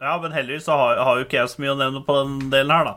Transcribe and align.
Ja, 0.00 0.14
men 0.22 0.32
heldigvis 0.32 0.64
så 0.68 0.76
har, 0.78 0.96
har 1.04 1.16
jo 1.18 1.24
ikke 1.26 1.38
jeg 1.40 1.48
så 1.52 1.62
mye 1.62 1.72
å 1.74 1.78
nevne 1.80 2.02
på 2.06 2.14
den 2.22 2.50
delen 2.52 2.70
her, 2.74 2.84
da. 2.84 2.94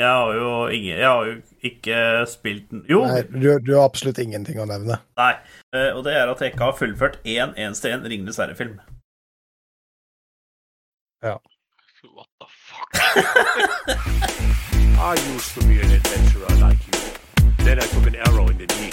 Jeg 0.00 0.08
har 0.08 0.32
jo, 0.34 0.48
ingen, 0.72 0.96
jeg 0.98 1.06
har 1.06 1.26
jo 1.28 1.34
ikke 1.68 1.96
spilt 2.26 2.70
den 2.72 2.80
Jo, 2.88 3.02
Nei, 3.06 3.20
du, 3.28 3.44
du 3.62 3.74
har 3.76 3.84
absolutt 3.84 4.18
ingenting 4.18 4.56
å 4.58 4.64
nevne. 4.66 4.96
nei. 5.20 5.34
Eh, 5.76 5.90
Og 5.94 6.02
det 6.06 6.14
er 6.16 6.32
at 6.32 6.40
jeg 6.42 6.54
ikke 6.54 6.64
har 6.70 6.78
fullført 6.78 7.18
én 7.28 7.52
eneste 7.60 7.92
en 7.92 8.02
Ringenes 8.08 8.40
herre-film. 8.40 8.80
What 11.22 12.26
the 12.40 12.46
fuck? 12.50 12.90
I 15.02 15.14
used 15.34 15.54
to 15.54 15.60
be 15.68 15.78
an 15.80 15.90
adventurer 15.92 16.56
like 16.60 16.78
you. 16.88 16.98
Then 17.64 17.78
I 17.78 17.86
took 17.92 18.06
an 18.06 18.16
arrow 18.26 18.48
in 18.48 18.58
the 18.58 18.66
knee. 18.66 18.90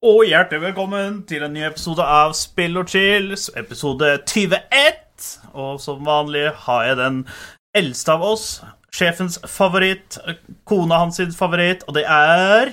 Og 0.00 0.22
hjertelig 0.24 0.62
velkommen 0.62 1.18
til 1.28 1.42
en 1.44 1.52
ny 1.52 1.60
episode 1.66 2.00
av 2.00 2.30
Spill 2.32 2.78
og 2.80 2.88
chill, 2.88 3.34
episode 3.60 4.14
21. 4.24 5.26
Og 5.52 5.74
som 5.84 6.06
vanlig 6.06 6.46
har 6.62 6.86
jeg 6.86 6.96
den 6.96 7.18
eldste 7.76 8.14
av 8.14 8.24
oss, 8.24 8.46
sjefens 8.96 9.36
favoritt, 9.44 10.16
kona 10.64 11.02
hans 11.02 11.20
sin 11.20 11.36
favoritt, 11.36 11.84
og 11.84 11.98
det 11.98 12.06
er 12.08 12.72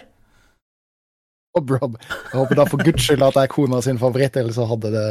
oh, 1.52 1.68
Rob, 1.68 2.00
jeg 2.00 2.32
håper 2.32 2.62
da 2.62 2.68
for 2.72 2.88
guds 2.88 3.04
skyld 3.10 3.28
at 3.28 3.36
det 3.36 3.44
er 3.44 3.54
kona 3.58 3.84
sin 3.84 4.00
favoritt, 4.00 4.40
ellers 4.40 4.56
så 4.56 4.72
hadde 4.72 4.96
det 4.96 5.06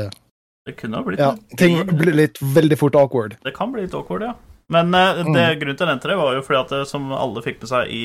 Det 0.73 0.79
kunne 0.81 0.97
ha 0.97 1.11
blitt 1.11 1.21
Ja, 1.21 1.31
ting 1.61 1.85
blir 2.01 2.17
litt 2.17 2.41
veldig 2.41 2.81
fort 2.81 2.97
awkward. 2.97 3.37
Det 3.45 3.53
kan 3.61 3.77
bli 3.77 3.85
litt 3.85 4.01
awkward, 4.01 4.25
ja. 4.25 4.33
Men 4.73 4.89
uh, 4.97 5.21
det, 5.21 5.51
grunnen 5.61 5.77
til 5.77 5.85
jeg 5.85 5.93
nevnte 5.93 6.15
det, 6.15 6.21
var 6.25 6.33
jo 6.41 6.49
fordi 6.49 6.65
at 6.65 6.77
det, 6.79 6.85
som 6.89 7.13
alle 7.13 7.45
fikk 7.45 7.61
med 7.61 7.77
seg 7.77 7.93
i 7.93 8.05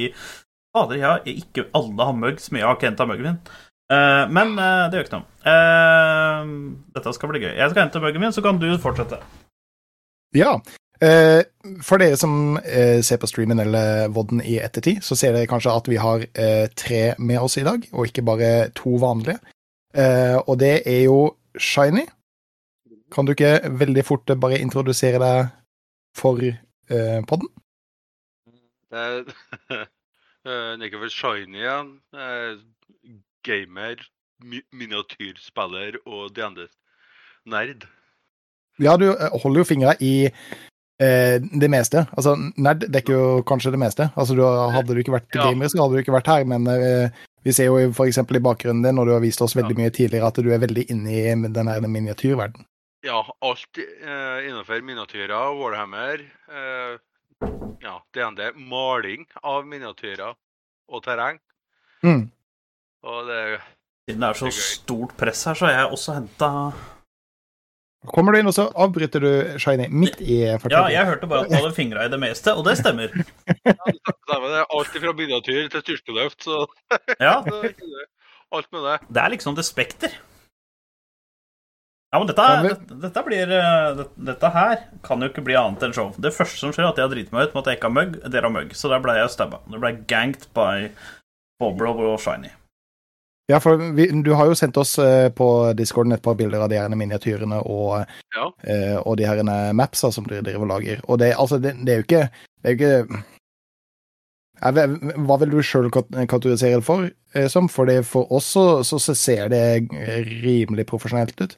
Fader, 0.75 0.99
jeg 0.99 1.07
har 1.07 1.25
ikke 1.27 1.69
alle 1.75 2.11
har 2.11 2.15
mugg 2.15 2.43
som 2.43 2.59
jeg 2.59 2.67
har 2.67 2.77
Kent 2.79 2.99
av 3.03 3.07
muggen 3.07 3.31
min. 3.31 3.43
Eh, 3.91 4.25
men 4.31 4.53
uh, 4.59 4.87
det 4.87 4.99
gjør 4.99 5.07
ikke 5.07 5.19
noe. 5.19 5.27
Uh, 5.43 6.51
dette 6.95 7.15
skal 7.17 7.31
bli 7.33 7.43
gøy. 7.43 7.53
Jeg 7.57 7.73
skal 7.73 7.83
hente 7.85 8.03
buggen 8.03 8.23
min, 8.23 8.35
så 8.35 8.43
kan 8.45 8.61
du 8.61 8.69
fortsette. 8.81 9.19
Ja. 10.37 10.55
Eh, 11.01 11.41
for 11.81 11.97
dere 11.97 12.15
som 12.19 12.59
ser 12.61 13.17
på 13.17 13.27
streamen 13.27 13.59
eller 13.59 14.11
vodden 14.13 14.37
i 14.45 14.59
ettertid, 14.61 14.99
så 15.01 15.17
ser 15.17 15.33
dere 15.33 15.49
kanskje 15.49 15.73
at 15.73 15.89
vi 15.89 15.97
har 15.97 16.27
tre 16.77 17.01
med 17.17 17.41
oss 17.41 17.57
i 17.57 17.65
dag, 17.65 17.87
og 17.89 18.05
ikke 18.05 18.23
bare 18.27 18.51
to 18.77 18.93
vanlige. 19.01 19.39
Eh, 19.93 20.37
og 20.47 20.59
det 20.59 20.81
er 20.87 21.03
jo 21.03 21.35
Shiny. 21.59 22.05
Kan 23.11 23.25
du 23.27 23.33
ikke 23.33 23.59
veldig 23.79 24.03
fort 24.07 24.31
bare 24.39 24.61
introdusere 24.63 25.19
deg 25.19 25.49
for 26.15 26.39
eh, 26.43 27.19
podden? 27.27 27.49
Det 28.91 29.01
er 29.01 29.25
eh, 30.47 30.77
Nikke 30.79 31.01
for 31.01 31.11
Shiny 31.11 31.59
igjen. 31.59 31.97
Eh, 32.15 32.61
Gamer, 33.45 34.01
mi 34.43 34.61
miniatyrspiller 34.73 35.99
og 36.05 36.31
DND. 36.35 36.67
Nerd. 37.51 37.87
Ja, 38.81 38.95
du 38.97 39.09
eh, 39.11 39.29
holder 39.43 39.61
jo 39.63 39.67
fingra 39.67 39.95
i 40.01 40.13
eh, 40.27 41.37
det 41.41 41.69
meste. 41.73 42.05
Altså, 42.17 42.35
nerd 42.57 42.87
dekker 42.93 43.13
jo 43.17 43.25
kanskje 43.47 43.73
det 43.73 43.81
meste. 43.81 44.09
Altså, 44.15 44.37
du, 44.37 44.43
hadde 44.45 44.93
du 44.95 45.01
ikke 45.01 45.17
vært 45.17 45.35
Ja. 45.35 45.49
gamer, 45.49 45.69
så 45.69 45.81
hadde 45.83 45.97
du 45.97 46.03
ikke 46.03 46.15
vært 46.17 46.31
her, 46.31 46.45
men 46.49 46.67
eh, 46.71 47.21
vi 47.43 47.53
ser 47.57 47.69
jo 47.71 47.77
eksempel 48.05 48.37
i 48.37 48.43
bakgrunnen 48.45 48.83
din, 48.85 48.99
og 49.01 49.07
du 49.09 49.13
har 49.15 49.23
vist 49.23 49.41
oss 49.41 49.55
veldig 49.57 49.77
Ja. 49.77 49.83
mye 49.83 49.93
tidligere, 49.93 50.27
at 50.27 50.35
du 50.41 50.51
er 50.51 50.61
veldig 50.61 50.89
inne 50.93 51.09
i 51.09 51.49
den 51.49 51.67
her 51.67 51.81
miniatyrverdenen. 51.81 52.65
Ja, 53.03 53.23
alt 53.41 53.77
eh, 53.81 54.45
innenfor 54.45 54.81
miniatyrer, 54.85 55.55
Warhammer, 55.57 56.21
eh, 56.53 56.99
ja, 57.81 57.95
DND, 58.13 58.53
maling 58.69 59.25
av 59.41 59.65
miniatyrer 59.65 60.35
og 60.87 61.03
terreng. 61.03 61.39
Mm. 62.05 62.29
Og 63.07 63.27
det 63.29 63.43
Siden 64.09 64.23
det 64.23 64.29
er 64.29 64.37
så 64.39 64.49
Det 64.49 64.55
er 64.55 64.65
stort 64.65 65.13
press 65.17 65.43
her, 65.49 65.57
så 65.57 65.67
har 65.69 65.77
jeg 65.79 65.93
også 65.97 66.17
henta 66.19 66.49
Kommer 68.09 68.33
du 68.33 68.39
inn, 68.39 68.49
og 68.49 68.55
så 68.57 68.63
avbryter 68.81 69.21
du 69.21 69.59
Shiny 69.61 69.85
midt 69.93 70.21
i 70.25 70.39
Ja, 70.41 70.87
jeg 70.89 71.05
hørte 71.05 71.27
bare 71.29 71.45
at 71.45 71.51
du 71.51 71.57
hadde 71.59 71.75
fingra 71.75 72.07
i 72.07 72.09
det 72.09 72.17
meste, 72.17 72.55
og 72.57 72.65
det 72.67 72.73
stemmer. 72.79 73.13
Det 73.13 73.75
er 73.75 74.65
alt 74.65 74.95
fra 75.03 75.13
miniatyr 75.19 75.67
til 75.69 75.83
styrkeløft, 75.85 76.47
så 76.47 76.63
Ja, 77.21 77.35
alt 78.57 78.71
med 78.73 78.87
det. 78.87 78.95
det 79.05 79.21
er 79.21 79.33
liksom 79.35 79.53
det 79.55 79.65
spekter. 79.69 80.15
Ja, 82.11 82.19
men 82.19 82.27
dette, 82.27 82.47
dette, 82.65 82.95
dette 83.05 83.21
blir 83.23 83.53
eh, 83.55 84.01
Dette 84.31 84.49
her 84.51 84.81
kan 85.05 85.21
jo 85.21 85.29
ikke 85.29 85.43
bli 85.45 85.55
annet 85.55 85.85
enn 85.85 85.93
show. 85.95 86.09
Det 86.17 86.33
første 86.35 86.57
som 86.59 86.73
skjer, 86.73 86.89
er 86.89 86.95
at 86.95 86.99
jeg 86.99 87.13
driter 87.13 87.37
meg 87.37 87.47
ut 87.47 87.53
med 87.53 87.61
at 87.61 87.69
jeg 87.69 87.79
ikke 87.79 87.87
har 87.91 87.95
mugg. 87.99 88.17
Dere 88.33 88.49
har 88.49 88.55
mugg, 88.57 88.73
så 88.75 88.89
der 88.91 89.05
ble 89.05 89.15
jeg 89.15 89.31
stabba. 89.31 89.61
Det 89.69 89.79
ble 89.79 89.93
ganked 90.09 90.49
by 90.57 90.89
Boblob 91.61 92.01
og 92.01 92.17
Shiny. 92.19 92.49
Ja, 93.51 93.59
for 93.59 93.77
vi, 93.95 94.05
du 94.23 94.31
har 94.37 94.47
jo 94.47 94.55
sendt 94.55 94.77
oss 94.79 94.93
eh, 95.01 95.27
på 95.35 95.47
discorden 95.75 96.15
et 96.15 96.23
par 96.23 96.37
bilder 96.39 96.63
av 96.63 96.69
de 96.71 96.77
her 96.79 96.93
miniatyrene 96.95 97.59
og, 97.67 98.05
Ja. 98.35 98.45
eh, 98.63 98.95
og 99.01 99.17
de 99.19 99.27
her 99.27 99.43
mapsa 99.75 100.11
som 100.11 100.25
dere 100.29 100.45
driver 100.45 100.63
og 100.63 100.71
lager. 100.71 101.01
Og 101.09 101.19
det, 101.19 101.33
altså, 101.35 101.59
det, 101.59 101.75
det 101.85 101.93
er 101.93 101.97
jo 101.99 102.07
ikke 102.07 102.29
Det 102.61 102.69
er 102.69 102.71
jo 102.71 102.77
ikke 102.77 103.23
Hva 105.25 105.37
vil 105.41 105.51
du 105.51 105.61
sjøl 105.65 105.89
kategorisere 105.91 106.79
det 106.79 106.85
for, 106.85 107.09
eh, 107.35 107.47
som? 107.49 107.67
For 107.67 107.89
for 108.03 108.31
oss 108.31 108.45
så, 108.53 108.83
så, 108.83 109.15
ser 109.15 109.49
det 109.49 109.89
rimelig 110.43 110.85
profesjonelt 110.85 111.41
ut. 111.41 111.57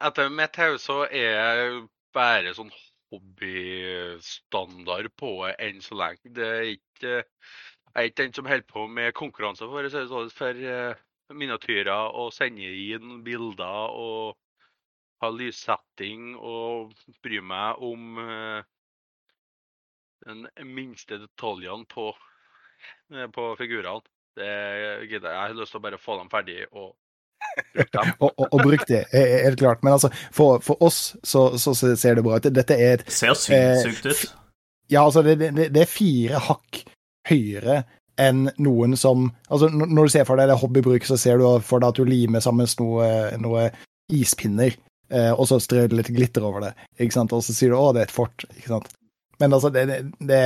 Etter 0.00 0.28
mitt 0.30 0.56
hode 0.56 0.78
så 0.78 1.02
er 1.10 1.34
jeg 1.34 1.88
bare 2.14 2.54
sånn 2.54 2.70
hobbystandard 3.12 5.08
på 5.18 5.48
enn 5.58 5.80
så 5.82 5.94
lenge. 5.98 6.30
Det 6.30 6.46
er 6.46 6.62
ikke 6.76 7.24
er 7.98 8.08
ikke 8.08 8.22
den 8.22 8.34
som 8.34 8.48
holder 8.48 8.66
på 8.68 8.86
med 8.86 9.14
konkurranser 9.16 9.70
for, 9.70 9.88
sånn, 9.92 10.32
for 10.34 10.66
eh, 10.72 10.98
miniatyrer 11.34 12.14
og 12.18 12.32
sender 12.34 12.76
inn 12.94 13.22
bilder 13.26 13.94
og 13.94 14.36
har 15.22 15.34
lyssetting 15.34 16.36
og 16.36 16.94
bryr 17.24 17.42
meg 17.42 17.82
om 17.82 18.20
eh, 18.22 18.60
den 20.28 20.46
minste 20.74 21.18
detaljene 21.24 21.88
på, 21.90 22.12
eh, 23.14 23.26
på 23.34 23.50
figurene. 23.58 24.06
Det 24.38 24.52
gidder 25.10 25.32
jeg. 25.32 25.34
Jeg 25.34 25.42
har 25.42 25.56
lyst 25.58 25.74
til 25.74 25.80
å 25.80 25.86
bare 25.88 25.98
få 25.98 26.18
dem 26.20 26.32
ferdig 26.32 26.62
og. 26.70 26.94
Og, 28.18 28.32
og, 28.34 28.46
og 28.50 28.60
bruk 28.66 28.82
det, 28.88 29.04
helt 29.14 29.60
klart. 29.60 29.84
Men 29.86 29.92
altså, 29.94 30.08
for, 30.34 30.58
for 30.58 30.82
oss 30.82 31.14
så, 31.22 31.42
så 31.58 31.70
ser 31.74 32.18
det 32.18 32.24
bra 32.26 32.38
ut. 32.38 32.48
Dette 32.50 32.74
er 32.74 32.96
et 32.96 33.04
Det 33.06 33.14
ser 33.14 33.38
sykt, 33.38 33.52
sinnssykt 33.84 34.08
ut. 34.10 34.32
Ja, 34.90 35.04
altså, 35.04 35.22
det, 35.22 35.36
det, 35.38 35.68
det 35.74 35.84
er 35.84 35.90
fire 35.90 36.40
hakk 36.48 36.80
høyere 37.28 37.82
enn 38.18 38.48
noen 38.58 38.96
som 38.98 39.28
Altså, 39.48 39.70
når 39.70 40.08
du 40.08 40.12
ser 40.12 40.26
for 40.28 40.40
deg 40.40 40.50
det 40.50 40.58
hobbybruk, 40.58 41.06
så 41.06 41.16
ser 41.20 41.38
du 41.38 41.46
for 41.64 41.82
deg 41.82 41.92
at 41.92 42.00
du 42.00 42.08
limer 42.08 42.42
sammen 42.44 42.68
noe, 42.80 43.08
noe 43.40 43.68
ispinner, 44.12 44.74
eh, 45.12 45.30
og 45.32 45.46
så 45.50 45.60
strør 45.62 45.88
du 45.88 45.98
litt 45.98 46.10
glitter 46.14 46.44
over 46.48 46.66
det, 46.66 46.72
ikke 46.98 47.14
sant, 47.14 47.34
og 47.36 47.44
så 47.44 47.54
sier 47.54 47.72
du 47.72 47.78
'å, 47.78 47.92
det 47.94 48.02
er 48.02 48.08
et 48.08 48.16
fort', 48.16 48.44
ikke 48.56 48.72
sant. 48.74 48.88
Men 49.40 49.52
altså, 49.54 49.68
det, 49.70 49.84
det, 49.88 49.98
det, 50.28 50.38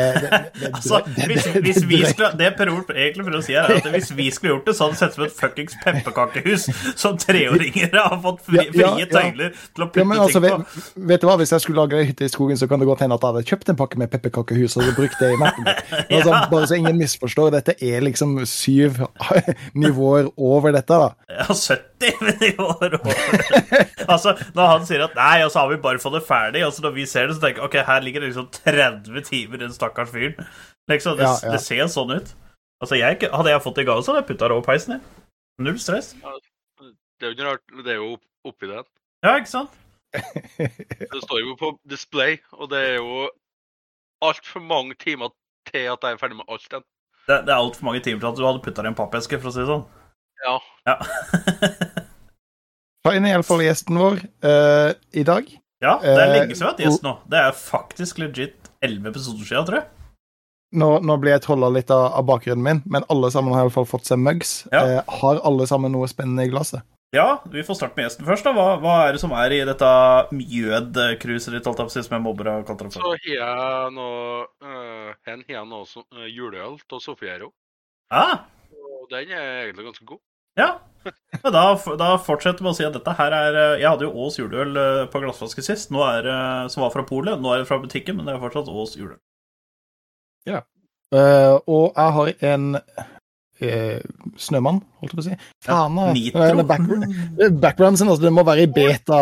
Altså, 0.75 0.98
hvis, 1.26 1.47
hvis 1.64 1.80
vi 1.88 2.00
skulle, 2.04 2.28
det 2.38 2.50
Per 2.58 2.69
Olf 2.72 2.91
egentlig 2.92 3.25
prøver 3.25 3.38
å 3.38 3.44
si, 3.47 3.54
er 3.56 3.70
at 3.78 3.86
hvis 3.94 4.10
vi 4.19 4.26
skulle 4.34 4.53
gjort 4.56 4.66
det, 4.69 4.75
så 4.76 4.84
hadde 4.88 4.97
det 4.97 5.00
sett 5.00 5.12
ut 5.12 5.16
som 5.16 5.25
et 5.28 5.36
fuckings 5.38 5.76
pepperkakehus 5.84 6.66
som 7.00 7.16
treåringer 7.20 7.97
har 7.97 8.19
fått 8.25 8.42
fri, 8.48 8.58
Ja, 8.60 8.66
ja, 8.69 8.72
frie 8.75 9.06
ja. 9.06 9.08
tøyler 9.12 9.54
til 9.56 9.86
å 9.86 9.88
putte 9.88 10.03
Ja, 10.03 10.08
men 10.10 10.20
altså, 10.20 10.42
ting 10.44 10.58
på. 10.58 10.58
vet, 10.76 10.91
vet 11.12 11.25
du 11.25 11.28
hva, 11.30 11.36
Hvis 11.41 11.54
jeg 11.56 11.64
skulle 11.64 11.84
lage 11.86 12.00
ei 12.03 12.08
hytte 12.10 12.28
i 12.28 12.32
skogen, 12.32 12.60
så 12.60 12.69
kan 12.70 12.82
det 12.82 12.88
godt 12.91 13.04
hende 13.06 13.16
at 13.16 13.25
jeg 13.25 13.32
hadde 13.36 13.44
kjøpt 13.53 13.72
en 13.72 13.80
pakke 13.80 14.03
med 14.03 14.12
pepperkakehus 14.12 14.76
og 14.80 14.92
brukt 14.98 15.16
det 15.22 15.32
i 15.32 15.41
mappen. 15.41 15.64
min. 15.69 15.80
Altså. 16.22 16.36
Bare 16.53 16.66
så 16.69 16.76
ingen 16.76 16.98
misforstår, 17.00 17.50
dette 17.56 17.74
er 17.82 18.04
liksom 18.04 18.36
syv 18.48 19.00
nivåer 19.84 20.28
over 20.36 20.74
dette, 20.77 20.98
da. 21.00 21.12
Ja, 21.33 21.48
70 21.48 21.91
år. 22.69 22.97
Altså, 24.09 24.34
når 24.57 24.71
han 24.72 24.87
sier 24.89 25.04
at 25.07 25.16
nei, 25.19 25.43
og 25.47 25.53
så 25.54 25.63
har 25.63 25.72
vi 25.72 25.81
bare 25.84 26.03
fått 26.03 26.16
det 26.19 26.25
ferdig, 26.27 26.65
altså 26.66 26.84
når 26.87 26.95
vi 26.99 27.07
ser 27.09 27.28
det, 27.28 27.37
så 27.39 27.45
tenker 27.45 27.63
jeg 27.63 27.71
ok, 27.71 27.78
her 27.89 28.04
ligger 28.04 28.25
det 28.25 28.33
liksom 28.33 28.49
30 28.59 29.27
timer 29.28 29.60
i 29.60 29.65
den 29.65 29.75
stakkars 29.75 30.13
fyren. 30.15 30.39
Liksom, 30.91 31.16
det, 31.19 31.28
Ja, 31.28 31.34
ja. 31.43 31.53
det 31.54 31.60
ser 31.65 31.84
sånn 31.93 32.15
ut. 32.16 32.33
Altså, 32.83 32.99
jeg, 32.99 33.21
Hadde 33.31 33.53
jeg 33.53 33.63
fått 33.63 33.78
det 33.78 33.87
i 33.87 33.91
gave, 33.91 34.03
så 34.03 34.13
hadde 34.13 34.25
jeg 34.25 34.31
putta 34.33 34.49
det 34.51 34.57
over 34.57 34.66
peisen. 34.66 34.97
jeg. 34.97 35.28
Null 35.63 35.78
stress. 35.78 36.15
Det 36.19 37.28
er 37.28 37.31
jo 37.31 37.37
ikke 37.37 37.47
rart, 37.47 37.63
det 37.87 37.95
er 37.95 38.01
jo 38.01 38.16
oppi 38.49 38.66
den. 38.66 38.89
Ja, 39.22 39.37
ikke 39.39 39.53
sant? 39.53 39.78
Det 41.13 41.21
står 41.22 41.39
jo 41.41 41.54
på 41.57 41.71
display, 41.89 42.37
og 42.53 42.69
det 42.69 42.81
er 42.84 42.97
jo 42.99 43.31
altfor 44.21 44.60
mange 44.60 44.97
timer 45.01 45.31
til 45.71 45.87
at 45.93 46.03
jeg 46.04 46.16
er 46.16 46.21
ferdig 46.21 46.37
med 46.37 46.51
alt 46.53 46.66
den. 46.71 46.84
Det, 47.28 47.39
det 47.47 47.54
er 47.54 47.60
altfor 47.60 47.87
mange 47.87 48.03
timer 48.04 48.21
til 48.21 48.28
at 48.33 48.41
du 48.41 48.45
hadde 48.45 48.63
putta 48.65 48.83
det 48.83 48.91
i 48.91 48.93
en 48.93 48.99
pappeske, 48.99 49.39
for 49.41 49.49
å 49.49 49.54
si 49.54 49.63
det 49.63 49.71
sånn. 49.71 49.87
Ja. 50.42 50.56
Ja. 50.89 50.97
Ta 53.03 53.15
inn 53.16 53.27
i 53.27 53.33
alle 53.34 53.47
fall 53.47 53.62
gjesten 53.65 53.98
vår 53.98 54.21
uh, 54.47 54.92
i 55.12 55.24
dag. 55.27 55.48
ja, 55.83 55.97
det 56.03 56.12
er 56.12 56.22
Eh, 56.22 56.36
lenge 56.36 56.54
siden 56.54 56.60
vi 56.60 56.65
har 56.65 56.71
hatt 56.77 56.84
gjest 56.84 57.03
nå. 57.06 57.16
Det 57.30 57.41
er 57.41 57.59
faktisk 57.59 58.21
legit 58.22 58.71
11 58.83 59.09
episoder 59.10 59.48
siden, 59.48 59.66
tror 59.66 59.78
jeg. 59.80 59.89
nå, 60.78 60.89
nå 61.04 61.16
blir 61.21 61.34
jeg 61.34 61.42
trolla 61.44 61.68
litt 61.74 61.91
av, 61.91 62.12
av 62.18 62.24
bakgrunnen 62.30 62.62
min, 62.65 62.83
men 62.86 63.04
alle 63.12 63.30
sammen 63.34 63.54
har 63.54 63.66
i 63.66 63.68
hvert 63.68 63.80
fall 63.80 63.91
fått 63.91 64.06
seg 64.09 64.22
mugs. 64.22 64.62
Ja. 64.72 64.84
Eh, 64.86 65.15
har 65.21 65.42
alle 65.47 65.66
sammen 65.71 65.92
noe 65.94 66.09
spennende 66.10 66.47
i 66.47 66.53
glasset? 66.53 66.86
Ja, 67.12 67.42
vi 67.53 67.60
får 67.60 67.77
starte 67.77 67.98
med 67.98 68.06
gjesten 68.06 68.24
først. 68.24 68.47
da. 68.47 68.54
Hva, 68.56 68.78
hva 68.80 68.94
er 69.04 69.12
det 69.12 69.21
som 69.21 69.34
er 69.36 69.53
i 69.53 69.59
dette 69.68 69.89
mjødcruiset 70.33 71.53
ditt, 71.53 71.66
alt 71.68 71.92
som 71.92 72.15
jeg 72.16 72.24
mobber 72.24 72.48
og 72.54 72.65
kalte 72.71 72.86
det 72.86 72.94
Så 72.94 73.03
har 73.04 73.27
jeg 73.27 73.91
noe 73.98 74.47
uh, 74.65 75.10
Hen 75.28 75.42
har 75.50 75.66
noe 75.68 75.84
som 75.91 76.06
uh, 76.16 76.24
juleøl 76.24 76.78
av 76.80 77.03
Sofiero. 77.04 77.50
Ah, 78.09 78.47
Og 78.72 79.10
den 79.10 79.28
er 79.28 79.66
egentlig 79.66 79.91
ganske 79.91 80.06
god. 80.09 80.22
Ja. 80.59 80.71
Men 81.43 81.51
da, 81.57 81.63
da 81.99 82.09
fortsetter 82.22 82.63
vi 82.63 82.71
å 82.71 82.75
si 82.78 82.84
at 82.87 82.95
dette 82.95 83.10
her 83.19 83.33
er 83.34 83.57
eh, 83.59 83.81
Jeg 83.83 83.89
hadde 83.91 84.04
jo 84.07 84.13
Ås 84.22 84.37
juleøl 84.39 84.77
eh, 84.78 85.01
på 85.10 85.19
glassflaske 85.25 85.65
sist, 85.66 85.91
nå 85.91 86.04
er, 86.07 86.22
det- 86.28 86.71
som 86.71 86.84
var 86.84 86.93
fra 86.95 87.03
polet. 87.09 87.41
Nå 87.43 87.51
er 87.54 87.63
det 87.65 87.69
fra 87.71 87.81
butikken, 87.83 88.16
men 88.21 88.28
det 88.28 88.37
er 88.37 88.43
fortsatt 88.45 88.71
Ås 88.71 88.95
juleøl. 89.01 89.19
Eh, 91.13 91.57
og 91.69 91.93
jeg 91.93 92.13
har 92.16 92.31
en 92.54 92.71
uh, 92.78 93.99
snømann, 94.41 94.78
holdt 95.03 95.13
jeg 95.13 95.19
på 95.19 95.21
å 95.21 95.27
si. 95.27 95.34
Faen, 95.66 95.99
Ja. 96.01 96.13
Nitro. 96.16 96.63
Background, 96.71 97.60
background 97.60 98.01
sin, 98.01 98.09
altså, 98.09 98.25
det 98.25 98.33
må 98.33 98.47
være 98.49 98.65
i 98.65 98.71
beta. 98.72 99.19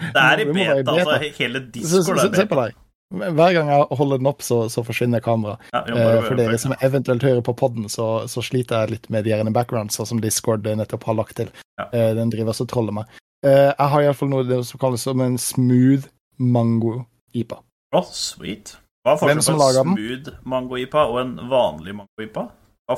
Det 0.00 0.22
er 0.22 0.40
i 0.40 0.46
beta, 0.54 0.78
i 0.78 0.80
beta, 0.80 0.94
beta. 0.94 1.18
altså. 1.18 1.32
Hele 1.42 1.62
se, 1.76 2.00
er 2.14 2.40
se 2.40 2.46
på 2.48 2.60
der. 2.62 2.72
Hver 3.14 3.52
gang 3.54 3.68
jeg 3.70 3.86
holder 4.00 4.18
den 4.18 4.28
opp, 4.28 4.42
så, 4.42 4.64
så 4.72 4.82
forsvinner 4.86 5.22
kameraet. 5.22 5.62
Ja, 5.72 5.84
Eh, 5.86 6.24
for 6.26 6.38
dere 6.38 6.58
som 6.58 6.74
eventuelt 6.82 7.22
hører 7.22 7.44
på 7.46 7.54
podden, 7.54 7.86
så, 7.92 8.26
så 8.30 8.42
sliter 8.42 8.82
jeg 8.82 8.96
litt 8.96 9.06
med 9.14 9.24
de 9.24 9.30
gjerne 9.30 9.52
backgrounds, 9.54 9.94
sånn 9.98 10.08
som 10.10 10.22
Discord 10.22 10.66
nettopp 10.66 11.06
har 11.06 11.18
lagt 11.20 11.38
til. 11.38 11.52
Ja. 11.78 11.86
Eh, 11.92 12.10
den 12.18 12.32
driver 12.34 12.56
og 12.56 12.68
troller 12.72 12.96
meg. 12.98 13.14
Eh, 13.46 13.70
jeg 13.70 13.92
har 13.94 14.02
iallfall 14.02 14.32
noe 14.32 14.60
som 14.66 14.82
kalles 14.82 15.06
som 15.06 15.22
en 15.22 15.38
smooth 15.38 16.08
mango-ipa. 16.42 17.62
Å, 17.94 18.02
sweet. 18.10 18.74
Hva 19.06 19.14
er 19.14 19.20
forskjellen 19.22 19.46
som 19.46 19.60
på 19.60 19.70
en 19.70 19.76
den? 19.78 19.96
smooth 19.96 20.38
mango-ipa 20.50 21.06
og 21.06 21.20
en 21.22 21.34
vanlig 21.50 21.94
mango-ipa? 22.02 22.48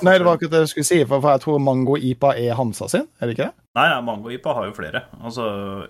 Nei, 0.05 0.19
det 0.20 0.25
var 0.26 0.37
akkurat 0.37 0.52
det 0.52 0.58
jeg 0.66 0.70
skulle 0.72 0.88
si, 0.88 0.96
for, 1.08 1.25
jeg 1.32 1.40
tror 1.44 1.60
mango-ipa 1.64 2.34
er 2.37 2.56
Hansa 2.58 2.88
sin, 2.93 3.06
er 3.20 3.28
det 3.28 3.37
ikke 3.37 3.46
det? 3.46 3.66
Nei, 3.78 3.87
nei, 3.93 4.00
mango-ipa 4.05 4.52
har 4.56 4.66
jo 4.69 4.75
flere. 4.76 5.05
Altså, 5.20 5.44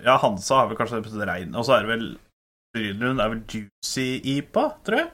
ja, 0.05 0.15
Hansa 0.21 0.61
har 0.61 0.69
vel 0.69 0.79
kanskje 0.79 1.01
det 1.07 1.27
rein, 1.27 1.55
og 1.55 1.67
så 1.67 1.75
er 1.75 1.87
det 1.87 1.91
vel 1.95 2.05
Brylund 2.75 3.19
er 3.23 3.31
vel 3.33 3.41
juicy-ipa, 3.49 4.63
tror 4.85 4.97
jeg. 5.01 5.09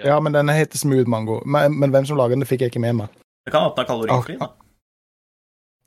Ja. 0.00 0.06
Ja, 0.14 0.16
men 0.20 0.34
den 0.34 0.48
heter 0.50 0.78
smooth 0.80 1.06
mango. 1.10 1.40
Men, 1.46 1.76
men 1.78 1.92
hvem 1.94 2.06
som 2.08 2.18
lager 2.18 2.34
den, 2.34 2.42
det 2.42 2.48
fikk 2.50 2.64
jeg 2.66 2.72
ikke 2.72 2.82
med 2.82 2.96
meg. 2.98 3.12
Det 3.46 3.52
kan 3.54 3.62
hende 3.62 3.76
den 3.76 3.84
er 3.84 3.90
kalorifri. 3.92 4.36
da. 4.40 4.48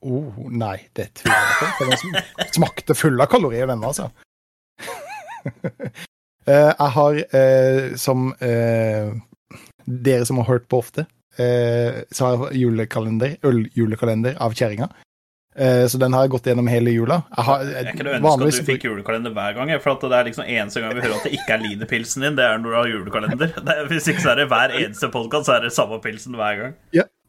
Oh, 0.07 0.37
nei, 0.53 0.77
det 0.95 1.09
tviler 1.17 1.41
jeg 1.41 1.57
på. 1.59 1.69
For 1.79 1.89
den 1.89 1.99
sm- 1.99 2.51
smakte 2.59 2.95
full 2.95 3.19
av 3.23 3.27
kalorier, 3.33 3.67
denne, 3.71 3.89
altså. 3.89 4.09
Eh, 6.47 6.69
jeg 6.79 6.91
har, 6.95 7.17
eh, 7.35 7.95
som 7.99 8.29
eh, 8.39 9.09
dere 9.83 10.23
som 10.27 10.37
har 10.39 10.45
hørt 10.47 10.69
på 10.71 10.77
ofte, 10.79 11.03
eh, 11.35 11.97
så 12.07 12.29
har 12.29 12.45
jeg 12.53 12.61
julekalender, 12.61 13.33
øljulekalender 13.43 14.37
av 14.39 14.55
kjerringa. 14.55 14.87
Eh, 15.57 15.87
så 15.89 15.97
den 15.97 16.13
har 16.13 16.27
jeg 16.27 16.35
gått 16.35 16.47
gjennom 16.51 16.67
hele 16.69 16.93
jula. 16.93 17.21
Jeg 17.33 17.45
har, 17.47 17.63
Jeg 17.65 17.97
kunne 17.97 18.15
ønske 18.19 18.33
at 18.33 18.61
du 18.61 18.67
fikk 18.69 18.83
julekalender 18.85 19.33
hver 19.33 19.57
gang, 19.57 19.73
for 19.81 19.97
det 20.03 20.17
er 20.19 20.29
liksom 20.29 20.45
eneste 20.45 20.83
gang 20.83 20.93
vi 20.93 21.01
hører 21.01 21.17
at 21.17 21.25
det 21.25 21.33
ikke 21.39 21.55
er 21.55 21.63
Lider-pilsen 21.63 22.25
din, 22.27 22.37
det 22.37 22.45
er 22.45 22.61
når 22.61 22.69
du 22.69 22.77
har 22.77 22.91
julekalender. 22.93 23.53
Det 23.67 23.73
er, 23.73 23.87
hvis 23.89 24.07
ikke 24.11 24.21
så 24.21 24.35
er 24.35 24.43
det 24.43 24.49
hver 24.51 24.73
eneste 24.77 25.09
podkast, 25.11 25.49
så 25.49 25.57
er 25.57 25.65
det 25.65 25.73
samme 25.73 25.97
pilsen 26.03 26.37
hver 26.37 26.59
gang. 26.61 26.75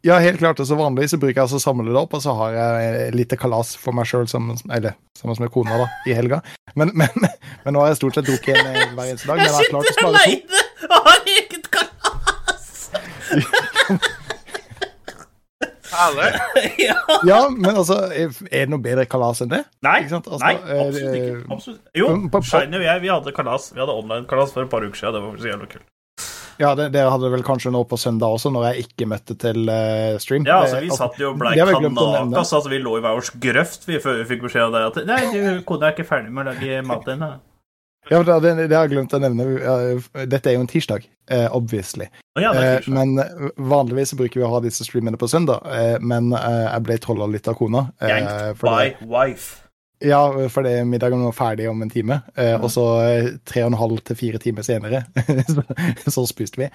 Ja, 0.07 0.19
helt 0.23 0.39
klart. 0.39 0.61
og 0.61 0.67
så 0.69 0.77
Vanligvis 0.79 1.17
bruker 1.19 1.35
jeg 1.35 1.43
altså 1.43 1.59
å 1.59 1.63
samle 1.63 1.89
det 1.89 1.99
opp, 1.99 2.15
og 2.15 2.23
så 2.23 2.35
har 2.39 2.55
jeg 2.55 3.17
lite 3.17 3.39
kalas 3.41 3.73
for 3.81 3.97
meg 3.97 4.07
sjøl, 4.07 4.29
eller 4.29 4.95
sammen 5.19 5.41
med 5.43 5.51
kona, 5.55 5.81
da, 5.81 5.89
i 6.07 6.15
helga. 6.15 6.43
Men, 6.79 6.93
men, 6.95 7.11
men 7.65 7.75
nå 7.75 7.83
har 7.83 7.91
jeg 7.95 8.03
stort 8.03 8.21
sett 8.21 8.29
drukket 8.29 8.61
en 8.61 8.71
eh, 8.77 8.93
hver 8.95 9.09
eneste 9.09 9.27
dag. 9.33 9.41
Men 9.41 9.49
jeg 9.49 9.55
sitter 9.57 9.73
klart 9.75 10.05
å 10.05 10.13
aleine 10.13 10.63
og 10.93 10.99
har 11.09 11.19
eget 11.35 11.67
kalas! 11.75 12.65
Herlig! 15.93 16.41
ja. 16.89 16.97
Ja, 17.29 17.41
men 17.55 17.71
altså, 17.75 18.01
er 18.15 18.33
det 18.51 18.65
noe 18.73 18.83
bedre 18.85 19.07
kalas 19.11 19.43
enn 19.45 19.53
det? 19.53 19.63
Nei, 19.87 20.01
Ikke 20.05 20.17
sant? 20.17 20.31
Altså, 20.31 20.43
nei, 20.45 20.57
absolutt 20.57 21.21
ikke. 21.21 21.37
Absolutt. 21.59 21.85
Jo, 21.97 22.11
Shiny 22.53 22.81
og 22.81 22.89
jeg 22.89 23.05
vi 23.05 23.13
hadde 23.13 23.37
kalas. 23.37 23.71
Vi 23.75 23.83
hadde 23.83 23.95
online-kalas 23.95 24.57
for 24.57 24.67
et 24.67 24.73
par 24.73 24.85
uker 24.85 25.01
siden. 25.01 25.17
Det 25.17 25.25
var 25.25 25.41
så 25.41 25.53
jævlig 25.53 25.71
kult. 25.77 25.89
Ja, 26.59 26.73
det, 26.75 26.89
dere 26.91 27.13
hadde 27.15 27.29
vel 27.31 27.45
kanskje 27.47 27.71
nå 27.71 27.85
på 27.87 27.97
søndag 28.01 28.35
også, 28.35 28.51
når 28.51 28.65
jeg 28.73 28.89
ikke 28.89 29.07
møtte 29.07 29.37
til 29.39 29.69
uh, 29.71 30.19
stream. 30.19 30.47
Ja, 30.49 30.65
altså, 30.65 30.81
vi 30.83 30.91
satt 30.91 31.21
jo 31.23 31.31
og 31.31 31.39
blei 31.39 31.53
det 31.55 31.69
kanakas. 31.71 32.51
Altså, 32.51 32.73
vi 32.73 32.81
lå 32.83 32.97
i 32.99 33.05
hver 33.05 33.15
vårs 33.15 33.31
grøft 33.39 33.87
vi, 33.87 34.01
før 34.03 34.19
vi 34.19 34.27
fikk 34.33 34.49
beskjed 34.49 34.67
av 34.67 34.75
det 34.75 34.83
at 34.89 34.99
Nei, 35.07 35.21
du, 35.31 35.63
kona 35.69 35.91
er 35.91 35.95
ikke 35.95 36.09
ferdig 36.09 36.35
med 36.35 36.49
å 36.49 36.57
lage 36.57 36.81
mat 36.89 37.13
ennå. 37.15 37.31
Ja, 38.11 38.23
det, 38.25 38.55
det, 38.69 38.73
har 38.75 38.87
jeg 38.87 38.95
glemt 38.95 39.13
å 39.13 39.21
nevne. 39.21 39.45
Dette 40.31 40.49
er 40.51 40.55
jo 40.57 40.63
en 40.65 40.71
tirsdag, 40.71 41.05
eh, 41.31 41.47
obviously. 41.53 42.07
Ja, 42.41 42.55
Eh, 42.55 42.79
tirsdag. 42.79 42.95
men 42.95 43.19
eh, 43.19 43.49
vanligvis 43.61 44.15
bruker 44.17 44.41
vi 44.41 44.47
å 44.47 44.53
ha 44.55 44.61
disse 44.65 44.85
streamene 44.87 45.19
på 45.21 45.29
søndag, 45.29 45.61
men 46.01 46.31
jeg 46.33 46.83
ble 46.87 46.97
trolla 47.05 47.27
litt 47.29 47.49
av 47.49 47.55
kona. 47.61 47.89
Yanked 48.01 48.61
by 48.63 48.77
det- 48.95 49.09
wife. 49.09 49.65
Ja, 50.01 50.21
fordi 50.49 50.85
middagen 50.87 51.25
var 51.27 51.33
ferdig 51.35 51.67
om 51.69 51.83
en 51.83 51.91
time, 51.91 52.21
og 52.63 52.69
så 52.71 52.85
tre 53.45 53.65
og 53.65 53.73
en 53.73 53.79
halv 53.81 53.99
til 54.07 54.17
fire 54.17 54.39
timer 54.39 54.63
senere 54.63 55.01
så, 56.07 56.23
spiste 56.31 56.61
vi. 56.63 56.69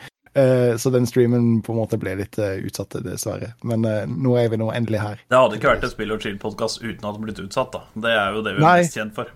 Så 0.78 0.92
den 0.92 1.06
streamen 1.08 1.62
på 1.64 1.72
en 1.72 1.80
måte 1.80 1.96
ble 2.02 2.18
litt 2.20 2.36
utsatt, 2.38 2.98
dessverre. 3.06 3.54
Men 3.64 3.88
nå 4.12 4.36
er 4.42 4.50
vi 4.52 4.60
nå 4.60 4.68
endelig 4.76 5.00
her. 5.00 5.22
Det 5.32 5.40
hadde 5.40 5.56
ikke 5.56 5.72
vært 5.72 5.88
et 5.88 5.96
Spill 5.96 6.12
og 6.12 6.20
chill-podkast 6.26 6.84
uten 6.84 7.08
at 7.08 7.16
det 7.16 7.24
blitt 7.30 7.40
utsatt, 7.46 7.72
da. 7.72 7.86
Det 7.96 8.12
er 8.12 8.36
jo 8.36 8.44
det 8.44 8.58
vi 8.58 8.60
er 8.60 8.68
Nei. 8.68 8.76
mest 8.84 9.00
kjent 9.00 9.16
for. 9.16 9.32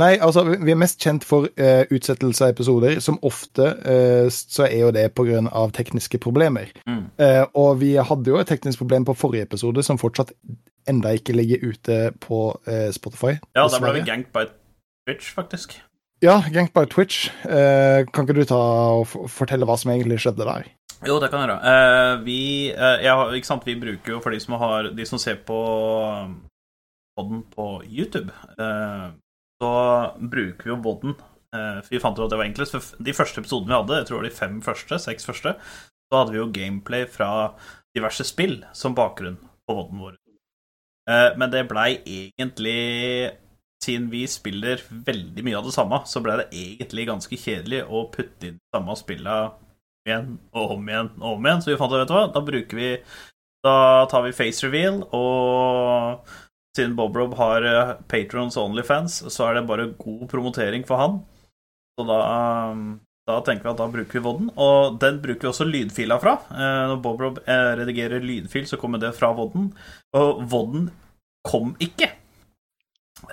Nei, 0.00 0.14
altså, 0.24 0.46
vi 0.48 0.72
er 0.72 0.78
mest 0.80 1.02
kjent 1.04 1.24
for 1.28 1.50
uh, 1.60 1.82
utsettelse 1.92 2.46
av 2.46 2.54
episoder. 2.54 2.96
Som 3.04 3.18
ofte 3.28 3.66
uh, 3.84 4.28
så 4.32 4.64
er 4.64 4.78
jo 4.86 4.90
det 4.94 5.10
av 5.52 5.72
tekniske 5.76 6.18
problemer. 6.22 6.72
Mm. 6.88 7.04
Uh, 7.20 7.44
og 7.52 7.80
vi 7.82 7.94
hadde 8.00 8.32
jo 8.32 8.38
et 8.40 8.48
teknisk 8.48 8.80
problem 8.80 9.04
på 9.04 9.14
forrige 9.14 9.50
episode, 9.50 9.84
som 9.84 10.00
fortsatt 10.00 10.32
enda 10.88 11.12
ikke 11.12 11.36
ligger 11.36 11.60
ute 11.68 11.98
på 12.24 12.56
uh, 12.68 12.88
Spotify. 12.94 13.36
Ja, 13.52 13.68
da 13.68 13.80
ble 13.82 13.98
vi 13.98 14.06
gankt 14.08 14.32
by 14.32 14.46
Twitch, 15.04 15.34
faktisk. 15.36 15.76
Ja, 16.24 16.38
gankt 16.54 16.72
by 16.72 16.86
Twitch. 16.86 17.28
Kan 17.42 18.24
ikke 18.24 18.36
du 18.38 18.44
ta 18.46 18.62
og 18.94 19.08
fortelle 19.28 19.66
hva 19.66 19.74
som 19.76 19.90
egentlig 19.90 20.20
skjedde 20.22 20.46
der? 20.46 20.68
Jo, 21.02 21.16
det 21.18 21.32
kan 21.32 21.42
jeg 21.42 21.50
gjøre. 21.50 22.20
Vi, 22.22 22.70
jeg 22.70 23.40
ikke 23.40 23.48
sant, 23.48 23.66
vi 23.66 23.74
bruker 23.74 24.14
jo 24.14 24.20
for 24.22 24.30
de 24.30 24.38
som, 24.38 24.54
har, 24.60 24.92
de 24.94 25.06
som 25.08 25.18
ser 25.18 25.40
på 25.42 25.58
podden 27.18 27.42
på 27.50 27.66
YouTube, 27.90 28.30
så 29.62 29.74
bruker 30.18 30.66
vi 30.66 30.72
jo 30.72 30.80
vodden. 30.82 31.14
Eh, 31.54 31.78
for 31.84 31.94
vi 31.94 32.00
fant 32.02 32.18
ut 32.18 32.24
at 32.26 32.32
det 32.32 32.40
var 32.40 32.48
enklest. 32.48 32.96
De 32.98 33.14
første 33.14 33.42
episodene 33.42 33.70
vi 33.70 33.78
hadde, 33.78 34.00
jeg 34.00 34.08
tror 34.08 34.18
det 34.18 34.22
var 34.22 34.30
de 34.30 34.40
fem 34.40 34.58
første, 34.64 34.98
seks 35.04 35.28
første, 35.28 35.54
så 36.10 36.18
hadde 36.18 36.34
vi 36.34 36.40
jo 36.40 36.50
gameplay 36.54 37.06
fra 37.10 37.30
diverse 37.94 38.26
spill 38.26 38.62
som 38.76 38.96
bakgrunn 38.96 39.38
på 39.68 39.76
vodden 39.76 40.02
vår. 40.02 40.18
Eh, 41.10 41.30
men 41.38 41.52
det 41.52 41.66
blei 41.70 41.94
egentlig 42.02 43.38
siden 43.82 44.06
vi 44.12 44.22
spiller 44.30 44.82
veldig 44.88 45.42
mye 45.42 45.58
av 45.58 45.66
det 45.66 45.74
samme, 45.74 45.98
så 46.06 46.22
ble 46.22 46.38
det 46.38 46.50
egentlig 46.54 47.08
ganske 47.08 47.38
kjedelig 47.38 47.82
å 47.90 48.06
putte 48.14 48.48
inn 48.48 48.60
de 48.60 48.76
samme 48.76 48.94
spilla 48.98 49.36
igjen 50.06 50.36
og 50.58 50.76
om 50.76 50.88
igjen 50.88 51.10
og 51.20 51.36
om 51.36 51.46
igjen. 51.46 51.62
Så 51.62 51.72
vi 51.72 51.78
fant 51.80 51.92
ut, 51.92 51.98
vet 51.98 52.10
du 52.10 52.16
hva, 52.16 52.26
da 52.34 52.42
bruker 52.46 52.78
vi 52.78 52.96
Da 53.62 54.06
tar 54.10 54.24
vi 54.24 54.32
face 54.34 54.66
reveal, 54.66 55.04
og 55.14 56.26
siden 56.76 56.96
Bob 56.96 57.16
Rob 57.16 57.34
har 57.38 57.66
eh, 57.68 57.94
Patrons 58.08 58.56
Onlyfans, 58.60 59.20
så 59.32 59.48
er 59.48 59.58
det 59.58 59.66
bare 59.68 59.90
god 60.00 60.28
promotering 60.30 60.86
for 60.88 61.00
han. 61.00 61.18
Så 61.98 62.06
da, 62.08 62.20
um, 62.72 62.86
da 63.28 63.40
tenker 63.44 63.68
vi 63.68 63.72
at 63.74 63.82
da 63.82 63.90
bruker 63.92 64.18
vi 64.18 64.24
vodden. 64.24 64.48
Og 64.56 64.96
den 65.02 65.20
bruker 65.24 65.44
vi 65.44 65.50
også 65.52 65.68
lydfila 65.68 66.18
fra. 66.22 66.38
Eh, 66.50 66.80
Når 66.92 67.02
Bob 67.04 67.20
Rob 67.20 67.42
eh, 67.44 67.68
redigerer 67.82 68.24
lydfil, 68.24 68.66
så 68.70 68.80
kommer 68.80 69.02
det 69.02 69.12
fra 69.18 69.32
vodden. 69.36 69.70
Og 70.16 70.42
vodden 70.48 70.88
kom 71.46 71.74
ikke. 71.82 72.08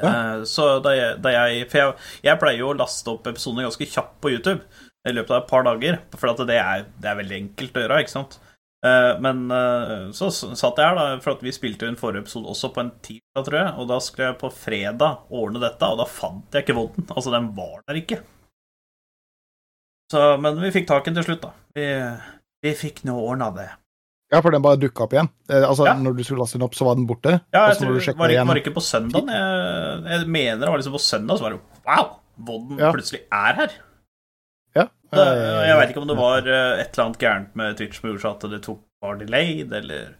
Ja. 0.03 0.11
Så 0.45 0.67
da 0.85 0.91
jeg, 0.93 1.15
da 1.23 1.31
jeg 1.33 1.63
For 1.71 1.79
jeg, 1.79 1.93
jeg 2.27 2.39
pleier 2.39 2.59
jo 2.61 2.67
å 2.69 2.77
laste 2.77 3.09
opp 3.09 3.25
episoder 3.31 3.65
ganske 3.65 3.87
kjapt 3.89 4.19
på 4.21 4.29
YouTube 4.35 4.61
i 5.07 5.13
løpet 5.15 5.31
av 5.33 5.39
et 5.41 5.49
par 5.49 5.63
dager, 5.65 5.97
for 6.13 6.29
at 6.29 6.41
det 6.45 6.59
er, 6.59 6.83
det 7.01 7.09
er 7.09 7.17
veldig 7.17 7.37
enkelt 7.39 7.77
å 7.79 7.83
gjøre, 7.85 7.99
ikke 8.03 8.13
sant? 8.13 8.35
Eh, 8.85 9.13
Men 9.19 9.41
eh, 9.51 10.09
så 10.15 10.29
satt 10.31 10.77
jeg 10.79 10.85
her, 10.87 10.95
da, 10.95 11.07
for 11.23 11.33
at 11.35 11.41
vi 11.43 11.51
spilte 11.51 11.83
jo 11.87 11.91
en 11.91 11.99
forrige 11.99 12.23
episode 12.23 12.47
også 12.47 12.69
på 12.75 12.83
en 12.85 12.91
tirsdag, 13.03 13.43
tror 13.49 13.57
jeg, 13.59 13.73
og 13.81 13.89
da 13.91 13.97
skulle 14.03 14.29
jeg 14.29 14.37
på 14.39 14.51
fredag 14.55 15.17
ordne 15.35 15.59
dette, 15.63 15.83
og 15.89 15.99
da 15.99 16.05
fant 16.07 16.55
jeg 16.55 16.63
ikke 16.67 16.77
vodden. 16.79 17.07
Altså, 17.15 17.33
den 17.35 17.49
var 17.57 17.81
der 17.89 17.99
ikke. 17.99 18.21
Så, 20.11 20.21
men 20.41 20.57
vi 20.63 20.71
fikk 20.73 20.87
tak 20.89 21.05
i 21.05 21.11
den 21.11 21.19
til 21.21 21.27
slutt, 21.27 21.43
da. 21.43 21.51
Vi, 21.77 21.85
vi 22.65 22.71
fikk 22.77 23.03
nå 23.05 23.13
ordna 23.19 23.51
det. 23.53 23.67
Ja, 24.29 24.39
for 24.45 24.53
den 24.53 24.61
bare 24.61 24.77
dukka 24.77 25.05
opp 25.07 25.13
igjen. 25.17 25.29
Eh, 25.49 25.63
altså, 25.65 25.85
Ja. 25.89 25.93
Når 25.97 26.15
du 26.17 26.23
skulle 26.23 26.41
laste 26.43 26.57
den 26.59 26.65
opp, 26.65 26.75
så 26.77 26.85
var 26.87 26.97
den 26.97 27.05
borte. 27.09 27.35
Ja, 27.53 27.67
jeg 27.71 27.79
tror, 27.81 27.93
var, 27.97 28.29
ikke, 28.31 28.47
var 28.47 28.61
ikke 28.61 28.73
på 28.75 28.83
søndag? 28.85 29.29
Jeg, 29.33 30.01
jeg 30.13 30.27
mener 30.29 30.63
det 30.63 30.69
var 30.71 30.81
liksom 30.81 30.95
på 30.97 31.01
søndag, 31.03 31.37
så 31.41 31.47
var 31.47 31.55
det 31.57 31.61
wow! 31.85 32.09
Vodden 32.47 32.77
Ja. 32.79 32.91
plutselig 32.95 33.23
er 33.35 33.57
her. 33.57 33.73
Det, 35.09 35.25
jeg 35.65 35.77
veit 35.79 35.91
ikke 35.91 36.01
om 36.03 36.09
det 36.09 36.17
var 36.19 36.45
eh, 36.45 36.81
et 36.83 36.91
eller 36.91 37.05
annet 37.07 37.21
gærent 37.23 37.55
med 37.57 37.77
Twitch 37.79 37.97
som 37.99 38.09
gjorde 38.09 38.33
at 38.35 38.45
det 38.51 38.61
tok 38.65 38.83
var 39.01 39.15
delayed, 39.15 39.73
eller 39.73 40.11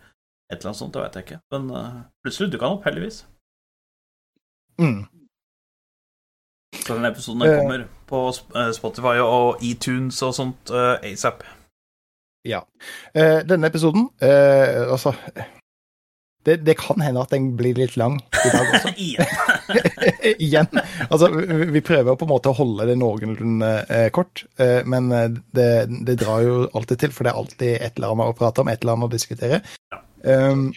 et 0.50 0.56
eller 0.56 0.72
annet 0.72 0.80
sånt, 0.80 0.94
det 0.96 1.04
veit 1.04 1.18
jeg 1.20 1.26
ikke. 1.28 1.40
Men 1.54 1.70
uh, 1.76 2.02
plutselig 2.24 2.54
dukka 2.54 2.66
han 2.66 2.78
opp, 2.78 2.88
heldigvis. 2.88 3.18
Mm. 4.80 5.04
Så 6.80 6.96
den 6.96 7.06
episoden 7.06 7.44
den 7.44 7.52
Eh. 7.52 7.60
kommer 7.60 7.86
på 8.08 8.20
Spotify 8.74 9.20
og 9.22 9.62
iTunes 9.62 10.22
og 10.24 10.34
sånt 10.34 10.72
uh, 10.72 10.96
asap. 11.04 11.44
Ja. 12.48 12.64
Uh, 13.12 13.44
denne 13.44 13.68
episoden 13.68 14.08
Altså 14.22 15.12
det, 16.50 16.58
det 16.68 16.76
kan 16.80 17.02
hende 17.04 17.22
at 17.24 17.32
den 17.34 17.52
blir 17.60 17.78
litt 17.78 17.96
lang 18.00 18.18
i 18.20 18.52
dag 18.54 18.74
også. 18.74 18.94
Igjen. 20.46 20.68
Altså, 21.10 21.30
vi 21.74 21.82
prøver 21.86 22.18
på 22.18 22.28
en 22.28 22.34
måte 22.34 22.52
å 22.52 22.58
holde 22.58 22.90
det 22.90 22.98
noenlunde 23.00 23.72
eh, 23.88 24.10
kort, 24.16 24.44
eh, 24.62 24.82
men 24.90 25.12
eh, 25.16 25.32
det, 25.56 25.72
det 26.08 26.20
drar 26.22 26.44
jo 26.46 26.60
alltid 26.74 27.06
til, 27.06 27.16
for 27.16 27.26
det 27.26 27.34
er 27.34 27.42
alltid 27.44 27.74
et 27.78 27.98
eller 27.98 28.14
annet 28.16 28.34
å 28.34 28.38
prate 28.38 28.64
om, 28.64 28.72
et 28.72 28.84
eller 28.84 28.98
annet 28.98 29.10
å 29.10 29.14
diskutere. 29.14 29.62
Um, 30.24 30.70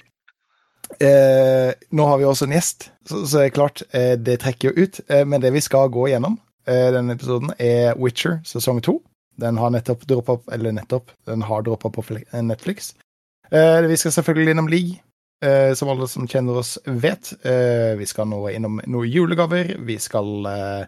eh, 1.00 1.72
nå 1.90 2.08
har 2.08 2.20
vi 2.20 2.28
også 2.28 2.48
en 2.48 2.56
gjest, 2.56 2.90
så, 3.08 3.24
så 3.24 3.40
det 3.40 3.46
er 3.48 3.56
klart, 3.56 3.84
eh, 3.96 4.14
det 4.18 4.40
trekker 4.44 4.70
jo 4.70 4.86
ut. 4.86 5.00
Eh, 5.08 5.24
men 5.28 5.42
det 5.44 5.54
vi 5.54 5.64
skal 5.64 5.92
gå 5.92 6.08
gjennom 6.12 6.38
eh, 6.66 6.90
denne 6.94 7.16
episoden, 7.16 7.54
er 7.58 7.96
Witcher 8.00 8.40
sesong 8.48 8.82
to. 8.84 9.00
Den 9.40 9.56
har 9.58 9.72
nettopp 9.72 10.04
droppa 10.06 10.36
på 11.88 12.04
Netflix. 12.44 12.92
Eh, 13.52 13.80
vi 13.88 13.96
skal 13.96 14.12
selvfølgelig 14.12 14.50
innom 14.54 14.68
League, 14.68 15.00
eh, 15.42 15.74
som 15.74 15.88
alle 15.92 16.08
som 16.08 16.26
kjenner 16.28 16.56
oss 16.62 16.78
vet. 16.86 17.32
Eh, 17.44 17.94
vi 17.98 18.06
skal 18.06 18.28
nå 18.30 18.42
innom 18.54 18.80
noen 18.86 19.10
julegaver. 19.10 19.74
Vi 19.84 19.98
skal 19.98 20.46
eh, 20.46 20.84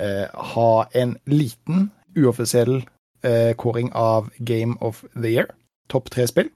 eh, 0.00 0.26
ha 0.54 0.70
en 0.92 1.16
liten, 1.26 1.90
uoffisiell 2.16 2.80
eh, 3.22 3.52
kåring 3.54 3.92
av 3.94 4.30
Game 4.38 4.76
of 4.80 5.04
the 5.14 5.28
Year. 5.36 5.52
Topp 5.88 6.10
tre 6.10 6.26
spill. 6.28 6.50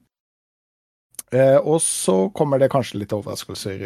Eh, 1.33 1.57
og 1.65 1.79
så 1.81 2.29
kommer 2.37 2.61
det 2.61 2.67
kanskje 2.75 2.99
litt 3.01 3.13
overraskelser 3.17 3.81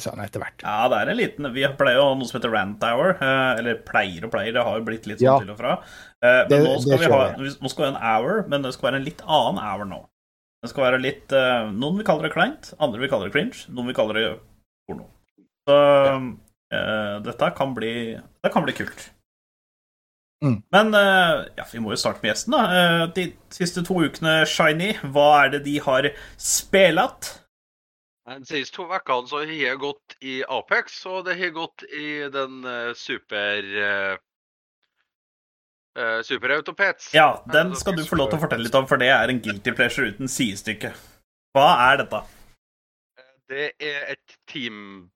sånn 0.00 0.22
etter 0.24 0.40
hvert. 0.40 0.62
Ja, 0.64 0.86
det 0.88 1.00
er 1.02 1.10
en 1.12 1.18
liten 1.18 1.48
Vi 1.52 1.66
pleier 1.76 2.00
å 2.00 2.06
ha 2.06 2.14
noe 2.16 2.24
som 2.30 2.38
heter 2.38 2.54
rant 2.54 2.86
hour. 2.88 3.12
Eller 3.58 3.82
pleier 3.84 4.24
og 4.24 4.32
pleier, 4.32 4.54
det 4.56 4.64
har 4.64 4.78
jo 4.80 4.86
blitt 4.86 5.04
litt 5.10 5.20
sånn 5.20 5.26
Ja. 5.28 5.34
til 5.42 5.50
og 5.52 5.58
fra. 5.60 5.74
Eh, 6.24 6.46
Men 6.48 6.48
Det- 6.48 6.62
nå, 6.64 6.78
skal 6.80 7.12
ha, 7.12 7.36
nå 7.36 7.68
skal 7.68 7.84
vi 7.84 7.90
ha 7.90 7.92
en 7.92 8.00
hour, 8.02 8.46
men 8.48 8.62
det 8.62 8.72
skal 8.72 8.88
være 8.90 8.96
en 9.02 9.04
litt 9.04 9.20
annen 9.26 9.60
hour 9.60 9.84
nå. 9.84 10.00
Det 10.62 10.70
skal 10.70 10.86
være 10.86 11.02
litt 11.02 11.32
eh, 11.34 11.72
Noen 11.74 11.98
vil 11.98 12.06
kalle 12.06 12.28
det 12.28 12.34
kleint, 12.36 12.70
andre 12.82 13.02
vil 13.02 13.10
kalle 13.10 13.26
det 13.28 13.34
cringe, 13.34 13.64
noen 13.74 13.90
vil 13.90 13.96
kalle 13.98 14.14
det 14.14 14.28
porno. 14.86 15.08
Så 15.66 15.74
uh, 16.18 17.16
dette 17.22 17.50
kan 17.54 17.74
bli 17.74 17.92
Det 18.18 18.50
kan 18.54 18.64
bli 18.66 18.74
kult. 18.74 19.04
Mm. 20.42 20.56
Men 20.74 20.88
uh, 20.94 21.44
ja, 21.58 21.66
vi 21.70 21.82
må 21.82 21.92
jo 21.92 22.00
starte 22.02 22.22
med 22.22 22.32
gjesten, 22.32 22.54
da. 22.54 22.62
Uh, 22.66 23.04
De 23.14 23.28
siste 23.54 23.84
to 23.86 24.00
ukene, 24.02 24.40
Shiny, 24.46 24.92
hva 25.14 25.28
er 25.44 25.54
det 25.54 25.62
de 25.68 25.76
har 25.82 26.10
spilt? 26.38 27.30
De 28.26 28.46
siste 28.46 28.74
to 28.78 28.88
ukene 28.90 29.30
så 29.30 29.42
har 29.42 29.54
jeg 29.54 29.82
gått 29.82 30.16
i 30.22 30.40
Apex, 30.46 31.00
og 31.10 31.26
det 31.26 31.38
har 31.38 31.54
gått 31.54 31.86
i 31.90 32.22
den 32.30 32.62
super 32.98 34.18
uh, 35.98 36.20
Superautopets. 36.26 37.12
Ja, 37.14 37.42
den 37.52 37.74
skal 37.76 37.96
du 37.96 38.04
få 38.08 38.18
lov 38.20 38.30
til 38.30 38.40
å 38.40 38.42
fortelle 38.44 38.66
litt 38.66 38.78
om, 38.78 38.88
for 38.90 39.00
det 39.00 39.10
er 39.14 39.32
en 39.32 39.40
guilty 39.44 39.74
pleasure 39.76 40.12
uten 40.12 40.30
sidestykke. 40.30 40.92
Hva 41.56 41.68
er 41.90 42.02
dette? 42.02 42.22
Det 43.52 43.72
er 43.80 44.06
et 44.14 44.38
team 44.48 45.10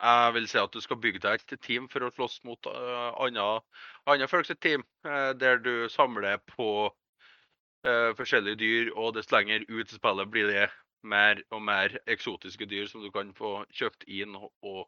Jeg 0.00 0.32
vil 0.36 0.46
si 0.48 0.58
at 0.60 0.72
du 0.72 0.80
skal 0.84 0.98
bygge 1.00 1.22
deg 1.24 1.40
et 1.40 1.60
team 1.64 1.86
for 1.88 2.04
å 2.04 2.10
slåss 2.12 2.42
mot 2.44 2.68
uh, 2.68 3.16
andre, 3.16 4.28
folks 4.28 4.52
team, 4.60 4.84
uh, 5.08 5.32
der 5.32 5.56
du 5.64 5.88
samler 5.88 6.36
på 6.52 6.90
uh, 6.92 8.10
forskjellige 8.18 8.60
dyr, 8.60 8.90
og 8.92 9.14
dess 9.16 9.32
lenger 9.32 9.64
ut 9.68 9.88
i 9.88 9.96
spillet 9.96 10.28
blir 10.32 10.52
det 10.52 10.66
mer 11.06 11.42
og 11.54 11.62
mer 11.62 11.98
eksotiske 12.10 12.66
dyr 12.70 12.88
som 12.90 13.04
du 13.04 13.10
kan 13.14 13.32
få 13.36 13.60
kjøpt 13.74 14.06
inn 14.10 14.34
og, 14.38 14.50
og 14.66 14.82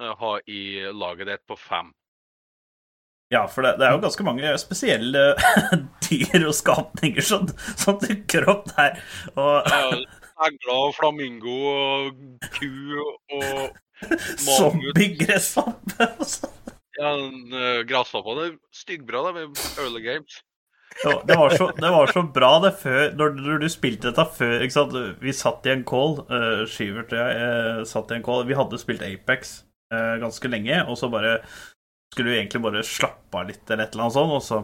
eh, 0.00 0.14
ha 0.20 0.32
i 0.46 0.62
laget 0.92 1.30
ditt 1.30 1.46
på 1.48 1.58
fem. 1.60 1.92
Ja, 3.32 3.46
for 3.50 3.64
det, 3.64 3.76
det 3.80 3.86
er 3.86 3.94
jo 3.96 4.02
ganske 4.02 4.26
mange 4.26 4.50
spesielle 4.60 5.22
dyr 6.06 6.44
og 6.44 6.54
skapninger 6.54 7.24
som, 7.24 7.48
som 7.80 7.96
dukker 8.02 8.46
opp 8.52 8.68
der. 8.74 9.00
Og 9.40 9.70
Egler 10.44 10.74
og 10.74 10.94
flamingo 10.96 11.56
og 11.70 12.40
ku 12.56 12.70
og 13.38 13.76
zombiegresshoppe 14.44 16.08
og 16.18 16.26
sånn. 16.28 16.72
ja, 16.98 17.12
den, 17.20 17.54
uh, 17.54 17.84
gresshoppene 17.88 18.48
er 18.50 18.56
styggbra 18.74 19.28
det, 19.28 19.34
med 19.38 19.62
early 19.78 20.02
games. 20.04 20.42
Ja, 21.02 21.16
det, 21.26 21.34
var 21.38 21.50
så, 21.50 21.72
det 21.74 21.90
var 21.90 22.10
så 22.14 22.22
bra 22.34 22.50
det 22.62 22.70
før 22.78 23.14
når, 23.18 23.38
når 23.42 23.62
du 23.64 23.68
spilte 23.72 24.12
dette 24.12 24.26
før? 24.36 25.14
Vi 25.22 25.34
satt 25.34 25.66
i 25.66 25.72
en 25.72 25.86
call, 25.86 26.20
uh, 26.30 26.62
Skivert 26.70 27.14
og 27.14 27.18
jeg 27.18 27.46
uh, 27.80 27.84
satt 27.88 28.12
i 28.12 28.18
en 28.18 28.26
call. 28.26 28.44
Vi 28.46 28.58
hadde 28.58 28.78
spilt 28.82 29.02
Apex 29.06 29.56
uh, 29.94 30.14
ganske 30.22 30.50
lenge, 30.50 30.84
og 30.86 30.98
så 31.00 31.10
bare 31.10 31.40
skulle 32.14 32.32
jo 32.32 32.38
egentlig 32.38 32.62
bare 32.64 32.86
slappe 32.86 33.40
av 33.40 33.50
litt 33.50 33.70
eller 33.70 33.84
et 33.84 33.94
eller 33.94 34.06
annet 34.06 34.18
sånt, 34.18 34.38
og 34.38 34.44
så 34.46 34.62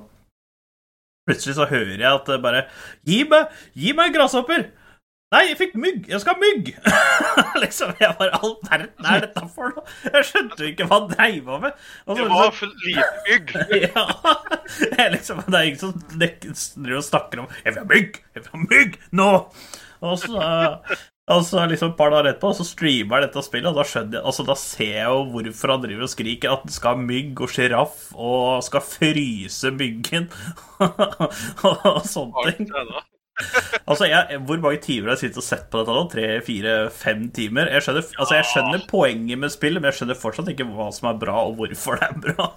plutselig 1.28 1.56
så 1.58 1.66
hører 1.70 1.96
jeg 1.98 2.10
at 2.10 2.28
det 2.30 2.42
bare 2.42 2.68
Gi 3.06 3.24
meg, 3.30 3.56
gi 3.78 3.94
meg 3.96 4.14
grasshopper! 4.14 4.70
Nei, 5.30 5.44
jeg 5.46 5.58
fikk 5.60 5.74
mygg! 5.78 6.08
Jeg 6.10 6.18
skal 6.24 6.34
ha 6.34 6.42
mygg! 6.42 6.70
liksom, 7.62 7.92
jeg 8.02 8.16
bare 8.18 8.38
All 8.40 8.56
verden 8.64 9.10
er 9.12 9.20
dette 9.22 9.44
for 9.54 9.76
noe? 9.76 9.84
Jeg 10.08 10.26
skjønte 10.26 10.64
jo 10.64 10.70
ikke 10.72 10.88
hva 10.90 10.98
han 10.98 11.12
dreiv 11.12 11.52
med. 11.52 11.84
Og 12.06 12.16
så, 12.16 12.16
Det 12.18 12.26
var 12.32 12.50
for 12.56 12.80
lite 12.88 13.04
mygg. 13.28 13.52
ja. 13.84 14.06
Jeg 14.96 15.12
liksom, 15.14 15.44
det 15.46 15.60
er 15.60 15.68
ingen 15.68 15.82
som 15.84 15.94
driver 16.82 16.98
og 16.98 17.06
snakker 17.06 17.44
om 17.44 17.46
'Jeg 17.52 17.76
vil 17.76 17.78
ha 17.78 17.86
mygg! 17.92 18.18
Jeg 18.34 18.42
vil 18.42 18.50
ha 18.56 18.64
mygg 18.64 18.98
nå!' 19.20 19.30
Og 20.00 20.18
så, 20.18 20.42
og 21.30 21.44
så 21.46 21.62
liksom 21.70 21.92
et 21.92 21.98
par 21.98 22.10
dager 22.12 22.32
etterpå 22.32 22.50
så 22.58 22.66
streamer 22.66 23.20
jeg 23.20 23.28
dette 23.28 23.44
spillet, 23.46 23.70
og 23.70 23.78
da 23.78 23.84
skjønner 23.86 24.26
Altså, 24.26 24.46
da 24.48 24.56
ser 24.58 24.96
jeg 24.96 25.06
jo 25.06 25.20
hvorfor 25.34 25.74
han 25.74 25.84
driver 25.84 26.06
og 26.06 26.12
skriker 26.12 26.54
at 26.54 26.64
han 26.66 26.74
skal 26.74 26.96
ha 26.96 27.06
mygg 27.12 27.44
og 27.44 27.52
sjiraff 27.54 28.02
og 28.16 28.64
skal 28.66 28.84
fryse 28.84 29.72
myggen 29.76 30.28
og 31.68 32.02
sånne 32.08 32.44
ting. 32.50 32.70
Altså, 33.86 34.04
jeg, 34.04 34.40
Hvor 34.46 34.58
mange 34.60 34.80
timer 34.84 35.10
har 35.10 35.16
jeg 35.16 35.26
sittet 35.26 35.42
og 35.42 35.46
sett 35.46 35.68
på 35.70 35.80
dette 35.80 35.94
nå? 35.96 36.02
Tre, 36.12 36.26
fire, 36.46 36.74
fem 36.94 37.28
timer? 37.36 37.70
Jeg 37.74 37.86
skjønner, 37.86 38.08
altså, 38.18 38.34
jeg 38.36 38.48
skjønner 38.50 38.88
poenget 38.90 39.40
med 39.40 39.54
spillet, 39.54 39.80
men 39.80 39.90
jeg 39.90 40.00
skjønner 40.00 40.18
fortsatt 40.20 40.50
ikke 40.52 40.68
hva 40.72 40.90
som 40.94 41.12
er 41.12 41.22
bra, 41.22 41.44
og 41.48 41.60
hvorfor 41.60 42.00
det 42.00 42.10
er 42.10 42.18
bra. 42.26 42.50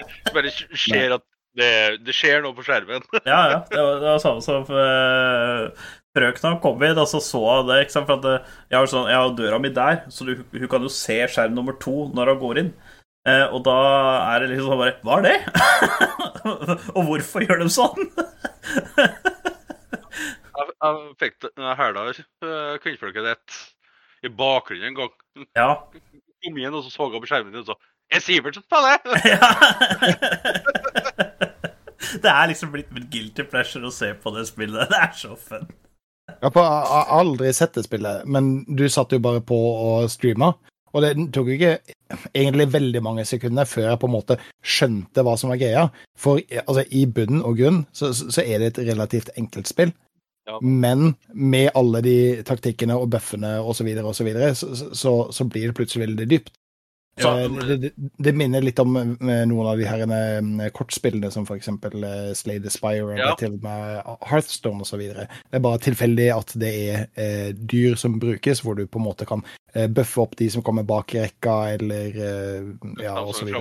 det 0.00 0.34
bare 0.34 0.54
skjer 0.56 1.18
at 1.18 1.26
det, 1.58 1.70
det 2.06 2.14
skjer 2.14 2.44
noe 2.44 2.54
på 2.54 2.64
skjermen. 2.66 3.02
Ja, 3.26 3.40
ja. 3.50 3.58
Det 3.70 3.80
var, 3.82 3.96
det 4.02 4.06
var 4.06 4.20
samme 4.22 4.44
som 4.44 4.68
uh, 4.70 5.88
frøkna 6.16 6.54
kom 6.62 6.82
inn, 6.84 6.98
og 6.98 7.08
så 7.10 7.20
så 7.22 7.40
hun 7.42 7.68
det. 7.70 7.82
ikke 7.84 7.94
sant? 7.96 8.08
For 8.08 8.18
at 8.18 8.28
eh, 8.30 8.54
jeg 8.72 8.78
har, 8.78 8.90
sånn, 8.90 9.10
jeg 9.10 9.20
har 9.20 9.36
døra 9.38 9.60
mi 9.62 9.70
der, 9.74 10.02
så 10.12 10.26
du, 10.26 10.32
hun 10.54 10.70
kan 10.70 10.86
jo 10.86 10.92
se 10.92 11.18
skjerm 11.30 11.54
nummer 11.56 11.76
to 11.82 12.08
når 12.16 12.34
hun 12.34 12.42
går 12.44 12.62
inn. 12.64 12.72
Eh, 13.28 13.46
og 13.52 13.64
da 13.66 13.76
er 14.32 14.40
det 14.40 14.54
liksom 14.54 14.70
sånn 14.70 14.80
bare 14.80 14.94
Hva 15.04 15.18
er 15.18 15.26
det? 15.26 15.38
og 16.96 17.02
hvorfor 17.04 17.44
gjør 17.44 17.60
de 17.60 17.68
sånn? 17.72 18.00
Jeg, 20.60 20.72
jeg 20.76 20.96
fikk 21.20 21.36
det 21.40 21.48
jeg 21.56 21.76
hæla 21.78 22.02
uh, 22.12 22.74
kvinnfolket 22.82 23.24
ditt 23.24 23.54
i 24.26 24.28
bakgrunnen 24.28 24.90
en 24.90 24.96
gang. 24.98 25.14
ja. 25.56 25.70
Kom 26.44 26.58
igjen, 26.58 26.76
og 26.76 26.84
så 26.84 26.90
så 26.92 27.06
jeg 27.12 27.22
på 27.22 27.30
skjermen 27.30 27.54
din 27.54 27.62
og 27.62 27.70
så 27.70 27.76
Er 28.12 28.20
Sivertsen 28.20 28.64
på 28.68 28.80
det?! 28.84 28.98
det 32.24 32.32
er 32.32 32.50
liksom 32.50 32.72
blitt 32.74 32.92
min 32.92 33.08
guilty 33.12 33.46
pleasure 33.48 33.88
å 33.88 33.94
se 33.94 34.12
på 34.20 34.32
det 34.36 34.44
spillet. 34.50 34.90
Det 34.92 35.00
er 35.00 35.12
så 35.16 35.32
fun. 35.38 35.68
Jeg 36.40 36.52
har 36.56 37.14
aldri 37.20 37.52
sett 37.56 37.76
det 37.76 37.86
spillet, 37.86 38.26
men 38.26 38.60
du 38.66 38.86
satt 38.88 39.12
jo 39.14 39.22
bare 39.22 39.42
på 39.44 39.56
og 39.56 40.10
streama. 40.12 40.54
Og 40.90 41.04
det 41.04 41.12
tok 41.34 41.50
jo 41.52 41.56
ikke 41.56 41.96
egentlig 42.34 42.66
veldig 42.72 43.02
mange 43.06 43.24
sekunder 43.28 43.68
før 43.68 43.92
jeg 43.92 44.00
på 44.02 44.08
en 44.08 44.14
måte 44.16 44.36
skjønte 44.58 45.22
hva 45.26 45.36
som 45.38 45.52
var 45.52 45.60
greia. 45.60 45.84
For 46.18 46.42
altså, 46.64 46.84
i 46.90 47.04
bunn 47.06 47.44
og 47.46 47.60
grunn 47.60 47.84
så, 47.94 48.10
så 48.16 48.30
så 48.34 48.42
er 48.42 48.62
det 48.62 48.72
et 48.72 48.82
relativt 48.90 49.30
enkelt 49.38 49.70
spill. 49.70 49.92
Ja. 50.48 50.58
Men 50.62 51.14
med 51.30 51.70
alle 51.78 52.00
de 52.02 52.16
taktikkene 52.46 52.96
og 52.98 53.10
buffene 53.12 53.58
osv., 53.60 53.82
så, 53.82 53.86
videre, 53.86 54.08
og 54.08 54.16
så, 54.16 54.26
videre, 54.26 54.54
så, 54.58 54.72
så, 54.74 55.12
så 55.30 55.46
blir 55.46 55.70
det 55.70 55.76
plutselig 55.78 56.08
veldig 56.08 56.26
dypt. 56.30 56.50
Ja, 57.20 57.30
Eh, 57.44 57.66
det, 57.68 57.76
det, 57.82 57.90
det 58.18 58.32
minner 58.34 58.60
litt 58.64 58.78
om 58.82 58.96
eh, 58.96 59.44
noen 59.46 59.66
av 59.70 59.78
de 59.78 59.84
her 59.88 60.02
eh, 60.04 60.70
kortspillene 60.76 61.30
som 61.30 61.46
eh, 62.04 62.32
Slay 62.34 62.58
the 62.60 62.70
Spire 62.70 63.16
Ja. 63.18 63.32
og 63.32 63.38
til 63.38 63.54
og 63.58 63.62
med 63.62 64.02
Hearthstone 64.30 64.80
osv. 64.82 64.98
Det 65.14 65.28
er 65.58 65.64
bare 65.64 65.78
tilfeldig 65.78 66.28
at 66.36 66.54
det 66.60 66.72
er 66.94 67.06
eh, 67.14 67.50
dyr 67.54 67.94
som 68.00 68.18
brukes, 68.22 68.60
hvor 68.64 68.74
du 68.78 68.86
på 68.86 68.98
en 68.98 69.06
måte 69.06 69.26
kan 69.28 69.44
eh, 69.74 69.86
bøffe 69.88 70.20
opp 70.24 70.36
de 70.40 70.48
som 70.50 70.62
kommer 70.62 70.82
bak 70.88 71.14
rekka, 71.14 71.58
eller 71.76 72.16
eh, 72.16 72.72
ja, 73.04 73.16
osv. 73.22 73.48
så 73.48 73.54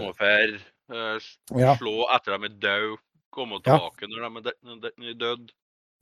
Ja. 1.60 1.76
slå 1.78 2.08
etter 2.16 2.32
dem 2.38 2.44
er 2.50 2.56
døde, 2.62 2.98
komme 3.32 3.60
Ja. 3.66 3.78
tilbake 3.78 4.08
dø- 4.42 4.58
når 4.66 4.90
de 4.98 5.10
er 5.12 5.20
døde. 5.20 5.52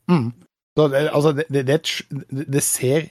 Mm. 0.08 0.32
Så 0.78 0.86
altså, 0.94 1.32
det, 1.34 1.66
det 1.68 1.82
det 2.54 2.62
ser 2.64 3.08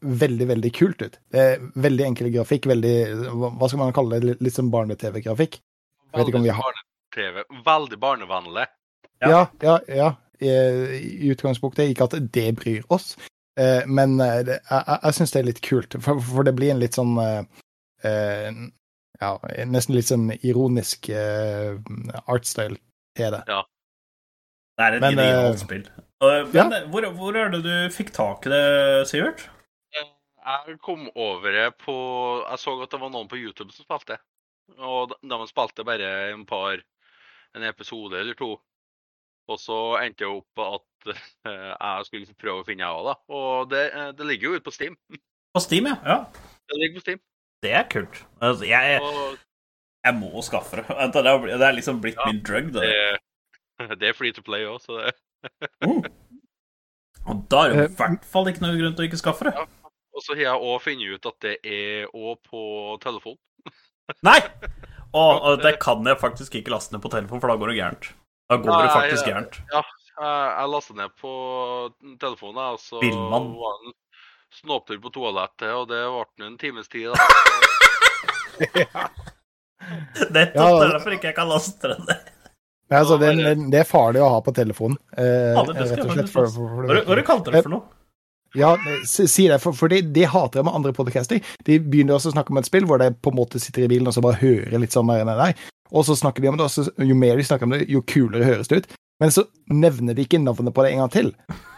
veldig, 0.00 0.46
veldig 0.48 0.72
kult 0.74 1.02
ut. 1.02 1.18
Det 1.32 1.40
er 1.40 1.62
veldig 1.74 2.04
enkel 2.10 2.30
grafikk, 2.34 2.68
veldig 2.70 2.96
Hva 3.32 3.68
skal 3.68 3.80
man 3.80 3.94
kalle 3.96 4.20
det? 4.20 4.36
Litt, 4.40 4.54
sånn 4.54 4.70
barne-TV-grafikk. 4.72 5.58
Jeg 5.60 6.20
vet 6.20 6.28
ikke 6.28 6.40
om 6.40 6.46
vi 6.46 6.54
har- 6.54 6.62
Barne-TV. 6.62 7.44
Veldig 7.64 7.98
barnevennlig. 8.00 8.66
Ja. 9.24 9.28
Ja, 9.30 9.42
ja, 9.62 9.78
ja. 9.88 10.14
I, 10.40 10.48
I 11.24 11.30
utgangspunktet 11.32 11.88
ikke 11.88 12.04
at 12.04 12.32
det 12.32 12.56
bryr 12.58 12.82
oss, 12.92 13.16
eh, 13.56 13.86
men 13.86 14.20
eh, 14.20 14.42
det, 14.44 14.58
jeg, 14.68 14.98
jeg, 15.02 15.14
syns 15.16 15.32
det 15.32 15.38
er 15.40 15.46
litt 15.48 15.62
kult, 15.64 15.96
for, 16.04 16.20
for 16.20 16.44
det 16.44 16.52
blir 16.58 16.74
en 16.74 16.82
litt 16.82 16.98
sånn 16.98 17.14
eh, 17.16 18.50
Ja, 19.16 19.30
nesten 19.64 19.96
litt 19.96 20.10
sånn 20.10 20.28
ironisk 20.42 21.08
eh, 21.08 21.80
artstyle 22.28 22.76
til 23.16 23.32
det. 23.32 23.40
Det 24.76 24.84
er 24.84 24.98
et 24.98 25.06
genialt 25.08 25.62
spill. 25.64 25.86
Uh, 26.20 26.44
Men 26.52 26.90
hvor, 26.92 27.04
hvor 27.16 27.36
er 27.36 27.48
det 27.52 27.62
du 27.64 27.72
fikk 27.92 28.12
tak 28.12 28.44
i 28.44 28.52
det, 28.52 29.08
Sivert? 29.08 29.46
Jeg 30.46 30.76
kom 30.84 31.08
over 31.18 31.50
det 31.50 31.66
på 31.82 31.94
Jeg 32.44 32.58
så 32.62 32.74
at 32.84 32.92
det 32.92 33.00
var 33.02 33.10
noen 33.10 33.26
på 33.30 33.38
YouTube 33.40 33.72
som 33.74 33.86
spilte. 33.86 34.18
Og 34.78 35.10
de, 35.10 35.16
de 35.30 35.38
spilte 35.50 35.84
bare 35.86 36.10
en 36.32 36.44
par 36.46 36.80
En 37.56 37.64
episode 37.66 38.18
eller 38.20 38.34
to. 38.38 38.52
Og 39.48 39.58
så 39.62 39.76
endte 40.02 40.24
jeg 40.26 40.40
opp 40.40 40.62
at 40.64 41.12
eh, 41.12 41.72
jeg 41.72 42.06
skulle 42.08 42.34
prøve 42.38 42.60
å 42.62 42.66
finne 42.66 42.82
jeg 42.82 42.96
òg, 42.98 43.06
da. 43.06 43.14
Og 43.38 43.68
det, 43.70 43.82
eh, 43.94 44.08
det 44.18 44.26
ligger 44.26 44.48
jo 44.50 44.56
ute 44.58 44.66
på 44.66 44.74
Steam. 44.74 44.96
På 45.54 45.62
Steam, 45.62 45.86
ja. 45.86 45.94
ja. 46.04 46.16
Det 46.66 46.78
ligger 46.80 46.98
på 46.98 47.04
Steam. 47.04 47.20
Det 47.62 47.70
er 47.78 47.86
kult. 47.88 48.18
Altså, 48.42 48.66
jeg, 48.68 48.98
Og 49.06 49.38
jeg 50.04 50.18
må 50.18 50.42
skaffe 50.44 50.82
det. 50.82 50.86
Det 51.14 51.22
er- 51.30 51.46
det 51.46 51.68
er 51.70 51.76
liksom 51.78 52.02
blitt 52.02 52.18
Ja, 52.18 52.26
min 52.26 52.42
drug. 52.42 52.72
Det. 52.74 52.90
det, 52.90 53.98
det 54.02 54.10
er 54.10 54.18
free 54.18 54.34
to 54.36 54.42
play 54.46 54.66
òg, 54.66 54.82
så 54.82 54.98
det 54.98 55.14
uh. 55.86 56.10
Og 57.30 57.46
da 57.50 57.62
er 57.64 57.72
det 57.72 57.78
Eh, 57.86 57.90
i 57.90 57.96
hvert 58.02 58.26
fall 58.34 58.50
ikke 58.50 58.62
noe 58.66 58.76
grunn 58.78 58.94
til 58.98 59.06
å 59.06 59.08
ikke 59.08 59.22
skaffe 59.22 59.46
det. 59.48 59.54
Og 60.16 60.24
så 60.24 60.32
har 60.34 60.42
jeg 60.46 60.64
òg 60.70 60.78
funnet 60.80 61.12
ut 61.18 61.26
at 61.28 61.36
det 61.44 61.56
er 61.68 62.06
òg 62.16 62.38
på 62.48 62.60
telefon. 63.04 63.36
Nei! 64.24 64.38
Og, 65.16 65.38
og 65.48 65.62
det 65.62 65.78
kan 65.80 66.02
jeg 66.04 66.18
faktisk 66.20 66.56
ikke 66.58 66.72
laste 66.74 66.92
ned 66.92 67.00
på 67.00 67.08
telefon, 67.08 67.40
for 67.40 67.48
da 67.48 67.54
går 67.56 67.70
det 67.72 67.76
gærent. 67.78 68.08
Da 68.50 68.56
går 68.60 68.82
det 68.82 68.88
faktisk 68.92 69.28
gærent. 69.30 69.54
Ja, 69.72 69.80
jeg, 70.18 70.66
lasta 70.68 70.96
ned 70.98 71.14
på 71.22 71.30
telefonen, 72.20 72.58
jeg, 72.60 72.74
og 72.76 72.82
så 72.82 73.00
Villmann. 73.00 73.46
var 73.56 73.78
det 73.78 73.86
en 73.88 73.94
snåptur 74.58 74.98
på 75.06 75.12
toalettet, 75.14 75.70
og 75.72 75.86
det 75.88 76.02
ble 76.36 76.50
en 76.50 76.58
times 76.60 76.90
tid. 76.92 77.14
da. 77.14 77.16
Nettopp 80.34 80.56
Ja, 80.58 80.68
det 80.68 80.84
er 80.84 80.92
derfor 80.98 81.16
ikke 81.16 81.30
jeg 81.30 81.38
kan 81.38 81.48
laste 81.54 81.94
den 81.94 82.04
ned. 82.10 82.28
Nei, 82.86 82.98
altså, 83.00 83.16
det, 83.22 83.32
det 83.72 83.80
er 83.80 83.88
farlig 83.88 84.20
å 84.22 84.28
ha 84.36 84.42
på 84.46 84.52
telefonen, 84.54 84.98
eh, 85.16 85.54
Ja, 85.56 85.64
det- 85.66 85.78
det 85.80 85.88
skal 85.94 86.02
rett 86.02 86.10
og 86.10 86.18
slett. 86.18 86.34
For, 86.34 86.50
for, 86.52 86.76
for, 86.76 86.84
Hva 86.84 86.92
er 86.92 87.00
du 87.00 87.06
hva 87.06 87.38
er 87.38 87.46
det 87.48 87.56
det 87.56 87.64
for 87.70 87.72
noe? 87.78 87.88
Ja, 88.54 88.76
si 89.04 89.48
det, 89.48 89.58
for, 89.60 89.76
for 89.76 89.92
det, 89.92 90.12
det, 90.16 90.28
hater 90.32 90.60
jeg 90.60 90.68
med 90.68 90.76
andre 90.78 90.92
podcaster. 90.96 91.40
De 91.66 91.78
begynner 91.82 92.16
også 92.16 92.30
å 92.30 92.36
snakke 92.36 92.54
om 92.54 92.60
et 92.60 92.68
spill 92.68 92.86
hvor 92.88 93.00
de 93.02 93.10
på 93.12 93.32
en 93.32 93.38
måte 93.40 93.60
sitter 93.60 93.84
i 93.84 93.90
bilen 93.90 94.08
og 94.08 94.14
så 94.16 94.22
bare 94.24 94.40
hører 94.40 94.78
litt 94.80 94.94
sånn 94.94 95.10
der, 95.10 95.24
der, 95.26 95.40
nei 95.40 95.52
Og 95.92 96.06
så 96.06 96.16
snakker 96.16 96.44
de 96.44 96.52
om 96.52 96.56
det, 96.60 96.68
og 96.68 96.72
så, 96.72 96.86
jo 97.02 97.18
mer 97.18 97.36
de 97.36 97.44
snakker 97.46 97.68
om 97.68 97.76
det, 97.76 97.84
jo 97.92 98.04
kulere 98.06 98.46
høres 98.48 98.70
det 98.72 98.80
ut. 98.80 98.88
Men 99.20 99.32
så 99.32 99.46
nevner 99.72 100.16
de 100.16 100.26
ikke 100.26 100.40
navnet 100.42 100.74
på 100.76 100.84
det 100.84 100.92
en 100.92 101.04
gang 101.04 101.12
til. 101.12 101.30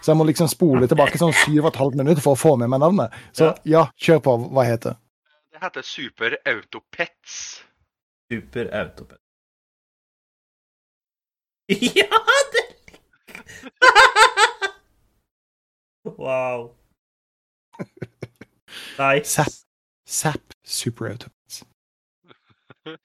Så 0.03 0.11
jeg 0.11 0.19
må 0.19 0.27
liksom 0.27 0.51
spole 0.51 0.89
tilbake 0.91 1.21
sånn 1.21 1.35
syv 1.45 1.61
og 1.65 1.71
et 1.71 1.81
halvt 1.83 2.01
minutt 2.01 2.23
for 2.25 2.35
å 2.35 2.41
få 2.41 2.57
med 2.59 2.71
meg 2.73 2.83
navnet. 2.83 3.15
Så 3.37 3.53
ja, 3.69 3.87
kjør 3.95 4.25
på. 4.25 4.35
Hva 4.57 4.67
heter 4.67 4.97
det? 4.97 5.01
Det 5.55 5.63
heter 5.63 5.87
Super 5.87 6.37
Autopets. 6.47 7.39
Super 8.31 8.71
Autopets. 8.83 9.23
Ja, 11.99 12.23
det 12.55 12.69
Wow. 16.17 16.71
Nice. 18.99 19.31
Zapp. 19.31 19.55
Zapp 20.09 20.55
Super 20.65 21.11
Autopets. 21.13 21.65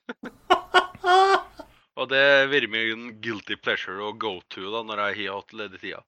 Og 2.00 2.10
det 2.10 2.24
virker 2.50 2.72
vært 2.74 2.96
en 2.96 3.10
guilty 3.22 3.56
pleasure 3.62 4.02
å 4.02 4.14
go 4.18 4.40
to 4.54 4.72
da, 4.74 4.82
når 4.88 4.98
jeg 5.04 5.28
har 5.28 5.38
hatt 5.42 5.54
ledig 5.60 5.80
tida. 5.84 6.02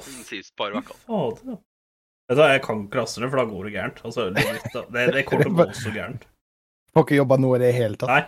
Den 0.00 0.24
siste 0.24 0.54
par 0.56 0.76
ukene. 0.76 1.56
Jeg 2.30 2.62
kan 2.62 2.84
ikke 2.86 3.00
raste 3.00 3.22
det, 3.24 3.30
for 3.32 3.40
da 3.40 3.46
går 3.50 3.66
det 3.66 3.72
gærent. 3.74 3.98
Altså, 4.06 4.28
det, 4.34 4.44
det, 4.94 5.06
det 5.16 5.24
kommer 5.26 5.48
til 5.48 5.50
å 5.50 5.56
gå 5.58 5.66
så 5.82 5.90
gærent. 5.94 6.28
Får 6.94 7.06
ikke 7.06 7.18
jobba 7.18 7.40
noe 7.42 7.58
i 7.58 7.62
det 7.64 7.72
hele 7.74 7.98
tatt. 7.98 8.10
Nei. 8.12 8.22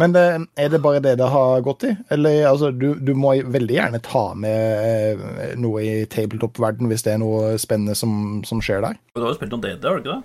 Men 0.00 0.14
det, 0.14 0.24
er 0.56 0.70
det 0.72 0.80
bare 0.80 1.02
det 1.04 1.18
det 1.20 1.28
har 1.28 1.64
gått 1.64 1.84
i? 1.84 1.92
Eller 2.14 2.46
altså, 2.48 2.70
du, 2.72 2.94
du 2.96 3.12
må 3.18 3.34
veldig 3.44 3.76
gjerne 3.76 4.00
ta 4.04 4.24
med 4.38 4.84
eh, 4.88 5.56
noe 5.60 5.82
i 5.84 5.92
tabletop-verden 6.08 6.88
hvis 6.88 7.04
det 7.04 7.16
er 7.16 7.20
noe 7.20 7.58
spennende 7.60 7.96
som, 7.98 8.40
som 8.48 8.62
skjer 8.64 8.80
der. 8.86 9.00
Du 9.12 9.20
har 9.20 9.34
jo 9.34 9.36
spilt 9.36 9.52
noe 9.52 9.64
DD, 9.64 9.84
har 9.84 9.98
du 9.98 10.04
ikke 10.04 10.14
det? 10.14 10.22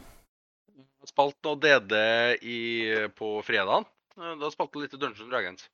Jeg 1.03 1.11
spilte 1.11 1.49
noe 1.49 1.59
DD 1.63 1.97
i, 2.47 2.61
på 3.19 3.33
fredagen. 3.47 3.87
Da 4.17 4.53
spilte 4.53 4.79
jeg 4.79 4.87
litt 4.87 5.01
Dungeons 5.01 5.31
Dragons. 5.31 5.67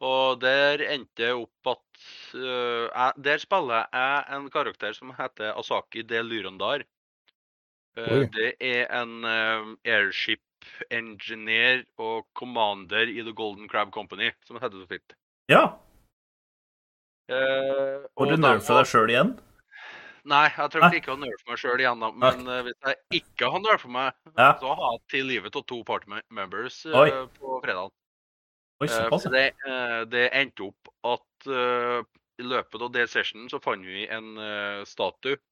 Og 0.00 0.40
der 0.40 0.80
endte 0.88 1.26
jeg 1.26 1.36
opp 1.36 1.74
at 1.74 2.04
uh, 2.34 2.88
jeg, 2.88 3.12
Der 3.20 3.42
spiller 3.42 3.84
jeg 3.92 4.36
en 4.36 4.46
karakter 4.52 4.96
som 4.96 5.12
heter 5.16 5.52
Asaki 5.60 6.02
de 6.08 6.22
Lyrandar. 6.24 6.86
Uh, 7.98 8.24
det 8.32 8.54
er 8.64 8.88
en 8.96 9.20
uh, 9.24 9.74
airship 9.84 10.40
engineer 10.90 11.84
og 12.00 12.26
commander 12.38 13.10
i 13.10 13.20
The 13.22 13.34
Golden 13.36 13.68
Crab 13.70 13.92
Company, 13.94 14.32
som 14.46 14.60
heter 14.60 14.82
så 14.82 14.88
fint. 14.90 15.16
Ja. 15.50 15.64
Eh, 17.30 18.02
Og 18.16 18.30
du 18.30 18.36
nerfa 18.40 18.80
deg 18.80 18.90
sjøl 18.90 19.12
igjen? 19.12 19.36
Nei, 20.30 20.44
jeg 20.52 20.72
tror 20.72 20.92
ikke 20.92 21.08
jeg 21.08 21.14
har 21.14 21.22
nerfa 21.22 21.48
meg 21.52 21.60
sjøl 21.62 21.82
igjen. 21.82 22.04
Men 22.22 22.42
eh, 22.46 22.62
hvis 22.66 22.78
jeg 22.86 23.22
ikke 23.22 23.50
har 23.54 23.64
nerfa 23.64 23.88
meg, 23.88 24.12
Ja. 24.36 24.52
så 24.60 24.74
har 24.74 24.92
jeg 24.96 25.02
til 25.14 25.26
livet 25.30 25.56
av 25.56 25.66
to 25.66 25.82
party 25.86 26.20
members 26.28 26.84
eh, 26.86 26.98
Oi. 26.98 27.10
på 27.38 27.60
fredag. 27.64 27.92
Oi, 28.80 28.88
såpass, 28.88 29.26
ja. 29.28 29.30
det, 29.34 29.46
eh, 29.68 30.00
det 30.08 30.26
endte 30.32 30.70
opp 30.70 30.88
at 31.04 31.48
uh, 31.52 32.00
i 32.40 32.44
løpet 32.48 32.80
av 32.80 32.92
det 32.94 33.06
sessionen 33.12 33.50
så 33.52 33.60
fant 33.60 33.84
vi 33.84 34.06
en 34.08 34.30
uh, 34.40 34.80
statue 34.88 35.36
eh, 35.36 35.42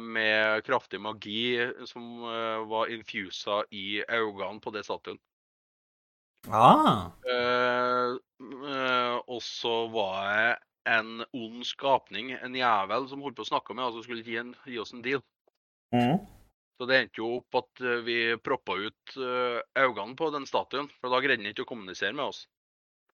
med 0.00 0.64
kraftig 0.64 1.00
magi 1.00 1.58
som 1.90 2.22
eh, 2.24 2.60
var 2.70 2.92
infusa 2.94 3.62
i 3.70 4.00
øynene 4.08 4.62
på 4.64 4.72
det 4.72 4.84
statuen. 4.86 5.18
Ah. 6.46 7.10
Eh, 7.28 8.14
eh, 8.14 9.16
og 9.26 9.42
så 9.44 9.74
var 9.92 10.16
jeg 10.30 10.56
en 10.88 11.24
ond 11.36 11.64
skapning, 11.66 12.32
en 12.32 12.56
jævel, 12.56 13.08
som 13.10 13.22
holdt 13.24 13.36
på 13.36 13.44
å 13.44 13.50
snakke 13.50 13.76
med 13.76 13.88
oss 13.88 13.98
og 13.98 14.06
skulle 14.06 14.24
gi, 14.24 14.38
en, 14.40 14.54
gi 14.64 14.78
oss 14.80 14.94
en 14.94 15.02
deal. 15.04 15.24
Mm. 15.92 16.22
Så 16.78 16.86
det 16.86 17.00
endte 17.02 17.20
jo 17.20 17.32
opp 17.40 17.58
at 17.58 17.82
eh, 17.82 18.00
vi 18.06 18.18
proppa 18.44 18.78
ut 18.78 19.18
eh, 19.18 19.58
øynene 19.82 20.16
på 20.18 20.30
den 20.34 20.46
statuen, 20.48 20.88
for 21.00 21.12
da 21.12 21.20
greide 21.24 21.42
den 21.42 21.50
ikke 21.52 21.66
å 21.66 21.72
kommunisere 21.74 22.14
med 22.14 22.30
oss. 22.30 22.46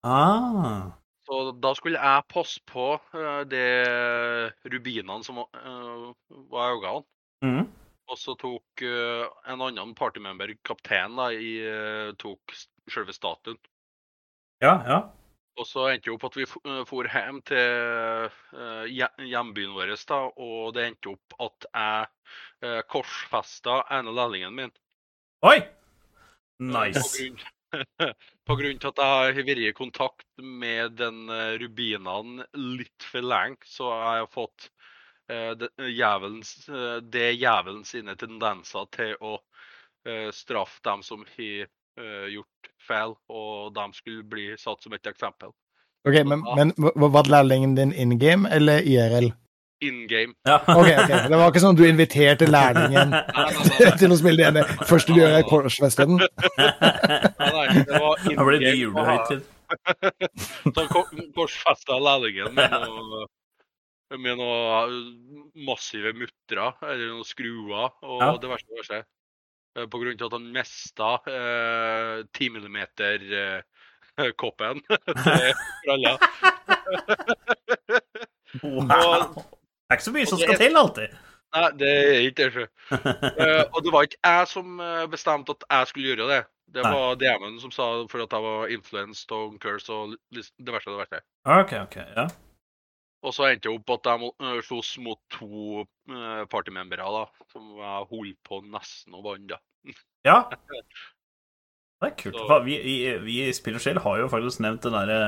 Ah. 0.06 0.94
Så 1.28 1.40
da 1.60 1.74
skulle 1.76 2.00
jeg 2.00 2.28
passe 2.32 2.62
på 2.64 2.86
uh, 2.96 3.42
de 3.44 3.64
rubinene 4.72 5.20
som 5.26 5.42
var, 5.42 5.50
i 5.52 6.78
øynene. 6.78 7.04
Mm. 7.44 7.66
Og 8.08 8.16
så 8.16 8.32
tok 8.40 8.82
uh, 8.88 9.28
en 9.52 9.66
annen 9.66 9.92
partymember, 9.98 10.54
kapteinen, 10.64 11.18
da, 11.20 11.28
i, 11.36 11.58
uh, 11.60 12.16
tok 12.16 12.56
selve 12.88 13.12
statuen. 13.12 13.60
Ja, 14.64 14.78
ja. 14.88 15.00
Og 15.58 15.66
så 15.66 15.88
endte 15.90 16.06
det 16.06 16.14
opp 16.14 16.24
at 16.28 16.36
vi 16.38 16.46
for 16.86 17.08
hjem 17.10 17.40
til 17.50 18.28
uh, 18.54 18.84
hjembyen 18.88 19.74
vår, 19.74 19.92
da, 20.08 20.20
og 20.38 20.72
det 20.76 20.86
endte 20.86 21.12
opp 21.12 21.36
at 21.44 21.68
jeg 21.68 22.08
uh, 22.64 22.80
korsfesta 22.88 23.82
en 23.98 24.08
av 24.12 24.18
lærlingene 24.20 24.54
min. 24.54 24.74
Oi! 25.46 25.58
På 26.58 26.70
Nice. 26.72 27.02
grunn, 27.14 27.42
på 28.48 28.56
grunn 28.56 28.80
til 28.80 28.90
at 28.92 29.02
jeg 29.02 29.36
har 29.38 29.46
vært 29.50 29.62
i 29.62 29.72
kontakt 29.76 30.26
med 30.40 30.96
den 30.98 31.28
eh, 31.32 31.54
rubinene 31.62 32.46
litt 32.56 33.06
for 33.10 33.24
lenge, 33.24 33.62
så 33.68 33.90
har 33.92 34.20
jeg 34.22 34.30
fått 34.34 34.68
uh, 35.32 35.52
det, 35.60 35.70
jævelens, 35.92 36.54
uh, 36.72 36.98
det 37.04 37.32
jævelen 37.36 37.84
sine 37.88 38.16
tendenser 38.20 38.88
til 38.96 39.16
å 39.20 39.36
uh, 39.38 40.30
straffe 40.34 40.80
dem 40.88 41.04
som 41.06 41.26
har 41.36 41.68
eh, 41.98 42.26
gjort 42.32 42.70
feil, 42.88 43.16
og 43.28 43.72
de 43.76 43.86
skulle 43.96 44.24
bli 44.24 44.52
satt 44.60 44.82
som 44.82 44.94
et 44.96 45.10
eksempel. 45.10 45.52
Ok, 46.08 46.22
Men, 46.24 46.44
men 46.56 46.72
var 46.78 47.10
var 47.10 47.28
lærlingen 47.28 47.74
din 47.74 47.92
in 47.92 48.18
game 48.18 48.48
eller 48.48 48.80
IRL? 48.86 49.32
In 49.80 50.06
game. 50.10 50.32
Ja. 50.48 50.56
Ok, 50.80 50.88
ok, 50.90 51.10
Det 51.30 51.36
var 51.38 51.48
ikke 51.52 51.60
sånn 51.62 51.74
at 51.76 51.80
du 51.80 51.84
inviterte 51.86 52.46
lærlingen 52.50 53.08
til 54.00 54.10
å 54.10 54.16
spille 54.18 54.40
det 54.42 54.48
ene. 54.50 54.62
første 54.88 55.12
du 55.14 55.20
gjør, 55.20 55.36
er 55.38 55.44
korsfeste 55.46 56.02
den? 56.08 56.18
Nei, 56.18 57.66
det 57.86 58.00
var 58.02 58.14
in 58.26 58.34
Da 58.36 58.42
blir 58.48 58.58
det 58.58 58.64
game. 58.72 58.80
julehøytid. 58.82 59.40
Så 60.74 60.82
ko- 60.90 61.06
korsfesta 61.36 61.94
lærlingen 62.02 62.50
med 62.56 62.70
noe, 62.74 63.26
med 64.18 64.34
noe 64.40 64.88
massive 65.68 66.10
mutter, 66.16 66.72
eller 66.82 67.06
noen 67.12 67.24
skruer. 67.28 67.90
Og 68.02 68.18
Ja. 68.24 68.32
det 68.42 68.48
verste 68.50 68.72
var 68.80 68.86
seg, 68.88 69.02
eh, 69.78 69.86
på 69.86 69.96
grunn 70.02 70.16
til 70.18 70.26
at 70.30 70.34
han 70.38 70.48
mista 70.56 71.10
eh, 71.28 72.24
10 72.34 72.50
mm-koppen 72.66 74.76
til 74.88 75.52
bralla. 75.84 76.12
Wow. 78.64 79.44
Det 79.88 79.94
er 79.94 79.98
ikke 79.98 80.04
så 80.04 80.12
mye 80.12 80.28
som 80.28 80.40
skal 80.42 80.58
til, 80.60 80.74
alltid. 80.76 81.12
Nei, 81.56 81.68
det 81.80 81.90
er 81.96 82.18
ikke 82.28 82.46
det. 82.52 82.64
Eh, 83.40 83.62
og 83.72 83.78
det 83.84 83.92
var 83.94 84.04
ikke 84.04 84.18
jeg 84.20 84.48
som 84.50 84.80
eh, 84.84 85.06
bestemte 85.08 85.54
at 85.56 85.64
jeg 85.70 85.88
skulle 85.88 86.10
gjøre 86.10 86.26
det. 86.28 86.40
Det 86.76 86.82
Nei. 86.84 86.90
var 86.92 87.16
DM-en 87.16 87.56
som 87.62 87.72
sa 87.72 87.86
for 88.12 88.20
at 88.20 88.34
jeg 88.36 88.44
var 88.44 88.74
influence, 88.74 89.24
og 89.32 89.54
curse 89.62 89.88
og 89.88 90.12
verste 90.36 90.90
av 90.92 90.92
det 90.92 91.00
verste. 91.00 91.22
OK, 91.48 91.72
OK. 91.86 91.96
Ja. 92.18 92.26
Og 93.24 93.32
så 93.34 93.48
endte 93.48 93.70
jeg 93.70 93.78
opp 93.80 93.94
at 93.96 94.10
jeg 94.12 94.28
øh, 94.44 94.58
sloss 94.66 94.92
mot 95.02 95.18
to 95.32 95.86
uh, 96.12 96.44
partymembere, 96.52 97.08
da, 97.08 97.24
som 97.54 97.72
jeg 97.80 98.04
holdt 98.12 98.38
på 98.46 98.60
nesten 98.68 99.16
å 99.16 99.24
vanne. 99.24 99.56
ja. 100.28 100.42
Det 100.52 102.12
er 102.12 102.14
kult. 102.20 102.36
Så- 102.44 102.60
Vi, 102.68 102.76
vi, 102.84 102.98
vi 103.24 103.40
i 103.48 103.56
Spill 103.56 103.80
og 103.80 103.82
Sjel 103.88 104.04
har 104.04 104.20
jo 104.20 104.28
faktisk 104.36 104.60
nevnt 104.68 104.84
den 104.84 104.94
derre 105.00 105.22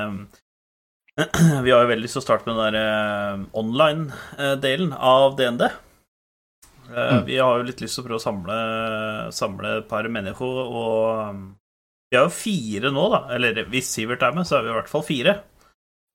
Vi 1.64 1.70
har 1.72 1.82
jo 1.84 1.90
veldig 1.90 2.04
lyst 2.06 2.16
til 2.16 2.22
å 2.22 2.24
starte 2.24 2.48
med 2.48 2.58
den 2.60 2.74
der 2.74 2.80
eh, 2.80 3.46
online-delen 3.60 4.92
av 4.96 5.36
DND. 5.40 5.66
Eh, 5.68 5.76
Mm. 6.90 7.20
Vi 7.28 7.36
har 7.38 7.60
jo 7.60 7.66
litt 7.68 7.78
lyst 7.84 7.94
til 7.94 8.02
å 8.02 8.06
prøve 8.08 8.18
å 8.18 8.22
samle, 8.24 8.54
samle 9.30 9.76
et 9.78 9.84
par 9.86 10.08
mennesker, 10.10 10.56
og 10.66 11.20
um, 11.30 11.42
vi 12.10 12.16
er 12.18 12.24
jo 12.24 12.32
fire 12.34 12.90
nå, 12.90 13.04
da. 13.12 13.20
Eller 13.36 13.60
hvis 13.70 13.92
Sivert 13.94 14.24
er 14.26 14.34
med, 14.34 14.48
så 14.48 14.56
er 14.58 14.64
vi 14.66 14.72
i 14.72 14.74
hvert 14.74 14.90
fall 14.90 15.04
fire. 15.06 15.36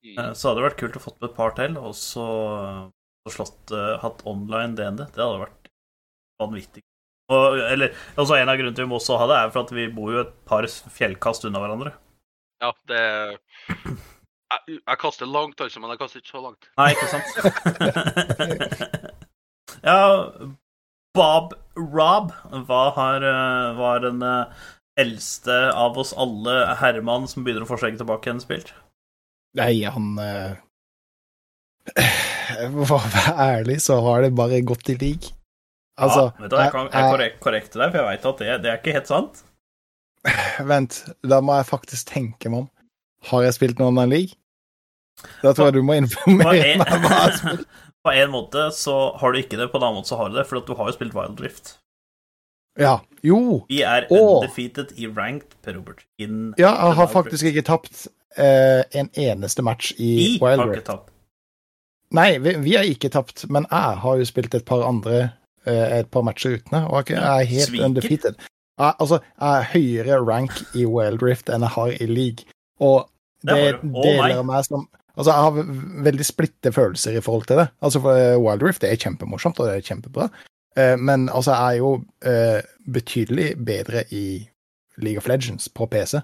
Mm. 0.03 0.17
Eh, 0.19 0.33
Så 0.35 0.49
hadde 0.49 0.59
det 0.59 0.65
vært 0.65 0.81
kult 0.81 0.97
å 0.99 1.03
fått 1.05 1.21
med 1.21 1.29
et 1.29 1.37
par 1.37 1.55
til, 1.55 1.77
og 1.79 1.95
så 1.95 2.25
og 3.25 3.33
slått, 3.33 3.71
eh, 3.71 3.93
hatt 4.03 4.19
online 4.27 4.75
DND. 4.75 5.05
Det 5.15 5.23
hadde 5.23 5.45
vært 5.45 5.71
vanvittig. 6.43 6.83
Og, 7.31 7.55
eller, 7.71 7.95
altså 8.19 8.35
En 8.37 8.51
av 8.51 8.59
grunnene 8.59 8.75
til 8.77 8.85
vi 8.85 8.91
må 8.91 8.99
også 8.99 9.15
ha 9.17 9.29
det, 9.31 9.37
er 9.39 9.53
for 9.55 9.63
at 9.63 9.71
vi 9.79 9.87
bor 9.95 10.11
jo 10.11 10.25
et 10.25 10.35
par 10.45 10.67
fjellkast 10.67 11.47
unna 11.47 11.63
hverandre. 11.63 11.95
Ja, 12.61 12.73
det 12.91 12.99
jeg, 14.53 14.77
jeg 14.77 14.99
kaster 15.01 15.29
langt, 15.29 15.61
altså, 15.61 15.81
men 15.81 15.93
jeg 15.93 16.01
kaster 16.01 16.21
ikke 16.21 16.33
så 16.33 16.43
langt. 16.43 16.69
Nei, 16.79 16.89
ikke 16.93 17.09
sant? 17.11 17.29
ja, 19.89 19.99
Bob 21.15 21.55
Rob 21.75 22.33
hva 22.67 22.83
har, 22.95 23.25
var 23.79 24.03
den 24.03 24.21
eh, 24.25 24.67
eldste 24.99 25.55
av 25.75 25.97
oss 25.99 26.13
alle, 26.17 26.57
Herman, 26.79 27.27
som 27.31 27.45
begynner 27.45 27.65
å 27.65 27.69
få 27.69 27.79
skjegget 27.81 28.03
tilbake 28.03 28.29
igjen, 28.29 28.43
spilt? 28.43 28.71
Nei, 29.55 29.83
han 29.87 30.13
eh, 30.19 30.53
For 32.85 32.97
å 32.97 33.01
være 33.01 33.33
ærlig, 33.41 33.79
så 33.83 33.99
har 34.05 34.23
det 34.25 34.35
bare 34.37 34.61
gått 34.65 34.89
i 34.93 34.97
lik. 35.01 35.31
Altså, 35.95 36.27
ja, 36.27 36.43
vet 36.43 36.51
du, 36.51 36.57
jeg 36.59 36.71
kan 36.73 36.89
jeg 36.91 37.11
korrekt, 37.11 37.37
korrekte 37.43 37.79
deg, 37.79 37.91
for 37.91 38.01
jeg 38.01 38.07
veit 38.09 38.25
at 38.29 38.41
det, 38.41 38.55
det 38.63 38.71
er 38.71 38.79
ikke 38.81 38.95
helt 38.97 39.11
sant. 39.11 39.43
Vent, 40.71 41.01
da 41.23 41.39
må 41.45 41.55
jeg 41.59 41.69
faktisk 41.69 42.11
tenke 42.11 42.51
meg 42.51 42.65
om. 42.65 42.71
Har 43.23 43.43
jeg 43.43 43.53
spilt 43.57 43.79
noe 43.79 43.87
annen 43.93 44.09
league? 44.09 44.35
Da 45.41 45.53
tror 45.55 45.69
jeg 45.71 45.77
du 45.79 45.83
må 45.87 45.95
informere 45.97 46.75
meg 46.77 46.91
om 46.91 47.01
hva 47.07 47.09
jeg 47.09 47.23
har 47.23 47.35
spilt. 47.39 47.65
på 48.05 48.11
en 48.13 48.29
måte 48.33 48.67
så 48.75 48.95
har 49.17 49.31
du 49.33 49.39
ikke 49.39 49.57
det, 49.57 49.69
på 49.71 49.79
en 49.79 49.87
annen 49.87 50.01
måte 50.01 50.11
så 50.11 50.19
har 50.19 50.29
du 50.29 50.35
det, 50.37 50.45
for 50.49 50.61
du 50.61 50.73
har 50.77 50.91
jo 50.91 50.95
spilt 50.97 51.15
Wild 51.17 51.39
Rift. 51.41 51.77
Ja. 52.77 52.97
Jo. 53.23 53.63
Vi 53.71 53.79
er 53.87 54.05
undefeated 54.11 54.91
i 54.99 55.07
ranked, 55.07 55.55
Per 55.63 55.77
Robert. 55.77 56.03
In 56.19 56.53
Ja, 56.59 56.73
jeg 56.75 56.97
har 56.99 57.07
faktisk 57.07 57.47
ikke 57.47 57.63
tapt 57.65 58.07
uh, 58.37 58.83
en 58.91 59.09
eneste 59.15 59.63
match 59.63 59.93
i 59.95 60.09
Vi 60.35 60.39
har 60.43 60.59
ikke 60.67 60.83
tapt. 60.85 61.11
Nei, 62.15 62.35
vi, 62.43 62.53
vi 62.61 62.75
har 62.75 62.83
ikke 62.87 63.09
tapt, 63.09 63.45
men 63.49 63.65
jeg 63.71 64.01
har 64.03 64.19
jo 64.19 64.27
spilt 64.27 64.53
et 64.55 64.65
par 64.67 64.83
andre 64.85 65.29
uh, 65.65 65.87
Et 66.01 66.11
par 66.11 66.21
matcher 66.27 66.59
uten 66.59 66.75
det, 66.77 66.83
og 66.91 67.09
jeg 67.09 67.23
er 67.23 67.47
helt 67.49 67.69
Sviker. 67.71 67.85
undefeated. 67.87 68.35
Jeg, 68.75 68.93
altså, 68.99 69.21
jeg 69.39 69.63
er 69.63 69.69
høyere 69.71 70.19
rank 70.27 70.59
i 70.75 70.83
Wild 70.85 71.23
Rift 71.23 71.49
enn 71.49 71.63
jeg 71.63 71.73
har 71.77 71.95
i 71.95 72.05
league, 72.11 72.43
og 72.83 73.09
Det 73.45 73.55
det 73.55 73.93
deler 73.93 74.41
meg. 74.41 74.45
meg 74.51 74.67
som 74.67 74.87
Altså, 75.15 75.31
jeg 75.31 75.43
har 75.45 76.03
veldig 76.03 76.25
splitte 76.27 76.71
følelser 76.75 77.15
i 77.15 77.21
forhold 77.23 77.45
til 77.47 77.61
det. 77.61 77.69
Altså, 77.79 78.01
for 78.03 78.19
eh, 78.19 78.35
Wild 78.35 78.65
Rift 78.65 78.81
det 78.83 78.89
er 78.91 78.97
kjempemorsomt, 78.99 79.61
og 79.63 79.69
det 79.69 79.77
er 79.77 79.85
kjempebra, 79.87 80.25
Eh, 80.77 80.97
men 80.97 81.29
altså, 81.29 81.51
jeg 81.51 81.75
er 81.75 81.77
jo 81.79 81.91
eh, 82.25 82.61
betydelig 82.91 83.65
bedre 83.65 84.03
i 84.11 84.47
League 84.97 85.17
of 85.17 85.27
Legends 85.27 85.69
på 85.71 85.87
PC 85.91 86.19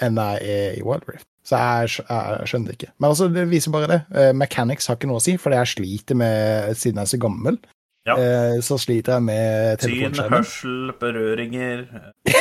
enn 0.00 0.16
jeg 0.16 0.48
er 0.48 0.78
i 0.78 0.84
Wild 0.84 1.04
Rift. 1.08 1.26
Så 1.44 1.56
jeg, 1.56 2.04
jeg 2.08 2.48
skjønner 2.48 2.70
det 2.70 2.76
ikke. 2.78 2.92
Men 3.00 3.10
altså, 3.10 3.28
det 3.32 3.46
viser 3.50 3.72
bare 3.74 3.88
det. 3.90 4.00
Eh, 4.16 4.30
Mechanics 4.36 4.88
har 4.88 4.96
ikke 4.96 5.10
noe 5.10 5.20
å 5.20 5.24
si, 5.24 5.36
fordi 5.40 5.58
jeg 5.60 5.72
sliter 5.74 6.20
med, 6.20 6.70
siden 6.76 7.00
jeg 7.00 7.08
er 7.08 7.12
så 7.14 7.20
gammel, 7.20 7.58
Ja. 8.08 8.14
eh, 8.16 8.60
så 8.64 8.78
sliter 8.80 9.18
jeg 9.18 9.24
med 9.26 9.82
Syn, 9.84 10.14
hørsel, 10.32 10.92
berøringer 10.96 11.82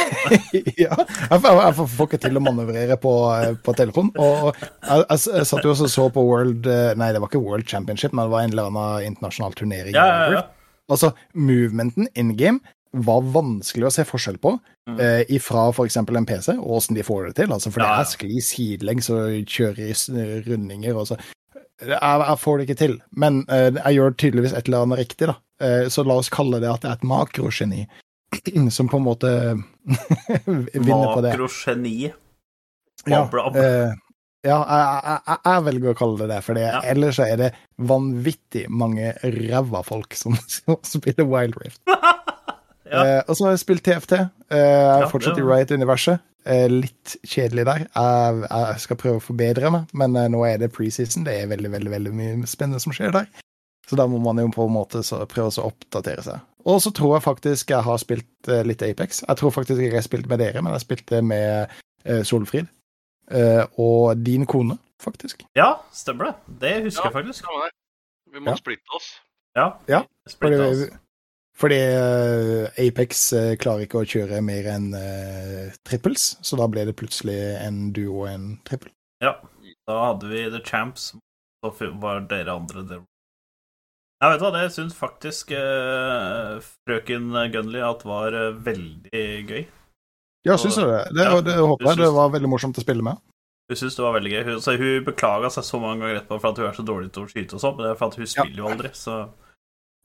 ja, 0.80 0.96
jeg 0.96 1.42
får, 1.44 1.58
jeg 1.60 1.76
får, 1.76 2.06
ikke 2.08 2.20
til 2.24 2.40
å 2.40 2.44
manøvrere 2.46 2.96
på, 3.02 3.12
eh, 3.36 3.58
på 3.60 3.76
telefon. 3.76 4.08
Og 4.16 4.54
jeg, 4.56 5.04
jeg, 5.04 5.20
jeg 5.36 5.50
satt 5.50 5.68
jo 5.68 5.74
også 5.74 5.90
og 5.90 5.92
så 5.92 6.08
på 6.16 6.24
World 6.24 6.70
eh, 6.70 6.94
Nei, 7.00 7.12
det 7.12 7.20
var 7.20 7.32
ikke 7.32 7.44
World 7.44 7.68
Championship, 7.68 8.16
men 8.16 8.30
det 8.30 8.36
var 8.38 8.48
en 8.48 8.56
eller 8.56 8.72
annen 8.72 9.10
internasjonal 9.12 9.58
turnering. 9.60 9.98
Ja, 9.98 10.08
ja, 10.08 10.40
ja. 10.40 10.46
Altså, 10.90 11.12
movementen 11.36 12.08
in 12.16 12.34
game 12.40 12.64
var 12.94 13.22
vanskelig 13.22 13.86
å 13.90 13.92
se 13.94 14.04
forskjell 14.08 14.38
på 14.42 14.60
Mm. 14.90 15.00
eh, 15.00 15.24
ifra 15.36 15.68
f.eks. 15.70 15.98
en 15.98 16.26
PC, 16.26 16.56
og 16.58 16.80
åssen 16.80 16.96
de 16.98 17.04
får 17.06 17.28
det 17.28 17.36
til. 17.36 17.52
Altså, 17.54 17.70
for 17.72 17.84
Ja, 17.84 17.90
ja. 17.92 17.98
det 18.00 18.08
er 18.08 18.10
skli 18.18 18.40
sidelengs 18.42 19.10
og 19.14 19.46
kjøre 19.46 19.86
i 19.86 19.94
rundinger 20.48 20.96
og 20.98 21.06
så 21.12 21.18
jeg, 21.80 22.00
jeg 22.00 22.40
får 22.42 22.58
det 22.58 22.66
ikke 22.68 22.78
til, 22.80 22.96
men 23.16 23.46
eh, 23.48 23.70
jeg 23.70 23.96
gjør 24.00 24.16
tydeligvis 24.18 24.54
et 24.58 24.66
eller 24.68 24.82
annet 24.88 25.00
riktig, 25.04 25.28
da. 25.30 25.36
Eh, 25.62 25.86
så 25.94 26.04
la 26.04 26.18
oss 26.18 26.30
kalle 26.34 26.60
det 26.60 26.72
at 26.72 26.82
det 26.82 26.90
er 26.90 26.98
et 26.98 27.06
makrogeni 27.08 27.86
som 28.76 28.90
på 28.90 28.98
en 28.98 29.06
måte 29.06 29.30
vinner 30.74 31.14
på 31.14 31.22
det. 31.22 31.36
Makrogeni. 31.38 32.12
Ja, 33.08 33.22
eh, 33.56 33.94
ja 34.44 34.58
jeg, 34.66 35.22
jeg- 35.30 35.40
jeg 35.46 35.64
velger 35.70 35.94
å 35.94 35.98
kalle 36.02 36.18
det 36.18 36.28
det, 36.34 36.44
for 36.44 36.58
Ja. 36.58 36.82
ellers 36.84 37.20
er 37.20 37.38
det 37.38 37.54
vanvittig 37.80 38.66
mange 38.70 39.14
ræva 39.24 39.84
folk 39.86 40.14
som, 40.16 40.36
som 40.58 40.78
spiller 40.84 41.26
Wild 41.30 41.56
Rift. 41.64 41.82
Ja. 42.92 43.04
Eh, 43.06 43.22
og 43.28 43.36
så 43.38 43.46
har 43.46 43.52
jeg 43.54 43.60
spilt 43.64 43.84
TFT. 43.86 44.14
Eh, 44.50 45.06
fortsatt 45.12 45.38
i 45.38 45.46
Riot-universet. 45.46 46.20
Eh, 46.50 46.68
litt 46.72 47.18
kjedelig 47.28 47.66
der. 47.68 47.84
Jeg, 47.94 48.40
jeg 48.50 48.80
skal 48.86 48.98
prøve 48.98 49.20
å 49.20 49.24
forbedre 49.24 49.70
meg, 49.76 49.92
men 49.94 50.16
eh, 50.18 50.30
nå 50.32 50.42
er 50.48 50.58
det 50.62 50.72
preseason. 50.74 51.24
Det 51.28 51.36
er 51.44 51.48
veldig 51.52 51.72
veldig, 51.76 51.92
veldig 51.92 52.14
mye 52.16 52.48
spennende 52.50 52.80
som 52.82 52.96
skjer 52.96 53.12
der. 53.14 53.28
Så 53.90 53.98
da 53.98 54.06
må 54.08 54.20
man 54.22 54.38
jo 54.38 54.48
på 54.54 54.66
en 54.68 54.74
måte 54.74 55.02
så 55.06 55.24
prøve 55.30 55.50
å 55.58 55.68
oppdatere 55.70 56.22
seg. 56.26 56.40
Og 56.70 56.82
så 56.84 56.92
tror 56.94 57.16
jeg 57.18 57.24
faktisk 57.26 57.72
jeg 57.74 57.86
har 57.86 57.98
spilt 58.02 58.50
eh, 58.52 58.64
litt 58.68 58.82
Apex. 58.86 59.24
Jeg 59.28 59.40
tror 59.40 59.54
faktisk 59.56 59.80
ikke 59.80 59.96
jeg 59.96 60.02
har 60.04 60.08
spilt 60.10 60.28
med 60.30 60.42
dere, 60.44 60.62
men 60.62 60.74
jeg 60.76 60.84
spilte 60.86 61.22
med 61.26 61.72
eh, 62.06 62.22
Solfrid. 62.28 62.68
Eh, 63.30 63.64
og 63.82 64.18
din 64.26 64.46
kone, 64.50 64.78
faktisk. 65.02 65.44
Ja, 65.58 65.76
stemmer 65.94 66.32
det. 66.32 66.36
Det 66.62 66.74
husker 66.90 67.06
Ja. 67.06 67.12
jeg 67.12 67.18
faktisk. 67.20 67.46
Vi 68.34 68.40
må 68.40 68.52
Ja. 68.52 68.56
splitte 68.62 68.96
oss. 68.98 69.10
Ja. 69.58 69.68
Ja, 69.90 70.04
Splitte 70.30 70.66
oss. 70.70 70.84
Fordi 71.60 71.80
eh, 71.92 72.88
Apex 72.88 73.26
eh, 73.36 73.54
klarer 73.60 73.84
ikke 73.86 74.02
å 74.02 74.08
kjøre 74.08 74.40
mer 74.46 74.70
enn 74.72 74.94
eh, 74.96 75.76
trippels, 75.88 76.38
så 76.46 76.60
da 76.60 76.70
ble 76.72 76.86
det 76.88 76.96
plutselig 77.00 77.38
en 77.60 77.90
duo 77.96 78.24
og 78.24 78.30
en 78.32 78.50
trippel. 78.68 78.94
Ja. 79.24 79.36
Da 79.90 79.98
hadde 80.06 80.30
vi 80.30 80.44
The 80.54 80.62
Champs, 80.64 81.12
så 81.66 81.72
var 82.00 82.22
dere 82.30 82.54
andre 82.54 82.84
der. 82.86 83.02
Jeg 84.20 84.34
vet 84.34 84.44
hva, 84.44 84.52
det 84.54 84.70
syns 84.76 84.96
faktisk 84.96 85.52
eh, 85.56 86.60
frøken 86.88 87.32
Gunley 87.54 87.84
at 87.84 88.06
var 88.08 88.36
veldig 88.64 89.26
gøy. 89.50 89.64
Ja, 90.48 90.56
syns 90.60 90.78
du 90.80 90.86
det? 90.88 91.04
Det, 91.16 91.26
Ja, 91.26 91.42
det 91.44 91.58
håper 91.60 91.90
jeg. 91.90 92.00
Det 92.04 92.14
var 92.16 92.32
veldig 92.36 92.52
morsomt 92.52 92.80
å 92.80 92.84
spille 92.84 93.04
med. 93.04 93.20
Hun 93.70 93.78
syntes 93.78 94.00
det 94.00 94.06
var 94.06 94.16
veldig 94.16 94.32
gøy. 94.32 94.44
Hun, 94.48 94.62
så 94.64 94.74
hun 94.80 95.06
beklaga 95.06 95.52
seg 95.54 95.68
så 95.68 95.80
mange 95.82 96.02
ganger 96.02 96.22
etterpå 96.22 96.40
for 96.40 96.52
at 96.52 96.62
hun 96.62 96.70
er 96.70 96.78
så 96.78 96.86
dårlig 96.88 97.12
til 97.14 97.26
å 97.26 97.30
skyte 97.30 97.58
og 97.58 97.64
sånn, 97.64 97.76
men 97.78 97.86
det 97.86 97.92
er 97.92 98.00
for 98.00 98.10
at 98.14 98.18
hun 98.18 98.30
spiller 98.32 98.62
jo 98.64 98.70
aldri, 98.72 98.92
så 98.98 99.18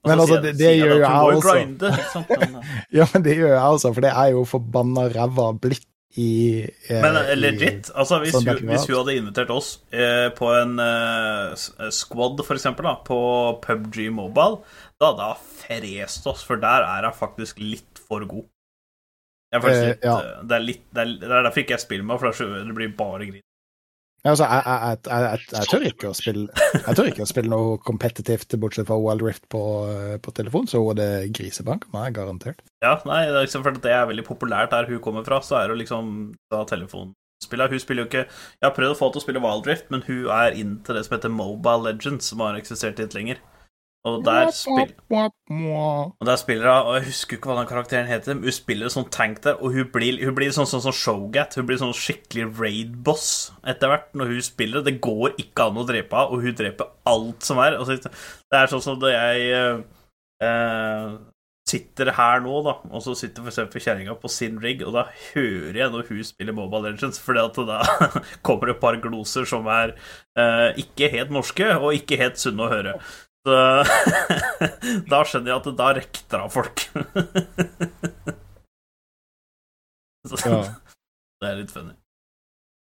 Men 0.05 0.19
så 0.19 0.23
altså, 0.27 0.43
det- 0.45 0.55
det 0.59 0.71
gjør 0.79 0.93
jo 0.93 1.01
jeg 1.01 1.35
også. 1.39 1.55
grinde. 1.55 1.91
Men, 2.29 2.55
eh, 2.61 2.85
Ja, 3.01 3.07
men 3.15 3.23
det 3.27 3.37
gjør 3.39 3.53
jeg 3.55 3.63
også, 3.79 3.93
for 3.97 4.01
det 4.05 4.11
er 4.15 4.31
jo 4.35 4.45
forbanna 4.45 5.09
ræva 5.15 5.49
blitt 5.61 5.87
i 6.17 6.63
eh, 6.63 7.01
Men 7.03 7.17
eh, 7.19 7.33
legit, 7.35 7.89
altså 7.91 8.21
hvis, 8.23 8.37
sånn 8.37 8.47
hun, 8.47 8.69
hvis 8.71 8.85
hun 8.87 8.97
hadde 9.01 9.17
invitert 9.19 9.51
oss 9.51 9.71
eh, 9.91 10.29
på 10.37 10.51
en 10.55 10.77
eh, 10.79 11.55
eh, 11.57 11.89
squad, 11.91 12.39
for 12.47 12.55
eksempel, 12.55 12.87
da, 12.87 12.93
på 13.03 13.19
PubG 13.65 14.05
Mobile, 14.15 14.61
da 15.01 15.11
hadde 15.11 15.31
hun 15.33 15.49
frest 15.65 16.29
oss, 16.31 16.45
for 16.47 16.61
der 16.63 16.87
er 16.87 17.09
hun 17.09 17.17
faktisk 17.19 17.59
litt 17.59 17.99
for 17.99 18.23
god. 18.31 18.45
Litt, 19.55 20.01
ja. 20.03 20.15
det, 20.43 20.55
er 20.57 20.63
litt, 20.63 20.85
det, 20.91 21.03
er, 21.03 21.11
det 21.23 21.29
er 21.31 21.45
derfor 21.47 21.63
ikke 21.63 21.77
jeg 21.77 21.83
spiller 21.85 22.07
med, 22.07 22.19
for 22.23 22.31
det 22.35 22.75
blir 22.75 22.95
bare 22.99 23.27
grin. 23.29 23.43
Altså, 24.25 24.47
jeg, 24.49 24.63
jeg, 24.65 24.99
jeg, 25.05 25.41
jeg, 25.53 25.69
tør 25.69 25.83
ikke 25.85 26.09
å 26.09 26.15
spille 26.17 26.63
Jeg 26.79 26.97
tør 26.97 27.09
ikke 27.11 27.25
å 27.27 27.29
spille 27.29 27.51
noe 27.53 27.75
kompetitivt, 27.85 28.55
bortsett 28.61 28.89
fra 28.89 28.97
Wild 28.97 29.25
Rift 29.25 29.45
på, 29.53 29.61
på 30.25 30.33
telefon, 30.39 30.69
så 30.71 30.81
er 30.95 30.97
det 31.01 31.09
grisebank 31.37 31.85
meg, 31.93 32.15
garantert. 32.17 32.63
Ja, 32.85 32.95
nei, 33.05 33.27
det 33.29 33.37
er 33.37 33.45
liksom 33.45 33.67
for 33.67 33.77
det 33.85 33.93
er 33.93 34.09
veldig 34.09 34.25
populært 34.25 34.73
der 34.73 34.89
hun 34.89 35.03
kommer 35.05 35.27
fra, 35.29 35.43
så 35.45 35.61
er 35.61 35.69
det 35.69 35.83
liksom 35.83 36.15
da 36.53 36.63
telefonspillet. 36.71 37.75
Hun 37.77 37.83
spiller 37.83 38.07
jo 38.07 38.09
ikke 38.09 38.25
Jeg 38.25 38.65
har 38.65 38.73
prøvd 38.77 38.95
å 38.95 38.97
få 38.97 39.11
henne 39.11 39.19
til 39.19 39.23
å 39.23 39.27
spille 39.27 39.45
Wild 39.45 39.69
Rift, 39.69 39.93
men 39.93 40.07
hun 40.09 40.31
er 40.33 40.57
inn 40.57 40.79
til 40.87 40.97
det 40.97 41.05
som 41.05 41.19
heter 41.19 41.35
Mobile 41.35 41.91
Legends, 41.91 42.33
som 42.33 42.41
har 42.45 42.57
eksistert 42.57 43.03
litt 43.03 43.17
lenger. 43.17 43.45
Og 44.05 44.19
der, 44.25 44.51
mwah. 45.49 46.11
og 46.21 46.27
der 46.29 46.37
spiller 46.37 46.69
hun 46.69 46.89
Og 46.91 46.97
jeg 46.99 47.07
husker 47.07 47.39
ikke 47.39 47.49
hva 47.49 47.57
den 47.57 47.69
karakteren 47.71 48.09
heter, 48.11 48.37
men 48.37 48.45
hun 48.51 48.53
spiller 48.53 48.93
sånn 48.93 49.09
tank 49.09 49.41
der, 49.47 49.57
og 49.57 49.73
hun 49.73 49.89
blir, 49.95 50.19
hun 50.21 50.37
blir 50.37 50.53
sånn, 50.53 50.69
sånn, 50.69 50.85
sånn 50.85 50.99
showgat. 50.99 51.57
Hun 51.57 51.69
blir 51.71 51.81
sånn 51.81 51.97
skikkelig 51.97 52.51
raid-boss 52.61 53.29
etter 53.65 53.95
hvert 53.95 54.11
når 54.13 54.35
hun 54.35 54.45
spiller. 54.45 54.85
Det 54.85 54.99
går 55.05 55.39
ikke 55.41 55.71
an 55.71 55.81
å 55.81 55.87
drepe 55.89 56.21
henne, 56.21 56.37
og 56.37 56.45
hun 56.45 56.59
dreper 56.61 56.93
alt 57.09 57.49
som 57.49 57.63
er. 57.65 57.79
Altså, 57.81 57.97
det 57.97 58.61
er 58.61 58.75
sånn 58.75 58.85
som 58.85 59.01
da 59.01 59.15
jeg 59.15 59.49
eh, 59.57 59.81
eh, 60.45 61.15
sitter 61.65 62.11
her 62.19 62.43
nå, 62.45 62.59
da, 62.67 62.75
og 62.93 63.03
så 63.03 63.15
sitter 63.17 63.47
eksempel 63.49 63.83
kjerringa 63.83 64.15
på 64.21 64.29
sin 64.29 64.59
rig, 64.61 64.83
og 64.85 64.93
da 64.99 65.07
hører 65.33 65.79
jeg 65.81 65.93
når 65.95 66.11
hun 66.11 66.27
spiller 66.29 66.57
Mobile 66.57 66.91
Legends, 66.91 67.21
fordi 67.25 67.41
at 67.41 67.61
da 67.71 67.79
kommer 68.47 68.69
det 68.69 68.77
et 68.77 68.83
par 68.83 68.99
gloser 69.01 69.49
som 69.49 69.69
er 69.73 69.95
eh, 70.37 70.83
ikke 70.85 71.09
helt 71.15 71.33
norske, 71.33 71.71
og 71.79 71.97
ikke 71.97 72.21
helt 72.21 72.41
sunne 72.43 72.67
å 72.67 72.73
høre. 72.73 72.99
Så 73.45 73.57
da 75.13 75.19
skjønner 75.29 75.51
jeg 75.53 75.59
at 75.61 75.67
da 75.77 75.89
rekter 75.99 76.45
av 76.47 76.53
folk. 76.55 76.87
så, 80.29 80.39
Ja. 80.49 80.63
Det 81.45 81.51
er 81.51 81.59
litt 81.61 81.73
funny. 81.75 81.93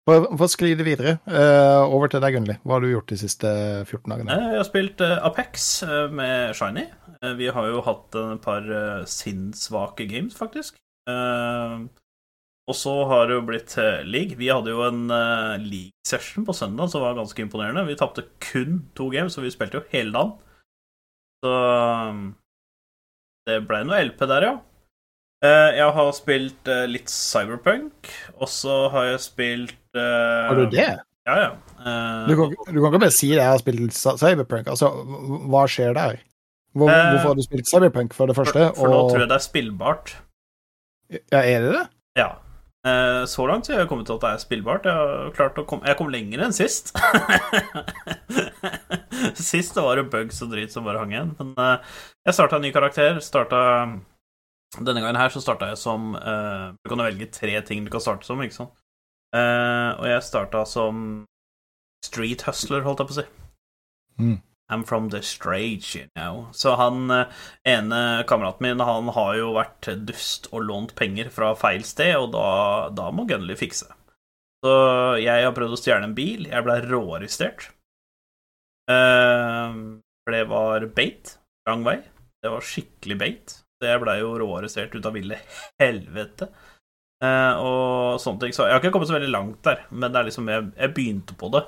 For, 0.10 0.26
for 0.34 0.48
å 0.48 0.52
skli 0.52 0.72
videre, 0.82 1.14
uh, 1.30 1.86
over 1.94 2.10
til 2.12 2.20
deg, 2.24 2.34
Gunnli. 2.36 2.56
Hva 2.66 2.76
har 2.76 2.82
du 2.84 2.90
gjort 2.90 3.12
de 3.14 3.18
siste 3.22 3.48
14 3.86 4.10
dagene? 4.10 4.34
Eh, 4.34 4.48
Jeg 4.56 4.60
har 4.60 4.68
spilt 4.68 5.04
uh, 5.06 5.14
Apex 5.30 5.68
eh, 5.86 6.08
med 6.18 6.58
Shiny. 6.58 6.88
Uh, 7.22 7.36
Vi 7.40 7.48
har 7.56 7.70
jo 7.70 7.84
hatt 7.86 8.18
et 8.20 8.42
par 8.44 8.66
eh, 8.68 9.06
sinnssvake 9.08 10.10
games, 10.12 10.36
faktisk. 10.36 10.76
Eh, 11.08 11.78
Og 12.70 12.76
så 12.78 12.96
har 13.14 13.30
det 13.30 13.38
jo 13.38 13.46
blitt 13.48 13.78
eh, 13.80 14.02
league. 14.10 14.36
Vi 14.42 14.50
hadde 14.52 14.74
jo 14.74 14.82
en 14.90 15.06
eh, 15.14 15.56
league 15.62 15.96
session 16.10 16.44
på 16.50 16.58
søndag 16.58 16.90
som 16.92 17.06
var 17.06 17.16
ganske 17.22 17.46
imponerende. 17.46 17.86
Vi 17.88 17.96
tapte 18.02 18.26
kun 18.50 18.82
to 18.98 19.08
games, 19.14 19.38
så 19.38 19.46
vi 19.46 19.54
spilte 19.56 19.80
jo 19.80 19.86
hele 19.94 20.12
dagen. 20.18 20.36
Så 21.44 21.52
eh, 21.56 22.24
det 23.50 23.60
ble 23.70 23.84
noe 23.88 24.02
LP 24.10 24.26
der, 24.30 24.46
ja. 24.50 24.56
Eh, 25.46 25.70
Jeg 25.80 25.94
har 25.96 26.10
spilt 26.18 26.68
eh, 26.72 26.86
litt 26.92 27.10
Cyberpunk, 27.14 28.10
og 28.38 28.50
så 28.52 28.80
har 28.94 29.06
jeg 29.14 29.22
spilt 29.24 29.78
eh, 29.96 30.50
Har 30.50 30.58
du 30.60 30.66
det? 30.74 30.90
Ja, 31.30 31.36
ja. 31.46 31.52
Du 32.28 32.34
kan, 32.36 32.50
du 32.52 32.80
kan 32.82 32.90
ikke 32.90 33.00
bare 33.06 33.14
si 33.14 33.30
det, 33.32 33.38
jeg 33.44 33.52
har 33.54 33.62
spilt 33.62 33.94
Cy- 33.96 34.18
Cyberpunk. 34.20 34.68
Altså, 34.74 34.90
hva 35.52 35.64
skjer 35.70 35.94
der? 35.96 36.18
Hvor, 36.76 36.90
hvorfor 36.90 37.32
har 37.32 37.38
du 37.40 37.44
spilt 37.46 37.70
Cyberpunk, 37.70 38.14
for 38.18 38.30
det 38.30 38.36
for, 38.38 38.46
første? 38.50 38.68
for 38.78 38.92
nå 38.92 38.98
og, 39.04 39.12
tror 39.14 39.24
jeg 39.24 39.30
det 39.32 39.38
er 39.38 39.46
spillbart. 39.46 40.16
Ja, 41.14 41.40
er 41.42 41.64
det 41.66 41.72
det? 41.78 41.86
Ja. 42.20 42.28
Eh, 42.88 43.26
Så 43.28 43.44
langt 43.48 43.68
så 43.68 43.74
har 43.74 43.82
jeg 43.84 43.90
kommet 43.92 44.08
til 44.08 44.16
at 44.16 44.24
det 44.24 44.30
er 44.32 44.44
spillbart. 44.44 44.86
Jeg, 44.88 44.96
har 44.96 45.34
klart 45.36 45.58
å 45.60 45.66
komme, 45.68 45.88
jeg 45.90 45.98
kom 46.00 46.12
lenger 46.14 46.46
enn 46.46 46.56
sist. 46.56 46.94
sist 49.50 49.76
det 49.76 49.84
var 49.84 50.00
det 50.00 50.08
bugs 50.14 50.40
og 50.46 50.54
drit 50.54 50.72
som 50.74 50.88
bare 50.88 51.02
hang 51.02 51.14
igjen. 51.16 51.34
Men 51.40 51.52
eh, 51.60 51.98
jeg 52.30 52.38
starta 52.38 52.60
en 52.60 52.66
ny 52.68 52.72
karakter. 52.76 53.20
Starta, 53.24 53.62
denne 54.80 55.04
gangen 55.04 55.20
her 55.20 55.34
så 55.34 55.42
starta 55.44 55.72
jeg 55.72 55.80
som 55.82 56.14
eh, 56.20 56.68
Du 56.78 56.92
kan 56.92 57.02
jo 57.02 57.08
velge 57.10 57.32
tre 57.34 57.56
ting 57.68 57.84
du 57.86 57.92
kan 57.94 58.04
starte 58.04 58.28
som, 58.28 58.42
ikke 58.46 58.60
sant? 58.62 58.76
Og 59.30 60.06
jeg 60.10 60.22
starta 60.26 60.64
som 60.66 61.02
street 62.02 62.42
hustler, 62.48 62.82
holdt 62.82 63.04
jeg 63.04 63.10
på 63.10 63.14
å 63.14 63.18
si. 63.20 63.26
Mm. 64.18 64.38
I'm 64.70 64.84
from 64.86 65.10
the 65.10 65.22
straight, 65.26 65.96
you 65.96 66.06
know. 66.16 66.48
Så 66.54 66.76
han 66.78 67.10
eh, 67.12 67.40
ene 67.66 68.24
kameraten 68.30 68.68
min, 68.68 68.84
han 68.86 69.10
har 69.16 69.32
jo 69.40 69.54
vært 69.56 69.90
dust 70.06 70.50
og 70.52 70.68
lånt 70.68 70.94
penger 71.00 71.32
fra 71.34 71.56
feil 71.58 71.84
sted, 71.88 72.14
og 72.20 72.32
da, 72.36 72.50
da 72.94 73.10
må 73.12 73.26
Gunnly 73.30 73.58
fikse. 73.58 73.90
Så 74.62 74.74
jeg 75.24 75.46
har 75.46 75.56
prøvd 75.56 75.74
å 75.74 75.80
stjele 75.80 76.10
en 76.10 76.16
bil. 76.18 76.46
Jeg 76.52 76.66
ble 76.66 76.78
råarrestert. 76.86 77.70
Eh, 78.92 79.80
for 80.26 80.36
det 80.36 80.46
var 80.52 80.86
bait. 80.96 81.36
Lang 81.70 81.86
vei. 81.88 82.00
Det 82.44 82.52
var 82.54 82.66
skikkelig 82.66 83.18
bait. 83.20 83.56
Så 83.80 83.88
jeg 83.88 84.02
blei 84.04 84.20
jo 84.20 84.34
råarrestert 84.40 84.96
ut 84.96 85.08
av 85.08 85.16
ville 85.16 85.40
helvete. 85.80 86.50
Eh, 87.24 87.54
og 87.64 88.20
sånne 88.22 88.44
ting. 88.44 88.56
Så 88.56 88.68
jeg 88.68 88.76
har 88.76 88.84
ikke 88.84 88.94
kommet 88.96 89.10
så 89.12 89.16
veldig 89.16 89.32
langt 89.32 89.62
der, 89.68 89.86
men 89.90 90.12
det 90.12 90.20
er 90.20 90.30
liksom 90.30 90.52
jeg, 90.52 90.72
jeg 90.76 90.96
begynte 90.96 91.38
på 91.40 91.52
det. 91.56 91.64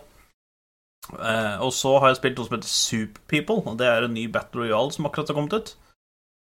Eh, 1.19 1.57
og 1.65 1.71
så 1.75 1.95
har 1.99 2.11
jeg 2.11 2.19
spilt 2.21 2.37
noe 2.39 2.47
som 2.47 2.55
heter 2.57 2.71
Super 2.71 3.21
People, 3.31 3.59
og 3.67 3.77
det 3.81 3.87
er 3.89 4.07
en 4.07 4.13
ny 4.15 4.27
Battle 4.31 4.63
Royale 4.65 4.93
som 4.95 5.05
akkurat 5.09 5.31
har 5.31 5.37
kommet 5.37 5.53
ut. 5.57 5.73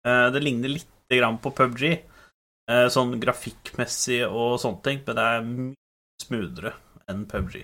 Uh, 0.06 0.28
det 0.34 0.42
ligner 0.46 0.70
litt 0.70 0.92
grann 1.10 1.40
på 1.42 1.50
PubG, 1.58 1.84
uh, 2.70 2.88
sånn 2.94 3.16
grafikkmessig 3.22 4.20
og 4.28 4.60
sånne 4.62 4.84
ting, 4.86 5.00
men 5.08 5.18
det 5.18 5.24
er 5.32 5.48
mye 5.48 6.26
smoothere 6.26 6.74
enn 7.10 7.24
PubG. 7.30 7.64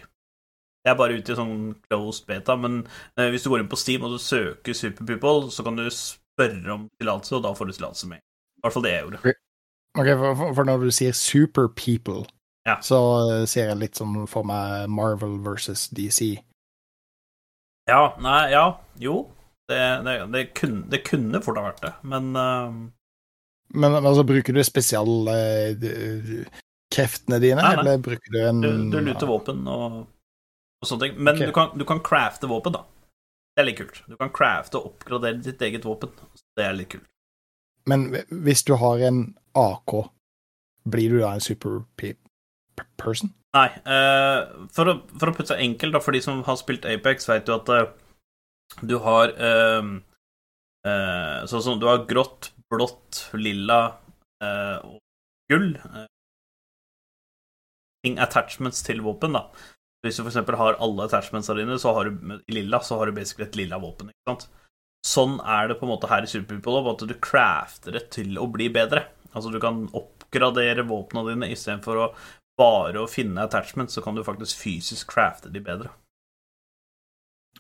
Jeg 0.81 0.89
er 0.95 0.97
bare 0.97 1.19
ute 1.21 1.33
i 1.33 1.37
sånn 1.37 1.75
closed 1.85 2.25
beta, 2.25 2.55
men 2.57 2.79
eh, 3.13 3.27
hvis 3.29 3.43
du 3.45 3.51
går 3.51 3.61
inn 3.61 3.69
på 3.69 3.77
Steam 3.77 4.01
og 4.07 4.15
du 4.15 4.17
søker 4.21 4.73
Super 4.73 5.05
People, 5.05 5.51
så 5.53 5.61
kan 5.67 5.77
du 5.77 5.83
spørre 5.93 6.73
om 6.73 6.87
tillatelse, 6.97 7.35
og 7.37 7.43
da 7.45 7.51
får 7.53 7.69
du 7.69 7.73
tillatelse 7.77 8.09
med. 8.09 8.17
I 8.57 8.63
hvert 8.65 8.73
fall 8.73 8.85
det 8.87 8.93
jeg 8.95 9.03
gjorde. 9.05 9.35
Ok, 10.01 10.09
for, 10.23 10.35
for- 10.39 10.55
for 10.57 10.69
når 10.71 10.87
du 10.87 10.91
sier 10.97 11.13
Super 11.17 11.69
People, 11.77 12.23
Ja. 12.65 12.79
så 12.81 12.97
eh, 13.29 13.45
ser 13.49 13.69
jeg 13.69 13.77
litt 13.83 14.01
sånn 14.01 14.25
for 14.29 14.45
meg 14.49 14.89
Marvel 14.89 15.37
versus 15.45 15.85
DC. 15.93 16.31
Ja, 17.89 18.13
nei, 18.21 18.51
ja, 18.53 18.65
jo. 19.01 19.15
Det, 19.71 19.81
det, 20.05 20.13
det, 20.33 20.41
kunne, 20.57 20.81
det 20.91 20.99
kunne 21.07 21.41
fort 21.43 21.57
ha 21.59 21.63
vært 21.69 21.83
det, 21.85 21.93
men 22.03 22.23
uh... 22.35 22.71
Men 23.71 23.95
altså, 24.01 24.23
bruker 24.27 24.53
du 24.53 24.63
spesialkreftene 24.67 27.37
dine, 27.39 27.61
Nei, 27.61 27.71
nei. 27.71 27.79
eller 27.79 27.97
bruker 28.03 28.29
du 28.33 28.39
en 28.43 28.59
Du, 28.59 28.67
du 28.91 28.99
luter 29.05 29.27
våpen 29.29 29.63
og, 29.63 30.03
og 30.83 30.87
sånne 30.89 31.03
ting. 31.05 31.13
Men 31.15 31.37
okay. 31.37 31.47
du, 31.47 31.53
kan, 31.55 31.71
du 31.79 31.85
kan 31.87 32.03
crafte 32.03 32.51
våpen, 32.51 32.75
da. 32.75 32.81
Det 33.55 33.63
er 33.63 33.67
litt 33.69 33.79
kult. 33.79 34.03
Du 34.11 34.15
kan 34.19 34.33
crafte 34.35 34.75
og 34.79 34.85
oppgradere 34.91 35.39
ditt 35.43 35.61
eget 35.63 35.87
våpen. 35.87 36.11
Det 36.57 36.63
er 36.67 36.75
litt 36.75 36.91
kult. 36.91 37.07
Men 37.87 37.99
hvis 38.43 38.63
du 38.67 38.73
har 38.79 38.99
en 39.07 39.35
AK, 39.57 39.91
blir 40.91 41.09
du 41.15 41.19
da 41.21 41.29
en 41.35 41.43
super 41.43 41.81
pe 41.95 42.15
person? 43.01 43.33
Nei, 43.55 43.67
Uh, 43.83 44.67
for, 44.71 44.87
å, 44.87 44.93
for 45.19 45.31
å 45.31 45.33
putte 45.35 45.55
det 45.55 45.65
enkelt, 45.65 45.95
da, 45.95 46.01
for 46.03 46.15
de 46.15 46.21
som 46.23 46.39
har 46.47 46.57
spilt 46.59 46.87
Apex, 46.87 47.27
vet 47.29 47.47
du 47.47 47.53
at 47.55 47.71
uh, 47.73 47.89
du 48.87 48.97
har 49.03 49.35
uh, 49.35 49.91
Sånn 50.81 51.61
som 51.61 51.75
du 51.77 51.85
har 51.85 52.07
grått, 52.09 52.55
blått, 52.73 53.27
lilla 53.37 53.99
og 54.41 54.95
gull. 55.51 55.75
ting, 58.01 58.15
attachments 58.17 58.81
til 58.81 59.03
våpen, 59.05 59.37
da. 59.37 59.43
Hvis 60.01 60.17
du 60.17 60.23
eksempel 60.25 60.57
har 60.57 60.79
alle 60.81 61.05
attachmentsa 61.05 61.53
dine, 61.53 61.77
så 61.77 61.93
har 61.93 62.09
du 62.09 62.33
i 62.49 62.55
lilla, 62.57 62.79
så 62.81 62.97
har 62.97 63.11
du 63.11 63.19
basically 63.19 63.45
et 63.45 63.59
lilla 63.59 63.77
våpen. 63.77 64.09
ikke 64.09 64.31
sant? 64.31 64.47
Sånn 65.05 65.37
er 65.45 65.69
det 65.69 65.77
på 65.77 65.85
en 65.85 65.93
måte 65.93 66.09
her 66.09 66.25
i 66.25 66.29
Super 66.31 66.57
People, 66.57 66.81
at 66.89 67.05
du 67.05 67.13
crafter 67.21 67.93
det 67.93 68.07
til 68.17 68.41
å 68.41 68.47
bli 68.49 68.71
bedre. 68.73 69.05
Altså 69.31 69.53
du 69.53 69.59
kan 69.61 69.83
oppgradere 69.97 70.85
våpnene 70.89 71.35
dine 71.35 71.51
istedenfor 71.53 72.01
å 72.01 72.07
bare 72.61 73.01
å 73.01 73.09
finne 73.09 73.41
attachments, 73.47 73.97
så 73.97 74.03
kan 74.05 74.15
du 74.17 74.23
faktisk 74.27 74.61
fysisk 74.61 75.09
crafte 75.15 75.49
de 75.51 75.59
bedre. 75.65 75.89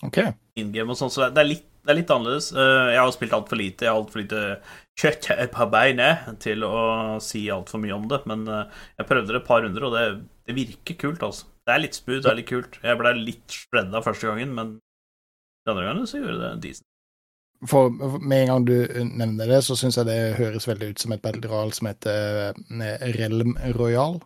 OK. 0.05 0.17
In 0.57 0.71
game 0.73 0.89
og 0.93 0.97
sånn, 0.97 1.11
så 1.13 1.27
det 1.29 1.41
er- 1.41 1.49
litt, 1.51 1.65
det 1.85 1.91
er 1.93 1.97
litt 1.99 2.11
annerledes. 2.13 2.51
Eh, 2.53 2.91
Jeg 2.93 2.99
har 3.01 3.11
spilt 3.11 3.33
altfor 3.37 3.57
lite. 3.59 3.85
Jeg 3.85 3.91
har 3.93 3.99
altfor 4.01 4.21
lite 4.21 4.61
kjøtt 4.97 5.51
på 5.53 5.67
beinet 5.71 6.39
til 6.39 6.63
å 6.63 7.19
si 7.21 7.47
altfor 7.49 7.79
mye 7.81 7.95
om 7.95 8.07
det, 8.07 8.21
men 8.25 8.47
eh, 8.47 8.65
jeg 8.99 9.07
prøvde 9.07 9.27
det 9.33 9.41
et 9.41 9.47
par 9.47 9.61
runder, 9.61 9.83
og 9.85 9.93
det, 9.93 10.05
det 10.47 10.55
virker 10.57 10.97
kult, 10.97 11.19
altså. 11.21 11.45
Det 11.67 11.75
er 11.75 11.83
litt 11.83 11.93
smooth, 11.93 12.21
det 12.23 12.31
er 12.31 12.35
litt 12.39 12.49
kult. 12.49 12.79
Jeg 12.81 12.97
ble 12.97 13.13
litt 13.19 13.47
spredda 13.53 14.01
første 14.01 14.27
gangen, 14.31 14.55
men 14.55 14.71
den 15.65 15.75
andre 15.75 15.85
gangen 15.91 16.07
så 16.09 16.17
gjorde 16.17 16.39
det 16.41 16.61
decent. 16.63 16.87
For 17.69 17.91
med 17.93 18.39
en 18.41 18.47
gang 18.49 18.63
du 18.65 18.73
nevner 19.05 19.45
det, 19.51 19.59
så 19.61 19.75
syns 19.77 19.99
jeg 19.99 20.07
det 20.07 20.35
høres 20.39 20.65
veldig 20.65 20.87
ut 20.95 20.99
som 21.03 21.11
et 21.13 21.21
battle 21.21 21.45
royal 21.51 21.69
som 21.77 21.91
heter 21.91 22.55
Relm 22.71 23.53
Realm 23.53 23.53
Royal. 23.77 24.17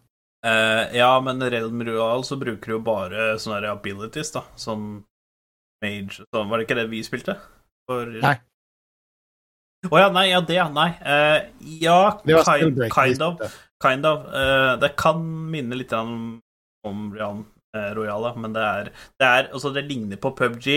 Eh, 0.45 0.97
ja, 0.97 1.21
men 1.21 1.41
Realm 1.41 1.84
Royal 1.84 2.23
så 2.23 2.38
bruker 2.38 2.69
du 2.71 2.75
jo 2.77 2.81
bare 2.86 3.36
sånne 3.41 3.71
abilities, 3.71 4.29
da. 4.36 4.43
Sånn 4.60 5.03
mage 5.84 6.19
så 6.19 6.43
Var 6.45 6.58
det 6.58 6.67
ikke 6.67 6.77
det 6.77 6.89
vi 6.91 7.01
spilte? 7.05 7.38
For... 7.89 8.12
Nei. 8.21 8.38
Å 9.86 10.01
ja, 10.01 10.10
nei, 10.13 10.27
ja, 10.31 10.41
det. 10.45 10.62
Nei. 10.73 10.89
Uh, 11.01 11.39
ja, 11.81 11.97
Det 12.25 12.41
kind, 12.45 12.86
kind 12.93 13.25
of. 13.25 13.58
Kind 13.84 14.08
of. 14.10 14.29
Uh, 14.34 14.73
det 14.81 14.95
kan 14.97 15.21
minne 15.51 15.77
litt 15.77 15.93
om, 15.93 16.39
om 16.88 17.10
Realm 17.13 17.45
Royale, 17.75 18.31
men 18.39 18.53
det 18.55 18.62
er, 18.63 18.89
det 19.19 19.27
er 19.27 19.47
Altså, 19.49 19.73
det 19.75 19.81
ligner 19.89 20.15
på 20.21 20.31
PubG, 20.31 20.69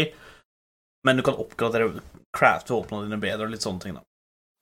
men 1.06 1.20
du 1.20 1.22
kan 1.22 1.38
oppgradere 1.38 2.00
crafte 2.34 2.74
våpnene 2.74 3.06
dine 3.06 3.20
bedre 3.22 3.46
og 3.46 3.52
litt 3.54 3.62
sånne 3.62 3.84
ting, 3.84 3.94
da. 3.94 4.02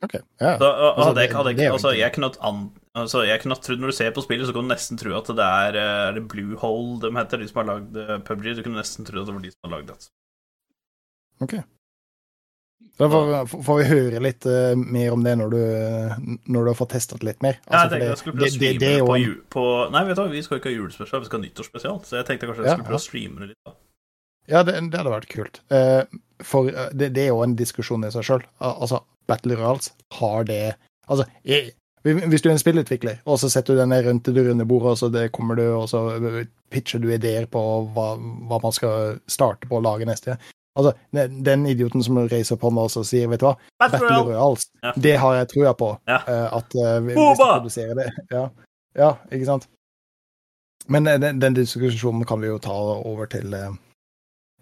OK. 0.04 0.12
Ja. 0.40 0.56
Så, 0.60 0.66
og, 0.68 0.98
Altså, 0.98 1.06
jeg, 1.08 1.28
det- 1.30 1.36
hadde 1.36 1.52
det 1.56 1.68
altså, 1.72 1.90
jeg 1.96 2.12
kunne 2.12 2.28
an, 2.44 2.58
altså, 2.94 3.22
jeg 3.24 3.40
kunne 3.40 3.56
trodd 3.64 3.80
Når 3.80 3.86
du 3.86 3.96
ser 3.96 4.10
på 4.12 4.22
spillet, 4.26 4.46
så 4.46 4.52
kan 4.52 4.66
du 4.68 4.74
nesten 4.74 4.98
tro 5.00 5.14
at 5.16 5.30
det 5.38 5.46
er, 5.46 5.78
eh, 5.80 6.02
er 6.08 6.12
det 6.18 6.26
Bluehole 6.28 7.00
de 7.00 7.10
heter, 7.16 7.38
de 7.40 7.48
som 7.48 7.62
har 7.62 7.70
lagd 7.70 7.96
eh, 7.96 8.18
PubG. 8.26 8.50
Du 8.58 8.62
kunne 8.66 8.76
nesten 8.82 9.06
tro 9.08 9.22
at 9.22 9.26
det 9.26 9.34
var 9.38 9.40
de 9.46 9.50
som 9.54 9.70
har 9.70 9.78
lagd 9.78 9.88
det. 9.94 10.10
OK. 11.40 11.54
Da 12.96 13.08
får, 13.12 13.32
får 13.64 13.78
vi 13.78 13.84
høre 13.90 14.20
litt 14.24 14.46
uh, 14.48 14.72
mer 14.76 15.12
om 15.12 15.24
det 15.24 15.34
når 15.36 15.50
du, 15.52 15.58
når 16.48 16.62
du 16.64 16.70
har 16.70 16.76
fått 16.78 16.94
testet 16.94 17.24
litt 17.26 17.42
mer. 17.44 17.58
Ja, 17.66 17.82
Altså, 17.82 17.82
jeg 17.82 17.90
tenkte 17.90 18.06
jeg 18.08 18.20
skulle 18.22 18.36
prøve 18.36 18.46
å 18.46 18.46
det- 18.46 18.54
streame 18.56 18.78
det 18.80 18.92
det 18.92 19.02
på, 19.04 19.50
på 19.56 19.64
Nei, 19.92 20.04
vet 20.08 20.16
du 20.16 20.22
hva, 20.22 20.28
vi 20.32 20.42
skal 20.46 20.60
ikke 20.62 20.70
ha 20.70 20.76
julespesial, 20.76 21.20
vi 21.20 21.28
skal 21.28 21.38
ha 21.40 21.44
nyttårsspesial. 21.44 21.98
Så 22.08 22.16
jeg 22.20 22.28
tenkte 22.30 22.48
kanskje 22.48 22.62
jeg 22.64 22.70
Ja, 22.70 22.76
skulle 22.78 22.88
prøve 22.88 23.00
ja. 23.00 23.02
å 23.02 23.08
streame 23.08 23.40
det 23.42 23.48
litt. 23.52 23.60
da 23.68 23.74
Ja, 24.54 24.62
det, 24.62 24.76
det 24.92 25.00
hadde 25.02 25.12
vært 25.12 25.28
kult. 25.28 25.60
Eh, 25.76 26.02
for 26.44 26.68
eh, 26.68 26.90
det, 26.92 27.12
det 27.16 27.22
er 27.26 27.32
jo 27.32 27.42
en 27.44 27.56
diskusjon 27.56 28.04
i 28.04 28.10
seg 28.14 28.24
sjøl. 28.26 28.44
Altså, 28.60 29.00
Battle 29.28 29.56
Royals 29.58 29.92
har 30.20 30.44
det 30.48 30.74
Altså, 31.08 31.22
jeg, 31.46 31.70
hvis 32.02 32.42
du 32.42 32.48
er 32.48 32.56
en 32.56 32.58
spillutvikler, 32.58 33.20
og 33.30 33.38
så 33.38 33.46
setter 33.50 33.74
du 33.74 33.78
deg 33.80 33.88
ned 33.92 34.04
rundt 34.08 34.26
det 34.34 34.42
runde 34.46 34.64
bordet, 34.66 34.90
og 34.90 34.98
så 34.98 35.08
det 35.14 35.28
kommer 35.34 35.54
du, 35.54 35.62
og 35.74 35.84
så 35.90 36.00
pitcher 36.70 36.98
du 37.02 37.06
ideer 37.14 37.46
på 37.50 37.60
hva, 37.94 38.08
hva 38.50 38.58
man 38.62 38.74
skal 38.74 39.20
starte 39.30 39.68
på 39.70 39.78
å 39.78 39.84
lage 39.86 40.06
neste. 40.08 40.34
Altså, 40.76 40.92
den 41.14 41.38
den 41.46 41.62
idioten 41.70 42.02
som 42.02 42.18
reiser 42.28 42.58
på 42.58 42.68
hånda 42.68 42.88
og 42.88 42.90
så 42.92 43.04
sier, 43.06 43.30
vet 43.30 43.40
du 43.40 43.46
hva, 43.46 43.54
Battle 43.78 44.00
Battle 44.02 44.24
Royals, 44.32 44.66
Ja. 44.82 44.92
det 45.06 45.14
har 45.22 45.36
jeg 45.38 45.48
trua 45.54 45.72
på. 45.78 45.92
Ja. 46.10 46.18
eh, 46.26 46.48
at 46.58 46.74
uh, 46.74 46.98
vi- 47.06 47.14
hvis 47.14 47.20
Boba! 47.22 47.46
du 47.46 47.60
produserer 47.60 47.94
det 48.02 48.08
Ja, 48.34 48.42
ja 48.98 49.12
ikke 49.30 49.46
sant? 49.46 49.68
Men 50.88 51.06
eh, 51.06 51.18
den, 51.22 51.38
den 51.42 51.54
diskusjonen 51.54 52.26
kan 52.26 52.42
vi 52.42 52.50
jo 52.50 52.58
ta 52.58 52.74
over 52.98 53.26
til, 53.30 53.54
eh, 53.54 53.72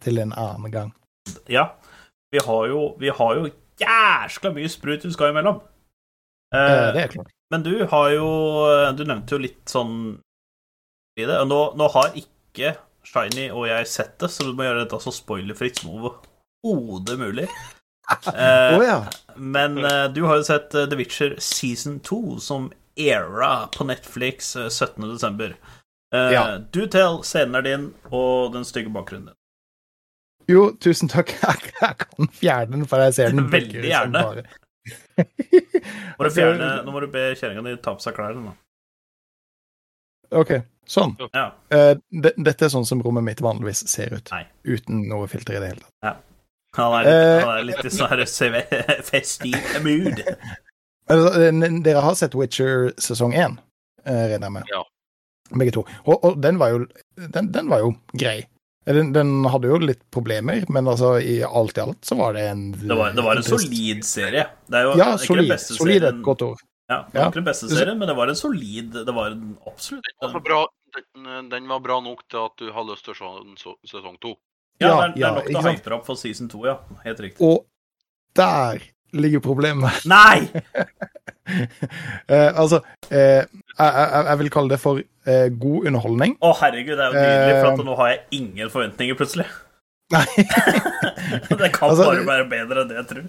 til 0.04 0.18
en 0.22 0.32
annen 0.32 0.70
gang. 0.72 0.92
Ja. 1.48 1.68
Vi 2.34 2.40
har 2.44 2.66
jo, 2.70 2.80
vi 2.98 3.08
har 3.14 3.34
jo 3.38 3.48
jæskla 3.80 4.50
mye 4.54 4.70
sprut 4.70 5.04
vi 5.06 5.12
skal 5.14 5.32
imellom. 5.34 5.60
Eh, 6.54 6.60
Eh, 6.72 6.92
det 6.94 7.02
er 7.04 7.08
klart. 7.14 7.30
Men 7.50 7.62
du 7.62 7.84
har 7.90 8.10
jo 8.14 8.26
Du 8.96 9.04
nevnte 9.04 9.34
jo 9.34 9.38
litt 9.42 9.64
sånn 9.70 10.18
i 11.18 11.24
det. 11.26 11.38
Nå, 11.46 11.60
nå 11.78 11.88
har 11.94 12.14
ikke 12.18 12.74
Shiny 13.04 13.50
og 13.52 13.66
jeg 13.68 13.86
sett 13.90 14.14
det, 14.18 14.30
så 14.32 14.46
du 14.46 14.54
må 14.56 14.64
gjøre 14.64 14.84
dette 14.86 14.98
så 15.02 15.12
spoilerfritt 15.12 15.78
som 15.82 15.90
overhodet 15.98 17.18
mulig. 17.20 17.48
Eh, 18.04 18.74
oh, 18.76 18.82
ja. 18.84 18.98
men 19.40 19.78
eh, 19.80 20.10
du 20.12 20.26
har 20.28 20.36
jo 20.36 20.42
sett 20.44 20.74
eh, 20.76 20.84
The 20.90 20.96
Witcher 20.98 21.38
season 21.40 22.00
2 22.04 22.36
som 22.44 22.66
era 23.00 23.66
på 23.72 23.86
Netflix 23.88 24.50
eh, 24.60 24.68
17. 24.68 25.06
desember. 25.08 25.54
Eh, 26.12 26.32
Ja. 26.34 26.58
Du 26.58 26.82
tell, 26.86 27.22
scenen 27.24 27.56
er 27.56 27.62
din, 27.64 27.86
og 28.12 28.52
den 28.52 28.66
stygge 28.68 28.92
bakgrunnen 28.92 29.30
din. 29.30 29.38
Jo, 30.50 30.66
tusen 30.82 31.08
takk. 31.08 31.30
Jeg, 31.40 31.70
jeg 31.80 31.96
kan 32.02 32.28
fjerne 32.36 32.76
den, 32.78 32.84
for 32.90 33.00
jeg 33.04 33.14
ser 33.16 33.32
den 33.34 33.48
Veldig 33.54 33.84
gjerne. 33.88 34.12
bare- 34.12 34.44
Må 36.18 36.26
du 36.26 36.30
fjerne, 36.38 36.68
nå 36.84 36.92
må 36.92 37.00
du 37.00 37.08
be 37.12 37.22
kjerringa 37.38 37.62
di 37.70 37.76
ta 37.84 37.94
på 37.96 38.04
seg 38.04 38.16
klærne. 38.18 38.50
da. 38.50 38.54
OK, 40.40 40.50
sånn. 40.90 41.12
Ja. 41.36 41.46
Uh, 41.70 41.94
de, 42.10 42.32
dette 42.42 42.66
er 42.66 42.72
sånn 42.72 42.86
som 42.88 43.02
rommet 43.04 43.22
mitt 43.26 43.42
vanligvis 43.44 43.84
ser 43.92 44.16
ut. 44.16 44.30
Nei. 44.34 44.42
Uten 44.66 45.04
noe 45.10 45.28
filter 45.30 45.56
i 45.56 45.60
det 45.62 45.68
hele 45.74 45.84
tatt. 46.02 46.22
Han 46.74 46.90
er 46.98 47.04
litt, 47.06 47.14
Eh. 47.14 47.44
han 47.44 47.58
er 47.60 47.66
litt 47.68 47.84
i 47.86 47.90
sånn 47.94 49.04
festiv 49.06 49.54
mood. 49.84 50.22
Altså, 51.06 51.28
eh, 51.44 51.76
dere 51.86 52.00
har 52.02 52.16
sett 52.18 52.34
Witcher 52.34 52.88
sesong 52.98 53.36
én, 53.38 53.54
eh, 54.02 54.24
regner 54.32 54.48
jeg 54.48 54.54
med? 54.56 54.72
Ja. 54.72 54.80
Begge 55.54 55.70
to. 55.76 55.84
Og, 56.08 56.16
og 56.24 56.40
den 56.42 56.58
var 56.58 56.72
jo 56.74 56.80
den, 57.30 57.52
den 57.54 57.68
var 57.70 57.84
jo 57.84 57.92
grei. 58.18 58.40
Den, 58.84 59.12
den 59.14 59.44
hadde 59.48 59.68
jo 59.70 59.78
litt 59.80 60.02
problemer, 60.12 60.64
men 60.68 60.84
altså 60.92 61.14
i 61.24 61.38
alt 61.42 61.78
i 61.78 61.80
alt 61.80 62.04
så 62.04 62.16
var 62.18 62.34
det 62.36 62.42
en 62.50 62.64
Det 62.72 62.96
var, 62.98 63.12
det 63.16 63.24
var 63.24 63.36
en 63.40 63.42
solid 63.46 64.04
serie. 64.04 64.44
Det 64.68 64.76
er 64.76 64.82
jo 64.90 64.94
Ja, 64.98 65.06
ikke 65.14 65.26
solid. 65.30 65.42
den 65.48 65.52
beste 65.54 65.74
Solid 65.78 65.96
er 65.96 66.00
serien. 66.00 66.18
et 66.20 66.24
godt 66.26 66.42
ord. 66.42 66.60
Ja, 66.90 66.98
det 67.08 67.14
var 67.14 67.20
Ja. 67.22 67.28
ikke 67.30 67.40
den 67.40 67.44
beste 67.48 67.68
serien, 67.72 67.98
men 67.98 68.08
det 68.08 68.16
var 68.18 68.28
en 68.28 68.36
solid 68.36 68.92
Det 68.92 69.14
var 69.16 69.30
en 69.32 69.56
absolutt 69.66 70.04
Den 70.20 70.32
var, 70.34 70.40
bra, 70.40 70.66
den, 71.16 71.48
den 71.48 71.68
var 71.68 71.80
bra 71.80 72.00
nok 72.04 72.20
til 72.28 72.38
at 72.44 72.52
du 72.60 72.72
har 72.72 72.84
lyst 72.84 73.04
til 73.08 73.14
å 73.14 73.56
se 73.56 73.72
sesong 73.88 74.18
to. 74.20 74.34
Ja, 74.80 74.88
Ja, 74.88 74.94
det 74.96 75.04
er, 75.04 75.14
det 75.14 75.20
ja, 75.20 75.28
er 75.28 75.34
nok 75.38 75.46
til 75.46 75.56
å 75.56 75.62
hype 75.70 75.92
opp 75.96 76.04
for 76.06 76.14
season 76.16 76.48
2, 76.52 76.66
ja. 76.66 76.76
Helt 77.04 77.20
riktig. 77.20 77.40
Og 77.40 77.64
der 78.36 78.82
ligger 79.14 79.40
problemet. 79.40 80.04
Nei! 80.04 80.50
Eh, 82.28 82.52
altså, 82.58 82.78
eh, 83.10 83.44
jeg, 83.78 84.24
jeg, 84.28 84.38
vil 84.42 84.50
kalle 84.54 84.70
det 84.74 84.80
for 84.82 85.00
eh, 85.02 85.46
god 85.60 85.86
underholdning. 85.90 86.36
Å, 86.40 86.50
herregud, 86.60 86.96
det 86.98 87.04
er 87.06 87.14
jo 87.14 87.22
nydelig, 87.22 87.54
for 87.60 87.68
Eh. 87.68 87.72
at 87.78 87.86
nå 87.88 87.96
har 88.00 88.10
jeg 88.12 88.20
ingen 88.40 88.70
forventninger, 88.72 89.18
plutselig. 89.18 89.46
Nei, 90.12 90.26
Det 91.60 91.70
kan 91.74 91.88
Altså, 91.90 92.04
bare 92.10 92.26
være 92.28 92.48
bedre 92.50 92.82
enn 92.84 92.90
det 92.90 92.96
jeg 93.00 93.06
tror. 93.10 93.24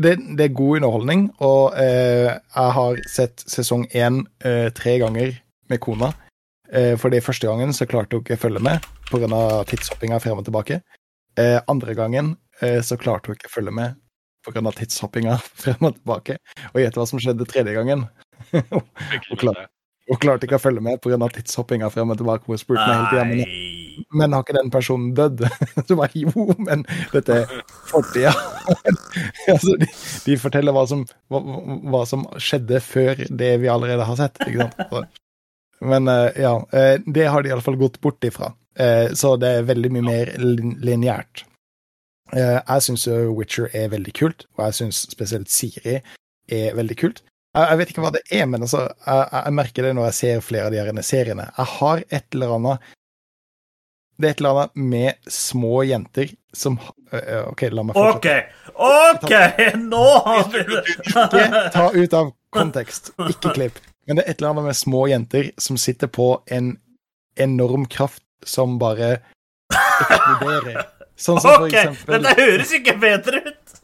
det, 0.00 0.12
det 0.38 0.44
er 0.48 0.54
god 0.58 0.76
underholdning, 0.80 1.22
og 1.40 1.76
eh, 1.78 2.30
jeg 2.34 2.74
har 2.78 3.00
sett 3.08 3.44
sesong 3.46 3.86
én 3.94 4.24
eh, 4.44 4.68
tre 4.74 4.96
ganger 5.02 5.36
med 5.70 5.80
kona. 5.84 6.12
Eh, 6.72 6.96
fordi 6.98 7.20
første 7.22 7.46
gangen 7.50 7.72
så 7.74 7.86
klarte 7.90 8.16
hun 8.18 8.22
ikke 8.24 8.36
å 8.38 8.42
følge 8.44 8.62
med 8.62 8.84
pga. 9.10 9.64
tidshoppinga 9.70 10.20
frem 10.22 10.38
og 10.38 10.46
tilbake. 10.46 10.80
Eh, 11.38 11.58
andre 11.70 11.94
gangen 11.98 12.36
eh, 12.60 12.80
så 12.82 12.98
klarte 12.98 13.30
hun 13.30 13.38
ikke 13.38 13.50
å 13.50 13.54
følge 13.56 13.74
med 13.74 13.96
pga. 14.46 14.72
tidshoppinga 14.78 15.38
frem 15.62 15.88
og 15.88 15.96
tilbake. 15.98 16.38
Og 16.74 16.80
gjett 16.82 16.98
hva 16.98 17.06
som 17.10 17.22
skjedde 17.22 17.46
tredje 17.50 17.74
gangen? 17.74 18.06
Fikk 18.50 19.30
ikke 19.30 19.40
klart. 19.44 19.56
med 19.56 19.62
det. 19.64 19.68
Hun 20.10 20.18
klarte 20.18 20.46
ikke 20.48 20.58
å 20.58 20.62
følge 20.62 20.82
med 20.82 20.98
pga. 21.04 21.28
tidshoppinga 21.36 21.90
frem 21.94 22.10
og 22.10 22.18
tilbake. 22.18 22.48
Hun 22.50 22.58
spurte 22.58 22.82
meg 22.82 23.12
hele 23.12 23.36
igjen 23.36 23.36
men, 23.38 24.08
men 24.18 24.32
har 24.34 24.42
ikke 24.42 24.56
den 24.56 24.70
personen 24.74 25.12
dødd. 25.14 25.44
Så 25.86 25.96
bare 25.98 26.10
jo, 26.18 26.46
men 26.58 26.82
dette 27.12 27.36
er 27.44 27.52
fortida. 27.92 28.32
altså, 29.52 29.76
de, 29.78 29.86
de 30.26 30.36
forteller 30.40 30.74
hva 30.74 30.82
som, 30.90 31.04
hva, 31.30 31.42
hva 31.94 32.02
som 32.10 32.26
skjedde 32.42 32.82
før 32.82 33.22
det 33.30 33.52
vi 33.62 33.70
allerede 33.70 34.08
har 34.08 34.18
sett. 34.18 34.40
Ikke 34.48 34.66
sant? 34.66 35.14
Men 35.80 36.10
eh, 36.10 36.42
ja, 36.42 36.56
eh, 36.76 36.96
det 37.06 37.28
har 37.30 37.46
de 37.46 37.52
iallfall 37.54 37.78
gått 37.80 38.00
bort 38.02 38.24
ifra. 38.26 38.50
Eh, 38.80 39.12
Så 39.14 39.36
det 39.40 39.54
er 39.60 39.70
veldig 39.70 39.94
mye 39.94 40.08
mer 40.10 40.34
lin 40.42 40.74
lineært. 40.82 41.46
Jeg 42.30 42.82
syns 42.86 43.08
Witcher 43.10 43.72
er 43.74 43.88
veldig 43.90 44.12
kult, 44.14 44.44
og 44.54 44.68
jeg 44.68 44.76
syns 44.76 45.00
spesielt 45.10 45.50
Siri 45.50 45.96
er 46.54 46.76
veldig 46.78 46.96
kult. 47.00 47.24
Jeg, 47.50 47.66
jeg 47.66 47.78
vet 47.80 47.92
ikke 47.92 48.02
hva 48.04 48.12
det 48.14 48.22
er, 48.30 48.46
men 48.46 48.62
altså, 48.62 48.84
jeg, 49.06 49.28
jeg 49.34 49.54
merker 49.58 49.86
det 49.86 49.92
når 49.98 50.10
jeg 50.10 50.18
ser 50.20 50.42
flere 50.46 50.68
av 50.68 50.74
de 50.74 50.80
her 50.80 51.02
seriene. 51.06 51.48
Jeg 51.56 51.70
har 51.76 52.02
et 52.06 52.36
eller 52.36 52.56
annet 52.56 52.90
Det 54.20 54.28
er 54.28 54.34
et 54.34 54.42
eller 54.42 54.60
annet 54.60 54.82
med 54.92 55.32
små 55.32 55.82
jenter 55.88 56.34
som 56.54 56.76
OK, 57.50 57.62
la 57.70 57.82
meg 57.86 57.96
fortsette. 57.96 58.72
OK, 58.74 59.24
OK, 59.24 59.74
nå 59.80 60.04
har 60.26 60.44
vi 60.52 60.62
det! 60.68 60.82
Ikke 61.06 61.62
ta 61.74 61.86
ut 61.94 62.16
av 62.18 62.32
kontekst, 62.54 63.12
ikke 63.30 63.54
klipp. 63.56 63.80
Men 64.06 64.18
det 64.18 64.24
er 64.24 64.32
et 64.32 64.40
eller 64.40 64.54
annet 64.54 64.68
med 64.70 64.78
små 64.78 65.04
jenter 65.10 65.50
som 65.58 65.78
sitter 65.78 66.10
på 66.10 66.32
en 66.50 66.72
enorm 67.40 67.86
kraft 67.90 68.22
som 68.46 68.78
bare 68.80 69.20
eksploderer. 69.70 70.82
Sånn 71.20 71.40
som 71.42 71.52
for 71.52 71.66
OK, 71.66 71.74
eksempel 71.74 72.16
dette 72.24 72.36
høres 72.40 72.72
ikke 72.78 72.96
bedre 73.00 73.42
ut! 73.50 73.79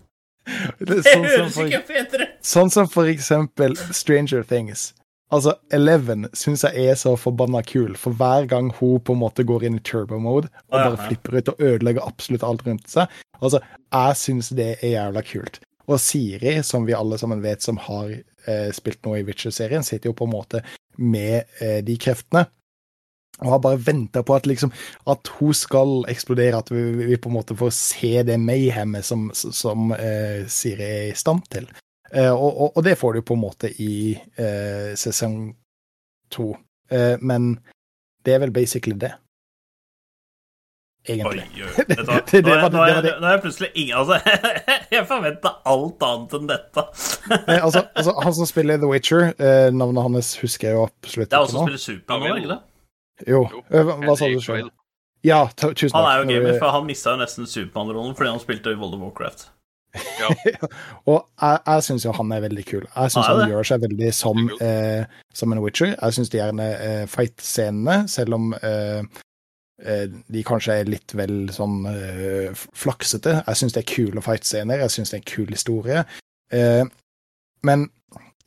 Det 0.78 1.02
sånn 1.06 1.26
høres 1.26 1.58
ikke 1.66 1.82
bedre 1.88 2.28
ut! 2.28 2.38
sånn 2.46 2.70
som 2.72 2.88
for 2.90 3.10
eksempel 3.10 3.76
Stranger 3.90 4.46
Things. 4.46 4.92
Altså, 5.34 5.56
Eleven 5.74 6.28
syns 6.38 6.62
jeg 6.62 6.86
er 6.86 6.98
så 6.98 7.16
forbanna 7.18 7.58
kul, 7.66 7.96
for 7.98 8.14
hver 8.14 8.46
gang 8.50 8.68
hun 8.78 9.00
på 9.02 9.16
en 9.16 9.24
måte 9.24 9.42
går 9.46 9.66
inn 9.66 9.80
i 9.80 9.82
turbo-mode 9.82 10.52
og 10.70 10.76
bare 10.76 11.08
flipper 11.08 11.40
ut 11.40 11.50
og 11.50 11.62
ødelegger 11.66 12.06
absolutt 12.06 12.46
alt 12.46 12.62
rundt 12.68 12.86
seg 12.92 13.10
Altså, 13.42 13.60
jeg 13.92 14.16
syns 14.16 14.52
det 14.56 14.68
er 14.78 14.94
jævla 14.94 15.22
kult. 15.26 15.58
Og 15.90 16.00
Siri, 16.00 16.54
som 16.66 16.86
vi 16.86 16.94
alle 16.96 17.18
sammen 17.20 17.42
vet 17.44 17.62
som 17.62 17.76
har 17.84 18.14
eh, 18.14 18.70
spilt 18.74 19.02
noe 19.04 19.20
i 19.20 19.26
Witcher-serien, 19.26 19.84
sitter 19.86 20.10
jo 20.10 20.16
på 20.16 20.26
en 20.26 20.32
måte 20.32 20.62
med 20.96 21.44
eh, 21.60 21.82
de 21.84 21.98
kreftene. 22.00 22.46
Og 23.44 23.50
har 23.52 23.58
bare 23.60 23.76
venta 23.84 24.22
på 24.24 24.32
at 24.34 24.46
liksom 24.48 24.70
at 25.12 25.28
hun 25.38 25.52
skal 25.54 26.06
eksplodere, 26.08 26.56
at 26.62 26.70
vi, 26.72 26.84
vi 27.10 27.18
på 27.20 27.28
en 27.28 27.34
måte 27.36 27.56
får 27.58 27.74
se 27.76 28.22
det 28.24 28.38
mayhemmet 28.40 29.04
som, 29.04 29.26
som 29.34 29.90
eh, 29.92 30.46
Siri 30.48 30.86
er 30.86 31.10
i 31.10 31.16
stand 31.20 31.42
til. 31.52 31.66
Eh, 32.12 32.30
og, 32.32 32.48
og, 32.48 32.72
og 32.78 32.84
det 32.86 32.96
får 32.96 33.18
du 33.18 33.22
på 33.28 33.34
en 33.36 33.42
måte 33.44 33.68
i 33.82 34.14
eh, 34.40 34.94
sesong 34.96 35.50
to. 36.32 36.54
Eh, 36.90 37.16
men 37.20 37.58
det 38.24 38.34
er 38.34 38.40
vel 38.46 38.54
basically 38.56 38.96
det. 38.96 39.12
Egentlig. 41.08 41.42
oi. 41.62 41.68
Vet 41.76 41.88
du? 41.88 41.94
Det- 41.94 42.30
det 42.32 42.42
Nå 42.42 42.54
er- 42.54 42.62
var 42.62 42.70
nå 42.74 42.80
er 42.82 43.00
det 43.02 43.10
jeg- 43.12 43.20
nå 43.20 43.26
er 43.28 43.34
jeg 43.36 43.42
plutselig 43.44 43.68
ingen 43.74 43.96
Altså, 44.00 44.16
jeg 44.96 45.06
forventa 45.06 45.52
alt 45.70 46.02
annet 46.02 46.32
enn 46.40 46.48
dette. 46.50 46.82
Nei, 47.46 47.58
altså, 47.66 47.84
altså, 47.94 48.14
han 48.24 48.34
som 48.34 48.46
spiller 48.48 48.80
The 48.82 48.88
Witcher, 48.90 49.28
eh, 49.38 49.68
navnet 49.70 50.02
hans 50.08 50.32
husker 50.40 50.68
jeg 50.72 50.74
jo 50.80 50.86
absolutt 50.88 51.30
Det 51.30 51.36
er 51.38 51.44
han 51.44 51.52
som 51.52 51.68
spiller 51.68 51.84
Supermann 51.84 52.32
nå, 52.32 52.40
ikke 52.40 52.54
det? 52.56 52.58
Jo. 53.26 53.46
Jo. 53.50 53.62
Eh, 53.70 53.92
Hva, 54.04 54.16
sa 54.18 54.28
du 54.28 54.40
sjøl? 54.44 54.70
Ja, 55.24 55.46
tusen 55.56 55.90
takk. 55.90 55.96
Han 55.96 56.08
er 56.10 56.22
jo 56.22 56.26
gamer, 56.30 56.58
for 56.60 56.74
han 56.74 56.86
mista 56.86 57.14
jo 57.14 57.20
nesten 57.22 57.48
Supermann-rollen 57.50 58.14
fordi 58.18 58.34
han 58.34 58.42
spilte 58.42 58.74
i 58.74 58.78
World 58.78 58.98
of 58.98 59.04
Warcraft. 59.06 59.46
Ja. 60.20 60.28
Og 61.10 61.22
jeg, 61.40 61.60
jeg 61.66 61.84
syns 61.86 62.04
jo 62.04 62.12
han 62.18 62.32
er 62.36 62.42
veldig 62.44 62.64
kul. 62.68 62.84
Jeg 62.84 63.14
syns 63.14 63.30
Han 63.30 63.40
han 63.40 63.52
gjør 63.54 63.68
seg 63.70 63.80
veldig 63.86 64.10
som, 64.14 64.42
eh, 64.60 65.06
som 65.34 65.54
en 65.54 65.62
Witcher. 65.64 65.94
Jeg 65.94 66.18
syns 66.18 66.32
de 66.32 66.40
gjerne 66.42 66.66
eh, 66.74 67.06
fight-scenene, 67.10 67.96
selv 68.12 68.36
om 68.36 68.52
eh, 68.60 69.00
eh, 69.82 70.04
de 70.36 70.44
kanskje 70.46 70.76
er 70.82 70.92
litt 70.92 71.16
vel 71.16 71.46
sånn 71.56 71.80
eh, 71.90 72.52
flaksete. 72.76 73.38
Jeg 73.46 73.62
syns 73.62 73.76
det 73.78 73.82
er 73.86 73.90
kule 73.94 74.24
fight-scener, 74.28 74.84
jeg 74.84 74.94
syns 74.98 75.14
det 75.14 75.18
er 75.20 75.24
en 75.24 75.30
kul 75.32 75.56
historie. 75.56 76.04
Eh, 76.52 76.84
men 77.66 77.88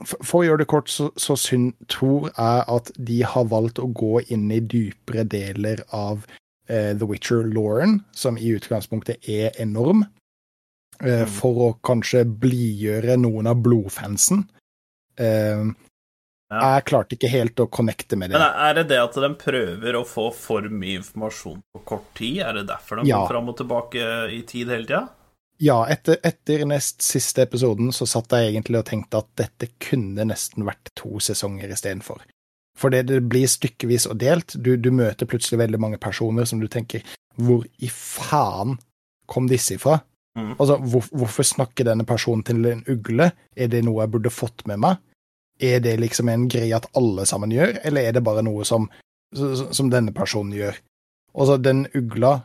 for, 0.05 0.41
å 0.41 0.45
gjøre 0.47 0.57
det 0.63 0.67
kort, 0.71 0.89
så, 0.89 1.09
så 1.19 1.35
synd, 1.37 1.73
tror 1.91 2.29
jeg 2.29 2.63
at 2.67 2.91
de 2.97 3.21
har 3.23 3.45
valgt 3.51 3.79
å 3.79 3.87
gå 3.93 4.21
inn 4.31 4.49
i 4.51 4.59
dypere 4.59 5.25
deler 5.27 5.81
av 5.91 6.25
eh, 6.69 6.93
The 6.97 7.05
Witcher-Lauren, 7.09 7.99
som 8.11 8.37
i 8.37 8.53
utgangspunktet 8.55 9.27
er 9.29 9.51
enorm 9.59 10.05
eh, 10.05 11.21
Mm. 11.23 11.27
for 11.31 11.55
å 11.63 11.67
kanskje 11.81 12.25
blidgjøre 12.27 13.15
noen 13.21 13.47
av 13.47 13.61
blodfansen. 13.63 14.47
Eh, 15.17 15.69
Ja. 16.49 16.79
Jeg 16.79 16.85
klarte 16.89 17.13
ikke 17.13 17.29
helt 17.29 17.59
å 17.61 17.67
connecte 17.69 18.17
med 18.17 18.31
det. 18.31 18.39
Men 18.39 18.41
er 18.57 18.73
det 18.73 18.87
det 18.89 18.97
at 18.97 19.13
de 19.13 19.27
prøver 19.37 19.93
å 19.93 20.01
få 20.03 20.33
for 20.33 20.61
mye 20.65 20.97
informasjon 20.97 21.59
på 21.75 21.81
kort 21.85 22.07
tid? 22.17 22.39
Er 22.41 22.53
det 22.57 22.63
derfor 22.71 22.97
de 22.97 23.07
Ja. 23.07 23.19
går 23.21 23.27
fram 23.29 23.49
og 23.49 23.57
tilbake 23.57 24.01
i 24.33 24.41
tid 24.41 24.67
hele 24.67 24.87
tida? 24.87 25.09
Ja, 25.61 25.81
etter, 25.91 26.17
etter 26.23 26.63
nest 26.65 27.01
siste 27.03 27.43
episoden 27.43 27.91
så 27.95 28.07
satt 28.07 28.31
jeg 28.31 28.53
egentlig 28.53 28.79
og 28.79 28.87
tenkte 28.87 29.19
at 29.19 29.31
dette 29.41 29.67
kunne 29.83 30.23
nesten 30.29 30.63
vært 30.67 30.93
to 30.95 31.19
sesonger 31.23 31.71
istedenfor. 31.75 32.21
For 32.79 32.93
det, 32.93 33.09
det 33.09 33.19
blir 33.27 33.49
stykkevis 33.51 34.07
og 34.07 34.21
delt. 34.21 34.55
Du, 34.55 34.77
du 34.79 34.87
møter 34.95 35.27
plutselig 35.27 35.59
veldig 35.59 35.81
mange 35.83 35.99
personer 35.99 36.47
som 36.47 36.61
du 36.61 36.69
tenker 36.71 37.03
Hvor 37.35 37.65
i 37.83 37.89
faen 37.91 38.77
kom 39.27 39.49
disse 39.51 39.75
ifra? 39.75 39.97
Mm. 40.39 40.53
Altså, 40.55 40.77
hvor, 40.79 41.03
hvorfor 41.11 41.43
snakker 41.43 41.89
denne 41.89 42.05
personen 42.07 42.43
til 42.47 42.63
en 42.65 42.85
ugle? 42.87 43.31
Er 43.55 43.67
det 43.71 43.83
noe 43.83 44.05
jeg 44.05 44.13
burde 44.15 44.31
fått 44.31 44.63
med 44.69 44.79
meg? 44.79 45.03
Er 45.59 45.83
det 45.83 45.97
liksom 45.99 46.31
en 46.31 46.47
greie 46.47 46.75
at 46.75 46.87
alle 46.95 47.25
sammen 47.27 47.51
gjør, 47.51 47.81
eller 47.83 48.07
er 48.07 48.15
det 48.15 48.23
bare 48.23 48.45
noe 48.47 48.63
som, 48.63 48.87
som 49.35 49.89
denne 49.91 50.15
personen 50.15 50.55
gjør? 50.55 50.77
Altså, 51.35 51.57
den 51.59 51.83
ugla 51.95 52.37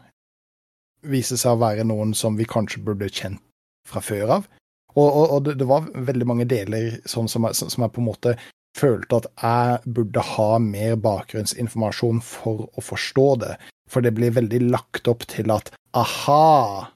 viser 1.10 1.40
seg 1.40 1.54
å 1.54 1.62
være 1.62 1.86
noen 1.86 2.14
som 2.16 2.38
vi 2.38 2.46
kanskje 2.48 2.82
burde 2.84 3.10
kjent 3.12 3.42
fra 3.88 4.02
før 4.04 4.38
av. 4.38 4.50
Og, 4.94 5.08
og, 5.08 5.24
og 5.24 5.46
det, 5.46 5.56
det 5.60 5.66
var 5.68 5.88
veldig 5.92 6.26
mange 6.30 6.46
deler 6.48 7.00
sånn 7.10 7.28
som, 7.30 7.46
jeg, 7.48 7.58
som 7.58 7.84
jeg 7.84 7.94
på 7.94 8.02
en 8.02 8.08
måte 8.08 8.36
følte 8.74 9.20
at 9.20 9.28
jeg 9.42 9.94
burde 9.96 10.22
ha 10.34 10.50
mer 10.62 10.96
bakgrunnsinformasjon 11.02 12.20
for 12.24 12.66
å 12.66 12.84
forstå 12.84 13.28
det. 13.42 13.54
For 13.90 14.04
det 14.04 14.14
blir 14.16 14.34
veldig 14.34 14.62
lagt 14.72 15.10
opp 15.10 15.26
til 15.30 15.52
at 15.54 15.70
aha, 15.94 16.90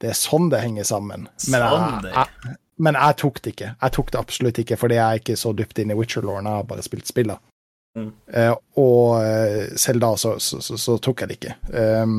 det 0.00 0.12
er 0.12 0.18
sånn 0.18 0.50
det 0.52 0.62
henger 0.62 0.86
sammen. 0.88 1.26
Men 1.50 1.66
Sånn 1.66 2.06
jeg, 2.08 2.14
jeg, 2.14 2.56
men 2.84 2.98
jeg 2.98 3.18
tok 3.20 3.40
det 3.42 3.54
ikke. 3.54 3.72
Jeg 3.80 3.96
tok 3.96 4.12
det 4.12 4.20
absolutt 4.20 4.60
ikke, 4.62 4.78
fordi 4.80 5.00
jeg 5.00 5.04
er 5.04 5.22
ikke 5.22 5.40
så 5.40 5.52
dypt 5.56 5.80
inn 5.80 5.92
i 5.92 5.98
Witcher-låren. 5.98 6.48
Jeg 6.48 6.62
har 6.62 6.70
bare 6.70 6.86
spilt 6.86 7.10
spillene. 7.10 7.40
Mm. 7.94 8.10
Uh, 8.26 8.54
og 8.82 9.22
eh, 9.22 9.74
selv 9.78 10.02
da 10.02 10.08
så, 10.18 10.32
så, 10.42 10.58
så, 10.64 10.78
så 10.80 10.96
tok 10.98 11.22
jeg 11.22 11.30
det 11.30 11.36
ikke. 11.38 11.52
Ehm, 11.78 12.16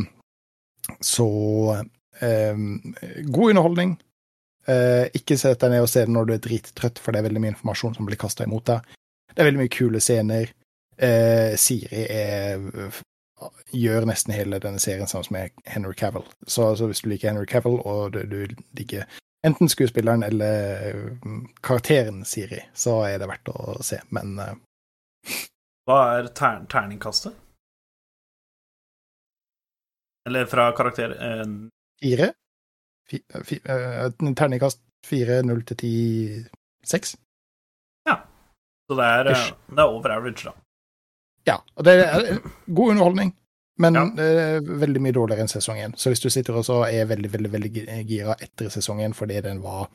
så 1.03 1.29
eh, 2.19 2.57
god 3.25 3.49
underholdning. 3.49 3.95
Eh, 4.67 5.07
ikke 5.13 5.37
sett 5.37 5.61
deg 5.61 5.75
ned 5.75 5.85
og 5.85 5.89
se 5.91 6.05
det 6.05 6.13
når 6.13 6.29
du 6.29 6.35
er 6.35 6.45
drittrøtt, 6.45 7.01
for 7.01 7.13
det 7.13 7.21
er 7.21 7.27
veldig 7.27 7.43
mye 7.43 7.53
informasjon 7.53 7.97
som 7.97 8.07
blir 8.07 8.19
kasta 8.21 8.47
imot 8.47 8.69
deg. 8.71 8.95
Det 9.33 9.43
er 9.43 9.49
veldig 9.49 9.61
mye 9.61 9.73
kule 9.73 10.01
scener. 10.01 10.53
Eh, 10.97 11.53
Siri 11.59 12.05
er, 12.07 12.63
gjør 13.75 14.07
nesten 14.09 14.33
hele 14.33 14.61
denne 14.63 14.79
serien 14.79 15.09
sammen 15.11 15.35
med 15.35 15.67
Henry 15.67 15.93
Cavill. 15.93 16.25
Så, 16.47 16.71
altså, 16.71 16.89
hvis 16.89 17.03
du 17.03 17.11
liker 17.11 17.33
Henry 17.33 17.45
Cavill, 17.45 17.77
og 17.83 18.15
du, 18.15 18.23
du 18.25 18.55
liker 18.79 19.05
enten 19.45 19.69
skuespilleren 19.69 20.23
eller 20.23 20.95
mm, 21.21 21.41
karakteren 21.61 22.23
Siri, 22.25 22.63
så 22.73 23.03
er 23.05 23.19
det 23.21 23.29
verdt 23.29 23.51
å 23.53 23.77
se. 23.85 23.99
Men 24.15 24.39
eh, 24.41 24.55
Hva 25.85 25.99
er 26.15 26.31
ter 26.33 26.63
terningkastet? 26.71 27.35
Eller 30.25 30.45
fra 30.49 30.71
karakter 30.77 31.11
eh, 31.21 31.45
fire? 32.01 32.31
Fi, 33.09 33.19
fi, 33.45 33.59
eh, 33.69 34.09
terningkast 34.33 34.79
fire, 35.05 35.41
null 35.45 35.61
til 35.69 35.77
ti, 35.77 35.93
seks? 36.85 37.15
Så 38.85 38.93
det 38.99 39.05
er, 39.05 39.27
eh, 39.33 39.45
det 39.73 39.81
er 39.81 39.89
over 39.89 40.11
average, 40.13 40.43
da. 40.45 40.51
Ja. 41.49 41.55
Og 41.77 41.83
det 41.87 41.93
er 42.05 42.35
god 42.69 42.91
underholdning, 42.91 43.31
men 43.81 43.95
Ja. 43.97 44.03
det 44.13 44.27
er 44.41 44.59
veldig 44.61 45.01
mye 45.01 45.11
dårligere 45.15 45.41
enn 45.41 45.49
sesong 45.49 45.79
én. 45.81 45.95
Så 45.97 46.11
hvis 46.13 46.21
du 46.21 46.29
sitter 46.29 46.53
og 46.53 46.69
er 46.85 47.05
veldig, 47.09 47.31
veldig 47.33 47.51
veldig 47.51 47.71
gi- 47.73 48.03
gira 48.05 48.35
etter 48.39 48.69
sesong 48.69 49.01
én 49.01 49.13
fordi 49.17 49.41
den 49.41 49.61
var 49.63 49.87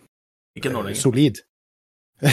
eh, 0.57 0.95
solid 0.95 1.39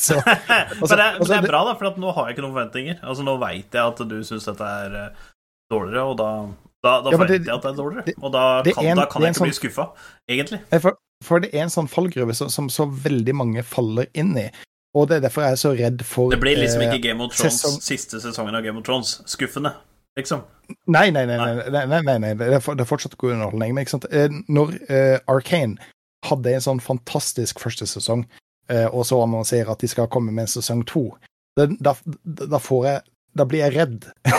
så, 0.00 0.16
men, 0.24 0.72
altså- 0.80 0.96
det, 0.96 1.04
er- 1.04 1.12
men 1.12 1.20
altså, 1.20 1.28
det 1.28 1.36
er 1.44 1.48
bra, 1.52 1.60
da, 1.68 1.74
for 1.78 2.00
nå 2.00 2.14
har 2.16 2.26
jeg 2.28 2.36
ikke 2.36 2.42
noen 2.46 2.56
forventninger. 2.56 3.00
Altså 3.04 3.22
Nå 3.28 3.36
veit 3.44 3.76
jeg 3.76 3.84
at 3.92 4.00
du 4.08 4.16
syns 4.24 4.48
dette 4.48 4.64
er 4.86 4.96
eh, 5.04 5.28
dårligere, 5.70 6.06
og 6.08 6.16
da, 6.16 6.30
da, 6.82 7.00
da 7.04 7.10
Ja, 7.12 7.16
forventer 7.18 7.44
jeg 7.46 7.54
at 7.54 7.62
det 7.62 7.70
er 7.70 7.76
dårligere. 7.76 8.14
og 8.22 8.32
da 8.32 8.62
kan, 8.64 8.84
en- 8.86 8.96
da 8.96 9.06
kan 9.06 9.20
det 9.22 9.28
jeg 9.28 9.34
ikke 9.36 9.44
ikke 9.44 9.50
bli 9.50 9.58
skuffa, 9.60 9.84
egentlig. 10.28 10.60
For, 10.80 10.96
for 11.22 11.38
det 11.44 11.50
er 11.54 11.62
en 11.66 11.72
sånn 11.74 11.88
fallgruve 11.92 12.34
som, 12.34 12.48
som 12.48 12.68
så 12.72 12.86
veldig 12.88 13.34
mange 13.36 13.62
faller 13.62 14.06
inn 14.14 14.36
i. 14.38 14.48
Og 14.96 15.06
det 15.08 15.18
er 15.20 15.28
derfor 15.28 15.42
jeg 15.44 15.52
er 15.52 15.60
så 15.60 15.70
redd 15.78 16.00
for 16.02 16.30
Det 16.32 16.40
blir 16.40 16.56
liksom 16.58 16.80
eh, 16.82 16.88
ikke 16.94 17.02
Game 17.08 17.22
of 17.22 17.30
Thrones 17.36 17.60
sesong- 17.62 17.82
siste 17.84 18.18
sesongen 18.20 18.56
av 18.56 18.62
Game 18.64 18.78
of 18.80 18.84
Thrones. 18.88 19.20
Skuffende, 19.26 19.74
liksom. 20.18 20.42
Nei, 20.90 21.10
nei, 21.10 21.26
nei, 21.26 21.36
nei, 21.36 21.84
nei, 21.86 22.00
nei, 22.02 22.18
nei. 22.18 22.32
Det, 22.34 22.48
er, 22.56 22.60
for- 22.64 22.74
det 22.74 22.82
er 22.86 22.90
fortsatt 22.90 23.16
god 23.18 23.32
underholdning. 23.36 23.74
Men 23.74 23.84
ikke 23.84 23.94
sant? 23.98 24.06
Eh, 24.10 24.28
når 24.48 24.74
uh, 24.90 25.18
Arcane 25.30 25.76
hadde 26.26 26.54
en 26.56 26.60
sånn 26.64 26.80
fantastisk 26.82 27.60
første 27.62 27.86
sesong, 27.86 28.24
eh, 28.68 28.86
og 28.90 29.04
så 29.06 29.20
annonserer 29.22 29.70
at 29.70 29.78
de 29.84 29.88
skal 29.88 30.08
komme 30.08 30.32
med 30.32 30.48
en 30.48 30.54
sesong 30.56 30.82
to, 30.86 31.04
da, 31.58 31.66
da, 31.80 31.94
da 32.24 32.58
får 32.62 32.84
jeg 32.86 33.00
Da 33.36 33.46
blir 33.46 33.62
jeg 33.64 33.76
redd. 33.76 34.08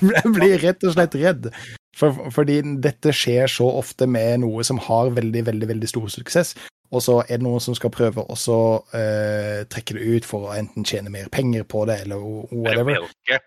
jeg 0.00 0.32
blir 0.34 0.58
rett 0.62 0.84
og 0.86 0.94
slett 0.96 1.14
redd. 1.20 1.50
For, 1.96 2.30
fordi 2.32 2.60
dette 2.82 3.12
skjer 3.14 3.50
så 3.50 3.66
ofte 3.80 4.06
med 4.10 4.40
noe 4.44 4.64
som 4.66 4.78
har 4.86 5.10
veldig, 5.16 5.42
veldig, 5.50 5.68
veldig 5.72 5.88
stor 5.90 6.08
suksess, 6.12 6.54
og 6.90 7.02
så 7.04 7.16
er 7.26 7.38
det 7.38 7.44
noen 7.46 7.62
som 7.62 7.74
skal 7.76 7.92
prøve 7.94 8.24
å 8.24 8.36
så, 8.38 8.58
eh, 8.96 9.62
trekke 9.70 9.94
det 9.98 10.06
ut 10.16 10.26
for 10.26 10.48
å 10.48 10.54
enten 10.56 10.86
tjene 10.86 11.12
mer 11.12 11.28
penger 11.30 11.66
på 11.68 11.84
det, 11.90 12.00
eller 12.06 12.22
whatever. 12.50 13.02
Melke. 13.04 13.40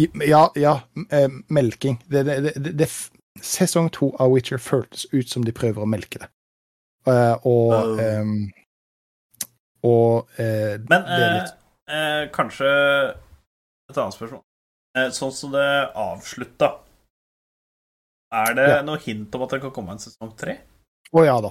I- 0.00 0.10
Ja, 0.26 0.48
ja, 0.58 0.80
uh, 1.12 1.28
melking. 1.48 2.00
Det, 2.10 2.24
det, 2.26 2.38
det, 2.42 2.54
det, 2.58 2.72
det, 2.80 2.88
sesong 3.46 3.90
to 3.94 4.10
av 4.18 4.32
Witcher 4.32 4.58
føltes 4.58 5.06
ut 5.12 5.28
som 5.30 5.44
de 5.46 5.52
prøver 5.54 5.84
å 5.84 5.86
melke 5.90 6.18
det. 6.24 6.30
Uh, 7.06 7.36
og 7.46 8.00
ehm, 8.02 8.34
Og 9.86 10.28
eh, 10.36 10.76
Men 10.90 11.06
det 11.06 11.14
er 11.16 11.22
eh, 11.24 11.36
litt 11.38 11.52
eh, 11.88 12.24
kanskje 12.34 12.72
et 13.90 13.98
annet 14.02 14.16
spørsmål. 14.16 14.42
Eh, 14.98 15.10
sånn 15.14 15.32
som 15.34 15.52
det 15.54 15.66
avslutta, 15.98 16.70
er 18.32 18.54
det 18.54 18.68
Ja. 18.68 18.82
noe 18.86 18.98
hint 19.02 19.34
om 19.34 19.42
at 19.42 19.50
det 19.50 19.60
kan 19.62 19.74
komme 19.74 19.92
en 19.94 20.02
sesong 20.02 20.36
tre? 20.38 20.58
Å 21.12 21.24
ja 21.26 21.40
da. 21.42 21.50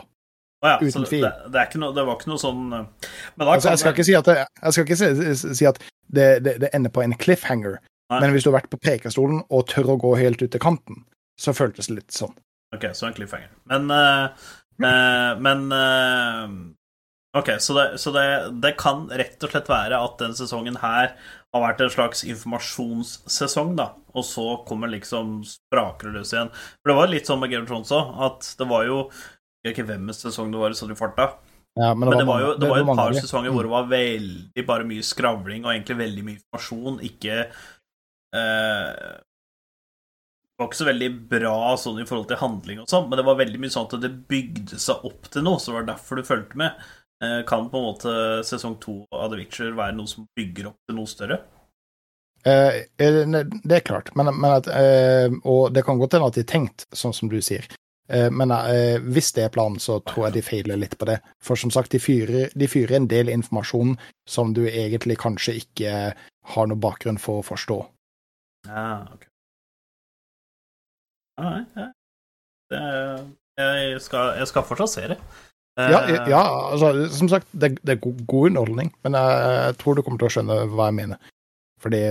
Å 0.59 0.67
ja, 0.73 0.77
Uten 0.83 1.05
tvil. 1.07 1.23
Det, 1.23 1.51
det, 1.55 1.65
no, 1.79 1.91
det 1.95 2.03
var 2.07 2.17
ikke 2.17 2.31
noe 2.33 2.41
sånn 2.41 2.73
eh, 2.75 3.07
Altså, 3.39 3.69
jeg 3.71 3.79
skal 3.79 3.93
ikke 3.95 4.07
si 4.07 4.15
at 4.17 4.27
det, 4.27 4.35
jeg 4.43 4.75
skal 4.75 4.87
ikke 4.87 4.99
si, 4.99 5.53
si 5.55 5.67
at 5.69 5.79
det, 6.11 6.27
det, 6.43 6.57
det 6.63 6.71
ender 6.75 6.91
på 6.91 7.03
en 7.03 7.15
cliffhanger, 7.15 7.77
Nei. 8.11 8.19
men 8.19 8.33
hvis 8.33 8.43
du 8.43 8.49
har 8.51 8.57
vært 8.59 8.71
på 8.73 8.79
Prekestolen 8.81 9.43
og 9.47 9.67
tør 9.71 9.93
å 9.93 9.99
gå 10.01 10.15
helt 10.19 10.41
ut 10.43 10.51
til 10.51 10.63
kanten, 10.63 11.05
så 11.39 11.55
føltes 11.55 11.87
det 11.87 12.01
litt 12.01 12.15
sånn. 12.15 12.35
Ok, 12.75 12.89
så 12.93 13.07
en 13.07 13.15
cliffhanger. 13.15 13.53
Men 13.71 13.87
uh, 13.89 14.35
uh, 14.83 15.31
Men 15.39 15.63
uh, 15.73 16.51
Ok, 17.37 17.51
så, 17.61 17.75
det, 17.77 17.85
så 18.01 18.11
det, 18.11 18.25
det 18.61 18.71
kan 18.81 19.03
rett 19.13 19.43
og 19.45 19.51
slett 19.53 19.67
være 19.69 19.97
at 20.01 20.15
den 20.21 20.33
sesongen 20.37 20.79
her 20.81 21.11
har 21.55 21.63
vært 21.63 21.79
en 21.81 21.89
slags 21.93 22.23
informasjonssesong, 22.29 23.71
da, 23.79 23.87
og 24.13 24.25
så 24.25 24.45
kommer 24.69 24.91
liksom 24.91 25.39
spraker 25.47 26.09
det 26.11 26.19
løs 26.19 26.33
igjen. 26.35 26.51
For 26.79 26.91
det 26.91 26.97
var 26.99 27.09
litt 27.09 27.29
sånn 27.29 27.39
med 27.41 27.49
Game 27.53 27.65
of 27.65 27.69
Thrones 27.71 27.93
òg, 27.95 28.11
at 28.27 28.49
det 28.59 28.67
var 28.69 28.83
jo 28.89 28.97
Jeg 29.59 29.73
vet 29.73 29.73
ikke 29.75 29.87
hvem 29.89 30.11
sesong 30.15 30.51
det 30.53 30.59
var 30.61 30.75
sånn 30.77 30.93
i 30.93 30.99
farta, 30.99 31.25
Ja, 31.79 31.93
men 31.93 32.09
det 32.13 32.25
var 32.27 32.39
jo, 32.43 32.51
det 32.59 32.69
var 32.69 32.79
jo 32.79 32.85
et 32.85 32.99
par 33.01 33.11
de. 33.15 33.23
sesonger 33.23 33.51
hvor 33.51 33.65
det 33.67 33.73
var 33.73 33.89
veldig 33.91 34.63
bare 34.69 34.85
mye 34.87 35.03
skravling 35.03 35.65
og 35.65 35.73
egentlig 35.73 35.97
veldig 35.99 36.23
mye 36.27 36.37
informasjon, 36.37 37.01
ikke 37.09 37.35
eh, 38.35 38.93
Det 40.53 40.63
var 40.63 40.69
ikke 40.69 40.79
så 40.79 40.87
veldig 40.89 41.09
bra 41.33 41.57
sånn 41.79 41.99
i 42.03 42.07
forhold 42.07 42.29
til 42.31 42.41
handling 42.41 42.81
og 42.83 42.89
sånn, 42.91 43.09
men 43.09 43.19
det 43.19 43.25
var 43.27 43.37
veldig 43.41 43.59
mye 43.63 43.73
sånn 43.75 43.89
at 43.89 43.97
det 44.03 44.13
bygde 44.31 44.79
seg 44.79 45.05
opp 45.07 45.29
til 45.33 45.45
noe, 45.45 45.59
så 45.59 45.71
det 45.71 45.77
var 45.81 45.89
derfor 45.93 46.19
du 46.19 46.27
fulgte 46.27 46.59
med. 46.59 46.87
Eh, 47.23 47.45
kan 47.47 47.67
på 47.69 47.77
en 47.77 47.83
måte 47.83 48.11
sesong 48.47 48.77
to 48.79 49.01
av 49.11 49.31
The 49.31 49.41
Witcher 49.41 49.73
være 49.75 49.97
noe 49.97 50.07
som 50.07 50.27
bygger 50.37 50.69
opp 50.71 50.77
til 50.87 50.95
noe 50.95 51.09
større? 51.09 51.41
Eh, 52.47 52.75
eh, 52.97 53.25
det 53.63 53.75
er 53.75 53.83
klart, 53.83 54.13
men, 54.15 54.31
men 54.39 54.53
at, 54.55 54.69
eh, 54.71 55.27
og 55.43 55.73
det 55.75 55.83
kan 55.83 55.99
godt 55.99 56.15
hende 56.15 56.29
at 56.31 56.37
de 56.37 56.45
har 56.45 56.51
tenkt 56.53 56.87
sånn 56.95 57.15
som 57.15 57.31
du 57.31 57.41
sier. 57.43 57.67
Eh, 58.09 58.29
men 58.31 58.53
hvis 59.11 59.33
det 59.35 59.43
er 59.45 59.53
planen, 59.53 59.81
så 59.83 59.99
tror 60.07 60.29
jeg 60.29 60.37
de 60.37 60.45
feiler 60.47 60.79
litt 60.79 60.95
på 60.97 61.09
det. 61.09 61.19
For 61.43 61.59
som 61.59 61.73
sagt, 61.75 61.91
de 61.91 61.99
fyrer, 61.99 62.55
de 62.55 62.71
fyrer 62.71 62.95
en 62.97 63.09
del 63.11 63.31
informasjon 63.33 63.97
som 64.29 64.55
du 64.55 64.63
egentlig 64.69 65.19
kanskje 65.19 65.59
ikke 65.59 65.97
har 66.53 66.71
noe 66.71 66.79
bakgrunn 66.79 67.19
for 67.21 67.43
å 67.43 67.45
forstå. 67.45 67.81
Ja, 68.69 68.87
ok. 69.11 69.27
Ja, 71.39 71.51
nei, 71.51 71.61
ja. 71.75 71.91
Jeg, 73.59 74.01
skal, 74.03 74.37
jeg 74.39 74.47
skal 74.47 74.65
fortsatt 74.67 74.91
se 74.93 75.05
det. 75.11 75.19
Eh, 75.79 75.91
Ja, 75.91 75.99
ja 76.27 76.43
altså, 76.73 77.07
som 77.15 77.29
sagt, 77.31 77.47
det, 77.51 77.77
det 77.83 77.95
er 77.95 78.03
god, 78.03 78.23
god 78.27 78.49
underholdning, 78.51 78.93
men 79.03 79.15
jeg, 79.15 79.75
tror 79.79 79.95
du 79.95 80.03
kommer 80.03 80.21
til 80.21 80.29
å 80.29 80.33
skjønne 80.37 80.57
hva 80.73 80.89
jeg 80.89 80.97
mener. 81.03 81.29
Fordi 81.79 82.01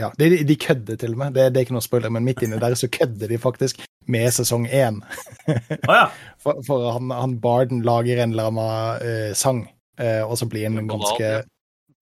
Ja, 0.00 0.08
de, 0.18 0.30
de 0.48 0.56
kødder 0.56 0.96
til 0.96 1.12
og 1.12 1.20
med. 1.20 1.34
Det, 1.36 1.50
det 1.52 1.60
er 1.60 1.66
ikke 1.66 1.76
noe 1.76 1.84
spoiler, 1.84 2.12
men 2.14 2.24
midt 2.24 2.42
inni 2.42 2.58
der 2.58 2.74
så 2.78 2.88
kødder 2.88 3.28
de 3.28 3.38
faktisk 3.38 3.82
med 4.10 4.30
sesong 4.32 4.66
én. 4.66 5.02
Oh, 5.46 5.94
ja. 6.00 6.06
For, 6.40 6.62
for 6.66 6.86
han, 6.96 7.12
han 7.12 7.36
barden 7.42 7.84
lager 7.86 8.22
en 8.22 8.32
eller 8.32 8.48
annen 8.48 9.02
uh, 9.04 9.32
sang, 9.36 9.66
uh, 10.00 10.24
og 10.24 10.38
så 10.40 10.48
blir 10.48 10.70
han 10.70 10.80
En 10.80 10.88
ganske. 10.88 11.32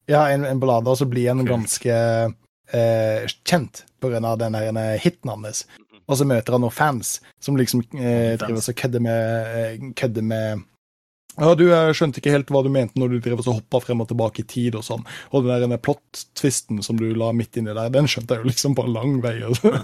Ja, 0.08 0.22
en, 0.32 0.46
en 0.46 0.60
ballade, 0.62 0.88
og 0.88 0.96
så 0.96 1.04
blir 1.10 1.26
han 1.28 1.44
ganske 1.44 1.92
eh, 2.72 3.26
kjent 3.44 3.82
på 4.00 4.08
grunn 4.08 4.24
av 4.24 4.38
den 4.40 4.56
hiten 5.02 5.28
hans. 5.28 5.66
Og 6.08 6.16
så 6.18 6.24
møter 6.28 6.56
han 6.56 6.64
noen 6.64 6.74
fans 6.74 7.18
som 7.44 7.56
liksom 7.58 7.84
eh, 7.98 8.34
driver 8.40 8.60
og 8.62 8.76
kødder 8.80 9.04
med, 9.04 9.54
eh, 9.60 9.88
kødder 9.98 10.24
med 10.24 10.66
ja, 11.38 11.52
du, 11.54 11.68
jeg 11.70 11.94
skjønte 11.94 12.18
ikke 12.18 12.32
helt 12.34 12.48
hva 12.50 12.64
du 12.66 12.70
mente 12.74 12.98
når 12.98 13.12
du 13.12 13.18
drev 13.22 13.38
og 13.38 13.44
så 13.46 13.52
hoppa 13.54 13.78
frem 13.84 14.00
og 14.02 14.08
tilbake 14.10 14.42
i 14.42 14.46
tid 14.48 14.74
og 14.74 14.82
sånn. 14.82 15.04
Og 15.30 15.46
den 15.46 15.70
der 15.70 15.78
plot-tvisten 15.78 16.80
som 16.82 16.98
du 16.98 17.12
la 17.14 17.28
midt 17.36 17.60
inni 17.60 17.70
der, 17.70 17.92
den 17.94 18.08
skjønte 18.10 18.34
jeg 18.34 18.42
jo 18.42 18.50
liksom 18.50 18.74
på 18.74 18.82
en 18.88 18.96
lang 18.96 19.12
vei. 19.22 19.36
Altså. 19.46 19.70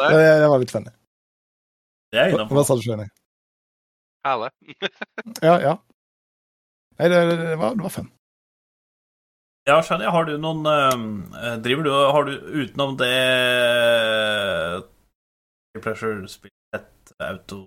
det, 0.00 0.24
det 0.42 0.50
var 0.50 0.58
litt 0.64 0.74
funny. 0.74 0.90
Det 2.10 2.24
er 2.24 2.34
Hva, 2.34 2.48
hva 2.50 2.66
sa 2.66 2.74
du, 2.74 2.82
Sjøni? 2.82 3.06
Herlig. 4.26 4.50
Ja, 5.44 5.54
ja. 5.62 5.76
Nei, 6.98 7.08
det, 7.12 7.22
det, 7.30 7.56
var, 7.60 7.78
det 7.78 7.86
var 7.86 7.92
fun. 7.92 8.10
Ja, 9.66 9.80
Shani, 9.82 10.06
har 10.06 10.28
du 10.28 10.36
noen 10.38 10.66
eh, 11.34 11.56
Driver 11.58 11.82
du 11.82 11.90
Har 11.90 12.28
du 12.28 12.34
utenom 12.62 12.94
det 13.00 13.14
Pleasure-spill, 15.82 16.52
et 16.76 17.12
auto 17.20 17.66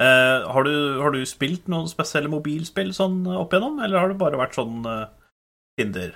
eh, 0.00 0.46
har, 0.48 0.62
du, 0.64 0.72
har 1.02 1.12
du 1.12 1.20
spilt 1.28 1.66
noen 1.68 1.90
spesielle 1.90 2.30
mobilspill 2.32 2.94
sånn 2.96 3.26
opp 3.28 3.52
igjennom, 3.52 3.82
eller 3.84 4.00
har 4.00 4.12
det 4.12 4.20
bare 4.22 4.40
vært 4.40 4.56
sånn 4.56 4.86
eh, 4.88 5.04
Tinder? 5.76 6.14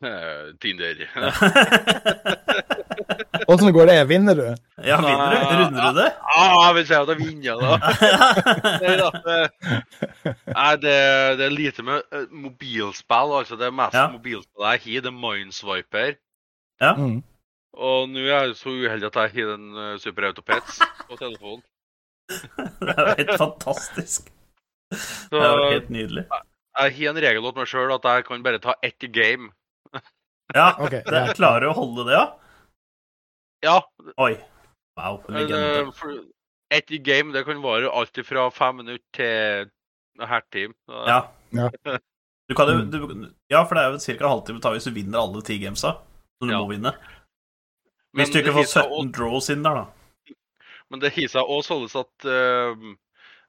Eh, 0.00 0.54
Tinder. 0.62 1.04
Åssen 3.48 3.72
går 3.72 3.86
det? 3.88 3.94
Vinner 4.10 4.34
du? 4.36 4.44
Ja, 4.84 4.98
vinner 5.00 5.30
du? 5.32 5.36
Runder 5.62 5.82
du 5.92 5.96
det? 6.00 6.08
Ja, 6.36 6.44
jeg 6.66 6.74
vil 6.76 6.86
si 6.88 6.94
at 6.98 7.08
jeg 7.08 7.18
vinner, 7.22 7.56
da. 7.62 7.70
Nei 10.58 10.72
det- 10.76 10.82
det, 10.84 11.38
det 11.38 11.44
er 11.46 11.50
lite 11.54 11.82
med 11.86 11.98
eh, 12.12 12.26
mobilspill. 12.30 13.32
altså 13.40 13.56
Det 13.60 13.72
mest 13.74 13.94
Ja. 13.94 14.08
mobilspillet 14.12 14.84
jeg 14.84 14.84
har, 14.84 15.00
det 15.06 15.12
er 15.12 15.20
Mindswiper. 15.22 16.12
Ja. 16.80 16.92
Mm. 16.94 17.22
Og 17.78 18.08
nå 18.10 18.18
er 18.26 18.44
jeg 18.48 18.56
så 18.58 18.68
uheldig 18.74 19.06
at 19.06 19.16
jeg 19.16 19.30
har 19.34 19.46
den 19.56 19.66
uh, 19.76 19.98
Super 20.02 20.22
Autopets 20.30 20.78
på 21.08 21.16
telefonen. 21.20 21.62
Det 22.80 22.92
er 22.92 23.08
jo 23.08 23.14
helt 23.18 23.38
fantastisk. 23.40 24.22
Så 24.92 25.30
Det 25.36 25.42
er 25.44 25.56
jo 25.56 25.70
helt 25.70 25.90
nydelig. 25.90 26.24
jeg 26.78 26.92
har 26.98 27.08
en 27.10 27.16
regel 27.22 27.42
til 27.42 27.54
meg 27.58 27.66
sjøl 27.70 27.92
at 27.94 28.04
jeg 28.04 28.24
kan 28.28 28.42
bare 28.44 28.58
ta 28.58 28.74
ett 28.82 28.98
game. 29.12 29.50
Ja, 30.54 30.70
Ok, 30.80 30.90
det, 30.90 31.12
er 31.12 31.34
klarer 31.36 31.60
du 31.66 31.70
å 31.70 31.74
holde 31.76 32.04
det, 32.08 32.12
ja? 32.16 32.26
Ja, 33.64 33.80
Oi. 34.16 34.34
Wow. 34.98 35.22
Legende. 35.28 35.80
eh, 35.80 36.78
ett 36.78 36.88
game 37.04 37.32
det 37.32 37.44
kan 37.46 37.62
vare 37.62 37.90
alt 37.90 38.18
fra 38.26 38.50
fem 38.50 38.76
minutter 38.76 39.08
til 39.14 39.70
en 40.20 40.28
halvtime. 40.28 40.74
Ja. 40.88 41.20
Ja. 41.50 41.68
Du 42.48 42.54
kan 42.54 42.68
jo, 42.68 42.74
Mm. 42.84 42.90
du, 42.90 43.34
ja, 43.50 43.62
for 43.64 43.74
det 43.74 43.84
er 43.84 43.90
jo 43.92 43.98
ca. 43.98 44.12
en 44.24 44.30
halvtime 44.30 44.60
tar 44.60 44.72
hvis 44.76 44.84
du 44.84 44.90
vinner 44.94 45.18
alle 45.20 45.42
ti 45.42 45.58
gamesa. 45.58 45.94
Som 46.38 46.48
du 46.48 46.54
Ja. 46.54 46.60
må 46.60 46.68
vinne. 46.70 46.92
Men 48.14 48.24
Hvis 48.24 48.32
du 48.32 48.38
ikke 48.38 48.52
får 48.52 48.64
har 48.64 48.64
seg 48.64 48.84
17 48.84 49.12
draws 49.12 49.50
inn 49.50 49.62
der, 49.62 49.74
da. 49.74 50.34
Men 50.90 51.00
det 51.00 51.12
har 51.12 51.28
seg 51.28 51.42
også 51.44 51.88
sånn 51.88 52.00
at 52.00 52.24
uh, 52.24 52.94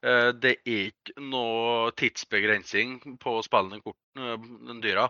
uh, 0.03 0.31
det 0.33 0.57
er 0.65 0.91
ikke 0.91 1.15
noe 1.21 1.91
tidsbegrensning 1.91 3.17
på 3.19 3.41
spillene 3.43 3.79
korten, 3.81 4.17
uh, 4.19 4.67
den 4.67 4.81
dyra. 4.81 5.07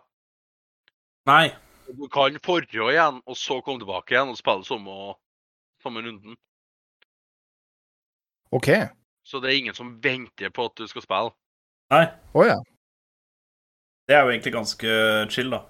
Nei. 1.26 1.50
Du 1.98 2.08
kan 2.08 2.38
forrige 2.46 2.92
igjen, 2.92 3.22
og 3.26 3.38
så 3.38 3.62
komme 3.66 3.82
tilbake 3.82 4.14
igjen 4.14 4.30
og 4.30 4.38
spille 4.38 4.66
samme, 4.66 4.98
samme 5.84 6.04
runden. 6.06 6.38
OK. 8.52 8.70
Så 9.26 9.40
det 9.40 9.50
er 9.50 9.58
ingen 9.58 9.78
som 9.78 9.96
venter 10.04 10.50
på 10.50 10.66
at 10.66 10.78
du 10.78 10.88
skal 10.88 11.06
spille. 11.06 11.34
Nei. 11.94 12.06
Oh, 12.34 12.46
ja. 12.46 12.58
Det 14.08 14.16
er 14.16 14.24
jo 14.26 14.34
egentlig 14.34 14.54
ganske 14.54 14.94
chill, 15.30 15.52
da. 15.54 15.64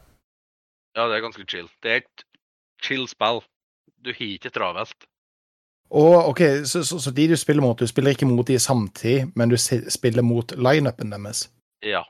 Ja, 0.95 1.07
det 1.07 1.17
er 1.17 1.23
ganske 1.23 1.45
chill. 1.47 1.67
Det 1.83 1.91
er 1.91 2.03
et 2.03 2.25
chill 2.83 3.07
spill. 3.07 3.41
Du 3.99 4.13
har 4.13 4.25
ikke 4.25 4.51
travelt. 4.55 5.07
Og, 5.89 6.29
ok, 6.29 6.41
så, 6.65 6.83
så, 6.83 6.99
så 6.99 7.11
de 7.11 7.27
du 7.27 7.35
spiller 7.35 7.63
mot, 7.65 7.79
du 7.79 7.87
spiller 7.87 8.13
ikke 8.13 8.27
mot 8.29 8.47
de 8.47 8.59
samtidig, 8.59 9.31
men 9.35 9.49
du 9.49 9.57
spiller 9.89 10.21
mot 10.21 10.51
lineupen 10.55 11.11
deres? 11.11 11.47
Ja. 11.83 12.03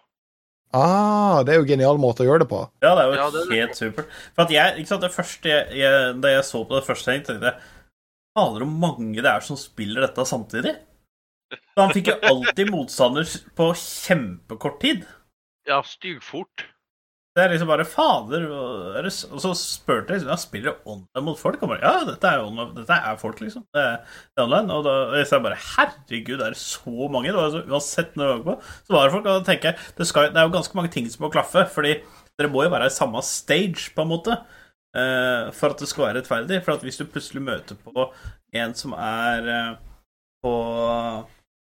Ah, 0.75 1.41
det 1.43 1.53
er 1.53 1.57
jo 1.59 1.65
en 1.65 1.71
genial 1.71 1.97
måte 2.01 2.21
å 2.21 2.27
gjøre 2.27 2.43
det 2.43 2.49
på. 2.51 2.59
Ja, 2.83 2.91
det 2.93 3.01
er 3.03 3.07
jo 3.09 3.15
Ja, 3.17 3.29
det 3.33 3.39
er 3.41 3.49
det. 3.49 3.57
helt 3.57 3.79
supert. 3.79 4.11
For 4.35 4.43
at 4.45 4.51
jeg, 4.53 4.75
ikke 4.77 4.91
sant, 4.91 5.01
det 5.01 5.11
første 5.15 5.49
jeg, 5.49 5.77
jeg, 5.79 6.21
Da 6.21 6.33
jeg 6.35 6.43
så 6.45 6.61
på 6.69 6.75
det 6.77 6.85
første, 6.85 7.15
tenkte 7.15 7.37
jeg 7.41 7.55
Fader, 8.37 8.61
hvor 8.61 8.69
mange 8.69 9.15
det 9.17 9.25
er 9.31 9.41
som 9.41 9.57
spiller 9.57 10.05
dette 10.05 10.25
samtidig? 10.29 10.75
Så 11.49 11.81
han 11.81 11.93
fikk 11.95 12.11
jo 12.11 12.17
alltid 12.29 12.69
motstander 12.69 13.25
på 13.57 13.71
kjempekort 13.73 14.77
tid. 14.83 15.07
Ja, 15.65 15.79
styggfort. 15.81 16.67
Det 17.39 17.45
er 17.45 17.53
liksom 17.53 17.69
bare 17.71 17.85
Fader 17.87 18.45
er 18.99 19.05
Og 19.07 19.39
så 19.39 19.51
spurte 19.55 20.11
jeg 20.11 20.19
liksom, 20.19 20.31
ja, 20.33 20.35
spiller 20.41 20.73
du 20.75 20.89
online 20.91 21.23
mot 21.23 21.39
folk. 21.39 21.61
Og 21.63 21.71
bare, 21.71 21.79
ja, 21.85 22.03
dette 22.09 22.31
er, 22.35 22.73
dette 22.75 22.97
er 22.99 23.19
folk, 23.21 23.39
liksom. 23.39 23.63
Det 23.75 23.83
er, 23.85 24.17
det 24.27 24.43
er 24.43 24.47
online. 24.49 24.75
Og 24.75 24.83
da 24.87 25.23
sa 25.23 25.37
jeg 25.37 25.45
bare 25.45 25.59
Herregud, 25.69 26.43
er 26.43 26.55
det 26.57 26.59
så 26.59 27.09
mange? 27.13 27.31
Det 27.31 27.37
var 27.39 27.47
altså, 27.47 27.63
uansett 27.69 28.19
når 28.19 28.31
jeg 28.33 28.41
var 28.41 28.47
på, 28.49 28.73
så 28.83 28.95
var 28.97 29.07
det 29.07 29.15
folk. 29.15 29.25
Og 29.29 29.31
da 29.39 29.47
tenker 29.47 29.71
jeg 29.71 29.89
det, 30.01 30.09
skal, 30.11 30.31
det 30.35 30.41
er 30.43 30.49
jo 30.49 30.55
ganske 30.57 30.79
mange 30.81 30.91
ting 30.97 31.07
som 31.13 31.23
må 31.25 31.31
klaffe. 31.33 31.63
Fordi 31.73 31.95
dere 32.39 32.51
må 32.51 32.67
jo 32.67 32.73
være 32.75 32.91
i 32.91 32.97
samme 32.99 33.23
stage, 33.25 33.89
på 33.95 34.05
en 34.05 34.11
måte. 34.11 34.37
eh, 34.97 35.49
for 35.55 35.71
at 35.71 35.79
det 35.79 35.89
skal 35.91 36.09
være 36.09 36.19
rettferdig. 36.19 36.61
For 36.65 36.75
at 36.75 36.85
hvis 36.85 36.99
du 36.99 37.05
plutselig 37.07 37.45
møter 37.45 37.79
på 37.85 38.09
en 38.59 38.75
som 38.75 38.97
er 38.99 39.53
eh, 39.55 39.75
på 40.43 40.55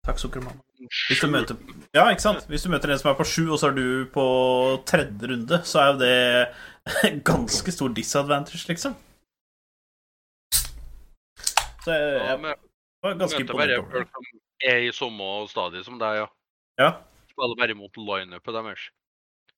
Takk, 0.05 0.19
sukkermamma. 0.21 0.64
Hvis 1.09 1.21
du 1.23 1.29
møter 1.31 1.57
Ja, 1.95 2.09
ikke 2.11 2.23
sant? 2.25 2.47
Hvis 2.51 2.65
du 2.67 2.71
møter 2.73 2.91
en 2.91 2.99
som 2.99 3.11
er 3.13 3.19
på 3.19 3.27
sju, 3.29 3.45
og 3.55 3.59
så 3.63 3.71
er 3.71 3.77
du 3.79 4.07
på 4.13 4.25
tredje 4.89 5.31
runde, 5.31 5.61
så 5.65 5.81
er 5.81 5.93
jo 5.93 5.99
det 6.03 7.23
ganske 7.31 7.73
stor 7.73 7.93
disadvantage, 7.97 8.67
liksom. 8.69 8.97
Så 11.85 11.93
jeg, 11.93 12.11
Ja, 12.19 12.37
jeg 12.37 12.57
var 13.05 13.15
ganske 13.21 13.41
møter 13.45 13.55
bare 13.61 13.77
imponert 13.77 13.79
over 13.79 13.93
det. 13.93 14.09
folk 14.09 14.11
som 14.17 14.43
er 14.73 14.83
i 14.89 14.93
samme 14.97 15.31
stadie 15.53 15.85
som 15.87 15.99
deg, 16.01 16.21
ja. 16.23 16.27
Ja. 16.81 16.91
Spiller 17.31 17.59
bare 17.61 17.75
mot 17.79 17.97
lineupet 18.01 18.55
deres. 18.57 18.85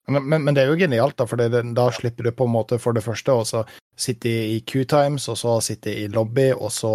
Men, 0.09 0.23
men, 0.29 0.45
men 0.45 0.55
det 0.55 0.63
er 0.63 0.71
jo 0.71 0.79
genialt, 0.79 1.17
da, 1.19 1.27
for 1.27 1.41
det, 1.41 1.63
da 1.75 1.89
slipper 1.95 2.29
du 2.29 2.33
på 2.37 2.47
en 2.47 2.53
måte 2.55 2.79
for 2.79 2.95
det 2.95 3.03
første 3.03 3.35
å 3.35 3.43
så 3.47 3.65
sitte 3.99 4.31
i 4.31 4.61
Q-times, 4.63 5.27
og 5.33 5.39
så 5.41 5.57
sitte 5.65 5.91
i 5.91 6.07
lobby, 6.13 6.53
og 6.55 6.71
så 6.75 6.93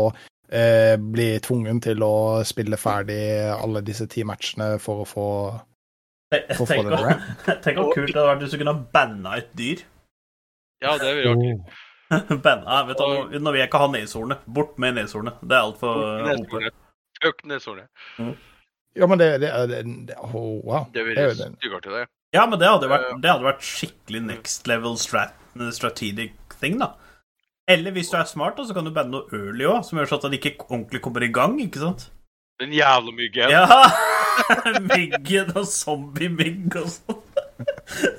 eh, 0.52 0.96
bli 1.00 1.28
tvungen 1.44 1.80
til 1.84 2.04
å 2.06 2.14
spille 2.48 2.78
ferdig 2.80 3.22
alle 3.56 3.82
disse 3.88 4.08
ti 4.12 4.24
matchene 4.28 4.76
for 4.84 5.04
å 5.04 5.08
få 5.10 5.28
For 6.32 6.64
å 6.64 6.68
få 6.68 6.68
tenk 6.74 6.90
det 6.90 7.00
hvor- 7.00 7.62
tenk 7.66 7.80
hvor 7.82 7.94
kult 7.96 8.12
det 8.14 8.20
hadde 8.20 8.28
vært 8.34 8.44
hvis 8.46 8.54
du 8.56 8.60
kunne 8.62 8.76
banna 8.94 9.38
et 9.42 9.50
dyr. 9.58 9.82
Ja, 10.82 10.98
det 10.98 11.16
vil 11.18 11.28
jeg 11.28 11.56
ikke. 11.56 12.38
banna, 12.44 12.84
vet 12.88 12.98
du, 12.98 13.04
nå- 13.08 13.42
Nå 13.44 13.52
vil 13.54 13.62
jeg 13.62 13.70
ikke 13.70 13.82
ha 13.84 13.90
neshornet. 13.92 14.46
Bort 14.48 14.78
med 14.82 14.96
neshornet. 15.00 15.42
Det 15.44 15.58
er 15.58 15.66
altfor 15.68 16.32
OP. 16.36 16.56
Økt 17.32 17.46
neshornet. 17.46 17.88
Ja, 18.98 19.08
men 19.08 19.20
det, 19.22 19.28
det, 19.44 19.52
det, 19.72 19.84
det 20.10 20.16
oh, 20.20 20.58
Wow. 20.68 20.88
Det 20.92 21.06
ville 21.06 21.16
vil 21.16 21.24
er 21.24 21.36
jeg 21.36 21.38
det. 21.62 21.92
det. 21.92 22.08
Ja, 22.34 22.46
men 22.48 22.60
det 22.60 22.68
hadde 22.68 22.88
vært, 22.92 23.10
det 23.22 23.30
hadde 23.32 23.44
vært 23.46 23.64
skikkelig 23.68 24.22
next 24.24 24.68
level 24.68 24.98
strat 25.00 25.36
strategic 25.76 26.34
thing, 26.62 26.78
da. 26.80 26.94
Eller 27.70 27.94
hvis 27.96 28.10
du 28.12 28.18
er 28.18 28.26
smart, 28.30 28.58
da, 28.58 28.66
så 28.66 28.74
kan 28.76 28.88
du 28.88 28.92
bande 28.96 29.14
noe 29.14 29.28
early 29.38 29.68
òg, 29.70 29.84
som 29.86 30.00
gjør 30.00 30.10
sånn 30.10 30.24
at 30.26 30.32
det 30.34 30.40
ikke 30.42 30.68
ordentlig 30.70 31.02
kommer 31.06 31.24
i 31.26 31.32
gang, 31.34 31.60
ikke 31.62 31.84
sant? 31.84 32.08
Den 32.62 32.74
jævla 32.76 33.14
myggen. 33.16 33.54
Ja! 33.54 33.66
Myggen 34.92 35.52
og 35.58 35.66
zombie-mygg 35.70 36.76
og 36.82 36.90
sånn. 36.94 37.22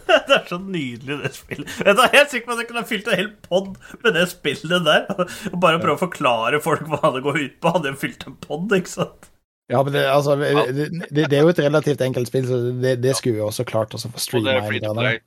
Det 0.06 0.34
er 0.36 0.44
så 0.46 0.58
nydelig, 0.60 1.16
det 1.22 1.30
spillet. 1.34 1.70
Jeg 1.82 1.96
er 1.98 2.12
helt 2.12 2.30
sikker 2.30 2.46
på 2.46 2.54
at 2.54 2.60
jeg 2.62 2.68
kunne 2.68 2.82
ha 2.84 2.86
fylt 2.86 3.08
en 3.10 3.18
hel 3.18 3.30
pod 3.42 3.72
med 4.04 4.14
det 4.14 4.26
spillet 4.30 4.84
der. 4.86 5.08
Og 5.50 5.56
bare 5.62 5.80
prøve 5.82 5.96
å 5.96 6.02
forklare 6.04 6.60
folk 6.62 6.84
hva 6.92 7.10
det 7.16 7.22
går 7.24 7.38
ut 7.40 7.56
på. 7.58 7.72
Hadde 7.74 7.90
jeg 7.90 7.98
fylt 8.04 8.26
en 8.28 8.36
pod, 8.44 8.74
ikke 8.76 8.92
sant? 8.92 9.26
Ja, 9.72 9.80
men 9.82 9.96
det, 9.96 10.04
altså, 10.12 10.36
det, 10.36 10.86
det, 11.10 11.26
det 11.32 11.38
er 11.38 11.42
jo 11.46 11.50
et 11.50 11.62
relativt 11.64 12.04
enkelt 12.04 12.30
spill, 12.30 12.46
så 12.46 12.60
det, 12.84 12.94
det 13.02 13.16
skulle 13.18 13.40
vi 13.40 13.44
også 13.44 13.66
klart 13.66 13.96
å 13.96 14.02
få 14.02 14.12
Og 14.12 14.14
det 14.18 14.24
streama. 14.26 14.54
er 14.54 14.68
free 14.68 14.84
to 14.84 14.94
play. 14.98 15.18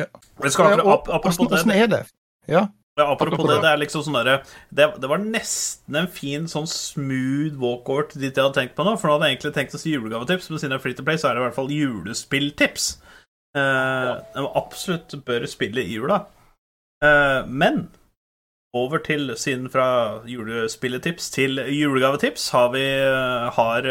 Ja. 0.00 0.08
Skal 0.50 0.80
apropos 0.82 1.38
det, 1.40 1.48
åssen 1.54 1.74
er 1.74 1.88
det? 1.92 2.02
Ja. 2.50 2.66
Ja, 2.94 3.08
apropos 3.10 3.34
Apropos 3.34 3.48
det, 3.50 3.56
det. 3.64 3.70
er 3.72 3.78
liksom 3.82 4.04
sånn 4.06 4.14
derre 4.14 4.34
det, 4.70 4.84
det 5.02 5.08
var 5.10 5.18
nesten 5.18 5.96
en 5.98 6.06
fin 6.14 6.44
sånn 6.46 6.68
smooth 6.70 7.56
walkover 7.58 8.06
til 8.12 8.22
dit 8.22 8.36
jeg 8.38 8.44
hadde 8.44 8.54
tenkt 8.60 8.76
på 8.78 8.86
nå. 8.86 8.92
For 9.00 9.10
nå 9.10 9.16
hadde 9.16 9.30
jeg 9.32 9.36
egentlig 9.38 9.54
tenkt 9.56 9.74
å 9.74 9.80
si 9.82 9.94
julegavetips, 9.96 10.46
men 10.52 10.62
siden 10.62 10.76
det 10.76 10.78
er 10.78 10.84
free 10.84 10.94
to 11.00 11.06
play, 11.08 11.18
så 11.18 11.30
er 11.30 11.34
det 11.34 11.42
i 11.42 11.46
hvert 11.48 11.56
fall 11.58 11.72
julespilltips. 11.74 12.86
Eh, 13.58 14.12
Man 14.38 14.48
absolutt 14.62 15.16
bør 15.26 15.46
spille 15.50 15.82
i 15.82 15.96
jula. 15.98 16.20
Eh, 17.02 17.40
men 17.50 17.88
over 18.74 18.98
til, 19.06 19.30
siden 19.38 19.66
fra 19.70 19.88
julespilletips 20.30 21.30
til 21.34 21.58
julegavetips, 21.74 22.48
har 22.54 22.70
vi 22.74 22.84
eh, 22.94 23.50
har 23.58 23.90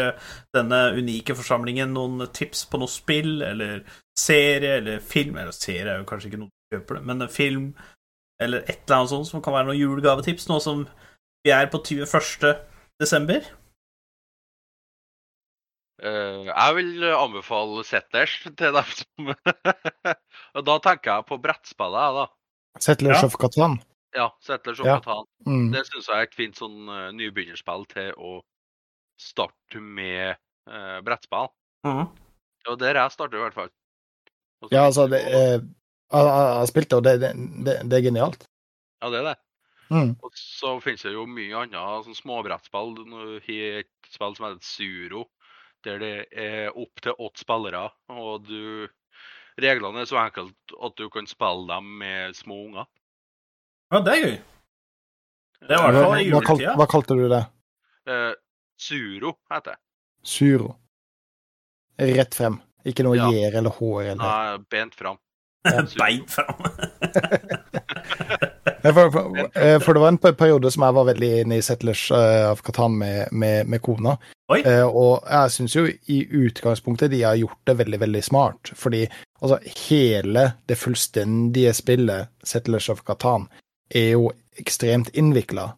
denne 0.56 0.80
unike 0.96 1.36
forsamlingen 1.36 1.92
noen 1.96 2.24
tips 2.36 2.64
på 2.72 2.80
noe 2.80 2.92
spill 2.92 3.42
eller 3.44 3.82
serie 4.16 4.78
eller 4.78 5.00
film 5.02 5.36
Eller 5.40 5.52
serie 5.56 5.90
er 5.92 5.98
jo 6.02 6.08
kanskje 6.08 6.28
ikke 6.32 6.40
noe 6.44 6.52
du 6.52 6.76
kjøper 6.78 6.98
det, 7.00 7.04
men 7.08 7.28
film 7.28 7.64
eller 8.42 8.64
et 8.66 8.80
eller 8.84 8.96
annet 9.00 9.12
sånt 9.12 9.28
som 9.30 9.42
kan 9.44 9.54
være 9.54 9.68
noen 9.70 9.78
julegavetips, 9.80 10.48
nå 10.50 10.58
som 10.62 10.86
vi 11.44 11.52
er 11.54 11.68
på 11.72 11.78
21. 11.84 12.54
desember. 13.02 13.44
Uh, 16.02 16.48
jeg 16.50 16.74
vil 16.76 17.04
anbefale 17.14 17.84
Settlers 17.86 18.32
til 18.58 18.74
dem 18.74 18.88
som 18.98 19.28
Og 20.58 20.64
da 20.66 20.74
tenker 20.82 21.12
jeg 21.12 21.26
på 21.28 21.38
brettspillet, 21.40 22.00
jeg, 22.02 22.16
da. 22.18 22.80
Settlers 22.82 23.20
Ja. 23.22 23.28
of 23.28 23.36
Catan. 23.38 23.76
Ja, 24.14 24.26
Settlers 24.42 24.80
of 24.82 24.88
Ja. 24.90 24.96
Catan. 24.98 25.28
Mm. 25.46 25.68
Det 25.72 25.84
syns 25.86 26.10
jeg 26.10 26.18
er 26.18 26.26
et 26.26 26.34
fint 26.34 26.58
sånn 26.58 26.90
uh, 26.90 27.12
nybegynnerspill 27.14 27.86
til 27.94 28.10
å 28.18 28.34
starte 29.22 29.78
med 29.80 30.34
uh, 30.68 30.98
brettspill. 31.06 31.48
Og 31.86 32.78
der 32.80 32.96
jeg 32.98 33.12
starter, 33.14 33.38
i 33.38 33.44
hvert 33.44 33.56
fall. 33.60 33.72
Også, 34.64 34.72
Ja, 34.74 34.84
altså, 34.88 35.06
det 35.12 35.20
har 36.14 36.66
spilt 36.70 36.90
det, 36.90 36.96
og 36.96 37.04
det, 37.04 37.14
det, 37.20 37.76
det, 37.82 37.98
er 37.98 38.06
genialt. 38.06 38.46
Ja, 39.02 39.10
det 39.12 39.20
er 39.20 39.28
det. 39.32 39.36
Mm. 39.92 40.14
Og 40.24 40.36
så 40.38 40.74
finnes 40.80 41.04
det 41.04 41.12
jo 41.12 41.26
mye 41.28 41.64
annet 41.64 42.06
sånn 42.06 42.16
småbrettspill. 42.16 42.94
Et 43.44 44.10
spill 44.10 44.36
som 44.36 44.48
heter 44.48 44.64
Suro, 44.64 45.26
der 45.84 46.00
det 46.00 46.14
er 46.30 46.70
opp 46.72 47.02
til 47.04 47.18
åtte 47.18 47.44
spillere. 47.44 47.88
Og 48.14 48.46
du 48.48 48.88
Reglene 49.60 50.02
er 50.02 50.08
så 50.10 50.18
enkelt 50.18 50.74
at 50.82 50.96
du 50.98 51.06
kan 51.14 51.28
spille 51.30 51.68
dem 51.68 51.92
med 52.00 52.34
små 52.34 52.56
unger. 52.64 52.88
Ja, 53.92 54.00
det 54.02 54.14
er 54.14 54.24
gøy. 54.24 54.36
Det 55.64 55.76
var 55.78 55.84
i 55.84 55.94
hvert 55.94 56.04
fall 56.04 56.16
i 56.18 56.24
juletida. 56.26 56.72
hva 56.80 56.86
kalte 56.90 57.16
du 57.16 57.28
det? 57.30 57.44
Eh, 58.10 58.32
Suro 58.80 59.36
heter 59.52 59.76
det. 59.76 59.80
Suro. 60.26 60.72
Rett 62.00 62.34
frem. 62.34 62.58
Ikke 62.84 63.04
noe 63.06 63.16
Ja. 63.16 63.30
gjer 63.30 63.54
eller 63.60 63.70
hår 63.70 64.02
eller 64.02 64.24
Nei, 64.24 64.58
bent 64.68 64.94
fram. 64.94 65.18
Beint 65.98 66.30
fram. 66.30 66.64
For, 68.84 69.10
for, 69.10 69.36
eh, 69.56 69.80
for 69.80 69.94
det 69.94 70.00
var 70.00 70.08
en 70.08 70.18
periode 70.18 70.70
som 70.70 70.82
jeg 70.84 70.92
var 70.92 71.06
veldig 71.08 71.28
inne 71.40 71.56
i 71.56 71.62
Settlers 71.64 72.02
eh, 72.12 72.50
av 72.50 72.60
Katan 72.60 72.98
med, 73.00 73.30
med, 73.32 73.68
med 73.72 73.80
kona. 73.80 74.18
Oi. 74.52 74.58
Eh, 74.60 74.84
og 74.84 75.24
jeg 75.24 75.52
syns 75.54 75.76
jo 75.78 75.86
i 75.88 76.18
utgangspunktet 76.44 77.08
de 77.14 77.22
har 77.24 77.38
gjort 77.40 77.62
det 77.64 77.78
veldig, 77.78 78.00
veldig 78.02 78.22
smart. 78.26 78.74
Fordi 78.76 79.06
altså, 79.40 79.56
hele 79.86 80.50
det 80.68 80.76
fullstendige 80.76 81.72
spillet 81.80 82.28
Settlers 82.44 82.90
of 82.92 83.00
Katan 83.08 83.48
er 83.88 84.10
jo 84.18 84.28
ekstremt 84.60 85.08
innvikla 85.16 85.70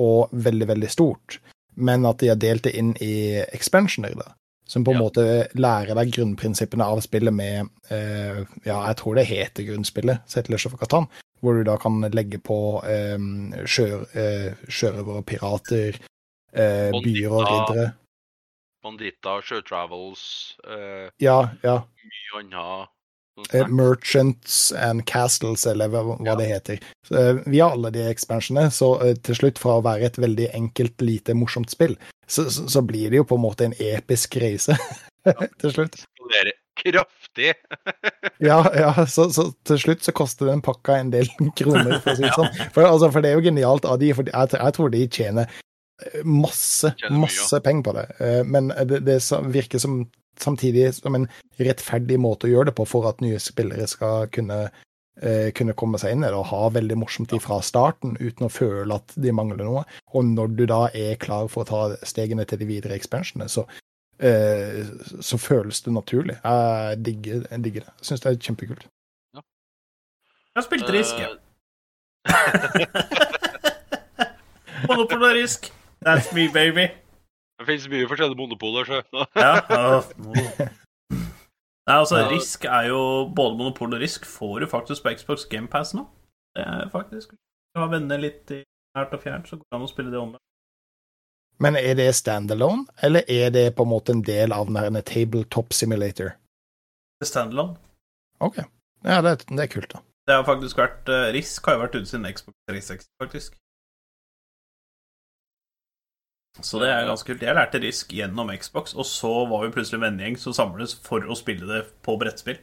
og 0.00 0.32
veldig, 0.32 0.70
veldig 0.72 0.90
stort. 0.90 1.38
Men 1.76 2.08
at 2.08 2.24
de 2.24 2.32
har 2.32 2.40
delt 2.40 2.64
det 2.64 2.72
inn 2.80 2.94
i 3.04 3.44
expansioner, 3.44 4.16
da. 4.16 4.32
Som 4.66 4.84
på 4.84 4.92
en 4.94 4.96
Ja. 4.96 5.02
måte 5.02 5.24
lærer 5.60 5.94
deg 5.94 6.12
grunnprinsippene 6.16 6.84
av 6.88 7.00
spillet 7.04 7.34
med 7.34 7.68
eh, 7.90 8.44
Ja, 8.64 8.86
jeg 8.88 8.96
tror 8.96 9.14
det 9.18 9.26
heter 9.28 9.66
grunnspillet, 9.68 10.22
Settlers 10.26 10.64
of 10.66 10.78
Catan, 10.80 11.06
hvor 11.42 11.52
du 11.58 11.64
da 11.64 11.76
kan 11.76 12.00
legge 12.00 12.38
på 12.40 12.80
eh, 12.84 13.18
sjø- 13.68 14.06
eh, 14.16 14.54
sjørøvere, 14.68 15.22
pirater, 15.28 15.98
eh, 16.54 16.90
byer 16.96 17.30
og 17.30 17.44
riddere. 17.44 17.92
Banditter, 18.84 19.40
sjøtravels, 19.44 20.56
eh, 20.68 21.10
Ja, 21.20 21.50
ja. 21.62 21.78
mye 22.04 22.40
annet. 22.40 22.88
Sånn 23.34 23.60
Eh. 23.60 23.68
Merchants 23.68 24.72
and 24.72 25.04
Castles, 25.06 25.66
eller 25.66 25.88
hva, 25.88 26.18
Ja. 26.24 26.34
det 26.34 26.46
heter. 26.46 26.78
Så, 27.06 27.14
eh, 27.14 27.42
vi 27.46 27.60
har 27.60 27.70
alle 27.72 27.90
de 27.90 28.00
ekspansjonene, 28.08 28.70
så 28.70 29.02
eh, 29.02 29.14
til 29.14 29.34
slutt, 29.34 29.58
fra 29.58 29.78
å 29.78 29.82
være 29.82 30.04
et 30.04 30.16
veldig 30.16 30.50
enkelt, 30.54 31.00
lite, 31.00 31.34
morsomt 31.34 31.70
spill, 31.70 31.96
så, 32.26 32.48
så, 32.50 32.68
så 32.68 32.82
blir 32.82 33.10
det 33.10 33.16
jo 33.16 33.24
på 33.24 33.34
en 33.36 33.42
måte 33.42 33.64
en 33.64 33.74
episk 33.78 34.36
reise 34.36 34.76
til 35.60 35.70
slutt. 35.72 36.04
Kraftig. 36.76 37.54
Ja, 38.40 38.64
ja 38.74 39.06
så, 39.06 39.30
så 39.30 39.52
til 39.64 39.78
slutt 39.78 40.02
så 40.02 40.12
koster 40.12 40.46
den 40.46 40.60
pakka 40.60 40.96
en 40.98 41.10
del 41.10 41.28
kroner, 41.58 42.00
for 42.00 42.12
å 42.12 42.16
si 42.16 42.22
det 42.22 42.32
sånn. 42.34 42.50
For, 42.74 42.84
altså, 42.84 43.10
for 43.12 43.22
det 43.22 43.30
er 43.30 43.38
jo 43.38 43.44
genialt 43.46 43.84
av 43.86 43.98
de, 44.00 44.10
for 44.12 44.26
jeg, 44.26 44.50
jeg 44.52 44.74
tror 44.74 44.90
de 44.90 45.06
tjener 45.08 45.46
masse, 46.26 46.90
masse 47.10 47.60
penger 47.62 47.84
på 47.86 47.92
det. 47.94 48.06
Men 48.50 48.72
det, 48.90 49.04
det 49.06 49.20
virker 49.54 49.78
som 49.78 50.02
samtidig 50.42 50.88
som 50.96 51.14
en 51.14 51.28
rettferdig 51.60 52.18
måte 52.20 52.48
å 52.48 52.52
gjøre 52.52 52.70
det 52.70 52.76
på 52.78 52.86
for 52.88 53.08
at 53.10 53.22
nye 53.24 53.38
spillere 53.42 53.86
skal 53.90 54.28
kunne, 54.34 54.70
eh, 55.20 55.50
kunne 55.56 55.76
komme 55.78 55.98
seg 56.00 56.14
inn 56.14 56.24
i 56.24 56.28
det 56.30 56.38
og 56.38 56.48
ha 56.50 56.68
veldig 56.74 56.98
morsomt 56.98 57.34
fra 57.42 57.60
starten 57.62 58.16
uten 58.20 58.46
å 58.48 58.52
føle 58.52 58.98
at 58.98 59.14
de 59.14 59.32
mangler 59.32 59.64
noe. 59.64 59.84
Og 60.14 60.24
når 60.24 60.56
du 60.56 60.66
da 60.66 60.88
er 60.94 61.16
klar 61.16 61.48
for 61.48 61.64
å 61.64 61.68
ta 61.68 62.06
stegene 62.06 62.46
til 62.46 62.58
de 62.58 62.66
videre 62.66 62.98
expansionene, 62.98 63.48
så 63.50 63.66
eh, 64.18 64.82
så 65.20 65.38
føles 65.38 65.82
det 65.82 65.94
naturlig. 65.94 66.38
Jeg 66.42 67.02
digger, 67.04 67.46
jeg 67.50 67.64
digger 67.64 67.86
det. 67.86 67.94
Jeg 68.00 68.10
syns 68.10 68.20
det 68.24 68.32
er 68.32 68.42
kjempekult. 68.48 68.90
Jeg 69.34 70.62
har 70.62 70.68
spilt 70.68 70.90
Risk, 70.94 71.18
jeg. 71.18 71.38
Eh, 72.30 72.86
Monopol 74.88 75.22
og 75.24 75.34
Risk. 75.34 75.72
That's 76.04 76.34
me, 76.34 76.48
baby. 76.52 76.92
Det 77.58 77.66
finnes 77.68 77.86
mye 77.92 78.08
forskjellige 78.10 78.38
monopoler, 78.38 78.88
sjø. 78.88 79.02
Ja. 79.38 79.52
åh. 79.70 80.64
Nei, 81.84 81.96
altså, 82.00 82.22
Risk 82.30 82.64
er 82.64 82.88
jo 82.88 83.00
Både 83.36 83.58
Monopol 83.58 83.92
og 83.92 84.00
Risk 84.00 84.24
får 84.24 84.62
du 84.62 84.66
faktisk 84.70 85.04
på 85.04 85.12
Xbox 85.18 85.44
GamePass 85.50 85.92
nå. 85.94 86.06
Det 86.56 86.64
er 86.64 86.88
faktisk 86.92 87.34
Du 87.36 87.82
har 87.82 87.90
venner 87.92 88.20
litt 88.22 88.50
i 88.54 88.62
nært 88.96 89.12
og 89.12 89.20
fjernt, 89.20 89.50
så 89.50 89.58
går 89.58 89.66
det 89.68 89.76
an 89.76 89.84
å 89.84 89.90
spille 89.90 90.12
det 90.14 90.20
online. 90.20 90.40
Men 91.62 91.76
er 91.78 91.94
det 91.98 92.08
standalone, 92.14 92.86
eller 93.02 93.26
er 93.30 93.50
det 93.54 93.66
på 93.76 93.84
en 93.84 93.90
måte 93.90 94.14
en 94.14 94.22
del 94.26 94.54
av 94.54 94.70
her 94.74 95.00
tabletop 95.06 95.74
simulator? 95.74 96.34
Det 97.18 97.26
er 97.26 97.30
Standalone. 97.30 97.76
OK. 98.40 98.62
Ja, 99.04 99.20
det, 99.22 99.36
det 99.50 99.66
er 99.66 99.70
kult, 99.70 99.90
da. 99.92 100.00
Det 100.24 100.38
har 100.38 100.46
faktisk 100.46 100.78
vært 100.80 101.10
eh, 101.12 101.28
Risk 101.36 101.66
har 101.68 101.76
jo 101.76 101.82
vært 101.84 101.98
ute 101.98 102.08
siden 102.08 102.26
Xbox 102.30 102.56
360, 102.70 103.10
faktisk. 103.22 103.58
Så 106.62 106.78
det 106.78 106.90
er 106.92 107.08
ganske 107.08 107.26
kult. 107.26 107.42
Jeg 107.42 107.56
lærte 107.56 107.80
Risk 107.82 108.12
gjennom 108.14 108.52
Xbox, 108.54 108.94
og 108.94 109.06
så 109.08 109.32
var 109.50 109.64
vi 109.64 109.72
plutselig 109.74 109.98
en 109.98 110.06
vennegjeng 110.06 110.38
som 110.38 110.54
samles 110.54 110.94
for 111.02 111.26
å 111.26 111.36
spille 111.38 111.66
det 111.66 111.80
på 112.06 112.14
brettspill. 112.20 112.60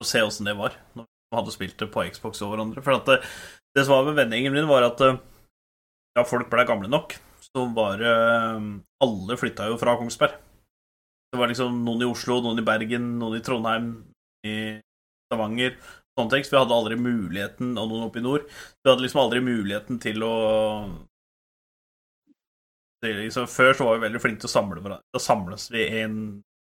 Og 0.00 0.08
se 0.08 0.22
åssen 0.24 0.48
det 0.48 0.56
var 0.56 0.78
når 0.96 1.04
vi 1.04 1.36
hadde 1.36 1.54
spilt 1.54 1.76
det 1.82 1.90
på 1.92 2.06
Xbox 2.08 2.40
og 2.44 2.54
hverandre. 2.54 2.84
For 2.84 3.04
det, 3.04 3.18
det 3.76 3.84
som 3.84 3.98
var 3.98 4.08
med 4.08 4.16
vennegjengen 4.22 4.56
min, 4.56 4.70
var 4.70 4.86
at 4.86 5.00
da 5.02 5.12
ja, 6.16 6.24
folk 6.24 6.48
ble 6.50 6.64
gamle 6.68 6.88
nok, 6.88 7.18
så 7.50 7.66
var 7.76 8.00
det 8.00 8.16
eh, 8.16 8.68
Alle 9.04 9.36
flytta 9.38 9.68
jo 9.68 9.76
fra 9.78 9.98
Kongsberg. 10.00 10.40
Det 11.28 11.38
var 11.38 11.50
liksom 11.52 11.82
noen 11.84 12.06
i 12.06 12.08
Oslo, 12.08 12.40
noen 12.42 12.62
i 12.62 12.64
Bergen, 12.64 13.12
noen 13.20 13.36
i 13.36 13.44
Trondheim, 13.44 13.92
i 14.48 14.56
Stavanger 15.28 15.76
sånne 16.18 16.34
ting, 16.34 16.46
så 16.46 16.54
vi 16.54 16.60
hadde 16.62 16.74
aldri 16.74 16.98
muligheten, 16.98 17.76
og 17.78 17.90
noen 17.90 18.08
oppe 18.08 18.18
i 18.20 18.24
nord, 18.24 18.48
vi 18.48 18.90
hadde 18.90 19.04
liksom 19.04 19.22
aldri 19.22 19.42
muligheten 19.44 20.00
til 20.02 20.24
å 20.26 20.34
liksom, 23.06 23.48
Før 23.50 23.72
så 23.74 23.86
var 23.86 23.98
vi 23.98 24.06
veldig 24.06 24.20
flinke 24.22 24.42
til 24.44 24.50
å 24.50 24.56
samle 24.56 24.82
hverandre. 24.82 25.06
Da 25.14 25.22
samles 25.22 25.68
vi 25.74 25.86
en, 26.00 26.16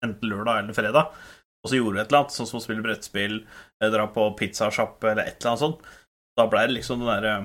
enten 0.05 0.29
lørdag 0.29 0.63
eller 0.63 0.77
fredag, 0.77 1.17
og 1.63 1.71
så 1.71 1.79
gjorde 1.79 1.95
vi 1.97 2.03
et 2.03 2.11
eller 2.11 2.23
annet, 2.23 2.35
sånn 2.35 2.49
som 2.49 2.59
å 2.59 2.63
spille 2.63 2.85
brettspill, 2.85 3.37
eh, 3.81 3.91
dra 3.93 4.07
på 4.11 4.29
pizzasjappe 4.39 5.11
eller 5.11 5.27
et 5.29 5.37
eller 5.37 5.53
annet 5.53 5.65
sånt. 5.65 5.91
Da 6.37 6.47
ble 6.49 6.65
det 6.67 6.77
liksom 6.79 7.03
den 7.03 7.11
derre 7.11 7.35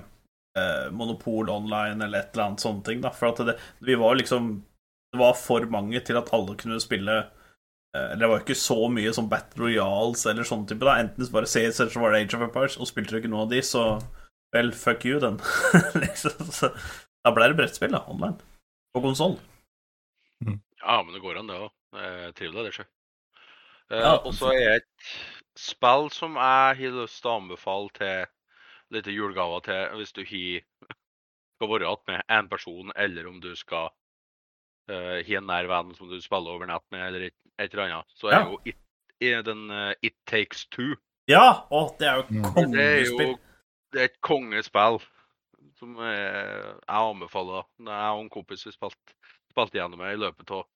eh, 0.59 0.89
Monopol 0.91 1.51
online 1.53 2.03
eller 2.03 2.25
et 2.25 2.33
eller 2.33 2.49
annet 2.49 2.65
sånne 2.65 2.87
ting, 2.87 3.03
da. 3.05 3.13
For 3.15 3.31
at 3.31 3.45
det, 3.47 3.59
vi 3.85 3.99
var 4.01 4.19
liksom 4.19 4.57
Det 5.09 5.17
var 5.17 5.39
for 5.41 5.65
mange 5.73 6.01
til 6.05 6.19
at 6.21 6.29
alle 6.37 6.53
kunne 6.61 6.77
spille 6.85 7.15
Eh, 7.97 8.19
Det 8.19 8.29
var 8.29 8.43
ikke 8.43 8.57
så 8.59 8.77
mye 8.93 9.13
som 9.17 9.29
Battle 9.29 9.65
Royals 9.65 10.27
eller 10.27 10.47
sånne 10.47 10.69
type. 10.69 10.85
da 10.85 10.99
Enten 11.01 11.27
så 11.27 11.33
bare 11.33 11.51
CS 11.51 11.81
eller 11.81 11.93
så 11.95 12.01
var 12.03 12.13
det 12.13 12.23
Age 12.23 12.37
of 12.37 12.47
Empires, 12.49 12.77
og 12.77 12.91
spilte 12.91 13.15
du 13.15 13.21
ikke 13.23 13.33
noe 13.33 13.47
av 13.47 13.53
de, 13.53 13.63
så 13.65 13.85
vel, 14.55 14.73
fuck 14.73 15.05
you, 15.05 15.21
den. 15.21 15.41
liksom, 16.05 16.53
så, 16.53 16.73
da 17.25 17.35
ble 17.35 17.51
det 17.51 17.59
brettspill, 17.59 17.93
da, 17.93 18.05
online. 18.09 18.39
På 18.95 19.03
konsoll. 19.05 19.37
Ja, 20.81 21.03
men 21.03 21.13
det 21.15 21.21
går 21.21 21.39
an, 21.41 21.49
det 21.51 21.59
òg. 21.59 21.71
Trivelig, 22.39 22.65
det, 22.69 22.75
sjø. 22.79 22.85
Eh, 23.91 24.01
Ja. 24.05 24.15
og 24.21 24.35
så 24.37 24.53
er 24.53 24.77
et 24.79 25.09
spill 25.59 26.11
som 26.15 26.37
jeg 26.37 26.77
har 26.79 26.97
lyst 27.01 27.23
til 27.23 27.31
å 27.31 27.37
anbefale 27.41 27.91
til 27.97 28.27
litt 28.95 29.07
julegaver 29.13 29.61
til 29.65 29.97
hvis 29.99 30.13
du 30.17 30.23
har 30.25 30.63
skal 31.59 31.69
være 31.73 31.89
igjen 31.89 32.05
med 32.07 32.23
én 32.31 32.49
person, 32.49 32.93
eller 32.95 33.27
om 33.27 33.41
du 33.41 33.51
skal 33.57 33.89
uh, 34.91 35.19
ha 35.27 35.39
en 35.41 35.47
nær 35.51 35.67
venn 35.67 35.95
som 35.97 36.09
du 36.09 36.21
spiller 36.23 36.55
over 36.55 36.67
nett 36.71 36.85
med, 36.95 37.03
eller 37.09 37.25
et, 37.27 37.35
et 37.59 37.73
eller 37.75 37.85
annet. 37.89 38.07
Så 38.15 38.29
er 38.31 38.39
Ja. 38.39 38.45
jo 38.47 38.61
It, 38.65 38.77
er 39.21 39.43
den 39.43 39.71
uh, 39.71 39.93
It 40.03 40.15
Takes 40.31 40.67
Two. 40.71 40.95
Ja! 41.27 41.67
Å, 41.71 41.97
det 41.99 42.07
er 42.07 42.17
jo 42.21 42.23
kongespill. 42.55 42.71
Det 42.73 42.85
er 42.87 43.27
jo 43.33 43.39
det 43.93 44.01
er 44.01 44.05
et 44.05 44.21
kongespill 44.21 45.01
som 45.79 45.95
jeg, 46.03 46.75
jeg 46.83 47.13
anbefaler. 47.13 47.69
Jeg 47.87 48.17
og 48.17 48.25
en 48.25 48.33
kompis 48.33 48.67
vi 48.67 48.75
spilte, 48.75 49.17
spilt 49.53 49.79
gjennom 49.79 50.03
i 50.07 50.19
løpet 50.19 50.53
av 50.57 50.67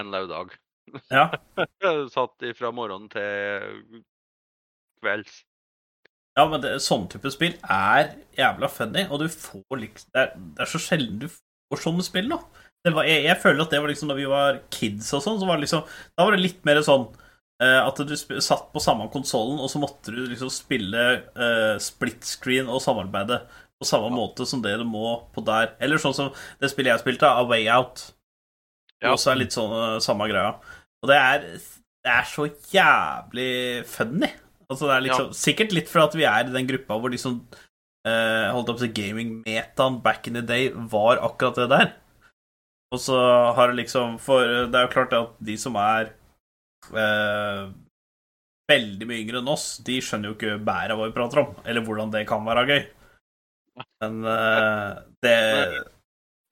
en 0.00 0.10
lørdag. 0.14 0.56
Ja. 1.12 1.28
Satt 2.14 2.48
fra 2.58 2.72
morgenen 2.74 3.10
til 3.12 4.02
kvelds. 5.00 5.44
ja, 6.36 6.46
men 6.48 6.62
det, 6.62 6.74
sånn 6.84 7.06
type 7.10 7.30
spill 7.32 7.56
er 7.62 8.14
jævla 8.36 8.70
funny, 8.72 9.06
og 9.08 9.22
du 9.22 9.28
får 9.32 9.80
liksom 9.84 10.10
Det 10.14 10.24
er, 10.24 10.34
det 10.56 10.64
er 10.64 10.70
så 10.70 10.80
sjelden 10.82 11.22
du 11.22 11.28
får 11.30 11.84
sånne 11.86 12.06
spill 12.06 12.30
nå. 12.30 12.40
Det 12.84 12.94
var, 12.96 13.04
jeg, 13.08 13.26
jeg 13.26 13.40
føler 13.42 13.64
at 13.64 13.74
det 13.74 13.80
var 13.82 13.92
liksom 13.92 14.10
da 14.10 14.16
vi 14.16 14.28
var 14.28 14.62
kids 14.72 15.10
og 15.16 15.24
sånn, 15.24 15.40
så 15.40 15.48
var 15.48 15.58
det 15.58 15.66
liksom 15.66 15.82
Da 16.16 16.24
var 16.24 16.36
det 16.36 16.44
litt 16.44 16.62
mer 16.68 16.80
sånn 16.84 17.08
eh, 17.60 17.80
at 17.80 18.00
du 18.08 18.14
satt 18.16 18.70
på 18.72 18.82
samme 18.82 19.08
konsollen, 19.12 19.60
og 19.60 19.68
så 19.72 19.82
måtte 19.82 20.14
du 20.14 20.22
liksom 20.24 20.52
spille 20.52 21.08
uh, 21.36 21.76
split 21.82 22.24
screen 22.24 22.70
og 22.72 22.80
samarbeide 22.84 23.42
på 23.80 23.88
samme 23.88 24.10
måte 24.12 24.44
som 24.48 24.60
det 24.64 24.74
du 24.78 24.84
må 24.84 25.14
på 25.34 25.42
der. 25.46 25.74
Eller 25.80 26.00
sånn 26.02 26.14
som 26.16 26.30
det 26.60 26.68
spillet 26.72 26.92
jeg 26.94 27.02
spilte, 27.04 27.28
A 27.30 27.44
Way 27.48 27.68
Out. 27.72 28.10
Det 29.00 29.08
Ja. 29.08 29.14
også 29.16 29.32
er 29.32 29.40
litt 29.40 29.56
sånn 29.56 29.72
eh, 29.72 29.98
samme 30.04 30.28
greia. 30.28 30.54
Og 31.00 31.08
det 31.08 31.16
er, 31.16 31.46
det 32.04 32.12
er 32.12 32.28
så 32.28 32.44
jævlig 32.74 33.86
funny. 33.88 34.28
Altså 34.70 34.86
det 34.86 34.94
er 34.98 35.04
liksom, 35.08 35.32
Sikkert 35.34 35.72
litt 35.74 35.88
for 35.90 36.04
at 36.04 36.14
vi 36.14 36.26
er 36.28 36.44
i 36.46 36.52
den 36.52 36.68
gruppa 36.68 36.98
hvor 37.00 37.10
liksom 37.10 37.40
eh, 38.06 38.50
holdt 38.52 38.68
opp 38.74 38.78
til 38.82 38.92
gaming-metaen 38.94 39.96
back 40.04 40.28
in 40.28 40.36
the 40.38 40.44
day 40.46 40.68
var 40.92 41.16
akkurat 41.24 41.56
det 41.56 41.70
der. 41.72 41.90
Og 42.92 43.00
så 43.00 43.16
har 43.56 43.70
det 43.72 43.80
liksom 43.84 44.18
For 44.22 44.44
eh, 44.44 44.66
det 44.70 44.76
er 44.78 44.86
jo 44.86 44.92
klart 44.94 45.16
at 45.16 45.32
de 45.40 45.56
som 45.58 45.74
er 45.80 46.12
eh, 46.92 47.64
veldig 48.70 49.08
mye 49.08 49.24
yngre 49.24 49.40
enn 49.42 49.50
oss, 49.50 49.78
de 49.82 49.98
skjønner 50.04 50.30
jo 50.30 50.36
ikke 50.36 50.58
bæret 50.66 50.94
hva 50.98 51.08
vi 51.08 51.16
prater 51.16 51.40
om, 51.42 51.54
eller 51.64 51.82
hvordan 51.86 52.12
det 52.14 52.26
kan 52.28 52.44
være 52.46 52.66
gøy. 52.68 52.82
Men 54.00 54.24
uh, 54.24 54.98
det 55.22 55.36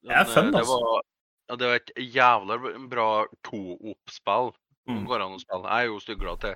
Det 0.04 0.14
er 0.14 0.24
fun, 0.30 0.46
eh, 0.46 0.50
det 0.54 0.60
altså. 0.62 0.78
var, 0.78 1.02
ja, 1.48 1.56
det 1.56 1.66
var 1.68 1.74
et 1.80 1.92
jævla 2.14 2.58
bra 2.88 3.08
co-op-spill. 3.48 4.52
Mm. 4.88 5.04
går 5.04 5.20
an 5.20 5.34
å 5.36 5.40
spille. 5.42 5.68
Jeg 5.68 5.84
er 5.84 5.90
jo 5.90 5.98
stygglad 6.00 6.40
til 6.40 6.54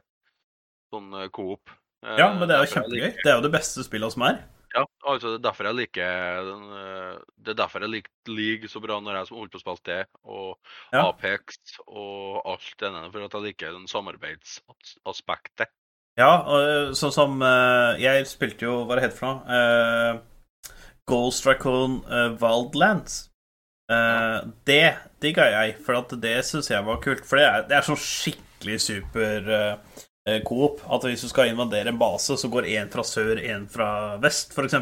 sånn 0.92 1.10
eh, 1.20 1.28
co-op. 1.28 1.68
Eh, 2.04 2.16
Ja, 2.18 2.30
men 2.32 2.48
det 2.48 2.56
er 2.56 2.62
jo 2.64 2.70
kjempegøy. 2.72 3.02
liker- 3.10 3.22
Det 3.24 3.30
er 3.32 3.36
jo 3.36 3.42
det 3.44 3.52
beste 3.52 3.84
spillet 3.84 4.12
som 4.14 4.22
er. 4.22 4.38
Ja, 4.74 4.86
altså 5.04 5.34
det 5.34 5.40
er 5.44 5.50
derfor 5.50 5.64
jeg 5.68 5.76
liker 5.76 6.44
den, 6.48 6.62
eh, 6.72 7.18
Det 7.44 7.52
er 7.52 7.58
derfor 7.60 7.80
jeg 7.84 7.90
likte 7.92 8.32
League 8.32 8.68
så 8.72 8.80
bra 8.80 8.96
når 9.04 9.18
jeg 9.18 9.26
som 9.28 9.36
holdt 9.36 9.52
på 9.52 9.60
å 9.60 9.60
spille 9.60 9.84
det, 9.84 10.06
og 10.24 10.56
Ja. 10.94 11.02
Apex 11.10 11.58
og 11.86 12.40
alt 12.46 12.72
det 12.78 12.88
der, 12.94 13.10
for 13.12 13.20
at 13.26 13.32
jeg 13.36 13.42
liker 13.42 13.72
den 13.76 13.86
samarbeidsaspektet. 13.86 15.68
Ja, 16.16 16.30
og 16.44 16.92
sånn 16.96 17.12
som 17.12 17.42
eh, 17.42 17.96
Jeg 18.00 18.26
spilte 18.28 18.66
jo 18.66 18.84
Hva 18.84 18.96
det 18.96 19.04
heter 19.10 19.16
for 19.16 19.26
noe? 19.34 20.22
Eh, 21.08 21.14
Ghost 21.14 21.46
Raccoon 21.46 22.04
uh, 22.06 22.36
Wildlands. 22.40 23.28
Uh, 23.90 24.48
Det 24.64 24.94
digga 25.20 25.50
jeg, 25.50 25.76
for 25.84 25.94
at 25.98 26.14
det 26.22 26.44
syns 26.46 26.70
jeg 26.70 26.84
var 26.86 27.00
kult. 27.02 27.24
For 27.26 27.36
det 27.38 27.44
er, 27.46 27.66
det 27.68 27.76
er 27.76 27.86
sånn 27.86 28.00
skikkelig 28.00 28.78
super 28.82 29.50
eh, 29.50 30.00
eh, 30.28 30.40
coop. 30.46 30.80
At 30.90 31.04
hvis 31.06 31.22
du 31.22 31.28
skal 31.30 31.50
invadere 31.50 31.92
en 31.92 31.98
base, 32.00 32.36
så 32.38 32.48
går 32.50 32.66
én 32.72 32.90
fra 32.90 33.04
sør, 33.06 33.38
én 33.38 33.68
fra 33.70 34.16
vest, 34.22 34.54
f.eks. 34.54 34.74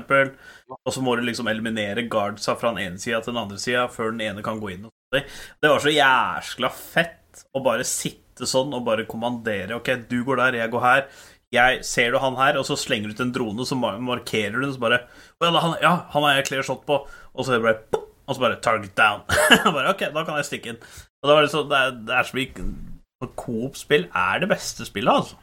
Og 0.78 0.92
så 0.94 1.02
må 1.04 1.16
du 1.16 1.24
liksom 1.26 1.48
eliminere 1.50 2.06
guardsa 2.08 2.54
fra 2.60 2.72
den 2.72 2.86
ene 2.86 3.00
sida 3.02 3.20
til 3.20 3.34
den 3.34 3.42
andre 3.42 3.58
sida 3.60 3.88
før 3.92 4.12
den 4.14 4.24
ene 4.28 4.44
kan 4.46 4.60
gå 4.62 4.72
inn. 4.76 4.88
Det 5.12 5.68
var 5.68 5.82
så 5.82 5.92
jæskla 5.92 6.70
fett 6.72 7.44
å 7.56 7.62
bare 7.64 7.84
sitte 7.88 8.46
sånn 8.48 8.72
og 8.76 8.84
bare 8.86 9.08
kommandere. 9.10 9.76
OK, 9.80 9.90
du 10.08 10.20
går 10.24 10.40
der, 10.44 10.60
jeg 10.62 10.72
går 10.72 10.84
her. 10.86 11.02
Jeg 11.50 11.80
ser 11.86 12.12
du 12.14 12.20
han 12.22 12.38
her, 12.38 12.58
og 12.60 12.66
så 12.68 12.76
slenger 12.78 13.10
du 13.10 13.16
ut 13.16 13.24
en 13.24 13.32
drone, 13.34 13.66
så 13.66 13.74
markerer 13.74 14.54
du 14.54 14.62
den, 14.62 14.74
så 14.76 14.82
bare 14.82 15.00
well, 15.42 15.58
han, 15.58 15.74
ja, 15.82 15.96
han 16.12 16.26
har 16.26 16.38
jeg 16.38 16.46
clear 16.50 16.66
shot 16.66 16.84
på. 16.86 17.00
Og 17.34 17.46
så 17.46 17.58
bare 17.58 17.82
pop, 17.90 18.06
Og 18.30 18.36
så 18.36 18.42
bare 18.44 18.60
target 18.62 18.94
down. 18.94 19.24
bare, 19.74 19.90
OK, 19.90 20.04
da 20.14 20.22
kan 20.22 20.36
jeg 20.38 20.46
stikke 20.46 20.70
inn. 20.70 20.82
Og 21.20 21.26
da 21.26 21.34
var 21.34 21.42
det 21.42 21.50
sånn, 21.50 21.66
det 21.70 21.78
er, 21.82 21.96
det 22.06 22.14
er 22.14 22.28
så 22.28 22.38
mye 22.38 22.68
Coop-spill 23.36 24.06
er 24.16 24.40
det 24.40 24.48
beste 24.48 24.86
spillet, 24.88 25.12
altså. 25.12 25.36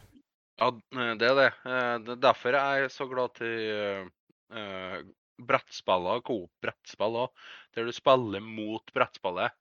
Ja, 0.58 0.72
eh, 0.72 1.14
det 1.20 1.28
er 1.28 1.36
det. 1.38 2.16
Derfor 2.24 2.56
er 2.58 2.84
jeg 2.84 2.94
så 2.96 3.06
glad 3.12 3.36
til 3.38 3.54
eh, 3.76 4.08
eh, 4.56 4.98
brettspiller, 5.38 6.24
Coop-brettspill 6.26 7.20
òg, 7.26 7.46
der 7.76 7.86
du 7.86 7.94
spiller 7.94 8.42
mot 8.42 8.96
brettspillet. 8.96 9.54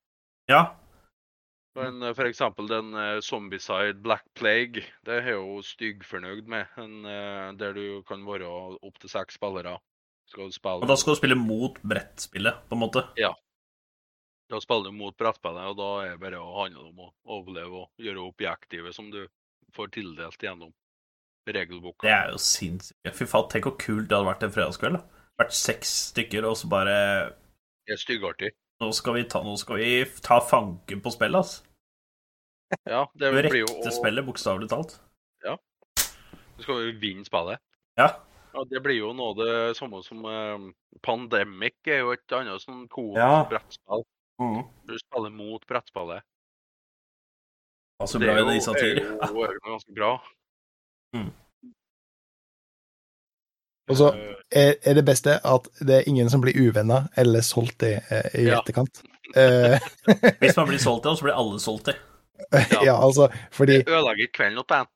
Ja. 0.49 0.63
Men 1.77 2.03
eh, 2.03 2.15
for 2.17 2.29
eksempel 2.29 2.69
den 2.71 2.95
uh, 2.97 3.21
Zombieside 3.21 4.01
Black 4.01 4.25
Plague, 4.39 4.85
det 5.05 5.19
er 5.19 5.31
jeg 5.31 5.37
jo 5.37 5.59
styggfornøyd 5.65 6.49
med. 6.49 6.71
En, 6.81 6.95
uh, 7.05 7.51
der 7.59 7.77
du 7.77 8.03
kan 8.09 8.25
være 8.27 8.49
opptil 8.81 9.13
seks 9.13 9.37
spillere. 9.37 9.77
Skal 10.27 10.49
du 10.49 10.57
spille 10.57 10.83
Og 10.83 10.91
da 10.91 10.97
skal 10.99 11.15
du 11.15 11.21
spille 11.21 11.39
mot 11.39 11.77
brettspillet, 11.87 12.65
på 12.67 12.75
en 12.75 12.83
måte. 12.83 13.05
Ja. 13.21 13.35
Da 14.51 14.59
spiller 14.63 14.91
du 14.91 14.97
mot 14.97 15.15
brettspillet, 15.19 15.69
og 15.71 15.79
da 15.79 15.91
er 16.07 16.17
det 16.17 16.23
bare 16.25 16.41
å 16.43 16.57
handle 16.63 16.89
om 16.89 17.05
å 17.07 17.13
overleve 17.37 17.85
og 17.85 18.03
gjøre 18.03 18.25
objektivet 18.25 18.97
som 18.97 19.13
du 19.13 19.23
får 19.77 19.93
tildelt 19.95 20.43
gjennom 20.43 20.73
regelboka. 21.47 22.07
Det 22.07 22.15
er 22.15 22.33
jo 22.35 22.43
sinnssykt. 22.43 22.99
Fy 23.15 23.29
faen, 23.31 23.51
tenk 23.53 23.69
hvor 23.69 23.77
kult 23.79 24.09
det 24.09 24.17
hadde 24.17 24.31
vært 24.33 24.47
en 24.47 24.55
fredagskveld. 24.55 24.99
da. 24.99 25.25
Vært 25.37 25.55
seks 25.55 25.93
stykker, 26.11 26.47
og 26.49 26.57
så 26.59 26.71
bare 26.73 26.97
Det 27.87 27.95
er 27.95 28.01
styggartig. 28.01 28.55
Nå 28.81 28.91
skal 28.93 29.15
vi 29.17 29.25
ta, 29.25 29.41
skal 29.57 29.81
vi 29.81 30.05
ta 30.25 30.41
fanken 30.45 31.01
på 31.01 31.13
spillet, 31.15 31.39
altså. 31.41 31.63
Ja, 32.85 33.07
det 33.15 33.31
Det 33.33 33.51
blir 33.51 33.63
jo 33.63 33.69
rekte 33.71 33.93
spillet, 33.95 34.27
bokstavelig 34.27 34.69
talt. 34.69 34.97
Ja. 35.45 35.57
Du 36.57 36.63
skal 36.65 36.83
jo 36.83 36.97
vinne 37.01 37.25
spillet. 37.25 37.63
Ja. 37.97 38.11
Ja, 38.57 38.65
det 38.69 38.81
blir 38.85 38.99
jo 38.99 39.13
noe 39.13 39.37
det 39.37 39.77
samme 39.77 40.01
som 40.05 40.25
eh, 40.25 40.67
Pandemic 41.05 41.77
er 41.93 42.01
jo 42.05 42.13
et 42.15 42.33
annet 42.33 42.63
sånn 42.65 42.87
Ja. 43.17 43.45
Coop-brettspill. 43.45 44.05
Du 44.89 44.95
spiller 45.01 45.33
mot 45.33 45.67
brettspillet. 45.69 46.25
Altså, 48.01 48.19
Det 48.21 48.29
er 48.29 48.39
jo, 48.43 48.49
disse 48.53 48.73
er 48.77 48.83
jo 49.33 49.45
er 49.45 49.53
jo 49.57 49.61
ganske 49.65 49.93
bra. 49.97 50.13
Og 53.91 53.97
så 54.01 54.11
Eh, 54.15 54.33
er, 54.69 54.75
er 54.87 54.95
det 54.95 55.05
beste 55.05 55.41
at 55.45 55.65
det 55.83 55.95
er 55.97 56.05
ingen 56.09 56.29
som 56.31 56.41
blir 56.41 56.55
uvenner 56.55 57.09
eller 57.19 57.43
solgt 57.43 57.83
i, 57.83 57.97
eh, 57.99 58.29
i 58.39 58.45
Ja. 58.47 58.61
etterkant. 58.61 59.03
Eh, 59.35 59.79
Hvis 60.41 60.57
man 60.57 60.69
blir 60.69 60.79
solgt 60.87 61.03
til, 61.03 61.17
så 61.19 61.27
blir 61.27 61.35
alle 61.35 61.59
solgt 61.61 61.85
til. 61.91 61.97
ja, 62.85 62.95
altså, 62.95 63.27
fordi 63.51 63.81
Det 63.83 63.89
ødelegger 63.89 64.31
kvelden 64.37 64.59
opp 64.63 64.71
igjen. 64.71 64.87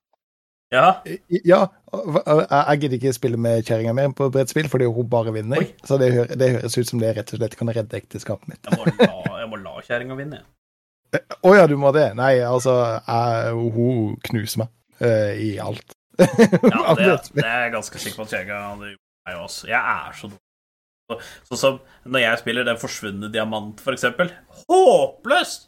Ja. 0.71 1.03
Ja, 1.51 1.67
jeg 1.91 2.47
jeg 2.51 2.81
gidder 2.81 2.97
ikke 3.01 3.13
spille 3.13 3.37
med 3.37 3.65
kjerringa 3.67 3.93
mer 3.93 4.13
på 4.15 4.31
brettspill, 4.31 4.69
fordi 4.71 4.87
hun 4.87 5.09
bare 5.11 5.33
vinner. 5.35 5.59
Oi. 5.59 5.73
Så 5.85 5.99
det, 5.99 6.13
hø 6.15 6.25
det 6.39 6.51
høres 6.55 6.79
ut 6.79 6.87
som 6.87 7.01
det 7.03 7.17
rett 7.17 7.33
og 7.35 7.41
slett 7.41 7.57
kan 7.59 7.73
redde 7.75 7.97
ekteskapet 7.99 8.49
mitt. 8.49 8.63
Jeg 8.71 8.79
må 8.79 8.85
la, 8.87 9.39
jeg 9.41 9.49
må 9.51 9.59
la 9.65 9.81
kjerringa 9.83 10.15
vinne. 10.15 10.39
jeg. 11.11 11.25
Å 11.43 11.55
ja, 11.57 11.67
du 11.67 11.75
må 11.77 11.91
det? 11.91 12.13
Nei, 12.15 12.37
altså, 12.47 12.77
jeg, 13.03 13.55
hun 13.75 14.15
knuser 14.31 14.63
meg 14.63 14.71
uh, 15.03 15.33
i 15.35 15.57
alt. 15.59 15.97
Ja, 16.21 16.95
det, 16.99 17.09
det 17.35 17.47
er 17.47 17.67
jeg 17.67 17.75
ganske 17.75 18.03
sikker 18.03 18.21
på 18.21 18.27
at 18.29 18.35
kjerringa 18.35 18.61
hadde 18.67 18.93
gjort 18.93 19.05
meg 19.29 19.43
også. 19.45 19.69
Jeg 19.71 19.81
er 19.81 20.17
så 20.21 20.31
dum. 20.31 20.39
Sånn 21.49 21.59
som 21.59 21.79
når 22.07 22.23
jeg 22.23 22.39
spiller 22.39 22.67
Den 22.69 22.79
forsvunne 22.79 23.31
diamant, 23.35 23.81
for 23.83 23.97
eksempel. 23.97 24.31
Håpløst! 24.69 25.67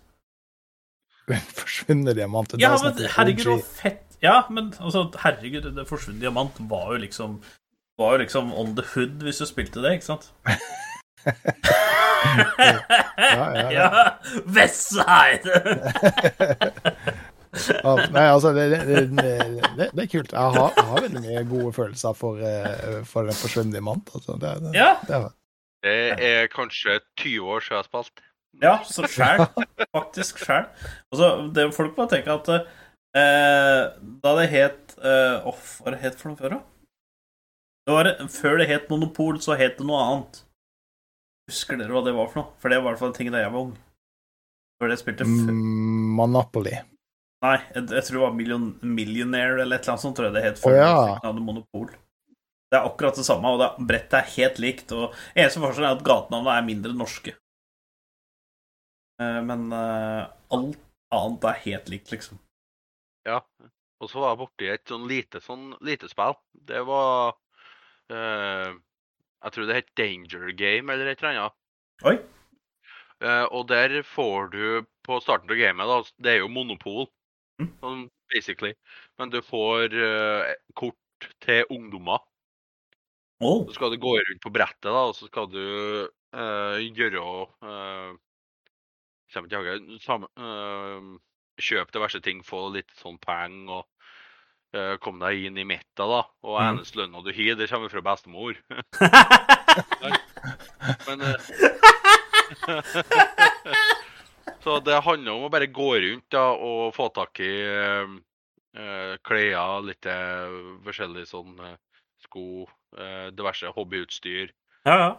Forsvunne 1.59 2.15
diamant. 2.15 2.55
Ja, 2.63 2.75
men 2.83 2.95
herregud, 3.17 3.45
så 3.45 3.59
fett. 3.83 4.07
Ja, 4.23 4.45
men 4.51 4.71
altså, 4.79 5.09
herregud, 5.25 5.67
Den 5.75 5.87
forsvunne 5.87 6.21
diamant 6.23 6.61
var 6.71 6.93
jo 6.95 7.03
liksom 7.03 7.43
Var 7.99 8.13
jo 8.15 8.23
liksom 8.23 8.53
on 8.55 8.77
the 8.79 8.85
hood 8.95 9.23
hvis 9.27 9.43
du 9.43 9.47
spilte 9.47 9.83
det, 9.83 9.99
ikke 9.99 10.09
sant? 10.13 10.33
ja, 13.19 13.47
ja. 13.59 13.67
ja. 13.71 13.89
Westside! 14.47 15.53
Ja, 17.53 17.95
nei, 18.15 18.25
altså, 18.33 18.53
det, 18.57 18.71
det, 18.73 18.85
det, 19.13 19.33
det, 19.77 19.89
det 19.93 20.05
er 20.05 20.09
kult. 20.09 20.33
Jeg 20.33 20.57
har, 20.57 20.73
jeg 20.77 20.89
har 20.89 21.05
veldig 21.05 21.23
mye 21.27 21.45
gode 21.51 21.73
følelser 21.77 22.17
for, 22.17 22.41
eh, 22.41 23.01
for 23.09 23.29
den 23.29 23.37
forsvunne 23.37 23.75
diamant. 23.75 24.09
Altså. 24.17 24.37
Det, 24.41 24.53
det, 24.65 24.75
ja. 24.79 24.93
det 25.05 25.17
er, 25.19 25.27
Det 25.83 26.29
er 26.31 26.53
kanskje 26.53 27.01
20 27.21 27.51
år 27.53 27.65
siden 27.67 27.77
jeg 27.77 27.83
har 27.83 27.89
spilt. 27.91 28.23
Ja, 28.63 28.75
så 28.85 29.09
sjæl. 29.09 29.45
Faktisk 29.97 30.41
sjæl. 30.45 30.69
Altså, 31.13 31.69
folk 31.77 31.97
bare 31.97 32.13
tenker 32.15 32.37
at 32.39 32.51
eh, 32.57 33.83
da 34.25 34.35
det 34.41 34.49
het 34.53 34.97
eh, 35.01 35.49
Off, 35.49 35.79
hva 35.81 35.91
var 35.91 35.97
det 35.97 36.05
het 36.07 36.21
for 36.21 36.33
noe 36.33 36.41
før, 36.41 36.57
da? 36.57 36.63
Det 37.83 37.97
var, 37.97 38.11
før 38.31 38.61
det 38.63 38.69
het 38.71 38.89
Monopol, 38.93 39.41
så 39.43 39.57
het 39.59 39.77
det 39.81 39.89
noe 39.89 40.01
annet. 40.01 40.43
Husker 41.51 41.81
dere 41.81 41.93
hva 41.93 42.05
det 42.07 42.15
var 42.15 42.31
for 42.31 42.43
noe? 42.43 42.55
For 42.63 42.73
det 42.73 42.79
var 42.79 42.87
i 42.87 42.93
hvert 42.93 43.03
fall 43.03 43.13
en 43.13 43.19
ting 43.19 43.33
da 43.35 43.43
jeg 43.43 43.53
var 43.53 43.67
ung. 43.67 43.75
Før 44.81 44.93
det 44.93 45.01
spilte 45.03 45.27
før. 45.27 45.53
Monopoly. 46.21 46.77
Nei, 47.43 47.57
jeg, 47.75 47.89
jeg 47.91 48.07
tror 48.07 48.17
det 48.17 48.23
var 48.23 48.35
Million, 48.39 48.67
Millionaire 48.87 49.63
eller 49.65 49.77
et 49.77 49.83
eller 49.83 49.97
annet 49.97 50.05
sånt, 50.05 50.17
tror 50.19 50.29
jeg 50.29 50.37
det 50.37 50.45
het 50.45 50.61
før 50.63 50.77
oh, 50.77 50.79
ja. 50.79 51.19
hadde 51.25 51.43
monopol. 51.43 51.89
Det 52.73 52.79
er 52.79 52.87
akkurat 52.89 53.19
det 53.19 53.27
samme, 53.27 53.51
og 53.53 53.61
det, 53.61 53.69
brettet 53.89 54.15
er 54.21 54.31
helt 54.37 54.61
likt. 54.63 54.95
Og 54.97 55.17
eneste 55.35 55.61
forskjell 55.61 55.89
er 55.89 55.97
at 55.99 56.05
gatenavnet 56.07 56.55
er 56.55 56.69
mindre 56.69 56.95
norske. 56.97 57.35
Eh, 59.21 59.41
Men 59.49 59.67
eh, 59.77 60.23
alt 60.57 60.79
annet 61.13 61.49
er 61.51 61.61
helt 61.67 61.91
likt, 61.93 62.15
liksom. 62.15 62.41
Ja. 63.29 63.43
Og 64.03 64.11
så 64.11 64.23
var 64.23 64.33
jeg 64.33 64.41
borti 64.41 64.71
et 64.73 64.89
sånn 64.91 65.05
lite 65.11 65.43
sånn 65.43 65.67
lite 65.85 66.09
spill. 66.11 66.39
Det 66.71 66.81
var 66.89 67.37
eh, 68.11 68.71
Jeg 68.73 69.55
tror 69.55 69.69
det 69.69 69.77
het 69.79 69.93
Danger 69.99 70.55
Game 70.59 70.95
eller 70.95 71.11
et 71.11 71.23
eller 71.23 71.35
annet. 71.35 71.59
Oi. 72.09 72.17
Eh, 73.23 73.45
og 73.55 73.69
der 73.71 74.01
får 74.07 74.49
du 74.55 74.65
på 75.07 75.19
starten 75.23 75.51
av 75.53 75.59
gamet, 75.61 75.91
da, 75.91 76.01
det 76.25 76.33
er 76.33 76.41
jo 76.43 76.51
monopol. 76.51 77.07
Sånn 77.83 78.03
basically, 78.33 78.75
men 79.21 79.33
du 79.33 79.41
får 79.45 79.95
eh, 79.95 80.53
kort 80.79 81.29
til 81.45 81.65
ungdommer. 81.71 82.23
Oh. 83.43 83.67
Så 83.67 83.77
skal 83.77 83.93
du 83.93 83.99
gå 84.03 84.15
rundt 84.19 84.43
på 84.43 84.53
brettet, 84.55 84.89
da, 84.89 85.07
og 85.11 85.17
så 85.19 85.27
skal 85.27 85.49
du 85.51 85.63
eh, 86.07 86.79
gjøre 86.95 87.23
uh, 87.67 88.13
Kommer 89.33 89.49
ikke 89.49 89.63
jeg 89.65 89.99
samme 90.05 90.29
uh, 90.37 91.17
Kjøpe 91.59 91.95
diverse 91.97 92.21
ting, 92.23 92.45
få 92.47 92.69
litt 92.75 92.93
sånn 93.01 93.19
penger 93.23 93.81
og 93.81 93.85
uh, 94.77 94.95
komme 95.03 95.25
deg 95.27 95.49
inn 95.49 95.59
i 95.59 95.67
midten, 95.67 96.07
da. 96.07 96.23
Og 96.47 96.55
mm. 96.55 96.63
eneste 96.69 97.01
lønna 97.01 97.25
du 97.25 97.33
har, 97.35 97.57
det 97.59 97.71
kommer 97.73 97.93
fra 97.93 98.05
bestemor. 98.13 98.55
Men 101.07 101.21
eh, 101.21 101.37
Så 104.63 104.79
det 104.87 105.01
handler 105.03 105.35
om 105.35 105.47
å 105.49 105.51
bare 105.51 105.67
gå 105.67 105.89
rundt 106.05 106.29
da, 106.31 106.45
og 106.55 106.93
få 106.95 107.09
tak 107.15 107.41
i 107.43 107.51
eh, 107.67 109.15
klær, 109.27 109.83
litt 109.83 110.07
eh, 110.07 110.55
forskjellig 110.85 111.25
sånn 111.27 111.57
eh, 111.67 111.77
sko, 112.23 112.45
eh, 112.97 113.29
diverse 113.35 113.73
hobbyutstyr. 113.75 114.53
ja, 114.87 114.97
ja. 115.07 115.13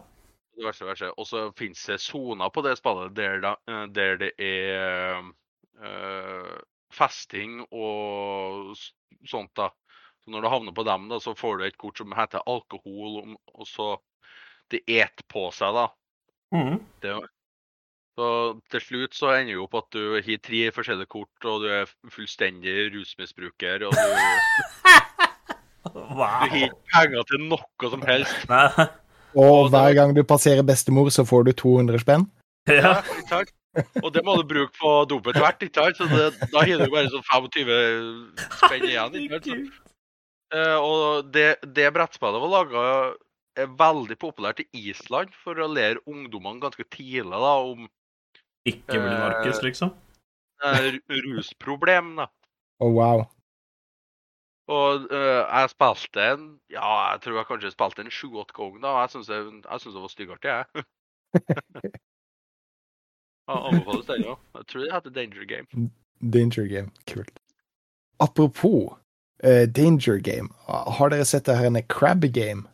Diverse, 0.54 0.84
diverse. 0.84 1.08
Og 1.18 1.26
så 1.26 1.48
finnes 1.58 1.80
det 1.90 1.98
soner 1.98 2.50
på 2.54 2.62
det 2.62 2.76
spillet 2.78 3.14
der, 3.16 3.40
da, 3.42 3.56
eh, 3.68 3.84
der 3.90 4.20
det 4.22 4.32
er 4.38 5.20
eh, 5.82 6.52
festing 6.94 7.60
og 7.68 8.72
sånt. 9.26 9.50
da. 9.58 9.68
Så 10.24 10.30
Når 10.30 10.40
du 10.46 10.48
havner 10.48 10.72
på 10.72 10.86
dem, 10.88 11.08
da, 11.10 11.18
så 11.20 11.34
får 11.36 11.58
du 11.58 11.66
et 11.66 11.76
kort 11.76 11.98
som 12.00 12.14
heter 12.16 12.46
alkohol, 12.46 13.36
og 13.52 13.68
så 13.68 13.96
Det 14.72 14.80
et 14.88 15.20
på 15.28 15.50
seg, 15.52 15.74
da. 15.76 15.88
Mhm. 16.56 16.78
Det, 17.02 17.10
så 18.14 18.28
til 18.70 18.82
slutt 18.84 19.16
så 19.18 19.32
ender 19.34 19.56
jo 19.56 19.64
opp 19.66 19.74
at 19.80 19.88
du 19.96 20.02
har 20.16 20.38
tre 20.42 20.60
forskjellige 20.74 21.10
kort, 21.10 21.48
og 21.50 21.64
du 21.64 21.68
er 21.74 21.90
fullstendig 22.14 22.76
rusmisbruker, 22.94 23.88
og 23.88 23.96
du, 23.96 24.04
du 25.90 26.00
Wow. 26.14 26.24
har 26.26 26.46
ikke 26.48 26.70
penger 26.94 27.26
til 27.28 27.42
noe 27.50 27.90
som 27.92 28.04
helst. 28.08 28.46
Nei. 28.50 28.86
Og 29.34 29.68
hver 29.70 29.92
gang 29.98 30.14
du 30.16 30.22
passerer 30.26 30.62
bestemor, 30.66 31.10
så 31.12 31.24
får 31.26 31.44
du 31.48 31.52
200 31.58 32.00
spenn. 32.02 32.24
Ja. 32.70 33.00
Ikke 33.02 33.28
sant? 33.28 33.52
Og 34.00 34.12
det 34.14 34.22
må 34.24 34.36
du 34.38 34.44
bruke 34.46 34.70
på 34.78 34.90
dopet 35.10 35.36
hvert, 35.42 35.62
ikke 35.66 35.82
sant? 35.82 35.98
Så 35.98 36.06
det, 36.08 36.48
da 36.52 36.62
har 36.62 36.78
du 36.84 36.92
bare 36.92 37.10
sånn 37.10 37.26
25 37.26 37.72
spenn 38.60 38.86
igjen. 38.86 39.18
ikke 39.24 39.40
sant? 39.42 39.80
Eh, 40.54 40.76
og 40.78 41.32
det, 41.34 41.48
det 41.74 41.90
brettspillet 41.96 42.42
var 42.44 42.52
laga 42.52 42.84
er 43.58 43.70
veldig 43.78 44.16
populært 44.22 44.62
i 44.64 44.68
Island 44.90 45.34
for 45.44 45.58
å 45.62 45.68
lære 45.70 46.02
ungdommene 46.10 46.62
ganske 46.62 46.86
tidlig 46.94 47.30
da, 47.34 47.52
om 47.66 47.88
Ikke 48.64 48.96
bli 48.96 49.12
narkis, 49.12 49.44
Markus, 49.44 49.62
liksom. 49.62 49.94
Det 50.64 50.70
er 50.88 50.98
rusproblem. 51.26 52.16
da. 52.16 52.26
Oh, 52.80 52.92
wow. 52.94 53.24
Og 54.68 55.00
uh, 55.12 55.44
jeg 55.52 55.70
spilte 55.70 56.24
en 56.32 56.44
Ja, 56.72 57.12
jeg 57.12 57.20
tror 57.20 57.36
jeg 57.36 57.46
kanskje 57.46 57.70
spilte 57.70 58.00
en 58.00 58.10
sju-åtte 58.10 58.56
ganger. 58.56 58.80
da, 58.80 58.88
Jeg 59.00 59.10
syns 59.10 59.28
jeg, 59.28 59.44
jeg 59.70 59.80
synes 59.80 59.94
det 59.94 60.02
var 60.02 60.08
styggartig, 60.08 60.48
jeg. 60.48 60.64
jeg 63.48 63.58
Anbefales 63.68 64.06
den 64.06 64.24
òg. 64.24 64.38
Jeg 64.54 64.66
tror 64.66 64.80
det 64.80 64.92
heter 64.94 65.10
Danger 65.10 65.44
Game. 65.44 65.90
Danger 66.32 66.66
Game. 66.66 66.90
Kult. 67.06 67.40
Apropos 68.20 68.96
uh, 69.44 69.66
Danger 69.68 70.18
Game. 70.18 70.48
Har 70.66 71.08
dere 71.08 71.24
sett 71.24 71.46
det 71.46 71.58
her 71.58 71.66
en 71.66 71.82
Crab 71.88 72.24
Game? 72.32 72.64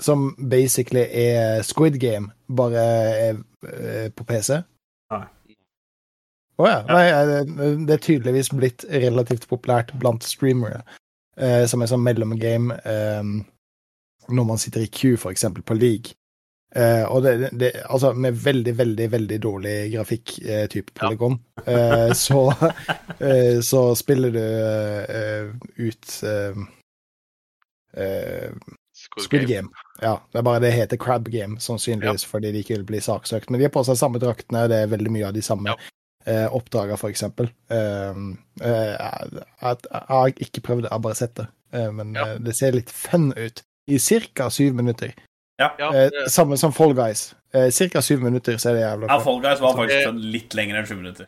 Som 0.00 0.30
basically 0.50 1.04
er 1.04 1.62
Squid 1.66 1.98
Game, 2.00 2.32
bare 2.48 2.84
er 3.28 4.10
på 4.16 4.24
PC? 4.24 4.62
Nei. 5.12 5.26
Å 6.60 6.68
ja. 6.68 6.80
Nei, 6.88 7.04
eh, 7.10 7.76
det 7.86 7.96
er 7.96 8.02
tydeligvis 8.02 8.52
blitt 8.54 8.86
relativt 8.88 9.48
populært 9.50 9.92
blant 10.00 10.24
streamere. 10.26 10.82
Eh, 11.36 11.64
som 11.68 11.82
en 11.82 11.90
sånn 11.90 12.04
mellomgame 12.04 12.76
eh, 12.84 13.22
når 14.32 14.48
man 14.48 14.60
sitter 14.60 14.84
i 14.84 14.90
queue, 14.92 15.20
for 15.20 15.32
eksempel, 15.32 15.64
på 15.66 15.76
league. 15.78 16.16
Eh, 16.76 17.04
og 17.04 17.24
det, 17.24 17.50
det, 17.60 17.72
altså 17.84 18.12
med 18.16 18.36
veldig, 18.40 18.72
veldig 18.78 19.08
veldig 19.12 19.38
dårlig 19.44 19.74
grafikk, 19.92 20.36
eh, 20.44 20.66
type 20.72 20.94
polygon, 20.96 21.36
eh, 21.66 22.12
så, 22.26 22.44
eh, 23.18 23.58
så 23.64 23.82
spiller 23.98 24.32
du 24.32 24.44
eh, 24.44 25.50
ut 25.84 26.14
eh, 26.28 26.62
eh, 27.96 28.54
Squid 29.18 29.24
Squid 29.26 29.48
Game. 29.48 29.68
Game. 29.68 29.68
Ja, 30.02 30.14
det 30.32 30.38
er 30.38 30.42
bare 30.42 30.60
det 30.60 30.72
heter 30.72 30.96
Crab 30.96 31.24
Game, 31.30 31.56
sannsynligvis 31.60 32.24
fordi 32.26 32.52
de 32.52 32.62
ikke 32.64 32.76
vil 32.78 32.84
bli 32.88 33.00
saksøkt. 33.00 33.50
Men 33.50 33.60
de 33.60 33.64
har 33.66 33.70
på 33.74 33.84
seg 33.84 33.96
samme 34.00 34.18
draktene, 34.22 34.68
det 34.68 34.78
er 34.82 34.86
veldig 34.92 35.10
mye 35.12 35.26
av 35.28 35.34
de 35.34 35.42
samme 35.42 35.68
Ja. 35.68 35.76
eh, 36.26 36.46
oppdragene, 36.54 36.96
eksempel. 37.10 37.50
Eh, 37.70 38.22
eh, 38.62 38.96
jeg, 38.96 39.76
har 40.08 40.28
ikke 40.32 40.62
prøvd 40.62 40.82
det, 40.82 40.90
jeg 40.90 40.96
har 40.96 41.04
bare 41.08 41.14
sett 41.14 41.34
det. 41.34 41.46
Eh, 41.74 41.90
men 41.92 42.14
Ja. 42.14 42.26
eh, 42.32 42.38
det 42.38 42.56
ser 42.56 42.72
litt 42.72 42.90
fun 42.90 43.32
ut. 43.36 43.62
I 43.88 43.98
ca. 43.98 44.48
syv 44.50 44.74
minutter. 44.74 45.12
Ja, 45.58 45.70
Eh, 45.92 46.10
samme 46.28 46.56
som 46.58 46.72
Fall 46.72 46.94
Guys. 46.94 47.34
Eh, 47.54 47.70
Ca. 47.70 48.00
syv 48.00 48.20
minutter, 48.22 48.54
så 48.56 48.70
er 48.70 48.74
det 48.74 48.82
jævla 48.82 49.08
Ja. 49.08 49.18
Fall 49.20 49.40
Guys 49.42 49.60
var 49.60 49.74
faktisk 49.74 50.04
Det- 50.04 50.14
litt 50.32 50.54
lenger 50.54 50.76
enn 50.78 50.86
sju 50.86 50.96
minutter. 50.96 51.26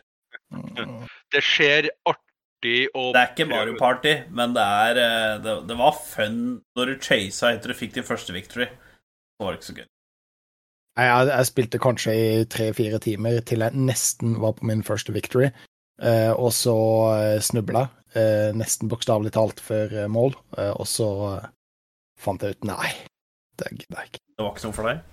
Mm. 0.53 1.07
det 1.31 1.41
skjer 1.43 1.89
artig 2.07 2.24
og 2.93 3.11
Det 3.15 3.21
er 3.21 3.33
ikke 3.33 3.49
Mario 3.49 3.75
Party, 3.79 4.13
men 4.35 4.55
det 4.55 4.63
er 4.63 4.99
eh, 5.01 5.33
Det, 5.43 5.55
det 5.69 5.77
var 5.79 5.97
fun 5.99 6.39
når 6.77 6.91
du 6.91 6.95
chasa 7.03 7.51
etter 7.53 7.71
du 7.71 7.77
fikk 7.77 7.95
din 7.97 8.07
første 8.07 8.35
victory. 8.35 8.67
Det 8.69 9.45
var 9.45 9.57
ikke 9.57 9.69
så 9.69 9.77
gøy. 9.79 9.85
Jeg, 10.95 11.27
jeg 11.27 11.47
spilte 11.49 11.81
kanskje 11.83 12.13
i 12.15 12.27
tre-fire 12.47 12.99
timer 13.03 13.41
til 13.43 13.65
jeg 13.65 13.75
nesten 13.75 14.37
var 14.39 14.55
på 14.55 14.67
min 14.69 14.83
første 14.87 15.11
victory, 15.15 15.49
eh, 15.99 16.31
og 16.31 16.53
så 16.55 16.75
eh, 17.17 17.39
snubla 17.43 17.89
eh, 18.15 18.53
nesten 18.55 18.87
bokstavelig 18.91 19.33
talt 19.35 19.59
før 19.63 19.91
eh, 20.05 20.07
mål, 20.11 20.37
eh, 20.55 20.71
og 20.71 20.87
så 20.87 21.09
eh, 21.33 21.49
fant 22.21 22.45
jeg 22.45 22.55
ut 22.55 22.69
nei, 22.71 22.93
det 23.59 23.73
gidder 23.73 23.99
jeg 23.99 24.13
ikke. 24.13 24.23
Det 24.23 24.45
var 24.45 24.55
ikke 24.55 24.67
noe 24.69 24.77
for 24.77 24.91
deg. 24.91 25.03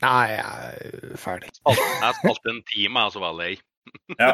Nei, 0.00 0.26
jeg 0.32 0.44
er 0.46 1.18
ferdig. 1.20 1.50
Jeg 1.66 2.14
spilte 2.22 2.54
en 2.54 2.62
time, 2.70 3.02
jeg, 3.02 3.12
så 3.12 3.20
var 3.20 3.34
jeg 3.34 3.40
lei. 3.42 3.52
Ja. 4.18 4.30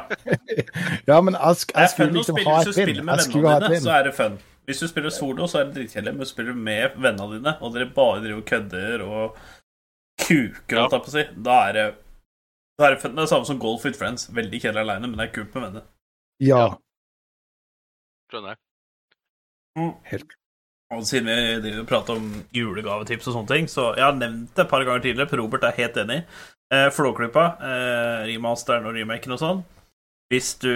Ja, 1.11 1.21
men 1.21 1.37
Ask, 1.37 1.73
ask 1.75 1.99
vil 2.01 2.13
liksom 2.17 2.39
ha 2.45 2.57
hvis 2.63 2.69
du 2.69 2.71
et 2.83 2.87
vinn. 2.87 2.97
spiller 2.97 3.05
med 3.05 3.15
ha 3.15 3.27
vennene 3.27 3.57
et 3.57 3.71
dine, 3.71 3.81
så 3.85 3.93
er 3.99 4.09
det 4.09 4.15
fun. 4.17 4.39
Hvis 4.67 4.81
du 4.83 4.89
spiller 4.91 5.11
solo, 5.15 5.47
så 5.47 5.61
er 5.61 5.69
det 5.69 5.77
dritkjedelig, 5.77 6.15
men 6.17 6.27
spiller 6.27 6.57
med 6.69 6.97
vennene 6.99 7.37
dine, 7.39 7.53
og 7.63 7.75
dere 7.77 7.87
bare 7.95 8.23
driver 8.25 8.41
og 8.43 8.49
kødder 8.51 9.05
og 9.07 9.37
kuker, 10.27 10.81
holdt 10.81 10.97
jeg 10.97 11.05
på 11.07 11.13
å 11.13 11.15
si, 11.15 11.25
da 11.47 11.61
er 11.69 11.79
det 11.79 11.87
da 12.77 12.89
er 12.91 12.97
det 12.97 13.01
fun. 13.01 13.13
Det 13.15 13.23
er 13.23 13.25
det 13.25 13.31
samme 13.31 13.49
som 13.49 13.61
golf 13.63 13.85
with 13.87 13.97
friends. 13.97 14.27
Veldig 14.37 14.59
kjedelig 14.61 14.83
aleine, 14.83 15.09
men 15.09 15.17
det 15.21 15.29
er 15.29 15.35
kult 15.39 15.55
med 15.55 15.63
venner. 15.65 15.85
Ja, 16.45 16.65
Skjønner 18.33 18.57
jeg. 18.57 19.95
helt 20.11 20.35
Og 20.93 21.07
siden 21.07 21.27
vi 21.31 21.37
driver 21.65 21.81
og 21.83 21.89
prater 21.91 22.19
om 22.21 22.27
julegavetips 22.55 23.27
og 23.31 23.35
sånne 23.39 23.51
ting, 23.51 23.71
så 23.71 23.89
jeg 23.97 24.05
har 24.05 24.19
nevnt 24.19 24.53
det 24.55 24.65
et 24.67 24.71
par 24.71 24.85
ganger 24.87 25.03
tidligere, 25.07 25.31
for 25.31 25.41
Robert 25.43 25.65
er 25.67 25.79
helt 25.81 25.97
enig. 26.03 26.19
Eh, 26.75 26.91
Flåklypa, 26.91 27.45
eh, 27.63 28.27
remasteren 28.27 28.87
og 28.89 28.95
remaken 28.97 29.37
og 29.37 29.39
sånn. 29.39 29.65
Hvis 30.33 30.57
du 30.59 30.73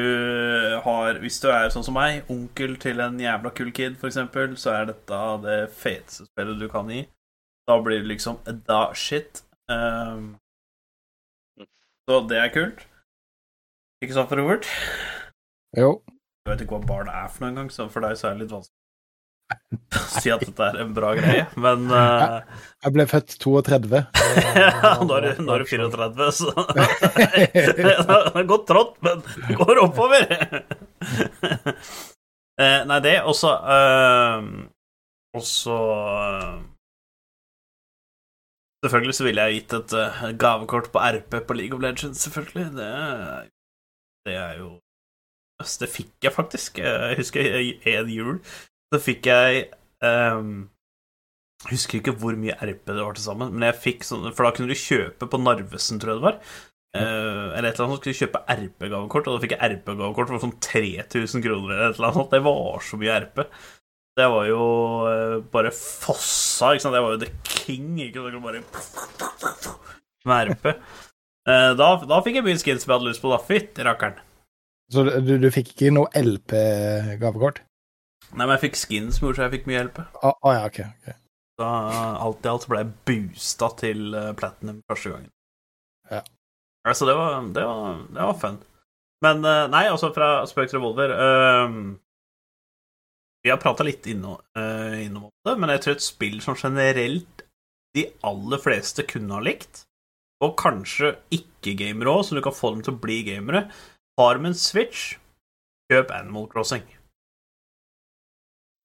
har 0.85 1.19
Hvis 1.19 1.41
du 1.43 1.49
er 1.51 1.71
sånn 1.71 1.83
som 1.83 1.95
meg, 1.95 2.23
onkel 2.31 2.77
til 2.79 3.01
en 3.01 3.19
jævla 3.19 3.51
kul 3.51 3.73
kid, 3.73 3.97
eksempel, 3.99 4.55
så 4.57 4.71
er 4.71 4.85
dette 4.93 5.43
det 5.43 5.71
feteste 5.75 6.27
spillet 6.27 6.61
du 6.61 6.69
kan 6.69 6.87
gi. 6.89 7.09
Da 7.67 7.81
blir 7.83 7.99
det 7.99 8.07
liksom 8.07 8.39
da 8.67 8.93
shit. 8.95 9.43
Um, 9.69 10.39
så 12.09 12.21
det 12.29 12.39
er 12.39 12.55
kult. 12.55 12.87
Ikke 14.03 14.15
sant, 14.15 14.31
Robert? 14.31 14.67
Jo. 15.77 16.03
Jeg 16.47 16.53
vet 16.53 16.63
ikke 16.63 16.79
hva 16.79 16.87
barn 16.87 17.09
er 17.09 17.29
for 17.29 17.45
noe 17.45 17.51
engang, 17.51 17.71
så 17.71 17.91
for 17.91 18.01
deg 18.01 18.17
så 18.17 18.29
er 18.29 18.39
det 18.39 18.47
litt 18.47 18.55
vanskelig 18.55 18.80
si 20.21 20.31
at 20.33 20.43
dette 20.45 20.67
er 20.67 20.79
en 20.83 20.93
bra 20.95 21.13
greie, 21.19 21.47
men 21.61 21.89
uh... 21.91 22.41
Jeg 22.81 22.95
ble 22.95 23.07
født 23.11 23.35
32. 23.43 24.01
ja, 24.57 24.93
nå 25.05 25.17
er 25.19 25.27
du, 25.27 25.43
nå 25.45 25.57
er 25.57 25.65
du 25.65 25.69
34, 25.69 26.31
så 26.39 26.55
Det 27.81 27.97
har 28.09 28.49
gått 28.49 28.67
trått, 28.71 28.97
men 29.05 29.25
det 29.49 29.59
går 29.59 29.83
oppover. 29.83 30.25
Eh, 32.61 32.83
Nei, 32.85 32.99
det, 33.01 33.15
og 33.25 33.33
så 33.39 33.55
eh, 33.73 34.49
Og 35.39 35.45
så 35.49 35.77
eh, 36.05 36.59
Selvfølgelig 38.85 39.15
så 39.17 39.25
ville 39.25 39.47
jeg 39.47 39.61
gitt 39.61 39.75
et 39.79 39.95
gavekort 40.41 40.91
på 40.93 41.01
RP 41.01 41.39
på 41.47 41.57
League 41.57 41.77
of 41.77 41.83
Legends, 41.85 42.23
selvfølgelig. 42.25 42.71
Det, 42.79 42.93
det 44.25 44.37
er 44.41 44.55
jo 44.63 44.71
Det 45.81 45.89
fikk 45.93 46.15
jeg 46.25 46.33
faktisk. 46.33 46.79
Jeg 46.81 47.19
husker 47.19 47.59
en 47.93 48.09
jul 48.09 48.39
så 48.91 49.01
fikk 49.03 49.29
jeg 49.31 49.67
um, 50.03 50.67
Jeg 51.67 51.77
husker 51.77 52.01
ikke 52.01 52.17
hvor 52.19 52.39
mye 52.39 52.57
RP 52.59 52.91
det 52.91 53.05
var 53.05 53.17
til 53.17 53.27
sammen, 53.27 53.53
men 53.55 53.69
jeg 53.69 53.79
fikk 53.85 54.07
sånn 54.07 54.27
For 54.33 54.47
da 54.47 54.53
kunne 54.57 54.73
du 54.73 54.79
kjøpe 54.79 55.29
på 55.31 55.41
Narvesen, 55.41 56.01
tror 56.03 56.15
jeg 56.15 56.21
det 56.21 56.27
var. 56.27 56.41
Uh, 56.91 57.55
eller 57.55 57.69
et 57.71 57.77
eller 57.77 57.85
annet 57.85 57.93
sånt, 57.95 58.01
skulle 58.03 58.17
du 58.17 58.23
kjøpe 58.25 58.41
RP-gavekort, 58.51 59.29
og 59.29 59.37
da 59.37 59.43
fikk 59.45 59.53
jeg 59.55 59.77
RP-gavekort 59.77 60.33
for 60.33 60.43
sånn 60.43 60.57
3000 60.59 61.45
kroner 61.45 61.77
eller 61.77 61.93
et 61.93 62.01
eller 62.01 62.11
annet. 62.11 62.33
Det 62.33 62.43
var 62.49 62.83
så 62.87 62.99
mye 62.99 63.21
RP. 63.27 63.45
Det 64.19 64.27
var 64.33 64.49
jo 64.49 64.65
uh, 65.07 65.37
bare 65.53 65.71
fossa, 65.77 66.73
ikke 66.75 66.83
sant. 66.83 66.97
Det 66.99 67.05
var 67.05 67.15
jo 67.15 67.23
the 67.23 67.31
king, 67.47 67.93
ikke 68.09 68.25
sant. 68.27 68.43
Bare 68.43 68.65
med 70.27 70.51
RP. 70.51 70.67
Uh, 71.47 71.71
da, 71.79 71.93
da 72.11 72.19
fikk 72.27 72.41
jeg 72.41 72.49
mye 72.49 72.59
skins 72.59 72.85
jeg 72.85 72.91
hadde 72.91 73.07
lyst 73.07 73.23
på, 73.23 73.31
da. 73.31 73.39
Fytti 73.39 73.87
rakkeren. 73.87 74.19
Så 74.91 75.07
du, 75.07 75.37
du 75.39 75.51
fikk 75.55 75.71
ikke 75.77 75.95
noe 75.95 76.11
LP-gavekort? 76.19 77.63
Nei, 78.31 78.45
men 78.45 78.55
jeg 78.55 78.63
fikk 78.69 78.79
skins 78.79 79.19
som 79.19 79.27
gjorde 79.27 79.41
så 79.41 79.47
jeg 79.49 79.55
fikk 79.57 79.69
mye 79.69 79.79
hjelp. 79.79 79.99
Ah, 80.21 80.35
ah, 80.35 80.53
ja, 80.55 80.67
ok. 80.69 80.81
ok. 80.87 81.17
Så 81.61 81.69
alt 81.69 82.47
i 82.47 82.51
alt 82.51 82.67
ble 82.71 82.81
jeg 82.81 82.93
boosta 83.11 83.69
til 83.81 84.15
eh, 84.17 84.31
platinum 84.39 84.79
første 84.89 85.13
gangen. 85.13 85.33
Ja. 86.11 86.21
Altså, 86.89 87.09
det 87.09 87.17
var, 87.19 87.35
det 87.57 87.65
var, 87.69 87.99
det 88.07 88.29
var 88.31 88.39
fun. 88.41 88.57
Men 89.27 89.45
eh, 89.45 89.67
nei, 89.73 89.83
altså, 89.91 90.13
fra 90.17 90.31
Spøk 90.49 90.71
til 90.71 90.79
Revolver 90.79 91.13
eh, 91.13 91.77
Vi 93.45 93.53
har 93.53 93.61
prata 93.61 93.85
litt 93.85 94.09
innom, 94.09 94.41
innom 95.01 95.29
det, 95.49 95.55
men 95.57 95.73
jeg 95.75 95.85
tror 95.85 95.97
et 95.97 96.05
spill 96.05 96.41
som 96.45 96.59
generelt 96.61 97.45
de 97.97 98.05
aller 98.29 98.61
fleste 98.63 99.05
kunne 99.09 99.35
ha 99.35 99.43
likt, 99.43 99.83
og 100.45 100.59
kanskje 100.61 101.15
ikke-gamere 101.35 102.13
òg, 102.13 102.23
så 102.25 102.37
du 102.37 102.43
kan 102.45 102.55
få 102.55 102.75
dem 102.75 102.85
til 102.85 102.95
å 102.95 103.01
bli 103.01 103.17
gamere, 103.27 103.65
har 104.21 104.41
med 104.41 104.53
en 104.53 104.61
Switch, 104.61 105.15
kjøp 105.91 106.13
Animal 106.15 106.47
Crossing. 106.53 106.85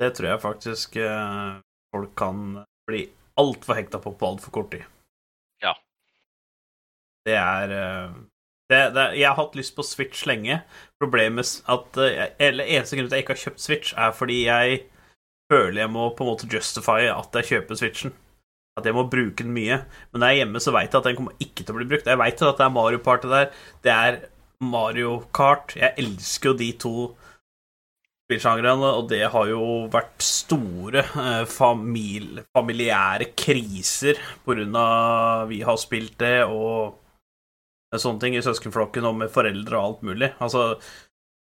Det 0.02 0.12
tror 0.16 0.30
jeg 0.30 0.43
faktisk 0.43 0.98
eh, 1.00 1.60
folk 1.96 2.16
kan 2.20 2.41
bli 2.89 3.06
altfor 3.39 3.78
hekta 3.80 4.02
på 4.04 4.12
på 4.20 4.32
altfor 4.34 4.52
kort 4.58 4.72
tid. 4.74 4.84
Ja. 5.64 5.76
Det 7.26 7.38
er 7.39 7.76
eh, 7.76 8.18
det, 8.70 8.82
det, 8.98 9.06
Jeg 9.20 9.30
har 9.30 9.39
hatt 9.39 9.56
lyst 9.56 9.76
på 9.78 9.86
Switch 9.86 10.26
lenge. 10.28 10.60
Problemet 11.02 11.62
at 11.72 11.98
eh, 12.02 12.28
Eller 12.39 12.68
eneste 12.68 12.98
grunn 12.98 13.08
til 13.08 13.16
at 13.16 13.18
jeg 13.20 13.26
ikke 13.26 13.38
har 13.38 13.43
kjøpt 13.46 13.66
Switch, 13.66 13.96
er 13.96 14.12
fordi 14.12 14.43
jeg 14.46 14.84
føler 15.52 15.84
jeg 15.84 15.93
må 15.93 16.10
på 16.12 16.26
en 16.26 16.32
måte 16.34 16.50
justify 16.52 17.08
at 17.12 17.39
jeg 17.39 17.52
kjøper 17.52 17.80
Switchen. 17.80 18.16
At 18.76 18.88
jeg 18.89 18.96
må 18.98 19.06
bruke 19.08 19.43
den 19.43 19.54
mye. 19.56 19.80
Men 20.12 20.20
når 20.20 20.28
jeg 20.28 20.36
er 20.36 20.43
hjemme, 20.43 20.60
så 20.60 20.74
veit 20.76 20.89
jeg 20.91 21.00
at 21.00 21.06
den 21.08 21.20
kommer 21.20 21.38
ikke 21.39 21.64
til 21.64 21.72
å 21.72 21.78
bli 21.78 21.88
brukt. 21.93 22.10
Jeg 22.12 22.20
veit 22.20 22.41
at 22.41 22.58
det 22.60 22.66
er 22.66 22.74
Mario 22.76 23.00
Party 23.06 23.30
der. 23.32 23.54
Det 23.86 23.93
er 23.93 24.18
Mario 24.60 25.14
Kart. 25.36 25.78
Jeg 25.80 25.96
elsker 26.02 26.52
jo 26.52 26.58
de 26.60 26.72
to 26.84 26.96
spillsjangrene, 28.26 28.91
og 28.97 29.09
det 29.11 29.23
har 29.30 29.49
jo 29.49 29.63
vært 29.93 30.23
store 30.26 31.03
eh, 31.05 31.43
famil 31.49 32.41
familiære 32.57 33.30
kriser 33.38 34.17
av 34.49 35.49
vi 35.51 35.61
har 35.65 35.78
spilt 35.78 36.17
det, 36.21 36.39
og 36.49 37.01
sånne 37.95 38.19
ting 38.23 38.36
i 38.36 38.43
søskenflokken 38.43 39.05
og 39.07 39.19
med 39.21 39.32
foreldre 39.32 39.78
og 39.78 39.86
alt 39.86 40.01
mulig. 40.09 40.32
Altså, 40.43 40.80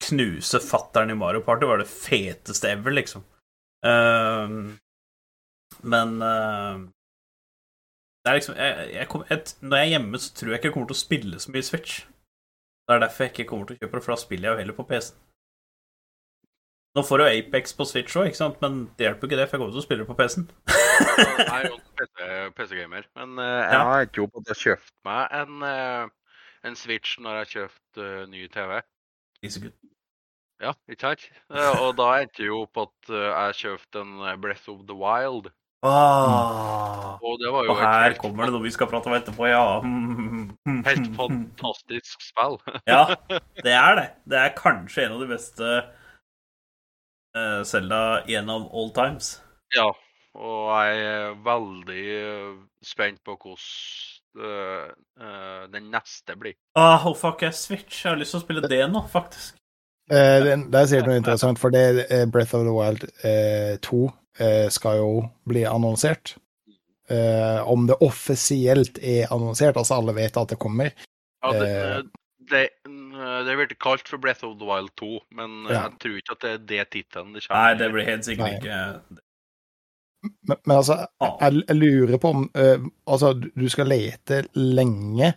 knuse 0.08 0.60
fattern 0.62 1.10
i 1.10 1.16
Mario 1.18 1.42
Party 1.46 1.66
var 1.66 1.80
det 1.80 1.88
feteste 1.90 2.70
ever, 2.70 2.94
liksom. 2.94 3.24
Uh, 3.86 4.76
men 5.86 6.14
uh, 6.22 6.84
det 8.24 8.30
er 8.30 8.38
liksom 8.40 8.56
jeg, 8.58 8.86
jeg 8.96 9.06
kom, 9.12 9.22
et, 9.30 9.52
Når 9.62 9.78
jeg 9.78 9.86
er 9.86 9.92
hjemme, 9.92 10.18
så 10.18 10.32
tror 10.34 10.50
jeg 10.50 10.58
ikke 10.58 10.68
jeg 10.68 10.74
kommer 10.74 10.90
til 10.90 10.96
å 10.96 11.00
spille 11.00 11.40
så 11.40 11.54
mye 11.54 11.66
Switch. 11.66 12.00
Det 12.88 12.96
er 12.96 13.02
derfor 13.04 13.24
jeg 13.24 13.34
ikke 13.34 13.48
kommer 13.50 13.68
til 13.68 13.78
å 13.78 13.82
kjøpe 13.82 13.98
det, 13.98 14.04
for 14.04 14.14
da 14.14 14.20
spiller 14.20 14.48
jeg 14.48 14.54
jo 14.54 14.62
heller 14.62 14.78
på 14.78 14.86
PC-en. 14.90 15.27
Nå 16.96 17.04
får 17.04 17.20
du 17.20 17.24
Apex 17.28 17.74
på 17.76 17.84
Switch 17.86 18.16
òg, 18.16 18.32
men 18.62 18.78
det 18.96 19.06
hjelper 19.06 19.28
ikke 19.28 19.38
det, 19.38 19.48
for 19.48 19.56
jeg 19.56 19.60
kommer 19.62 19.74
til 19.74 19.82
å 19.82 19.84
spille 19.84 20.04
det 20.04 20.08
på 20.08 20.16
PC-en. 20.18 20.48
Jeg 21.04 21.50
er 21.52 21.68
jo 21.68 21.74
en 21.76 21.90
PC 21.98 22.30
PC-gamer, 22.56 23.10
men 23.20 23.36
uh, 23.38 23.60
jeg 23.60 23.82
har 23.90 24.06
ikke 24.08 24.22
jo 24.22 24.30
på 24.32 24.42
at 24.42 24.54
jeg 24.54 24.62
kjøpt 24.64 24.94
meg 25.06 25.36
en, 25.42 25.60
uh, 25.62 26.40
en 26.66 26.80
Switch 26.80 27.20
når 27.20 27.36
jeg 27.36 27.44
har 27.44 27.52
kjøpt 27.52 28.02
uh, 28.02 28.24
ny 28.32 28.48
TV. 28.56 28.80
Ikke 29.42 29.54
så. 29.54 29.70
Ja, 30.58 30.72
ikke 30.90 31.04
sant? 31.04 31.28
Eh, 31.54 31.82
og 31.84 31.94
da 31.98 32.08
endte 32.18 32.42
jeg 32.42 32.50
jo 32.50 32.64
på 32.74 32.88
at 32.88 33.12
eh, 33.12 33.28
jeg 33.30 33.58
kjøpte 33.60 34.02
en 34.02 34.24
eh, 34.26 34.38
Breath 34.42 34.70
of 34.72 34.80
the 34.88 34.96
Wild. 34.98 35.52
Ah. 35.86 37.14
Og 37.22 37.38
det 37.38 37.52
var 37.54 37.68
jo 37.68 37.70
Og 37.70 37.78
her 37.78 38.16
kommer 38.18 38.48
det 38.48 38.54
noe 38.56 38.64
vi 38.64 38.72
skal 38.74 38.88
prate 38.90 39.06
om 39.06 39.14
etterpå, 39.14 39.46
ja. 39.46 39.62
Helt 40.88 41.06
fantastisk 41.14 42.26
spill. 42.26 42.58
Ja, 42.90 43.04
det 43.66 43.76
er 43.76 44.00
det. 44.00 44.08
Det 44.26 44.40
er 44.42 44.56
kanskje 44.58 45.06
en 45.06 45.14
av 45.14 45.22
de 45.22 45.30
beste 45.30 45.76
eh, 47.36 47.62
Zelda 47.64 48.22
gjennom 48.28 48.68
all 48.72 48.92
times. 48.96 49.38
Ja, 49.76 49.90
og 50.38 50.70
jeg 50.72 51.04
er 51.04 51.36
veldig 51.44 52.02
eh, 52.16 52.50
spent 52.84 53.20
på 53.26 53.36
hvordan 53.36 54.48
eh, 54.48 54.90
eh, 55.20 55.62
den 55.72 55.90
neste 55.92 56.36
blir. 56.38 56.56
Ah, 56.78 57.06
oh 57.08 57.16
fuck, 57.16 57.42
jeg 57.42 57.54
Switch. 57.54 58.04
Jeg 58.04 58.12
har 58.12 58.20
lyst 58.20 58.36
til 58.36 58.40
å 58.42 58.46
spille 58.46 58.68
det 58.70 58.82
nå, 58.92 59.04
faktisk. 59.12 59.56
Eh, 60.10 60.54
Der 60.72 60.86
sier 60.88 61.04
du 61.04 61.10
noe 61.10 61.20
interessant, 61.20 61.60
for 61.60 61.74
det 61.74 62.06
eh, 62.08 62.24
Breath 62.30 62.56
of 62.56 62.64
the 62.64 62.72
Wild 62.72 63.04
eh, 63.26 63.74
2 63.84 64.04
eh, 64.40 64.68
skal 64.72 65.02
jo 65.02 65.10
bli 65.48 65.66
annonsert. 65.68 66.36
Eh, 67.08 67.60
om 67.68 67.86
det 67.88 67.96
offisielt 68.04 68.98
er 69.00 69.30
annonsert, 69.32 69.76
altså 69.80 69.96
alle 69.96 70.14
vet 70.16 70.36
at 70.36 70.50
det 70.52 70.60
kommer. 70.60 70.92
Ja, 71.44 71.52
det, 71.52 71.68
Eh. 71.68 72.02
Det, 73.28 73.44
det 73.48 73.56
blir 73.60 73.76
kalt 73.80 74.08
for 74.08 74.18
Breath 74.22 74.44
of 74.46 74.56
the 74.60 74.66
Wild 74.68 74.90
2, 75.00 75.08
men 75.38 75.54
eh, 75.66 75.72
Ja. 75.74 75.82
jeg 75.88 75.98
tror 76.02 76.16
ikke 76.20 76.36
at 76.36 76.44
det 76.44 76.50
er 76.52 76.64
det 76.72 76.84
tittelen 76.94 77.32
det 77.36 77.44
Nei, 77.50 77.74
det 77.80 77.88
blir 77.94 78.06
helt 78.08 78.24
sikkert 78.28 78.46
Nei. 78.46 78.58
ikke 78.58 79.22
Men, 80.48 80.56
men 80.66 80.76
altså, 80.76 80.96
Ah. 81.20 81.36
jeg, 81.40 81.62
jeg 81.68 81.76
lurer 81.76 82.18
på 82.18 82.28
om 82.34 82.50
uh, 82.58 82.88
Altså, 83.06 83.32
du- 83.38 83.68
skal 83.70 83.86
lete 83.86 84.40
lenge 84.56 85.34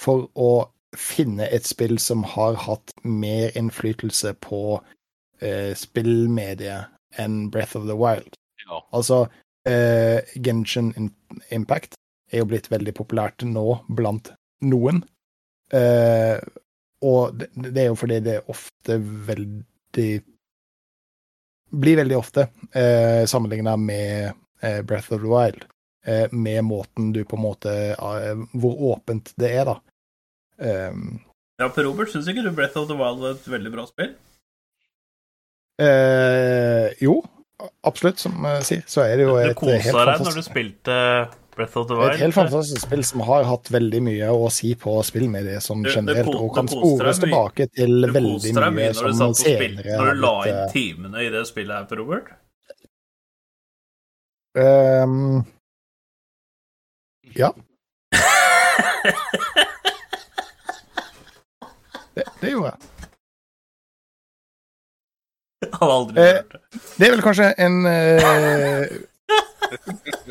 for 0.00 0.30
å 0.34 0.70
finne 0.96 1.46
et 1.52 1.66
spill 1.68 1.98
som 1.98 2.22
har 2.24 2.54
hatt 2.64 2.92
mer 3.04 3.50
innflytelse 3.54 4.32
på 4.40 4.80
uh, 4.80 5.72
spillmediet 5.76 6.88
enn 7.18 7.50
Breath 7.50 7.76
of 7.76 7.84
the 7.86 7.94
Wild. 7.96 8.34
Ja. 8.66 8.80
Altså, 8.92 9.26
uh, 9.68 10.18
Genshin 10.42 11.10
Impact 11.50 11.94
er 12.32 12.38
jo 12.42 12.48
blitt 12.50 12.70
veldig 12.72 12.94
populært 12.96 13.44
nå 13.44 13.66
blant 13.90 14.32
noen. 14.62 15.02
Eh, 15.72 16.38
og 17.02 17.34
det, 17.34 17.48
det 17.56 17.82
er 17.82 17.88
jo 17.90 17.96
fordi 17.98 18.20
det 18.24 18.34
er 18.38 18.50
ofte 18.52 18.98
veldig 19.30 20.10
Blir 21.70 22.00
veldig 22.00 22.16
ofte 22.18 22.48
eh, 22.74 23.24
sammenligna 23.30 23.76
med 23.78 24.32
eh, 24.60 24.80
Breath 24.82 25.12
of 25.14 25.20
the 25.22 25.28
Wild. 25.30 25.64
Eh, 26.06 26.26
med 26.32 26.64
måten 26.66 27.12
du 27.14 27.20
på 27.24 27.36
en 27.36 27.42
måte 27.44 27.74
eh, 27.94 28.40
Hvor 28.58 28.80
åpent 28.94 29.32
det 29.38 29.52
er, 29.54 29.68
da. 29.68 29.76
Um, 30.90 31.20
Ja, 31.60 31.68
for 31.68 31.84
Robert, 31.84 32.10
syns 32.10 32.28
ikke 32.28 32.42
du 32.42 32.50
Breath 32.56 32.78
of 32.80 32.88
the 32.88 32.96
Wild 32.96 33.20
var 33.22 33.36
et 33.36 33.46
veldig 33.52 33.72
bra 33.74 33.86
spill? 33.86 34.14
eh, 35.80 36.90
jo, 37.00 37.20
absolutt, 37.86 38.18
som 38.20 38.44
jeg 38.44 38.64
sier, 38.68 38.82
så 38.88 39.04
er 39.06 39.16
det 39.20 39.26
jo 39.28 39.36
Du 39.36 39.42
et 39.44 39.56
kosa 39.56 40.04
deg 40.10 40.24
når 40.26 40.36
du 40.36 40.42
spilte 40.44 40.96
Breath 41.60 41.76
of 41.76 41.86
the 41.90 41.96
Et 42.08 42.20
helt 42.22 42.34
fantastisk 42.36 42.86
spill 42.86 43.02
som 43.04 43.20
har 43.28 43.44
hatt 43.44 43.68
veldig 43.74 44.00
mye 44.06 44.28
å 44.32 44.46
si 44.52 44.70
på 44.80 44.94
spillmediet 45.04 45.60
som 45.62 45.82
Du- 45.82 45.90
du 45.90 45.94
generelt, 45.98 46.34
og 46.34 46.54
kan 46.56 46.68
spores 46.72 47.18
tilbake 47.20 47.66
til 47.76 48.06
veldig 48.08 48.54
mye 48.56 48.70
mye 48.78 48.94
som 48.96 49.20
og 49.28 49.34
senere 49.36 49.98
Når 50.00 50.14
du 50.14 50.20
la 50.24 50.34
inn 50.48 50.54
eh, 50.64 50.70
timene 50.72 51.18
i 51.26 51.28
det 51.34 51.44
spillet 51.50 51.76
her, 51.76 51.84
Per 51.90 51.96
Robert? 52.00 52.32
Um, 54.56 55.44
Ja. 57.36 57.52
det, 62.14 62.24
det 62.40 62.50
gjorde 62.54 62.72
jeg. 62.72 62.78
Jeg 65.60 65.76
hadde 65.76 65.94
aldri 65.94 66.16
Eh, 66.24 66.34
hørt 66.34 66.52
det. 66.52 66.60
Det 66.98 67.06
er 67.06 67.12
vel 67.14 67.22
kanskje 67.24 67.48
en 67.60 67.76
eh, 67.86 68.84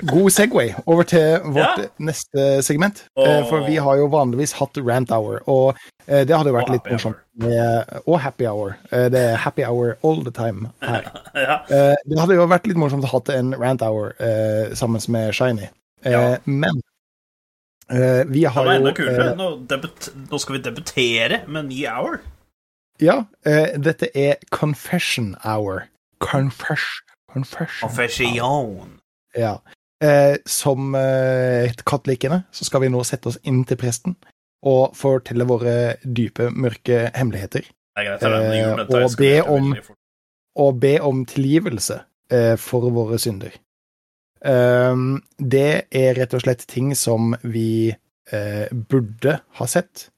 god 0.09 0.29
Segway 0.31 0.73
over 0.85 1.03
til 1.03 1.39
vårt 1.43 1.79
Ja. 1.79 1.85
neste 1.99 2.61
segment. 2.63 3.05
Eh, 3.17 3.43
for 3.49 3.65
vi 3.67 3.75
har 3.75 3.97
jo 3.97 4.07
vanligvis 4.11 4.53
hatt 4.59 4.77
rant 4.77 5.11
hour, 5.11 5.41
og 5.47 5.75
eh, 6.07 6.23
det 6.25 6.35
hadde 6.35 6.49
jo 6.51 6.57
vært 6.57 6.69
litt 6.73 6.89
morsomt. 6.91 7.17
Og 8.07 8.19
happy 8.19 8.45
hour. 8.47 8.75
Eh, 8.91 9.07
det 9.09 9.19
er 9.19 9.35
happy 9.37 9.63
hour 9.63 9.97
all 10.03 10.23
the 10.23 10.31
time 10.31 10.69
her. 10.81 11.03
Ja. 11.35 11.59
Eh, 11.69 11.95
det 12.09 12.19
hadde 12.19 12.35
jo 12.35 12.47
vært 12.47 12.67
litt 12.67 12.77
morsomt 12.77 13.03
å 13.03 13.11
ha 13.13 13.21
en 13.37 13.53
rant 13.55 13.81
hour 13.81 14.13
eh, 14.19 14.73
sammen 14.75 15.01
med 15.09 15.33
Shiny. 15.33 15.69
Eh. 16.05 16.37
Men 16.45 16.81
eh, 17.89 18.23
vi 18.27 18.41
Det 18.41 18.51
har 18.51 18.65
var 18.65 18.73
jo 18.73 18.79
enda 18.79 18.93
kulere. 18.95 19.29
eh, 19.31 19.35
Nå, 19.37 19.49
debut, 19.67 20.09
nå 20.31 20.39
skal 20.39 20.57
vi 20.57 20.61
debutere 20.69 21.41
med 21.47 21.63
en 21.65 21.69
ny 21.69 21.85
hour. 21.87 22.19
Ja, 22.99 23.23
eh, 23.45 23.77
dette 23.79 24.09
er 24.15 24.35
confession 24.51 25.35
hour. 25.45 25.85
Confess, 26.19 26.83
confession. 27.31 27.87
Confession. 27.87 28.98
Ja. 29.37 29.59
Eh, 30.03 30.37
som 30.47 30.93
eh, 30.95 31.73
katolikkene 31.85 32.43
så 32.55 32.65
skal 32.65 32.81
vi 32.85 32.89
nå 32.89 33.01
sette 33.03 33.27
oss 33.27 33.39
inn 33.43 33.65
til 33.67 33.77
presten 33.77 34.15
og 34.65 34.95
fortelle 34.95 35.45
våre 35.47 35.97
dype, 36.03 36.49
mørke 36.51 37.09
hemmeligheter. 37.15 37.65
Er 37.97 38.03
er 38.15 38.79
Eh, 38.79 39.03
og 39.03 39.17
be 39.17 39.41
om- 39.43 39.73
Og 40.55 40.79
be 40.79 40.99
om 40.99 41.25
tilgivelse 41.25 42.01
eh, 42.31 42.55
for 42.57 42.89
våre 42.91 43.17
synder. 43.19 43.51
Um, 44.41 45.21
det 45.37 45.85
er 45.91 46.13
rett 46.15 46.33
og 46.33 46.41
slett 46.41 46.65
ting 46.67 46.93
som 46.95 47.35
vi 47.43 47.93
eh, 48.31 48.67
burde 48.71 49.39
ha 49.59 49.65
sett 49.67 50.09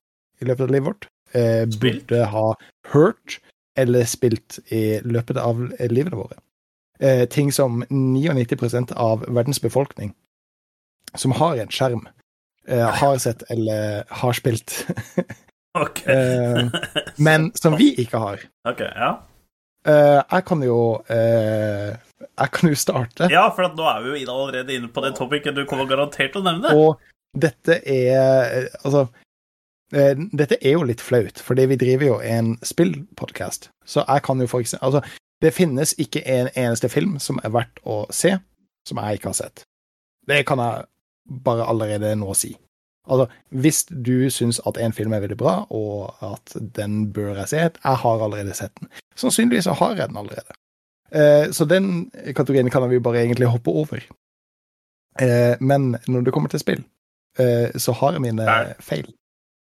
i 0.42 0.46
løpet 0.46 0.62
av 0.68 0.72
livet 0.76 0.88
vårt. 0.88 1.08
Eh, 1.34 1.66
burde 1.66 2.26
ha 2.30 2.56
hørt 2.94 3.40
eller 3.78 4.04
spilt 4.06 4.60
i 4.72 5.00
løpet 5.04 5.38
av 5.38 5.62
livet 5.90 6.14
våre. 6.14 6.38
Eh, 7.02 7.26
ting 7.26 7.52
som 7.52 7.84
99% 7.90 8.92
av 8.94 9.24
verdens 9.28 9.60
befolkning 9.62 10.12
som 11.18 11.32
har 11.32 11.58
en 11.58 11.72
skjerm, 11.74 12.04
eh, 12.68 12.86
har 13.02 13.18
sett 13.18 13.42
eller 13.50 14.04
har 14.22 14.34
spilt, 14.38 14.76
Ok. 15.82 16.04
eh, 16.08 16.62
men 17.18 17.50
som 17.58 17.76
vi 17.80 17.90
ikke 18.04 18.20
har. 18.22 18.44
ok, 18.70 18.82
ja. 18.86 19.10
Eh, 19.88 20.20
jeg 20.30 20.46
kan 20.46 20.62
jo 20.62 20.78
eh, 21.10 21.96
Jeg 22.38 22.52
kan 22.54 22.70
jo 22.70 22.76
starte. 22.78 23.32
ja, 23.34 23.48
for 23.56 23.66
at 23.66 23.74
nå 23.76 23.88
er 23.90 24.04
vi 24.06 24.22
jo 24.22 24.30
allerede 24.36 24.76
inne 24.78 24.92
på 24.94 25.02
det 25.02 25.16
topicet 25.18 25.56
du 25.58 25.64
kommer 25.66 25.90
garantert 25.90 26.36
til 26.36 26.44
å 26.44 26.46
nevne. 26.52 26.76
Og 26.78 27.00
dette 27.34 27.80
er 27.90 28.68
Altså 28.86 29.08
Dette 29.92 30.56
er 30.62 30.72
jo 30.78 30.86
litt 30.88 31.02
flaut, 31.04 31.42
fordi 31.44 31.66
vi 31.68 31.76
driver 31.82 32.06
jo 32.06 32.20
en 32.24 32.54
spillpodkast. 32.64 33.72
Så 33.84 34.06
jeg 34.08 34.24
kan 34.24 34.40
jo 34.40 34.48
for 34.48 34.62
eksempel 34.64 34.88
Altså, 34.88 35.02
det 35.42 35.54
finnes 35.56 35.94
ikke 35.98 36.22
en 36.28 36.50
eneste 36.56 36.90
film 36.90 37.18
som 37.20 37.40
er 37.44 37.54
verdt 37.54 37.82
å 37.84 38.04
se, 38.14 38.36
som 38.88 39.00
jeg 39.02 39.20
ikke 39.20 39.32
har 39.32 39.40
sett. 39.40 39.64
Det 40.28 40.44
kan 40.48 40.62
jeg 40.62 40.86
bare 41.46 41.66
allerede 41.70 42.14
nå 42.20 42.34
si. 42.38 42.54
Altså, 43.10 43.26
hvis 43.50 43.84
du 43.90 44.30
syns 44.30 44.62
at 44.70 44.78
en 44.78 44.94
film 44.94 45.14
er 45.14 45.24
veldig 45.24 45.38
bra, 45.38 45.56
og 45.74 46.14
at 46.22 46.54
den 46.76 47.08
bør 47.14 47.34
jeg 47.42 47.50
se, 47.50 47.62
jeg 47.62 48.02
har 48.04 48.24
allerede 48.24 48.54
sett 48.54 48.74
den. 48.80 48.92
Sannsynligvis 49.18 49.66
har 49.66 49.96
jeg 49.98 50.10
den 50.10 50.20
allerede. 50.22 50.58
Eh, 51.12 51.52
så 51.52 51.66
den 51.66 52.12
kategorien 52.12 52.70
kan 52.72 52.90
vi 52.90 53.00
bare 53.00 53.24
egentlig 53.24 53.50
hoppe 53.52 53.72
over. 53.72 54.04
Eh, 55.20 55.56
men 55.60 55.96
når 56.08 56.22
det 56.22 56.34
kommer 56.34 56.50
til 56.50 56.62
spill, 56.62 56.84
eh, 57.40 57.74
så 57.76 57.92
har 57.92 58.14
jeg 58.14 58.22
mine 58.22 58.46
feil. 58.80 59.10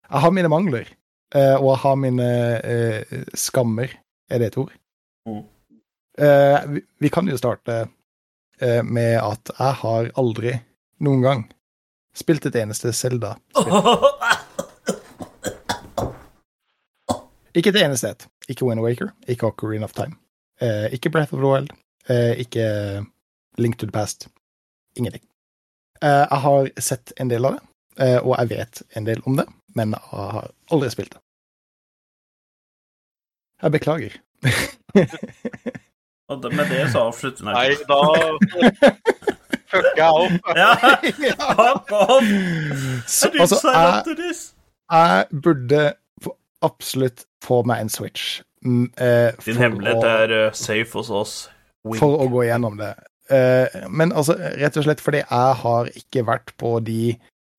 Jeg 0.09 0.19
har 0.23 0.31
mine 0.31 0.49
mangler, 0.49 0.87
og 1.35 1.67
jeg 1.67 1.79
har 1.83 1.95
mine 1.95 2.27
skammer. 3.35 3.91
Er 4.29 4.39
det 4.39 4.47
et 4.47 4.57
ord? 4.57 4.71
Mm. 5.27 5.43
Eh, 6.21 6.59
vi, 6.99 7.09
kan 7.09 7.27
jo 7.27 7.37
starte 7.37 7.87
eh, 8.61 8.83
med 8.83 9.19
at 9.21 9.51
jeg 9.53 9.73
har 9.81 10.07
aldri 10.17 10.55
noen 11.05 11.21
gang 11.21 11.43
spilt 12.17 12.47
et 12.49 12.57
eneste 12.57 12.93
Zelda. 12.93 13.35
Ikke 17.53 17.69
et 17.69 17.81
eneste 17.83 18.09
et. 18.09 18.25
Ikke 18.49 18.65
Wind 18.65 18.81
Waker, 18.81 19.11
ikke 19.29 19.51
Ocarina 19.51 19.85
of 19.85 19.93
Time, 19.93 20.17
eh, 20.61 20.87
ikke 20.93 21.11
Breath 21.13 21.33
of 21.35 21.41
the 21.41 21.51
Wild, 21.51 21.73
ikke 22.39 22.65
Link 23.57 23.77
to 23.77 23.85
the 23.85 23.91
Past. 23.91 24.27
Ingenting. 24.95 25.23
Jeg 26.01 26.39
har 26.41 26.69
sett 26.79 27.11
en 27.17 27.29
del 27.29 27.45
av 27.45 27.57
det, 27.57 27.63
og 28.21 28.37
jeg 28.37 28.49
vet 28.53 28.81
en 28.95 29.05
del 29.05 29.21
om 29.25 29.35
det, 29.37 29.45
men 29.75 29.93
jeg 29.97 30.01
har 30.13 30.51
aldri 30.71 30.89
spilt 30.93 31.17
det. 31.17 31.21
Jeg 33.61 33.73
beklager. 33.73 34.17
Og 36.29 36.43
med 36.53 36.67
det 36.67 36.89
så 36.91 37.05
avslutter 37.07 37.45
Nei, 37.47 37.69
da 37.87 37.99
fucker 39.71 39.99
jeg 39.99 40.09
opp. 40.11 40.49
Ja, 40.57 40.71
fuck 41.55 41.91
off! 41.95 42.27
Så, 43.07 43.29
I 43.31 43.39
altså, 43.43 43.59
jeg, 43.71 44.35
jeg 44.91 45.41
burde 45.43 45.81
absolutt 46.65 47.25
få 47.43 47.61
meg 47.67 47.85
en 47.85 47.91
Switch. 47.91 48.41
mm, 48.65 48.89
eh, 48.97 49.31
Din 49.45 49.59
hemmelighet 49.61 50.03
å- 50.03 50.15
er 50.23 50.35
uh, 50.47 50.51
safe 50.55 50.97
hos 50.99 51.09
oss. 51.09 51.35
Wink. 51.87 51.99
for 52.01 52.19
å 52.19 52.27
gå 52.31 52.43
gjennom 52.49 52.75
det. 52.79 52.93
Eh, 53.31 53.87
men 53.87 54.11
altså, 54.11 54.35
rett 54.59 54.77
og 54.79 54.83
slett 54.87 55.03
fordi 55.03 55.21
jeg 55.23 55.55
har 55.61 55.91
ikke 55.95 56.25
vært 56.27 56.51
på 56.59 56.77
de 56.83 57.13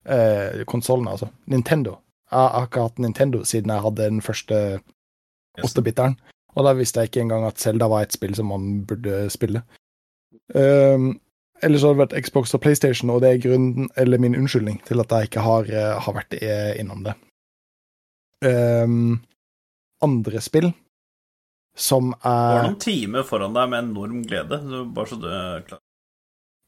uh, 0.08 0.64
konsollene, 0.68 1.14
altså. 1.16 1.30
Nintendo. 1.48 1.98
Jeg 2.28 2.52
har 2.52 2.66
ikke 2.68 2.84
hatt 2.88 2.98
Nintendo 3.00 3.40
siden 3.48 3.72
jeg 3.72 3.84
hadde 3.86 4.08
den 4.10 4.20
første 4.24 4.58
åttebiteren. 5.64 6.18
Og 6.56 6.64
da 6.66 6.74
visste 6.76 7.02
jeg 7.02 7.10
ikke 7.10 7.22
engang 7.26 7.46
at 7.48 7.60
Zelda 7.60 7.88
var 7.90 8.06
et 8.06 8.14
spill 8.16 8.34
som 8.36 8.50
man 8.52 8.82
burde 8.88 9.26
spille. 9.32 9.62
Um, 10.54 11.12
ellers 11.62 11.84
har 11.84 11.94
det 11.94 12.02
vært 12.02 12.18
Xbox 12.26 12.54
og 12.56 12.62
PlayStation, 12.64 13.12
og 13.12 13.22
det 13.22 13.30
er 13.30 13.42
grunnen, 13.44 13.88
eller 14.00 14.22
min 14.22 14.36
unnskyldning 14.38 14.80
til 14.88 15.02
at 15.02 15.12
jeg 15.12 15.30
ikke 15.30 15.44
har, 15.44 15.70
eh, 15.70 15.94
har 16.04 16.16
vært 16.16 16.38
eh, 16.40 16.74
innom 16.80 17.04
det. 17.06 17.14
Um, 18.44 19.18
andre 20.04 20.40
spill 20.40 20.70
som 21.78 22.12
Du 22.12 22.26
har 22.26 22.60
er 22.60 22.68
noen 22.68 22.80
timer 22.82 23.26
foran 23.26 23.54
deg 23.54 23.70
med 23.70 23.84
enorm 23.84 24.22
glede, 24.26 24.58
så 24.62 24.82
bare 24.94 25.10
så 25.10 25.18
du 25.18 25.28
er 25.30 25.66
klar. 25.66 25.82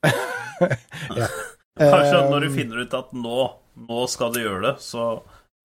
ja. 1.19 1.29
Kanskje 1.81 2.23
når 2.31 2.45
du 2.45 2.49
Um, 2.51 2.57
finner 2.57 2.83
ut 2.85 2.95
at 2.99 3.13
nå, 3.17 3.39
nå 3.89 4.07
skal 4.11 4.35
du 4.35 4.41
gjøre 4.43 4.63
det, 4.69 4.75
så, 4.85 5.07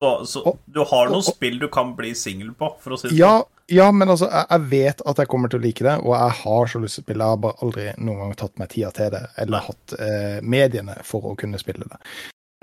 så, 0.02 0.26
så 0.28 0.42
Og- 0.46 0.60
Du 0.68 0.84
har 0.84 1.06
noen 1.08 1.16
og- 1.22 1.28
og- 1.28 1.36
spill 1.36 1.60
du 1.60 1.68
kan 1.72 1.96
bli 1.96 2.14
singel 2.14 2.52
på, 2.54 2.70
for 2.80 2.92
å 2.92 3.00
si 3.00 3.08
det 3.10 3.18
Ja, 3.18 3.44
ja, 3.68 3.92
men 3.92 4.08
altså, 4.10 4.30
jeg, 4.30 4.46
jeg 4.50 4.62
vet 4.70 5.02
at 5.06 5.18
jeg 5.18 5.28
kommer 5.28 5.50
til 5.50 5.60
å 5.60 5.64
like 5.64 5.84
det, 5.84 5.98
og 6.04 6.14
jeg 6.14 6.32
har 6.44 6.66
så 6.68 6.80
lyst 6.82 6.96
til 6.96 7.04
å 7.04 7.06
spille. 7.08 7.24
Jeg 7.24 7.30
har 7.30 7.38
bare 7.38 7.62
aldri 7.64 7.86
noen 7.98 8.18
gang 8.20 8.36
tatt 8.36 8.60
meg 8.60 8.70
tida 8.70 8.92
til 8.94 9.10
det, 9.16 9.24
eller 9.38 9.58
Nei. 9.58 9.66
hatt 9.66 9.94
eh, 10.00 10.40
mediene 10.42 10.98
for 11.04 11.22
å 11.32 11.36
kunne 11.38 11.58
spille 11.58 11.88
det. 11.90 11.98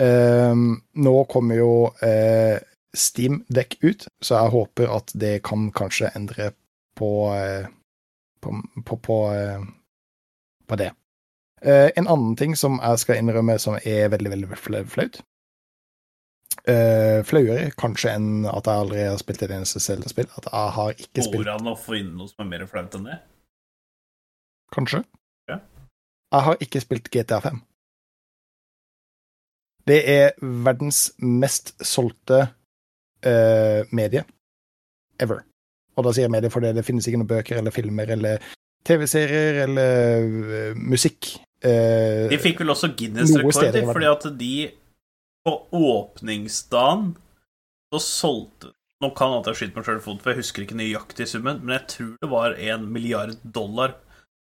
Um, 0.02 0.82
nå 0.96 1.26
kommer 1.28 1.56
jo 1.56 1.72
eh, 2.02 2.58
Steam 2.94 3.44
Deck 3.52 3.76
ut, 3.82 4.06
så 4.22 4.38
jeg 4.42 4.50
håper 4.52 4.88
at 4.96 5.12
det 5.14 5.42
kan 5.42 5.70
kanskje 5.72 6.10
endre 6.16 6.52
på 6.98 7.10
eh, 7.34 7.66
på, 8.42 8.54
på, 8.84 8.96
på, 8.96 9.18
eh, 9.34 9.60
på 10.68 10.76
det. 10.76 10.90
Eh, 11.62 11.90
en 11.96 12.08
annen 12.08 12.36
ting 12.36 12.56
som 12.58 12.80
jeg 12.82 12.98
skal 12.98 13.16
innrømme 13.20 13.58
som 13.62 13.76
er 13.78 14.08
veldig, 14.10 14.30
veldig 14.34 14.58
flaut. 14.58 15.20
Uh, 16.62 17.24
flauere 17.26 17.72
kanskje 17.74 18.12
enn 18.14 18.44
at 18.46 18.68
jeg 18.70 18.80
aldri 18.84 19.00
har 19.02 19.16
spilt 19.18 19.40
et 19.42 19.50
eneste 19.50 19.80
Zelda-spill. 19.82 20.28
At 20.38 20.46
jeg 20.46 20.74
har 20.76 20.92
ikke 20.94 21.24
spilt 21.26 21.40
Går 21.40 21.48
det 21.48 21.54
an 21.58 21.70
å 21.72 21.74
få 21.74 21.96
inn 21.98 22.12
noe 22.14 22.30
som 22.30 22.44
er 22.44 22.50
mer 22.52 22.66
flaut 22.70 22.94
enn 22.94 23.08
det? 23.08 23.16
Kanskje. 24.72 25.00
Ja. 25.50 25.56
Jeg 26.30 26.46
har 26.46 26.62
ikke 26.62 26.82
spilt 26.84 27.10
GTA 27.10 27.40
5. 27.42 27.58
Det 29.90 29.98
er 30.06 30.36
verdens 30.38 31.08
mest 31.18 31.74
solgte 31.82 32.44
uh, 32.46 33.80
medie 33.90 34.22
ever. 35.18 35.42
Og 35.98 36.06
da 36.06 36.12
sier 36.14 36.28
jeg 36.28 36.34
medie 36.36 36.52
fordi 36.54 36.70
det 36.76 36.84
finnes 36.86 37.08
ikke 37.08 37.18
noen 37.18 37.32
bøker 37.32 37.58
eller 37.58 37.74
filmer 37.74 38.12
eller 38.14 38.46
TV-serier 38.86 39.64
eller 39.64 40.30
uh, 40.30 40.78
musikk. 40.78 41.34
De 41.62 42.38
fikk 42.42 42.62
vel 42.62 42.72
også 42.72 42.88
Guinness-rekord, 42.98 43.54
steder 43.54 43.76
i 43.76 43.82
de, 43.82 43.86
verden. 43.86 43.94
fordi 43.94 44.06
at 44.10 44.24
de 44.38 44.54
på 45.46 45.52
åpningsdagen 45.72 47.12
så 47.92 48.00
solgte 48.00 48.72
Nå 49.02 49.08
kan 49.18 49.32
jeg 49.34 49.56
skyte 49.58 49.74
meg 49.74 49.86
sjøl 49.88 49.96
i 49.98 50.02
foten, 50.04 50.18
for 50.22 50.30
jeg 50.30 50.38
husker 50.38 50.62
ikke 50.62 50.76
nøyaktig 50.78 51.24
summen, 51.26 51.56
men 51.64 51.72
jeg 51.74 51.86
tror 51.90 52.10
det 52.22 52.28
var 52.30 52.52
en 52.70 52.84
milliard 52.94 53.32
dollar 53.42 53.96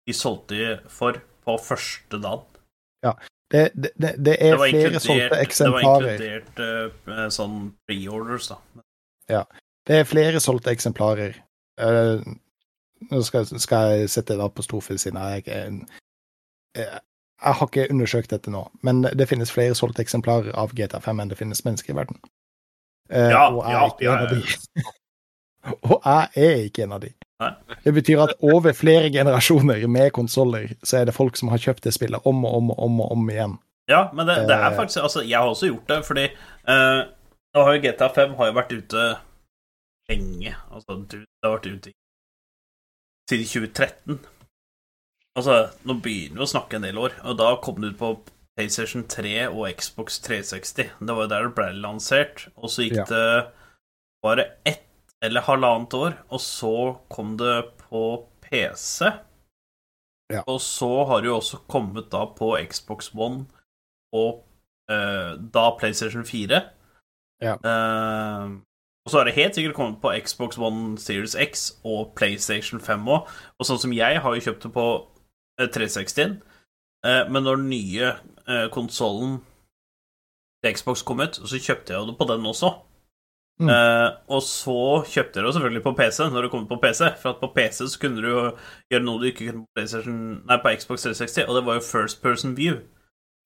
de 0.07 0.13
solgte 0.15 0.77
for 0.87 1.19
på 1.43 1.57
første 1.59 2.21
dagen. 2.23 2.45
Ja. 3.03 3.11
det, 3.51 3.65
det, 3.75 3.91
det 3.99 4.13
Det 4.25 4.37
er 4.39 4.55
flere 4.61 5.01
solgte 5.03 5.41
eksemplarer. 5.43 6.07
det 6.07 6.07
var 6.07 6.13
inkludert 6.13 6.63
uh, 7.11 7.27
sånn 7.35 7.59
pre-orders, 7.83 8.47
da. 8.53 9.43
Det 9.85 9.99
er 9.99 10.07
flere 10.07 10.39
solgte 10.39 10.71
eksemplarer. 10.71 11.35
Uh, 11.75 12.23
nå 13.11 13.21
skal, 13.27 13.45
skal 13.59 13.91
jeg 13.91 14.09
sette 14.15 14.37
det 14.39 14.47
på 14.55 14.63
storfilm 14.65 15.01
siden 15.01 15.19
jeg 15.19 15.43
er 15.51 15.67
en 15.67 15.81
eh, 16.79 16.99
Jeg 17.43 17.53
har 17.59 17.67
ikke 17.67 17.87
undersøkt 17.91 18.29
dette 18.31 18.51
nå, 18.53 18.61
men 18.81 19.01
det 19.03 19.27
finnes 19.27 19.51
flere 19.51 19.75
solgte 19.75 20.01
eksemplarer 20.05 20.55
av 20.55 20.71
GTA5 20.77 21.21
enn 21.21 21.29
det 21.33 21.37
finnes 21.37 21.65
mennesker 21.65 21.91
i 21.93 21.97
verden. 21.97 22.19
Uh, 23.11 23.29
Ja, 23.31 23.41
og 23.51 23.65
jeg 23.67 23.75
er 23.75 23.89
ikke 23.91 24.05
ja, 24.05 24.13
en 24.15 24.23
av 24.23 24.29
de. 24.31 24.85
og 25.91 25.97
jeg 26.05 26.29
er 26.47 26.63
ikke 26.69 26.83
en 26.87 26.95
av 26.95 27.01
de. 27.03 27.11
Nei. 27.43 27.49
Det 27.83 27.93
betyr 27.97 28.21
at 28.23 28.33
over 28.39 28.71
flere 28.73 29.09
generasjoner 29.11 29.83
med 29.91 30.11
konsoller, 30.15 30.71
så 30.87 31.01
er 31.01 31.05
det 31.09 31.13
folk 31.17 31.35
som 31.37 31.51
har 31.51 31.59
kjøpt 31.59 31.83
det 31.83 31.93
spillet 31.93 32.23
om 32.25 32.45
og 32.47 32.55
om 32.61 32.71
og 32.71 32.79
om, 32.87 33.01
og 33.03 33.11
om 33.17 33.29
igjen. 33.29 33.57
Ja, 33.91 34.05
men 34.15 34.25
det, 34.25 34.35
det 34.47 34.55
er 34.55 34.71
Eh. 34.71 34.77
faktisk 34.79 35.03
Altså, 35.03 35.21
jeg 35.21 35.37
har 35.37 35.47
også 35.51 35.67
gjort 35.67 35.87
det, 35.91 35.99
fordi 36.07 36.23
uh, 36.71 37.01
nå 37.53 37.63
har 37.67 37.75
jo 37.75 37.81
GTA 37.83 38.07
5 38.15 38.33
har 38.39 38.47
jo 38.47 38.55
vært 38.55 38.71
ute 38.79 39.03
lenge. 40.09 40.55
Altså, 40.71 40.95
du- 41.11 41.19
det 41.19 41.43
har 41.43 41.57
vært 41.57 41.67
ute 41.75 41.91
siden 43.29 43.45
2013. 43.45 44.19
Altså, 45.35 45.55
nå 45.83 45.97
begynner 45.99 46.39
vi 46.39 46.45
å 46.45 46.51
snakke 46.53 46.77
en 46.77 46.85
del 46.87 46.97
år, 47.01 47.15
og 47.27 47.37
da 47.41 47.49
kom 47.63 47.81
det 47.83 47.93
ut 47.93 47.99
på 47.99 48.11
PlayStation 48.55 49.03
3 49.11 49.33
og 49.49 49.65
Xbox 49.75 50.19
360. 50.23 50.93
Det 51.01 51.15
var 51.17 51.25
jo 51.25 51.31
der 51.33 51.47
det 51.49 51.55
ble 51.57 51.65
lansert, 51.83 52.45
og 52.55 52.69
så 52.71 52.85
gikk 52.85 53.01
Ja. 53.01 53.05
det 53.09 53.51
bare 54.23 54.45
ett 54.65 54.85
eller 55.21 55.41
halvannet 55.41 55.93
år, 55.93 56.13
og 56.31 56.39
så 56.39 56.71
kom 57.09 57.35
det 57.37 57.65
på 57.81 58.27
PC. 58.45 59.11
Ja. 60.31 60.41
Og 60.47 60.61
så 60.61 61.05
har 61.05 61.21
det 61.21 61.27
jo 61.29 61.37
også 61.37 61.59
kommet 61.69 62.09
da 62.11 62.25
på 62.25 62.55
Xbox 62.71 63.11
One 63.13 63.45
og 64.15 64.45
eh, 64.89 65.35
da 65.53 65.65
PlayStation 65.77 66.23
4. 66.25 66.61
Ja. 67.43 67.57
Eh, 67.59 68.55
og 69.05 69.11
så 69.11 69.17
har 69.19 69.25
det 69.27 69.35
helt 69.35 69.53
sikkert 69.55 69.75
kommet 69.75 69.99
på 70.01 70.13
Xbox 70.25 70.57
One 70.57 70.97
Series 70.97 71.35
X 71.35 71.67
og 71.83 72.15
PlayStation 72.15 72.79
5 72.79 73.03
òg. 73.05 73.27
Og 73.59 73.67
sånn 73.67 73.81
som 73.83 73.93
jeg 73.93 74.21
har 74.23 74.33
jo 74.33 74.41
kjøpt 74.47 74.63
det 74.63 74.71
på 74.73 74.85
360-en, 75.61 76.39
eh, 77.05 77.23
men 77.31 77.45
når 77.45 77.61
den 77.61 77.69
nye 77.71 78.11
eh, 78.11 78.67
konsollen 78.73 79.39
til 80.63 80.75
Xbox 80.75 81.05
kom 81.05 81.21
ut, 81.23 81.37
så 81.37 81.61
kjøpte 81.61 81.93
jeg 81.93 82.01
jo 82.01 82.09
det 82.09 82.17
på 82.19 82.27
den 82.29 82.45
også. 82.49 82.73
Mm. 83.55 83.69
Uh, 83.71 84.09
og 84.35 84.41
så 84.43 84.79
kjøpte 85.07 85.39
jeg 85.39 85.45
det 85.45 85.51
selvfølgelig 85.55 85.81
på 85.85 85.93
PC 85.95 86.25
når 86.27 86.43
det 86.43 86.49
kom 86.51 86.65
på 86.67 86.75
PC, 86.81 87.05
for 87.21 87.29
at 87.29 87.37
på 87.39 87.53
PC 87.55 87.85
så 87.87 87.99
kunne 88.01 88.19
du 88.19 88.27
jo 88.27 88.41
gjøre 88.91 89.05
noe 89.05 89.21
du 89.21 89.29
ikke 89.29 89.45
kunne 89.47 89.63
på 89.71 90.11
Nei, 90.11 90.57
på 90.59 90.73
Xbox 90.75 91.05
360, 91.07 91.45
og 91.47 91.55
det 91.55 91.61
var 91.69 91.79
jo 91.79 91.85
first 91.85 92.19
person 92.23 92.57
view. 92.57 92.81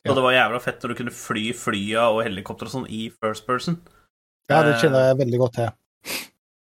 Ja. 0.06 0.10
Og 0.10 0.18
det 0.18 0.24
var 0.24 0.34
jævla 0.34 0.62
fett 0.64 0.82
når 0.82 0.94
du 0.94 0.98
kunne 1.02 1.14
fly 1.14 1.44
flya 1.54 2.08
og 2.10 2.24
helikopter 2.26 2.70
og 2.70 2.74
sånn 2.74 2.88
i 2.90 3.10
first 3.20 3.46
person. 3.46 3.78
Ja, 4.50 4.64
det 4.66 4.80
kjenner 4.82 5.12
jeg 5.12 5.20
veldig 5.20 5.42
godt 5.44 5.60
til. 5.60 5.70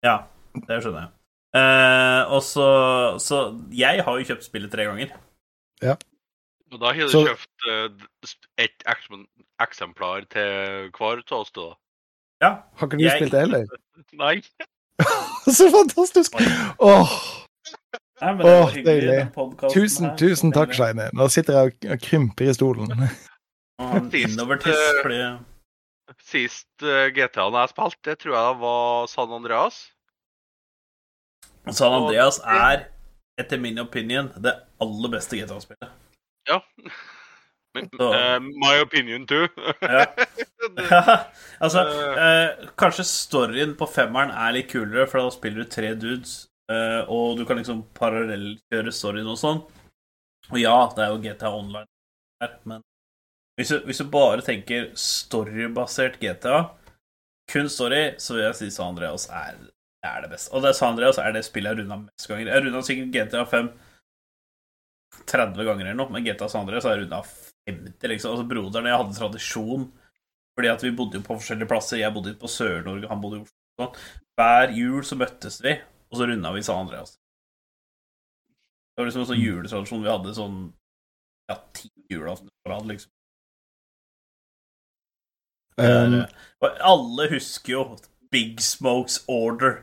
Ja, 0.06 0.16
det 0.56 0.80
skjønner 0.82 1.06
jeg. 1.06 1.12
Uh, 1.56 2.34
og 2.36 2.42
så 2.44 2.66
Så 3.22 3.38
jeg 3.72 4.02
har 4.04 4.18
jo 4.18 4.26
kjøpt 4.28 4.48
spillet 4.48 4.74
tre 4.74 4.88
ganger. 4.90 5.14
Og 5.84 6.80
da 6.82 6.92
har 6.94 7.08
du 7.08 7.10
Så- 7.10 7.26
kjøpt 7.28 7.68
uh, 7.70 8.06
ett 8.58 8.84
eksemplar 9.62 10.26
til 10.30 10.90
hver 10.98 11.22
av 11.32 11.40
oss, 11.46 11.52
da? 11.56 11.68
Ja. 12.42 12.50
Har 12.76 12.88
ikke 12.88 12.98
du 12.98 13.04
Jeg- 13.04 13.20
spilt 13.20 13.32
det 13.32 13.40
heller? 13.40 13.66
Nei. 14.24 14.42
Så 15.58 15.70
fantastisk! 15.72 16.34
Åh, 16.80 17.12
Nei, 18.22 18.32
men 18.34 18.46
Åh, 18.48 18.72
deilig. 18.86 19.28
tusen, 19.74 20.06
her. 20.10 20.16
tusen 20.18 20.52
takk, 20.56 20.72
Deilig. 20.72 21.10
Nå 21.14 21.28
sitter 21.30 21.54
jeg 21.54 21.74
og- 21.84 21.92
og 21.92 22.00
krymper 22.00 22.50
i 22.50 22.54
stolen. 22.56 22.88
Sist, 24.16 24.40
eh, 24.40 25.38
Sist 26.24 26.84
uh, 26.84 27.10
GTA-en 27.12 27.54
jeg 27.60 27.70
spilte, 27.74 28.00
det 28.08 28.20
tror 28.24 28.36
jeg 28.38 28.60
var 28.62 29.08
San 29.12 29.32
Andreas. 29.36 29.92
San 31.72 31.92
Andreas 31.98 32.40
er, 32.40 32.86
etter 33.41 33.60
min 33.60 33.80
opinion, 33.80 34.30
det 34.40 34.53
aller 34.82 35.12
beste 35.12 35.38
GTA-spillet. 35.38 35.91
Ja. 36.49 36.62
Men, 37.76 37.90
Så- 37.99 38.14
eh, 38.14 38.40
my 38.40 38.82
opinion 38.84 39.28
too. 39.28 39.48
Ja. 39.82 40.06
altså, 41.64 41.82
uh, 42.18 42.68
kanskje 42.80 43.03
storyen 43.06 43.76
på 43.78 43.86
femmeren 43.86 44.32
er 44.34 44.56
litt 44.56 44.72
kulere, 44.72 45.06
for 45.07 45.22
da 45.22 45.34
spiller 45.34 45.62
du 45.62 45.70
tre 45.70 45.91
dudes, 45.94 46.48
uh, 46.72 47.03
og 47.12 47.38
du 47.38 47.44
kan 47.45 47.60
liksom 47.60 47.84
parallellkjøre 47.98 48.94
storyen 48.95 49.30
og 49.30 49.38
sånn. 49.38 49.62
Og 50.49 50.57
ja, 50.62 50.74
det 50.95 51.06
er 51.06 51.14
jo 51.14 51.22
GTA 51.22 51.52
Online 51.53 51.86
her, 52.41 52.57
men 52.70 52.82
hvis 53.60 53.72
du, 53.72 53.78
hvis 53.88 54.02
du 54.02 54.10
bare 54.12 54.44
tenker 54.45 54.90
storybasert 54.99 56.18
GTA, 56.22 56.57
kun 57.53 57.70
story, 57.70 58.16
så 58.20 58.36
vil 58.36 58.44
jeg 58.48 58.57
si 58.60 58.72
San 58.74 58.95
Andreas 58.95 59.30
er, 59.30 59.56
er 60.07 60.23
det 60.23 60.32
beste. 60.32 60.52
Og 60.56 60.64
det 60.64 60.76
San 60.77 60.94
Andreas 60.94 61.19
er 61.22 61.36
det 61.36 61.44
spillet 61.48 61.72
jeg 61.72 61.76
har 61.76 61.82
runda 61.84 61.98
mest 62.03 62.30
ganger. 62.30 62.48
Jeg 62.49 62.56
har 62.56 62.65
runda 62.68 62.86
sikkert 62.86 63.14
GTA 63.15 63.44
5 63.52 63.73
30 65.26 65.64
ganger 65.64 65.86
eller 65.86 65.98
noe, 65.98 66.11
men 66.11 66.26
GTA 66.26 66.49
San 66.52 66.65
Andreas 66.65 66.86
har 66.86 66.95
jeg 66.95 67.06
runda 67.06 67.22
50, 67.69 68.10
liksom. 68.11 68.34
Altså, 68.36 68.48
broderen 68.49 68.88
og 68.88 68.91
jeg 68.91 69.02
hadde 69.02 69.19
tradisjon 69.19 69.86
fordi 70.56 70.69
at 70.72 70.84
vi 70.86 70.94
bodde 70.95 71.19
jo 71.19 71.26
på 71.26 71.36
forskjellige 71.36 71.68
plasser. 71.68 71.99
Jeg 71.99 72.15
bodde 72.15 72.32
på 72.40 72.48
Sør-Norge, 72.48 73.10
han 73.11 73.19
bodde 73.19 73.41
i 73.41 73.44
Oslo. 73.44 73.57
Sånn. 73.76 73.98
Hver 74.40 74.72
jul 74.72 75.02
så 75.03 75.18
møttes 75.19 75.57
vi, 75.64 75.73
og 76.07 76.19
så 76.19 76.27
runda 76.30 76.52
vi 76.56 76.64
San 76.64 76.86
Andreas. 76.86 77.18
Det 78.95 79.02
var 79.02 79.10
liksom 79.10 79.26
en 79.26 79.30
sånn 79.34 79.41
juletradisjon 79.41 80.06
vi 80.06 80.11
hadde 80.14 80.36
sånn 80.38 80.60
ja, 81.52 81.57
ti 81.76 81.90
julaftener 82.07 82.53
på 82.64 82.72
rad, 82.72 82.88
liksom. 82.88 83.11
Um, 85.76 86.22
eh, 86.23 86.77
alle 86.88 87.27
husker 87.34 87.73
jo 87.73 87.82
Big 88.36 88.60
Smokes 88.62 89.16
Order. 89.28 89.74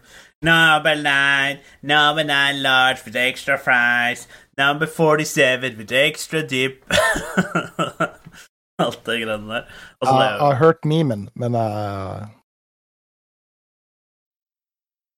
Number 0.42 0.94
nine, 0.96 1.60
number 1.82 2.24
nine 2.24 2.62
large 2.62 3.04
with 3.06 3.16
extra 3.16 3.56
fries. 3.58 4.26
Number 4.58 4.86
47 4.86 5.76
with 5.78 5.92
extra 5.92 6.42
dip. 6.42 6.84
Alt 8.82 9.04
det 9.06 9.16
greiene 9.22 9.48
der. 9.54 9.64
Altså, 10.00 10.14
jeg 10.18 10.30
jeg 10.30 10.46
har 10.48 10.54
hørt 10.64 10.84
memen, 10.84 11.28
men 11.34 11.54
uh, 11.54 12.26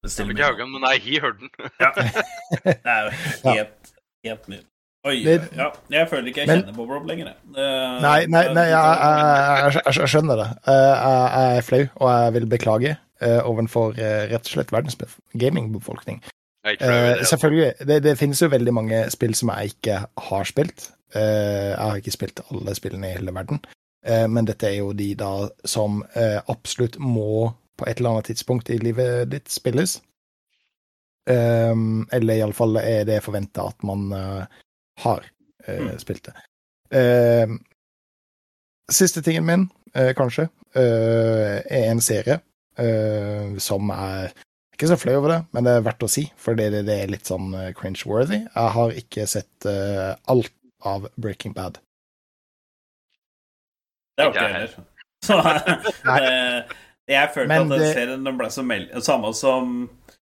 vet 0.05 0.19
ikke 0.31 0.45
Haugen, 0.45 0.71
men 0.75 0.85
nei, 0.85 0.95
jeg 1.01 1.23
hørte 1.25 1.41
hørt 1.41 1.41
den. 1.41 1.51
Det 2.65 2.77
er 2.85 3.03
jo 3.03 3.11
helt, 3.51 3.93
helt. 4.25 4.67
Oi, 5.05 5.17
ja, 5.21 5.67
jeg 5.93 6.09
føler 6.09 6.27
ikke 6.31 6.41
jeg 6.41 6.49
Men- 6.49 6.61
kjenner 6.63 6.77
Bob 6.77 6.91
Rob 6.91 7.07
lenger. 7.09 7.27
jeg. 7.33 7.37
Det- 7.57 8.03
Nei, 8.05 8.21
nei, 8.27 8.45
nei 8.57 8.67
jeg, 8.71 8.85
jeg, 9.01 9.65
jeg, 9.65 9.73
jeg, 9.87 9.97
jeg 10.01 10.09
skjønner 10.15 10.37
det. 10.41 10.47
Eh, 10.67 10.93
Jeg, 11.05 11.27
jeg 11.35 11.57
er 11.57 11.67
flau, 11.71 11.83
og 11.97 12.09
jeg 12.25 12.33
vil 12.39 12.47
beklage 12.55 12.95
uh, 13.23 13.43
overfor 13.49 13.95
uh, 13.99 14.25
rett 14.31 14.47
og 14.47 14.53
slett 14.53 14.73
verdens 14.73 14.99
gamingbefolkning. 15.33 16.23
Det. 16.65 17.27
selvfølgelig, 17.29 17.73
det, 17.87 18.03
det 18.03 18.17
finnes 18.17 18.41
jo 18.41 18.49
veldig 18.49 18.73
mange 18.73 18.99
spill 19.13 19.35
som 19.37 19.51
jeg 19.53 19.75
ikke 19.75 19.99
har 20.29 20.47
spilt. 20.49 20.87
Jeg 21.15 21.77
har 21.77 21.99
ikke 22.01 22.15
spilt 22.15 22.41
alle 22.49 22.73
spillene 22.75 23.11
i 23.11 23.19
hele 23.19 23.35
verden, 23.37 23.61
men 24.33 24.49
dette 24.49 24.71
er 24.71 24.79
jo 24.79 24.95
de 24.97 25.11
da 25.15 25.29
som 25.69 26.01
absolutt 26.49 26.97
må 26.99 27.51
på 27.77 27.85
et 27.85 28.01
eller 28.01 28.15
annet 28.15 28.31
tidspunkt 28.31 28.73
i 28.73 28.79
livet 28.81 29.29
ditt 29.29 29.53
spilles. 29.53 29.99
Um, 31.29 32.09
eller 32.17 32.41
iallfall 32.41 32.81
er 32.81 33.05
det 33.13 33.21
forventa 33.29 33.69
at 33.69 33.85
man 33.85 34.09
har 35.05 35.29
Mm. 35.69 35.99
spilt 35.99 36.27
det. 36.27 36.35
Uh, 36.97 37.57
siste 38.91 39.23
tingen 39.23 39.47
min, 39.47 39.69
kanskje, 39.95 40.49
er 40.75 41.91
en 41.91 42.01
serie 42.01 42.41
eh, 42.81 43.55
som 43.63 43.91
er 43.95 44.33
ikke 44.75 44.89
så 44.91 44.97
flau 44.99 45.15
over 45.21 45.31
det, 45.31 45.39
men 45.55 45.67
det 45.69 45.73
er 45.79 45.85
verdt 45.87 46.03
å 46.03 46.11
si, 46.11 46.25
fordi 46.41 46.65
det, 46.75 46.81
det 46.89 46.97
er 47.05 47.13
litt 47.13 47.29
sånn 47.31 47.53
eh, 47.55 47.69
cringe-worthy. 47.79 48.41
Jeg 48.49 48.73
har 48.75 48.97
ikke 48.99 49.27
sett 49.31 49.69
uh, 49.71 50.17
alt 50.33 50.51
av 50.85 51.07
Breaking 51.15 51.55
Bad. 51.55 51.79
Det 54.19 54.25
har 54.27 54.33
Ikke 54.35 54.47
jeg 54.47 54.55
heller. 54.57 54.75
Så 55.25 55.39
jeg 57.11 57.31
følte 57.35 57.49
Men 57.51 57.67
at 57.67 57.71
den 57.75 57.81
det- 57.85 57.93
serien 57.95 58.25
den 58.27 58.37
ble 58.41 58.49
så 58.53 58.63
meld... 58.67 58.91
Samme 59.05 59.31
som 59.37 59.73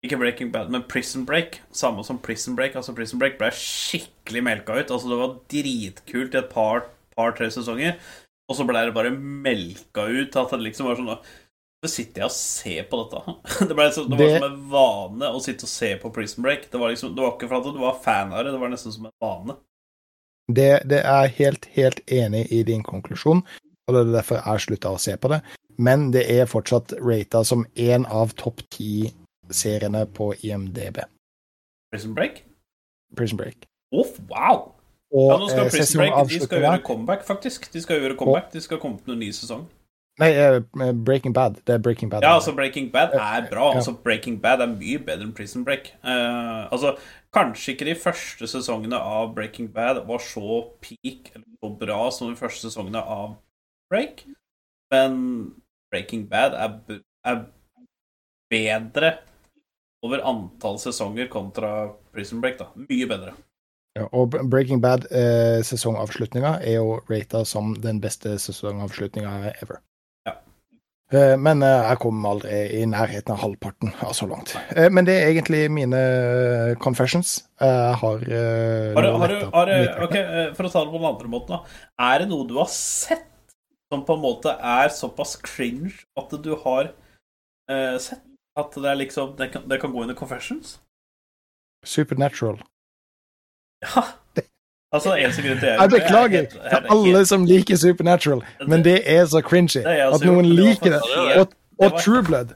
Ikke 0.05 0.19
Breaking 0.21 0.51
Bad, 0.53 0.69
men 0.73 0.85
Prison 0.89 1.25
Break. 1.29 1.61
Samme 1.73 2.05
som 2.05 2.19
Prison 2.21 2.57
Break. 2.59 2.75
Altså 2.77 2.93
Prison 2.97 3.19
Break 3.23 3.39
ble 3.41 3.49
skikkelig 3.57 4.43
melka 4.45 4.77
ut. 4.81 4.91
Altså 4.93 5.09
Det 5.13 5.21
var 5.23 5.39
dritkult 5.55 6.35
i 6.37 6.41
et 6.43 6.51
par, 6.53 6.85
par-tre 7.17 7.49
sesonger, 7.55 7.97
og 8.51 8.59
så 8.59 8.67
ble 8.69 8.83
det 8.85 8.93
bare 8.97 9.15
melka 9.17 10.05
ut 10.11 10.37
at 10.37 10.53
det 10.53 10.61
liksom 10.67 10.91
var 10.91 10.99
sånn 11.01 11.15
Så 11.85 11.91
sitter 11.93 12.23
jeg 12.23 12.31
og 12.31 12.33
ser 12.33 12.87
på 12.89 12.99
dette. 13.03 13.35
Det, 13.69 13.75
ble 13.77 13.85
liksom, 13.91 14.07
det 14.09 14.17
var 14.17 14.25
Det- 14.31 14.39
som 14.41 14.47
en 14.49 14.61
vane 14.73 15.29
å 15.37 15.41
sitte 15.45 15.67
og 15.67 15.73
se 15.75 15.91
på 16.01 16.11
Prison 16.15 16.45
Break. 16.47 16.71
Det 16.73 16.81
var 16.81 16.95
liksom, 16.95 17.13
det 17.17 17.21
var 17.21 17.35
ikke 17.35 17.49
for 17.51 17.59
at 17.61 17.67
du 17.77 17.81
var 17.83 17.99
fan 18.01 18.33
av 18.33 18.45
det, 18.47 18.55
det 18.55 18.61
var 18.63 18.73
nesten 18.73 18.95
som 18.95 19.11
en 19.11 19.13
vane. 19.21 19.57
Det, 20.49 20.71
det 20.89 21.03
er 21.09 21.29
helt, 21.39 21.69
helt 21.77 22.01
enig 22.13 22.47
i 22.53 22.63
din 22.69 22.83
konklusjon, 22.85 23.41
og 23.89 23.95
det 23.97 24.01
er 24.03 24.11
derfor 24.17 24.41
jeg 24.41 24.65
slutta 24.67 24.91
å 24.97 24.99
se 25.01 25.15
på 25.21 25.31
det. 25.33 25.43
Men 25.81 26.11
det 26.15 26.25
er 26.31 26.49
fortsatt 26.49 26.93
rata 27.05 27.43
som 27.45 27.65
én 27.81 28.05
av 28.13 28.33
topp 28.41 28.61
ti 28.73 29.11
seriene 29.53 30.05
på 30.17 30.31
IMDb. 30.45 31.01
Prison 31.93 32.13
Break? 32.17 32.43
Prison 33.17 33.41
Break. 33.41 33.65
Å, 33.95 34.05
wow! 34.33 34.71
Og 35.15 35.29
Ja, 35.31 35.39
nå 35.39 35.49
skal 35.53 35.65
eh, 35.67 35.73
Prison 35.73 36.01
Break 36.01 36.17
de 36.33 36.41
skal 36.43 36.63
gjøre 36.65 36.83
comeback, 36.89 37.25
faktisk. 37.29 37.69
De 37.73 37.83
skal 37.85 38.01
gjøre 38.03 38.17
comeback, 38.19 38.49
de 38.57 38.63
skal 38.65 38.81
komme 38.83 39.01
til 39.05 39.15
en 39.17 39.21
ny 39.23 39.29
sesong. 39.37 39.67
Nei, 40.23 40.31
eh, 40.31 40.93
Breaking 40.95 41.35
Bad. 41.35 41.59
Det 41.67 41.75
er 41.75 41.83
Breaking 41.83 42.11
Bad. 42.11 42.23
Ja, 42.23 42.37
altså 42.37 42.55
Breaking 42.55 42.93
Bad 42.93 43.17
er 43.19 43.49
bra. 43.51 43.71
Ja. 43.73 43.81
Altså 43.81 43.97
Breaking 44.05 44.39
Bad 44.43 44.63
er 44.63 44.71
mye 44.71 45.01
bedre 45.03 45.27
enn 45.27 45.35
Prison 45.35 45.65
Break. 45.67 45.91
Uh, 46.05 46.71
altså, 46.71 46.95
Kanskje 47.35 47.73
ikke 47.73 47.89
de 47.89 47.97
første 47.99 48.47
sesongene 48.47 48.99
av 48.99 49.33
Breaking 49.35 49.73
Bad 49.75 50.05
var 50.07 50.23
så 50.23 50.61
peak 50.83 51.33
eller 51.35 51.47
så 51.59 51.71
bra 51.81 51.99
som 52.15 52.31
de 52.31 52.39
første 52.39 52.69
sesongene 52.69 53.01
av 53.03 53.33
Break, 53.91 54.23
men 54.95 55.17
Breaking 55.91 56.29
Bad 56.31 56.55
er, 56.55 57.01
er 57.27 57.41
bedre 58.51 59.17
over 60.05 60.23
antall 60.23 60.79
sesonger 60.79 61.27
kontra 61.33 61.91
Prison 62.15 62.41
Break. 62.41 62.61
da. 62.61 62.71
Mye 62.77 63.09
bedre. 63.11 63.35
Ja, 63.99 64.07
og 64.13 64.37
Breaking 64.51 64.83
Bad 64.83 65.09
eh, 65.11 65.59
sesongavslutninga 65.67 66.61
er 66.63 66.79
jo 66.79 67.01
rata 67.11 67.43
som 67.47 67.75
den 67.83 68.01
beste 68.03 68.39
sesongavslutninga 68.39 69.55
ever. 69.63 69.81
Eh, 71.13 71.35
men 71.37 71.61
eh, 71.63 71.83
jeg 71.91 72.01
kom 72.01 72.25
aldri 72.27 72.61
i 72.79 72.85
nærheten 72.89 73.35
av 73.35 73.43
halvparten 73.43 73.93
av 74.07 74.15
så 74.17 74.29
langt. 74.31 74.55
Eh, 74.73 74.89
men 74.89 75.05
det 75.05 75.19
er 75.21 75.33
egentlig 75.35 75.67
mine 75.73 76.01
eh, 76.01 76.73
confessions. 76.81 77.37
Jeg 77.61 77.99
har 78.01 78.25
eh, 78.25 78.95
Har 78.97 79.05
du, 79.05 79.11
har 79.21 79.35
du, 79.35 79.37
har 79.53 79.71
du, 79.71 79.75
eh, 79.75 80.49
For 80.57 80.67
å 80.67 80.73
ta 80.73 80.83
det 80.83 80.95
på 80.95 81.01
den 81.03 81.11
andre 81.11 81.31
måten, 81.31 81.59
da. 81.59 81.79
Er 82.09 82.25
det 82.25 82.31
noe 82.33 82.49
du 82.49 82.57
har 82.57 82.71
sett 82.73 83.29
som 83.93 84.07
på 84.09 84.17
en 84.17 84.25
måte 84.25 84.57
er 84.57 84.89
såpass 84.97 85.37
cringe 85.45 85.93
at 86.19 86.33
du 86.43 86.55
har 86.65 86.95
uh, 87.71 87.97
sett? 88.01 88.25
At 88.57 88.75
det 88.79 88.87
er 88.87 88.99
liksom 89.01 89.33
Det 89.37 89.49
kan, 89.51 89.65
det 89.69 89.81
kan 89.83 89.91
gå 89.93 90.03
under 90.03 90.15
confessions? 90.15 90.79
Supernatural. 91.85 92.63
Ja. 93.85 94.07
Altså, 94.95 95.17
eneste 95.19 95.43
grunn 95.43 95.59
til 95.59 95.69
Jeg 95.69 95.91
beklager 95.91 96.45
til 96.47 96.93
alle 96.95 97.25
som 97.27 97.45
liker 97.49 97.77
Supernatural, 97.77 98.45
men 98.69 98.85
det 98.85 99.01
er 99.11 99.25
så 99.27 99.41
cringy 99.43 99.83
at 99.83 100.23
noen 100.23 100.47
liker 100.47 100.95
det. 100.97 101.01
Og, 101.41 101.57
og 101.83 101.99
True 101.99 102.23
Blood. 102.23 102.55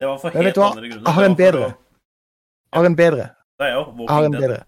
Det 0.00 0.08
var 0.08 0.18
for 0.22 0.28
helt 0.28 0.58
andre 0.58 0.88
grunner. 0.88 1.02
Jeg 1.06 1.14
har 1.14 1.24
en 1.24 1.36
bedre. 1.36 1.72
Jeg 2.72 2.80
har 2.80 2.86
en 2.86 2.96
bedre. 2.96 3.28
Jeg 3.60 4.08
har 4.08 4.24
en 4.24 4.32
bedre. 4.32 4.58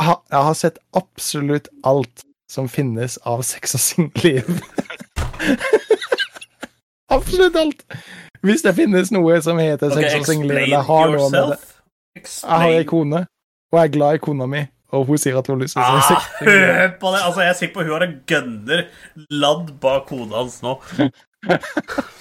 Jeg 0.00 0.42
har, 0.42 0.54
sett 0.54 0.78
absolutt 0.96 1.68
alt 1.84 2.24
som 2.50 2.68
finnes 2.68 3.18
av 3.28 3.42
sex 3.42 3.74
og 3.74 3.80
singelliv. 3.80 4.48
absolutt 7.16 7.56
alt! 7.56 7.84
Hvis 8.42 8.64
det 8.64 8.74
finnes 8.74 9.12
noe 9.12 9.36
som 9.44 9.60
heter 9.60 9.92
Ok, 9.92 10.00
sex 10.00 10.14
og 10.18 10.26
singelliv, 10.26 10.56
eller 10.64 10.84
har 10.88 11.12
noe 11.12 11.30
med 11.30 11.52
det. 11.52 11.58
Jeg 12.16 12.58
har 12.64 12.74
ei 12.74 12.84
kone, 12.88 13.24
og 13.72 13.78
jeg 13.78 13.90
er 13.90 13.94
glad 13.96 14.18
i 14.18 14.22
kona 14.24 14.48
mi, 14.50 14.64
og 14.96 15.06
hun 15.08 15.18
sier 15.20 15.38
at 15.38 15.46
hun 15.48 15.56
har 15.58 15.64
lyst 15.64 15.76
til 15.76 15.82
å 15.82 15.88
se 15.88 15.96
Ah, 15.96 16.06
sex 16.10 16.46
hør 16.46 16.94
på 17.00 17.14
det! 17.14 17.24
Altså, 17.24 17.40
jeg 17.44 17.50
er 17.54 17.58
sikker 17.62 17.74
på 17.76 17.84
hun 17.86 17.94
har 17.96 18.06
en 18.06 18.16
gønner 18.30 18.86
ladd 19.42 19.74
bak 19.82 20.08
hodet 20.14 20.38
hans 20.38 20.60
nå. 20.66 20.76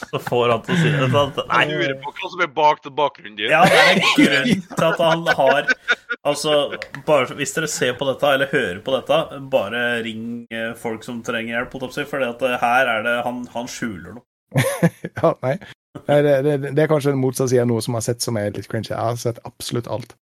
Så 0.09 0.19
får 0.23 0.49
han 0.53 0.61
til 0.63 0.75
å 0.75 0.77
si 0.79 0.91
det. 0.93 1.07
Sant? 1.11 1.39
Nei, 1.49 1.63
Jeg 1.67 1.79
lurer 1.81 1.95
på 2.03 2.13
hva 2.15 2.29
som 2.31 2.43
er 2.45 2.51
bak 2.55 2.79
den 2.85 2.95
bakgrunnen 2.95 3.35
din. 3.39 3.51
Ja, 3.51 3.63
det 3.67 3.79
er 3.81 3.89
en 3.91 4.05
grunn 4.15 4.63
til 4.69 4.85
at 4.87 5.01
han 5.03 5.25
har 5.41 5.73
Altså, 6.29 6.55
bare, 7.07 7.35
hvis 7.39 7.53
dere 7.55 7.67
ser 7.71 7.93
på 7.99 8.07
dette, 8.09 8.31
eller 8.35 8.49
hører 8.51 8.79
på 8.83 8.93
dette, 8.95 9.19
bare 9.51 9.83
ring 10.03 10.23
eh, 10.51 10.71
folk 10.79 11.05
som 11.05 11.21
trenger 11.25 11.55
hjelp, 11.55 11.75
holdt 11.75 11.85
jeg 11.85 12.07
på 12.09 12.17
å 12.17 12.25
si, 12.29 12.39
for 12.47 12.57
her 12.63 12.89
er 12.95 13.05
det 13.05 13.13
Han, 13.27 13.43
han 13.53 13.69
skjuler 13.71 14.17
noe. 14.17 14.25
Ja, 15.19 15.33
nei. 15.43 15.53
nei 16.07 16.19
det, 16.25 16.33
det, 16.47 16.57
det 16.75 16.83
er 16.83 16.91
kanskje 16.91 17.13
en 17.13 17.21
motsatt 17.21 17.51
side 17.51 17.63
av 17.63 17.69
noe 17.71 17.83
som 17.85 17.95
jeg 17.95 18.01
har 18.01 18.07
sett 18.09 18.25
som 18.25 18.39
er 18.39 18.51
litt 18.55 18.67
cringe. 18.71 18.91
Jeg 18.91 18.99
har 18.99 19.19
sett 19.19 19.39
absolutt 19.47 19.87
alt. 19.91 20.15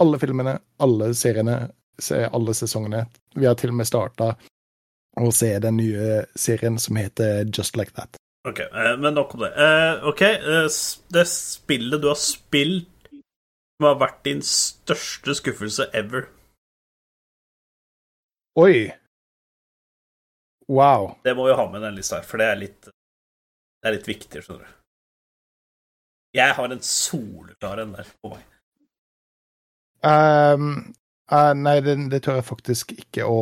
Alle 0.00 0.20
filmene, 0.22 0.58
alle 0.82 1.10
seriene, 1.18 1.56
se 2.02 2.24
alle 2.26 2.54
sesongene. 2.56 3.04
Vi 3.34 3.46
har 3.46 3.56
til 3.58 3.72
og 3.72 3.80
med 3.80 3.88
starta 3.88 4.32
å 5.20 5.30
se 5.34 5.52
den 5.62 5.78
nye 5.80 6.24
serien 6.38 6.78
som 6.78 6.98
heter 7.00 7.44
Just 7.50 7.76
Like 7.76 7.94
That. 7.96 8.18
Ok, 8.48 8.60
eh, 8.60 8.96
men 8.98 9.14
nok 9.14 9.34
om 9.34 9.40
det. 9.44 9.52
Eh, 9.52 10.04
ok, 10.08 10.22
eh, 10.22 10.68
det 11.12 11.26
spillet 11.28 12.00
du 12.00 12.08
har 12.08 12.20
spilt 12.20 13.10
som 13.12 13.88
har 13.88 13.98
vært 14.00 14.22
din 14.24 14.40
største 14.44 15.34
skuffelse 15.36 15.90
ever. 15.96 16.28
Oi! 18.60 18.90
Wow. 20.68 21.16
Det 21.24 21.34
må 21.36 21.46
vi 21.48 21.56
ha 21.56 21.66
med 21.70 21.80
i 21.80 21.84
den 21.84 21.96
lista 21.98 22.20
her, 22.20 22.26
for 22.28 22.40
det 22.40 22.46
er 22.46 22.58
litt 22.60 22.88
Det 23.80 23.88
er 23.88 23.94
litt 23.96 24.08
viktig, 24.08 24.42
skjønner 24.44 24.66
du. 24.68 24.72
Jeg 26.36 26.52
har 26.54 26.72
en 26.72 26.82
soleklar 26.84 27.80
en 27.80 27.94
der 27.96 28.10
på 28.20 28.34
meg. 28.34 28.42
Ehm, 30.04 30.92
eh, 31.30 31.52
nei, 31.54 31.80
det, 31.80 31.96
det 32.10 32.22
tør 32.26 32.40
jeg 32.40 32.44
faktisk 32.50 32.92
ikke 32.98 33.24
å, 33.28 33.40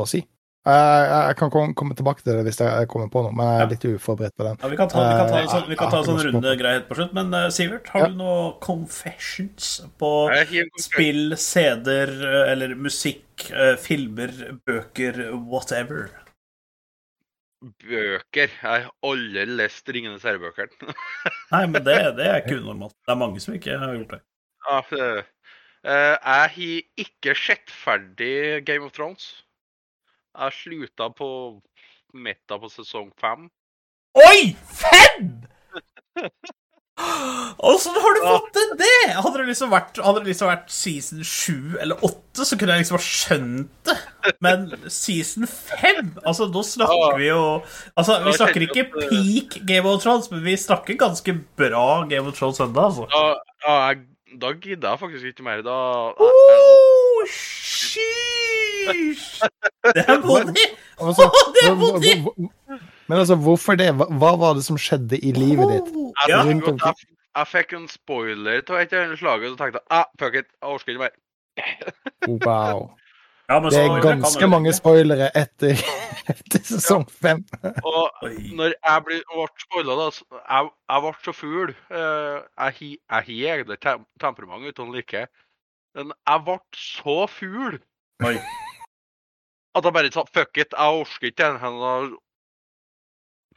å 0.00 0.04
si. 0.08 0.20
Eh, 0.68 1.02
jeg 1.08 1.36
kan 1.40 1.48
komme, 1.50 1.72
komme 1.74 1.94
tilbake 1.96 2.20
til 2.20 2.36
det 2.36 2.42
hvis 2.44 2.58
jeg 2.60 2.88
kommer 2.92 3.08
på 3.08 3.22
noe, 3.24 3.32
men 3.32 3.46
jeg 3.48 3.58
Ja. 3.58 3.64
er 3.64 3.70
litt 3.70 3.86
uforberedt 3.96 4.34
på 4.36 4.44
den. 4.44 4.58
Ja, 4.60 4.68
vi 4.68 4.76
kan 4.76 4.90
ta, 4.92 5.00
vi 5.08 5.16
kan 5.16 5.30
ta, 5.30 5.38
en 5.38 5.44
Eh, 5.46 5.52
sånn, 5.54 5.68
vi 5.70 5.76
kan 5.80 5.88
ja, 5.88 5.90
ta 5.94 6.02
sånn 6.04 6.20
runde 6.26 6.52
greit 6.60 6.88
på 6.88 6.98
slutt. 6.98 7.14
Men 7.16 7.32
Sivert, 7.50 7.88
har 7.94 8.00
Ja. 8.00 8.06
du 8.12 8.14
noe 8.20 8.52
confessions 8.60 9.70
på 9.98 10.10
spill, 10.78 11.36
CD-er 11.36 12.12
eller 12.52 12.74
musikk, 12.76 13.48
filmer, 13.80 14.28
bøker, 14.68 15.30
whatever? 15.48 16.10
Bøker. 17.60 18.48
Jeg 18.48 18.50
har 18.62 18.86
aldri 19.04 19.42
lest 19.46 19.88
'Ringenes 19.88 20.22
herre'-bøkene. 20.24 20.94
Nei, 21.52 21.66
men 21.66 21.84
det, 21.84 21.96
det 22.16 22.26
er 22.26 22.38
ikke 22.40 22.60
unormalt. 22.62 22.94
Det 23.04 23.12
er 23.12 23.18
mange 23.20 23.40
som 23.44 23.54
ikke 23.56 23.76
har 23.80 23.96
gjort 23.98 24.14
det. 24.16 24.20
Ja, 24.68 24.80
det- 24.90 25.24
jeg 25.84 26.18
har 26.24 26.58
ikke 27.04 27.34
sett 27.38 27.72
ferdig 27.72 28.64
Game 28.68 28.84
of 28.84 28.92
Thrones. 28.96 29.30
Jeg 30.36 30.56
slutta 30.58 31.08
på 31.16 31.30
midten 32.14 32.60
på 32.62 32.70
sesong 32.72 33.10
fem. 33.20 33.48
Oi! 34.18 34.52
Fem?! 34.66 35.40
Åssen 37.60 37.96
har 37.96 38.16
du 38.16 38.20
fått 38.24 38.50
til 38.56 38.72
det?! 38.80 39.12
Hadde 39.14 39.38
det 39.38 39.46
liksom 39.48 39.70
vært, 39.72 40.00
hadde 40.04 40.20
det 40.20 40.32
liksom 40.32 40.50
vært 40.50 40.72
season 40.74 41.22
sju 41.24 41.76
eller 41.80 42.02
åtte, 42.04 42.44
så 42.44 42.58
kunne 42.58 42.76
jeg 42.76 42.84
liksom 42.84 42.98
ha 42.98 43.04
skjønt 43.04 43.88
det. 43.88 43.96
Men 44.44 44.66
season 44.92 45.48
fem 45.48 46.10
Altså, 46.28 46.50
nå 46.52 46.60
snakker 46.66 47.16
vi 47.16 47.30
jo 47.30 47.40
Altså, 47.94 48.18
vi 48.26 48.34
snakker 48.36 48.66
ikke 48.66 48.84
peak 48.92 49.56
Game 49.68 49.88
of 49.88 50.02
Thrones, 50.04 50.28
men 50.32 50.44
vi 50.44 50.58
snakker 50.60 50.98
ganske 51.00 51.34
bra 51.56 51.86
Game 52.10 52.28
of 52.28 52.36
Thrones 52.36 52.60
ennå, 52.60 52.90
altså. 52.90 53.08
Ja, 53.14 53.78
jeg, 53.88 54.04
da 54.40 54.52
gidder 54.52 54.88
jeg 54.94 54.98
faktisk 55.00 55.24
ikke 55.32 55.42
mer. 55.46 55.62
Da 55.66 55.76
Oh, 56.20 57.26
sheesh! 57.26 59.40
Det 59.94 60.04
er 60.06 60.18
modig! 60.26 60.66
Altså, 61.00 61.24
det 61.54 61.62
er 61.70 61.74
hvor- 61.74 62.00
Men 63.08 63.18
altså, 63.18 63.34
hvorfor 63.34 63.74
det? 63.74 63.94
Hva, 63.96 64.04
hva 64.20 64.36
var 64.38 64.52
det 64.54 64.64
som 64.64 64.78
skjedde 64.78 65.18
i 65.18 65.32
livet 65.32 65.68
ditt? 65.72 65.88
Jeg, 65.94 66.12
Ja. 66.28 66.42
jeg, 66.44 66.62
jeg, 66.62 66.94
jeg 67.36 67.46
fikk 67.46 67.72
en 67.78 67.88
spoiler 67.88 68.62
av 68.70 68.76
et 68.80 68.92
eller 68.92 69.04
annet 69.08 69.18
slag, 69.18 69.42
og 69.44 69.50
så 69.50 69.56
tenkte 69.64 69.78
jeg 69.80 69.86
ah, 69.90 70.04
fuck 70.20 70.34
it, 70.34 70.46
jeg 70.62 70.68
orker 70.68 70.88
ikke 70.92 71.04
mer. 71.06 71.14
Wow. 72.46 72.90
Ja, 73.50 73.58
men 73.60 73.72
Det 73.74 73.80
er 73.82 74.02
ganske 74.04 74.46
mange 74.46 74.72
spoilere 74.76 75.26
etter, 75.34 75.80
etter 76.30 76.62
sesong 76.62 77.02
fem. 77.10 77.40
Og 77.82 78.28
når 78.54 78.76
jeg 78.76 79.04
ble, 79.08 79.18
ble 79.26 79.46
spoila, 79.64 79.96
da 79.98 80.06
Jeg, 80.38 80.70
jeg 80.92 81.02
ble 81.04 81.12
så 81.26 81.34
fugl. 81.34 81.72
Eh, 81.90 82.36
Jeg 82.62 82.96
har 83.10 83.30
egentlig 83.34 83.80
tem 83.82 84.04
temperament 84.22 84.70
uten 84.70 84.92
like. 84.94 85.26
Men 85.98 86.12
jeg 86.14 86.44
ble 86.46 86.58
så 86.78 87.16
fugl 87.26 87.80
at 89.74 89.84
jeg 89.86 89.92
bare 89.94 90.10
sa 90.12 90.24
fuck 90.34 90.58
it, 90.58 90.74
jeg 90.76 91.00
orker 91.02 91.26
ikke 91.30 91.50
den. 91.50 92.16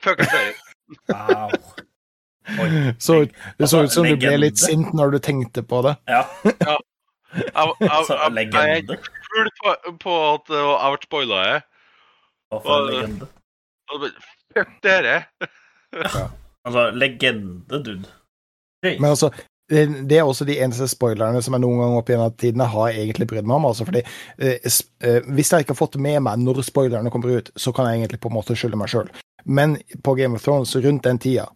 Fuck 0.01 0.19
it. 0.25 0.61
Wow. 1.09 1.49
Oi. 2.59 2.69
Så, 2.99 3.13
det 3.57 3.69
så 3.69 3.79
Altså, 3.79 3.83
ut 3.83 3.91
som 3.91 4.07
du 4.07 4.15
ble 4.19 4.33
litt 4.41 4.59
sint 4.59 4.93
når 4.93 5.15
du 5.15 5.19
tenkte 5.23 5.63
på 5.63 5.81
det. 5.85 5.95
Ja, 6.09 6.23
Jeg, 6.43 6.77
jeg, 7.37 7.73
jeg, 7.79 7.89
jeg, 7.89 8.09
jeg 8.09 8.25
er 8.25 8.35
legende. 8.39 8.97
full 9.29 9.49
på, 9.61 9.75
på 10.03 10.17
at 10.33 10.53
jeg 10.57 10.97
ble 10.97 11.07
spoila. 11.07 11.45
jeg. 11.47 11.63
Hva 12.51 12.59
for 12.65 12.83
en 12.83 12.91
legende. 12.91 13.31
Fuck 14.53 14.75
dere. 14.85 15.23
Altså, 16.63 16.91
legende, 16.91 17.79
dude. 17.79 18.05
Hey. 18.83 18.99
Men 18.99 19.09
altså, 19.09 19.29
det 19.69 20.09
det 20.09 20.17
er 20.17 20.23
også 20.23 20.45
de 20.45 20.59
eneste 20.59 20.87
spoilerne 20.91 21.41
som 21.41 21.55
jeg 21.55 21.63
noen 21.63 21.81
gang 21.81 21.97
opp 21.97 22.09
gjennom 22.11 22.33
tidene 22.39 22.67
har 22.69 22.91
egentlig 22.91 23.27
brydd 23.27 23.47
meg 23.47 23.55
om. 23.55 23.65
altså 23.65 23.85
fordi 23.87 24.03
eh, 24.37 24.57
eh, 24.59 25.21
Hvis 25.27 25.51
jeg 25.51 25.63
ikke 25.63 25.73
har 25.73 25.81
fått 25.81 25.95
med 25.95 26.19
meg 26.25 26.39
når 26.39 26.61
spoilerne 26.61 27.11
kommer 27.11 27.37
ut, 27.37 27.51
så 27.55 27.71
kan 27.71 27.89
jeg 27.89 28.01
egentlig 28.03 28.19
på 28.19 28.31
en 28.31 28.37
måte 28.37 28.55
skylde 28.55 28.79
meg 28.79 28.91
sjøl. 28.91 29.09
Men 29.45 29.77
på 30.03 30.15
Game 30.15 30.35
of 30.35 30.43
Thrones 30.43 30.75
rundt 30.75 31.03
den 31.03 31.19
tida, 31.19 31.49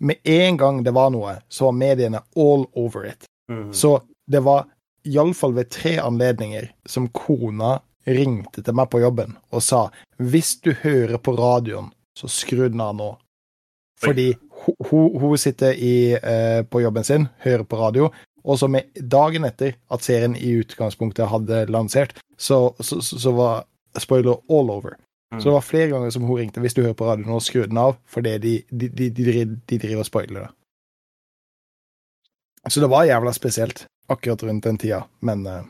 med 0.00 0.16
en 0.24 0.56
gang 0.58 0.82
det 0.84 0.94
var 0.94 1.10
noe, 1.14 1.36
så 1.48 1.70
var 1.70 1.78
mediene 1.78 2.22
all 2.36 2.66
over 2.74 3.06
it. 3.06 3.26
Mm. 3.50 3.72
Så 3.72 4.00
det 4.26 4.42
var 4.44 4.66
iallfall 5.08 5.54
ved 5.56 5.70
tre 5.74 5.96
anledninger 6.02 6.70
som 6.86 7.08
kona 7.14 7.78
ringte 8.06 8.62
til 8.62 8.74
meg 8.74 8.90
på 8.90 9.00
jobben 9.02 9.36
og 9.54 9.62
sa 9.62 9.84
hvis 10.18 10.56
du 10.62 10.72
hører 10.82 11.18
på 11.22 11.34
radioen, 11.38 11.92
så 12.18 12.28
skru 12.30 12.66
den 12.68 12.82
av 12.82 12.96
nå. 12.98 13.12
Fordi 14.02 14.32
hun, 14.90 15.14
hun, 15.20 15.38
sitter 15.38 15.74
i, 15.78 16.12
eh, 16.14 16.62
på 16.66 16.82
jobben 16.82 17.06
sin, 17.06 17.28
hører 17.44 17.64
på 17.64 17.78
radio, 17.78 18.10
og 18.42 18.58
så 18.58 18.68
med 18.70 18.90
dagen 18.98 19.46
etter 19.46 19.76
at 19.94 20.02
serien 20.02 20.34
i 20.36 20.56
utgangspunktet 20.58 21.30
hadde 21.30 21.64
lansert, 21.70 22.16
så, 22.36 22.74
så, 22.80 22.98
så, 23.02 23.32
var 23.34 23.64
spoiler 23.98 24.42
all 24.50 24.70
over. 24.74 24.98
Så 25.38 25.48
det 25.48 25.54
var 25.54 25.64
flere 25.64 25.92
ganger 25.94 26.10
som 26.12 26.26
hun 26.28 26.42
ringte 26.42 26.60
hvis 26.60 26.74
du 26.74 26.82
hører 26.82 26.98
på 26.98 27.06
radioen, 27.08 27.30
nå, 27.30 27.38
skru 27.40 27.62
den 27.64 27.78
av, 27.80 27.94
fordi 28.10 28.34
de, 28.42 28.56
de, 28.68 28.90
de, 28.90 29.08
de 29.14 29.78
driver 29.78 30.02
og 30.02 30.08
spoiler 30.10 30.44
det. 30.44 30.50
Så 32.68 32.82
det 32.82 32.90
var 32.92 33.06
jævla 33.08 33.32
spesielt 33.34 33.86
akkurat 34.10 34.42
rundt 34.42 34.64
den 34.64 34.78
tida, 34.78 35.04
men 35.20 35.46
eh, 35.46 35.62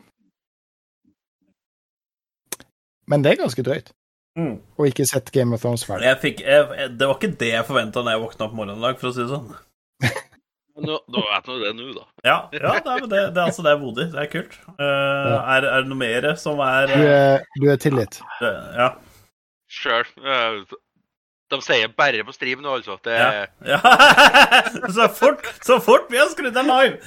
Men 3.07 3.21
det 3.23 3.33
er 3.33 3.41
ganske 3.43 3.63
drøyt. 3.65 3.91
Mm. 4.39 4.55
Og 4.79 4.87
ikke 4.87 5.05
sett 5.05 5.27
Game 5.35 5.53
of 5.53 5.61
Thrones 5.61 5.83
ferdig. 5.85 6.07
Jeg 6.07 6.19
fikk, 6.21 6.39
jeg, 6.47 6.89
det 6.97 7.07
var 7.09 7.17
ikke 7.19 7.35
det 7.41 7.49
jeg 7.51 7.65
forventa 7.67 8.01
da 8.01 8.13
jeg 8.15 8.21
våkna 8.23 8.45
opp 8.47 8.53
morgenen 8.57 8.79
i 8.79 8.85
dag, 8.87 8.95
for 9.01 9.11
å 9.11 9.13
si 9.13 9.25
det 9.25 9.33
sånn. 9.33 9.49
Nå, 10.87 10.95
nå 11.13 11.21
det 11.21 11.41
nå 11.45 11.57
det 11.61 11.71
nå, 11.77 11.89
da. 11.93 12.05
Ja, 12.25 12.37
ja 12.55 12.71
det, 12.81 12.93
er, 12.95 13.03
det, 13.05 13.09
det, 13.11 13.17
er, 13.37 13.43
altså, 13.43 13.61
det 13.61 13.73
er 13.75 13.81
modig. 13.83 14.07
Det 14.15 14.23
er 14.23 14.29
kult. 14.31 14.55
Eh, 14.73 15.35
er, 15.37 15.67
er 15.69 15.83
det 15.83 15.91
noe 15.91 15.99
mer 15.99 16.25
som 16.41 16.63
er 16.65 16.87
Du 16.89 17.03
er, 17.03 17.43
du 17.61 17.67
er 17.69 17.77
tilgitt. 17.83 18.17
eh, 18.41 18.71
Ja. 18.79 18.87
Sjøl. 19.69 20.09
De 21.53 21.59
sier 21.61 21.91
bare 21.97 22.23
på 22.25 22.33
stream 22.33 22.63
nå, 22.63 22.77
altså. 22.79 22.97
Det, 23.05 23.13
ja. 23.13 23.45
ja. 23.67 23.79
så, 24.95 25.07
fort, 25.13 25.45
så 25.65 25.77
fort 25.83 26.09
vi 26.09 26.17
har 26.17 26.31
skrudd 26.31 26.55
den 26.55 26.69
live! 26.71 26.97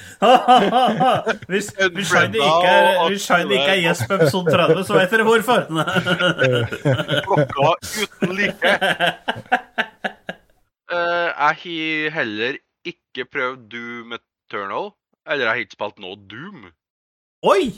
hvis 1.51 1.71
hvis 1.75 2.11
Shiny 2.11 2.39
ikke 2.39 2.71
er, 2.71 3.01
hvis 3.11 3.27
ikke 3.27 3.75
er 3.91 4.05
på 4.07 4.19
episode 4.21 4.53
30, 4.55 4.85
så 4.87 4.99
vet 4.99 5.15
dere 5.15 5.27
hvorfor. 5.27 5.67
klokka 7.27 7.73
uten 8.03 8.33
like. 8.37 8.73
Uh, 10.87 11.27
jeg 11.27 11.35
har 11.35 12.15
heller 12.21 12.61
ikke 12.87 13.27
prøvd 13.33 13.67
Doom 13.73 14.15
Eternal. 14.15 14.91
Eller 15.27 15.43
jeg 15.43 15.51
har 15.51 15.63
ikke 15.65 15.75
spilt 15.75 15.99
noe 15.99 16.15
Doom. 16.31 16.69
Oi! 17.43 17.73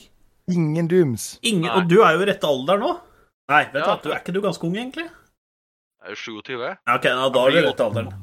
Ingen 0.49 0.87
dooms. 0.89 1.37
Ingen, 1.45 1.69
og 1.69 1.89
du 1.89 1.99
er 2.01 2.15
jo 2.15 2.23
i 2.23 2.27
rette 2.29 2.49
alder 2.49 2.79
nå. 2.81 2.93
Nei, 3.49 3.63
vet 3.73 3.73
du 3.73 3.89
Ja. 3.89 3.95
du 4.03 4.11
er 4.13 4.21
ikke 4.21 4.33
du 4.33 4.41
ganske 4.41 4.65
ung, 4.65 4.77
egentlig? 4.77 5.09
Jeg 5.99 6.15
er 6.15 6.15
27. 6.15 6.63
Ja, 6.63 6.95
ok, 6.95 7.05
ja, 7.05 7.27
da 7.35 7.43
er 7.43 7.51
du 7.51 7.59
i 7.59 7.65
rette 7.65 7.85
alderen. 7.85 8.13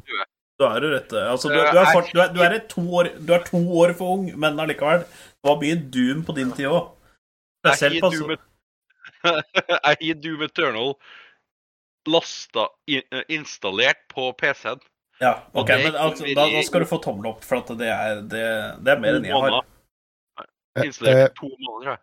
Da 0.56 0.70
er 0.72 0.80
du 0.80 0.88
rett 0.94 1.12
Altså, 1.12 1.50
du, 1.52 1.58
du, 1.58 1.78
er, 1.78 1.90
fort, 1.92 2.08
du, 2.14 2.20
er, 2.22 2.32
du, 2.32 2.40
er 2.40 2.58
to 2.70 2.84
år, 2.96 3.10
du 3.20 3.32
er 3.36 3.44
to 3.44 3.60
år 3.82 3.92
for 3.98 4.16
ung, 4.16 4.30
men 4.40 4.60
allikevel. 4.62 5.04
Det 5.04 5.50
var 5.50 5.60
mye 5.60 5.76
Doom 5.96 6.24
på 6.24 6.36
din 6.38 6.52
tid 6.56 6.70
òg. 6.72 6.88
Spesielt 7.60 7.98
Jeg 7.98 8.04
på 8.04 8.10
Doom, 8.14 8.36
jeg 10.08 10.18
Doom 10.24 10.42
Eternal 10.46 10.94
lasta 12.06 12.68
eh, 12.88 13.22
installert 13.34 14.04
på 14.14 14.30
PC-en. 14.38 14.80
Ja, 15.20 15.34
ok, 15.52 15.68
men 15.68 15.94
altså, 15.96 16.26
da, 16.36 16.44
da 16.52 16.62
skal 16.64 16.84
du 16.84 16.88
få 16.88 16.98
tommel 17.04 17.30
opp, 17.32 17.44
for 17.44 17.62
at 17.62 17.72
det 17.80 17.88
er, 17.88 18.20
det, 18.20 18.44
det 18.84 18.92
er 18.92 19.00
mer 19.02 19.18
enn 19.18 19.28
jeg 19.28 19.44
har. 19.46 19.60
Installert 20.84 21.22
Eh, 21.22 21.30
to 21.36 21.48
måneder. 21.50 21.82
tror 21.82 21.92
jeg. 21.92 22.00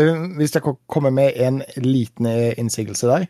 Eh, 0.00 0.26
Hvis 0.38 0.54
jeg 0.54 0.64
kan 0.64 0.76
komme 0.88 1.10
med 1.16 1.36
en 1.40 1.62
liten 1.76 2.28
eh, 2.28 2.52
innsigelse 2.60 3.08
der 3.08 3.28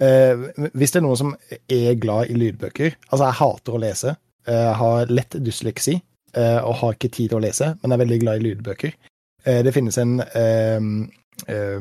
eh, 0.00 0.34
Hvis 0.74 0.92
det 0.92 1.00
er 1.00 1.06
noen 1.06 1.16
som 1.20 1.34
er 1.68 1.94
glad 2.00 2.30
i 2.30 2.34
lydbøker 2.38 2.94
Altså, 3.10 3.24
jeg 3.26 3.38
hater 3.40 3.72
å 3.76 3.80
lese. 3.82 4.16
eh, 4.46 4.54
Jeg 4.68 4.74
har 4.80 5.06
lett 5.06 5.30
dysleksi 5.44 6.00
eh, 6.34 6.60
og 6.64 6.74
har 6.80 6.92
ikke 6.94 7.10
tid 7.12 7.28
til 7.30 7.38
å 7.38 7.42
lese, 7.44 7.76
men 7.82 7.92
er 7.92 7.98
veldig 8.04 8.20
glad 8.20 8.40
i 8.40 8.46
lydbøker. 8.48 8.92
Eh, 9.44 9.62
Det 9.62 9.74
finnes 9.74 9.98
en 9.98 10.20
eh, 10.20 10.80
eh, 11.48 11.80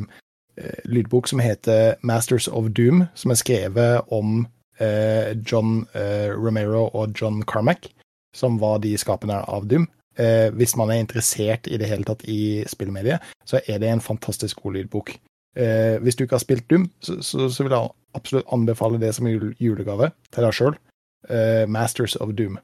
eh, 0.57 0.81
lydbok 0.85 1.27
som 1.27 1.39
heter 1.39 1.95
Masters 2.03 2.47
of 2.47 2.71
Doom, 2.73 3.07
som 3.15 3.31
er 3.31 3.35
skrevet 3.35 4.01
om 4.11 4.47
John 5.45 5.85
Romero 5.93 6.87
og 6.97 7.11
John 7.13 7.43
Carmack, 7.43 7.85
som 8.33 8.55
var 8.57 8.79
de 8.81 8.95
skaperne 8.97 9.35
av 9.47 9.67
Doom. 9.69 9.83
Hvis 10.57 10.73
man 10.75 10.89
er 10.89 10.97
interessert 11.03 11.67
i 11.69 11.77
det 11.77 11.85
hele 11.85 12.03
tatt 12.03 12.23
i 12.25 12.63
spillmediet, 12.65 13.21
så 13.45 13.59
er 13.67 13.77
det 13.77 13.91
en 13.91 14.01
fantastisk 14.01 14.63
god 14.63 14.73
lydbok. 14.79 15.11
Eh, 15.55 15.99
hvis 15.99 16.15
du 16.15 16.23
ikke 16.23 16.37
har 16.37 16.43
spilt 16.43 16.69
Doom, 16.71 16.85
så, 17.03 17.17
så, 17.21 17.49
så 17.51 17.63
vil 17.63 17.73
jeg 17.75 17.89
absolutt 18.15 18.47
anbefale 18.55 18.99
det 19.01 19.11
som 19.15 19.27
jul 19.27 19.55
julegave 19.59 20.11
til 20.31 20.43
deg 20.45 20.53
sjøl. 20.55 20.77
Eh, 21.29 21.65
Masters 21.67 22.15
of 22.15 22.31
Doom. 22.37 22.57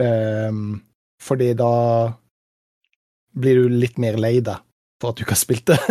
Eh, 0.00 0.52
fordi 1.22 1.52
da 1.54 1.70
blir 3.38 3.62
du 3.62 3.68
litt 3.70 3.98
mer 4.02 4.18
lei 4.18 4.40
deg 4.42 4.58
for 5.00 5.12
at 5.12 5.16
du 5.16 5.22
ikke 5.24 5.36
har 5.36 5.44
spilt 5.44 5.66
det. 5.70 5.78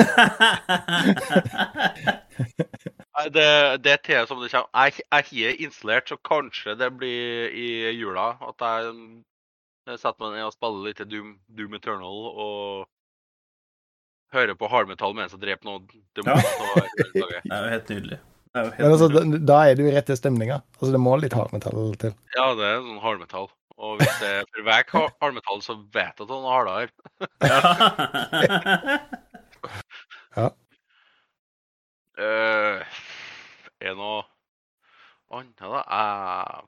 Det, 3.20 3.84
det 3.84 3.92
er 3.92 4.00
til 4.00 4.28
som 4.30 4.40
det 4.40 4.48
kommer. 4.48 4.88
Jeg, 4.88 5.04
jeg 5.12 5.50
har 5.50 5.58
installert, 5.66 6.08
så 6.08 6.16
kanskje 6.24 6.72
det 6.80 6.88
blir 6.98 7.52
i 7.52 7.92
jula 8.00 8.30
at 8.48 8.64
jeg, 8.64 8.94
jeg 9.90 10.00
setter 10.00 10.24
meg 10.24 10.38
ned 10.38 10.48
og 10.48 10.56
spiller 10.56 10.88
litt 10.88 11.02
Doom, 11.12 11.34
Doom 11.58 11.76
Eternal 11.76 12.22
og 12.32 12.88
hører 14.36 14.56
på 14.58 14.68
hardmetall 14.72 15.14
mens 15.18 15.32
jeg 15.36 15.42
dreper 15.44 15.66
noen 15.70 15.84
demoner. 16.18 16.46
så 16.46 16.50
er 16.80 16.86
det 17.14 17.22
er 17.28 17.32
jo 17.64 17.70
helt 17.76 17.90
nydelig. 17.94 18.18
Er 18.56 18.62
jo 18.66 18.70
helt 18.74 18.82
Men 18.82 18.92
altså, 18.96 19.08
da, 19.12 19.16
nydelig. 19.24 19.42
da 19.52 19.58
er 19.66 19.74
du 19.78 19.84
i 19.86 19.94
rette 19.96 20.14
stemninga. 20.18 20.58
Altså, 20.80 20.92
det 20.96 21.02
må 21.06 21.12
litt 21.22 21.38
hardmetall 21.38 21.80
til. 22.02 22.14
Ja, 22.36 22.46
det 22.58 22.66
er 22.70 22.78
sånn 22.86 23.04
hardmetall. 23.04 23.48
Og 23.80 23.92
hvis 24.02 24.16
det 24.20 24.30
er 24.42 24.46
for 24.50 24.62
vekk 24.68 24.90
hardmetall, 25.24 25.60
så 25.64 25.74
vet 25.96 26.16
jeg 26.20 26.26
at 26.26 26.34
han 26.34 26.44
er 26.44 26.56
hardere. 26.58 26.90
Ja. 30.38 30.48
Uh, 32.20 32.80
er 33.84 33.94
noe 33.98 34.20
annet, 35.34 35.60
da? 35.60 35.82
Jeg, 35.82 36.66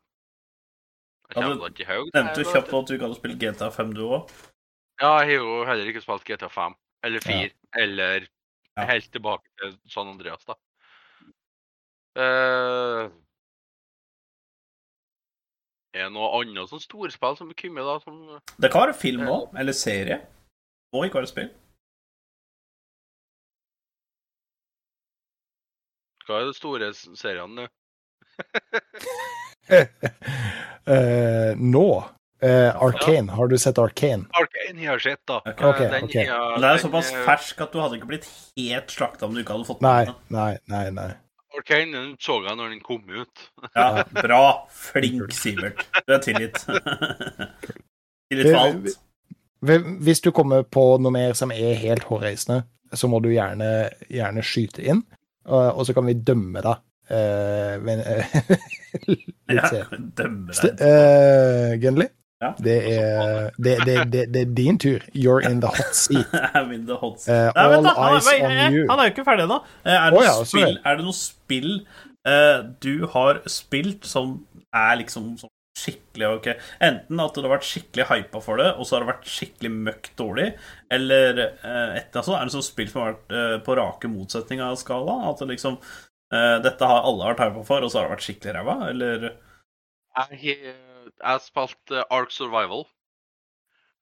Jeg 1.32 1.38
Ja, 1.38 1.42
da 1.56 1.66
ikke 1.70 1.84
i 1.86 1.88
haug. 1.88 2.08
Nevnte 2.16 2.40
du 2.42 2.46
kjapt 2.50 2.74
at 2.74 2.88
du 2.90 2.94
ikke 2.96 3.06
hadde 3.06 3.20
spilt 3.20 3.40
GTA 3.40 3.70
5, 3.72 3.94
du 3.96 4.02
òg? 4.08 4.22
Ja, 5.00 5.12
jeg 5.22 5.28
har 5.30 5.36
jo 5.38 5.66
heller 5.70 5.86
ikke 5.92 6.02
spilt 6.04 6.26
GTA 6.28 6.50
5 6.52 6.74
eller 7.04 7.20
4 7.26 7.50
eller 7.82 8.28
Ja. 8.78 8.86
helt 8.88 9.12
tilbake 9.12 9.48
til 9.60 9.74
San 9.92 10.08
Andreas, 10.08 10.46
da. 10.48 10.56
Uh, 12.16 13.08
er 15.94 16.06
det 16.08 16.12
noe 16.16 16.30
annet 16.40 16.70
sånn 16.72 16.80
storspill 16.84 17.36
som 17.40 17.52
kommer 17.56 17.88
da? 17.88 17.98
Som 18.04 18.22
Det 18.64 18.72
kan 18.72 18.86
være 18.88 18.96
film 19.00 19.28
òg, 19.28 19.50
eller 19.60 19.76
serie. 19.76 20.22
Må 20.94 21.04
ikke 21.08 21.20
være 21.22 21.32
spill. 21.32 21.50
Hva 26.28 26.40
er 26.42 26.46
de 26.48 26.56
store 26.56 26.92
seriene 26.96 27.56
nå? 27.56 27.68
uh, 30.88 31.52
nå 31.76 31.88
eh, 32.44 32.84
Arcane. 32.84 33.32
Har 33.32 33.48
du 33.48 33.58
sett 33.62 33.78
Arcane? 33.82 34.26
Arcane 34.38 34.86
har 34.86 35.00
jeg 35.00 35.02
sett, 35.02 35.22
da. 35.30 35.40
Okay. 35.52 35.86
Eh, 35.86 35.92
den 35.96 36.08
okay. 36.10 36.26
Ja, 36.30 36.40
det 36.62 36.72
er 36.72 36.82
såpass 36.84 37.12
eh, 37.14 37.24
fersk 37.28 37.62
at 37.66 37.74
du 37.76 37.82
hadde 37.84 38.00
ikke 38.00 38.10
blitt 38.14 38.28
helt 38.58 38.94
slakta 38.94 39.28
om 39.28 39.36
du 39.36 39.44
ikke 39.44 39.58
hadde 39.58 39.70
fått 39.70 39.84
Nei, 39.86 40.06
den. 40.10 40.18
nei, 40.34 40.54
nei. 40.72 40.86
nei. 40.96 41.12
Arcane 41.58 41.92
den 41.92 42.12
så 42.22 42.38
jeg 42.46 42.58
når 42.58 42.74
den 42.76 42.84
kom 42.86 43.02
ut. 43.12 43.48
Ja, 43.76 44.04
bra. 44.16 44.44
Flink, 44.72 45.34
Sivert. 45.36 45.86
Du 46.08 46.14
er 46.16 46.22
tilgitt. 46.24 46.62
tilgitt 48.32 48.52
for 48.52 48.62
alt. 48.66 48.92
Hvis- 49.62 50.24
du 50.24 50.32
kommer 50.34 50.64
på 50.64 50.86
noe 50.98 51.14
mer 51.14 51.36
som 51.38 51.52
er 51.54 51.76
helt 51.78 52.08
hårreisende, 52.10 52.64
så 52.94 53.08
må 53.08 53.20
du 53.24 53.30
gjerne, 53.30 53.92
gjerne 54.10 54.44
skyte 54.44 54.82
inn, 54.84 55.04
og, 55.46 55.84
så 55.86 55.94
kan 55.94 56.08
vi 56.10 56.18
dømme 56.18 56.64
deg. 56.66 56.82
Uh, 57.12 57.76
men, 57.84 58.00
uh, 58.00 58.36
litt 59.12 59.26
Ja, 59.52 59.68
senere. 59.68 60.00
deg. 60.16 60.80
Uh, 60.80 61.76
deg. 61.76 62.12
Ja. 62.42 62.50
det, 62.58 62.76
er, 62.90 63.52
det, 63.62 63.74
det, 63.86 63.96
det, 64.14 64.22
det 64.34 64.42
er 64.42 64.54
din 64.58 64.78
tur. 64.82 65.04
You're 65.14 65.44
in 65.46 65.60
the 65.62 65.70
hot 65.70 65.94
seat. 65.94 66.26
I'm 66.58 66.72
in 66.74 66.88
the 66.88 66.96
hot 66.98 67.20
seat. 67.22 67.36
Eh, 67.36 67.52
Nei, 67.54 67.66
all 67.78 67.84
da, 67.86 67.94
han, 68.00 68.16
eyes 68.16 68.26
wait, 68.32 68.42
on 68.48 68.74
you. 68.76 68.86
han 68.90 69.00
er 69.04 69.10
jo 69.10 69.14
ikke 69.14 69.26
ferdig 69.28 69.46
ennå. 69.46 69.60
Eh, 69.86 69.94
Er, 69.94 70.10
det 70.16 70.18
Å 70.22 70.24
ja, 70.26 70.34
spill- 70.50 70.80
er 70.90 70.98
det 70.98 71.06
noe 71.06 71.18
spill 71.20 71.72
uh, 72.28 72.58
du 72.82 73.06
har 73.14 73.42
spilt 73.50 74.08
som 74.10 74.34
er 74.74 74.98
liksom 75.04 75.36
som 75.38 75.54
skikkelig 75.78 76.28
ok? 76.40 76.50
Enten 76.84 77.22
at 77.24 77.38
du 77.38 77.46
har 77.46 77.54
vært 77.54 77.66
skikkelig 77.70 78.10
hypa 78.10 78.42
for 78.44 78.60
det, 78.60 78.72
og 78.76 78.86
så 78.90 78.98
har 78.98 79.06
det 79.06 79.12
vært 79.14 79.30
skikkelig 79.32 79.72
møkk 79.78 80.10
dårlig, 80.20 80.50
eller 80.98 81.40
uh, 81.64 81.94
et, 82.02 82.10
altså, 82.18 82.36
er 82.40 82.50
det 82.50 82.56
sånn 82.58 82.66
spill 82.66 82.90
som 82.92 83.06
har 83.06 83.14
vært 83.16 83.66
på 83.70 83.78
rake 83.80 84.10
motsetning 84.12 84.62
av 84.66 84.76
skala? 84.82 85.22
At 85.32 85.42
det 85.46 85.54
liksom 85.56 85.78
Dette 86.32 86.88
har 86.88 87.02
alle 87.04 87.26
vært 87.28 87.42
hypa 87.44 87.62
for, 87.68 87.84
og 87.84 87.92
så 87.92 87.98
har 88.00 88.06
det 88.08 88.14
vært 88.14 88.24
skikkelig 88.24 88.54
ræva, 88.56 88.76
eller 88.88 89.26
Jeg 89.30 90.22
har 90.22 90.38
jeg 91.22 91.44
spilte 91.46 92.04
Ark 92.12 92.32
Survival. 92.34 92.86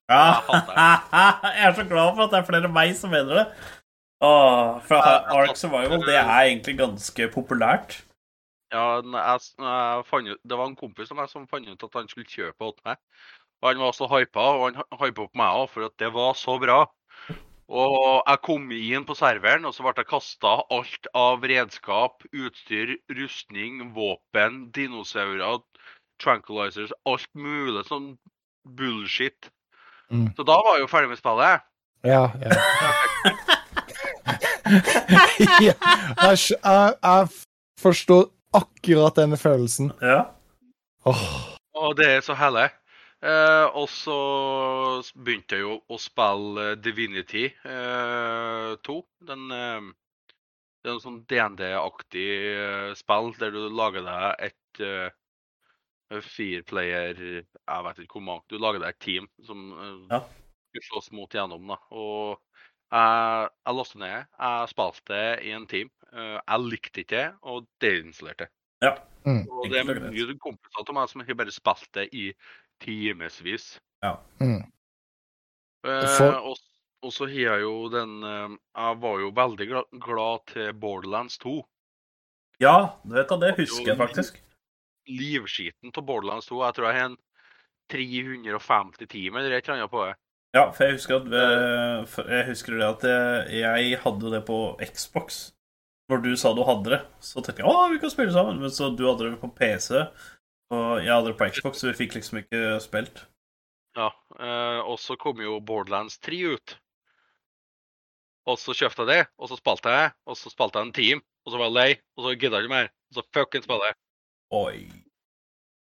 Ja, 0.10 0.42
Jeg 1.44 1.68
er 1.68 1.74
så 1.78 1.86
glad 1.86 2.16
for 2.16 2.26
at 2.26 2.32
det 2.34 2.40
er 2.40 2.48
flere 2.48 2.70
enn 2.70 2.74
meg 2.76 2.96
som 2.98 3.12
mener 3.14 3.42
det. 3.44 3.48
Åh, 4.26 4.80
for 4.88 5.00
Ark 5.40 5.58
Survival 5.58 6.02
det 6.08 6.18
er 6.18 6.32
egentlig 6.50 6.78
ganske 6.80 7.30
populært. 7.36 8.00
Ja, 8.74 9.00
jeg, 9.02 9.42
jeg 9.58 10.32
ut, 10.34 10.40
Det 10.46 10.58
var 10.58 10.68
en 10.70 10.78
kompis 10.78 11.12
av 11.14 11.18
meg 11.22 11.30
som 11.32 11.48
fant 11.50 11.70
ut 11.70 11.86
at 11.88 11.96
han 11.98 12.10
skulle 12.10 12.30
kjøpe 12.30 12.72
åt 12.72 12.82
meg. 12.86 13.00
Og 13.62 13.70
han 13.72 13.82
var 13.84 13.96
så 13.98 14.08
hypa, 14.12 14.44
og 14.56 14.66
han 14.68 14.80
hy- 14.80 15.00
hypa 15.06 15.26
opp 15.26 15.36
meg 15.40 15.62
òg, 15.62 15.70
for 15.74 15.88
at 15.90 15.96
det 16.00 16.12
var 16.16 16.36
så 16.38 16.56
bra. 16.62 16.84
Og 17.70 18.24
jeg 18.26 18.42
kom 18.46 18.70
inn 18.74 19.06
på 19.06 19.14
serveren, 19.18 19.66
og 19.68 19.76
så 19.76 19.86
ble 19.86 19.94
jeg 20.00 20.10
kasta 20.10 20.54
alt 20.74 21.10
av 21.18 21.44
redskap, 21.46 22.24
utstyr, 22.34 22.96
rustning, 23.14 23.92
våpen, 23.94 24.72
dinosaurer, 24.74 25.60
tranquilizers, 26.22 26.94
alt 27.10 27.30
mulig 27.34 27.86
sånn 27.88 28.14
bullshit. 28.78 29.52
Mm. 30.10 30.32
Så 30.36 30.46
da 30.48 30.58
var 30.66 30.78
jeg 30.78 30.86
jo 30.86 30.92
ferdig 30.92 31.12
med 31.12 31.22
spillet. 31.22 31.66
Ja, 32.08 32.24
ja. 32.42 32.52
ja 35.70 35.76
jeg, 35.76 36.38
jeg, 37.04 37.30
forstår 37.80 38.28
akkurat 38.56 39.16
denne 39.20 39.38
følelsen. 39.40 39.94
Ja. 40.02 40.24
Oh. 41.08 41.24
Og 41.80 41.96
det 41.98 42.10
er 42.18 42.22
så 42.26 42.36
herlig. 42.36 42.70
Eh, 43.20 43.68
og 43.76 43.90
så 43.92 44.18
begynte 45.16 45.58
jeg 45.58 45.66
jo 45.66 45.74
å 45.92 45.98
spille 46.00 46.74
Divinity 46.80 47.50
eh, 47.52 48.76
2. 48.88 48.96
Den, 49.28 49.50
eh, 49.52 49.90
det 50.80 50.92
er 50.92 50.96
en 50.96 51.04
sånn 51.04 51.22
DND-aktig 51.28 52.30
eh, 52.54 52.92
spill 53.00 53.34
der 53.40 53.52
du 53.56 53.66
lager 53.76 54.08
deg 54.08 54.46
et 54.50 54.84
eh, 54.88 55.10
fireplayer 56.26 57.20
Jeg 57.20 57.84
vet 57.86 58.00
ikke 58.04 58.18
hvor 58.20 58.26
mange. 58.26 58.44
Du 58.50 58.58
lager 58.58 58.80
deg 58.84 58.90
et 58.96 59.00
team 59.04 59.28
som 59.46 59.72
eh, 59.74 60.16
Ja. 60.16 60.22
skal 60.74 60.86
slåss 60.90 61.12
mot 61.12 61.30
gjennom. 61.34 61.68
da. 61.68 61.78
Og 61.92 62.40
jeg, 62.92 63.50
jeg 63.66 63.76
låste 63.78 64.00
ned. 64.02 64.26
Jeg 64.40 64.70
spilte 64.74 65.20
i 65.46 65.52
en 65.54 65.68
team. 65.70 65.92
Eh, 66.14 66.40
jeg 66.40 66.60
likte 66.66 67.04
ikke 67.04 67.16
det, 67.18 67.28
og 67.44 67.68
deinstallerte. 67.82 68.48
Ja. 68.82 68.96
Mm. 69.28 69.44
Og 69.52 69.70
det 69.70 69.80
er 69.82 69.86
mye 70.10 70.38
kompiser 70.42 70.88
av 70.88 70.96
meg 70.96 71.10
som 71.12 71.22
har 71.22 71.36
bare 71.38 71.52
spilt 71.54 71.90
det 71.94 72.08
i 72.16 72.30
timevis. 72.82 73.76
Mm. 74.40 74.64
Eh, 75.86 76.08
For- 76.18 76.40
og, 76.50 76.58
og 77.04 77.12
så 77.14 77.28
har 77.30 77.54
jeg 77.58 77.62
jo 77.66 77.90
den 77.92 78.24
eh, 78.24 78.54
Jeg 78.76 79.00
var 79.04 79.20
jo 79.20 79.30
veldig 79.36 79.68
glad, 79.68 80.00
glad 80.04 80.46
til 80.54 80.74
Borderlands 80.74 81.38
2. 81.44 81.58
ja, 82.60 82.74
du 83.06 83.14
vet 83.16 83.30
da, 83.30 83.38
det 83.40 83.54
husker 83.60 83.92
jeg 83.94 83.98
faktisk. 84.00 84.42
Livskiten 85.10 85.94
av 85.94 86.06
Borderlands 86.06 86.50
2. 86.50 86.64
Jeg 86.64 86.78
tror 86.78 86.90
jeg 86.90 87.00
har 87.00 87.10
en 87.10 87.20
350 87.90 89.10
timer 89.10 89.44
eller 89.44 89.58
et 89.58 89.66
eller 89.66 89.82
annet 89.82 89.94
på 89.94 90.04
det. 90.06 90.16
Ja, 90.58 90.66
for 90.74 90.86
jeg 90.86 90.98
husker, 90.98 91.22
at, 91.22 92.26
jeg 92.26 92.46
husker 92.48 92.78
det 92.80 92.88
at 92.88 93.04
jeg, 93.06 93.64
jeg 93.86 94.02
hadde 94.02 94.34
det 94.34 94.44
på 94.48 94.60
Xbox. 94.82 95.52
Når 96.10 96.24
du 96.26 96.32
sa 96.42 96.56
du 96.58 96.64
hadde 96.66 96.90
det, 96.90 97.00
så 97.22 97.42
tenkte 97.46 97.62
jeg 97.62 97.70
å, 97.70 97.90
vi 97.92 98.00
kan 98.02 98.10
spille 98.10 98.34
sammen. 98.34 98.58
Men 98.64 98.74
så 98.74 98.90
du 98.90 99.04
hadde 99.06 99.28
det 99.28 99.42
på 99.42 99.52
PC, 99.54 100.00
og 100.74 100.88
jeg 101.04 101.12
hadde 101.14 101.30
det 101.30 101.38
på 101.38 101.50
Xbox, 101.54 101.82
så 101.82 101.92
vi 101.92 102.00
fikk 102.00 102.18
liksom 102.18 102.42
ikke 102.42 102.64
spilt. 102.82 103.22
Ja, 103.98 104.10
eh, 104.40 104.80
og 104.90 104.98
så 105.02 105.18
kom 105.22 105.42
jo 105.44 105.60
Borderlands 105.62 106.18
3 106.26 106.42
ut. 106.56 106.76
Og 108.50 108.58
så 108.58 108.74
kjøpte 108.74 109.06
jeg 109.06 109.12
det, 109.12 109.24
og 109.38 109.52
så 109.52 109.60
spilte 109.60 109.94
jeg, 109.94 110.14
og 110.26 110.38
så 110.40 110.50
spilte 110.50 110.82
jeg 110.82 110.88
en 110.88 110.96
team, 110.98 111.22
og 111.46 111.54
så 111.54 111.62
var 111.62 111.70
jeg 111.70 111.78
lei, 111.78 111.90
og 112.18 112.26
så 112.26 112.34
gidda 112.34 112.58
jeg 112.58 112.66
ikke 112.66 112.74
mer. 112.74 112.90
Og 113.10 113.20
så 113.20 113.26
fucking 113.38 113.66
spille. 113.66 113.94
Oi. 114.58 114.99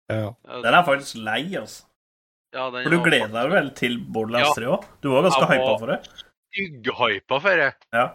Ja. 0.10 0.34
Den 0.66 0.74
er 0.74 0.86
faktisk 0.88 1.20
lei, 1.22 1.44
altså. 1.60 1.86
ja, 2.56 2.66
den 2.74 2.88
For 2.88 2.96
du 2.96 3.04
gleder 3.06 3.36
deg 3.36 3.54
vel 3.54 3.70
til 3.78 4.00
Borderlands 4.02 4.58
3 4.58 4.72
òg? 4.74 4.90
Du 5.04 5.12
var 5.14 5.28
ganske 5.28 5.50
hypa 5.52 5.70
for 5.76 5.94
det. 5.94 6.00
Stygghypa 6.50 7.40
for 7.46 7.64
det. 7.64 7.70
Ja. 7.94 8.08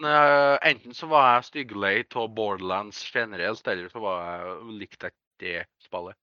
Enten 0.00 0.96
så 0.96 1.10
var 1.10 1.26
jeg 1.34 1.48
stygglei 1.50 1.94
av 2.16 2.28
Borderlands 2.32 3.02
generelt, 3.12 3.66
eller 3.68 3.92
så 3.92 4.00
var 4.00 4.22
jeg 4.30 4.78
likte 4.80 5.10
jeg 5.10 5.12
ikke 5.12 5.44
det 5.44 5.84
spillet. 5.84 6.16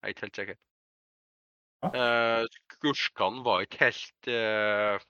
Jeg 0.00 0.06
er 0.06 0.14
ikke 0.14 0.26
helt 0.26 0.42
sikker. 0.42 0.60
Ja. 1.80 1.88
Uh, 1.90 2.46
Skurkene 2.74 3.44
var 3.44 3.64
ikke 3.64 3.86
helt 3.86 4.28
uh, 4.28 5.00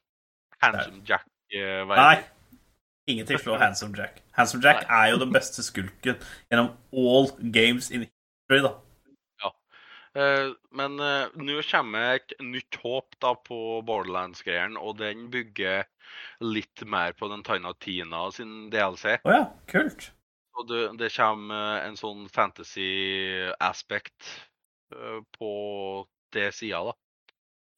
Handsome 0.62 1.02
Jack. 1.08 1.26
Uh, 1.54 1.86
Nei. 1.90 2.20
Ingenting 3.10 3.40
slår 3.42 3.58
Handsome 3.58 3.96
Jack. 3.98 4.22
Handsome 4.32 4.62
Jack 4.64 4.84
er 4.88 5.06
jo 5.10 5.18
den 5.18 5.32
beste 5.34 5.64
skulken 5.66 6.20
gjennom 6.50 6.70
all 6.94 7.30
games 7.52 7.90
in 7.90 8.06
history, 8.06 8.62
da. 8.62 8.76
Eh, 10.18 10.48
men 10.74 10.98
eh, 10.98 11.30
nå 11.38 11.60
kommer 11.70 12.16
et 12.16 12.32
nytt 12.42 12.80
håp 12.82 13.14
da 13.22 13.34
på 13.46 13.58
Borderlands-greien, 13.86 14.78
og 14.80 14.98
den 14.98 15.28
bygger 15.30 15.84
litt 16.42 16.82
mer 16.82 17.14
på 17.18 17.28
den 17.30 17.44
Taina 17.46 17.72
Tina 17.78 18.24
sin 18.34 18.70
DLC. 18.72 19.20
Å 19.22 19.36
ja, 19.36 19.44
kult. 19.70 20.10
Og 20.58 20.66
det, 20.68 20.82
det 21.00 21.12
kommer 21.14 21.78
eh, 21.78 21.86
en 21.88 21.98
sånn 22.00 22.26
fantasy-aspekt 22.32 24.32
eh, 24.96 25.20
på 25.38 25.52
det 26.34 26.50
sida, 26.58 26.82
da. 26.90 26.96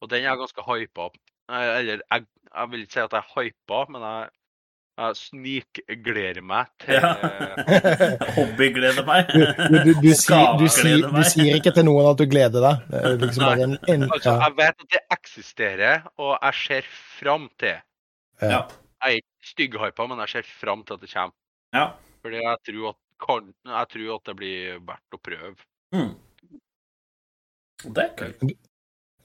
Og 0.03 0.09
den 0.11 0.25
er 0.27 0.39
ganske 0.39 0.65
hypa. 0.67 1.11
Eller 1.53 2.01
jeg, 2.01 2.25
jeg 2.49 2.71
vil 2.71 2.83
ikke 2.83 2.97
si 2.97 3.03
at 3.03 3.13
jeg 3.15 3.23
er 3.23 3.35
hypa, 3.37 3.85
men 3.93 4.03
jeg, 4.03 4.33
jeg 4.93 5.17
snikgleder 5.17 6.43
meg 6.45 6.69
til 6.83 6.99
Ja. 6.99 7.13
Hobbygleder 8.37 9.05
meg. 9.07 9.31
Du, 9.33 9.41
du, 9.87 9.91
du, 10.03 10.09
sier, 10.17 10.53
du, 10.59 10.67
sier, 10.69 11.07
du 11.09 11.23
sier 11.25 11.57
ikke 11.57 11.73
til 11.73 11.87
noen 11.87 12.11
at 12.11 12.19
du 12.21 12.27
gleder 12.29 12.61
deg. 12.67 12.83
Liksom 13.23 13.45
bare 13.47 13.67
en, 13.67 13.75
en 13.89 14.05
Altså, 14.09 14.35
jeg 14.43 14.55
vet 14.59 14.85
at 14.85 14.95
det 14.95 15.01
eksisterer, 15.17 16.05
og 16.21 16.35
jeg 16.35 16.59
ser 16.61 16.89
fram 17.19 17.49
til. 17.61 17.79
Ja. 18.43 18.61
Jeg 19.03 19.09
er 19.09 19.21
ikke 19.21 19.49
stygghypa, 19.53 20.07
men 20.11 20.21
jeg 20.23 20.35
ser 20.35 20.51
fram 20.61 20.85
til 20.85 20.99
at 20.99 21.05
det 21.05 21.13
kommer. 21.13 21.37
ja. 21.73 21.87
Fordi 22.23 22.39
jeg 22.39 22.59
tror 22.69 22.93
at, 22.93 22.99
kan, 23.19 23.47
jeg 23.67 23.87
tror 23.91 24.11
at 24.15 24.29
det 24.29 24.33
blir 24.39 24.77
verdt 24.87 25.17
å 25.17 25.19
prøve. 25.19 25.57
Mm. 25.91 26.13
Det 27.83 28.05
er 28.05 28.13
kult. 28.15 28.53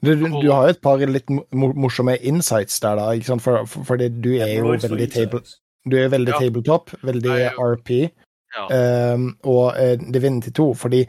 Du, 0.01 0.13
du, 0.15 0.25
du 0.41 0.49
har 0.51 0.67
jo 0.67 0.73
et 0.73 0.81
par 0.81 1.01
litt 1.03 1.29
morsomme 1.51 2.15
insights 2.23 2.79
der, 2.83 2.95
da. 2.99 3.09
Ikke 3.17 3.31
sant? 3.33 3.43
For, 3.45 3.65
for, 3.67 3.83
fordi 3.87 4.09
du 4.23 4.29
er 4.37 4.53
jo 4.57 4.69
veldig, 4.71 5.09
table, 5.13 5.41
du 5.89 5.97
er 5.99 6.11
veldig 6.13 6.33
Ja. 6.35 6.39
tabletop, 6.45 6.93
veldig 7.03 7.33
Nei, 7.33 7.49
RP, 7.55 7.89
Ja. 8.55 8.63
um, 9.13 9.25
og 9.43 9.75
uh, 9.77 9.95
Divinity 10.13 10.49
2, 10.57 10.67
fordi 10.73 11.03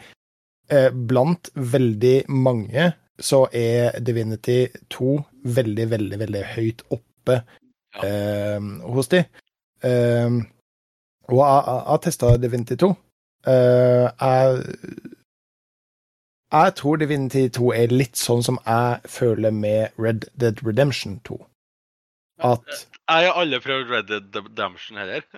uh, 0.72 0.90
blant 1.08 1.48
veldig 1.56 2.16
mange 2.28 2.90
så 3.20 3.46
er 3.52 3.98
Divinity 4.00 4.66
2 4.92 5.14
veldig, 5.44 5.86
veldig, 5.90 6.18
veldig 6.20 6.42
høyt 6.56 6.82
oppe 6.90 7.40
Ja. 8.02 8.56
um, 8.58 8.80
hos 8.94 9.08
de. 9.12 9.24
Um, 9.84 10.42
og 11.30 11.38
jeg, 11.40 11.62
jeg 11.66 11.82
har 11.88 11.98
testa 12.04 12.34
Divinity 12.42 12.76
2. 12.80 12.90
Uh, 13.46 14.06
jeg, 14.20 14.64
jeg 16.52 16.74
tror 16.80 16.96
Divinity 16.96 17.48
2 17.54 17.72
er 17.76 17.92
litt 17.94 18.16
sånn 18.18 18.42
som 18.42 18.58
jeg 18.66 19.00
føler 19.10 19.54
med 19.54 19.94
Red 19.98 20.26
Dead 20.34 20.58
Redemption 20.66 21.20
2. 21.28 21.38
At 22.40 22.64
Jeg 23.10 23.28
har 23.28 23.36
alle 23.38 23.60
fra 23.60 23.76
Red 23.84 24.08
Dead 24.08 24.36
Redemption 24.36 24.96
heller. 24.98 25.22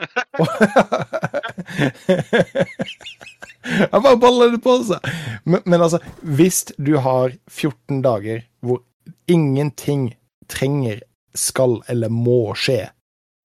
Jeg 3.63 4.03
bare 4.03 4.19
baller 4.19 4.51
det 4.51 4.59
på 4.63 4.75
seg. 4.87 5.05
Men, 5.45 5.63
men 5.65 5.81
altså, 5.81 6.01
hvis 6.23 6.65
du 6.79 6.97
har 7.03 7.35
14 7.51 8.03
dager 8.03 8.43
hvor 8.61 8.83
ingenting 9.31 10.15
trenger, 10.51 11.01
skal 11.35 11.79
eller 11.89 12.13
må 12.13 12.53
skje, 12.59 12.91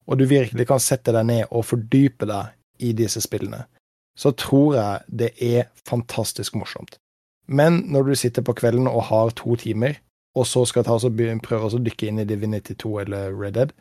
og 0.08 0.20
du 0.20 0.26
virkelig 0.28 0.66
kan 0.68 0.82
sette 0.84 1.14
deg 1.16 1.24
ned 1.30 1.44
og 1.52 1.64
fordype 1.70 2.28
deg 2.28 2.84
i 2.84 2.92
disse 2.98 3.22
spillene, 3.24 3.62
så 4.18 4.34
tror 4.36 4.76
jeg 4.76 5.20
det 5.22 5.30
er 5.44 5.70
fantastisk 5.88 6.58
morsomt. 6.60 6.98
Men 7.48 7.84
når 7.92 8.10
du 8.10 8.16
sitter 8.16 8.44
på 8.44 8.56
kvelden 8.58 8.88
og 8.88 9.08
har 9.10 9.32
to 9.38 9.56
timer, 9.56 10.00
og 10.38 10.46
så 10.46 10.66
skal 10.70 10.86
ta 10.86 10.98
og 10.98 11.22
prøve 11.44 11.70
å 11.70 11.82
dykke 11.82 12.10
inn 12.10 12.20
i 12.22 12.28
Divinity 12.28 12.76
2 12.78 13.00
eller 13.06 13.34
Red 13.34 13.58
Dead, 13.58 13.72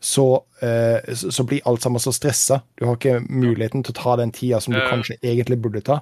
så, 0.00 0.44
eh, 0.62 1.14
så 1.14 1.44
blir 1.44 1.66
alt 1.68 1.82
sammen 1.82 2.00
så 2.00 2.12
stressa. 2.12 2.62
Du 2.78 2.86
har 2.86 2.96
ikke 2.96 3.20
muligheten 3.20 3.84
til 3.84 3.92
å 3.92 4.02
ta 4.02 4.16
den 4.16 4.32
tida 4.32 4.60
som 4.60 4.72
du 4.72 4.80
Eh. 4.80 4.88
kanskje 4.88 5.18
egentlig 5.22 5.60
burde 5.60 5.82
ta. 5.84 6.00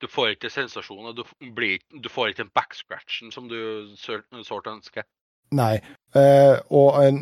Du 0.00 0.06
får 0.06 0.36
ikke 0.36 0.50
sensasjoner. 0.50 1.12
Du, 1.12 1.24
blir, 1.54 1.78
du 2.02 2.08
får 2.08 2.28
ikke 2.28 2.44
den 2.44 2.54
backscratchen 2.54 3.32
som 3.32 3.48
du 3.48 3.94
sårt 3.96 4.66
ønsker. 4.66 5.04
Nei. 5.50 5.80
Uh, 6.16 6.60
og 6.70 7.04
eh, 7.04 7.12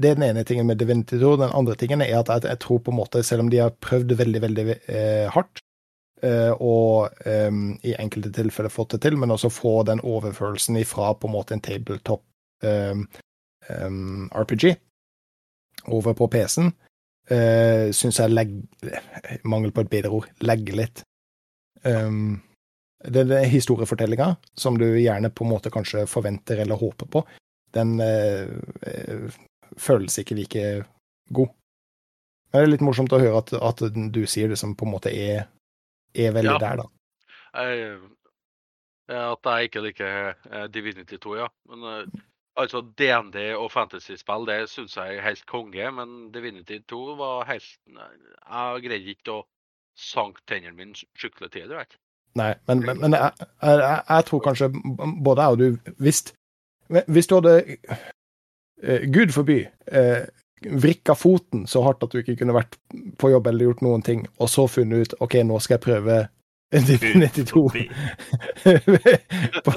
det 0.00 0.10
er 0.10 0.14
den 0.14 0.22
ene 0.22 0.44
tingen 0.44 0.66
med 0.66 0.78
Divinity 0.78 1.18
2. 1.18 1.36
Den 1.40 1.54
andre 1.56 1.74
tingen 1.74 2.00
er 2.04 2.18
at 2.18 2.28
jeg, 2.28 2.44
jeg 2.50 2.60
tror 2.62 2.78
på 2.78 2.92
en 2.92 3.00
måte, 3.00 3.22
selv 3.22 3.44
om 3.44 3.50
de 3.50 3.62
har 3.64 3.70
prøvd 3.80 4.12
veldig, 4.18 4.42
veldig 4.44 4.66
uh, 4.88 5.26
hardt, 5.34 5.62
og 6.24 7.12
um, 7.28 7.74
i 7.84 7.92
enkelte 8.00 8.30
tilfeller 8.32 8.72
fått 8.72 8.94
det 8.94 9.02
til, 9.04 9.18
men 9.20 9.34
også 9.34 9.50
få 9.52 9.82
den 9.84 10.00
overfølelsen 10.00 10.78
ifra 10.80 11.10
på 11.12 11.28
en 11.28 11.34
måte 11.34 11.52
en 11.52 11.60
tabletop 11.60 12.22
um, 12.64 13.02
um, 13.68 14.30
RPG 14.32 14.76
over 15.92 16.14
på 16.14 16.28
PC-en, 16.32 16.72
uh, 17.30 17.92
syns 17.92 18.20
jeg 18.20 18.32
legg... 18.32 18.56
Mangel 19.44 19.74
på 19.74 19.84
et 19.84 19.92
bedre 19.92 20.12
ord 20.18 20.28
legger 20.46 20.80
litt. 20.80 21.02
Um, 21.84 22.40
den 23.06 23.30
historiefortellinga 23.44 24.32
som 24.58 24.78
du 24.78 24.86
gjerne 24.98 25.30
på 25.30 25.44
en 25.44 25.52
måte 25.52 25.70
kanskje 25.70 26.06
forventer 26.10 26.62
eller 26.64 26.80
håper 26.80 27.10
på, 27.12 27.22
den 27.76 27.98
uh, 28.00 28.48
eh, 28.86 29.36
føles 29.76 30.18
ikke 30.18 30.38
like 30.38 30.64
god. 31.28 31.52
Men 32.50 32.62
det 32.62 32.64
er 32.64 32.72
litt 32.72 32.86
morsomt 32.86 33.12
å 33.12 33.20
høre 33.20 33.42
at, 33.42 33.52
at 33.52 33.84
du 33.92 34.22
sier 34.26 34.48
det 34.50 34.58
som 34.58 34.74
på 34.78 34.86
en 34.86 34.94
måte 34.94 35.12
er, 35.12 35.46
er 36.18 36.32
veldig 36.32 36.52
Ja. 36.52 36.58
der, 36.58 36.76
da. 36.76 36.86
Jeg, 37.56 37.98
eh, 39.08 39.32
at 39.32 39.38
jeg 39.44 39.68
ikke 39.68 39.80
liker 39.80 40.32
eh, 40.52 40.66
Divinity 40.74 41.16
2, 41.16 41.36
ja. 41.36 41.46
Men 41.70 41.84
eh, 41.90 42.22
altså 42.56 42.80
DND 42.98 43.36
og 43.56 43.70
fantasyspill, 43.72 44.46
det 44.48 44.68
syns 44.70 44.96
jeg 44.96 45.16
er 45.16 45.22
helt 45.22 45.46
konge. 45.46 45.90
Men 45.90 46.32
Divinity 46.34 46.78
2 46.88 47.02
var 47.16 47.46
helt 47.50 47.78
Jeg 47.86 48.82
greide 48.88 49.14
ikke 49.14 49.38
å 49.40 49.46
sanke 49.96 50.42
tennene 50.48 50.76
mine 50.76 50.94
skikkelig 51.16 51.52
til 51.52 51.70
du 51.70 51.76
vet. 51.76 51.96
Nei, 52.36 52.52
men, 52.68 52.82
men, 52.84 52.98
men 53.00 53.14
jeg, 53.16 53.32
jeg, 53.62 54.00
jeg, 54.08 54.24
tror 54.28 54.40
kanskje 54.44 54.68
både 55.24 55.42
jeg 55.42 55.52
og 55.52 55.58
du 55.58 55.92
Hvis, 56.04 56.18
hvis 57.08 57.26
du 57.26 57.34
hadde 57.38 57.78
Gud 59.08 59.32
forby 59.32 59.62
vrikka 60.64 61.14
foten 61.14 61.66
så 61.68 61.82
hardt 61.84 62.02
at 62.06 62.14
du 62.14 62.18
ikke 62.22 62.36
kunne 62.40 62.54
vært 62.56 62.78
på 63.20 63.30
jobb 63.30 63.46
eller 63.50 63.68
gjort 63.68 63.82
noen 63.84 64.02
ting, 64.06 64.24
og 64.40 64.48
så 64.48 64.64
funnet 64.70 65.06
ut 65.12 65.14
OK, 65.20 65.34
nå 65.44 65.58
skal 65.60 65.76
jeg 65.78 65.84
prøve 65.84 66.16
Divinity 66.72 67.44
2 67.46 67.60
på, 69.64 69.72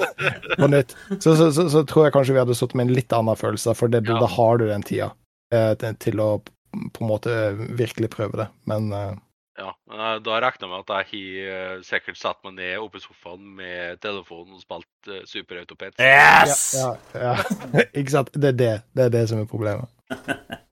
på 0.58 0.66
nytt, 0.72 0.96
så, 1.20 1.36
så, 1.36 1.52
så, 1.52 1.68
så 1.70 1.84
tror 1.86 2.06
jeg 2.08 2.14
kanskje 2.16 2.34
vi 2.34 2.40
hadde 2.42 2.56
sittet 2.58 2.74
med 2.80 2.88
en 2.88 2.94
litt 2.96 3.12
annen 3.14 3.38
følelse, 3.38 3.74
for 3.78 3.92
det, 3.92 4.02
Ja. 4.08 4.18
da 4.20 4.26
har 4.26 4.58
du 4.58 4.66
den 4.68 4.82
tida 4.86 5.12
eh, 5.54 5.74
til- 6.02 6.20
å 6.20 6.30
på 6.70 7.02
en 7.02 7.08
måte 7.10 7.32
virkelig 7.74 8.10
prøve 8.14 8.36
det. 8.38 8.48
Men 8.70 8.92
eh, 8.94 9.14
Ja, 9.58 9.72
men 9.90 10.22
Da 10.22 10.36
regner 10.40 10.62
jeg 10.66 10.70
med 10.70 10.84
at 10.86 10.92
jeg 10.94 11.06
har 11.10 11.74
eh, 11.74 11.80
sikkert 11.84 12.16
satt 12.20 12.38
meg 12.46 12.54
ned 12.58 12.78
oppe 12.78 12.96
i 13.00 13.02
sofaen 13.04 13.42
med 13.58 13.98
telefonen 14.00 14.54
og 14.54 14.62
spilt 14.62 15.10
uh, 15.10 15.20
Super 15.26 15.58
Autopets. 15.60 15.98
Yes! 15.98 16.62
ja, 16.78 16.92
ja, 17.14 17.34
ja. 17.74 17.84
ikke 17.98 18.14
sant? 18.14 18.30
Det 18.34 18.54
er 18.54 18.58
det, 18.62 18.72
det 18.96 19.04
er 19.08 19.14
det 19.18 19.24
som 19.28 19.42
er 19.42 19.50
problemet. 19.50 19.90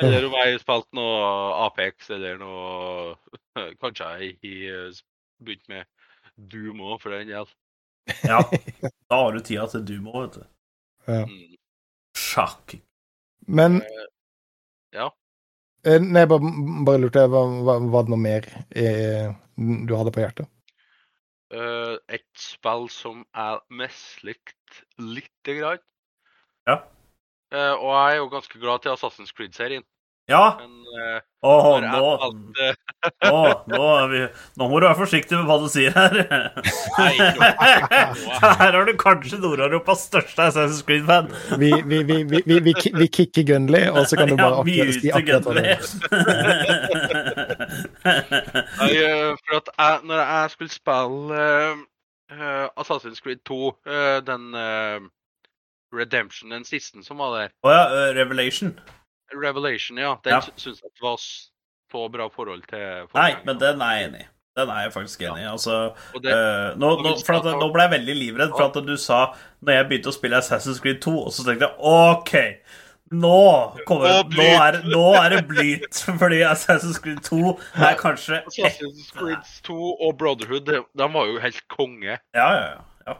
Eller 0.00 0.26
om 0.26 0.36
jeg 0.38 0.54
har 0.54 0.60
spilt 0.62 0.88
noe 0.96 1.16
Apex 1.66 2.10
eller 2.14 2.38
noe 2.40 3.16
Kanskje 3.82 4.10
jeg 4.20 4.36
har 4.44 4.86
eh, 4.88 5.00
begynt 5.44 5.66
med 5.72 5.88
Doom 6.50 6.80
òg, 6.80 7.00
for 7.02 7.12
den 7.12 7.28
del. 7.28 7.48
Ja, 8.24 8.40
da 9.10 9.18
har 9.24 9.34
du 9.34 9.42
tida 9.44 9.66
til 9.68 9.84
Doom 9.88 10.08
òg, 10.12 10.20
vet 10.22 10.38
du. 10.38 10.46
Ja. 11.10 11.24
Sjakk. 12.16 12.78
Men 13.46 13.82
Ja. 14.94 15.10
eh, 15.84 16.00
Nei, 16.00 16.24
bare, 16.26 16.54
bare 16.86 17.02
lurte 17.02 17.24
jeg, 17.24 17.32
var, 17.32 17.52
var, 17.66 18.06
det 18.06 18.14
noe 18.14 18.22
mer 18.22 18.48
eh, 18.70 19.34
du 19.60 19.94
hadde 19.96 20.14
på 20.14 20.24
hjertet? 20.24 20.48
Uh, 21.50 21.98
et 22.06 22.28
spill 22.38 22.86
som 22.94 23.24
jeg 23.34 23.58
mislikte 23.74 24.84
lite 25.02 25.56
grann. 25.58 25.80
Ja. 26.68 26.76
Uh, 27.50 27.74
og 27.74 27.88
jeg 27.90 28.12
er 28.12 28.18
jo 28.20 28.28
ganske 28.30 28.60
glad 28.62 28.84
til 28.84 28.94
Assassin's 28.94 29.34
Creed-serien, 29.34 29.82
Ja. 30.30 30.44
men 30.60 30.70
eh, 31.00 31.20
Åh, 31.42 31.80
nå, 31.80 32.08
spilte 32.20 32.66
åh, 33.32 33.62
nå, 33.66 33.84
er 33.96 34.08
vi, 34.12 34.18
nå 34.60 34.66
må 34.68 34.80
du 34.80 34.84
være 34.84 34.98
forsiktig 34.98 35.38
med 35.38 35.46
hva 35.48 35.56
du 35.62 35.68
sier 35.72 35.94
her. 35.96 36.18
Nei. 36.98 37.14
Her 38.60 38.76
har 38.76 38.84
du 38.84 38.92
kanskje 39.00 39.38
Nord-Europas 39.40 40.04
største 40.10 40.50
Assassin's 40.50 40.82
Creed-fan. 40.84 41.30
Vi, 41.62 41.70
vi, 41.88 42.02
vi, 42.04 42.18
vi, 42.28 42.42
vi, 42.44 42.58
vi, 42.60 42.74
vi 43.00 43.08
kicker 43.08 43.46
Gunley, 43.48 43.88
og 43.88 44.04
så 44.10 44.20
kan 44.20 44.28
du 44.28 44.36
bare 44.36 44.60
akkurat 44.60 45.00
si 45.00 45.14
akkurat 45.16 45.48
det. 45.56 45.78
Nei, 48.04 48.90
eh, 49.00 49.30
for 49.46 49.62
at 49.62 49.72
jeg, 49.72 50.02
når 50.10 50.20
jeg 50.20 50.52
skulle 50.56 50.74
spille 50.74 51.46
eh, 52.36 52.66
Assassin's 52.76 53.24
Creed 53.24 53.40
2, 53.48 53.62
uh, 53.88 54.20
den 54.26 54.52
uh, 54.54 55.08
Redemption, 55.92 56.50
den 56.50 56.64
siste 56.64 57.02
som 57.02 57.18
var 57.18 57.36
der, 57.38 57.54
Å 57.66 57.72
ja, 57.72 57.84
eh, 57.88 58.10
Revelation. 58.20 58.76
Revelation, 59.34 59.98
ja, 59.98 60.16
den 60.24 60.32
Ja. 60.32 60.40
syns 60.56 60.82
jeg 60.82 60.90
var 61.02 61.16
så 61.20 62.08
bra 62.12 62.28
forhold 62.28 62.66
til 62.70 63.08
Nei, 63.14 63.34
men 63.44 63.58
den 63.58 63.82
er 63.82 63.96
jeg 63.96 64.08
enig 64.08 64.20
i. 64.20 64.28
Den 64.58 64.68
er 64.68 64.82
jeg 64.82 64.92
faktisk 64.92 65.22
enig 65.22 65.44
i. 65.44 65.48
Altså, 65.50 65.94
det, 66.22 66.34
uh, 66.34 66.78
nå, 66.78 66.90
nå, 67.04 67.14
at, 67.14 67.48
nå 67.60 67.68
ble 67.72 67.86
jeg 67.86 67.92
veldig 67.94 68.16
livredd 68.18 68.54
for 68.56 68.66
at 68.66 68.86
du 68.86 68.96
sa 68.98 69.20
Når 69.62 69.76
jeg 69.76 69.88
begynte 69.88 70.10
å 70.10 70.16
spille 70.16 70.40
Assassin's 70.40 70.80
Creed 70.82 71.00
2, 71.04 71.12
og 71.22 71.34
så 71.34 71.46
tenkte 71.46 71.68
jeg 71.68 71.76
OK, 71.78 72.32
nå, 73.10 73.38
kommer, 73.86 74.20
Nå 74.34 74.48
er, 74.54 74.80
nå 74.90 75.04
er 75.18 75.36
det 75.36 75.40
blyt. 75.52 76.02
Fordi 76.20 76.42
Assassin's 76.46 77.00
Creed 77.02 77.22
2 77.26 77.54
er 77.86 77.98
kanskje 78.00 78.42
Assassin's 78.50 79.10
Creed 79.16 79.46
2 79.66 79.78
og 79.92 80.14
Brotherhood, 80.18 80.66
de, 80.66 80.82
var 80.98 81.30
jo 81.30 81.40
helt 81.42 81.62
konge. 81.70 82.18
Ja, 82.34 82.48
ja, 82.58 82.70
ja. 83.06 83.16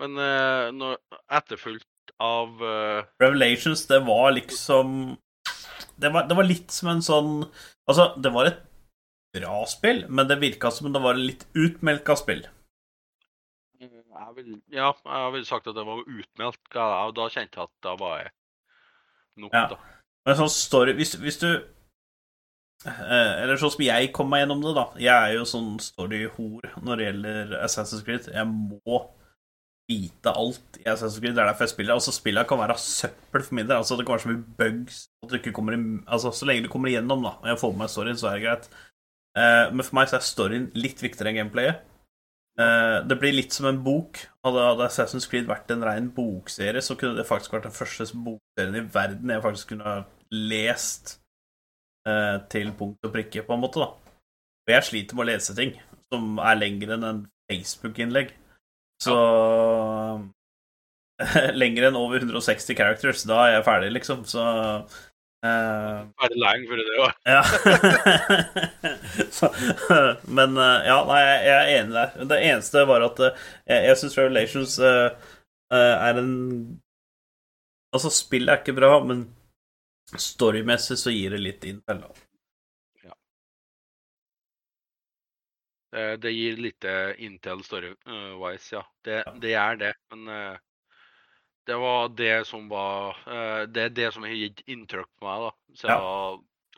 Men 0.00 0.20
uh, 0.20 0.68
når, 0.76 1.00
av 2.18 2.62
uh... 2.62 3.02
Revelations, 3.22 3.86
det 3.90 4.00
var 4.06 4.32
liksom 4.36 5.16
det 6.00 6.08
var, 6.14 6.26
det 6.28 6.36
var 6.38 6.48
litt 6.48 6.72
som 6.72 6.88
en 6.94 7.02
sånn 7.04 7.32
Altså, 7.90 8.12
det 8.22 8.30
var 8.32 8.48
et 8.48 8.60
bra 9.34 9.64
spill, 9.68 10.04
men 10.08 10.28
det 10.30 10.40
virka 10.40 10.70
som 10.74 10.92
det 10.92 11.02
var 11.02 11.18
et 11.18 11.26
litt 11.32 11.44
utmelka 11.58 12.16
spill. 12.18 12.44
jeg 13.80 14.34
vil, 14.36 14.60
Ja, 14.72 14.92
jeg 15.04 15.32
ville 15.34 15.48
sagt 15.48 15.66
at 15.70 15.76
det 15.76 15.86
var 15.86 16.02
utmeldt, 16.04 16.76
og 16.76 17.14
da 17.16 17.28
kjente 17.28 17.58
jeg 17.60 17.68
at 17.68 17.74
da 17.82 17.96
var 17.98 18.18
jeg 18.22 18.30
nok, 19.40 19.54
Ja. 19.54 19.66
da. 19.74 19.78
Men 20.26 20.36
sånn 20.36 20.50
story 20.52 20.92
Hvis, 20.98 21.14
hvis 21.16 21.38
du 21.40 21.48
eh, 22.84 23.32
Eller 23.42 23.56
sånn 23.56 23.72
som 23.72 23.84
jeg 23.84 24.12
kom 24.12 24.28
meg 24.30 24.42
gjennom 24.44 24.62
det, 24.62 24.74
da. 24.76 24.86
Jeg 25.00 25.14
er 25.14 25.32
jo 25.38 25.46
sånn 25.48 25.78
story-hor 25.80 26.74
når 26.82 26.96
det 26.96 27.06
gjelder 27.06 27.56
Assassin's 27.64 28.04
Creed. 28.04 28.28
Jeg 28.28 28.46
må 28.46 29.00
vite 29.90 30.32
alt 30.32 30.78
i 30.80 30.86
Assassin's 30.88 31.18
Creed. 31.20 31.34
Det 31.36 31.42
er 31.42 31.50
derfor 31.50 31.66
jeg 31.66 31.74
spiller. 31.74 31.96
Altså, 31.96 32.14
spillene 32.14 32.46
kan 32.48 32.60
være 32.62 32.78
søppel 32.80 33.44
for 33.46 33.58
min 33.58 33.66
del. 33.66 33.76
Altså, 33.76 33.98
det 33.98 34.06
kan 34.06 34.16
være 34.16 34.24
så 34.24 34.32
mye 34.32 34.56
bugs 34.60 35.02
at 35.24 35.32
du 35.32 35.36
ikke 35.40 35.52
kommer 35.56 35.76
i 35.76 35.80
Altså, 36.06 36.32
så 36.34 36.48
lenge 36.48 36.64
du 36.64 36.72
kommer 36.72 36.92
igjennom, 36.92 37.26
da, 37.26 37.36
og 37.42 37.50
jeg 37.50 37.60
får 37.60 37.74
med 37.74 37.82
meg 37.82 37.92
storyen, 37.92 38.20
så 38.20 38.30
er 38.30 38.38
det 38.38 38.46
greit. 38.46 38.70
Uh, 39.38 39.66
men 39.74 39.86
for 39.86 39.98
meg 39.98 40.10
så 40.10 40.18
er 40.18 40.26
storyen 40.26 40.70
litt 40.74 41.02
viktigere 41.02 41.30
enn 41.30 41.40
gameplayet. 41.42 41.86
Uh, 42.60 43.00
det 43.08 43.16
blir 43.20 43.36
litt 43.36 43.54
som 43.54 43.68
en 43.70 43.82
bok. 43.84 44.18
Hadde 44.46 44.86
Assassin's 44.86 45.28
Creed 45.30 45.48
vært 45.50 45.70
en 45.74 45.84
ren 45.86 46.10
bokserie, 46.14 46.82
så 46.82 46.96
kunne 46.98 47.18
det 47.18 47.28
faktisk 47.28 47.54
vært 47.54 47.68
den 47.68 47.76
første 47.76 48.08
bokserien 48.14 48.80
i 48.80 48.86
verden 48.94 49.34
jeg 49.34 49.44
faktisk 49.44 49.74
kunne 49.74 49.86
ha 49.86 50.00
lest 50.30 51.16
uh, 52.08 52.42
til 52.52 52.74
punkt 52.78 53.06
og 53.06 53.14
prikke, 53.14 53.46
på 53.46 53.56
en 53.56 53.64
måte, 53.64 53.82
da. 53.82 53.92
Og 54.66 54.74
jeg 54.74 54.86
sliter 54.86 55.16
med 55.18 55.26
å 55.26 55.30
lese 55.32 55.56
ting. 55.58 55.78
som 56.10 56.40
er 56.42 56.56
lengre 56.58 56.96
enn 56.96 57.06
en 57.06 57.18
Facebook-innlegg. 57.46 58.32
Så 59.00 59.16
Lenger 61.60 61.88
enn 61.88 62.00
over 62.00 62.22
160 62.22 62.76
characters. 62.76 63.24
Da 63.28 63.44
er 63.46 63.56
jeg 63.58 63.68
ferdig, 63.68 63.94
liksom. 63.98 64.26
Så 64.28 64.44
Uh, 65.40 66.04
Ferdig 66.20 66.36
lenge 66.36 66.66
for 66.68 66.76
det 66.76 66.96
òg? 67.00 67.12
ja. 67.24 67.40
Men 70.36 70.52
uh, 70.60 70.82
ja, 70.84 70.98
nei, 71.08 71.20
jeg 71.24 71.38
jeg 71.46 71.54
er 71.56 71.70
enig 71.78 71.94
der. 71.96 72.10
Det 72.28 72.40
eneste 72.50 72.82
var 72.90 73.06
at 73.06 73.22
uh, 73.24 73.30
jeg, 73.64 73.86
jeg 73.88 73.96
syns 74.02 74.18
Revelations 74.20 74.74
uh, 74.84 75.08
er 75.72 76.20
en 76.20 76.34
Altså, 77.96 78.12
spillet 78.12 78.52
er 78.52 78.60
ikke 78.60 78.76
bra, 78.76 78.90
men 79.02 79.24
storymessig 80.20 80.98
så 81.00 81.10
gir 81.10 81.32
det 81.34 81.40
litt 81.42 81.64
innfell. 81.66 82.04
da. 82.04 82.26
Det, 85.90 86.16
det 86.22 86.30
gir 86.30 86.58
lite 86.62 87.14
Intel 87.18 87.64
story-wise, 87.66 88.74
ja. 88.76 88.82
Det, 89.04 89.22
det 89.42 89.54
er 89.58 89.78
det. 89.80 89.94
Men 90.12 90.28
eh, 90.28 90.58
det 91.66 91.78
var 91.82 92.08
det 92.18 92.46
som 92.46 92.68
var 92.70 93.18
eh, 93.26 93.62
Det 93.68 93.82
er 93.82 93.92
det 93.94 94.12
som 94.14 94.24
har 94.26 94.34
gitt 94.34 94.62
inntrykk 94.70 95.10
på 95.18 95.26
meg, 95.26 95.48
da. 95.48 95.50
Så 95.74 95.90
Ja. 95.90 95.98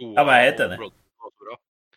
To 0.01 0.09
Ja, 0.17 0.25
men 0.25 0.35
jeg 0.35 0.43
er 0.43 0.51
helt 0.51 0.65
enig. 0.65 0.93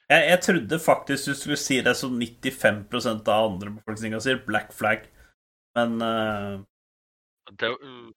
Jeg, 0.06 0.26
jeg 0.30 0.40
trodde 0.44 0.80
faktisk 0.84 1.30
du 1.32 1.38
skulle 1.40 1.58
si 1.58 1.80
det 1.82 1.96
som 1.98 2.20
95% 2.22 3.30
av 3.32 3.48
andre 3.50 3.72
befolkninga 3.78 4.20
sier, 4.22 4.42
Black 4.46 4.74
Flag. 4.76 5.08
Men 5.76 5.96
uh... 6.04 6.60
Det, 7.52 7.72
mm, 7.72 8.12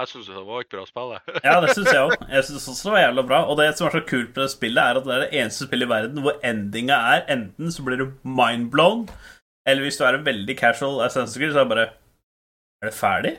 jeg 0.00 0.08
syns 0.10 0.28
det 0.30 0.42
var 0.46 0.62
et 0.62 0.70
bra 0.72 0.84
spill, 0.88 1.10
jeg. 1.16 1.34
Ja, 1.48 1.56
det 1.62 1.74
syns 1.76 1.90
jeg 1.92 2.02
òg. 2.02 2.14
Jeg 2.30 2.46
syns 2.48 2.68
også 2.72 2.88
det 2.88 2.94
var 2.94 3.02
jævla 3.04 3.24
bra. 3.28 3.40
Og 3.50 3.58
det 3.60 3.66
som 3.78 3.88
er 3.88 3.96
så 3.96 4.02
kult 4.08 4.30
med 4.32 4.42
det 4.42 4.50
spillet, 4.52 4.80
er 4.82 5.00
at 5.00 5.06
det 5.06 5.14
er 5.16 5.24
det 5.24 5.40
eneste 5.42 5.68
spillet 5.68 5.88
i 5.88 5.92
verden 5.92 6.24
hvor 6.24 6.38
endinga 6.46 6.98
er 7.14 7.24
enten 7.34 7.74
så 7.74 7.84
blir 7.86 8.00
du 8.00 8.06
mindblown, 8.24 9.06
eller 9.68 9.84
hvis 9.86 10.00
du 10.00 10.04
er 10.06 10.16
en 10.16 10.26
veldig 10.26 10.56
casual 10.58 11.02
Assassin's 11.04 11.36
så 11.36 11.60
er 11.60 11.64
det 11.64 11.72
bare 11.74 11.88
Er 12.80 12.88
det 12.88 12.96
ferdig? 12.96 13.34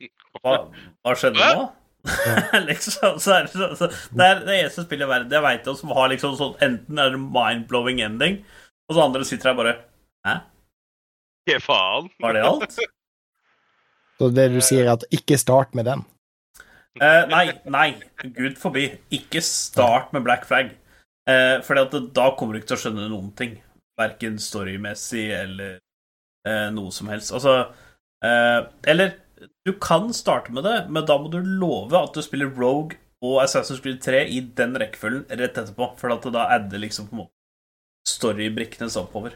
Hva, 0.38 0.54
hva 1.02 1.14
skjedde 1.18 1.42
nå? 1.42 1.64
liksom, 2.68 3.18
så 3.20 3.32
er 3.34 3.48
det, 3.48 3.68
så, 3.76 3.88
det 4.14 4.26
er 4.26 4.44
det 4.46 4.54
eneste 4.60 4.84
spillet 4.86 5.04
i 5.04 5.10
verden 5.10 5.34
jeg 5.34 5.44
veit 5.44 5.66
om 5.68 5.76
som 5.76 5.92
har 5.98 6.12
liksom 6.12 6.36
sånn 6.38 6.54
Enten 6.64 7.00
er 7.02 7.10
det 7.12 7.20
mind-blowing 7.20 8.00
ending, 8.04 8.38
og 8.88 8.94
så 8.94 9.02
andre 9.04 9.26
sitter 9.26 9.50
her 9.50 9.58
bare 9.58 9.74
Hæ? 10.26 10.36
Hva 11.48 11.58
faen? 11.64 12.08
Var 12.22 12.36
det 12.36 12.44
alt? 12.46 12.78
Så 14.18 14.30
det 14.34 14.48
du 14.50 14.60
sier, 14.64 14.84
er 14.86 14.96
at 14.96 15.06
ikke 15.14 15.38
start 15.38 15.76
med 15.78 15.86
den. 15.86 16.04
Eh, 16.98 17.24
nei, 17.30 17.44
nei, 17.70 17.88
gud 18.34 18.58
forbi. 18.58 18.88
Ikke 19.14 19.42
start 19.44 20.12
med 20.14 20.24
Black 20.26 20.46
Flag. 20.48 20.72
Uh, 21.28 21.60
for 21.62 21.76
da 21.76 22.30
kommer 22.34 22.56
du 22.56 22.62
ikke 22.62 22.72
til 22.72 22.78
å 22.78 22.82
skjønne 22.86 23.10
noen 23.12 23.30
ting. 23.38 23.58
Verken 23.98 24.38
storymessig 24.40 25.26
eller 25.34 25.78
eh, 26.46 26.68
noe 26.74 26.92
som 26.94 27.10
helst. 27.10 27.32
Altså 27.34 27.54
eh, 28.24 28.60
Eller 28.86 29.16
du 29.66 29.72
kan 29.82 30.06
starte 30.14 30.54
med 30.54 30.64
det, 30.66 30.76
men 30.86 31.06
da 31.06 31.16
må 31.18 31.30
du 31.32 31.40
love 31.42 31.98
at 31.98 32.14
du 32.14 32.22
spiller 32.22 32.50
Rogue 32.54 32.98
og 33.24 33.40
Assassin's 33.42 33.82
Creed 33.82 33.98
3 34.04 34.22
i 34.30 34.38
den 34.60 34.78
rekkefølgen 34.78 35.26
rett 35.28 35.58
etterpå. 35.58 35.90
For 35.98 36.14
at 36.14 36.30
da 36.34 36.46
adder 36.54 36.82
liksom 36.82 37.10
på 37.10 37.16
en 37.16 37.24
måte 37.24 37.34
storybrikkene 38.08 38.88
seg 38.88 39.04
oppover. 39.04 39.34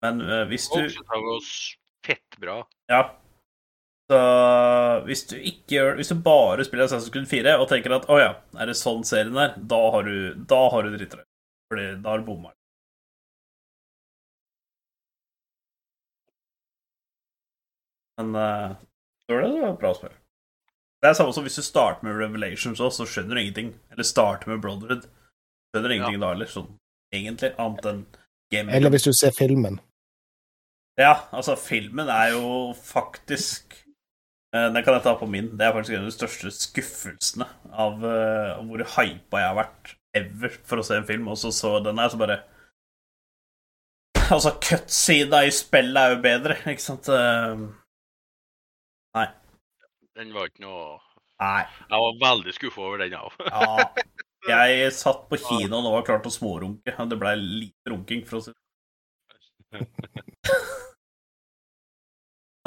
Men 0.00 0.24
uh, 0.24 0.46
hvis 0.48 0.70
du 0.72 0.80
fett 2.06 2.40
bra. 2.40 2.62
ja. 2.88 3.04
Så 4.10 4.20
hvis 5.06 5.20
du 5.30 5.36
ikke 5.38 5.76
gjør 5.76 5.98
Hvis 6.00 6.08
du 6.10 6.16
bare 6.18 6.64
spiller 6.66 6.88
Assassin's 6.88 7.12
Creed 7.14 7.28
4 7.30 7.52
og 7.62 7.68
tenker 7.70 7.94
at 7.94 8.08
å 8.10 8.16
ja, 8.18 8.30
er 8.58 8.70
det 8.70 8.78
sånn 8.78 9.04
serien 9.06 9.36
er, 9.38 9.52
da 9.70 9.78
har 9.94 10.08
du, 10.08 10.16
da 10.50 10.64
har 10.72 10.82
du 10.82 10.96
dritt 10.96 11.14
deg. 11.14 11.26
Fordi 11.70 11.84
da 12.02 12.10
har 12.10 12.22
du 12.22 12.26
bomma. 12.26 12.50
Men 18.18 18.34
uh, 18.34 18.74
så 19.24 19.36
er 19.36 19.46
det 19.46 19.52
det 19.54 19.70
bra 19.80 19.92
spill. 19.94 20.16
Det 21.00 21.08
er 21.08 21.14
samme 21.16 21.32
som 21.32 21.46
hvis 21.46 21.56
du 21.56 21.64
starter 21.64 22.04
med 22.04 22.18
Revelations 22.18 22.82
også, 22.82 23.06
så 23.06 23.12
skjønner 23.12 23.38
du 23.38 23.42
ingenting. 23.44 23.70
Eller 23.94 24.08
starter 24.08 24.50
med 24.50 24.60
Brotherhood. 24.64 25.06
Skjønner 25.70 25.94
ingenting 25.94 26.18
da 26.20 26.32
heller, 26.34 26.50
sånn 26.50 26.66
egentlig, 27.14 27.52
annet 27.62 27.86
enn 27.92 28.02
gaming. 28.52 28.74
Eller 28.74 28.92
hvis 28.92 29.06
du 29.06 29.14
ser 29.16 29.32
filmen. 29.38 29.78
Ja, 30.98 31.14
altså, 31.30 31.54
filmen 31.56 32.10
er 32.12 32.34
jo 32.34 32.50
faktisk 32.76 33.78
Den 34.50 34.82
kan 34.82 34.96
jeg 34.96 35.04
ta 35.04 35.12
på 35.14 35.28
min. 35.30 35.52
Det 35.54 35.62
er 35.62 35.74
faktisk 35.76 35.94
en 35.94 36.02
av 36.02 36.08
de 36.10 36.14
største 36.16 36.50
skuffelsene 36.54 37.46
av 37.70 38.00
eh, 38.02 38.48
av 38.56 38.64
hvor 38.66 38.82
hypa 38.96 39.42
jeg 39.42 39.50
har 39.52 39.58
vært 39.60 39.92
ever 40.18 40.56
for 40.66 40.82
å 40.82 40.86
se 40.86 40.96
en 40.98 41.06
film, 41.06 41.28
og 41.30 41.38
så 41.38 41.52
så 41.54 41.76
den 41.84 42.00
her, 42.02 42.10
så 42.10 42.18
bare 42.18 42.40
Altså, 44.30 44.52
cutsida 44.62 45.40
i 45.42 45.50
spillet 45.54 45.98
er 45.98 46.12
jo 46.14 46.18
bedre, 46.22 46.56
ikke 46.70 46.82
sant? 46.82 47.08
Eh, 47.10 47.62
Nei. 49.18 49.26
Den 50.18 50.34
var 50.34 50.50
ikke 50.50 50.66
noe 50.66 50.98
Nei. 51.40 51.62
Jeg 51.88 52.02
var 52.04 52.18
veldig 52.20 52.52
skuffa 52.52 52.82
over 52.84 53.00
den 53.00 53.14
òg. 53.16 53.38
Ja. 53.46 53.86
Jeg 54.50 54.90
satt 54.98 55.24
på 55.30 55.38
kinoen 55.40 55.86
og 55.86 55.94
var 55.94 56.04
klar 56.06 56.20
til 56.20 56.32
å 56.32 56.36
smårunke. 56.36 56.92
Det 56.92 57.18
blei 57.22 57.32
lite 57.40 57.94
runking, 57.94 58.26
for 58.28 58.40
å 58.40 58.44
si 58.44 58.52
det 59.70 59.86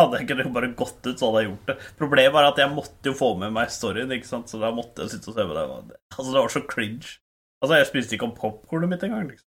Hadde 0.03 0.19
jeg 0.19 0.27
ikke 0.27 0.53
bare 0.55 0.69
gått 0.77 1.01
ut, 1.07 1.15
så 1.15 1.29
hadde 1.29 1.41
jeg 1.43 1.49
gjort 1.49 1.69
det. 1.71 1.75
Problemet 1.99 2.39
er 2.39 2.49
at 2.49 2.61
jeg 2.61 2.73
måtte 2.75 3.09
jo 3.09 3.15
få 3.17 3.29
med 3.39 3.53
meg 3.55 3.71
storyen, 3.73 4.11
ikke 4.15 4.29
sant? 4.29 4.51
så 4.51 4.59
da 4.61 4.71
måtte 4.75 5.05
jeg 5.05 5.15
sitte 5.15 5.31
og 5.31 5.37
se 5.37 5.47
på 5.47 5.57
det. 5.57 5.65
Altså, 6.13 6.29
det 6.29 6.39
var 6.41 6.53
så 6.53 6.63
cringe. 6.69 7.17
Altså, 7.63 7.79
jeg 7.79 7.89
spiste 7.89 8.17
ikke 8.17 8.27
om 8.27 8.35
popkornet 8.37 8.91
mitt 8.91 9.03
engang. 9.07 9.29
Liksom. 9.31 9.49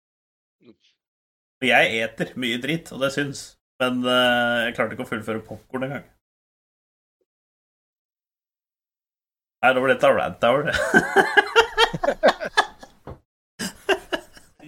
Og 1.61 1.69
Jeg 1.69 1.85
eter 2.03 2.33
mye 2.41 2.59
dritt, 2.63 2.91
og 2.95 3.05
det 3.05 3.13
syns, 3.15 3.45
men 3.83 4.01
uh, 4.03 4.67
jeg 4.67 4.75
klarte 4.79 4.97
ikke 4.97 5.07
å 5.07 5.13
fullføre 5.13 5.45
popkorn 5.47 5.87
engang. 5.87 6.07
Nei, 9.61 9.71
nå 9.77 9.81
ble 9.85 9.93
dette 9.93 10.09
rant 10.17 10.45
hour. 10.49 10.63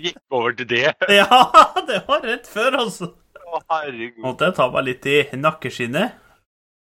Gikk 0.03 0.19
over 0.35 0.53
til 0.59 0.69
det. 0.69 0.93
ja, 1.21 1.41
det 1.89 2.03
var 2.09 2.21
rett 2.27 2.47
før, 2.51 2.77
altså. 2.85 3.07
Å, 3.53 3.61
herregud. 3.75 4.23
Måtte 4.25 4.49
jeg 4.49 4.57
ta 4.57 4.67
meg 4.73 4.87
litt 4.89 5.07
i 5.13 5.17
nakkeskinnet. 5.37 6.19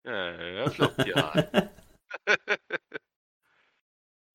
Ja, 0.08 0.68
flott, 0.74 0.98
ja. 1.06 1.28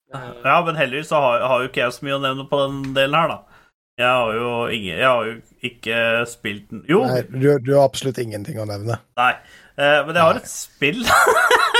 Ja, 0.07 0.61
men 0.64 0.77
heldigvis 0.80 1.09
så 1.11 1.19
har, 1.19 1.41
har 1.43 1.61
jo 1.64 1.68
ikke 1.68 1.81
jeg 1.81 1.93
så 1.97 2.05
mye 2.07 2.15
å 2.15 2.22
nevne 2.23 2.45
på 2.47 2.59
den 2.61 2.93
delen 2.95 3.18
her, 3.18 3.31
da. 3.34 3.64
Jeg 3.97 4.07
har 4.14 4.35
jo, 4.38 4.51
ingen, 4.72 4.99
jeg 5.01 5.09
har 5.09 5.26
jo 5.27 5.34
ikke 5.68 5.97
spilt 6.30 6.68
den 6.69 6.84
Jo, 6.85 6.99
Nei, 7.09 7.23
du, 7.27 7.47
du 7.65 7.72
har 7.73 7.88
absolutt 7.88 8.19
ingenting 8.22 8.59
å 8.61 8.68
nevne. 8.69 8.99
nei. 9.18 9.31
Eh, 9.77 9.99
men 10.05 10.14
jeg 10.15 10.23
har 10.23 10.39
et 10.39 10.49
spill. 10.51 11.01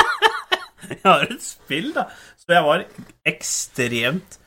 jeg 0.92 1.00
har 1.06 1.24
et 1.28 1.46
spill, 1.46 1.92
da, 1.96 2.08
som 2.42 2.56
jeg 2.58 2.66
var 2.68 2.84
ekstremt 3.32 4.40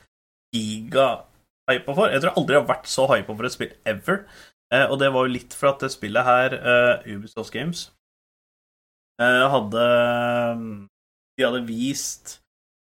giga-hypa 0.55 1.95
for. 1.95 2.11
Jeg 2.11 2.23
tror 2.23 2.37
aldri 2.37 2.57
jeg 2.57 2.63
har 2.63 2.71
vært 2.75 2.91
så 2.91 3.07
hypa 3.15 3.33
for 3.33 3.49
et 3.49 3.55
spill 3.55 3.73
ever. 3.87 4.21
Eh, 4.71 4.87
og 4.87 4.99
det 5.01 5.09
var 5.11 5.27
jo 5.27 5.35
litt 5.35 5.55
for 5.57 5.73
at 5.73 5.83
det 5.83 5.91
spillet 5.91 6.27
her, 6.27 6.55
eh, 6.55 7.15
Ubisoft 7.15 7.51
Games, 7.51 7.89
eh, 9.19 9.47
hadde 9.55 9.87
De 11.37 11.45
hadde 11.45 11.65
vist 11.67 12.37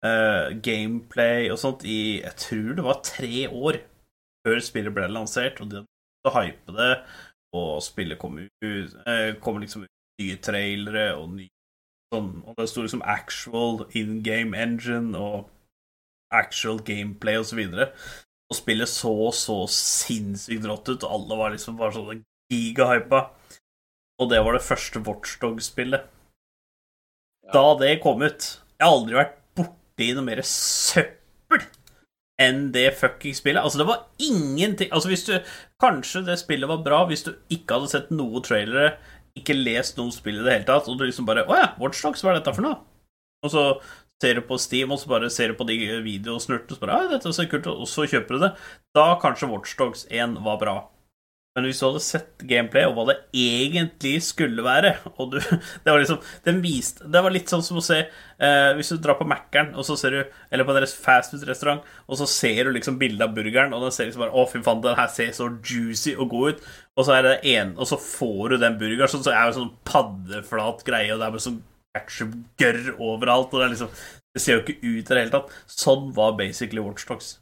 gameplay 0.03 1.51
og 1.53 1.59
sånt 1.61 1.83
i 1.85 2.23
Jeg 2.23 2.37
tror 2.41 2.69
det 2.75 2.85
var 2.87 3.03
tre 3.05 3.49
år 3.49 3.83
før 4.41 4.61
spillet 4.65 4.95
ble 4.97 5.09
lansert, 5.13 5.61
og 5.61 5.69
de 5.69 5.83
hadde 6.25 6.33
hype 6.39 6.73
det, 6.73 6.95
og 7.53 7.83
spillet 7.85 8.19
kom 8.19 8.39
ut 8.41 8.95
kom 9.45 9.61
liksom 9.61 9.85
ut 9.85 10.23
nye 10.23 10.39
trailere 10.41 11.05
og 11.19 11.35
nye 11.35 11.53
sånn, 12.15 12.33
og 12.47 12.57
det 12.57 12.69
sto 12.71 12.83
liksom 12.87 13.05
actual 13.05 13.85
in 13.95 14.23
game 14.23 14.57
engine 14.57 15.13
og 15.19 15.51
actual 16.33 16.81
gameplay 16.81 17.37
og 17.37 17.45
så 17.51 17.61
videre. 17.61 17.91
Og 18.51 18.59
spillet 18.59 18.91
så 18.91 19.13
så 19.37 19.57
sinnssykt 19.71 20.67
rått 20.67 20.91
ut, 20.91 21.05
og 21.07 21.13
alle 21.15 21.39
var 21.39 21.55
liksom 21.55 21.79
bare 21.79 21.95
sånn 21.95 22.25
gigahypa. 22.51 23.29
Og 24.21 24.31
det 24.33 24.41
var 24.45 24.57
det 24.57 24.67
første 24.67 25.03
Watchdog-spillet. 25.07 26.09
Da 27.51 27.63
det 27.81 27.97
kom 28.03 28.21
ut 28.23 28.45
Jeg 28.79 28.85
har 28.85 28.93
aldri 28.93 29.17
vært 29.17 29.39
borti 29.59 30.11
noe 30.15 30.27
mer 30.27 30.43
søppel 30.47 31.65
enn 32.41 32.69
det 32.73 32.87
fucking 32.97 33.35
spillet. 33.37 33.63
Altså, 33.63 33.81
det 33.81 33.89
var 33.89 34.05
ingenting 34.23 34.93
Altså, 34.95 35.11
hvis 35.11 35.27
du 35.27 35.35
Kanskje 35.83 36.23
det 36.29 36.39
spillet 36.41 36.71
var 36.71 36.85
bra 36.85 37.01
hvis 37.09 37.25
du 37.27 37.33
ikke 37.53 37.79
hadde 37.79 37.91
sett 37.93 38.13
noe 38.15 38.43
trailere, 38.45 38.95
ikke 39.39 39.57
lest 39.57 39.99
noe 39.99 40.13
spill 40.15 40.41
i 40.41 40.45
det 40.45 40.55
hele 40.55 40.69
tatt, 40.69 40.89
og 40.89 40.99
du 40.99 41.07
liksom 41.07 41.29
bare 41.29 41.47
Å 41.49 41.59
ja, 41.59 41.69
Watchdogs, 41.81 42.23
hva 42.25 42.35
er 42.35 42.41
dette 42.41 42.55
for 42.57 42.67
noe? 42.67 42.79
Og 43.45 43.53
så 43.53 43.65
ser 44.21 44.37
du 44.37 44.45
på 44.47 44.59
Steam, 44.61 44.93
og 44.93 45.01
så 45.01 45.09
bare 45.11 45.31
ser 45.33 45.49
du 45.53 45.59
på 45.59 45.67
de 45.69 45.77
videosnurtene, 46.05 46.71
og 46.71 46.79
så 46.79 46.85
bare 46.87 46.97
Ja, 47.01 47.11
dette 47.17 47.33
ser 47.37 47.49
kult 47.51 47.67
og 47.73 47.87
så 47.89 48.05
kjøper 48.11 48.37
du 48.37 48.47
det. 48.47 48.55
Da 48.97 49.11
kanskje 49.23 49.49
Watchdogs 49.51 50.07
1 50.11 50.39
var 50.45 50.59
bra. 50.61 50.79
Men 51.59 51.65
hvis 51.67 51.81
du 51.83 51.87
hadde 51.89 52.01
sett 52.05 52.45
gameplay 52.47 52.85
og 52.87 52.93
hva 52.95 53.05
det 53.09 53.17
egentlig 53.35 54.21
skulle 54.23 54.63
være 54.63 54.93
og 55.17 55.33
du, 55.33 55.39
Det 55.83 55.91
var 55.91 55.99
liksom 55.99 56.21
Den 56.47 56.61
viste 56.63 57.09
Det 57.11 57.23
var 57.27 57.35
litt 57.35 57.51
sånn 57.51 57.65
som 57.67 57.81
å 57.81 57.83
se 57.83 57.97
eh, 58.05 58.69
Hvis 58.79 58.93
du 58.93 59.01
drar 59.03 59.19
på 59.19 59.27
Mækkern, 59.27 59.73
Eller 59.75 60.63
på 60.69 60.71
en 60.77 60.79
res- 60.85 60.95
fastfood-restaurant, 60.95 61.83
og 62.07 62.21
så 62.21 62.29
ser 62.31 62.69
du 62.69 62.71
liksom 62.77 63.01
bildet 63.03 63.27
av 63.27 63.35
burgeren, 63.35 63.75
og 63.75 63.83
den 63.83 63.91
ser 63.97 64.07
liksom 64.07 64.23
bare 64.29 64.31
Å, 64.39 64.47
fy 64.47 64.63
faen, 64.63 64.85
den 64.87 64.95
her 64.95 65.11
ser 65.11 65.35
så 65.35 65.51
juicy 65.59 66.15
og 66.15 66.31
god 66.31 66.55
ut. 66.55 66.63
Og 66.95 67.09
så 67.09 67.17
er 67.19 67.27
det 67.27 67.35
en 67.57 67.75
Og 67.83 67.91
så 67.91 67.99
får 67.99 68.55
du 68.55 68.57
den 68.63 68.79
burgeren, 68.79 69.11
sånn, 69.11 69.27
så 69.27 69.35
er 69.35 69.51
det 69.51 69.59
sånn 69.59 69.75
paddeflat 69.91 70.87
greie, 70.87 71.11
og 71.11 71.19
det 71.19 71.27
er 71.33 71.35
bare 71.35 71.47
sånn 71.51 71.59
ketchup-gørr 71.97 72.97
overalt, 72.97 73.55
og 73.55 73.63
det 73.63 73.75
liksom 73.75 73.93
Det 74.31 74.43
ser 74.43 74.55
jo 74.55 74.63
ikke 74.63 74.79
ut 74.79 74.99
i 75.01 75.07
det 75.09 75.23
hele 75.25 75.33
tatt. 75.35 75.55
Sånn 75.67 76.13
var 76.15 76.37
basically 76.39 76.83
Watchdogs. 76.85 77.41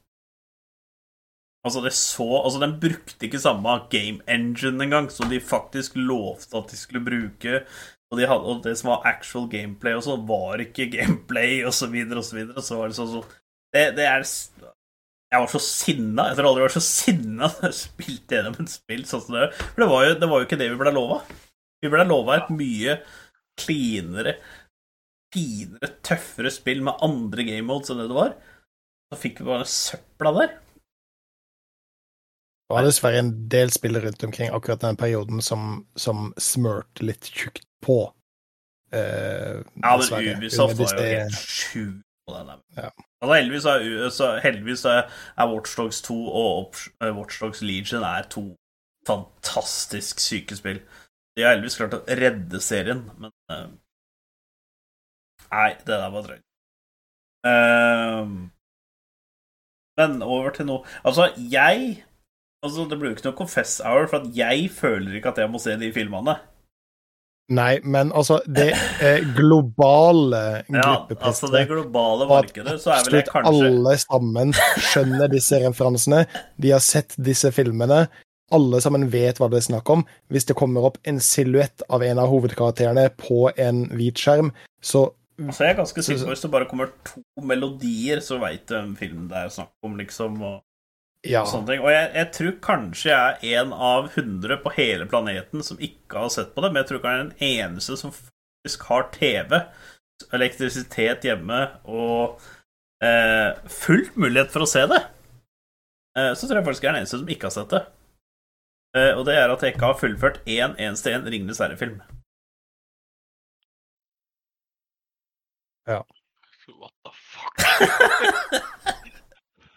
Altså, 1.67 1.83
det 1.85 1.93
så 1.93 2.27
Altså, 2.39 2.61
den 2.63 2.79
brukte 2.81 3.27
ikke 3.27 3.41
samme 3.43 3.75
game 3.93 4.25
engine 4.27 4.81
engang, 4.85 5.11
som 5.13 5.29
de 5.29 5.41
faktisk 5.41 5.99
lovte 6.01 6.57
at 6.57 6.73
de 6.73 6.81
skulle 6.81 7.05
bruke. 7.05 7.63
Og, 8.09 8.17
de 8.17 8.29
hadde, 8.31 8.49
og 8.49 8.63
det 8.65 8.73
som 8.79 8.95
var 8.95 9.05
actual 9.11 9.51
gameplay 9.53 9.93
og 9.99 10.07
sånn, 10.07 10.25
var 10.29 10.63
ikke 10.65 10.89
gameplay, 10.97 11.61
og 11.69 11.75
så 11.77 11.91
videre 11.93 12.23
og 12.23 12.25
så 12.25 12.39
videre. 12.39 12.65
Så 12.65 12.81
var 12.81 12.89
det 12.89 12.97
sånn 12.97 13.13
så 13.13 13.25
det, 13.77 13.83
det 13.99 14.07
er 14.09 14.25
Jeg 15.29 15.43
var 15.43 15.51
så 15.53 15.61
sinna. 15.61 16.31
Jeg 16.31 16.39
tror 16.39 16.49
aldri 16.49 16.63
jeg 16.63 16.71
var 16.71 16.79
så 16.79 16.87
sinna 16.87 17.51
da 17.53 17.69
jeg 17.69 17.81
spilte 17.83 18.39
gjennom 18.39 18.57
et 18.63 18.73
spill 18.73 19.05
sånn 19.05 19.27
som 19.27 19.37
det. 19.37 19.51
For 19.61 19.85
det 19.85 19.91
var 19.91 20.07
jo, 20.07 20.15
det 20.23 20.31
var 20.31 20.41
jo 20.41 20.49
ikke 20.49 20.61
det 20.63 20.71
vi 20.73 20.81
ble 20.81 20.95
lova. 20.97 21.21
Vi 21.85 21.91
ble 21.93 22.07
lova 22.09 22.39
et 22.39 22.49
mye 22.55 22.97
cleanere, 23.59 24.37
finere, 25.35 25.91
tøffere 26.07 26.53
spill 26.55 26.85
med 26.87 27.05
andre 27.05 27.45
game 27.49 27.67
modes 27.69 27.93
enn 27.93 28.01
det 28.03 28.09
det 28.11 28.17
var. 28.19 28.35
Så 29.09 29.21
fikk 29.23 29.43
vi 29.43 29.49
bare 29.49 29.69
søpla 29.69 30.33
der. 30.37 30.57
Det 32.69 32.77
var 32.77 32.85
dessverre 32.85 33.23
en 33.23 33.33
del 33.49 33.71
spill 33.73 33.97
rundt 33.97 34.25
omkring 34.27 34.51
akkurat 34.53 34.83
den 34.83 34.99
perioden 35.01 35.41
som, 35.45 35.87
som 35.97 36.35
smørte 36.37 37.07
litt 37.09 37.31
tjukt 37.33 37.65
på. 37.85 38.03
Eh, 38.93 39.63
Ja, 39.81 39.95
men. 39.97 40.37
Ubisoft 40.37 40.77
var 40.81 41.01
jo 41.01 41.07
helt 41.07 41.39
sjuk 41.41 42.05
på 42.29 42.35
den 42.37 42.51
der. 42.53 42.61
Ja. 42.77 42.91
Altså, 43.23 43.35
heldigvis 43.35 43.65
er, 43.65 44.11
så, 44.13 44.29
heldigvis 44.45 44.85
er, 44.85 45.03
er 45.37 45.49
Watchdogs 45.55 46.03
2 46.05 46.19
og 46.29 46.77
eh, 47.01 47.17
Watchdogs 47.17 47.63
Legion 47.65 48.05
er 48.05 48.29
to 48.29 48.45
fantastisk 49.09 50.21
syke 50.21 50.57
spill. 50.57 50.83
De 51.39 51.45
har 51.47 51.55
heldigvis 51.55 51.79
klart 51.79 51.95
å 51.95 52.03
redde 52.19 52.61
serien, 52.65 53.05
men 53.23 53.31
uh, 53.53 53.69
Nei, 55.49 55.71
det 55.87 55.95
der 55.95 56.11
var 56.13 56.25
drøyt. 56.27 56.45
Uh, 57.47 58.49
men 59.99 60.19
over 60.27 60.51
til 60.57 60.67
noe 60.67 60.97
Altså, 61.07 61.29
jeg 61.39 62.03
Altså, 62.67 62.89
Det 62.91 62.99
blir 62.99 63.13
jo 63.13 63.17
ikke 63.17 63.29
noe 63.29 63.39
confess 63.39 63.79
hour, 63.87 64.09
for 64.11 64.19
at 64.19 64.33
jeg 64.35 64.67
føler 64.75 65.21
ikke 65.21 65.31
at 65.31 65.39
jeg 65.39 65.51
må 65.53 65.61
se 65.63 65.77
de 65.79 65.93
filmene. 65.95 66.35
Nei, 67.55 67.79
men 67.81 68.11
altså, 68.13 68.41
det 68.45 68.73
globale 69.39 70.41
globale 70.67 70.75
Ja, 70.75 70.97
altså 71.31 71.49
det 71.53 71.63
globale 71.71 72.27
markedet, 72.29 72.75
så 72.83 72.93
er 72.93 73.07
vel 73.07 73.17
jeg 73.21 73.29
kanskje 73.31 73.71
alle 73.71 73.95
sammen 74.03 74.51
skjønner 74.91 75.31
disse 75.33 75.63
referansene. 75.63 76.25
De 76.61 76.75
har 76.75 76.83
sett 76.85 77.15
disse 77.31 77.53
filmene. 77.55 78.03
Alle 78.55 78.81
sammen 78.81 79.09
vet 79.13 79.41
hva 79.41 79.51
det 79.53 79.61
er 79.61 79.67
snakk 79.69 79.91
om. 79.93 80.05
Hvis 80.33 80.49
det 80.49 80.57
kommer 80.59 80.87
opp 80.89 80.99
en 81.09 81.21
silhuett 81.21 81.85
av 81.93 82.05
en 82.05 82.21
av 82.23 82.31
hovedkarakterene 82.33 83.09
på 83.21 83.49
en 83.57 83.87
hvit 83.93 84.21
skjerm, 84.21 84.53
så 84.81 85.11
Altså, 85.39 85.65
jeg 85.65 85.71
er 85.71 85.77
ganske 85.79 86.03
sikker 86.03 86.25
på 86.27 86.33
hvis 86.33 86.41
det 86.43 86.49
bare 86.51 86.67
kommer 86.67 86.89
to 87.07 87.21
melodier, 87.47 88.19
så 88.27 88.41
veit 88.43 88.65
du 88.67 88.75
hvem 88.75 88.97
filmen 88.99 89.29
det 89.31 89.39
er 89.39 89.53
snakk 89.55 89.71
om, 89.87 89.93
liksom. 90.01 90.41
Og, 90.43 90.57
ja. 91.23 91.45
og 91.45 91.51
sånne 91.53 91.71
ting. 91.71 91.85
Og 91.85 91.93
jeg, 91.93 92.09
jeg 92.17 92.31
tror 92.35 92.57
kanskje 92.65 93.13
jeg 93.13 93.53
er 93.53 93.61
en 93.61 93.71
av 93.73 94.09
hundre 94.17 94.59
på 94.65 94.73
hele 94.75 95.07
planeten 95.11 95.63
som 95.63 95.79
ikke 95.79 96.25
har 96.25 96.33
sett 96.35 96.51
på 96.57 96.65
det, 96.65 96.73
men 96.73 96.83
jeg 96.83 96.91
tror 96.91 96.99
ikke 96.99 97.13
jeg 97.13 97.21
er 97.21 97.29
den 97.29 97.47
eneste 97.53 97.99
som 98.01 98.15
faktisk 98.17 98.89
har 98.91 99.07
TV, 99.15 99.55
elektrisitet 100.35 101.29
hjemme 101.29 101.61
og 101.87 102.43
eh, 103.05 103.55
full 103.71 104.09
mulighet 104.19 104.51
for 104.51 104.67
å 104.67 104.71
se 104.75 104.83
det. 104.91 105.05
Eh, 106.19 106.33
så 106.35 106.49
tror 106.49 106.59
jeg 106.59 106.67
faktisk 106.67 106.89
jeg 106.89 106.91
er 106.91 106.99
den 106.99 107.07
eneste 107.07 107.23
som 107.23 107.31
ikke 107.31 107.47
har 107.47 107.55
sett 107.61 107.77
det. 107.77 107.85
Eh, 108.97 109.13
og 109.19 109.27
det 109.29 109.35
er 109.37 109.51
at 109.53 109.63
jeg 109.63 109.75
ikke 109.75 109.89
har 109.91 109.99
fullført 110.01 110.39
én 110.49 110.77
eneste 110.81 111.13
en 111.13 111.27
Ringenes 111.29 111.61
herre-film. 111.61 111.99
Ja. 115.89 116.03
What 116.79 116.93
the 117.05 117.13
fuck? 117.13 117.55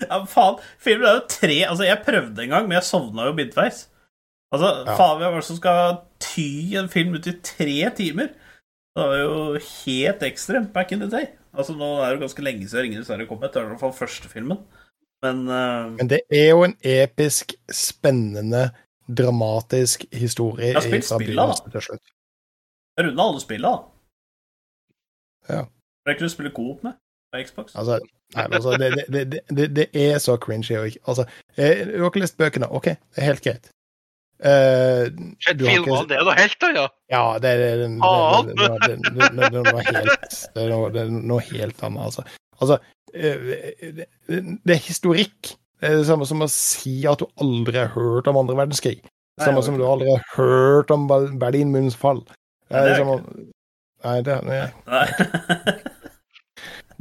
Ja, 0.01 0.17
faen. 0.25 0.57
Filmen 0.81 1.05
er 1.07 1.19
jo 1.19 1.27
tre 1.29 1.57
Altså, 1.69 1.85
jeg 1.85 2.01
prøvde 2.03 2.41
en 2.43 2.49
gang, 2.51 2.65
men 2.67 2.73
jeg 2.79 2.87
sovna 2.87 3.27
jo 3.29 3.35
midtveis. 3.37 3.83
Altså, 4.51 4.71
Ja. 4.87 4.95
faen, 4.97 5.19
hvem 5.21 5.29
er 5.29 5.37
det 5.39 5.45
som 5.47 5.59
skal 5.59 5.99
ty 6.19 6.73
en 6.79 6.89
film 6.89 7.13
ut 7.15 7.27
i 7.29 7.35
tre 7.45 7.75
timer? 7.95 8.31
Det 8.97 9.05
var 9.07 9.19
jo 9.21 9.35
helt 9.61 10.25
ekstremt 10.27 10.73
back 10.73 10.91
in 10.91 10.99
the 10.99 11.09
day. 11.09 11.29
Altså, 11.53 11.75
nå 11.77 12.01
er 12.01 12.09
det 12.09 12.17
jo 12.17 12.25
ganske 12.25 12.43
lenge 12.43 12.67
siden 12.67 12.87
Ringenes 12.89 13.07
herre 13.13 13.27
kom. 13.29 13.39
Det 13.39 13.55
er 13.55 13.67
i 13.67 13.71
hvert 13.71 13.79
fall 13.79 13.93
første 13.93 14.27
filmen. 14.31 14.59
Men 15.23 15.45
uh... 15.47 15.91
Men 15.95 16.09
det 16.09 16.23
er 16.33 16.49
jo 16.49 16.63
en 16.65 16.75
episk, 16.81 17.53
spennende, 17.71 18.71
dramatisk 19.17 20.05
historie 20.13 20.65
Jeg 20.71 20.75
har 20.79 20.85
spilt 20.87 21.05
spillet, 21.05 21.35
da. 21.37 21.71
til 21.75 21.81
slutt. 21.87 22.13
jeg 22.97 23.05
runda 23.07 23.23
alle 23.29 23.41
spillene. 23.41 23.71
da. 23.77 25.55
Ja. 25.55 25.61
Det 26.05 26.17
kunne 26.17 26.29
du 26.29 26.33
spille 26.33 26.51
coop 26.55 26.83
med 26.83 26.93
på 27.33 27.43
Xbox. 27.47 27.75
Altså, 27.75 27.99
nei, 28.35 28.47
men 28.47 28.53
altså 28.53 28.71
det, 28.77 28.89
det, 29.13 29.21
det, 29.31 29.41
det, 29.57 29.67
det 29.75 29.85
er 29.95 30.17
så 30.19 30.35
cringy. 30.37 30.71
Og, 30.77 30.87
ikke- 30.87 31.03
altså, 31.07 31.25
jeg, 31.57 31.85
du 31.93 31.99
har 31.99 32.09
ikke 32.09 32.19
lest 32.25 32.37
bøkene? 32.37 32.71
OK, 32.71 32.85
det 32.85 32.97
er 33.21 33.29
helt 33.29 33.43
greit. 33.43 33.69
Uh, 34.41 35.05
du 35.53 35.65
filmene, 35.67 36.07
det 36.09 36.17
er 36.17 36.23
noe 36.25 36.33
helt, 36.33 36.55
da, 36.61 36.69
ja. 36.73 36.85
Ja, 37.13 37.23
det, 37.37 37.49
er 37.51 37.83
noe 37.93 38.39
helt, 38.47 38.87
det, 40.55 40.63
er 40.63 41.11
noe, 41.13 41.37
er 41.37 41.51
helt 41.51 41.83
annet, 41.85 42.01
altså. 42.07 42.23
Altså, 42.61 42.77
eh, 43.13 43.35
det, 43.99 44.07
det 44.65 44.73
er 44.75 44.81
historikk. 44.87 45.51
Det 45.81 45.89
er 45.89 45.97
det 45.97 46.05
samme 46.07 46.27
som 46.29 46.43
å 46.45 46.47
si 46.53 46.99
at 47.09 47.21
du 47.23 47.25
aldri 47.41 47.79
har 47.81 47.89
hørt 47.95 48.27
om 48.29 48.37
andre 48.43 48.55
verdenskrig. 48.59 48.99
Det 49.01 49.47
samme 49.47 49.63
som 49.65 49.77
du 49.79 49.85
aldri 49.87 50.11
har 50.11 50.21
hørt 50.35 50.91
om 50.93 51.07
Ber- 51.09 51.31
Berlinmurens 51.41 51.95
fall. 51.97 52.21
Det 52.69 52.77
er 52.77 52.85
det 52.85 52.91
er 52.91 52.93
er 52.93 53.01
som 53.01 53.15
å 53.15 53.21
Nei, 54.01 54.15
det, 54.25 54.35
nei. 54.49 54.61
Nei. 54.89 55.75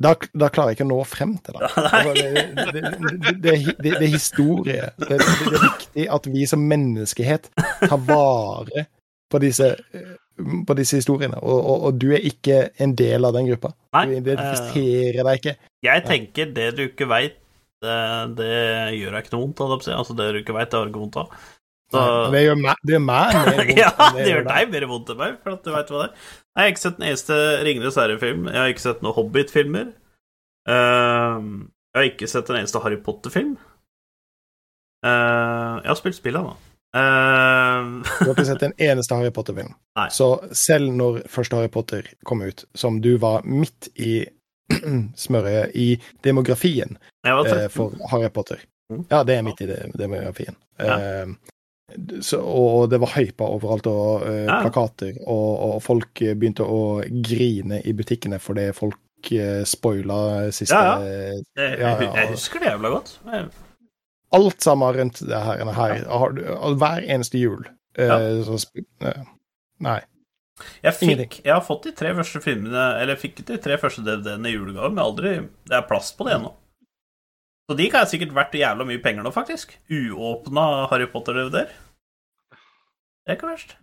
Da, 0.00 0.14
da 0.32 0.48
klarer 0.52 0.72
jeg 0.72 0.78
ikke 0.78 0.84
å 0.86 0.90
nå 0.94 0.98
frem 1.08 1.34
til 1.44 1.56
det. 1.58 1.68
Altså, 1.80 2.12
det, 2.16 2.24
det, 2.32 2.64
det, 2.72 2.80
det, 2.80 3.32
det, 3.44 3.54
det, 3.84 3.92
det 4.00 4.06
er 4.06 4.12
historie. 4.14 4.86
Det, 4.96 5.08
det, 5.10 5.18
det 5.20 5.58
er 5.58 5.64
viktig 5.66 6.06
at 6.16 6.28
vi 6.32 6.46
som 6.48 6.62
menneskehet 6.70 7.50
tar 7.82 8.00
vare 8.08 8.86
på 9.32 9.40
disse, 9.42 9.70
eh, 9.96 10.14
på 10.68 10.76
disse 10.78 11.00
historiene. 11.02 11.40
Og, 11.40 11.58
og, 11.60 11.84
og 11.90 11.98
du 12.00 12.08
er 12.16 12.24
ikke 12.30 12.62
en 12.80 12.94
del 12.96 13.28
av 13.28 13.36
den 13.36 13.48
gruppa. 13.50 13.74
Nei, 13.96 14.06
Du 14.08 14.16
identifiserer 14.22 15.20
deg 15.28 15.40
ikke. 15.42 15.56
Jeg 15.88 16.04
tenker 16.08 16.52
det 16.56 16.70
du 16.78 16.82
ikke 16.86 17.08
veit, 17.10 17.39
det, 17.84 17.96
det 18.38 18.52
gjør 18.98 19.16
deg 19.16 19.24
ikke 19.24 19.34
noe 19.36 19.44
vondt 19.46 19.64
av. 19.64 19.74
Altså, 20.00 20.16
det 20.18 20.28
du 20.34 20.38
ikke 20.42 20.56
veit, 20.56 20.70
det 20.70 20.78
har 20.78 20.86
du 20.88 20.92
ikke 20.92 21.02
vondt 21.04 21.18
av. 21.22 21.40
Så, 21.90 22.02
Det 22.30 22.42
gjør 22.44 22.58
meg, 22.60 22.82
det 22.86 22.94
gjør 22.94 23.02
meg 23.02 23.32
mer 23.34 23.56
vondt 23.58 23.80
ja, 23.80 23.90
det 24.14 24.26
gjør 24.28 24.44
deg 24.46 24.68
mer 24.74 24.86
vondt 24.92 25.08
enn 25.10 25.18
meg, 25.18 25.32
for 25.42 25.56
at 25.56 25.64
du 25.64 25.72
veit 25.74 25.90
hva 25.90 26.02
det 26.04 26.06
er. 26.06 26.28
Jeg 26.50 26.62
har 26.62 26.72
ikke 26.74 26.84
sett 26.84 27.00
den 27.00 27.08
eneste 27.08 27.38
Ringenes 27.66 27.98
herre-film. 27.98 28.46
Jeg 28.50 28.60
har 28.60 28.74
ikke 28.74 28.84
sett 28.84 29.02
noen 29.04 29.16
Hobbit-filmer. 29.16 29.90
Ehm, 30.70 31.52
jeg 31.90 31.98
har 31.98 32.08
ikke 32.12 32.30
sett 32.30 32.50
den 32.50 32.60
eneste 32.60 32.82
Harry 32.84 32.98
Potter-film. 33.02 33.54
Ehm, 35.06 35.80
jeg 35.80 35.90
har 35.90 35.98
spilt 35.98 36.18
spillene, 36.20 36.52
da. 36.52 36.66
Uh... 36.90 38.02
Du 38.18 38.26
har 38.26 38.34
ikke 38.34 38.48
sett 38.48 38.66
en 38.66 38.74
eneste 38.82 39.18
Harry 39.18 39.32
Potter-film. 39.34 39.72
Så 40.14 40.32
selv 40.56 40.92
når 40.94 41.22
første 41.30 41.58
Harry 41.58 41.70
Potter 41.72 42.06
kom 42.26 42.42
ut, 42.42 42.64
som 42.74 43.00
du 43.02 43.16
var 43.22 43.46
midt 43.46 43.90
i 43.94 44.24
smørøyet 45.24 45.74
i 45.74 45.88
demografien 46.24 46.96
eh, 47.26 47.68
for 47.72 47.96
Harry 48.12 48.28
Potter 48.32 48.58
Mm. 48.90 49.04
Ja, 49.06 49.20
det 49.22 49.36
er 49.38 49.42
midt 49.46 49.60
i 49.62 49.66
demografien. 49.94 50.56
Ja. 50.82 50.94
Eh, 50.98 51.28
så, 52.26 52.40
og 52.42 52.88
det 52.90 52.98
var 52.98 53.12
hypa 53.14 53.46
overalt, 53.46 53.86
og 53.86 54.24
uh, 54.26 54.32
Ja. 54.48 54.56
plakater, 54.64 55.12
og, 55.26 55.60
og 55.68 55.76
folk 55.82 56.10
begynte 56.18 56.66
å 56.66 56.80
grine 57.22 57.78
i 57.86 57.92
butikkene 57.94 58.40
fordi 58.42 58.64
folk 58.74 59.30
uh, 59.30 59.62
spoila 59.62 60.50
siste 60.50 60.74
Ja, 60.74 60.98
ja. 60.98 61.06
jeg, 61.06 61.44
ja, 61.56 61.70
jeg, 61.78 62.02
ja. 62.02 62.12
jeg 62.18 62.32
husker 62.34 62.58
det 62.64 62.72
jævla 62.72 62.92
godt. 62.96 63.12
Jeg, 63.30 63.46
Alt 64.40 64.62
sammen 64.66 64.94
rundt 64.98 65.22
det 65.26 65.38
her. 65.46 65.64
her 65.78 66.04
har 66.10 66.34
du, 66.34 66.42
hver 66.82 67.06
eneste 67.06 67.38
jul. 67.38 67.62
Uh, 67.98 68.06
Ja. 68.10 68.18
så, 68.42 68.58
nei. 69.86 70.00
Jeg, 70.82 70.94
fikk, 70.96 71.36
jeg 71.44 71.52
har 71.54 71.64
fått 71.66 71.88
de 71.88 71.92
tre 71.96 72.12
første 72.16 72.40
filmene 72.44 72.84
Eller 73.00 73.14
jeg 73.14 73.22
fikk 73.24 73.42
de 73.48 73.58
tre 73.62 73.76
første 73.80 74.04
DVD-ene 74.06 74.50
i 74.50 74.54
julegave, 74.54 74.90
men 74.92 75.02
aldri 75.04 75.34
Det 75.68 75.76
er 75.78 75.86
plass 75.88 76.12
på 76.16 76.26
det 76.28 76.36
ennå. 76.38 76.54
Så 77.70 77.76
de 77.78 77.86
kan 77.90 78.02
jeg 78.02 78.14
sikkert 78.16 78.34
vært 78.34 78.56
jævla 78.58 78.86
mye 78.88 78.98
penger 79.02 79.22
nå, 79.22 79.30
faktisk. 79.34 79.76
Uåpna 79.94 80.88
Harry 80.90 81.06
Potter-DVD-er. 81.12 81.70
Det 81.70 83.30
er 83.30 83.38
ikke 83.38 83.52
verst. 83.52 83.76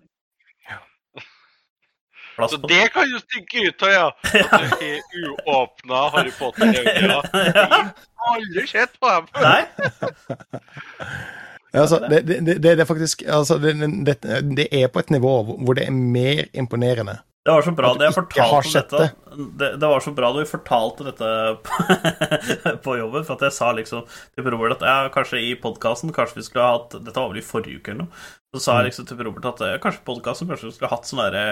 Plass 2.37 2.51
Så 2.51 2.59
på 2.61 2.69
det 2.69 2.83
kan 2.93 3.07
jo 3.09 3.17
stikke 3.23 3.63
ut 3.65 3.83
av, 3.87 3.91
ja. 3.95 4.07
At 4.53 4.75
du 4.77 4.83
har 4.83 5.47
uåpna 5.55 6.01
Harry 6.13 6.33
Potter-øyne. 6.37 7.01
ja. 7.07 7.79
Aldri 8.27 8.67
sett 8.67 8.99
på 8.99 9.09
dem. 9.09 9.27
Nei? 9.41 9.63
Ja, 11.73 11.83
altså, 11.83 11.99
det, 12.09 12.21
det, 12.27 12.57
det, 12.63 12.79
er 12.79 12.85
faktisk 12.87 13.23
altså, 13.27 13.57
det, 13.59 14.67
er 14.71 14.87
på 14.87 14.99
et 15.03 15.09
nivå 15.11 15.33
hvor 15.43 15.75
det 15.77 15.87
er 15.87 15.95
mer 15.95 16.45
imponerende. 16.53 17.19
Det 17.47 17.53
var 17.53 17.61
så 17.61 17.71
bra 17.71 17.89
At 17.93 17.99
du 17.99 18.03
jeg 18.03 18.11
ikke 18.11 18.43
har 18.43 18.49
fortalte 18.49 18.71
sett 18.73 18.89
dette 18.91 19.37
det, 19.59 19.67
det 19.79 19.87
var 19.87 20.01
så 20.03 20.11
bra 20.11 20.31
da 20.33 20.41
vi 20.41 20.49
fortalte 20.49 21.05
dette 21.07 21.27
på, 21.63 21.85
på 22.83 22.95
jobben, 22.97 23.23
for 23.23 23.37
at 23.37 23.45
jeg 23.45 23.55
sa 23.55 23.69
liksom 23.77 24.01
til 24.09 24.49
Robert 24.49 24.75
at 24.75 24.83
jeg, 24.83 25.11
kanskje 25.13 25.43
i 25.45 25.53
podkasten 25.61 26.11
Kanskje 26.15 26.41
vi 26.41 26.43
skulle 26.47 26.65
ha 26.65 26.73
hatt 26.79 26.97
Dette 26.97 27.15
var 27.15 27.31
vel 27.31 27.39
i 27.39 27.45
forrige 27.45 27.79
uke 27.79 27.93
eller 27.93 28.07
noe. 28.07 28.25
Så 28.55 28.63
sa 28.65 28.77
jeg 28.79 28.89
liksom 28.89 29.07
til 29.07 29.21
Robert 29.27 29.47
at 29.51 29.63
kanskje 29.83 30.03
podkasten 30.09 30.49
Kanskje 30.51 30.71
vi 30.71 30.75
skulle 30.75 30.91
ha 30.91 30.97
hatt 30.97 31.07
sånn 31.07 31.23
derre 31.23 31.45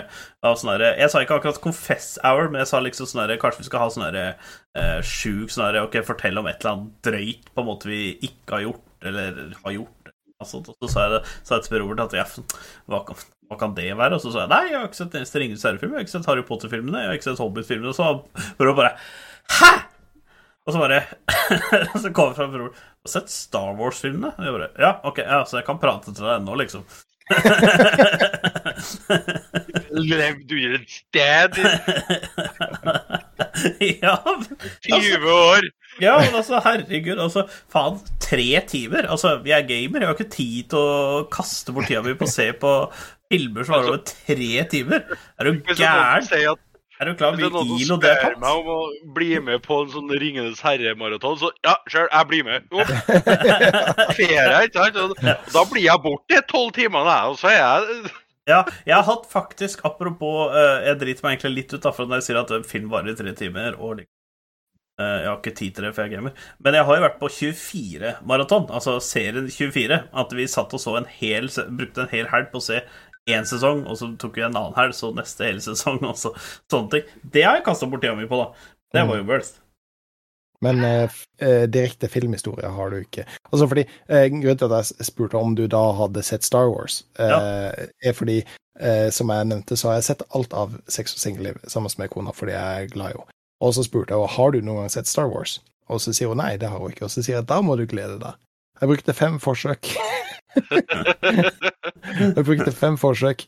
sånn 0.60 0.84
Jeg 0.84 1.12
sa 1.14 1.24
ikke 1.24 1.40
akkurat 1.40 1.62
confess 1.64 2.10
hour, 2.26 2.50
men 2.50 2.64
jeg 2.64 2.72
sa 2.74 2.82
liksom 2.84 3.12
sånn 3.12 3.24
derre 3.24 3.40
Kanskje 3.40 3.64
vi 3.64 3.70
skal 3.70 3.86
ha 3.86 3.92
sånn 3.94 4.08
derre 4.10 4.26
eh, 4.34 5.00
sjuk 5.06 5.54
sånn 5.54 5.68
derre 5.70 5.86
Ok, 5.86 6.02
fortell 6.08 6.42
om 6.42 6.50
et 6.52 6.60
eller 6.60 6.74
annet 6.74 6.98
drøyt 7.08 7.54
på 7.54 7.64
en 7.64 7.70
måte 7.70 7.92
vi 7.92 8.02
ikke 8.26 8.58
har 8.58 8.66
gjort, 8.66 8.84
eller 9.06 9.40
har 9.62 9.78
gjort. 9.78 10.05
Altså, 10.44 10.60
og 10.60 10.76
så 10.84 10.92
sa 10.92 11.06
jeg, 11.06 11.12
det, 11.16 11.34
sa 11.48 11.58
jeg 11.58 11.64
til 11.68 11.80
Robert 11.80 12.02
at 12.10 12.16
jeg, 12.18 12.46
hva, 12.92 13.00
kan, 13.08 13.20
hva 13.48 13.58
kan 13.60 13.76
det 13.78 13.88
være? 13.96 14.18
Og 14.18 14.24
så 14.24 14.34
sa 14.34 14.44
jeg 14.44 14.52
nei, 14.52 14.64
jeg 14.72 14.80
har 14.82 14.90
ikke 14.90 15.00
sett 15.00 15.16
eneste 15.16 15.42
Ringenes 15.42 15.64
herre-film, 15.64 15.94
jeg 15.94 16.02
har 16.02 16.08
ikke 16.08 16.16
sett 16.18 16.28
Harry 16.30 16.44
Potter-filmene, 16.50 17.04
jeg 17.04 17.12
har 17.12 17.20
ikke 17.20 17.30
sett 17.30 17.44
Hobbit-filmene. 17.44 17.94
Og 17.94 17.96
så 17.96 18.04
Robert 18.60 18.82
bare 18.82 18.96
Hæ?! 19.56 19.74
Og 20.66 20.74
så 20.74 20.82
bare 20.82 21.04
Så 22.02 22.10
kommer 22.10 22.34
det 22.34 22.38
fra 22.40 22.48
Robert 22.50 22.80
Har 22.82 23.06
du 23.06 23.12
sett 23.14 23.30
Star 23.32 23.76
Wars-filmene? 23.80 24.34
Og 24.36 24.48
jeg 24.48 24.56
bare 24.58 24.70
Ja, 24.82 24.92
ok, 25.08 25.24
ja, 25.24 25.44
så 25.48 25.60
jeg 25.62 25.68
kan 25.70 25.80
prate 25.82 26.12
til 26.12 26.26
deg 26.26 26.40
ennå, 26.40 26.58
liksom. 26.60 26.84
Levd 29.96 30.52
under 30.52 30.76
et 30.78 30.92
sted 30.92 31.52
ja, 34.04 34.18
20 34.86 35.32
år! 35.32 35.70
Ja, 36.04 36.18
men 36.20 36.36
altså, 36.36 36.60
herregud, 36.66 37.20
altså, 37.22 37.46
faen, 37.72 38.00
tre 38.24 38.48
timer? 38.68 39.08
Altså, 39.12 39.38
vi 39.46 39.54
er 39.56 39.66
gamer, 39.68 40.04
jeg 40.04 40.10
har 40.10 40.18
ikke 40.18 40.36
tid 40.36 40.70
til 40.74 40.80
å 40.80 41.26
kaste 41.32 41.76
bort 41.76 41.88
tida 41.92 42.04
mi 42.04 42.16
på 42.20 42.28
å 42.28 42.32
se 42.32 42.50
på 42.60 42.72
filmer 43.32 43.66
som 43.66 43.78
varer 43.78 43.94
over 43.94 44.02
tre 44.06 44.66
timer. 44.72 45.06
Er 45.40 45.48
du 45.48 45.60
Hvis 45.60 45.80
noen 45.80 45.84
gæren? 45.86 46.62
Er 46.96 47.10
du 47.10 47.18
klar 47.20 47.34
over 47.34 47.44
er 47.44 47.52
noen 47.52 47.68
som 47.68 47.80
ILO 47.84 47.96
det 48.00 48.12
er 48.14 48.22
spør 48.22 48.36
meg 48.40 48.60
om 48.62 48.68
å 48.72 49.14
bli 49.18 49.32
med 49.44 49.64
på 49.66 49.82
en 49.84 49.90
sånn 49.92 50.14
Ringenes 50.22 50.62
herre-maraton, 50.64 51.36
så 51.42 51.50
ja, 51.66 51.74
sjøl, 51.92 52.08
jeg 52.08 52.30
blir 52.30 52.46
med. 52.48 52.70
Jo. 52.72 52.86
Ferie, 54.20 54.62
ikke 54.70 54.86
sant? 54.86 55.26
Da 55.52 55.66
blir 55.72 55.84
jeg 55.84 56.04
borte 56.06 56.40
tolv 56.52 56.72
timer, 56.78 57.12
og 57.32 57.36
så 57.42 57.52
er 57.52 57.60
jeg 57.60 58.14
Ja, 58.48 58.62
jeg 58.86 58.96
har 58.96 59.08
hatt 59.10 59.26
faktisk, 59.28 59.82
apropos 59.88 60.54
eh, 60.54 60.86
Jeg 60.86 61.00
driter 61.02 61.26
meg 61.26 61.36
egentlig 61.36 61.56
litt 61.56 61.76
ut 61.76 61.84
da, 61.84 61.92
for 61.96 62.08
når 62.08 62.22
jeg 62.22 62.30
sier 62.30 62.44
at 62.46 62.54
en 62.56 62.68
film 62.68 62.92
varer 62.94 63.12
i 63.12 63.18
tre 63.20 63.36
timer 63.36 63.76
og 63.76 64.06
Jeg 64.96 65.28
har 65.28 65.40
ikke 65.42 65.52
tid 65.58 65.74
til 65.76 65.84
det, 65.84 65.90
for 65.96 66.06
jeg 66.06 66.14
er 66.14 66.18
gamer. 66.22 66.46
Men 66.64 66.78
jeg 66.78 66.88
har 66.88 66.96
jo 66.96 67.04
vært 67.04 67.18
på 67.20 67.28
24 67.28 68.14
maraton, 68.30 68.70
altså 68.72 68.94
serien 69.04 69.50
24. 69.52 69.98
At 70.16 70.36
vi 70.38 70.46
satt 70.48 70.72
og 70.78 70.80
så 70.80 70.94
en 70.96 71.10
hel 71.18 71.50
Brukte 71.52 72.06
en 72.06 72.14
hel 72.14 72.30
helg 72.32 72.48
på 72.54 72.62
å 72.62 72.68
se 72.70 72.80
én 73.28 73.46
sesong, 73.50 73.84
og 73.90 73.98
så 74.00 74.12
tok 74.22 74.38
vi 74.38 74.46
en 74.46 74.56
annen 74.56 74.78
helg, 74.78 74.96
så 74.96 75.12
neste 75.16 75.48
hele 75.48 75.64
sesong, 75.64 76.00
og 76.10 76.18
så 76.20 76.32
sånne 76.72 76.94
ting. 76.94 77.14
Det 77.34 77.46
har 77.46 77.60
jeg 77.60 77.68
kasta 77.68 77.90
bort 77.90 78.06
tida 78.06 78.16
mi 78.18 78.30
på, 78.30 78.40
da. 78.40 78.74
Det 78.96 79.08
var 79.10 79.20
jo 79.20 79.28
worth. 79.28 79.58
Men 80.64 80.84
eh, 80.88 81.12
eh, 81.44 81.64
direkte 81.70 82.08
filmhistorie 82.08 82.70
har 82.72 82.90
du 82.90 83.02
ikke. 83.02 83.26
Altså 83.52 83.68
fordi 83.68 83.84
eh, 84.08 84.28
Grunnen 84.32 84.58
til 84.62 84.72
at 84.72 84.92
jeg 84.94 85.10
spurte 85.10 85.38
om 85.38 85.56
du 85.58 85.66
da 85.70 85.82
hadde 86.00 86.24
sett 86.26 86.48
Star 86.48 86.72
Wars, 86.72 87.02
eh, 87.20 87.90
er 88.00 88.16
fordi, 88.16 88.40
eh, 88.80 89.10
som 89.14 89.34
jeg 89.34 89.50
nevnte, 89.52 89.78
så 89.78 89.92
har 89.92 90.00
jeg 90.00 90.08
sett 90.10 90.26
alt 90.32 90.56
av 90.56 90.78
Sex 90.88 91.18
og 91.18 91.22
singelliv 91.22 91.60
sammen 91.68 91.92
med 92.00 92.14
kona 92.14 92.34
fordi 92.36 92.56
jeg 92.56 92.86
er 92.86 92.94
glad 92.94 93.12
i 93.12 93.20
henne. 93.20 93.35
Og 93.64 93.76
så 93.76 93.86
spurte 93.86 94.14
jeg 94.14 94.20
henne 94.20 94.36
har 94.36 94.52
du 94.52 94.60
noen 94.62 94.84
gang 94.84 94.92
sett 94.94 95.08
Star 95.10 95.30
Wars, 95.32 95.60
og 95.88 96.02
så 96.04 96.14
sier 96.16 96.32
hun 96.32 96.42
nei, 96.42 96.56
det 96.60 96.70
har 96.72 96.82
hun 96.82 96.92
ikke. 96.92 97.08
Og 97.08 97.14
så 97.14 97.24
sier 97.24 97.40
jeg 97.40 97.48
da 97.50 97.62
må 97.64 97.78
du 97.80 97.86
glede 97.90 98.18
deg. 98.22 98.40
Jeg 98.82 98.92
brukte 98.92 99.16
fem 99.16 99.38
forsøk. 99.40 99.92
jeg 102.36 102.44
brukte 102.44 102.72
fem 102.76 102.98
forsøk, 103.00 103.46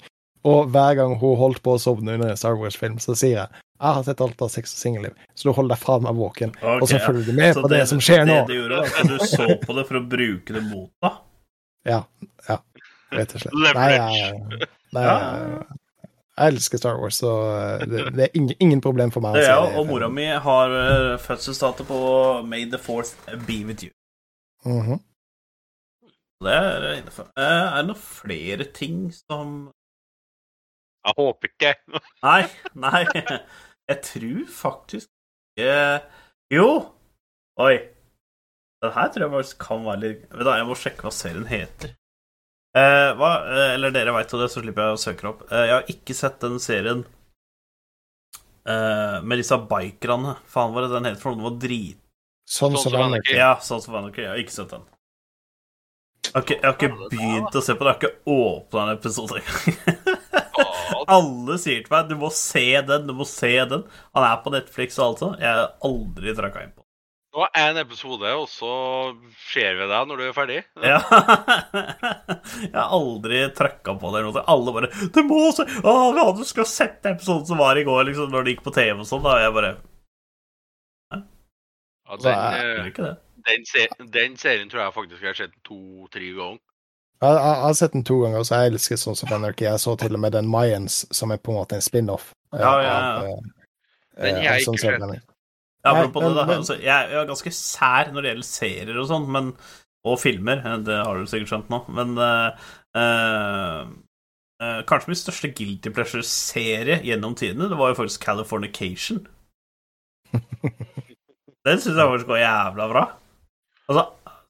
og 0.48 0.70
hver 0.72 0.96
gang 1.00 1.18
hun 1.20 1.36
holdt 1.40 1.60
på 1.66 1.76
å 1.76 1.82
sovne 1.82 2.16
under 2.16 2.32
en 2.32 2.40
Star 2.40 2.56
Wars-film, 2.60 3.00
så 3.04 3.16
sier 3.18 3.42
jeg 3.42 3.64
jeg 3.78 3.94
har 3.94 4.06
sett 4.08 4.22
alt 4.26 4.40
av 4.42 4.50
Sex 4.50 4.72
og 4.74 4.80
singelliv, 4.82 5.18
så 5.38 5.50
du 5.50 5.54
holder 5.54 5.76
deg 5.76 5.82
faen 5.84 6.02
meg 6.02 6.18
våken, 6.18 6.54
og 6.66 6.88
så 6.90 6.98
følger 7.04 7.28
du 7.28 7.36
med 7.38 7.60
på 7.62 7.70
det, 7.70 7.84
som 7.92 8.00
skjer 8.02 8.24
nå. 8.26 8.40
Det 8.48 8.56
du 8.56 8.62
gjorde, 8.64 8.80
at 8.88 9.12
du 9.12 9.18
så 9.22 9.46
på 9.62 9.76
det 9.78 9.84
for 9.86 10.00
å 10.00 10.02
bruke 10.16 10.56
det 10.56 10.64
mot 10.66 10.90
deg. 11.06 11.20
Ja, 11.86 12.00
ja, 12.48 12.58
rett 13.14 13.36
og 13.38 13.44
slett. 13.44 13.60
Nei, 13.78 13.92
jeg, 13.94 14.64
nei, 14.98 15.04
Ja. 15.06 15.14
jeg, 15.14 15.78
jeg 16.38 16.54
elsker 16.54 16.78
Star 16.78 17.00
Wars, 17.02 17.16
så 17.24 17.32
det, 17.82 18.04
det 18.16 18.24
er 18.28 18.36
ingen, 18.38 18.56
ingen 18.62 18.82
problem 18.82 19.12
for 19.12 19.24
meg. 19.26 19.34
Det 19.40 19.48
er 19.48 19.54
jeg, 19.56 19.78
og 19.80 19.88
mora 19.90 20.08
mi 20.14 20.26
har 20.26 20.74
eh, 20.78 21.18
fødselsdato 21.24 21.84
på 21.88 22.00
May 22.46 22.66
the 22.70 22.78
Fourth 22.82 23.16
be 23.48 23.60
with 23.66 23.84
you. 23.88 23.92
Mhm. 24.66 25.00
Det 26.44 26.54
er. 26.54 26.84
Eh, 26.94 27.22
Er 27.42 27.82
det 27.82 27.88
noen 27.88 27.98
flere 27.98 28.64
ting 28.74 29.08
som 29.14 29.72
Jeg 31.08 31.14
håper 31.18 31.48
ikke. 31.50 31.72
Nei, 32.24 32.44
nei. 32.76 33.04
Jeg 33.90 34.02
tror 34.04 34.44
faktisk 34.52 35.08
ikke 35.58 36.02
Jo! 36.54 36.68
Oi. 37.58 37.78
Den 38.84 38.92
her 38.94 39.08
tror 39.10 39.24
jeg 39.26 39.32
faktisk 39.34 39.58
kan 39.64 39.86
være 39.88 40.00
litt 40.04 40.26
Vet 40.30 40.46
du, 40.46 40.52
Jeg 40.52 40.68
må 40.70 40.76
sjekke 40.78 41.08
hva 41.08 41.12
serien 41.16 41.48
heter. 41.50 41.96
Eh, 42.76 43.12
hva, 43.18 43.30
eh, 43.48 43.74
eller 43.76 43.94
dere 43.96 44.14
veit 44.16 44.34
jo 44.34 44.42
det, 44.42 44.50
så 44.52 44.62
slipper 44.64 44.90
jeg 44.90 44.98
å 44.98 45.00
søke 45.02 45.24
det 45.24 45.30
opp. 45.32 45.46
Eh, 45.52 45.64
jeg 45.70 45.76
har 45.76 45.94
ikke 45.94 46.18
sett 46.18 46.42
den 46.44 46.60
serien 46.62 47.06
eh, 48.68 49.18
med 49.24 49.42
disse 49.42 49.58
bikerne. 49.72 50.36
Faen, 50.52 50.74
hva 50.74 50.84
er 50.84 50.88
det 50.88 50.98
den 50.98 51.10
heter 51.10 51.24
for 51.24 51.32
noe? 51.34 51.40
Den 51.40 51.48
var 51.48 51.58
drit... 51.64 52.04
Sånn 52.48 52.78
Sånn 52.78 52.94
som 52.94 52.96
Anarchy. 52.96 53.34
Anarchy. 53.34 53.40
Ja, 53.40 53.56
sånn 53.64 53.82
som 53.84 53.98
Anarchy. 54.00 54.24
Jeg 54.24 54.32
har 54.32 54.44
ikke 54.44 54.56
sett 54.56 54.76
den. 54.76 54.86
Jeg 56.28 56.34
har 56.34 56.44
ikke, 56.46 56.56
jeg 56.56 56.68
har 56.68 56.78
ikke 56.78 57.10
begynt 57.12 57.58
å 57.60 57.64
se 57.64 57.76
på 57.76 57.88
det. 57.88 57.92
Jeg 57.92 57.98
har 57.98 58.00
ikke 58.04 58.38
åpna 58.38 58.86
en 58.86 58.94
episode 58.96 59.42
engang. 59.42 60.24
Alle 61.18 61.56
sier 61.62 61.84
til 61.84 61.94
meg 61.94 62.10
'du 62.10 62.16
må 62.20 62.30
se 62.34 62.66
den', 62.88 63.08
du 63.08 63.14
må 63.16 63.26
se 63.28 63.54
den. 63.72 63.84
Han 64.16 64.26
er 64.28 64.42
på 64.44 64.52
Netflix 64.52 65.00
og 65.00 65.06
alt 65.06 65.24
sånt. 65.24 65.40
Jeg 65.44 65.60
har 65.60 65.74
aldri 65.88 66.34
trakka 66.36 66.64
inn 66.64 66.74
den. 66.76 66.77
Det 67.38 67.44
var 67.44 67.52
én 67.70 67.78
episode, 67.78 68.30
og 68.34 68.48
så 68.50 68.70
ser 69.52 69.76
vi 69.78 69.86
deg 69.86 70.08
når 70.10 70.18
du 70.18 70.24
er 70.26 70.34
ferdig. 70.34 70.56
Ja. 70.82 70.96
Jeg 72.64 72.72
har 72.74 72.96
aldri 72.98 73.44
trøkka 73.54 73.94
på 74.02 74.10
det. 74.16 74.24
noe. 74.26 74.42
Alle 74.50 74.74
bare 74.74 74.90
'Du 75.14 75.20
må 75.28 75.52
se 75.54 75.68
Å, 75.86 75.94
ja, 76.18 76.24
du 76.34 76.42
skal 76.50 76.66
sett 76.66 77.06
episoden 77.06 77.46
som 77.46 77.62
var 77.62 77.78
i 77.78 77.84
går', 77.86 78.08
liksom, 78.10 78.32
når 78.34 78.44
det 78.48 78.56
gikk 78.56 78.64
på 78.66 78.74
TV 78.74 78.98
og 79.04 79.06
sånn. 79.06 79.22
Da 79.22 79.38
jeg 79.44 79.54
bare 79.54 79.72
Ja, 81.14 82.18
den, 82.26 82.92
det. 82.98 83.14
den, 83.46 83.66
se 83.70 83.86
den 84.18 84.38
serien 84.42 84.70
tror 84.74 84.88
jeg 84.88 84.98
faktisk 84.98 85.22
jeg 85.22 85.30
har 85.36 85.40
sett 85.44 85.56
to-tre 85.68 86.34
ganger. 86.34 86.60
Jeg, 87.22 87.34
jeg, 87.38 87.54
jeg 87.54 87.64
har 87.70 87.74
sett 87.84 87.94
den 87.94 88.04
to 88.04 88.20
ganger, 88.26 88.44
så 88.50 88.64
jeg 88.64 88.74
elsker 88.74 88.98
sånn 89.06 89.22
som 89.22 89.34
Anarchy. 89.38 89.70
Jeg 89.70 89.86
så 89.86 89.94
til 90.00 90.18
og 90.18 90.26
med 90.26 90.34
den 90.34 90.50
Mayans, 90.50 91.04
som 91.14 91.30
er 91.30 91.38
på 91.38 91.54
en 91.54 91.62
måte 91.62 91.78
en 91.78 91.86
spin-off. 91.86 92.32
eh, 92.56 92.62
Ja, 92.66 92.76
ja, 92.82 92.84
ja. 92.84 93.00
av, 93.14 93.26
eh, 93.30 94.24
Den 94.26 94.36
eh, 94.38 94.44
jeg 94.50 94.66
ikke 94.66 94.72
Sons 94.72 95.27
apropos 95.92 96.28
det, 96.28 96.36
da. 96.38 96.46
Altså, 96.56 96.78
jeg, 96.80 97.12
jeg 97.12 97.20
er 97.22 97.30
ganske 97.30 97.54
sær 97.56 98.12
når 98.14 98.24
det 98.24 98.32
gjelder 98.34 98.50
serier 98.50 99.00
og 99.02 99.10
sånn, 99.12 99.30
men 99.34 99.54
og 100.08 100.20
filmer. 100.22 100.62
eh, 100.66 100.78
Det 100.88 100.98
har 101.06 101.18
du 101.18 101.30
sikkert 101.30 101.52
skjønt 101.54 101.72
nå. 101.74 101.80
Men 101.98 102.14
uh, 102.20 102.68
uh, 102.98 104.82
kanskje 104.90 105.12
min 105.12 105.20
største 105.20 105.52
guilty 105.56 105.94
pleasure-serie 105.94 107.02
gjennom 107.06 107.36
tidene, 107.38 107.70
det 107.72 107.80
var 107.80 107.94
jo 107.94 108.00
faktisk 108.02 108.24
Californication. 108.24 109.26
Den 111.68 111.82
syns 111.84 111.98
jeg 111.98 112.08
faktisk 112.08 112.32
var 112.32 112.44
jævla 112.44 112.88
bra. 112.92 113.04
Altså, 113.88 114.06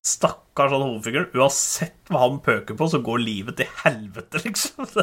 stakkars 0.08 0.72
han 0.72 0.84
hovedfiguren. 0.86 1.30
Uansett 1.36 2.12
hva 2.12 2.24
han 2.24 2.40
pøker 2.44 2.78
på, 2.80 2.88
så 2.92 3.00
går 3.04 3.18
livet 3.24 3.58
til 3.60 3.68
helvete, 3.84 4.42
liksom. 4.46 4.88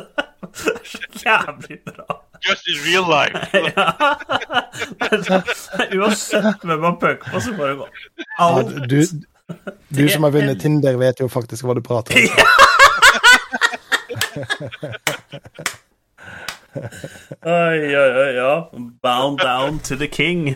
Det 0.54 0.72
er 0.74 0.88
så 0.88 0.98
jævlig 1.24 1.78
bra. 1.88 2.18
Just 2.44 2.68
in 2.68 2.78
real 2.86 3.06
life! 3.08 3.38
Ja. 3.74 3.86
Uansett 6.00 6.64
hvem 6.66 6.82
han 6.88 6.98
pøker 7.00 7.30
på, 7.30 7.40
så 7.40 7.54
går 7.56 7.66
det 7.68 7.76
alt. 8.42 8.74
du, 8.90 9.00
du 9.94 10.08
som 10.08 10.26
har 10.26 10.34
vunnet 10.34 10.60
Tinder, 10.60 10.98
vet 11.00 11.20
jo 11.22 11.28
faktisk 11.30 11.64
hva 11.64 11.74
du 11.78 11.82
prater 11.84 12.18
om. 12.18 12.22
Oi, 16.74 17.78
oi, 17.94 18.10
oi, 18.18 18.30
ja. 18.34 18.70
Bound 19.02 19.38
down 19.38 19.78
to 19.78 19.96
the 19.96 20.08
king. 20.08 20.54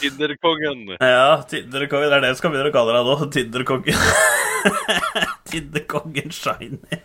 Tinderkongen. 0.00 0.84
ja, 1.00 1.42
Tinderkongen. 1.50 2.08
Det 2.10 2.16
er 2.18 2.20
det 2.24 2.30
jeg 2.32 2.38
skal 2.40 2.50
begynne 2.54 2.70
å 2.70 2.76
kalle 2.76 2.94
deg 2.96 3.08
nå. 3.08 3.16
Tinderkongen. 3.34 3.98
Tinderkongen 5.52 6.30
Shiny. 6.34 7.00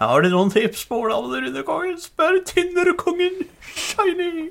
Har 0.00 0.20
du 0.22 0.28
noen 0.32 0.50
tips 0.52 0.82
på 0.90 0.98
hvordan 1.00 1.30
Tinderkongen 1.46 1.98
spør 2.02 2.40
Tinderkongen 2.48 3.42
Shiny? 3.74 4.50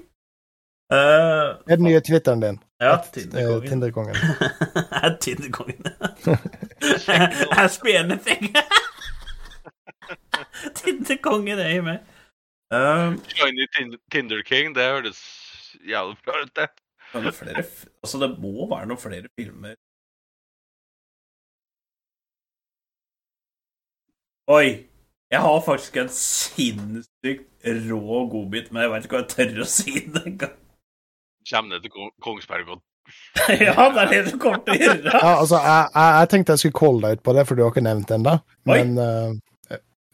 Uh, 0.93 1.57
Det 1.65 1.73
er 1.73 1.79
den 1.81 1.87
nye 1.89 2.01
Twitteren 2.05 2.41
din. 2.43 2.57
ja, 2.81 2.93
Eh, 2.93 3.05
Tinderkongen. 3.13 3.69
Tinderkongen. 3.69 4.15
Er 5.01 5.15
Tinderkongen. 5.23 5.87
Ask 7.57 7.83
me 7.83 7.95
anything. 7.97 8.51
Tinderkongen 10.75 11.59
er 11.59 11.71
i 11.77 11.81
meg. 11.85 11.99
Um, 12.73 13.19
Shiny 13.33 13.67
Tin- 13.75 13.97
Tinder 14.11 14.41
King, 14.45 14.73
det 14.75 14.83
høres 14.89 15.19
jævlig 15.83 16.17
bra 16.25 16.41
ut, 16.41 16.55
det. 16.55 16.69
Flere, 17.15 17.63
altså, 18.03 18.19
det 18.19 18.31
må 18.41 18.65
være 18.67 18.89
noen 18.89 18.99
flere 18.99 19.29
filmer 19.37 19.75
Oi! 24.51 24.87
Jeg 25.31 25.41
har 25.41 25.61
faktisk 25.65 25.95
en 25.97 26.09
sinnssykt 26.13 27.69
rå 27.89 28.19
godbit, 28.29 28.67
men 28.71 28.83
jeg 28.83 28.91
veit 28.91 29.07
ikke 29.07 29.17
hva 29.17 29.21
jeg 29.23 29.31
tør 29.31 29.63
å 29.63 29.69
si 29.69 29.93
det 30.13 30.21
engang. 30.21 30.59
Kommer 31.49 31.79
det 31.79 31.87
til 31.87 32.11
Kongsberg 32.21 32.75
og 32.75 32.83
ja, 33.61 33.73
det 33.93 34.01
er 34.01 34.11
det 34.11 34.19
du 34.31 34.37
kommer 34.41 34.61
til 34.65 34.75
å 34.75 34.81
gjøre. 34.81 35.11
ja, 35.13 35.31
altså, 35.31 35.57
jeg, 35.61 35.89
jeg, 35.93 36.13
jeg, 36.19 36.29
tenkte 36.31 36.55
jeg 36.55 36.61
skulle 36.63 36.79
calle 36.79 37.01
deg 37.03 37.17
ut 37.17 37.25
på 37.25 37.35
det, 37.37 37.43
for 37.45 37.57
du 37.57 37.61
har 37.61 37.73
ikke 37.73 37.83
nevnt 37.85 38.05
eh, 38.05 38.13
det 38.13 38.17
ennå. 38.17 38.33
Men 38.69 38.93
uh, 38.97 39.35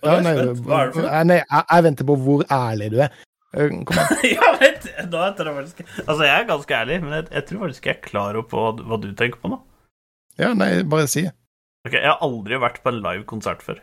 ja, 0.02 0.16
nei, 0.26 0.34
eh, 0.42 1.08
nei, 1.30 1.38
jeg, 1.38 1.62
jeg, 1.62 1.86
venter 1.88 2.08
på 2.10 2.18
hvor 2.26 2.44
ærlig 2.52 2.90
du 2.92 2.98
er. 3.06 3.16
Eh, 3.54 3.68
Kom 3.88 4.00
an. 4.00 4.16
Ja, 4.36 4.54
vet 4.62 4.88
da 5.12 5.28
jeg 5.28 5.56
faktisk 5.58 5.84
Altså, 6.06 6.24
jeg 6.24 6.36
er 6.38 6.48
ganske 6.50 6.76
ærlig, 6.78 7.02
men 7.04 7.16
jeg, 7.18 7.28
jeg 7.36 7.48
tror 7.50 7.64
faktisk 7.66 7.90
jeg 7.90 7.98
er 7.98 8.06
klar 8.06 8.40
over 8.40 8.50
hva, 8.56 8.88
hva 8.88 9.00
du 9.04 9.10
tenker 9.12 9.42
på 9.44 9.52
nå. 9.52 9.60
Ja, 10.40 10.54
nei, 10.58 10.72
bare 10.88 11.10
si. 11.12 11.26
Ok, 11.86 11.96
Jeg 11.98 12.08
har 12.08 12.22
aldri 12.24 12.60
vært 12.62 12.80
på 12.84 12.94
en 12.94 13.02
live 13.04 13.26
konsert 13.30 13.64
før. 13.66 13.82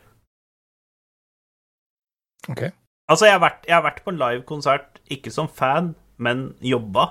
Ok. 2.49 2.69
Altså, 3.09 3.27
jeg 3.29 3.37
har 3.37 3.43
vært, 3.43 3.65
jeg 3.69 3.77
har 3.77 3.85
vært 3.85 4.03
på 4.05 4.13
en 4.13 4.21
live 4.21 4.45
konsert, 4.49 5.01
ikke 5.13 5.33
som 5.33 5.49
fan, 5.49 5.93
men 6.21 6.53
jobba. 6.65 7.11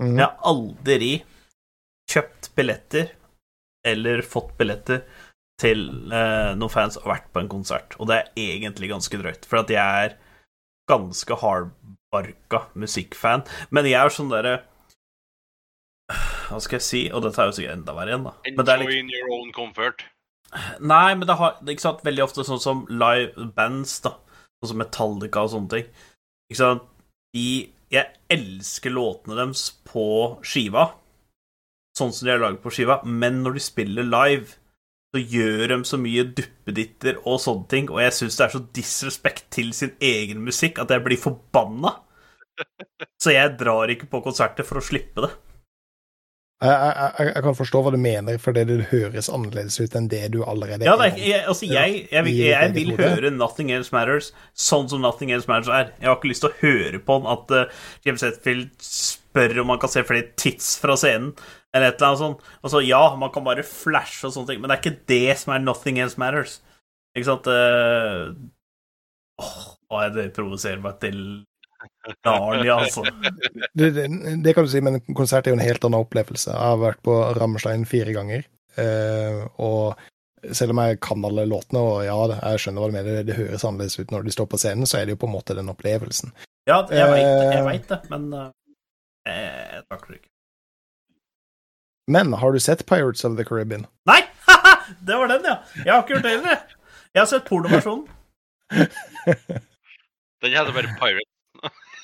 Mm. 0.00 0.14
Jeg 0.16 0.24
har 0.24 0.36
aldri 0.48 1.12
kjøpt 2.08 2.52
billetter 2.56 3.10
eller 3.88 4.22
fått 4.26 4.54
billetter 4.58 5.02
til 5.60 5.82
eh, 6.14 6.52
noen 6.58 6.72
fans 6.72 6.98
og 7.00 7.08
vært 7.10 7.28
på 7.34 7.42
en 7.42 7.50
konsert. 7.50 7.96
Og 7.98 8.08
det 8.10 8.20
er 8.20 8.40
egentlig 8.40 8.90
ganske 8.92 9.20
drøyt, 9.20 9.48
for 9.48 9.62
at 9.62 9.72
jeg 9.72 10.08
er 10.08 10.16
ganske 10.88 11.36
hardbarka 11.42 12.64
musikkfan. 12.78 13.44
Men 13.74 13.88
jeg 13.88 14.00
er 14.00 14.14
sånn 14.14 14.32
derre 14.32 14.58
Hva 16.48 16.60
skal 16.64 16.78
jeg 16.78 16.86
si? 16.86 17.00
Og 17.12 17.20
dette 17.24 17.42
er 17.42 17.50
jo 17.50 17.56
sikkert 17.58 17.76
enda 17.76 17.94
verre 17.96 18.14
igjen, 18.14 18.24
da. 18.24 18.32
Men 18.48 18.64
det 18.64 18.74
Enjoy 18.78 18.86
litt, 18.88 19.00
in 19.02 19.10
your 19.12 19.32
own 19.36 19.50
comfort. 19.52 20.04
nei, 20.80 21.10
men 21.14 21.26
det 21.28 21.36
har 21.36 21.58
ikke 21.60 21.84
sant, 21.84 22.04
veldig 22.06 22.24
ofte 22.24 22.44
sånn 22.48 22.62
som 22.62 22.86
live 22.88 23.50
bands, 23.56 23.98
da. 24.06 24.14
Sånn 24.62 24.72
som 24.72 24.80
Metallica 24.80 25.42
og 25.44 25.52
sånne 25.52 25.74
ting. 25.74 25.90
Ikke 26.48 26.60
sant? 26.62 26.86
De, 27.36 27.44
jeg 27.92 28.08
elsker 28.32 28.94
låtene 28.96 29.36
deres 29.36 29.66
på 29.84 30.06
skiva, 30.40 30.86
sånn 31.98 32.14
som 32.16 32.24
de 32.24 32.32
er 32.32 32.40
laget 32.40 32.64
på 32.64 32.72
skiva, 32.72 33.02
men 33.04 33.42
når 33.44 33.58
de 33.58 33.64
spiller 33.66 34.08
live, 34.08 34.56
så 35.18 35.24
gjør 35.26 35.66
de 35.72 35.78
så 35.88 35.98
mye 36.00 36.26
duppeditter 36.36 37.18
og 37.24 37.40
sånne 37.42 37.66
ting, 37.70 37.90
og 37.90 38.02
jeg 38.04 38.14
syns 38.14 38.38
det 38.38 38.46
er 38.46 38.54
så 38.54 38.62
disrespekt 38.76 39.48
til 39.54 39.72
sin 39.74 39.96
egen 39.98 40.44
musikk 40.46 40.78
at 40.82 40.94
jeg 40.94 41.04
blir 41.04 41.20
forbanna. 41.20 41.98
Så 43.22 43.30
jeg 43.30 43.54
drar 43.58 43.90
ikke 43.90 44.08
på 44.10 44.18
konserter 44.24 44.66
for 44.66 44.80
å 44.80 44.82
slippe 44.82 45.22
det. 45.22 45.28
Jeg, 46.58 46.74
jeg, 46.74 47.26
jeg, 47.28 47.42
kan 47.46 47.54
forstå 47.54 47.80
hva 47.84 47.90
du 47.94 48.00
mener, 48.02 48.38
fordi 48.42 48.64
det 48.66 48.88
høres 48.90 49.28
annerledes 49.30 49.76
ut 49.78 49.92
enn 49.94 50.08
det 50.10 50.24
du 50.34 50.40
allerede 50.42 50.88
Ja, 50.88 50.96
er, 51.04 51.14
jeg, 51.22 51.44
altså, 51.46 51.68
jeg 51.70 52.24
vil 52.74 52.96
høre 52.98 53.30
Nothing 53.30 53.70
Else 53.70 53.94
Matters 53.94 54.32
sånn 54.58 54.90
som 54.90 55.04
Nothing 55.04 55.30
Else 55.36 55.46
Matters 55.46 55.70
er. 55.70 55.92
Jeg 56.00 56.10
har 56.10 56.18
ikke 56.18 56.32
lyst 56.32 56.42
til 56.42 56.50
å 56.50 56.58
høre 56.58 56.98
på 56.98 57.20
den 57.20 57.30
at 57.30 57.54
uh, 57.54 57.84
James 58.06 58.26
Hetfield 58.26 58.74
spør 58.82 59.62
om 59.62 59.70
han 59.70 59.78
kan 59.84 59.92
se 59.92 60.02
flere 60.08 60.32
tits 60.34 60.72
fra 60.82 60.98
scenen, 60.98 61.30
eller 61.74 61.90
et 61.90 61.98
eller 61.98 62.08
annet 62.08 62.22
sånt. 62.22 62.46
Altså, 62.62 62.80
ja, 62.84 63.02
man 63.20 63.32
kan 63.34 63.44
bare 63.46 63.66
flashe 63.66 64.28
og 64.28 64.34
sånne 64.34 64.52
ting, 64.52 64.62
men 64.62 64.70
det 64.70 64.78
er 64.78 64.82
ikke 64.84 65.08
det 65.10 65.36
som 65.40 65.54
er 65.54 65.64
Nothing 65.64 66.00
Else 66.02 66.20
Matters. 66.20 66.58
Ikke 67.16 67.28
sant? 67.28 67.48
Uh, 67.48 68.32
åh, 69.42 70.08
det 70.14 70.30
provoserer 70.36 70.80
meg 70.82 70.98
til 71.02 71.20
Narnia, 72.24 72.78
altså. 72.80 73.04
Det, 73.76 73.90
det, 73.94 74.06
det 74.44 74.54
kan 74.54 74.66
du 74.66 74.70
si, 74.72 74.82
men 74.84 75.00
konsert 75.16 75.46
er 75.46 75.54
jo 75.54 75.58
en 75.58 75.66
helt 75.66 75.84
annen 75.84 76.06
opplevelse. 76.06 76.50
Jeg 76.50 76.72
har 76.72 76.80
vært 76.80 77.02
på 77.06 77.16
Rammstein 77.38 77.84
fire 77.88 78.14
ganger, 78.16 78.46
uh, 78.80 79.44
og 79.62 80.52
selv 80.54 80.72
om 80.72 80.80
jeg 80.84 81.00
kan 81.02 81.24
alle 81.26 81.44
låtene, 81.50 81.82
og 81.82 82.00
ja, 82.06 82.16
jeg 82.38 82.62
skjønner 82.62 82.82
hva 82.82 82.90
du 82.90 82.96
mener, 82.96 83.22
det, 83.26 83.36
høres 83.38 83.64
annerledes 83.66 83.98
ut 83.98 84.14
når 84.14 84.26
de 84.26 84.34
står 84.34 84.48
på 84.50 84.60
scenen, 84.60 84.88
så 84.88 85.00
er 85.00 85.06
det 85.06 85.16
jo 85.16 85.22
på 85.24 85.28
en 85.28 85.34
måte 85.34 85.56
den 85.58 85.70
opplevelsen. 85.72 86.32
Ja, 86.68 86.82
jeg 86.92 87.12
veit 87.12 87.26
det, 87.26 87.46
Eh. 87.58 87.64
vet 87.66 87.88
det 87.88 87.98
men 88.12 88.26
uh, 88.32 88.48
jeg 89.26 89.84
takler 89.90 90.14
det 90.14 90.20
ikke. 90.22 90.27
Men 92.08 92.32
har 92.32 92.52
du 92.52 92.60
sett 92.60 92.86
Pirates 92.86 93.24
of 93.24 93.36
the 93.36 93.44
Caribbean? 93.44 93.86
Nei! 94.08 94.22
det 95.06 95.16
var 95.16 95.28
den, 95.28 95.44
ja. 95.44 95.56
Jeg 95.84 95.92
har 95.92 96.02
ikke 96.02 96.14
gjort 96.16 96.26
det 96.26 96.30
heller. 96.36 96.48
jeg. 97.12 97.20
Har 97.20 97.26
sett 97.28 97.44
pornoversjonen. 97.48 98.06
Den 100.42 100.54
heter 100.54 100.72
bare 100.72 100.94
Pirate. 101.00 101.26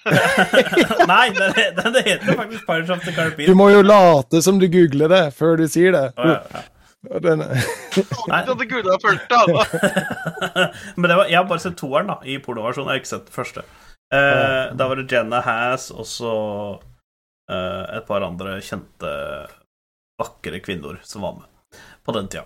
Nei, 1.09 1.31
den, 1.31 1.53
den 1.79 1.95
heter 2.05 2.35
faktisk 2.37 2.67
Pirates 2.67 2.91
of 2.91 3.05
the 3.05 3.13
Caribbean. 3.13 3.49
Du 3.49 3.55
må 3.57 3.71
jo 3.71 3.83
late 3.83 4.43
som 4.43 4.59
du 4.61 4.67
googler 4.69 5.09
det 5.09 5.23
før 5.37 5.57
du 5.61 5.69
sier 5.71 5.95
det. 5.95 6.09
Oh, 6.19 6.35
ja, 6.35 6.41
ja. 6.51 6.63
Den. 7.25 7.45
Men 10.97 11.09
det 11.09 11.17
var, 11.17 11.25
jeg 11.29 11.39
har 11.39 11.49
bare 11.49 11.63
sett 11.63 11.77
toeren 11.81 12.11
da, 12.13 12.19
i 12.25 12.39
pornoversjonen. 12.43 12.91
Jeg 12.91 12.95
har 12.99 13.03
ikke 13.05 13.13
sett 13.15 13.29
den 13.31 13.37
første. 13.39 13.65
Eh, 14.15 14.75
da 14.77 14.89
var 14.89 15.01
det 15.01 15.13
Jenna 15.13 15.41
Hass 15.45 15.91
og 15.93 16.07
så 16.09 16.35
eh, 17.51 17.97
et 17.97 18.07
par 18.09 18.25
andre 18.27 18.59
kjente, 18.65 19.13
vakre 20.21 20.61
kvinner 20.65 20.95
som 21.03 21.23
var 21.27 21.35
med 21.41 21.49
på 22.05 22.11
den 22.17 22.29
tida. 22.31 22.45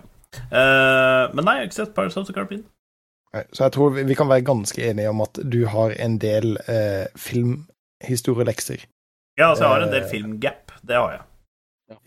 Uh, 0.53 1.25
men 1.33 1.43
nei, 1.45 1.53
jeg 1.57 1.61
har 1.63 1.67
ikke 1.69 1.79
sett 1.79 1.95
Pirates 1.97 2.17
of 2.17 2.27
the 2.29 2.33
Caribbean. 2.35 2.63
Så 3.53 3.59
jeg 3.67 3.71
tror 3.75 3.89
vi, 3.93 4.15
kan 4.17 4.29
være 4.29 4.41
ganske 4.45 4.81
enige 4.89 5.09
om 5.11 5.19
at 5.21 5.37
du 5.53 5.59
har 5.69 5.89
en 6.01 6.15
del 6.21 6.47
uh, 6.65 7.05
filmhistorielekser 7.13 8.79
Ja, 9.37 9.49
altså, 9.51 9.63
jeg 9.63 9.69
har 9.69 9.81
en 9.85 9.91
del 9.93 10.03
Eh. 10.03 10.09
filmgap. 10.09 10.71
Det 10.81 10.95
har 10.97 11.11
jeg. 11.11 11.21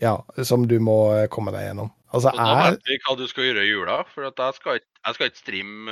ja, 0.01 0.15
som 0.43 0.67
du 0.67 0.79
må 0.79 1.13
eh, 1.15 1.27
komme 1.27 1.51
deg 1.51 1.61
gjennom. 1.67 1.89
Altså, 2.13 2.29
Og 2.29 2.37
da 2.37 2.69
vet 2.71 2.87
vi 2.87 2.97
hva 3.03 3.15
du 3.19 3.27
skal 3.27 3.43
gjøre 3.49 3.63
i 3.65 3.69
jula, 3.71 4.03
for 4.13 4.23
at 4.27 4.37
jeg 4.39 4.53
skal 4.59 4.75
ikke, 4.79 4.87
jeg 5.07 5.13
skal 5.15 5.25
ikke 5.27 5.37
streame 5.41 5.91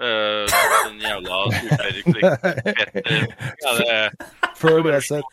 uh, 0.00 0.46
den 0.86 1.00
jævla 1.02 1.36
superklikkfetter 1.60 4.10
før 4.60 4.76
du 4.82 4.88
har 4.92 5.00
sett 5.06 5.24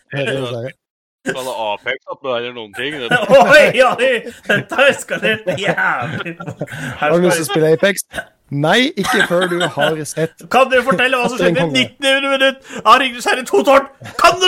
det 1.33 1.53
Apex 1.65 2.11
opp 2.13 2.23
med 2.23 2.33
eller 2.37 2.55
noen 2.55 2.73
ting. 2.77 2.95
Det, 3.01 3.19
Oi, 3.41 3.83
oi! 3.83 4.09
Dette 4.47 4.79
har 4.79 4.89
eskalert 4.91 5.47
jævlig. 5.59 6.33
Har 7.01 7.13
du 7.13 7.27
lyst 7.27 7.41
til 7.41 7.45
å 7.45 7.49
spille 7.51 7.71
Apex? 7.77 8.07
Nei, 8.47 8.91
ikke 8.95 9.25
før 9.27 9.49
du 9.51 9.57
har 9.59 9.97
sett 10.07 10.45
Kan 10.47 10.69
dere 10.71 10.85
fortelle 10.87 11.17
hva 11.19 11.27
som 11.27 11.35
skjedde 11.35 11.65
i 11.67 11.83
19. 11.83 12.29
minutt 12.31 12.69
av 12.79 13.01
Ringenes 13.01 13.27
herre 13.27 13.43
2 13.43 13.63
tårn? 13.67 13.89
Kan! 14.21 14.39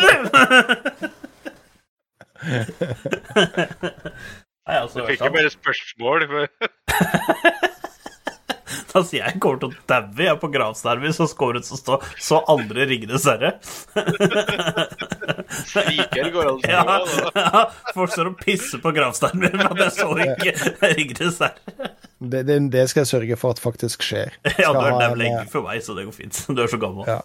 Nei, 4.69 4.77
altså, 4.77 5.01
du 5.01 5.05
fikk 5.09 5.25
jo 5.25 5.33
bare 5.35 5.51
spørsmål. 5.51 6.29
For, 8.89 8.97
altså, 9.03 9.15
jeg 9.19 9.37
kommer 9.41 9.59
til 9.61 9.69
å 9.69 9.73
daue 9.91 10.23
jeg 10.25 10.37
på 10.41 10.47
gravsterven 10.53 11.13
så 11.13 11.25
skåret 11.29 11.65
som 11.67 11.77
står 11.77 11.97
'Så 12.17 12.35
aldri 12.49 12.81
Ringenes 12.89 13.25
herre'. 13.29 13.51
Sviker 15.69 16.27
går 16.33 16.45
Ja, 16.65 16.83
ja, 17.35 17.61
folk 17.93 18.11
står 18.13 18.27
og 18.31 18.37
pisser 18.41 18.79
på 18.81 18.89
gravsteinen 18.95 19.39
min, 19.45 19.57
men 19.61 19.77
jeg 19.83 19.91
så 19.93 20.07
ikke 20.25 20.51
Ringenes 20.81 21.37
herre. 21.43 21.59
det, 22.19 22.41
det, 22.49 22.55
det 22.73 22.83
skal 22.89 23.01
jeg 23.05 23.11
sørge 23.13 23.35
for 23.37 23.49
at 23.53 23.59
faktisk 23.61 24.01
skjer. 24.05 24.29
Ja, 24.63 24.69
du 24.73 24.81
er 24.81 24.91
ha 24.97 25.13
lenge 25.13 25.45
for 25.51 25.61
meg, 25.69 25.77
så 25.85 25.91
det 25.97 26.05
går 26.09 26.15
fint. 26.17 26.35
Du 26.49 26.61
er 26.63 26.67
så 26.71 26.77
gammel. 26.81 27.03
Ja. 27.07 27.19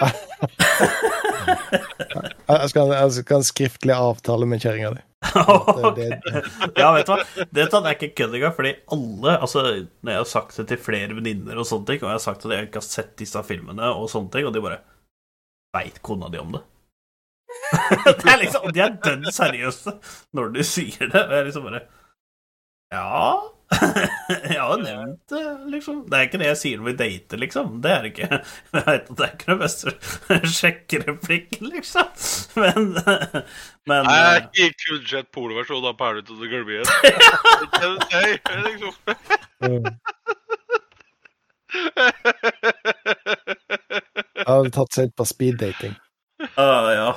Jeg 2.48 2.70
skal, 2.72 2.92
jeg 2.92 3.14
skal 3.16 3.36
ha 3.36 3.40
en 3.40 3.48
skriftlig 3.48 3.94
avtale 3.96 4.48
med 4.48 4.62
kjerringa 4.62 4.92
di. 4.96 5.02
Ja, 6.76 6.88
vet 6.96 7.06
du 7.06 7.12
hva? 7.12 7.46
Dette 7.54 7.78
er 7.78 7.94
ikke 7.94 8.10
kødd 8.18 8.34
engang, 8.38 8.54
fordi 8.56 8.72
alle 8.94 9.36
Altså, 9.36 9.62
når 10.02 10.12
jeg 10.12 10.20
har 10.20 10.30
sagt 10.32 10.58
det 10.58 10.66
til 10.72 10.82
flere 10.82 11.16
venninner 11.18 11.60
og 11.60 11.68
sånne 11.68 11.88
ting, 11.92 12.02
og 12.02 12.10
jeg 12.10 12.18
har 12.18 12.24
sagt 12.24 12.46
at 12.46 12.54
jeg 12.56 12.68
ikke 12.68 12.82
har 12.82 12.88
sett 12.88 13.14
disse 13.20 13.44
filmene 13.46 13.92
og 13.94 14.10
sånne 14.10 14.32
ting, 14.34 14.48
og 14.48 14.54
de 14.54 14.64
bare 14.64 14.82
Veit 15.76 16.02
kona 16.04 16.28
di 16.32 16.40
om 16.42 16.52
det? 16.56 16.62
det 18.04 18.28
er 18.28 18.40
liksom 18.42 18.68
De 18.74 18.82
er 18.84 18.98
dønn 19.04 19.30
seriøse 19.32 19.94
når 20.36 20.52
du 20.56 20.62
sier 20.66 21.06
det, 21.06 21.22
og 21.22 21.36
jeg 21.36 21.48
liksom 21.48 21.68
bare 21.70 21.84
Ja 22.92 23.12
Jeg 24.52 24.60
har 24.60 24.78
nevnt 24.82 25.30
det, 25.30 25.42
liksom. 25.72 26.02
Det 26.10 26.18
er 26.18 26.26
ikke 26.28 26.40
det 26.42 26.48
jeg 26.50 26.58
sier 26.60 26.80
når 26.80 26.86
vi 26.88 26.94
dater, 27.00 27.40
liksom. 27.42 27.66
Det 27.84 27.90
er 27.92 28.02
ikke. 28.10 28.28
Jeg 28.74 28.84
vet 28.88 28.88
at 28.92 29.08
det 29.18 29.24
er 29.26 29.32
ikke 29.36 29.50
den 29.52 29.60
beste 29.62 29.86
sjekkereplikken, 30.58 31.64
liksom. 31.72 32.06
Men, 32.58 32.80
men 33.88 34.10
Jeg 34.12 34.46
gikk 34.58 34.76
kun 34.86 35.02
sett 35.08 35.28
pornoversjonen 35.34 35.90
av 35.92 35.96
Pirate 36.00 36.28
of 36.32 36.38
the 36.42 36.48
Caribbean. 36.52 36.86
Det 37.72 37.82
er 37.82 37.92
det 38.12 38.72
jeg. 38.76 38.92
Hadde 44.46 44.72
tatt 44.74 44.92
seg 44.94 45.10
ut 45.10 45.16
på 45.16 45.24
speeddating. 45.28 45.94
Uh, 46.58 46.90
ja. 46.92 47.10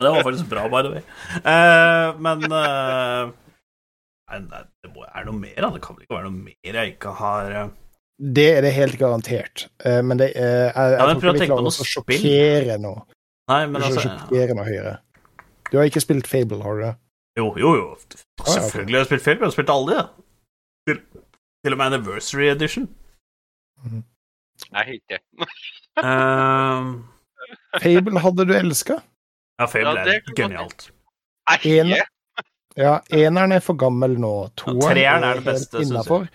Det 0.00 0.08
var 0.08 0.22
faktisk 0.24 0.48
bra, 0.48 0.68
by 0.72 0.80
the 0.86 0.90
way. 0.94 1.02
Uh, 1.44 2.16
men 2.24 2.44
eh, 2.56 3.32
nei, 4.38 4.62
Det 4.84 4.90
må 4.94 5.02
være 5.06 5.24
noe 5.26 5.38
mer, 5.40 5.56
da. 5.64 5.70
Det 5.74 5.82
kan 5.82 5.96
vel 5.96 6.04
ikke 6.06 6.14
være 6.14 6.28
noe 6.30 6.44
mer 6.46 6.78
jeg 6.80 6.92
ikke 6.94 7.14
har 7.18 7.50
eh. 7.50 7.68
Det 8.20 8.46
er 8.56 8.60
det 8.62 8.72
helt 8.76 8.98
garantert. 9.00 9.66
Eh, 9.84 10.02
Men 10.04 10.18
det, 10.20 10.32
er, 10.36 10.66
jeg, 10.68 10.74
jeg, 10.76 10.98
Ja, 11.00 11.06
men 11.06 11.16
tror 11.16 11.20
prøv 11.20 11.30
å 11.30 11.34
ikke 11.34 11.40
vi 11.40 11.46
klarer 11.50 11.68
å 11.70 11.86
sjokkere 11.90 12.78
noe. 12.84 13.04
Nei, 13.50 13.60
men 13.66 13.82
Altså, 13.82 14.00
sjokkere 14.04 14.54
noe 14.58 14.66
høyere. 14.68 14.96
Du 15.70 15.78
har 15.78 15.86
ikke 15.88 16.02
spilt 16.04 16.26
Fable, 16.28 16.60
har 16.62 16.74
du 16.76 16.82
det? 16.84 16.94
Jo, 17.38 17.46
jo, 17.58 17.70
jo. 17.78 17.86
Selvfølgelig 18.44 18.98
har 18.98 19.04
jeg 19.04 19.08
spilt 19.10 19.24
Fable. 19.24 19.40
Jeg 19.40 19.48
har 19.48 19.56
spilt 19.56 19.72
alle, 19.72 19.96
ja. 19.96 20.96
til 21.64 21.72
og 21.74 21.78
med 21.80 21.86
Anniversary 21.86 22.48
Edition. 22.52 22.88
Nei, 24.70 24.84
ikke 24.98 25.16
det. 25.18 25.22
Eh, 26.00 27.80
Fable 27.82 28.20
hadde 28.22 28.44
du 28.46 28.52
elska. 28.54 28.94
ja, 29.60 29.66
Fable 29.68 29.90
Ja, 29.98 30.14
er 30.14 30.34
genialt. 30.38 30.84
Jeg 31.50 31.80
En- 31.80 31.86
heier. 31.90 32.06
Ja, 32.80 32.94
eneren 33.12 33.52
er 33.52 33.60
for 33.64 33.74
gammel 33.80 34.14
nå. 34.20 34.30
Toeren 34.56 34.80
treeren 34.94 35.24
er 35.26 35.34
det 35.40 35.44
helt 35.44 35.50
beste, 35.50 35.78
innafor. 35.84 36.28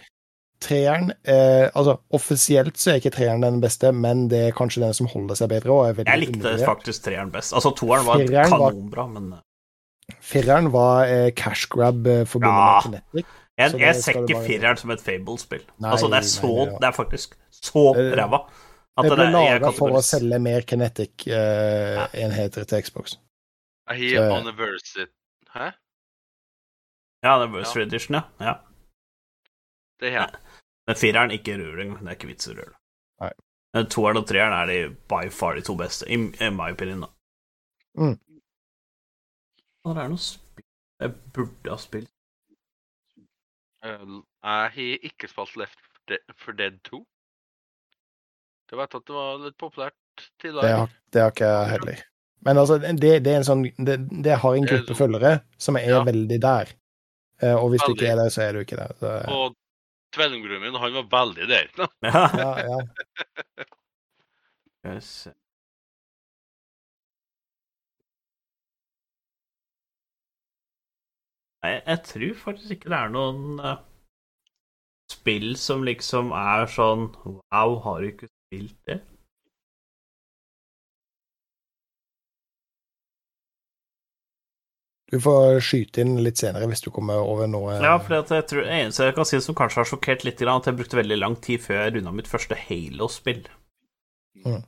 Treeren 0.66 1.10
eh, 1.28 1.68
Altså, 1.76 1.98
offisielt 2.16 2.78
så 2.80 2.92
er 2.94 2.98
ikke 3.02 3.12
treeren 3.18 3.42
den 3.44 3.58
beste, 3.64 3.88
men 3.94 4.28
det 4.32 4.42
er 4.50 4.54
kanskje 4.56 4.82
den 4.86 4.94
som 4.98 5.08
holder 5.12 5.36
seg 5.42 5.48
bedre. 5.52 5.70
Og 5.74 5.82
er 5.90 5.94
Jeg 6.06 6.20
likte 6.22 6.38
undervurdert. 6.40 6.68
faktisk 6.70 7.00
treeren 7.08 7.32
best. 7.34 7.54
Altså, 7.58 7.70
toeren 7.76 8.06
var 8.08 8.16
Fireren 8.22 8.52
kanonbra, 8.54 9.04
men 9.18 9.26
eh, 9.34 9.40
Fireren 10.22 10.68
var 10.74 10.98
eh, 11.10 11.32
cash 11.36 11.66
grab 11.74 12.08
eh, 12.08 12.26
forbundet 12.30 12.62
Ja. 12.62 12.82
med 12.94 13.02
Kinetic. 13.12 13.26
jeg, 13.58 13.70
jeg 13.82 13.96
ser 14.04 14.12
ikke 14.22 14.34
bare- 14.38 14.46
fireren 14.46 14.78
som 14.78 14.90
et 14.92 15.02
Fable-spill. 15.02 15.64
Altså, 15.84 16.08
det 16.12 16.18
er 16.22 16.22
nei, 16.22 16.30
så 16.30 16.48
det 16.48 16.56
var- 16.72 16.80
Det 16.80 16.88
er 16.88 16.92
faktisk 17.04 17.30
så 17.52 17.94
Det- 17.96 18.18
ræva. 18.20 18.40
Det 19.02 19.12
ble 19.12 19.26
laga 19.32 19.72
for 19.76 19.90
å 19.92 20.02
selge 20.02 20.40
mer 20.40 20.62
Kinetic-enheter 20.62 22.64
til 22.68 22.82
Xbox. 22.82 23.18
Heier 23.90 24.30
Så- 24.30 24.36
Anniversary. 24.40 25.06
Hæ? 25.56 25.72
Ja, 27.26 27.36
det 27.42 27.48
er 27.50 27.54
Edition, 27.88 28.16
ja. 28.20 28.24
ja. 28.46 28.54
Det 30.00 30.12
er 30.12 30.18
jeg. 30.20 30.42
Men 30.88 30.96
fireren, 31.00 31.32
ikke 31.34 31.56
rør 31.58 31.80
engang. 31.82 32.04
Det 32.06 32.12
er 32.14 32.18
ikke 32.20 32.30
vits 32.30 32.48
i 32.48 32.54
å 32.54 32.58
røre 32.60 32.74
det. 32.76 32.82
Toeren 33.92 34.22
og 34.22 34.28
treeren 34.30 34.54
er 34.56 34.70
de 34.70 34.76
by 35.12 35.26
far 35.36 35.58
de 35.58 35.64
to 35.68 35.74
beste, 35.76 36.06
i, 36.08 36.16
i 36.16 36.50
my 36.54 36.70
opinion. 36.72 37.02
da. 37.04 37.10
Mm. 38.00 38.14
Det 39.86 39.98
er 40.04 40.12
noe 40.14 40.22
spill 40.24 40.64
jeg 41.04 41.12
burde 41.36 41.74
ha 41.74 41.76
spilt. 41.82 42.12
Eh, 43.84 44.06
Jeg 44.46 44.72
har 44.78 44.78
ikke 45.10 45.28
spilt 45.28 45.58
Left 45.60 46.16
for 46.40 46.56
Dead 46.56 46.78
2. 46.88 47.02
Jeg 48.72 48.80
vet 48.80 48.96
at 48.98 49.06
det 49.10 49.16
var 49.18 49.42
litt 49.44 49.58
populært 49.62 49.98
Det 50.16 50.30
tidligere. 50.42 50.78
har, 50.80 50.94
det 51.14 51.22
har 51.22 51.34
ikke 51.36 51.50
jeg 51.52 51.70
heller. 51.74 52.00
Men 52.46 52.58
altså, 52.62 52.78
det, 52.80 53.12
det 53.26 53.32
er 53.34 53.38
en 53.42 53.46
sånn 53.48 53.64
Det, 53.86 53.98
det 54.26 54.38
har 54.42 54.56
en 54.56 54.66
gruppe 54.70 54.96
følgere 54.98 55.34
som 55.62 55.76
er 55.82 55.90
Ja. 55.90 56.04
veldig 56.08 56.40
der. 56.42 56.72
Eh, 57.44 57.56
og 57.56 57.70
hvis 57.70 57.84
du 57.84 57.92
ikke 57.96 58.08
er 58.08 58.20
det, 58.22 58.32
så 58.34 58.46
er 58.46 58.54
du 58.56 58.60
ikke 58.64 58.78
det. 58.80 58.90
Så, 59.00 59.12
Og 59.28 59.56
tvillingbroren 60.16 60.62
min, 60.64 60.78
han 60.80 60.94
var 61.00 61.10
veldig 61.18 61.50
der. 61.52 61.68
Ja. 62.06 62.28
ja, 62.44 62.52
ja. 62.70 62.80
Nei, 71.66 71.72
jeg 71.88 72.00
tror 72.06 72.34
faktisk 72.38 72.72
ikke 72.76 72.92
det 72.94 72.98
er 73.00 73.10
noen 73.10 73.58
eh, 73.58 73.80
spill 75.12 75.56
som 75.58 75.82
liksom 75.88 76.30
er 76.38 76.68
sånn 76.70 77.08
Wow, 77.26 77.80
har 77.82 78.04
du 78.04 78.12
ikke 78.12 78.30
spilt 78.30 78.78
det? 78.86 79.00
Du 85.16 85.22
får 85.24 85.62
skyte 85.64 86.04
inn 86.04 86.18
litt 86.26 86.42
senere 86.42 86.68
hvis 86.68 86.84
du 86.84 86.90
kommer 86.92 87.22
over 87.24 87.48
noe 87.48 87.78
Ja, 87.80 87.94
for 88.04 88.18
jeg 88.18 88.48
tror 88.50 88.66
eneste 88.68 89.06
jeg 89.08 89.16
kan 89.16 89.28
si 89.30 89.40
som 89.44 89.56
kanskje 89.56 89.80
har 89.80 89.88
sjokkert 89.88 90.26
litt, 90.28 90.42
at 90.44 90.68
jeg 90.68 90.76
brukte 90.76 91.00
veldig 91.00 91.18
lang 91.22 91.38
tid 91.40 91.64
før 91.64 91.78
jeg 91.80 91.94
runda 91.96 92.12
mitt 92.18 92.28
første 92.28 92.58
Halo-spill. 92.60 93.46
Mm. 94.44 94.64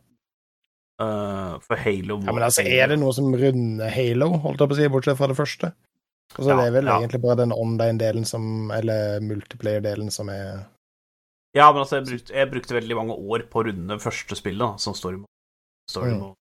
Uh, 0.98 1.57
for 1.61 1.78
Halo 1.78 2.22
Ja, 2.24 2.32
men 2.34 2.45
altså, 2.48 2.64
er 2.64 2.90
det 2.90 2.98
noe 3.02 3.11
som 3.14 3.28
runder 3.36 3.91
Halo, 3.94 4.32
holdt 4.45 4.64
jeg 4.64 4.72
på 4.72 4.78
å 4.78 4.80
si, 4.80 4.88
bortsett 4.95 5.19
fra 5.19 5.30
det 5.30 5.38
første? 5.38 5.74
Og 6.38 6.40
så 6.40 6.49
Ja, 6.49 6.56
det 6.61 6.69
er 6.69 6.74
vel 6.80 6.90
ja. 6.90 6.95
egentlig 6.98 7.22
bare 7.24 7.40
den 7.44 7.53
online-delen 7.56 8.26
som 8.28 8.72
Eller 8.76 9.22
multiplayer-delen 9.24 10.10
som 10.11 10.32
er 10.34 10.65
Ja, 11.56 11.69
men 11.72 11.84
altså, 11.84 11.99
jeg 11.99 12.07
brukte, 12.07 12.34
jeg 12.34 12.52
brukte 12.56 12.80
veldig 12.80 12.98
mange 12.98 13.19
år 13.19 13.45
på 13.52 13.61
å 13.61 13.68
runde 13.69 13.94
det 13.94 14.03
første 14.03 14.40
spillet, 14.40 14.64
da, 14.64 14.74
som 14.82 14.95
story 14.98 15.19
mode. 15.22 15.32
Story 15.91 16.15
Mm. 16.15 16.19
mode. 16.24 16.36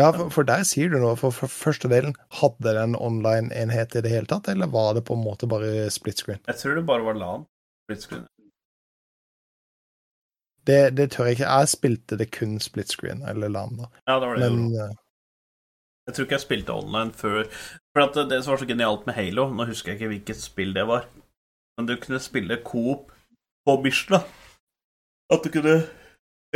Ja, 0.00 0.10
for, 0.16 0.30
for 0.32 0.48
der 0.48 0.64
sier 0.64 0.90
du 0.92 0.98
noe. 1.02 1.16
For, 1.20 1.34
for 1.34 1.52
første 1.52 1.90
delen, 1.92 2.14
hadde 2.40 2.72
den 2.76 2.96
online-enhet 2.96 3.96
i 3.98 4.02
det 4.04 4.12
hele 4.12 4.28
tatt, 4.30 4.48
eller 4.48 4.70
var 4.72 4.94
det 4.96 5.04
på 5.08 5.16
en 5.18 5.24
måte 5.24 5.48
bare 5.50 5.90
split 5.92 6.22
screen? 6.22 6.40
Jeg 6.48 6.60
tror 6.62 6.78
det 6.78 6.86
bare 6.88 7.04
var 7.04 7.18
LAN. 7.20 7.44
Split 7.84 8.06
screen. 8.06 8.24
Det, 10.66 10.96
det 10.96 11.10
tør 11.12 11.28
jeg 11.28 11.38
ikke. 11.38 11.52
Jeg 11.52 11.68
spilte 11.72 12.18
det 12.20 12.30
kun 12.36 12.58
split 12.62 12.92
screen, 12.92 13.22
eller 13.28 13.52
LAN, 13.52 13.76
da. 13.80 13.90
Ja, 14.08 14.18
det 14.22 14.28
var 14.28 14.36
det. 14.40 14.50
Men 14.52 14.74
eh, 14.74 14.96
Jeg 16.08 16.14
tror 16.16 16.26
ikke 16.26 16.38
jeg 16.38 16.46
spilte 16.46 16.74
online 16.74 17.12
før 17.14 17.44
For 17.94 18.02
at 18.02 18.16
det 18.30 18.40
som 18.42 18.54
var 18.54 18.60
så 18.62 18.66
genialt 18.66 19.06
med 19.06 19.14
Halo 19.14 19.44
Nå 19.52 19.66
husker 19.68 19.92
jeg 19.92 20.00
ikke 20.00 20.10
hvilket 20.14 20.40
spill 20.42 20.72
det 20.74 20.86
var, 20.88 21.04
men 21.78 21.88
du 21.88 21.96
kunne 22.00 22.20
spille 22.22 22.60
coop 22.64 23.12
på 23.66 23.76
Mission. 23.84 24.22
At 25.30 25.44
du 25.44 25.50
kunne 25.52 25.76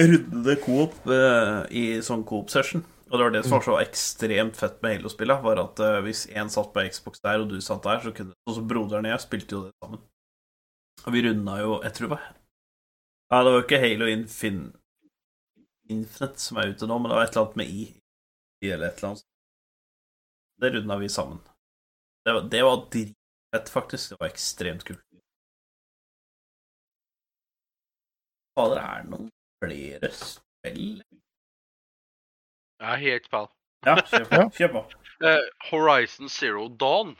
runde 0.00 0.42
det 0.48 0.58
coop 0.64 0.94
eh, 1.06 1.60
i 1.70 1.84
sånn 2.02 2.24
coop-session. 2.26 2.84
Og 3.14 3.18
det 3.20 3.24
var 3.24 3.30
det 3.30 3.44
som 3.44 3.52
var 3.54 3.62
så 3.62 3.74
ekstremt 3.78 4.56
fett 4.58 4.80
med 4.82 4.96
Halo-spillet, 4.96 5.42
var 5.44 5.60
at 5.62 5.80
uh, 5.86 6.00
hvis 6.02 6.24
én 6.34 6.48
satt 6.50 6.72
på 6.74 6.82
Xbox 6.90 7.20
der, 7.22 7.44
og 7.44 7.52
du 7.52 7.60
satt 7.62 7.84
der, 7.86 8.00
så 8.02 8.10
kunne 8.10 8.34
Også 8.50 8.64
broderen 8.66 9.06
og 9.06 9.12
jeg 9.12 9.22
spilte 9.22 9.54
jo 9.54 9.60
det 9.68 9.70
sammen. 9.84 10.00
Og 11.04 11.14
vi 11.14 11.22
runda 11.22 11.54
jo 11.60 11.76
Jeg 11.84 11.94
tror 11.94 12.08
det 12.08 12.16
var 12.16 12.26
Ja, 12.26 13.38
det 13.38 13.52
var 13.52 13.56
jo 13.60 13.62
ikke 13.68 13.80
Halo 13.84 14.10
Infin... 14.10 14.60
Infinite 15.94 16.42
som 16.42 16.58
er 16.58 16.74
ute 16.74 16.90
nå, 16.90 16.98
men 16.98 17.12
det 17.12 17.20
var 17.20 17.28
et 17.28 17.36
eller 17.36 17.46
annet 17.46 17.62
med 17.62 17.70
I. 17.70 17.86
I 18.64 18.74
eller 18.74 18.90
et 18.90 18.98
eller 18.98 19.12
annet. 19.12 19.26
Det 20.58 20.74
runda 20.74 20.98
vi 20.98 21.08
sammen. 21.08 21.40
Det 22.26 22.34
var, 22.34 22.46
det 22.50 22.62
var 22.66 22.86
dritfett, 22.90 23.74
faktisk. 23.78 24.10
Det 24.10 24.20
var 24.20 24.32
ekstremt 24.32 24.86
kult. 24.88 25.02
Fader, 28.58 28.80
er 28.80 29.04
det 29.04 29.12
noen 29.14 29.28
flere 29.62 30.10
spill? 30.18 31.04
Jeg 32.84 32.92
er 32.92 33.02
helt 33.04 33.30
pal. 33.32 33.48
Ja, 33.86 33.94
kjør 34.10 34.26
på. 34.28 34.42
Kjør 34.58 34.72
på. 34.74 34.82
Eh, 35.24 35.46
Horizon 35.70 36.28
Zero 36.28 36.68
Dawn. 36.68 37.14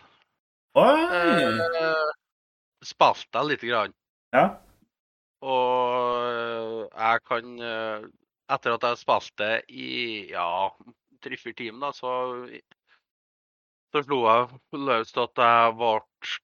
Uh, 0.77 2.13
Spilte 2.85 3.41
jeg 3.41 3.49
lite 3.49 3.71
grann. 3.71 3.95
Ja. 4.35 4.45
Og 5.45 6.29
eh, 6.29 6.85
jeg 6.99 7.25
kan 7.29 7.51
eh, 7.63 8.07
Etter 8.55 8.75
at 8.77 8.85
jeg 8.85 9.01
spilte 9.01 9.51
i 9.73 9.89
ja, 10.29 10.69
tre-fire 11.25 11.57
timer, 11.57 11.87
da, 11.87 11.93
så 11.97 12.11
så 13.95 14.03
slo 14.03 14.19
jeg 14.27 14.81
løs 14.85 15.13
at 15.23 15.41
jeg 15.41 15.75
ble 15.79 15.93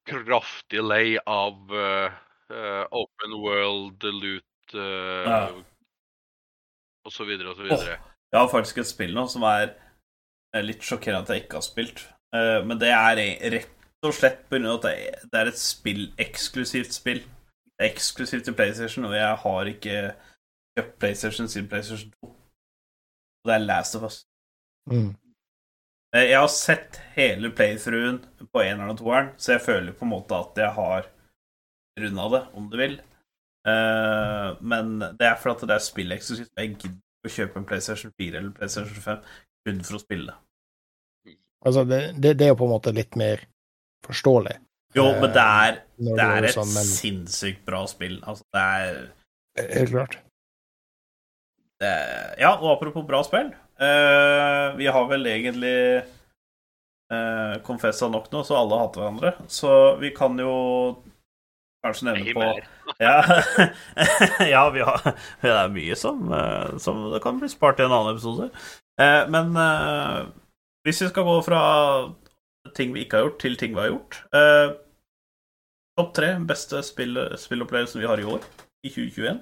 kraftig 0.06 0.84
lei 0.86 1.18
av 1.28 1.72
uh, 1.74 2.12
eh, 2.54 2.84
open 2.94 3.34
world, 3.42 4.06
loot 4.06 4.76
uh, 4.78 5.26
Ja. 5.26 5.40
og 7.04 7.12
så 7.12 7.26
videre 7.26 7.50
og 7.50 7.58
så 7.58 7.66
videre. 7.66 7.98
Jeg 8.32 8.40
har 8.40 8.48
faktisk 8.52 8.78
et 8.78 8.86
spill 8.86 9.14
nå 9.16 9.26
som 9.30 9.42
er 9.48 9.72
litt 10.62 10.82
sjokkerende 10.86 11.22
at 11.26 11.32
jeg 11.34 11.44
ikke 11.44 11.58
har 11.58 11.66
spilt. 11.66 12.02
Eh, 12.34 12.62
Men 12.66 12.78
det 12.78 12.90
er 12.94 13.20
rett 13.56 13.76
og 14.06 14.14
slett 14.16 14.46
av 14.52 14.66
at 14.74 14.82
det 14.82 15.40
er- 15.40 15.46
et 15.48 15.58
spill, 15.58 16.12
eksklusivt 16.18 16.92
spill. 16.92 17.20
Det 17.20 17.80
er 17.86 17.94
eksklusivt 17.94 18.44
til 18.44 18.54
PlayStation, 18.54 19.04
og 19.04 19.12
jeg 19.14 19.36
har 19.36 19.64
ikke 19.64 20.14
kjøpt 20.76 20.98
PlayStation 20.98 21.48
siden 21.48 21.68
PlayStation 21.68 22.12
2. 22.22 22.28
Og 22.28 23.46
det 23.46 23.54
er 23.54 23.58
Last 23.66 23.96
of 23.96 24.02
Us. 24.02 24.24
mm. 24.88 25.16
Eh, 26.14 26.28
Jeg 26.30 26.38
har 26.40 26.48
sett 26.48 26.96
hele 27.14 27.50
playthroughen 27.54 28.18
på 28.52 28.60
eneren 28.62 28.90
og 28.90 28.98
toeren, 28.98 29.28
så 29.38 29.52
jeg 29.52 29.60
føler 29.60 29.92
på 29.92 30.02
en 30.04 30.10
måte 30.10 30.32
at 30.34 30.56
jeg 30.56 30.72
har 30.74 31.06
runda 32.00 32.38
det, 32.38 32.54
om 32.54 32.70
du 32.70 32.76
vil. 32.76 33.00
Eh, 33.66 34.62
men 34.62 34.98
det 35.00 35.22
er 35.28 35.36
fordi 35.36 35.66
det 35.66 35.76
er 35.76 35.78
spilleksklusivt. 35.90 36.50
Jeg 36.56 36.76
gidder 36.76 37.00
å 37.28 37.32
kjøpe 37.32 37.60
en 37.60 37.68
PlayStation 37.68 38.12
4 38.16 38.40
eller 38.40 38.50
PlayStation 38.56 39.04
5 39.04 39.22
kun 39.66 39.84
for 39.84 39.98
å 39.98 40.02
spille. 40.02 40.36
Altså, 41.60 41.84
det, 41.84 42.00
det, 42.16 42.34
det 42.40 42.46
er 42.46 42.54
jo 42.54 42.60
på 42.62 42.68
en 42.68 42.74
måte 42.74 42.94
litt 42.96 43.18
mer 43.20 43.42
forståelig. 44.06 44.56
Jo, 44.96 45.04
men 45.20 45.30
det 45.30 45.42
er, 45.44 45.80
det 46.00 46.24
er 46.24 46.48
et 46.48 46.56
sånn, 46.56 46.70
men 46.74 46.86
sinnssykt 46.88 47.62
bra 47.68 47.84
spill. 47.90 48.16
Altså, 48.26 48.46
det 48.54 48.64
er 48.64 49.00
Helt 49.60 49.92
klart. 49.92 50.16
det, 51.82 51.92
Ja, 52.40 52.54
og 52.56 52.72
apropos 52.76 53.04
bra 53.06 53.20
spill 53.26 53.52
Uh, 53.80 54.76
Vi 54.76 54.86
har 54.92 55.06
vel 55.08 55.24
egentlig 55.26 56.02
uh, 57.08 57.54
confessa 57.64 58.10
nok 58.12 58.26
nå, 58.28 58.42
så 58.44 58.58
alle 58.58 58.80
hater 58.82 59.00
hverandre. 59.00 59.30
Så 59.48 59.70
vi 60.02 60.10
kan 60.12 60.36
jo 60.36 60.52
kanskje 61.84 62.10
nevne 62.10 62.34
på. 62.36 62.48
Ja, 63.00 63.22
ja 64.54 64.62
vi 64.74 64.82
har, 64.84 65.00
det 65.42 65.50
er 65.54 65.70
mye 65.72 65.96
som, 65.96 66.26
eh, 66.34 66.76
som 66.82 67.04
det 67.12 67.20
kan 67.24 67.38
bli 67.40 67.48
spart 67.48 67.80
i 67.80 67.86
en 67.86 67.92
annen 67.94 68.16
episode. 68.16 68.50
Eh, 69.00 69.22
Men 69.32 69.54
eh, 69.56 70.26
hvis 70.84 71.00
vi 71.04 71.08
skal 71.12 71.24
gå 71.28 71.36
fra 71.46 71.60
ting 72.76 72.92
vi 72.94 73.04
ikke 73.06 73.16
har 73.20 73.24
gjort, 73.28 73.38
til 73.40 73.56
ting 73.56 73.72
vi 73.76 73.80
har 73.80 73.92
gjort 73.94 74.18
eh, 74.36 74.74
Topp 75.98 76.12
tre 76.16 76.28
beste 76.48 76.82
spill, 76.86 77.16
spillopplevelsen 77.40 78.00
vi 78.02 78.06
har 78.08 78.20
i 78.22 78.26
år, 78.28 78.44
i 78.86 78.92
2021. 78.92 79.40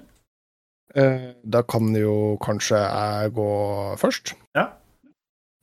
Eh, 0.95 1.27
Da 1.43 1.61
kan 1.67 1.91
jo 1.95 2.37
kanskje 2.43 2.79
jeg 2.81 3.33
gå 3.37 3.49
først. 4.01 4.33
Ja. 4.57 4.65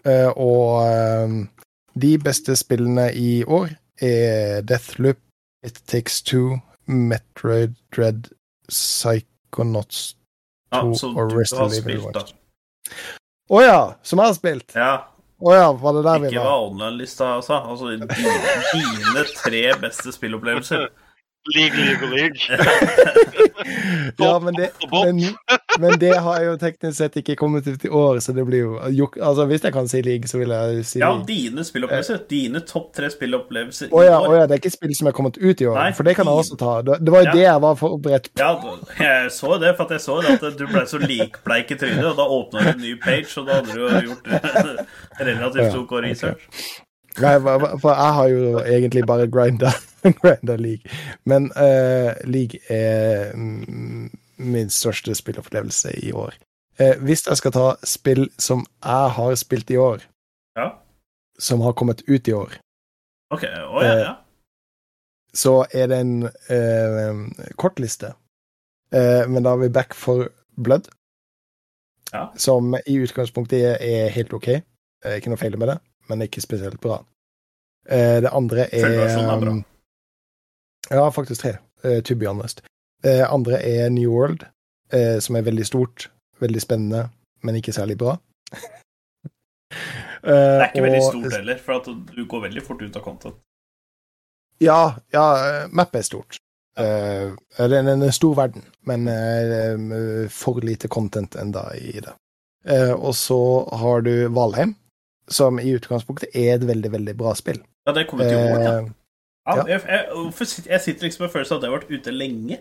Eh, 0.07 0.31
Og 0.37 1.49
de 1.97 2.13
beste 2.23 2.55
spillene 2.57 3.09
i 3.17 3.43
år 3.45 3.73
er 4.05 4.63
Deathloop, 4.69 5.19
It 5.67 5.81
Takes 5.91 6.21
Two, 6.23 6.61
Metroid 6.89 7.75
Dread, 7.91 8.29
Psychonauts 8.71 10.15
Ja, 10.73 10.81
To 10.83 10.95
så 10.95 11.11
og 11.15 11.33
Rest 11.37 11.55
of 11.59 11.73
Living. 11.73 12.03
Watch. 12.05 12.33
Å 13.51 13.61
ja! 13.63 13.79
Som 14.03 14.19
jeg 14.23 14.31
har 14.33 14.35
spilt. 14.39 14.75
Ja, 14.75 14.95
Å 15.37 15.53
ja, 15.55 15.67
var 15.77 15.93
det 15.99 16.03
der 16.07 16.23
vi 16.23 16.29
ikke 16.31 16.41
var? 16.41 16.47
hva 16.49 16.69
online-lista 16.71 17.27
sa. 17.45 17.59
Altså 17.69 17.91
dine, 17.93 18.07
dine 18.09 19.25
tre 19.37 19.61
beste 19.83 20.15
spillopplevelser. 20.15 20.87
League, 21.55 21.77
league, 21.77 22.07
league. 22.11 22.39
ja, 24.19 24.39
men 24.45 24.55
det, 24.55 24.71
men, 24.91 25.21
men 25.81 25.99
det 25.99 26.17
har 26.17 26.41
jo 26.43 26.57
teknisk 26.59 26.97
sett 26.99 27.17
ikke 27.21 27.37
kommet 27.39 27.67
ut 27.69 27.85
i 27.85 27.89
år, 27.89 28.19
så 28.25 28.33
det 28.35 28.45
blir 28.49 28.59
jo 28.65 28.73
Altså, 29.23 29.45
hvis 29.47 29.63
jeg 29.65 29.73
kan 29.75 29.89
si 29.89 30.01
league, 30.03 30.29
så 30.29 30.39
vil 30.41 30.51
jeg 30.55 30.85
si 30.89 30.99
Ja, 31.03 31.13
dine 31.27 31.65
spillopplevelser. 31.65 32.19
Dine 32.31 32.61
topp 32.67 32.93
tre 32.97 33.11
spillopplevelser 33.13 33.93
Å 33.95 34.03
i 34.03 34.07
ja, 34.09 34.17
år. 34.21 34.27
å 34.29 34.39
ja, 34.41 34.47
det 34.51 34.57
er 34.57 34.63
ikke 34.65 34.73
spill 34.75 34.95
som 34.99 35.11
er 35.11 35.17
kommet 35.17 35.39
ut 35.39 35.63
i 35.63 35.69
år, 35.71 35.79
Nei, 35.79 35.93
for 35.97 36.09
det 36.09 36.17
kan 36.19 36.27
jeg 36.31 36.43
også 36.43 36.59
ta. 36.61 36.73
Det, 36.87 36.99
var 37.13 37.23
jo 37.25 37.29
Ja. 37.31 37.35
det 37.37 37.45
jeg 37.47 37.63
var 37.67 37.79
forberedt 37.81 38.31
på. 38.33 38.43
Ja, 38.43 38.51
jeg 39.05 39.31
så 39.37 39.59
det, 39.63 39.75
for 39.79 39.85
at 39.87 39.95
jeg 39.97 40.05
så 40.07 40.19
det 40.25 40.35
at 40.41 40.59
du 40.59 40.67
ble 40.71 40.83
så 40.91 40.99
likbleik 41.03 41.71
i 41.71 41.79
trynet, 41.81 42.05
og 42.11 42.17
da 42.19 42.27
åpna 42.39 42.65
du 42.67 42.73
en 42.75 42.83
ny 42.83 42.95
page, 43.03 43.31
og 43.41 43.47
da 43.49 43.61
hadde 43.61 43.77
du 43.77 43.85
jo 43.87 44.03
gjort 44.11 44.27
relativt 45.31 45.79
ok 45.83 45.93
research. 46.03 46.49
research. 46.51 46.83
Nei, 47.17 47.37
for 47.81 47.93
jeg 47.95 48.13
har 48.19 48.27
jo 48.29 48.59
egentlig 48.61 49.07
bare 49.09 49.25
grinda, 49.33 49.71
grinda 50.21 50.57
league. 50.57 50.91
Men 51.25 51.51
uh, 51.57 52.13
league 52.25 52.61
er 52.71 53.33
mm, 53.35 54.11
min 54.39 54.71
største 54.71 55.15
spillopplevelse 55.15 55.93
i 56.07 56.13
år. 56.13 56.35
Uh, 56.81 56.95
hvis 57.05 57.27
jeg 57.27 57.37
skal 57.41 57.53
ta 57.53 57.67
spill 57.85 58.29
som 58.39 58.67
jeg 58.85 59.17
har 59.19 59.35
spilt 59.35 59.71
i 59.71 59.77
år, 59.81 60.05
Ja, 60.57 60.71
som 61.39 61.61
har 61.61 61.73
kommet 61.77 62.03
ut 62.09 62.29
i 62.29 62.33
år, 62.33 62.55
ok. 63.31 63.43
oh, 63.69 63.83
ja, 63.85 63.97
ja. 63.99 64.15
så 65.35 65.67
er 65.73 65.87
det 65.93 65.99
en 66.01 66.23
kortliste. 66.23 67.53
kort 67.57 67.81
liste. 67.81 68.13
Eh, 68.95 69.29
men 69.29 69.43
da 69.43 69.53
er 69.53 69.65
vi 69.65 69.69
back 69.69 69.95
for 69.95 70.29
Blood, 70.57 70.89
Ja. 72.13 72.33
som 72.37 72.75
i 72.87 72.95
utgangspunktet 73.03 73.77
er, 73.81 74.09
helt 74.15 74.33
OK. 74.33 74.49
Eh, 74.49 75.17
ikke 75.19 75.29
noe 75.33 75.41
feil 75.41 75.59
med 75.59 75.69
det, 75.69 75.79
men 76.09 76.23
ikke 76.23 76.41
spesielt 76.41 76.81
bra. 76.81 77.01
Eh, 77.89 78.21
det 78.23 78.31
andre 78.33 78.69
er 78.73 78.87
Fullversjonen 78.87 79.31
er 79.31 79.41
bra. 79.41 79.55
Ja, 80.91 81.11
faktisk 81.11 81.41
tre, 81.41 81.57
eh, 81.83 82.03
to 82.03 82.15
be 82.15 82.27
honest. 82.27 82.63
Eh, 83.05 83.33
andre 83.33 83.59
er 83.63 83.89
New 83.91 84.11
World, 84.11 84.47
eh, 84.93 85.19
som 85.19 85.37
er 85.37 85.43
veldig 85.43 85.67
stort, 85.67 86.11
veldig 86.41 86.63
spennende, 86.63 87.09
men 87.43 87.57
ikke 87.57 87.73
særlig 87.73 87.99
bra. 87.99 88.17
Det 90.27 90.35
er 90.35 90.65
ikke 90.73 90.83
veldig 90.83 91.03
stort 91.03 91.35
heller, 91.37 91.59
for 91.63 91.79
at 91.79 91.89
du 92.17 92.25
går 92.27 92.41
veldig 92.49 92.63
fort 92.67 92.81
ut 92.83 92.97
av 92.97 93.03
content. 93.05 93.37
Ja, 94.61 94.97
ja, 95.13 95.27
mappet 95.71 96.01
er 96.01 96.07
stort. 96.07 96.39
Ja. 96.77 97.67
det 97.69 97.79
er 97.79 97.91
en, 97.93 98.03
stor 98.13 98.35
verden, 98.35 98.65
men 98.89 99.07
for 100.33 100.59
lite 100.65 100.89
content 100.89 101.37
enda 101.39 101.63
i 101.79 102.01
det. 102.03 102.15
Og 102.97 103.15
så 103.15 103.39
har 103.79 104.03
du 104.03 104.27
Valheim, 104.35 104.75
som 105.31 105.61
i 105.61 105.77
utgangspunktet 105.77 106.35
er 106.35 106.57
et 106.57 106.67
veldig, 106.67 106.91
veldig 106.97 107.17
bra 107.17 107.35
spill. 107.39 107.63
Ja, 107.87 107.95
det 107.95 108.09
kom 108.11 108.25
til 108.25 108.35
å 108.35 108.43
gå, 108.57 108.63
Ja, 108.65 108.81
ja. 109.47 109.65
jeg, 109.69 109.83
jeg, 109.87 110.47
sitter- 110.49 110.71
jeg 110.73 110.81
sitter 110.85 111.07
liksom 111.07 111.25
med 111.27 111.33
følelsen 111.33 111.55
av 111.55 111.59
at 111.59 111.63
det 111.63 111.71
har 111.71 111.79
vært 111.79 111.93
ute 112.01 112.15
lenge. 112.15 112.59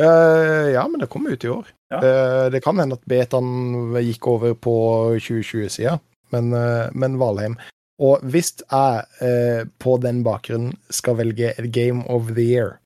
Uh, 0.00 0.72
ja, 0.74 0.82
men 0.90 0.98
det 1.00 1.06
kommer 1.08 1.30
ut 1.30 1.44
i 1.44 1.48
år. 1.48 1.68
Ja. 1.92 2.00
Uh, 2.02 2.46
det 2.50 2.60
kan 2.64 2.78
hende 2.82 2.96
at 2.98 3.04
betaen 3.10 3.94
gikk 4.02 4.26
over 4.26 4.56
på 4.58 4.74
2020-sida, 5.22 5.98
men, 6.34 6.50
uh, 6.52 6.88
men 6.92 7.18
Valheim. 7.20 7.54
Og 8.02 8.24
hvis 8.26 8.56
jeg 8.58 9.68
på 9.78 9.92
den 10.02 10.24
bakgrunnen 10.26 10.72
skal 10.90 11.14
velge 11.20 11.52
et 11.52 11.68
Game 11.72 12.02
of 12.10 12.32
the 12.34 12.42
Year, 12.42 12.80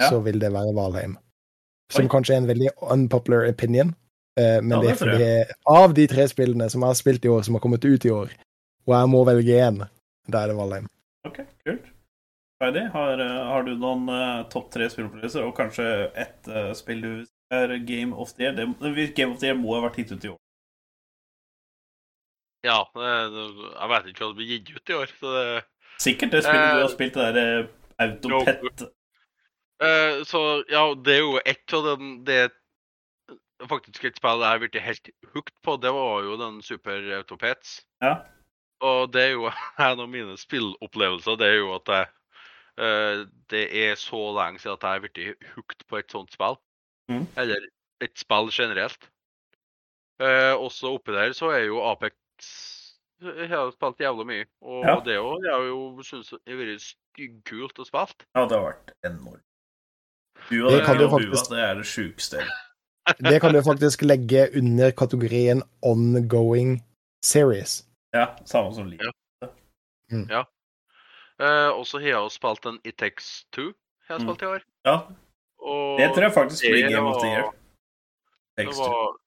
Ja. 0.00 0.08
så 0.10 0.18
vil 0.22 0.40
det 0.42 0.50
være 0.52 0.74
Valheim. 0.74 1.14
Som 1.94 2.08
Oi. 2.08 2.10
kanskje 2.10 2.34
er 2.34 2.40
en 2.42 2.48
veldig 2.48 2.72
unpopular 2.82 3.46
opinion, 3.48 3.94
men 4.36 4.70
Ja, 4.70 4.80
det 4.82 4.90
er 4.90 4.98
fordi 4.98 5.30
av 5.66 5.94
de 5.94 6.06
tre 6.10 6.26
spillene 6.28 6.66
som 6.70 6.82
jeg 6.82 6.88
har 6.90 6.98
spilt 6.98 7.24
i 7.24 7.30
år, 7.30 7.42
som 7.46 7.54
har 7.54 7.60
kommet 7.62 7.84
ut 7.86 8.04
i 8.04 8.10
år, 8.10 8.34
og 8.86 8.94
jeg 8.98 9.08
må 9.14 9.22
velge 9.30 9.62
én, 9.62 9.78
da 10.28 10.42
er 10.42 10.50
det 10.50 10.56
Valheim. 10.58 10.90
Ok, 11.26 11.38
kult. 11.66 11.86
Ferdig. 12.58 12.88
Har, 12.92 13.20
eh, 13.22 13.40
har 13.52 13.62
du 13.66 13.76
noen 13.78 14.08
uh, 14.10 14.42
topp 14.50 14.72
tre 14.74 14.88
spillopplevelser, 14.90 15.46
og 15.46 15.54
kanskje 15.56 15.86
ett 16.18 16.50
uh, 16.50 16.72
spill 16.74 17.02
du 17.04 17.12
er 17.54 17.78
Game 17.86 18.16
of 18.16 18.34
the 18.34 18.48
Year? 18.48 18.56
Det, 18.58 18.66
Game 19.14 19.32
of 19.32 19.40
the 19.40 19.52
Year 19.52 19.58
må 19.58 19.76
ha 19.76 19.84
vært 19.86 20.00
gitt 20.02 20.12
ut 20.12 20.26
i 20.26 20.32
år. 20.32 20.40
Ja, 22.66 22.82
jeg 22.98 23.88
vet 23.92 24.08
ikke 24.10 24.24
hva 24.24 24.30
det 24.32 24.38
blir 24.40 24.48
gitt 24.50 24.72
ut 24.74 24.90
i 24.90 24.96
år, 24.98 25.12
så 25.20 25.34
det 25.36 25.44
Sikkert 25.98 26.32
det 26.32 26.44
spillet 26.44 26.70
du 26.70 26.78
Eh, 26.78 26.82
har 26.82 26.88
spilt, 26.92 27.14
det 27.14 27.34
der 27.34 27.62
uh, 27.62 27.68
Autopet. 27.98 28.82
Eh, 29.82 30.24
Så 30.24 30.64
ja, 30.70 30.94
det 30.94 31.14
er 31.14 31.22
jo 31.22 31.40
ett 31.44 31.72
av 31.74 31.84
den 31.84 32.24
Det 32.24 32.36
er 32.44 32.50
faktisk 33.66 34.04
et 34.04 34.18
spill 34.18 34.42
jeg 34.42 34.50
har 34.50 34.60
blitt 34.62 34.78
helt 34.82 35.10
hooked 35.34 35.54
på. 35.62 35.76
Det 35.76 35.90
var 35.94 36.22
jo 36.22 36.36
den 36.38 36.62
Super 36.62 37.02
Autopets. 37.18 37.80
Ja. 38.02 38.20
Og 38.80 39.10
det 39.12 39.22
er 39.22 39.32
jo 39.34 39.50
en 39.88 40.00
av 40.00 40.08
mine 40.08 40.36
spillopplevelser. 40.38 41.38
Det 41.38 41.46
er 41.46 41.58
jo 41.58 41.74
at 41.74 41.90
jeg, 41.90 42.06
det 43.50 43.64
er 43.74 43.94
så 43.98 44.20
lenge 44.36 44.60
siden 44.62 44.76
at 44.78 44.82
jeg 44.86 44.90
har 44.90 45.00
blitt 45.04 45.44
hooked 45.56 45.86
på 45.88 45.98
et 45.98 46.10
sånt 46.14 46.32
spill. 46.32 46.56
Mm. 47.10 47.24
Eller 47.36 47.64
et 48.04 48.14
spill 48.20 48.50
generelt. 48.54 49.08
Eh, 50.20 50.54
også 50.58 50.94
oppi 50.96 51.12
der 51.14 51.32
så 51.32 51.50
er 51.54 51.64
jo 51.68 51.80
Apex 51.86 52.14
Jeg 53.22 53.48
har 53.50 53.70
spilt 53.74 53.98
jævla 53.98 54.24
mye. 54.26 54.44
Og 54.62 54.84
Ja. 54.86 54.94
det 55.04 55.16
òg 55.18 55.42
har 55.50 55.58
jeg 55.62 55.68
jo 55.72 56.02
syntes 56.06 56.30
har 56.46 56.60
vært 56.60 56.82
styggkult 56.84 57.78
å 57.82 57.86
spille. 57.88 58.26
Ja, 58.36 58.44
det 58.46 58.58
har 58.58 58.66
vært 58.72 58.92
enormt. 59.04 59.42
Du 60.50 60.64
og 60.64 60.70
Det 60.70 60.78
det, 60.78 60.86
kan 60.86 60.96
du 60.98 61.04
og 61.04 61.10
bua, 61.10 61.18
faktisk- 61.18 61.50
det 61.50 61.58
er 61.58 61.74
det 61.74 61.86
sjukeste. 61.86 62.38
Det 63.18 63.40
kan 63.40 63.54
du 63.54 63.60
faktisk 63.62 64.02
legge 64.02 64.48
under 64.56 64.90
kategorien 64.92 65.62
ongoing 65.82 66.78
series. 67.24 67.82
Ja, 68.14 68.36
samme 68.44 68.74
som 68.74 68.86
liv. 68.86 69.00
Eh, 71.38 71.70
og 71.70 71.86
så 71.86 72.00
har 72.02 72.08
jeg 72.08 72.18
også 72.18 72.40
spilt 72.40 72.66
en 72.66 72.80
It 72.84 72.98
Takes 72.98 73.46
Two. 73.54 73.70
Jeg 74.08 74.16
har 74.16 74.24
spilt 74.24 74.42
i 74.42 74.50
år. 74.50 74.66
Ja, 74.88 74.98
Og 75.58 75.98
det 75.98 76.10
tror 76.14 76.26
jeg 76.26 76.34
faktisk 76.34 76.70
blir 76.72 76.90
Game 76.90 77.08
of 77.08 77.20
the 77.22 77.30
Year. 77.30 77.48
Det, 78.58 78.66
var, 78.78 79.18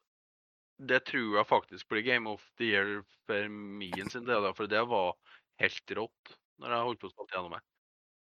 det 0.91 1.03
tror 1.07 1.37
jeg 1.37 1.47
faktisk 1.47 1.87
blir 1.87 2.01
Game 2.01 2.29
of 2.29 2.43
the 2.57 2.71
Year 2.71 3.03
for 3.27 3.49
min 3.49 4.09
sin 4.09 4.25
del, 4.25 4.47
for 4.55 4.67
det 4.67 4.81
var 4.89 5.13
helt 5.61 5.93
rått 5.97 6.35
når 6.61 6.73
jeg 6.73 6.87
holdt 6.87 7.01
på 7.01 7.09
å 7.09 7.13
spille 7.13 7.35
gjennom 7.35 7.55
det. 7.55 7.61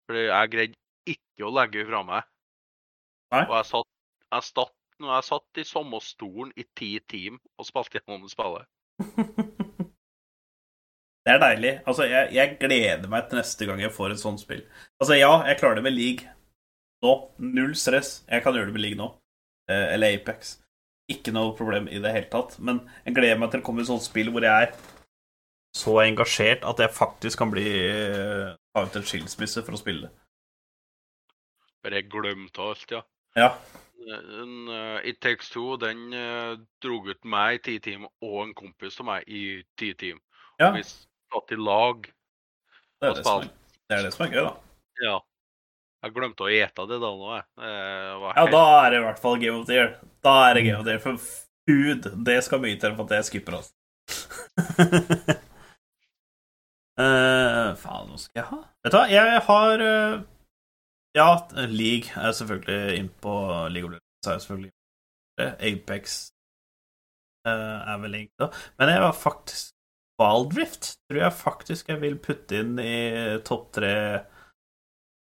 Fordi 0.10 0.26
jeg 0.26 0.52
greide 0.54 0.80
ikke 1.14 1.48
å 1.48 1.54
legge 1.54 1.88
fra 1.88 2.04
meg. 2.06 2.30
Nei. 3.34 3.46
Og 3.46 3.56
jeg 3.58 3.70
satt, 3.72 3.90
jeg 4.30 4.48
satt, 4.50 4.76
når 5.00 5.16
jeg 5.16 5.28
satt 5.30 5.62
i 5.62 5.68
samme 5.70 6.02
stolen 6.04 6.54
i 6.58 6.66
ti 6.78 6.92
timer 7.10 7.42
og 7.58 7.70
spilte 7.70 8.02
gjennom 8.02 8.30
spillet. 8.32 8.70
Det 11.30 11.36
er 11.36 11.42
deilig. 11.44 11.72
Altså, 11.86 12.08
jeg, 12.10 12.30
jeg 12.34 12.56
gleder 12.58 13.10
meg 13.12 13.28
til 13.30 13.38
neste 13.38 13.66
gang 13.70 13.82
jeg 13.84 13.94
får 13.94 14.16
et 14.16 14.22
sånt 14.22 14.42
spill. 14.42 14.64
Altså, 14.98 15.14
ja, 15.14 15.30
jeg 15.46 15.60
klarer 15.60 15.78
det 15.78 15.84
med 15.86 15.94
league 15.94 16.26
nå. 17.06 17.12
Null 17.38 17.76
stress. 17.78 18.24
Jeg 18.26 18.42
kan 18.42 18.56
gjøre 18.58 18.72
det 18.72 18.74
med 18.74 18.82
league 18.82 18.98
nå. 18.98 19.12
Eh, 19.70 19.92
eller 19.94 20.16
Apex. 20.18 20.56
Ikke 21.14 21.30
noe 21.36 21.52
problem 21.58 21.86
i 21.86 22.00
det 22.02 22.14
hele 22.16 22.32
tatt. 22.34 22.56
Men 22.58 22.80
jeg 23.06 23.14
gleder 23.14 23.38
meg 23.38 23.52
til 23.52 23.62
det 23.62 23.68
kommer 23.68 23.86
et 23.86 23.92
sånt 23.92 24.08
spill 24.08 24.32
hvor 24.34 24.48
jeg 24.48 24.72
er 24.72 24.74
så 25.78 25.94
engasjert 26.02 26.66
at 26.66 26.82
jeg 26.82 26.96
faktisk 26.98 27.44
kan 27.44 27.54
bli 27.54 27.68
eh, 27.78 28.56
ta 28.74 28.84
ut 28.88 28.98
en 28.98 29.06
skilsmisse 29.06 29.62
for 29.68 29.78
å 29.78 29.82
spille 29.84 30.08
det. 30.08 30.12
Bare 31.86 32.02
jeg 32.02 32.10
glemte 32.10 32.66
alt, 32.72 32.90
ja. 32.90 33.04
Ja. 33.38 33.52
En, 34.10 34.66
uh, 34.66 34.98
It 35.06 35.22
Takes 35.22 35.54
Two 35.54 35.78
den 35.78 36.10
uh, 36.10 36.58
dro 36.82 37.04
ut 37.06 37.22
meg 37.22 37.60
i 37.60 37.62
ti 37.68 37.78
timer 37.86 38.10
og 38.26 38.48
en 38.48 38.58
kompis 38.58 38.98
av 38.98 39.12
meg 39.12 39.30
i 39.30 39.62
ti 39.78 39.94
timer. 39.94 40.26
ja. 40.58 40.74
Vi 40.74 40.82
satt 41.34 41.52
i 41.56 41.60
lag. 41.60 42.08
Det 43.00 43.08
er 43.10 43.18
det, 43.18 43.24
som 43.26 43.44
er, 43.44 43.50
det 43.90 43.98
er 43.98 44.06
det 44.06 44.14
som 44.16 44.26
er 44.26 44.34
gøy, 44.34 44.46
da. 44.46 44.54
Ja. 45.04 45.18
Jeg 46.00 46.16
glemte 46.16 46.46
å 46.46 46.52
ete 46.52 46.86
det 46.88 46.98
da 47.02 47.10
nå, 47.12 47.30
jeg. 47.36 47.46
jeg 47.60 48.34
Ja, 48.38 48.46
da 48.54 48.64
er 48.80 48.92
det 48.92 49.00
i 49.00 49.04
hvert 49.04 49.20
fall 49.20 49.38
Game 49.42 49.60
of 49.60 49.68
the 49.68 49.76
Year. 49.76 49.92
Da 50.24 50.36
er 50.48 50.56
det 50.56 50.64
Game 50.68 50.80
of 50.80 50.86
the 50.88 50.96
Year, 50.96 51.04
For 51.04 51.20
food, 51.20 52.08
det 52.26 52.38
skal 52.46 52.64
mye 52.64 52.80
til 52.80 52.96
for 52.96 53.04
at 53.08 53.16
jeg 53.18 53.28
skipper, 53.30 53.60
altså. 53.60 53.74
uh, 57.04 57.70
faen, 57.78 58.10
hva 58.10 58.20
skal 58.22 58.40
jeg 58.40 58.48
ha? 58.50 58.60
Vet 58.86 58.96
du 58.96 58.98
hva, 58.98 59.06
jeg 59.12 59.44
har 59.50 59.84
uh, 59.84 60.16
Ja, 61.18 61.30
League 61.68 62.16
er 62.16 62.32
selvfølgelig 62.38 63.00
inn 63.02 63.12
på 63.22 63.34
League 63.74 63.90
of 63.90 63.96
Legends. 63.98 64.28
Er 64.28 64.40
selvfølgelig. 64.44 64.74
Apex 65.40 66.16
uh, 67.48 67.52
er 67.52 68.00
vel 68.04 68.18
egentlig 68.22 68.40
da. 68.40 68.50
Men 68.80 68.94
jeg 68.94 69.04
var 69.04 69.16
faktisk 69.16 69.76
Wildrift 70.20 70.94
tror 71.08 71.22
jeg 71.22 71.40
faktisk 71.40 71.90
jeg 71.94 72.02
vil 72.02 72.18
putte 72.20 72.60
inn 72.60 72.80
i 72.84 72.96
topp 73.48 73.70
tre 73.78 73.94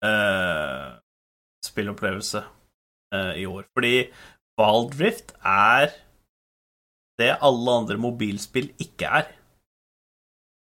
uh, 0.05 0.87
spillopplevelse 1.65 2.43
uh, 3.15 3.35
i 3.39 3.47
år. 3.47 3.69
Fordi 3.77 3.95
Wildrift 4.61 5.35
er 5.47 5.95
det 7.21 7.37
alle 7.45 7.77
andre 7.83 7.99
mobilspill 8.01 8.73
ikke 8.81 9.13
er. 9.21 9.31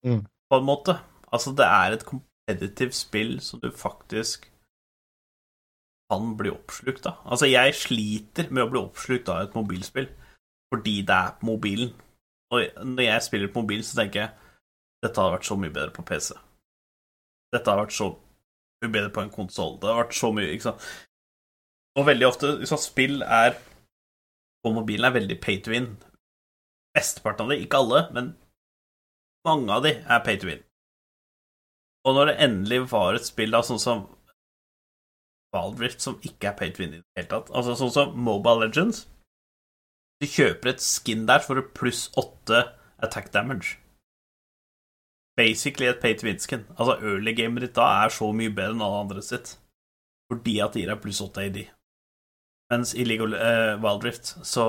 Mm. 0.05 0.25
På 0.49 0.59
en 0.59 0.67
måte. 0.67 0.97
Altså, 1.33 1.51
det 1.51 1.65
er 1.65 1.95
et 1.95 2.05
kompetitivt 2.05 2.95
spill 2.95 3.39
som 3.41 3.59
du 3.59 3.71
faktisk 3.71 4.49
kan 6.11 6.35
bli 6.37 6.51
oppslukt 6.53 7.05
av. 7.09 7.21
Altså, 7.25 7.49
jeg 7.49 7.75
sliter 7.77 8.51
med 8.53 8.65
å 8.65 8.71
bli 8.71 8.81
oppslukt 8.81 9.29
av 9.29 9.45
et 9.45 9.57
mobilspill 9.57 10.09
fordi 10.73 11.01
det 11.07 11.15
er 11.15 11.35
på 11.39 11.47
mobilen. 11.47 11.93
Når 12.53 13.03
jeg 13.07 13.25
spiller 13.25 13.51
på 13.51 13.63
mobil, 13.63 13.83
så 13.85 13.97
tenker 13.99 14.21
jeg 14.21 14.33
dette 15.05 15.21
hadde 15.21 15.35
vært 15.35 15.47
så 15.47 15.57
mye 15.59 15.73
bedre 15.73 15.93
på 15.93 16.05
PC. 16.07 16.33
Dette 17.53 17.71
har 17.71 17.81
vært 17.81 17.95
så 17.95 18.09
mye 18.15 18.91
bedre 18.91 19.11
på 19.13 19.21
en 19.21 19.33
konsoll. 19.33 19.77
Det 19.81 19.89
har 19.89 20.01
vært 20.03 20.17
så 20.17 20.31
mye, 20.33 20.51
ikke 20.53 20.69
sant. 20.69 20.87
Og 21.95 22.07
veldig 22.09 22.27
ofte, 22.27 22.51
liksom, 22.61 22.81
spill 22.81 23.21
er 23.23 23.55
på 24.65 24.73
mobilen 24.73 25.07
er 25.07 25.15
veldig 25.15 25.37
pay 25.43 25.59
to 25.61 25.71
win. 25.71 25.91
Mesteparten 26.97 27.45
av 27.45 27.53
de, 27.53 27.59
ikke 27.63 27.81
alle, 27.83 28.01
men 28.15 28.31
mange 29.45 29.69
av 29.75 29.85
de 29.85 29.93
er 30.01 30.23
pay 30.25 30.39
to 30.41 30.49
win. 30.49 30.63
Og 32.05 32.17
når 32.17 32.31
det 32.31 32.37
endelig 32.45 32.81
var 32.91 33.17
et 33.17 33.27
spill 33.27 33.53
da, 33.53 33.61
sånn 33.65 33.81
som 33.81 34.05
Valdrift, 35.55 36.01
som 36.03 36.17
ikke 36.25 36.49
er 36.49 36.57
pay 36.59 36.73
to 36.73 36.83
win 36.83 36.97
i 36.97 36.99
det 36.99 37.21
hele 37.21 37.31
tatt, 37.31 37.51
altså 37.55 37.77
sånn 37.79 37.93
som 37.93 38.17
Mobile 38.19 38.65
Legends 38.65 39.05
Du 40.21 40.27
kjøper 40.31 40.71
et 40.71 40.81
skin 40.83 41.25
der 41.27 41.41
for 41.43 41.59
pluss 41.75 42.07
åtte 42.17 42.61
attack 43.03 43.31
damage. 43.33 43.75
Basically 45.35 45.89
et 45.89 45.99
pay 45.99 46.15
to 46.15 46.27
win-skin. 46.27 46.63
Altså, 46.79 46.95
early 47.03 47.33
gamet 47.35 47.65
ditt 47.65 47.75
da 47.75 47.87
er 48.05 48.13
så 48.15 48.29
mye 48.31 48.53
bedre 48.55 48.71
enn 48.77 48.83
alle 48.85 49.01
andre 49.03 49.23
sitt, 49.25 49.57
fordi 50.31 50.59
at 50.63 50.73
det 50.75 50.85
gir 50.85 50.93
deg 50.93 51.01
pluss 51.03 51.19
åtte 51.25 51.43
AD. 51.43 51.59
Mens 52.71 52.93
i 52.95 53.03
League 53.05 53.21
of 53.27 53.35
uh, 53.35 53.75
Wild 53.83 54.07
Rift 54.07 54.31
så 54.47 54.67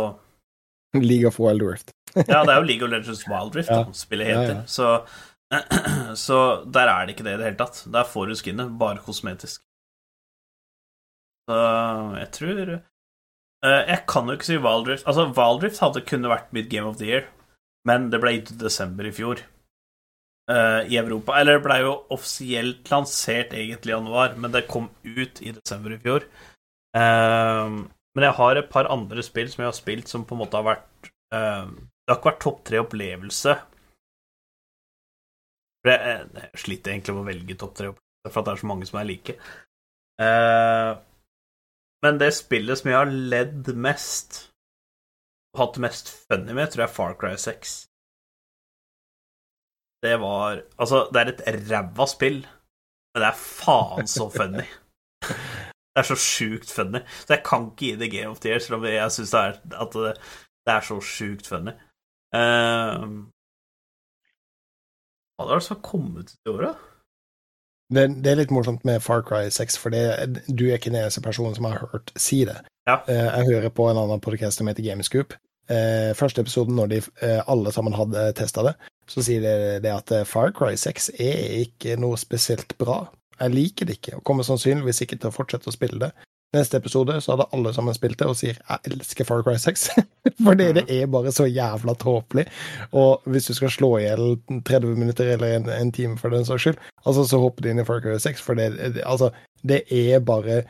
League 1.10 1.28
of 1.28 1.38
Wild 1.40 1.62
Rift. 1.62 1.92
Ja, 2.16 2.42
det 2.48 2.52
er 2.54 2.58
jo 2.62 2.64
League 2.66 2.84
of 2.86 2.90
Legends 2.90 3.26
Wild 3.28 3.54
Rift 3.58 3.70
Ja. 3.70 3.82
da, 3.84 3.92
spillet 3.92 4.26
heter. 4.30 4.50
Ja, 4.50 4.58
ja. 4.58 4.66
Så, 4.66 5.06
så 6.26 6.36
der 6.72 6.88
er 6.90 7.06
det 7.06 7.14
ikke 7.14 7.26
det 7.26 7.34
i 7.36 7.40
det 7.42 7.48
hele 7.50 7.58
tatt. 7.60 7.82
Der 7.92 8.06
får 8.08 8.26
du 8.30 8.34
skinnet, 8.40 8.70
bare 8.80 9.02
kosmetisk. 9.04 9.60
Så 11.46 11.58
jeg 12.18 12.30
tror 12.34 12.62
Jeg 13.64 14.02
kan 14.06 14.28
jo 14.28 14.34
ikke 14.36 14.46
si 14.46 14.58
Wild 14.60 14.88
Rift 14.90 15.06
Altså, 15.08 15.24
Wild 15.34 15.62
Rift 15.64 15.80
hadde 15.82 16.02
kunne 16.06 16.28
vært 16.30 16.52
mitt 16.54 16.68
Game 16.70 16.86
of 16.86 16.98
the 17.00 17.08
Year, 17.08 17.24
men 17.88 18.10
det 18.12 18.20
ble 18.22 18.34
gitt 18.36 18.50
ut 18.52 18.58
i 18.58 18.64
desember 18.66 19.08
i 19.08 19.14
fjor. 19.16 19.40
uh, 20.52 20.82
I 20.86 20.98
Europa. 21.00 21.38
Eller 21.40 21.58
det 21.58 21.64
ble 21.64 21.78
jo 21.82 21.94
offisielt 22.14 22.90
lansert 22.92 23.54
egentlig 23.56 23.90
i 23.90 23.96
januar, 23.96 24.36
men 24.36 24.52
det 24.54 24.68
kom 24.70 24.90
ut 25.02 25.42
i 25.42 25.54
desember 25.56 25.96
i 25.96 26.00
fjor. 26.02 26.28
Uh, 26.96 27.86
men 28.16 28.28
jeg 28.28 28.38
har 28.38 28.56
et 28.56 28.70
par 28.72 28.88
andre 28.92 29.24
spill 29.24 29.50
som 29.52 29.64
jeg 29.64 29.72
har 29.72 29.78
spilt, 29.78 30.08
som 30.08 30.24
på 30.28 30.36
en 30.36 30.44
måte 30.44 30.56
har 30.56 30.64
vært 30.64 31.10
uh, 31.34 31.66
Det 31.68 32.12
har 32.12 32.20
ikke 32.20 32.30
vært 32.30 32.44
topp 32.44 32.62
tre 32.68 32.80
opplevelse. 32.84 33.56
For 35.86 35.92
jeg, 35.92 36.28
jeg, 36.34 36.50
sliter 36.58 36.92
egentlig 36.92 37.14
med 37.14 37.22
å 37.22 37.28
velge 37.28 37.58
topp 37.60 37.74
tre-opplevelse, 37.78 38.32
for 38.34 38.46
det 38.46 38.52
er 38.52 38.62
så 38.62 38.68
mange 38.70 38.86
som 38.88 38.96
er 38.98 39.06
like. 39.06 39.34
Eh, 40.16 40.90
men 42.06 42.20
det 42.22 42.30
spillet 42.36 42.78
som 42.78 42.92
jeg 42.92 42.98
har 43.00 43.10
ledd 43.34 43.72
mest 43.82 44.44
og 45.56 45.62
hatt 45.64 45.78
mest 45.82 46.10
funny 46.28 46.54
med, 46.54 46.68
tror 46.70 46.84
jeg 46.84 46.90
er 46.90 46.94
Far 46.94 47.14
Cry 47.18 47.32
6. 47.40 47.76
Det 50.04 50.12
var 50.22 50.60
Altså, 50.78 51.06
det 51.12 51.22
er 51.22 51.32
et 51.32 51.70
ræva 51.70 52.06
spill, 52.06 52.42
men 52.44 53.24
det 53.24 53.30
er 53.30 53.40
faen 53.40 54.10
så 54.10 54.28
funny. 54.30 54.66
Det 55.96 56.02
er 56.02 56.08
så 56.10 56.16
sjukt 56.20 56.68
funny. 56.68 57.00
Så 57.24 57.30
jeg 57.32 57.42
kan 57.48 57.70
ikke 57.70 57.86
gi 57.86 57.94
det 57.96 58.10
Game 58.12 58.28
of 58.28 58.40
the 58.44 58.50
Year, 58.50 58.58
selv 58.60 58.76
om 58.76 58.82
jeg 58.84 59.12
syns 59.14 59.30
det, 59.32 59.44
det, 59.94 60.10
det 60.68 60.72
er 60.74 60.82
så 60.84 60.98
sjukt 61.00 61.48
funny. 61.48 61.72
Uh, 62.36 63.06
hva 65.32 65.46
er 65.46 65.54
det 65.54 65.64
som 65.64 65.78
har 65.78 65.80
kommet 65.88 66.34
ut 66.34 66.34
i 66.36 66.52
året? 66.52 66.82
Det, 67.92 68.06
det 68.22 68.32
er 68.32 68.38
litt 68.40 68.50
morsomt 68.54 68.82
med 68.88 69.02
Far 69.04 69.22
Cry 69.22 69.46
6, 69.52 69.76
for 69.78 69.94
det, 69.94 70.42
du 70.48 70.64
er 70.66 70.74
ikke 70.78 70.90
den 70.90 71.00
eneste 71.04 71.22
personen 71.22 71.54
som 71.54 71.68
har 71.68 71.78
hørt 71.92 72.10
si 72.18 72.40
det. 72.48 72.56
Ja. 72.88 72.96
Eh, 73.06 73.28
Jeg 73.38 73.46
hører 73.52 73.70
på 73.74 73.86
en 73.90 74.00
annen 74.00 74.22
podcast 74.22 74.58
som 74.58 74.66
heter 74.70 74.82
Gamescoop. 74.82 75.36
Eh, 75.70 76.10
Første 76.18 76.42
episoden, 76.42 76.74
når 76.78 76.90
de 76.90 76.98
eh, 77.22 77.40
alle 77.46 77.72
sammen 77.74 77.94
hadde 77.94 78.32
testa 78.38 78.64
det, 78.66 78.74
så 79.06 79.22
sier 79.22 79.42
de 79.44 79.54
det 79.84 79.92
at 79.94 80.10
Far 80.26 80.50
Cry 80.54 80.74
6 80.74 81.12
er 81.22 81.60
ikke 81.62 81.94
noe 82.02 82.18
spesielt 82.18 82.74
bra. 82.78 83.04
Jeg 83.38 83.54
liker 83.54 83.86
det 83.86 84.00
ikke, 84.00 84.16
og 84.18 84.24
kommer 84.26 84.46
sannsynligvis 84.46 85.04
ikke 85.04 85.18
til 85.20 85.30
å 85.30 85.34
fortsette 85.36 85.70
å 85.70 85.74
spille 85.74 86.00
det. 86.02 86.10
Neste 86.54 86.78
episode 86.78 87.16
så 87.20 87.32
hadde 87.34 87.46
alle 87.52 87.72
sammen 87.74 87.94
spilt 87.94 88.18
det 88.18 88.26
og 88.30 88.36
sier 88.38 88.54
'jeg 88.54 88.92
elsker 88.92 89.24
Far 89.24 89.42
Cry 89.42 89.56
6'. 89.58 89.88
Fordi 90.46 90.72
det 90.72 90.84
er 90.90 91.06
bare 91.06 91.32
så 91.32 91.44
jævla 91.50 91.94
tåpelig. 91.98 92.46
Og 92.92 93.22
hvis 93.26 93.46
du 93.46 93.54
skal 93.54 93.70
slå 93.70 93.98
i 93.98 94.02
hjel 94.06 94.38
30 94.64 94.96
minutter 94.96 95.32
eller 95.32 95.56
en, 95.56 95.68
en 95.68 95.92
time 95.92 96.16
for 96.18 96.28
den 96.30 96.44
saks 96.44 96.62
skyld, 96.62 96.78
altså 97.06 97.24
så 97.28 97.38
hopper 97.40 97.62
du 97.62 97.68
inn 97.70 97.78
i 97.80 97.84
Far 97.84 98.00
Cry 98.00 98.16
6, 98.18 98.40
for 98.40 98.54
det, 98.54 98.70
det- 98.94 99.02
altså, 99.04 99.30
det 99.66 99.82
er 99.90 100.20
bare 100.20 100.62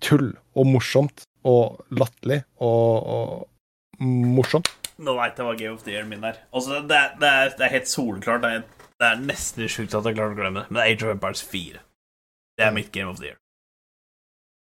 tull 0.00 0.32
og 0.56 0.66
morsomt 0.66 1.22
og 1.44 1.84
latterlig 1.90 2.42
og, 2.60 3.06
og 3.06 3.46
morsomt. 4.00 4.68
Nå 4.98 5.14
veit 5.14 5.36
jeg 5.38 5.46
hva 5.46 5.54
Game 5.58 5.74
of 5.74 5.82
the 5.84 5.92
Year 5.92 6.04
min 6.04 6.24
er. 6.24 6.34
Altså, 6.52 6.80
det, 6.88 6.96
er, 6.96 7.12
det, 7.20 7.28
er, 7.28 7.48
det 7.58 7.66
er 7.66 7.70
helt 7.76 7.88
soleklart. 7.88 8.42
Det 8.42 8.50
er, 8.56 8.62
det 8.98 9.06
er 9.12 9.20
nesten 9.28 9.68
sjukt 9.70 9.94
at 9.94 10.04
jeg 10.08 10.16
klarer 10.16 10.34
å 10.34 10.40
glemme 10.40 10.60
det, 10.64 10.70
men 10.70 10.80
det 10.80 10.82
er 10.86 10.94
Age 10.96 11.06
of 11.06 11.14
Empires 11.14 11.42
4. 11.42 11.78
Det 12.58 12.66
er 12.66 12.72
mitt 12.74 12.90
Game 12.92 13.10
of 13.12 13.20
the 13.20 13.26
Year. 13.30 13.38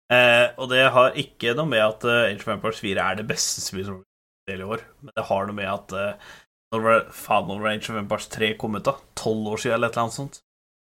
Eh, 0.07 0.47
og 0.55 0.69
det 0.71 0.85
har 0.95 1.17
ikke 1.19 1.51
noe 1.57 1.67
med 1.67 1.83
at 1.83 2.05
uh, 2.07 2.29
Age 2.29 2.45
of 2.45 2.51
Empires 2.53 2.79
4 2.79 3.03
er 3.03 3.17
det 3.19 3.27
beste 3.27 3.59
spillet 3.59 3.89
som 3.89 3.97
har 3.97 4.51
del 4.51 4.61
i 4.63 4.67
år, 4.75 4.83
men 5.03 5.15
det 5.17 5.25
har 5.27 5.47
noe 5.47 5.57
med 5.57 5.67
at 5.67 5.95
uh, 5.97 6.35
når 6.71 6.83
var, 6.85 7.01
faen, 7.15 7.49
når 7.51 7.69
Age 7.73 7.91
of 7.91 7.99
Empires 7.99 8.27
3 8.31 8.53
kom 8.61 8.77
ut, 8.79 8.85
da? 8.87 8.95
Tolv 9.19 9.51
år 9.51 9.63
siden, 9.63 9.75
eller 9.75 9.91
et 9.91 9.97
eller 9.97 10.07
annet 10.07 10.17
sånt? 10.17 10.39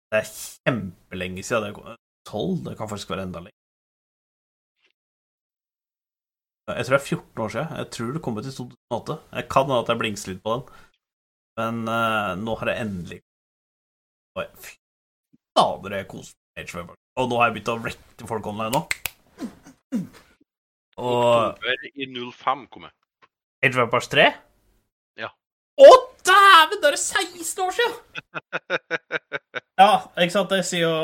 Det 0.08 0.20
er 0.20 0.30
kjempelenge 0.30 1.44
siden 1.46 1.66
det 1.66 1.74
kom. 1.76 1.96
Tolv? 2.30 2.60
Det 2.68 2.76
kan 2.78 2.90
faktisk 2.90 3.10
være 3.10 3.26
enda 3.26 3.42
lenger. 3.42 3.54
Jeg 6.68 6.84
tror 6.84 6.94
det 6.94 7.00
er 7.00 7.08
14 7.08 7.42
år 7.42 7.52
siden. 7.54 7.76
Jeg 7.80 7.90
tror 7.96 8.12
det 8.12 8.22
kom 8.22 8.38
ut 8.38 8.46
i 8.46 8.54
2008. 8.54 9.18
Jeg 9.32 9.48
kan 9.48 9.64
hende 9.64 9.80
at 9.82 9.90
jeg 9.90 10.00
blingser 10.02 10.30
litt 10.30 10.42
på 10.44 10.54
den, 10.54 10.82
men 11.58 11.82
uh, 11.88 12.32
nå 12.38 12.58
har 12.60 12.70
jeg 12.70 12.86
endelig 12.86 13.22
Fy 14.38 14.76
fader, 15.58 15.96
jeg 15.96 16.06
koser 16.06 16.84
meg. 16.86 16.92
Og 17.18 17.26
nå 17.26 17.38
har 17.40 17.48
jeg 17.48 17.56
begynt 17.56 17.72
å 17.72 17.80
rette 17.82 18.28
folk 18.30 18.46
online 18.46 18.70
nå. 18.76 18.84
Og 20.98 21.54
Oktober 21.54 21.88
i 21.94 22.06
05 22.10 22.66
kom 22.72 22.86
jeg. 22.88 22.94
Age 23.62 23.74
of 23.74 23.84
Empires 23.86 24.08
3? 24.12 24.28
Ja. 25.18 25.30
Å, 25.78 25.90
dæven! 26.26 26.80
Da 26.82 26.90
er 26.90 26.96
det 26.96 27.02
16 27.02 27.64
år 27.66 27.76
siden! 27.78 27.98
Ja, 29.78 30.08
ikke 30.18 30.34
sant, 30.34 30.50
det 30.50 30.64
sier 30.66 30.88
jo 30.88 30.94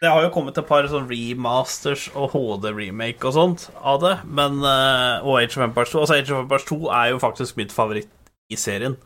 Det 0.00 0.08
har 0.08 0.22
jo 0.24 0.30
kommet 0.32 0.56
et 0.56 0.64
par 0.64 0.86
sånn 0.88 1.10
remasters 1.10 2.06
og 2.16 2.32
HD-remake 2.32 3.20
og 3.28 3.34
sånt 3.36 3.66
av 3.76 4.00
det, 4.00 4.14
men 4.24 4.62
eh, 4.64 5.26
Og 5.26 5.42
Age 5.42 5.58
of 5.58 5.66
Empires 5.66 5.92
2. 5.92 6.00
Altså, 6.00 6.16
Age 6.16 6.32
of 6.32 6.46
Empires 6.46 6.64
2 6.70 6.78
er 6.88 7.10
jo 7.12 7.20
faktisk 7.20 7.60
mitt 7.60 7.74
favoritt 7.76 8.08
i 8.48 8.56
serien, 8.60 8.96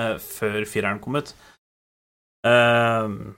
eh, 0.00 0.16
før 0.18 0.66
fireren 0.66 0.98
kom 1.04 1.20
ut. 1.20 1.30
Uh, 2.46 3.34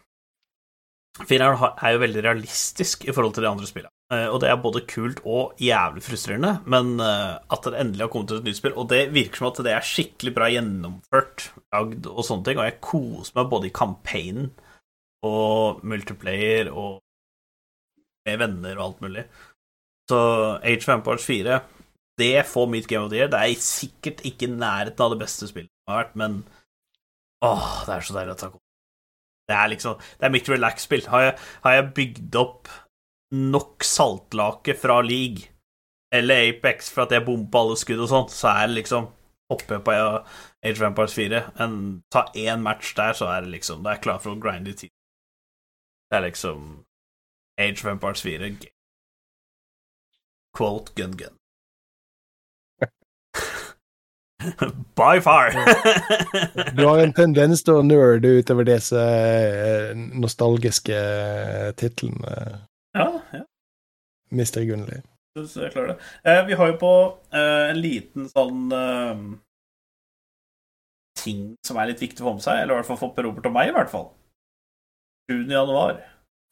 fireren 1.29 1.61
er 1.81 1.95
jo 1.95 2.03
veldig 2.03 2.23
realistisk 2.25 3.07
i 3.09 3.15
forhold 3.15 3.35
til 3.37 3.45
de 3.47 3.51
andre 3.51 3.69
spillene. 3.69 3.93
Eh, 4.11 4.27
og 4.27 4.41
det 4.43 4.49
er 4.51 4.63
både 4.63 4.83
kult 4.91 5.21
og 5.29 5.59
jævlig 5.63 6.03
frustrerende, 6.03 6.57
men 6.71 6.97
eh, 7.05 7.37
at 7.39 7.67
det 7.67 7.79
endelig 7.79 8.07
har 8.07 8.13
kommet 8.13 8.33
ut 8.33 8.41
et 8.41 8.49
nytt 8.49 8.59
spill 8.59 8.75
Og 8.75 8.89
det 8.91 9.05
virker 9.15 9.39
som 9.39 9.51
at 9.51 9.61
det 9.67 9.75
er 9.75 9.87
skikkelig 9.87 10.33
bra 10.35 10.49
gjennomført, 10.51 11.51
lagd 11.75 12.09
og 12.11 12.25
sånne 12.27 12.47
ting, 12.49 12.59
og 12.59 12.67
jeg 12.67 12.81
koser 12.85 13.39
meg 13.39 13.53
både 13.53 13.71
i 13.71 13.77
campaignen 13.81 14.51
og 15.27 15.85
multiplayer 15.87 16.73
og 16.73 16.99
med 18.27 18.41
venner 18.41 18.79
og 18.79 18.87
alt 18.87 19.05
mulig. 19.05 19.27
Så 20.11 20.21
Age 20.67 20.83
of 20.83 20.95
Empires 20.97 21.27
4, 21.29 21.61
det 22.21 22.47
får 22.49 22.67
mitt 22.73 22.89
Game 22.91 23.05
of 23.05 23.13
the 23.13 23.21
Year. 23.21 23.31
Det 23.31 23.41
er 23.41 23.63
sikkert 23.63 24.25
ikke 24.27 24.49
i 24.49 24.57
nærheten 24.57 25.05
av 25.05 25.15
det 25.15 25.21
beste 25.23 25.49
spillet 25.49 25.71
som 25.71 25.95
har 25.95 26.03
vært, 26.03 26.19
men 26.19 26.41
åh, 27.47 27.69
det 27.87 27.95
er 27.95 28.09
så 28.09 28.17
deilig 28.19 28.35
at 28.35 28.43
det 28.43 28.51
har. 28.51 28.60
Det 29.51 29.57
er 29.59 29.71
liksom 29.75 29.97
Det 29.99 30.27
er 30.29 30.33
mitt 30.35 30.49
relax-spill. 30.49 31.07
Har, 31.11 31.33
har 31.65 31.77
jeg 31.77 31.89
bygd 31.97 32.37
opp 32.39 32.71
nok 33.35 33.85
saltlake 33.87 34.75
fra 34.79 35.01
League 35.07 35.49
eller 36.15 36.49
Apex 36.49 36.89
for 36.91 37.05
at 37.05 37.13
jeg 37.15 37.23
bomper 37.27 37.61
alle 37.61 37.77
skudd 37.79 38.01
og 38.03 38.09
sånt, 38.11 38.33
så 38.35 38.49
er 38.55 38.71
det 38.71 38.81
liksom 38.83 39.11
Oppe 39.51 39.81
på 39.83 39.91
Age 39.91 40.77
of 40.79 40.83
Empires 40.87 41.15
4, 41.19 41.39
en, 41.65 41.73
ta 42.15 42.21
én 42.39 42.61
match 42.63 42.93
der, 42.95 43.17
så 43.19 43.27
er 43.35 43.43
det 43.43 43.51
liksom 43.57 43.81
Da 43.83 43.91
er 43.91 43.97
jeg 43.99 44.05
klar 44.05 44.21
for 44.23 44.37
å 44.37 44.43
grinde 44.43 44.71
i 44.71 44.77
tid. 44.85 44.93
Det 46.11 46.19
er 46.21 46.27
liksom 46.29 46.69
Age 47.59 47.83
of 47.83 47.91
Empires 47.91 48.23
4 48.23 48.51
g- 48.63 48.71
Quote 50.57 50.95
gun 50.95 51.17
gun. 51.19 51.35
By 54.99 55.21
far! 55.21 55.53
Du 56.77 56.85
har 56.87 57.03
en 57.03 57.13
tendens 57.17 57.65
til 57.67 57.81
å 57.81 57.85
nerde 57.87 58.33
utover 58.41 58.67
disse 58.69 59.01
eh, 59.01 59.93
nostalgiske 59.95 60.97
eh, 60.97 61.71
titlene, 61.79 62.65
ja, 62.97 63.07
ja. 63.33 63.45
Mister 64.35 64.65
Gunnli. 64.67 65.01
Jeg 65.39 65.71
klarer 65.73 65.93
det. 65.93 65.99
Eh, 66.25 66.41
vi 66.49 66.57
har 66.59 66.73
jo 66.73 66.79
på 66.81 66.95
eh, 67.31 67.71
en 67.71 67.79
liten 67.79 68.27
sånn 68.31 68.73
eh, 68.75 69.21
ting 71.21 71.45
som 71.67 71.79
er 71.79 71.93
litt 71.93 72.03
viktig 72.03 72.25
å 72.25 72.31
få 72.31 72.37
med 72.39 72.47
seg, 72.47 72.63
eller 72.63 72.75
i 72.75 72.81
hvert 72.81 72.91
fall 72.91 73.01
for 73.03 73.27
Robert 73.27 73.47
og 73.51 73.55
meg, 73.55 73.71
i 73.71 73.77
hvert 73.77 73.93
fall. 73.93 74.09
7. 75.31 75.45
januar. 75.53 76.01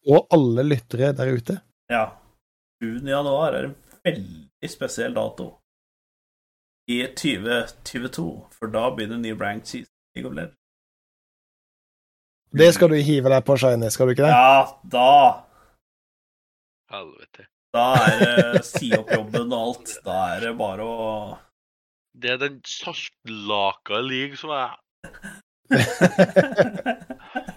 Og 0.08 0.28
alle 0.34 0.64
lyttere 0.66 1.10
der 1.16 1.32
ute. 1.34 1.58
Ja. 1.90 2.04
7. 2.84 3.02
januar 3.08 3.56
er 3.58 3.70
en 3.72 3.78
veldig 4.06 4.70
spesiell 4.70 5.16
dato 5.16 5.56
i 6.88 7.02
2022, 7.16 8.28
for 8.58 8.72
da 8.72 8.88
begynner 8.96 9.20
ny 9.20 9.34
ranked 9.36 9.68
season 9.68 9.92
i 10.16 10.20
League 10.20 10.30
of 10.30 10.36
Legends. 10.36 10.56
Det 12.58 12.70
skal 12.74 12.88
du 12.88 12.96
hive 13.04 13.28
deg 13.28 13.44
på, 13.44 13.56
Shiny, 13.60 13.90
skal 13.92 14.08
du 14.08 14.14
ikke 14.14 14.24
det? 14.24 14.32
Ja, 14.32 14.64
da 14.88 15.44
Helvete. 16.88 17.44
Da 17.76 17.84
er 18.00 18.14
det 18.22 18.64
si 18.64 18.88
opp 18.96 19.10
jobben 19.12 19.52
og 19.52 19.60
alt. 19.66 19.90
Da 20.06 20.14
er 20.32 20.46
det 20.46 20.54
bare 20.56 20.86
å 20.88 21.08
Det 22.16 22.30
er 22.32 22.40
den 22.40 22.56
saltlaka 22.64 24.00
league 24.00 24.40
som 24.40 24.54
er 24.56 24.72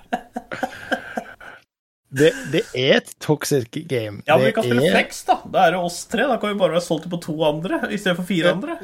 Det, 2.12 2.30
det 2.52 2.62
er 2.76 2.98
et 2.98 3.12
toxic 3.24 3.70
game. 3.88 4.20
Ja, 4.28 4.36
men 4.36 4.46
vi 4.50 4.52
kan 4.58 4.66
spille 4.66 4.84
er- 4.84 4.92
flex, 4.98 5.22
da. 5.30 5.38
Da 5.48 5.62
er 5.68 5.72
det 5.72 5.80
oss 5.80 6.02
tre. 6.12 6.26
Da 6.28 6.36
kan 6.42 6.52
vi 6.52 6.60
bare 6.60 6.74
være 6.76 6.84
solgt 6.84 7.08
på 7.10 7.20
to 7.24 7.36
andre 7.48 7.80
i 7.88 7.98
stedet 8.02 8.18
for 8.18 8.28
fire 8.28 8.50
Ja. 8.50 8.52
andre. 8.58 8.76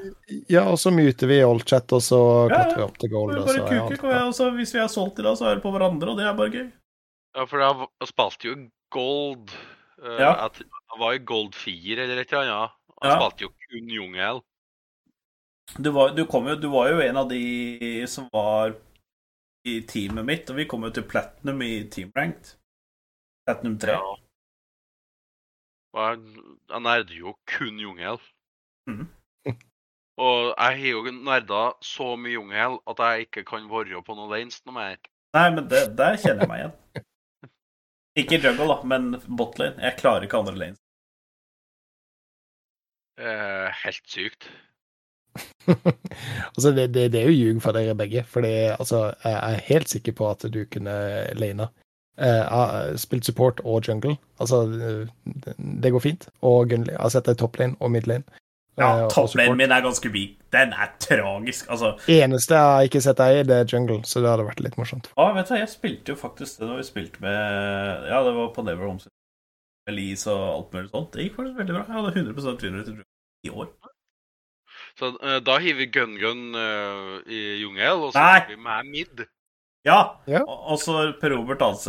Ja, 0.50 0.64
og 0.72 0.78
så 0.80 0.94
muter 0.96 1.28
vi 1.28 1.42
oldchat, 1.44 1.92
og 1.92 2.02
så 2.06 2.20
Ja, 2.50 2.62
ja. 2.70 2.76
vi 2.78 2.82
opp 2.86 2.98
til 2.98 3.10
gold. 3.12 3.34
Vi 3.36 3.42
Og 3.42 3.50
så 3.50 3.56
er 3.58 3.68
kuker, 3.68 3.82
alt 3.92 4.00
kan 4.00 4.28
og 4.30 4.34
så 4.34 4.48
hvis 4.56 4.74
vi 4.74 4.80
er 4.80 4.88
solgt 4.88 5.20
i 5.20 5.24
dag, 5.28 5.36
så 5.38 5.46
er 5.52 5.56
det 5.56 5.64
på 5.64 5.72
hverandre, 5.76 6.10
og 6.10 6.18
det 6.18 6.26
er 6.26 6.34
bare 6.40 6.50
gøy. 6.56 6.72
Ja, 7.36 7.46
for 7.46 7.60
da 7.60 8.06
spalte 8.08 8.48
jo 8.48 8.56
gold. 8.92 9.52
uh, 10.02 10.18
Ja. 10.20 10.46
at, 10.46 10.54
Det 10.58 11.00
var 11.00 11.12
jo 11.18 11.20
gold 11.26 11.54
4 11.56 12.04
eller 12.04 12.22
et 12.22 12.32
eller 12.32 12.44
annet. 12.48 12.72
Han 13.04 13.12
Ja. 13.12 13.18
spalte 13.20 13.42
jo 13.42 13.50
kun 13.50 13.90
jungel. 13.90 14.42
Du 15.82 15.92
var, 15.92 16.16
du, 16.16 16.26
kom 16.26 16.48
jo, 16.48 16.56
du 16.56 16.70
var 16.70 16.90
jo 16.90 17.02
en 17.02 17.18
av 17.18 17.28
de 17.30 18.06
som 18.08 18.30
var 18.34 18.74
i 19.66 19.82
teamet 19.82 20.24
mitt, 20.26 20.50
og 20.50 20.56
vi 20.56 20.66
kom 20.66 20.84
jo 20.84 20.90
til 20.96 21.04
platinum 21.04 21.62
i 21.62 21.84
team 21.92 22.12
ranked. 22.16 22.54
Platinum 23.48 23.78
3. 23.80 23.94
Ja. 23.96 24.16
Og 25.96 26.02
jeg, 26.04 26.48
jeg 26.70 26.84
nerder 26.84 27.14
jo 27.16 27.34
kun 27.48 27.80
jungel. 27.80 28.20
Mm. 28.90 29.06
Og 30.26 30.50
jeg 30.50 30.82
har 30.82 30.90
jo 30.92 31.14
nerda 31.14 31.62
så 31.86 32.10
mye 32.20 32.34
jungel 32.34 32.80
at 32.92 33.04
jeg 33.06 33.28
ikke 33.28 33.46
kan 33.48 33.70
være 33.72 34.02
på 34.04 34.18
noe 34.18 34.28
lanes 34.34 34.60
noe 34.66 34.76
mer. 34.76 35.00
Nei, 35.38 35.48
men 35.54 35.70
det, 35.72 35.86
der 35.96 36.20
kjenner 36.20 36.44
jeg 36.44 36.52
meg 36.52 36.64
igjen. 36.64 37.08
Ikke 38.18 38.40
juggle, 38.42 38.68
da, 38.72 38.78
men 38.90 39.10
botlane. 39.40 39.78
Jeg 39.86 40.00
klarer 40.00 40.26
ikke 40.26 40.40
andre 40.42 40.56
lanes. 40.58 40.84
Eh, 43.18 43.68
helt 43.86 44.06
sykt. 44.10 44.50
altså, 46.56 46.72
det, 46.74 46.90
det, 46.96 47.12
det 47.14 47.22
er 47.22 47.30
jo 47.30 47.38
ljug 47.38 47.62
for 47.64 47.78
dere 47.78 47.96
begge, 47.96 48.24
for 48.28 48.44
altså, 48.44 49.06
jeg 49.24 49.38
er 49.38 49.68
helt 49.70 49.94
sikker 49.94 50.18
på 50.18 50.32
at 50.34 50.48
du 50.52 50.64
kunne 50.66 50.98
lane. 51.38 51.70
Eh, 52.18 52.44
har 52.50 52.96
spilt 52.98 53.26
support 53.26 53.60
og 53.64 53.84
jungle. 53.88 54.18
Altså, 54.40 54.64
det- 54.66 55.56
det 55.84 55.92
går 55.92 56.00
fint. 56.02 56.28
Og. 56.42 56.70
Jeg 56.72 56.98
har 57.00 57.10
sett 57.10 57.26
deg 57.26 57.38
toplane 57.38 57.76
og 57.80 57.92
midlane. 57.92 58.24
lane. 58.24 58.38
Ja, 58.78 59.06
og 59.06 59.12
Topplanen 59.12 59.58
min 59.58 59.72
er 59.72 59.82
ganske 59.82 60.10
weak. 60.14 60.36
Den 60.54 60.74
er 60.74 60.92
tragisk. 61.00 61.66
Altså, 61.70 61.96
Eneste 62.08 62.54
jeg 62.54 62.64
har 62.64 62.82
ikke 62.86 63.02
sett 63.02 63.18
deg 63.18 63.40
i, 63.40 63.44
det 63.44 63.56
er 63.58 63.66
jungle, 63.74 64.04
så 64.06 64.22
det 64.22 64.30
hadde 64.30 64.46
vært 64.46 64.60
litt 64.62 64.78
morsomt. 64.78 65.10
ah, 65.18 65.34
vet 65.34 65.50
du, 65.50 65.56
jeg 65.56 65.70
spilte 65.70 66.14
jo 66.14 66.16
faktisk 66.16 66.60
det 66.60 66.68
når 66.70 66.78
vi 66.78 66.84
spilte 66.84 67.22
med 67.22 68.08
Ja, 68.08 68.24
det 68.24 68.34
var 68.36 68.54
på 68.54 68.64
Never 68.64 68.86
Homes. 68.88 69.08
Elise 69.88 70.28
og 70.32 70.56
alt 70.58 70.74
mulig 70.74 70.90
sånt. 70.92 71.12
Det 71.14 71.24
gikk 71.26 71.36
faktisk 71.40 71.58
veldig 71.58 71.74
bra. 71.74 71.86
Jeg 71.88 71.96
hadde 71.96 72.14
100% 72.14 72.60
til 72.60 73.04
i 73.46 73.50
år. 73.50 73.68
Så 74.98 75.14
uh, 75.24 75.40
da 75.40 75.58
hiver 75.62 75.78
vi 75.78 75.86
gun-gun 75.94 76.56
uh, 76.56 77.18
i 77.30 77.62
jungel, 77.62 78.04
og 78.08 78.14
så 78.14 78.20
hiver 78.20 78.56
vi 78.56 78.62
med 78.62 78.92
mid. 78.92 79.26
Ja! 79.88 80.00
Ja. 80.28 80.42
Og, 80.46 80.78
så 80.82 81.14
Per 81.22 81.32
Robert 81.36 81.62
AC. 81.64 81.88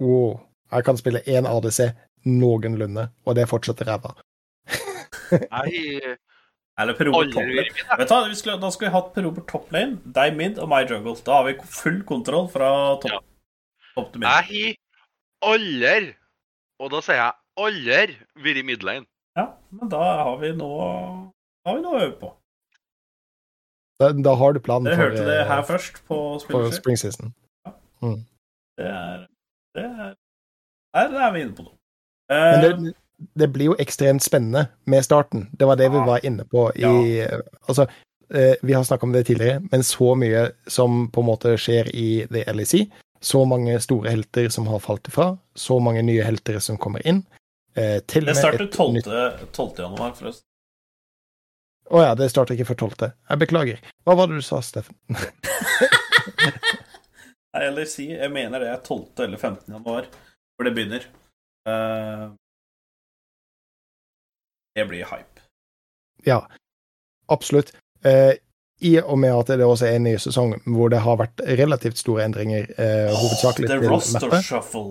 Wow. 0.00 0.40
Jeg 0.72 0.84
kan 0.86 0.98
spille 0.98 1.22
én 1.30 1.46
ADC 1.48 1.80
noenlunde, 2.26 3.08
og 3.26 3.36
det 3.38 3.46
fortsetter 3.50 3.88
ræva. 3.90 4.14
Jeg 5.30 6.16
Eller 6.78 6.94
Per 6.98 7.08
Robert 7.08 7.32
Toplane. 7.32 7.70
Vet 7.98 8.10
du, 8.10 8.28
vi 8.28 8.34
skulle, 8.38 8.58
Da 8.60 8.70
skulle 8.70 8.90
vi 8.90 8.94
hatt 8.96 9.12
Per 9.14 9.24
Robert 9.26 9.46
Toplane, 9.50 9.96
deg 10.18 10.36
mid 10.36 10.58
og 10.62 10.68
meg 10.70 10.90
jungle. 10.92 11.16
Da 11.26 11.38
har 11.40 11.46
vi 11.48 11.54
full 11.78 12.02
kontroll 12.08 12.50
fra 12.52 12.70
topp, 13.02 13.12
Ja. 13.14 13.20
top 13.96 14.12
til 14.12 14.20
mid. 14.20 14.28
Jeg 14.28 14.76
har 15.42 15.54
aldri, 15.54 16.14
og 16.80 16.90
da 16.92 17.00
sier 17.00 17.20
jeg 17.22 17.32
aldri, 17.66 18.18
vært 18.44 18.60
i 18.60 18.66
midlane. 18.68 19.06
Ja, 19.36 19.46
men 19.70 19.88
da 19.92 20.02
har 20.24 20.36
vi 20.40 20.52
noe 20.56 21.32
har 21.66 21.74
vi 21.76 21.82
noe 21.82 21.96
å 21.98 22.02
øve 22.06 22.18
på. 22.20 22.34
Da, 24.00 24.12
da 24.12 24.34
har 24.34 24.52
du 24.52 24.60
planen 24.60 24.84
Dere 24.84 24.96
for, 24.96 25.02
hørte 25.02 25.24
det 25.24 25.38
eh, 25.40 25.46
her 25.48 25.62
først 25.64 26.02
på 26.08 26.16
for 26.50 26.70
spring 26.76 26.98
season. 27.00 27.32
Det 28.02 28.86
er 28.86 29.26
Det 29.74 29.84
er 29.84 30.14
Der 30.94 31.18
er 31.26 31.32
vi 31.32 31.40
inne 31.40 31.56
på 31.56 31.62
noe. 31.66 31.72
Men 32.28 32.64
Eh, 32.64 32.76
det, 32.80 32.94
det 33.38 33.46
blir 33.52 33.70
jo 33.70 33.76
ekstremt 33.78 34.22
spennende 34.24 34.66
med 34.84 35.04
starten. 35.04 35.48
Det 35.56 35.66
var 35.66 35.76
det 35.76 35.90
vi 35.92 35.98
var 36.08 36.24
inne 36.26 36.44
på 36.44 36.66
i 36.76 37.22
Altså, 37.68 37.86
eh, 38.34 38.54
vi 38.62 38.72
har 38.72 38.82
snakka 38.84 39.06
om 39.06 39.12
det 39.12 39.26
tidligere, 39.26 39.60
men 39.70 39.82
så 39.82 40.14
mye 40.18 40.50
som 40.66 41.08
på 41.10 41.20
en 41.22 41.26
måte 41.26 41.54
skjer 41.56 41.88
i 41.94 42.26
The 42.32 42.44
LEC. 42.52 42.88
Så 43.20 43.44
mange 43.48 43.78
store 43.80 44.10
helter 44.10 44.48
som 44.48 44.66
har 44.66 44.78
falt 44.78 45.08
ifra. 45.08 45.38
Så 45.54 45.78
mange 45.80 46.02
nye 46.02 46.22
helter 46.22 46.58
som 46.58 46.76
kommer 46.76 47.06
inn. 47.06 47.24
Eh, 47.76 48.00
det 48.04 48.36
starter 48.36 48.64
et 48.64 48.72
12. 48.72 48.92
nytt- 48.92 49.52
12. 49.52 49.78
januar, 49.78 50.12
forresten. 50.12 50.44
Å 51.90 52.02
ja, 52.02 52.14
det 52.18 52.30
starter 52.32 52.56
ikke 52.56 52.66
før 52.72 52.78
12. 52.88 53.10
Jeg 53.30 53.38
beklager. 53.42 53.82
Hva 54.06 54.16
var 54.18 54.30
det 54.30 54.40
du 54.40 54.44
sa, 54.44 54.58
Steffen? 54.64 54.96
Nei, 57.56 57.62
eller 57.62 57.86
si 57.88 58.08
Jeg 58.10 58.32
mener 58.34 58.60
det 58.60 58.68
er 58.72 58.80
12. 58.82 59.22
eller 59.24 59.38
15. 59.38 59.70
januar 59.72 60.08
hvor 60.56 60.66
det 60.66 60.72
begynner. 60.76 61.06
Uh, 61.68 62.32
det 64.76 64.84
blir 64.88 65.06
hype. 65.08 65.44
Ja, 66.26 66.40
absolutt. 67.32 67.72
Uh, 68.04 68.34
I 68.80 68.98
og 69.00 69.18
med 69.18 69.32
at 69.36 69.54
det 69.56 69.64
også 69.64 69.86
er 69.88 69.96
en 69.96 70.04
ny 70.08 70.16
sesong 70.20 70.56
hvor 70.66 70.90
det 70.92 71.00
har 71.04 71.16
vært 71.20 71.40
relativt 71.60 72.00
store 72.00 72.26
endringer, 72.28 72.66
eh, 72.76 73.08
hovedsakelig 73.08 73.70
The 73.70 73.78
til 73.80 73.88
roster 73.88 74.26
mappet. 74.26 74.44
shuffle. 74.44 74.90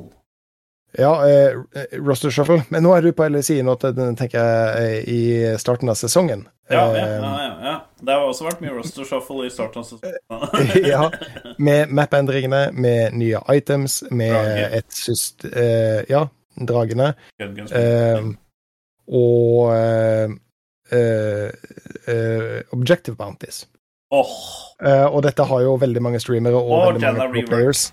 Ja, 0.97 1.27
eh, 1.27 1.51
roster 1.99 2.31
shuffle. 2.31 2.61
Men 2.71 2.85
nå 2.85 2.93
er 2.95 3.01
du 3.03 3.11
på 3.11 3.25
LSI, 3.27 3.57
nå 3.67 3.73
tenker 3.81 4.37
jeg 4.37 4.75
eh, 4.79 5.09
i 5.11 5.57
starten 5.59 5.89
av 5.91 5.97
sesongen. 5.99 6.45
Ja, 6.71 6.85
ja, 6.95 7.01
Eh, 7.03 7.17
ja, 7.19 7.33
ja, 7.43 7.57
ja. 7.65 7.73
Det 8.05 8.13
har 8.13 8.23
også 8.29 8.45
vært 8.47 8.61
mye 8.63 8.73
roster 8.77 9.05
shuffle 9.05 9.45
i 9.45 9.51
starten 9.53 9.83
av 9.83 9.89
sesongen. 9.89 10.87
ja, 10.93 11.09
med 11.57 11.91
map-endringene, 11.91 12.71
med 12.71 13.13
nye 13.19 13.41
items, 13.53 14.03
med 14.11 14.33
Drage. 14.33 14.71
et 14.79 14.97
syst... 15.03 15.45
Eh, 15.51 16.01
ja, 16.09 16.25
dragene. 16.55 17.13
Gun, 17.41 17.67
Eh, 17.75 18.31
og 19.11 19.73
eh, 19.75 20.29
eh, 20.95 21.49
eh, 22.07 22.61
Objective 22.73 23.15
Bounties. 23.19 23.65
Eh, 24.15 25.05
og 25.05 25.21
dette 25.25 25.43
har 25.43 25.61
jo 25.65 25.75
veldig 25.81 26.01
mange 26.01 26.19
streamere 26.23 26.55
og, 26.55 26.71
Og 26.71 26.87
veldig 26.95 27.17
mange 27.19 27.45
players. 27.49 27.89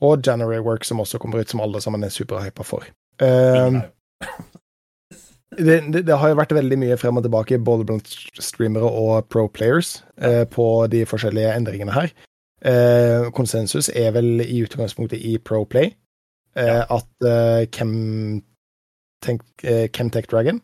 Og 0.00 0.22
January 0.26 0.58
Work, 0.64 0.84
som 0.84 1.00
også 1.00 1.18
kommer 1.20 1.40
ut, 1.40 1.50
som 1.50 1.60
alle 1.60 1.80
sammen 1.80 2.04
er 2.04 2.12
superhypa 2.14 2.64
for. 2.64 2.86
Uh, 3.20 3.82
det, 5.58 5.76
det, 5.92 6.06
det 6.08 6.16
har 6.18 6.32
jo 6.32 6.38
vært 6.40 6.54
veldig 6.56 6.78
mye 6.80 6.96
frem 7.00 7.20
og 7.20 7.26
tilbake, 7.26 7.58
både 7.60 7.86
blant 7.88 8.08
streamere 8.40 8.88
og 8.88 9.28
pro 9.28 9.46
players, 9.52 9.98
uh, 10.24 10.44
på 10.48 10.66
de 10.92 11.04
forskjellige 11.08 11.52
endringene 11.56 11.92
her. 11.96 12.12
Uh, 12.64 13.30
konsensus 13.36 13.88
er 13.96 14.12
vel 14.16 14.42
i 14.44 14.62
utgangspunktet 14.64 15.20
i 15.24 15.38
pro 15.38 15.64
play 15.64 15.94
at 16.60 17.26
Chem, 17.72 17.90
tenk, 19.22 19.44
Chemtech 19.94 20.26
Dragon, 20.26 20.56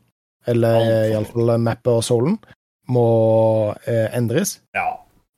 eller 0.50 0.80
for- 0.80 1.12
iallfall 1.12 1.52
mappet 1.62 1.92
og 1.92 2.02
soulen, 2.04 2.34
må 2.90 3.04
endres. 3.86 4.56
ja. 4.74 4.88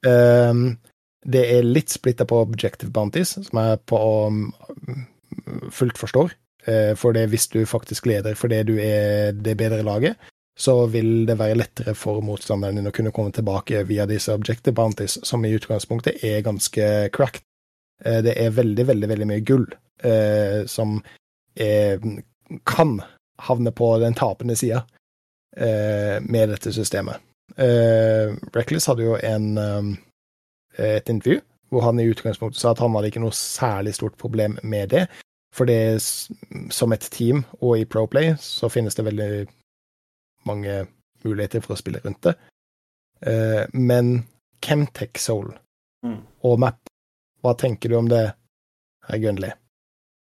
Ehm, 0.06 0.78
det 1.28 1.44
er 1.52 1.66
litt 1.66 1.92
splitta 1.92 2.24
på 2.28 2.40
objective 2.40 2.92
bounties, 2.94 3.36
som 3.36 3.60
jeg 3.60 3.80
på 3.90 3.98
um, 4.28 4.44
fullt 5.74 5.98
forstår. 6.00 6.32
Eh, 6.68 6.94
for 6.98 7.16
det 7.16 7.28
hvis 7.32 7.48
du 7.52 7.62
faktisk 7.66 8.08
leder 8.10 8.36
fordi 8.36 8.62
du 8.66 8.74
er 8.82 9.32
det 9.32 9.56
bedre 9.60 9.82
laget, 9.86 10.16
så 10.58 10.86
vil 10.90 11.26
det 11.28 11.38
være 11.38 11.58
lettere 11.60 11.94
for 11.94 12.20
motstanderen 12.24 12.80
din 12.80 12.90
å 12.90 12.94
kunne 12.94 13.12
komme 13.14 13.30
tilbake 13.32 13.84
via 13.86 14.08
disse 14.10 14.34
objective 14.34 14.74
bounties, 14.74 15.18
som 15.22 15.44
i 15.46 15.52
utgangspunktet 15.54 16.24
er 16.26 16.42
ganske 16.42 16.88
cracked. 17.14 17.44
Eh, 18.04 18.20
det 18.26 18.34
er 18.40 18.56
veldig, 18.56 18.88
veldig, 18.90 19.12
veldig 19.12 19.30
mye 19.30 19.46
gull 19.46 19.68
eh, 20.02 20.66
som 20.66 20.98
er, 21.54 22.02
kan 22.66 22.98
havne 23.46 23.70
på 23.72 23.92
den 24.02 24.18
tapende 24.18 24.56
sida 24.58 24.84
med 25.58 26.52
dette 26.52 26.70
systemet. 26.70 27.18
Reckless 28.54 28.86
hadde 28.86 29.02
jo 29.02 29.16
en, 29.16 29.46
um, 29.58 29.88
et 30.78 31.08
intervju 31.10 31.40
hvor 31.68 31.84
han 31.84 32.00
i 32.00 32.06
utgangspunktet 32.08 32.60
sa 32.60 32.70
at 32.72 32.80
han 32.80 32.94
hadde 32.96 33.10
ikke 33.10 33.20
noe 33.20 33.36
særlig 33.36 33.92
stort 33.98 34.16
problem 34.16 34.56
med 34.62 34.88
det. 34.94 35.02
For 35.52 35.68
det 35.68 36.00
som 36.72 36.92
et 36.94 37.04
team 37.12 37.42
og 37.60 37.78
i 37.80 37.84
Proplay 37.88 38.34
så 38.40 38.70
finnes 38.72 38.96
det 38.96 39.04
veldig 39.04 39.30
mange 40.48 40.86
muligheter 41.24 41.60
for 41.64 41.74
å 41.74 41.80
spille 41.80 42.00
rundt 42.04 42.22
det. 42.24 42.34
Eh, 43.20 43.64
men 43.72 44.22
Chemtech 44.64 45.20
Soul 45.20 45.52
Mm. 46.04 46.20
og 46.46 46.60
Map, 46.62 46.78
hva 47.42 47.56
tenker 47.58 47.90
du 47.90 47.96
om 47.98 48.08
det 48.10 48.32
herr 49.08 49.18
Gunnli. 49.18 49.50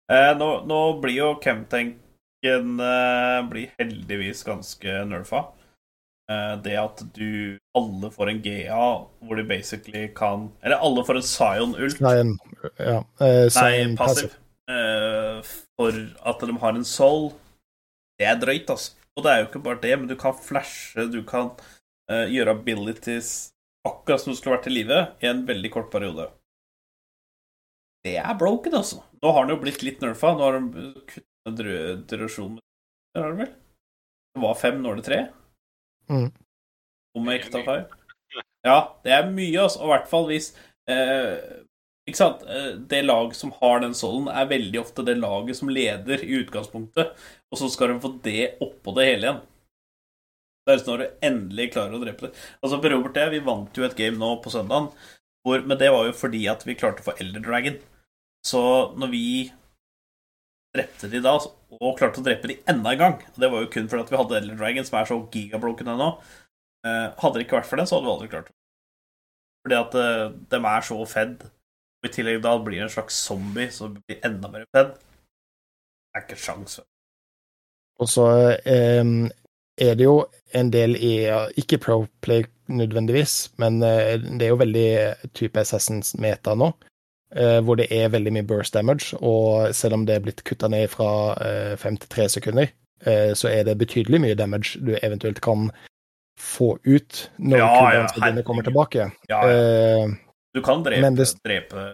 Eh, 0.09 0.31
nå, 0.39 0.47
nå 0.65 0.79
blir 1.03 1.19
jo 1.19 1.27
Chemtanken 1.43 2.79
eh, 2.81 3.67
heldigvis 3.77 4.41
ganske 4.47 4.95
nerfa. 5.05 5.43
Eh, 6.27 6.55
det 6.59 6.75
at 6.75 7.01
du 7.15 7.55
Alle 7.77 8.09
får 8.11 8.29
en 8.33 8.41
GA 8.43 8.87
hvor 9.23 9.39
de 9.39 9.45
basically 9.47 10.09
kan 10.11 10.49
Eller 10.59 10.81
alle 10.83 11.05
får 11.07 11.21
en 11.21 11.23
Zion-ult. 11.23 12.01
Ja, 12.83 12.97
eh, 13.23 13.45
Nei, 13.61 13.95
passiv. 13.95 14.33
Eh, 14.67 15.39
for 15.79 15.99
at 16.27 16.43
de 16.43 16.57
har 16.59 16.75
en 16.75 16.83
soul. 16.87 17.29
Det 18.19 18.27
er 18.27 18.39
drøyt, 18.41 18.67
altså. 18.73 18.97
Og 19.15 19.23
det 19.23 19.31
er 19.31 19.39
jo 19.39 19.47
ikke 19.47 19.63
bare 19.65 19.81
det, 19.81 19.93
men 19.97 20.09
du 20.09 20.15
kan 20.19 20.35
flashe, 20.35 21.07
du 21.09 21.21
kan 21.25 21.53
eh, 22.11 22.27
gjøre 22.33 22.57
abilities 22.59 23.53
akkurat 23.87 24.21
som 24.21 24.33
du 24.33 24.37
skulle 24.37 24.57
vært 24.57 24.67
i 24.67 24.75
live 24.75 24.99
i 25.23 25.29
en 25.29 25.45
veldig 25.47 25.71
kort 25.73 25.87
periode. 25.93 26.27
Det 28.05 28.17
er 28.19 28.37
broken, 28.37 28.75
altså. 28.77 28.99
Nå 29.23 29.31
har 29.33 29.45
den 29.45 29.55
jo 29.55 29.61
blitt 29.63 29.81
litt 29.85 30.03
nerfa. 30.03 30.35
Nå 30.35 30.43
har 30.43 30.59
den 30.59 30.91
kuttet 31.07 32.07
durasjonen? 32.11 32.59
Det 33.15 34.43
var 34.43 34.59
fem, 34.59 34.81
nå 34.83 34.91
er 34.91 34.99
det 34.99 35.07
tre? 35.07 35.21
Mm. 36.11 36.29
Om 37.17 37.31
jeg 37.31 37.41
ikke 37.41 37.53
tar 37.57 37.65
feil. 37.67 37.85
Ja, 38.67 38.77
det 39.05 39.13
er 39.15 39.29
mye, 39.31 39.63
altså. 39.63 39.81
Og 39.81 39.87
i 39.87 39.93
hvert 39.93 40.09
fall 40.11 40.25
hvis 40.29 40.49
eh, 40.91 41.35
Ikke 42.07 42.19
sant? 42.19 42.43
Eh, 42.47 42.71
Det 42.89 43.03
lag 43.05 43.35
som 43.35 43.53
har 43.59 43.81
den 43.83 43.95
sollen, 43.97 44.29
er 44.31 44.49
veldig 44.49 44.81
ofte 44.81 45.05
det 45.07 45.17
laget 45.19 45.59
som 45.59 45.71
leder 45.71 46.23
i 46.23 46.41
utgangspunktet, 46.41 47.13
og 47.51 47.59
så 47.59 47.69
skal 47.71 47.93
de 47.93 48.01
få 48.03 48.13
det 48.23 48.57
oppå 48.63 48.95
det 48.97 49.07
hele 49.11 49.27
igjen. 49.27 49.41
Det 50.67 50.75
er 50.75 50.87
når 50.87 50.99
du 50.99 51.21
endelig 51.23 51.69
klarer 51.71 51.95
å 51.95 52.01
drepe 52.01 52.27
det. 52.27 52.33
Altså, 52.59 52.79
Robert 52.83 53.15
jeg, 53.15 53.31
vi 53.37 53.45
vant 53.45 53.77
jo 53.79 53.85
et 53.87 53.95
game 53.95 54.19
nå 54.19 54.33
på 54.43 54.51
søndagen, 54.51 54.89
men 55.47 55.77
det 55.79 55.87
var 55.93 56.09
jo 56.09 56.15
fordi 56.15 56.41
at 56.51 56.65
vi 56.67 56.75
klarte 56.75 57.03
å 57.03 57.07
få 57.07 57.15
Elder 57.23 57.43
Dragon. 57.45 57.77
Så 58.43 58.61
når 58.99 59.11
vi 59.13 59.27
drepte 60.77 61.09
de 61.11 61.21
da, 61.25 61.33
og 61.77 61.97
klarte 61.99 62.21
å 62.21 62.25
drepe 62.25 62.49
de 62.51 62.59
enda 62.69 62.93
en 62.93 63.01
gang 63.01 63.15
Og 63.33 63.39
det 63.41 63.49
var 63.51 63.63
jo 63.63 63.69
kun 63.73 63.89
fordi 63.89 64.05
at 64.05 64.11
vi 64.13 64.19
hadde 64.21 64.39
Elder 64.39 64.59
Dragon, 64.59 64.87
som 64.87 64.99
er 64.99 65.09
så 65.09 65.17
gigabroken 65.33 65.91
ennå. 65.93 66.11
Eh, 66.87 67.07
hadde 67.21 67.39
det 67.39 67.47
ikke 67.47 67.59
vært 67.59 67.69
for 67.69 67.81
det, 67.81 67.87
så 67.89 67.97
hadde 67.97 68.07
vi 68.07 68.13
aldri 68.13 68.31
klart 68.31 68.51
det. 68.51 68.55
Fordi 69.65 69.79
at 69.79 69.97
eh, 70.01 70.25
de 70.53 70.59
er 70.71 70.87
så 70.87 70.99
fed. 71.09 71.47
Og 71.97 72.09
I 72.09 72.13
tillegg 72.13 72.43
da 72.45 72.53
blir 72.61 72.79
det 72.79 72.87
en 72.87 72.93
slags 72.93 73.17
zombie 73.27 73.71
som 73.73 73.97
blir 73.97 74.21
enda 74.27 74.51
mer 74.53 74.67
fed. 74.75 74.93
Det 74.93 76.21
er 76.21 76.27
ikke 76.27 76.39
sjans. 76.41 76.79
Og 77.97 78.11
så 78.11 78.27
eh, 78.61 79.03
er 79.87 79.97
det 79.97 80.05
jo 80.05 80.19
en 80.57 80.69
del 80.73 80.95
i 81.01 81.15
ikke 81.59 81.81
Proplay 81.81 82.45
nødvendigvis, 82.67 83.53
men 83.61 83.79
det 83.79 84.43
er 84.43 84.49
jo 84.51 84.59
veldig 84.59 84.89
type 85.37 85.61
Assassins-meta 85.61 86.55
nå. 86.59 86.71
Eh, 87.35 87.59
hvor 87.63 87.75
det 87.75 87.87
er 87.91 88.09
veldig 88.09 88.33
mye 88.33 88.47
burst 88.47 88.73
damage, 88.73 89.17
og 89.21 89.73
selv 89.75 89.93
om 89.93 90.05
det 90.05 90.15
er 90.15 90.19
blitt 90.25 90.43
kutta 90.47 90.67
ned 90.71 90.87
fra 90.89 91.09
eh, 91.43 91.75
fem 91.77 91.97
til 91.97 92.09
tre 92.09 92.27
sekunder, 92.29 92.67
eh, 93.05 93.33
så 93.33 93.49
er 93.51 93.63
det 93.67 93.77
betydelig 93.77 94.21
mye 94.21 94.35
damage 94.39 94.79
du 94.79 94.95
eventuelt 95.01 95.41
kan 95.41 95.69
få 96.39 96.77
ut 96.85 97.29
når 97.39 97.57
Ja, 97.57 97.65
ja, 97.65 97.77
cooldown-spillene 97.81 98.43
kommer 98.45 98.63
tilbake. 98.63 99.11
Ja, 99.29 99.39
ja. 99.47 100.07
Du 100.53 100.61
kan 100.61 100.83
drepe, 100.85 101.01
Men 101.01 101.15
det- 101.15 101.33
drepe 101.45 101.93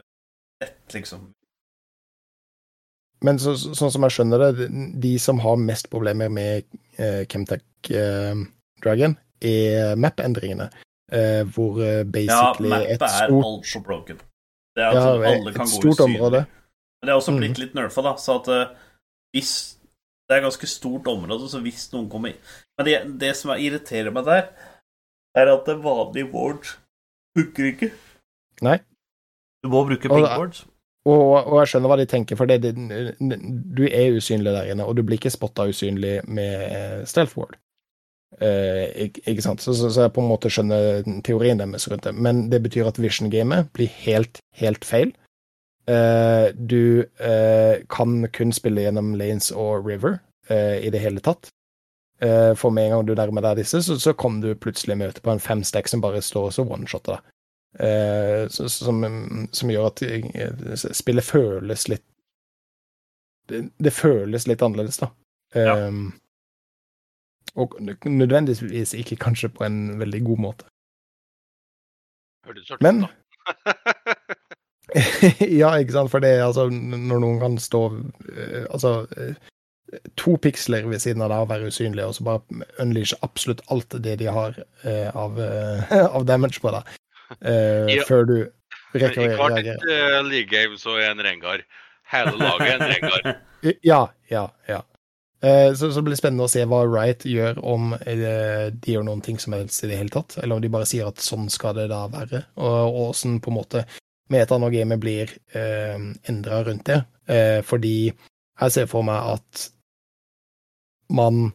ett, 0.62 0.94
liksom. 0.94 1.32
Men 3.24 3.40
så, 3.40 3.54
sånn 3.56 3.92
som 3.92 4.04
jeg 4.04 4.12
skjønner 4.12 4.42
det, 4.52 4.68
de 5.02 5.14
som 5.20 5.40
har 5.40 5.56
mest 5.56 5.88
problemer 5.90 6.28
med 6.30 6.66
uh, 7.00 7.24
Chemtech 7.32 7.62
Dragon, 8.84 9.16
er 9.42 9.96
map-endringene. 9.96 10.70
Hvor 11.54 11.78
basically 12.10 12.70
Ja, 12.72 12.82
et 12.96 13.00
stort 13.00 13.04
Ja, 13.04 13.06
mappet 13.06 13.32
er 13.32 13.34
altfor 13.44 13.84
broken. 13.84 14.20
Det 14.74 14.84
er 14.84 14.90
ja, 14.90 15.00
altså, 15.00 15.30
alle 15.30 15.52
et 15.52 15.56
kan 15.56 15.70
gå 15.70 15.80
stort 15.80 16.04
område. 16.08 16.44
Men 17.00 17.08
det 17.08 17.14
er 17.14 17.20
også 17.20 17.36
blitt 17.38 17.60
litt 17.62 17.74
nerfa, 17.78 18.02
da. 18.06 18.14
Så 18.22 18.40
at 18.40 18.50
uh, 18.50 18.76
hvis 19.36 19.54
Det 20.24 20.38
er 20.38 20.40
et 20.40 20.45
ganske 20.48 20.68
stort 20.72 21.08
område, 21.12 21.50
så 21.52 21.60
hvis 21.62 21.90
noen 21.91 22.08
kommer 22.10 22.32
inn 22.32 22.40
Men 22.80 22.88
det, 22.88 22.94
det 23.22 23.34
som 23.36 23.52
er- 23.52 23.60
irriterer 23.60 24.14
meg 24.16 24.26
der, 24.26 24.48
er 25.36 25.52
at 25.52 25.66
det 25.68 25.76
vanlige 25.84 26.30
wards 26.32 26.78
hooker 27.38 27.70
ikke. 27.74 27.90
Nei. 28.62 28.78
Du 29.64 29.70
må 29.74 29.84
bruke 29.88 30.10
wards. 30.10 30.64
Og, 31.06 31.34
og 31.44 31.58
jeg 31.60 31.74
skjønner 31.74 31.91
hva 31.91 31.98
de 32.00 32.06
tenker, 32.08 32.38
for 32.40 32.48
det, 32.48 32.62
det, 32.64 32.72
du 33.76 33.84
er 33.90 34.16
usynlig 34.16 34.54
der 34.56 34.70
inne, 34.72 34.86
og 34.88 34.95
du 34.95 35.04
blir 35.04 35.20
ikke 35.20 35.34
spotta 35.34 35.66
usynlig 35.68 36.22
med 36.32 36.54
eh, 36.64 37.02
stealth 37.10 37.36
ward. 37.38 37.58
Eh, 38.42 39.10
ikke, 39.26 39.42
sant? 39.42 39.62
Så, 39.62 39.76
så, 39.78 39.90
så 39.94 40.06
jeg 40.06 40.14
på 40.16 40.24
en 40.24 40.30
måte 40.32 40.52
skjønner 40.52 41.04
teorien 41.26 41.60
deres 41.62 41.88
rundt 41.92 42.08
det. 42.08 42.14
Men 42.16 42.48
det 42.52 42.62
betyr 42.66 42.90
at 42.90 43.02
vision-gamet 43.02 43.72
blir 43.76 43.92
helt, 44.04 44.40
helt 44.58 44.88
feil. 44.88 45.14
Eh, 45.90 46.48
du 46.56 47.04
eh, 47.20 47.84
kan 47.92 48.24
kun 48.34 48.56
spille 48.56 48.86
gjennom 48.86 49.14
lanes 49.20 49.52
og 49.52 49.86
river 49.88 50.22
eh, 50.50 50.80
i 50.86 50.94
det 50.94 51.04
hele 51.04 51.24
tatt. 51.24 51.52
Eh, 52.24 52.54
for 52.56 52.72
med 52.72 52.88
en 52.88 52.98
gang 52.98 53.06
du 53.10 53.16
nærmer 53.20 53.44
deg 53.50 53.64
disse, 53.64 53.84
så, 53.84 54.00
så 54.00 54.16
kan 54.16 54.40
du 54.44 54.54
plutselig 54.56 54.98
møte 55.00 55.24
på 55.24 55.34
en 55.34 55.44
fem 55.44 55.64
stack 55.68 55.92
som 55.92 56.04
bare 56.04 56.24
står 56.24 56.50
og 56.50 56.56
så 56.56 56.66
one-shotter 56.66 57.18
deg. 57.18 57.30
Eh, 57.84 58.44
som, 58.54 59.02
som 59.50 59.72
gjør 59.74 59.88
at 59.90 60.04
spillet 60.94 61.26
føles 61.26 61.88
litt 61.90 62.04
det, 63.50 63.64
det 63.82 63.92
føles 63.92 64.46
litt 64.48 64.62
annerledes, 64.64 65.02
da. 65.02 65.10
Ja. 65.58 65.74
Og 67.56 67.76
nødvendigvis 67.82 68.94
ikke 68.98 69.16
kanskje 69.22 69.50
på 69.54 69.64
en 69.68 70.00
veldig 70.00 70.24
god 70.26 70.38
måte. 70.48 70.66
Men- 72.82 73.06
ja, 75.62 75.74
ikke 75.80 75.92
sant, 75.96 76.12
for 76.12 76.20
det 76.24 76.30
er 76.38 76.44
altså 76.46 76.68
Når 76.70 77.20
noen 77.20 77.40
kan 77.42 77.56
stå 77.60 77.80
eh, 78.30 78.66
Altså 78.70 78.92
eh, 79.18 79.34
to 80.20 80.36
piksler 80.42 80.86
ved 80.90 81.00
siden 81.04 81.22
av 81.24 81.30
deg 81.32 81.44
og 81.44 81.50
være 81.52 81.68
usynlige, 81.72 82.06
og 82.10 82.16
så 82.18 82.24
bare 82.26 82.64
unleashe 82.82 83.18
absolutt 83.26 83.62
alt 83.74 83.94
det 84.04 84.16
de 84.22 84.28
har 84.32 84.56
eh, 84.84 85.10
av, 85.16 85.38
av 86.18 86.26
damage 86.26 86.60
på 86.64 86.72
deg, 86.74 86.94
Ja. 87.44 88.04
før 88.08 88.26
du 88.30 88.36
rekker 88.96 89.22
å 89.22 89.50
reagere. 89.52 89.76
I 89.78 89.92
hvert 89.92 90.18
uh, 90.18 90.24
league 90.30 90.50
game 90.50 90.80
så 90.82 90.96
er 91.02 91.12
en 91.12 91.22
Rengar. 91.26 91.62
Hele 92.10 92.34
laget 92.42 92.68
er 92.72 92.76
en 92.80 92.90
Rengar. 92.96 93.38
Ja, 93.92 94.02
ja, 94.32 94.48
ja. 94.68 94.82
Eh, 95.44 95.74
Så, 95.76 95.90
så 95.91 95.99
det 95.99 96.07
blir 96.07 96.15
spennende 96.20 96.45
å 96.48 96.52
se 96.52 96.64
hva 96.70 96.84
Riot 96.88 97.26
gjør, 97.28 97.57
om 97.68 97.94
eh, 97.99 98.70
de 98.72 98.94
gjør 98.94 99.03
noen 99.10 99.22
ting 99.26 99.40
som 99.41 99.53
helst 99.57 99.84
i 99.84 99.90
det 99.91 99.98
hele 99.99 100.14
tatt, 100.14 100.38
eller 100.40 100.56
om 100.56 100.61
de 100.64 100.72
bare 100.72 100.88
sier 100.88 101.10
at 101.10 101.20
sånn 101.20 101.49
skal 101.52 101.76
det 101.76 101.90
da 101.91 102.06
være, 102.07 102.45
og 102.56 102.78
og 102.94 103.02
åssen 103.10 103.40
på 103.44 103.52
en 103.52 103.57
måte 103.60 103.84
metaen 104.32 104.64
og 104.64 104.72
gamet 104.74 105.02
blir 105.03 105.34
eh, 105.53 105.99
endra 106.32 106.61
rundt 106.64 106.86
det. 106.88 107.02
Eh, 107.28 107.60
fordi 107.68 107.95
jeg 108.14 108.72
ser 108.72 108.88
for 108.88 109.03
meg 109.03 109.34
at 109.36 109.65
man, 111.14 111.49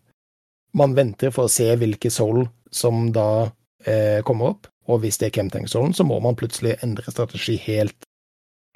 man 0.77 0.95
venter 0.95 1.33
for 1.35 1.49
å 1.49 1.53
se 1.53 1.71
hvilke 1.81 2.11
soul 2.13 2.45
som 2.71 3.09
da 3.17 3.49
eh, 3.89 4.21
kommer 4.27 4.53
opp, 4.53 4.69
og 4.89 5.01
hvis 5.03 5.17
det 5.21 5.31
er 5.31 5.35
Chemtank-soulen, 5.39 5.95
så 5.97 6.05
må 6.05 6.21
man 6.25 6.37
plutselig 6.37 6.77
endre 6.85 7.09
strategi 7.13 7.57
helt, 7.65 7.97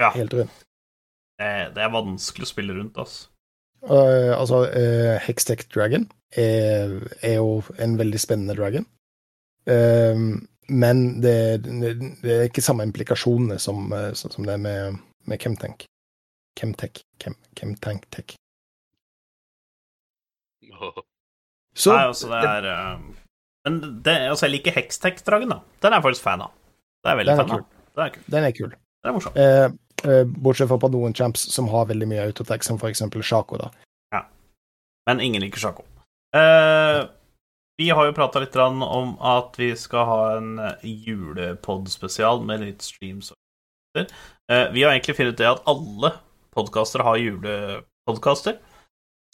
Ja. 0.00 0.10
helt 0.16 0.32
rundt. 0.34 0.64
Det, 1.38 1.74
det 1.76 1.82
er 1.84 1.92
vanskelig 1.92 2.48
å 2.48 2.50
spille 2.52 2.74
rundt, 2.76 2.96
altså. 3.00 3.28
Uh, 3.82 4.32
altså, 4.38 4.64
uh, 4.70 5.16
Hextech 5.26 5.66
Dragon 5.74 6.06
er, 6.38 7.00
er 7.22 7.34
jo 7.34 7.62
en 7.82 7.98
veldig 7.98 8.20
spennende 8.20 8.56
dragon. 8.58 8.86
Um, 9.66 10.48
men 10.68 11.22
det, 11.22 11.64
det, 11.64 11.96
det 12.22 12.36
er 12.36 12.46
ikke 12.46 12.64
samme 12.64 12.86
implikasjonene 12.86 13.58
som, 13.62 13.88
uh, 13.92 14.12
som 14.14 14.46
det 14.46 14.54
er 14.54 14.62
med, 14.62 15.02
med 15.26 15.42
Chemtank. 15.42 15.86
Chemtech. 16.58 17.02
Chem, 17.22 17.34
Chemtank 17.58 18.06
Tech. 18.10 18.36
Så 21.74 21.92
Nei, 21.94 22.04
altså, 22.04 22.28
det 22.28 22.40
er 22.44 22.66
eh, 22.68 23.04
Men 23.64 23.78
det, 24.04 24.16
altså, 24.28 24.46
jeg 24.46 24.58
liker 24.58 24.74
Hextech-dragen, 24.76 25.52
da. 25.52 25.60
Den 25.82 25.92
er 25.92 26.00
jeg 26.00 26.06
faktisk 26.08 26.26
fan 26.26 26.44
av. 26.44 26.52
Det 27.02 27.12
er 27.12 27.20
veldig 27.20 27.32
Den 27.32 27.40
er 27.40 27.48
fan 27.48 27.54
av. 27.54 27.68
Den 27.92 28.04
er 28.04 28.14
kult. 28.16 28.26
den 28.34 28.44
er 28.48 28.56
kul. 28.56 28.72
Det 28.72 29.10
er 29.10 29.16
morsomt. 29.16 29.38
Uh, 30.02 30.24
bortsett 30.26 30.70
fra 30.70 30.80
på 30.82 30.90
noen 30.90 31.14
champs 31.14 31.44
som 31.54 31.70
har 31.70 31.88
veldig 31.90 32.08
mye 32.10 32.28
autotech, 32.28 32.64
som 32.66 32.80
eksempel 32.88 33.22
Shaco, 33.22 33.60
da. 33.60 33.72
Men 35.06 35.20
ingen 35.20 35.42
liker 35.42 35.58
Sjako. 35.58 35.82
Uh, 36.36 37.08
vi 37.80 37.90
har 37.90 38.06
jo 38.06 38.14
prata 38.14 38.40
litt 38.42 38.56
om 38.56 39.16
at 39.18 39.56
vi 39.58 39.72
skal 39.76 40.06
ha 40.06 40.20
en 40.36 40.50
julepod-spesial 40.82 42.44
med 42.46 42.62
litt 42.62 42.84
streams. 42.86 43.32
Eh, 43.98 44.68
vi 44.72 44.82
har 44.82 44.92
egentlig 44.92 45.16
funnet 45.16 45.34
ut 45.34 45.40
det 45.40 45.48
at 45.48 45.64
alle 45.68 46.12
podkaster 46.54 47.02
har 47.04 47.18
julepodkaster. 47.20 48.58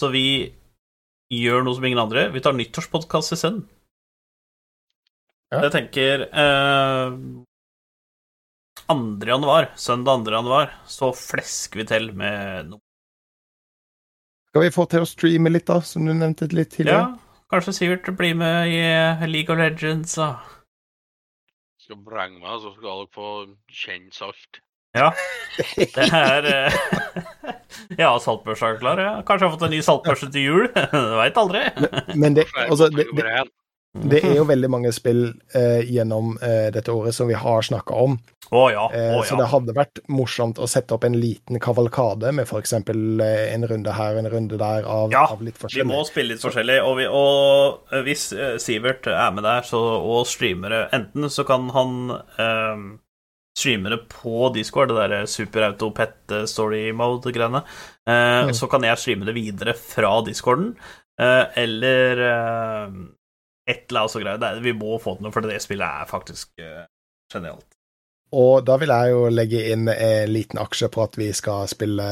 Så 0.01 0.11
vi 0.15 0.55
gjør 1.35 1.67
noe 1.67 1.77
som 1.77 1.85
ingen 1.85 2.01
andre. 2.01 2.29
Vi 2.33 2.41
tar 2.41 2.57
nyttårspodkast 2.57 3.35
isteden. 3.37 3.67
Ja. 5.53 5.65
Jeg 5.65 5.73
tenker 5.75 6.27
eh, 6.29 7.19
2. 8.89 9.27
januar, 9.29 9.71
søndag 9.77 10.25
2. 10.25 10.33
januar, 10.33 10.71
så 10.89 11.13
flesker 11.13 11.83
vi 11.83 11.89
til 11.89 12.13
med 12.17 12.71
noe. 12.71 12.81
Skal 14.49 14.65
vi 14.65 14.71
få 14.73 14.87
til 14.89 15.05
å 15.05 15.09
streame 15.09 15.53
litt, 15.53 15.67
da, 15.69 15.83
som 15.85 16.07
du 16.09 16.15
nevnte 16.17 16.49
litt 16.57 16.73
tidligere? 16.73 17.11
Ja, 17.13 17.43
kanskje 17.53 17.75
Sivert 17.77 18.09
blir 18.17 18.39
med 18.41 18.73
i 18.73 18.79
eh, 18.81 19.27
League 19.29 19.53
of 19.53 19.61
Legends 19.61 20.17
Da. 20.17 20.31
Skal 21.85 22.01
vrenge 22.05 22.41
meg, 22.41 22.57
så 22.65 22.73
skal 22.73 22.89
dere 22.89 23.13
få 23.13 23.29
kjenne 23.69 24.17
salt. 24.17 24.63
Ja. 24.97 25.13
Det 25.77 26.09
er 26.09 26.49
eh, 26.49 26.81
Ja, 28.01 28.11
saltbørsa 28.21 28.73
er 28.73 28.81
klar. 28.81 29.01
Ja. 29.05 29.15
Kanskje 29.21 29.45
jeg 29.45 29.51
har 29.51 29.57
fått 29.59 29.67
en 29.69 29.75
ny 29.77 29.85
saltbørse 29.85 30.31
til 30.33 30.49
jul. 30.49 30.67
Veit 31.21 31.41
aldri. 31.41 31.67
Men 32.17 32.37
det, 32.41 32.49
altså, 32.65 32.89
det, 32.93 33.07
det. 33.17 33.45
Det 34.05 34.21
er 34.25 34.35
jo 34.39 34.45
veldig 34.49 34.69
mange 34.71 34.93
spill 34.95 35.33
eh, 35.55 35.81
gjennom 35.89 36.37
eh, 36.43 36.69
dette 36.75 36.93
året 36.93 37.15
som 37.17 37.29
vi 37.31 37.35
har 37.39 37.63
snakka 37.67 37.95
om. 37.95 38.19
Å 38.49 38.63
ja. 38.73 38.85
Eh, 38.97 39.17
Å 39.19 39.25
Så 39.29 39.37
det 39.37 39.49
hadde 39.51 39.75
vært 39.77 40.01
morsomt 40.09 40.59
å 40.63 40.69
sette 40.71 40.95
opp 40.97 41.05
en 41.05 41.19
liten 41.21 41.59
kavalkade 41.61 42.31
med 42.33 42.49
f.eks. 42.49 42.73
Eh, 42.73 43.43
en 43.55 43.67
runde 43.69 43.93
her 43.93 44.15
og 44.15 44.23
en 44.23 44.31
runde 44.33 44.61
der 44.61 44.87
av, 44.89 45.13
Ja, 45.13 45.27
av 45.35 45.43
litt 45.45 45.61
Vi 45.75 45.85
må 45.85 46.01
spille 46.09 46.33
litt 46.35 46.45
forskjellig, 46.45 46.79
og, 46.85 46.95
vi, 47.01 47.09
og 47.11 47.93
eh, 47.93 48.05
hvis 48.07 48.31
eh, 48.33 48.55
Sivert 48.63 49.11
er 49.13 49.35
med 49.37 49.45
der 49.45 49.67
så, 49.69 49.83
og 50.01 50.25
streamer 50.31 50.73
det 50.73 50.81
Enten 50.97 51.29
så 51.33 51.45
kan 51.49 51.69
han 51.75 52.17
streame 53.59 53.91
det 53.91 53.99
på 54.13 54.49
Discord, 54.55 54.93
det 54.95 55.09
der 55.11 55.27
superauto 55.27 55.91
pet 55.91 56.35
story 56.49 56.93
mode-greiene. 56.95 57.65
Eh, 58.07 58.15
Mm. 58.49 58.55
Så 58.55 58.69
kan 58.71 58.85
jeg 58.87 58.97
streame 59.03 59.27
det 59.27 59.35
videre 59.35 59.75
fra 59.75 60.21
discorden, 60.23 60.77
eh, 61.21 61.45
eller 61.59 62.23
et 63.69 63.85
eller 63.91 64.01
annet 64.07 64.15
så 64.15 64.23
greier. 64.23 64.39
Det 64.43 64.49
er- 64.49 64.61
Vi 64.65 64.73
må 64.73 64.99
få 65.03 65.17
til 65.19 65.27
noe, 65.29 65.33
for 65.35 65.45
det 65.45 65.59
spillet 65.63 65.85
er 66.03 66.09
faktisk 66.11 66.49
uh, 66.65 66.87
genialt. 67.33 67.67
Og 68.33 68.65
da 68.69 68.77
vil 68.77 68.89
jeg 68.93 69.11
jo 69.15 69.21
legge 69.33 69.61
inn 69.73 69.87
en 69.89 70.33
liten 70.33 70.59
aksje 70.61 70.89
på 70.93 71.03
at 71.07 71.15
vi 71.17 71.31
skal 71.33 71.69
spille 71.71 72.05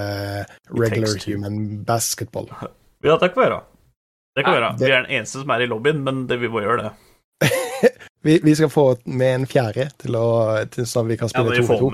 regular 0.73 1.19
human 1.27 1.85
basketball. 1.85 2.49
Ja, 3.05 3.15
det 3.21 3.29
kan 3.35 3.39
vi 3.43 3.45
gjøre. 3.47 3.59
Det 4.35 4.43
kan 4.45 4.55
vi 4.55 4.59
gjøre. 4.59 4.71
Vi 4.81 4.87
er 4.91 5.03
den 5.05 5.11
eneste 5.19 5.39
som 5.43 5.51
er 5.53 5.61
i 5.63 5.67
lobbyen, 5.69 6.01
men 6.03 6.23
det, 6.27 6.41
vi 6.41 6.49
må 6.51 6.63
gjøre 6.65 6.87
det. 6.87 6.93
Vi, 8.27 8.41
vi 8.43 8.55
skal 8.59 8.71
få 8.73 8.85
med 9.07 9.35
en 9.35 9.45
fjerde 9.47 9.85
til, 10.01 10.17
å, 10.19 10.65
til 10.73 10.87
sånn 10.89 11.05
at 11.07 11.11
vi 11.13 11.17
kan 11.21 11.29
spille 11.31 11.53
vi 11.53 11.61
to 11.63 11.69
mot 11.69 11.79
to. 11.79 11.91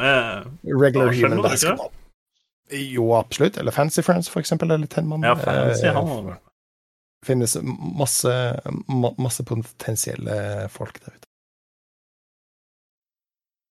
Regular 0.80 1.10
Arsenal, 1.10 1.18
human 1.18 1.34
det 1.34 1.42
det? 1.42 1.50
basketball. 1.50 1.90
Jo, 2.94 3.08
absolutt. 3.18 3.58
Eller 3.60 3.74
Fancy 3.76 4.00
Friends, 4.06 4.30
for 4.32 4.40
eksempel. 4.40 4.70
Eller 4.72 4.88
Tenman. 4.88 5.26
Ja, 5.26 5.34
fancy, 5.36 5.84
Eh, 5.90 5.92
han. 5.98 6.38
Finnes 7.26 7.56
masse, 7.62 8.32
masse 9.18 9.44
potensielle 9.46 10.68
folk 10.72 10.98
der 11.04 11.14
ute. 11.16 11.28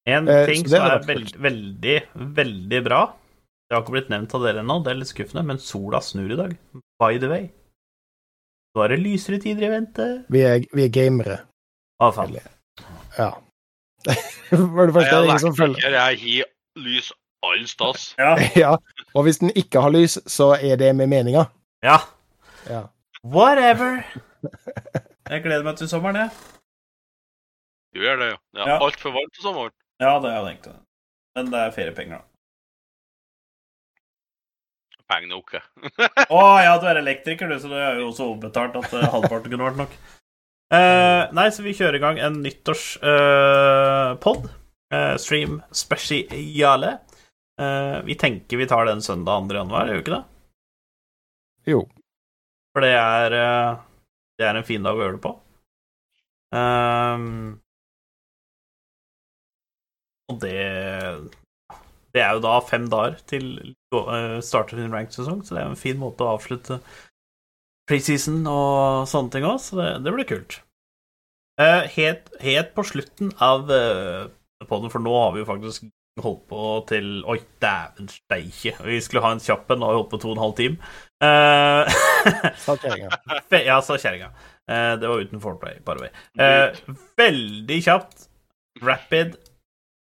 En 0.10 0.28
Eh, 0.28 0.46
ting 0.50 0.66
som 0.66 0.82
er 0.82 1.04
veld, 1.06 1.36
veldig, 1.38 1.98
veldig 2.36 2.80
bra 2.88 3.02
Det 3.70 3.76
har 3.76 3.84
ikke 3.84 3.94
blitt 3.94 4.10
nevnt 4.10 4.34
av 4.34 4.42
dere 4.44 4.64
ennå, 4.64 4.80
det 4.84 4.90
er 4.92 4.98
litt 4.98 5.12
skuffende, 5.12 5.44
men 5.48 5.60
sola 5.62 6.02
snur 6.04 6.32
i 6.34 6.38
dag. 6.40 6.56
By 7.00 7.20
the 7.22 7.30
way. 7.32 7.46
Nå 8.76 8.84
er 8.84 8.92
det 8.96 8.98
lysere 9.00 9.40
tider 9.40 9.68
i 9.68 9.70
vente. 9.72 10.08
Vi 10.32 10.42
er, 10.44 10.66
vi 10.76 10.84
er 10.88 10.92
gamere. 10.92 11.38
Å, 12.02 12.10
faen. 12.16 12.36
Ja. 13.16 13.30
Var 14.52 14.90
det 14.90 14.96
første 14.98 15.14
Jeg 15.14 15.28
ingen 15.30 15.44
som 15.46 15.56
følger 15.56 15.96
jeg 15.96 16.20
har 16.42 16.50
lys 16.84 17.12
all 17.46 17.64
stas. 17.70 18.10
Ja. 18.20 18.34
Ja, 18.64 18.74
og 19.16 19.28
hvis 19.28 19.40
den 19.44 19.54
ikke 19.56 19.86
har 19.86 19.94
lys, 19.94 20.18
så 20.28 20.52
er 20.58 20.76
det 20.82 20.92
med 20.98 21.12
meninga. 21.14 21.48
ja. 21.86 22.00
Ja. 22.70 22.88
Whatever. 23.24 24.04
Jeg 25.32 25.44
gleder 25.46 25.64
meg 25.64 25.78
til 25.80 25.88
sommeren, 25.88 26.18
jeg. 26.18 26.30
Du 27.96 28.00
gjør 28.04 28.18
det, 28.20 28.28
ja. 28.34 28.38
Det 28.56 28.60
Ja. 28.66 28.76
er 28.76 28.80
altfor 28.84 29.12
varmt 29.16 29.34
til 29.36 29.44
sommeren. 29.46 29.72
Ja, 30.02 30.20
det 30.20 30.32
har 30.34 30.40
jeg 30.42 30.48
tenkt. 30.58 30.68
Men 31.38 31.46
det 31.54 31.60
er 31.62 31.72
feriepenger, 31.76 32.18
da. 32.18 32.24
Penger 35.12 35.30
nok. 35.32 35.54
jeg. 35.54 35.64
Å 36.36 36.42
ja, 36.66 36.74
du 36.82 36.86
er 36.90 37.00
elektriker, 37.00 37.48
du, 37.52 37.56
så 37.62 37.68
du 37.72 37.76
er 37.78 38.00
jo 38.02 38.10
også 38.10 38.24
overbetalt 38.32 38.76
at 38.82 38.90
eh, 38.98 39.08
halvparten 39.14 39.52
kunne 39.54 39.68
vært 39.70 39.82
nok. 39.84 39.94
Uh, 40.72 41.24
nei, 41.36 41.48
så 41.52 41.64
vi 41.64 41.74
kjører 41.78 41.96
i 42.00 42.04
gang 42.04 42.18
en 42.24 42.42
nyttårspod. 42.44 44.42
Uh, 44.92 45.16
stream 45.22 45.62
spesiale. 45.76 46.98
Eh, 47.62 47.98
vi 48.08 48.16
tenker 48.20 48.58
vi 48.58 48.66
tar 48.68 48.86
den 48.90 49.02
søndag 49.06 49.46
2. 49.52 49.56
januar, 49.60 49.88
gjør 49.88 50.00
vi 50.00 50.04
ikke 50.06 50.16
det? 50.18 50.24
Jo. 51.70 51.82
For 52.72 52.86
det 52.86 52.94
er 52.96 53.36
eh, 53.36 53.80
Det 54.40 54.48
er 54.48 54.58
en 54.58 54.68
fin 54.68 54.84
dag 54.84 54.98
å 54.98 55.04
gjøre 55.04 55.18
det 55.18 55.26
på. 55.26 55.36
Um, 56.52 57.62
og 60.32 60.42
det 60.42 60.58
Det 62.12 62.24
er 62.24 62.36
jo 62.36 62.44
da 62.44 62.58
fem 62.68 62.90
dager 62.92 63.22
til 63.30 63.54
uh, 63.96 64.40
starter 64.44 64.80
sin 64.80 64.92
ranked-sesong, 64.92 65.46
så 65.46 65.56
det 65.56 65.62
er 65.62 65.70
en 65.70 65.80
fin 65.80 66.00
måte 66.00 66.26
å 66.26 66.34
avslutte 66.36 66.82
preseason 67.88 68.44
og 68.52 69.08
sånne 69.08 69.32
ting 69.32 69.48
òg, 69.48 69.62
så 69.64 69.80
det, 69.80 69.88
det 70.04 70.14
blir 70.16 70.28
kult. 70.28 70.60
Uh, 71.60 71.88
helt, 71.96 72.28
helt 72.44 72.76
på 72.76 72.84
slutten 72.88 73.32
av 73.40 73.72
uh, 73.72 74.28
podden, 74.68 74.92
for 74.92 75.04
nå 75.04 75.16
har 75.16 75.32
vi 75.36 75.44
jo 75.44 75.48
faktisk 75.48 75.88
holdt 76.20 76.42
på 76.50 76.64
til 76.90 77.22
Oi, 77.30 77.38
dæven 77.64 78.10
steike. 78.12 78.74
Vi 78.84 79.00
skulle 79.04 79.24
ha 79.24 79.32
en 79.36 79.44
kjapp 79.44 79.72
en, 79.72 79.84
og 79.86 79.94
vi 79.94 80.00
holdt 80.00 80.12
på 80.12 80.20
to 80.22 80.32
og 80.32 80.36
en 80.36 80.44
halv 80.44 80.56
time. 80.58 80.92
Uh, 81.24 81.88
Sa 82.66 82.76
kjerringa. 82.76 83.12
Ja, 83.64 83.80
sa 83.86 83.96
kjerringa. 83.96 84.32
Uh, 84.68 84.94
det 85.00 85.08
var 85.08 85.24
uten 85.24 85.44
foreplay, 85.44 85.80
bare 85.86 86.06
vei. 86.06 86.12
Eh, 86.42 86.82
veldig 87.20 87.80
kjapt. 87.88 88.28
Rapid. 88.84 89.38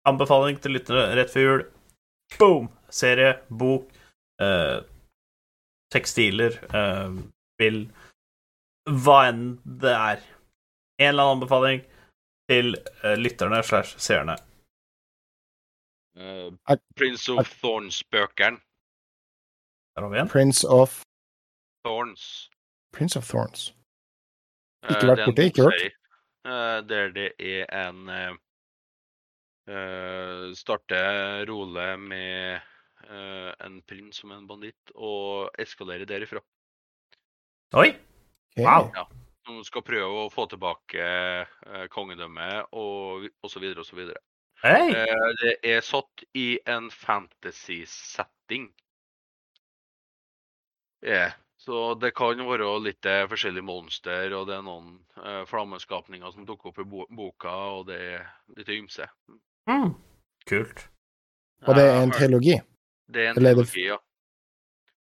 Anbefaling 0.05 0.59
til 0.61 0.77
lyttere 0.77 1.07
rett 1.17 1.33
før 1.33 1.47
jul. 1.47 1.63
Boom! 2.37 2.69
Serie, 2.95 3.33
bok, 3.49 3.89
eh, 4.39 4.77
tekstiler, 5.91 6.53
eh, 6.69 7.15
spill 7.55 7.79
Hva 8.87 9.17
enn 9.31 9.57
det 9.65 9.91
er. 9.91 10.21
En 11.01 11.09
eller 11.09 11.25
annen 11.25 11.41
anbefaling 11.41 11.81
til 12.47 12.75
lytterne 13.19 13.59
slash 13.65 13.97
seerne. 13.99 14.37
Eh, 16.15 16.51
Ak- 16.71 16.83
Prince 16.95 17.29
of 17.31 17.49
Thorns-bøkene. 17.61 18.59
Der 19.95 20.01
har 20.01 20.09
vi 20.09 20.19
en. 20.19 20.29
Prince 20.29 20.67
of 20.67 21.01
Thorns. 21.85 22.49
Prince 22.93 23.17
of 23.19 23.27
Thorns. 23.27 23.73
Eh, 24.83 24.91
Ikke 24.95 25.07
vært 25.09 25.17
det 25.17 25.25
borti, 25.27 25.45
ikke 25.49 25.63
hørt. 25.63 25.81
eh, 26.45 26.81
Der 26.87 27.09
det 27.11 27.31
er 27.39 27.65
en 27.89 28.09
eh, 28.09 28.33
eh, 29.67 30.53
Starter 30.55 31.45
Role 31.49 31.97
med 31.97 32.61
uh, 33.09 33.51
en 33.65 33.81
prins 33.87 34.15
som 34.17 34.31
en 34.31 34.47
banditt, 34.47 34.91
og 34.95 35.49
eskalerer 35.59 36.05
derifra. 36.05 36.39
Oi! 37.73 37.91
Wow. 38.57 38.91
Som 39.45 39.63
skal 39.63 39.83
prøve 39.85 40.23
å 40.25 40.29
få 40.33 40.47
tilbake 40.49 41.01
uh, 41.67 41.87
kongedømmet 41.93 42.71
og, 42.73 43.27
og 43.43 43.51
så 43.51 43.59
Hei! 44.65 44.89
Eh, 44.89 45.27
det 45.41 45.51
er 45.61 45.81
satt 45.85 46.23
i 46.33 46.59
en 46.65 46.87
fantasy-setting. 46.91 48.71
Yeah. 51.05 51.35
Så 51.57 51.93
det 52.01 52.15
kan 52.17 52.41
være 52.47 52.71
litt 52.81 53.05
eh, 53.05 53.27
forskjellige 53.29 53.65
monster, 53.65 54.33
og 54.33 54.47
det 54.49 54.55
er 54.57 54.63
noen 54.65 54.95
uh, 55.21 55.43
flammeskapninger 55.49 56.33
som 56.33 56.47
dukker 56.49 56.71
opp 56.71 56.81
i 56.81 56.85
bo 56.89 57.05
boka, 57.13 57.53
og 57.77 57.85
det 57.91 57.99
er 58.15 58.25
litt 58.57 58.71
ymse. 58.73 59.05
Mm. 59.69 59.93
Kult. 60.49 60.87
Og 61.65 61.77
det 61.77 61.85
er 61.85 62.01
en 62.01 62.15
trilogi. 62.15 62.57
Det 63.05 63.21
er 63.21 63.31
en 63.31 63.41
eller 63.41 63.61
trilogi, 63.61 63.85
ja. 63.91 63.99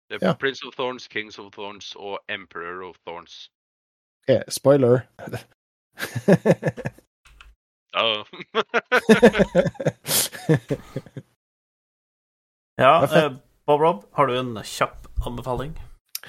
Det 0.09 0.19
er 0.19 0.27
Ja. 0.27 0.35
Prince 0.39 0.67
of 0.67 0.75
Thorns, 0.75 1.07
Kings 1.07 1.39
of 1.39 1.53
Thorns 1.55 1.95
og 1.95 2.19
Emperor 2.27 2.83
of 2.89 2.99
Thorns. 3.07 3.49
Yeah, 4.27 4.43
spoiler. 4.49 5.07
Ja. 7.95 8.23
Eh, 13.15 13.31
Bob 13.65 13.81
Rob, 13.81 14.03
har 14.11 14.27
du 14.27 14.35
en 14.39 14.57
kjapp 14.63 15.07
anbefaling? 15.25 15.71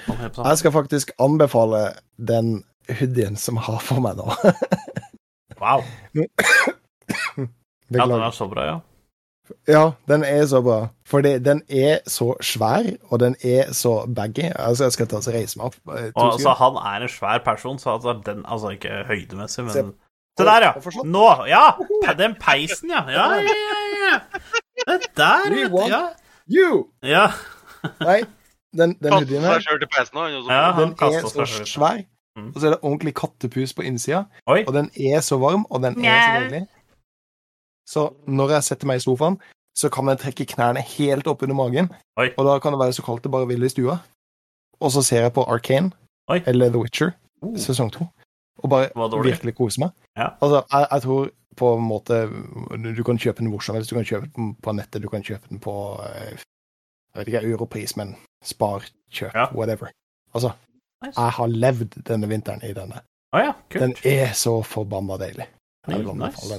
Jeg 0.07 0.57
skal 0.61 0.71
faktisk 0.71 1.11
anbefale 1.19 1.81
den 2.17 2.63
hoodien 2.99 3.35
som 3.37 3.57
jeg 3.59 3.65
har 3.67 3.81
for 3.83 3.99
meg 4.03 4.15
nå. 4.21 4.31
Wow. 5.57 5.81
Ja, 7.89 8.05
den 8.05 8.11
er 8.21 8.31
så 8.35 8.45
bra, 8.51 8.63
ja. 8.67 8.75
Ja, 9.67 9.81
den 10.07 10.23
er 10.27 10.43
så 10.45 10.59
bra. 10.61 10.75
Fordi 11.07 11.31
den 11.41 11.63
er 11.69 12.03
så 12.05 12.35
svær, 12.45 12.85
og 13.09 13.19
den 13.23 13.35
er 13.41 13.71
så 13.73 14.03
baggy. 14.05 14.51
Altså, 14.53 14.83
jeg 14.85 14.93
skal 14.97 15.07
ta 15.09 15.17
og 15.17 15.29
reise 15.33 15.57
meg 15.57 15.65
opp. 15.71 15.79
eh, 15.95 16.11
Og 16.13 16.33
altså, 16.35 16.53
han 16.61 16.77
er 16.77 17.07
en 17.07 17.09
svær 17.09 17.41
person, 17.45 17.79
så 17.81 17.95
altså, 17.95 18.13
den 18.25 18.43
Altså 18.45 18.69
ikke 18.77 19.01
høydemessig, 19.09 19.65
men 19.65 19.73
Se- 20.37 20.45
der, 20.45 20.61
ja! 20.61 21.03
Nå! 21.03 21.27
Ja! 21.47 21.63
Den 22.17 22.35
peisen, 22.39 22.89
ja. 22.89 23.03
Ja, 23.09 23.25
ja, 23.33 23.41
ja. 23.41 24.11
ja. 24.13 24.19
Det 24.97 25.07
der, 25.17 25.49
We 25.49 25.55
vet 25.63 25.71
du. 25.71 25.77
want- 25.77 25.89
Ja. 25.89 26.01
You! 26.49 26.87
ja. 27.03 27.27
Nei, 27.99 28.21
den, 28.77 28.93
den 29.03 29.13
hoodien 29.13 29.41
her, 29.43 29.59
peisen, 29.91 30.17
han. 30.17 30.31
Ja. 30.49 30.71
han 30.71 30.93
den 30.95 31.13
er 31.13 31.27
så 31.27 31.65
svær. 31.65 32.03
Mm. 32.37 32.51
Og 32.55 32.61
så 32.61 32.67
er 32.67 32.71
det 32.75 32.79
ordentlig 32.83 33.13
kattepus 33.17 33.73
på 33.73 33.81
innsida, 33.81 34.23
Oi. 34.47 34.63
og 34.67 34.73
den 34.73 34.91
er 34.95 35.21
så 35.25 35.37
varm, 35.41 35.65
og 35.69 35.81
den 35.81 36.05
er 36.05 36.19
så 36.21 36.41
deilig. 36.43 36.67
Så 37.87 38.03
når 38.27 38.49
jeg 38.57 38.63
setter 38.67 38.87
meg 38.89 38.99
i 38.99 39.03
sofaen, 39.05 39.39
så 39.77 39.89
kan 39.93 40.07
jeg 40.11 40.19
trekke 40.21 40.45
knærne 40.53 40.81
helt 40.81 41.27
opp 41.27 41.41
under 41.45 41.55
magen, 41.57 41.89
Oi. 42.19 42.29
og 42.37 42.45
da 42.45 42.59
kan 42.59 42.73
det 42.75 42.79
være 42.81 42.93
så 42.93 43.01
kaldt 43.05 43.23
det 43.25 43.31
bare 43.33 43.47
vil 43.49 43.63
i 43.65 43.69
stua. 43.69 43.97
Og 44.79 44.91
så 44.93 45.01
ser 45.01 45.21
jeg 45.25 45.33
på 45.33 45.43
Arcane, 45.49 45.91
Oi. 46.29 46.41
eller 46.45 46.69
The 46.69 46.77
Witcher, 46.83 47.11
Oh. 47.41 47.53
sesong 47.57 47.91
to, 47.93 48.05
og 48.57 48.69
bare 48.69 49.23
virkelig 49.23 49.55
kose 49.55 49.79
meg. 49.83 49.89
Ja. 50.17 50.29
Altså, 50.41 50.63
jeg, 50.71 50.87
jeg 50.91 51.01
tror 51.01 51.29
på 51.57 51.73
en 51.73 51.83
måte 51.83 52.17
Du 52.95 53.03
kan 53.03 53.17
kjøpe 53.17 53.41
den 53.41 53.49
hvor 53.49 53.63
som 53.65 53.75
helst. 53.75 53.89
Du 53.89 53.95
kan 53.97 54.05
kjøpe 54.05 54.29
den 54.35 54.55
på 54.61 54.71
nettet, 54.77 55.01
du 55.01 55.09
kan 55.09 55.23
kjøpe 55.25 55.49
den 55.49 55.59
på 55.59 55.73
eh, 56.05 56.37
Jeg 56.37 57.19
vet 57.19 57.27
ikke, 57.27 57.49
europris, 57.49 57.95
men 57.97 58.15
spar, 58.45 58.85
kjøp, 59.11 59.33
Ja. 59.35 59.47
whatever. 59.53 59.89
Altså, 60.33 60.51
Nice. 61.05 61.21
jeg 61.21 61.31
har 61.31 61.47
levd 61.47 62.03
denne 62.07 62.29
vinteren 62.29 62.61
i 62.63 62.73
denne. 62.73 63.01
Oh, 63.33 63.39
ja, 63.39 63.53
Den 63.73 63.95
er 64.05 64.33
så 64.33 64.61
forbanna 64.63 65.17
deilig. 65.17 65.45
Nice. 65.87 66.53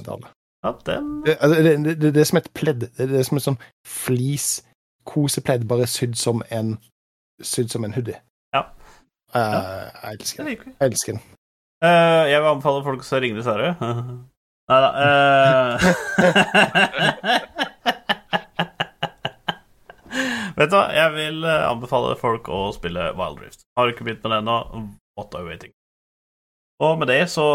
Ja, 0.63 0.71
den 0.85 1.23
Det, 1.25 1.37
altså, 1.41 1.63
det, 1.63 1.85
det, 1.85 2.01
det, 2.01 2.13
det 2.13 2.21
er 2.21 2.23
som 2.23 2.37
et 2.37 2.49
pledd. 2.53 2.79
Det, 2.97 3.19
er 3.19 3.23
som 3.23 3.37
et 3.37 3.43
sånn 3.43 3.57
flis 3.87 4.61
kosepledd, 5.07 5.67
bare 5.67 5.87
sydd 5.87 6.15
som 6.19 6.43
en 6.51 6.77
sydd 7.41 7.71
som 7.71 7.85
en 7.85 7.93
hoodie. 7.95 8.19
Ja. 8.53 8.65
Uh, 9.35 9.87
jeg 10.03 10.19
elsker 10.19 10.43
den. 10.43 10.57
Jeg 10.79 10.91
elsker 10.91 11.13
den. 11.13 11.21
Eh, 11.79 12.25
jeg 12.27 12.41
vil 12.41 12.49
anbefale 12.49 12.81
folk 12.83 13.05
å 13.05 13.19
ringe 13.23 13.43
Sverre. 13.45 13.69
Nei 14.69 14.79
da. 14.83 14.89
Vet 20.59 20.69
du 20.69 20.75
hva, 20.75 20.89
jeg 20.91 21.13
vil 21.15 21.37
eh, 21.47 21.69
anbefale 21.69 22.17
folk 22.19 22.49
å 22.51 22.73
spille 22.75 23.13
Wild 23.15 23.39
Rift. 23.45 23.63
Har 23.79 23.87
du 23.87 23.91
ikke 23.93 24.03
begynt 24.09 24.23
med 24.25 24.31
det 24.33 24.39
ennå, 24.41 24.57
what 25.15 25.31
are 25.37 25.43
you 25.45 25.51
waiting? 25.53 25.71
Og 26.83 26.91
med 26.99 27.07
det 27.11 27.21
så 27.31 27.45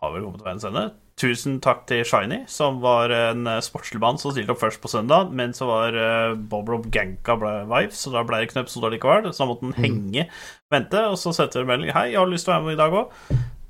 har 0.00 0.10
vi 0.14 0.22
kommet 0.24 0.40
til 0.40 0.48
veiens 0.48 0.64
ende. 0.68 0.84
Tusen 1.22 1.60
takk 1.62 1.84
til 1.86 2.00
Shiny, 2.02 2.40
som 2.50 2.80
var 2.82 3.12
en 3.14 3.46
eh, 3.46 3.60
sportslig 3.62 4.00
mann 4.02 4.16
som 4.18 4.32
stilte 4.32 4.56
opp 4.56 4.62
først 4.62 4.80
på 4.82 4.90
søndag, 4.90 5.28
men 5.30 5.52
så 5.54 5.68
var 5.68 5.94
eh, 5.94 6.32
Bob 6.34 6.70
Rob 6.72 6.88
Ganka 6.90 7.36
Vives, 7.38 8.00
så 8.00 8.10
da 8.10 8.24
ble 8.26 8.40
det 8.40 8.48
ikke 8.48 8.56
noen 8.56 8.66
episode 8.66 8.90
likevel. 8.90 9.28
Så 9.30 9.44
da 9.44 9.46
måtte 9.52 9.68
han 9.68 9.76
henge, 9.78 10.24
vente, 10.72 11.04
og 11.12 11.14
så 11.20 11.30
sendte 11.36 11.62
en 11.62 11.68
melding 11.68 11.94
Hei, 11.94 12.08
jeg 12.10 12.18
har 12.18 12.30
lyst 12.30 12.48
til 12.48 12.54
å 12.54 12.56
være 12.56 12.66
med 12.66 12.74
i 12.74 12.80
dag 12.80 12.96
òg. 12.98 13.12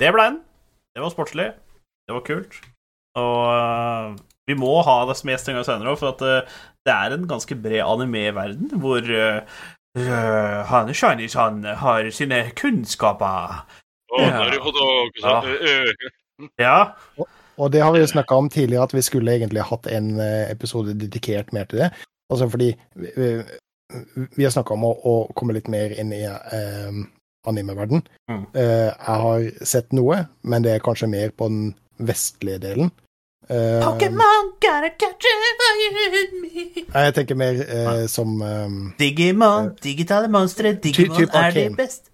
Det 0.01 0.13
ble 0.17 0.25
han. 0.31 0.39
Det 0.97 1.05
var 1.05 1.13
sportslig. 1.13 1.51
Det 2.09 2.17
var 2.17 2.25
kult. 2.31 2.57
Og 3.21 3.37
uh, 3.53 4.17
vi 4.49 4.57
må 4.57 4.73
ha 4.89 4.97
det 5.11 5.19
som 5.21 5.35
gjest 5.35 5.53
en 5.53 5.61
gang 5.61 5.69
senere 5.69 5.93
òg, 5.93 6.01
for 6.01 6.15
at 6.15 6.25
uh, 6.25 6.57
det 6.89 6.97
er 6.97 7.19
en 7.19 7.29
ganske 7.29 7.59
bred 7.67 7.85
anime-verden 7.85 8.73
hvor 8.81 9.05
uh, 9.13 9.61
han 10.73 10.97
Shinies 10.97 11.37
han 11.37 11.61
har 11.85 12.09
sine 12.17 12.47
kunnskaper. 12.57 13.61
Å, 14.09 14.25
Ja. 15.21 15.37
Ja. 16.57 16.77
Og 17.59 17.73
det 17.73 17.83
har 17.85 17.93
vi 17.93 18.01
jo 18.01 18.07
snakka 18.13 18.35
om 18.39 18.49
tidligere, 18.49 18.83
at 18.89 18.95
vi 18.97 19.03
skulle 19.05 19.35
egentlig 19.37 19.63
hatt 19.69 19.87
en 19.93 20.15
eh, 20.21 20.51
episode 20.51 20.95
dedikert 20.99 21.53
mer 21.53 21.65
til 21.71 21.79
det. 21.85 21.91
Altså 22.33 22.49
fordi 22.49 22.71
vi, 22.97 23.11
vi- 23.17 24.45
har 24.47 24.51
snakka 24.55 24.73
om 24.75 24.85
å, 24.89 24.93
å 25.05 25.15
komme 25.37 25.53
litt 25.53 25.69
mer 25.69 25.93
inn 26.01 26.13
i 26.17 26.23
eh, 26.25 27.03
anime-verden. 27.49 28.03
Mm. 28.31 28.47
Eh, 28.55 28.89
jeg 28.89 29.23
har 29.27 29.47
sett 29.69 29.93
noe, 29.93 30.23
men 30.43 30.65
det 30.65 30.77
er 30.79 30.85
kanskje 30.85 31.11
mer 31.13 31.35
på 31.37 31.49
den 31.53 31.75
vestlige 32.01 32.59
delen. 32.63 32.91
Eh, 33.51 33.83
Pokémon 33.83 34.53
gotta 34.63 34.89
catch 34.97 35.27
it 35.29 36.39
me. 36.41 36.85
Jeg 36.95 37.15
tenker 37.19 37.35
mer 37.37 37.59
eh, 37.67 38.07
som 38.09 38.37
eh, 38.47 38.79
Digimon, 39.03 39.73
digitale 39.83 40.31
monstre, 40.33 40.73
Digimon 40.81 41.27
er 41.29 41.51
de 41.59 41.67
beste. 41.77 42.09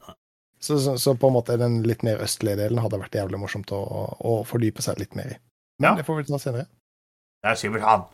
Så, 0.68 0.78
så, 0.82 0.96
så 1.00 1.14
på 1.18 1.30
en 1.30 1.36
måte 1.38 1.56
den 1.60 1.80
litt 1.88 2.04
mer 2.06 2.20
østlige 2.24 2.58
delen 2.60 2.80
hadde 2.82 3.00
vært 3.00 3.16
jævlig 3.16 3.40
morsomt 3.40 3.72
å, 3.74 3.80
å 4.20 4.34
fordype 4.48 4.84
seg 4.84 5.00
litt 5.00 5.16
mer 5.18 5.32
i. 5.32 5.38
Men 5.80 5.90
Ja. 5.90 5.94
det 6.00 6.04
får 6.08 6.20
vi 6.20 6.28
ta 6.28 6.40
senere. 6.42 6.68
Det 7.42 7.52
er 7.52 7.58
Sivert 7.60 7.86
Han. 7.86 8.04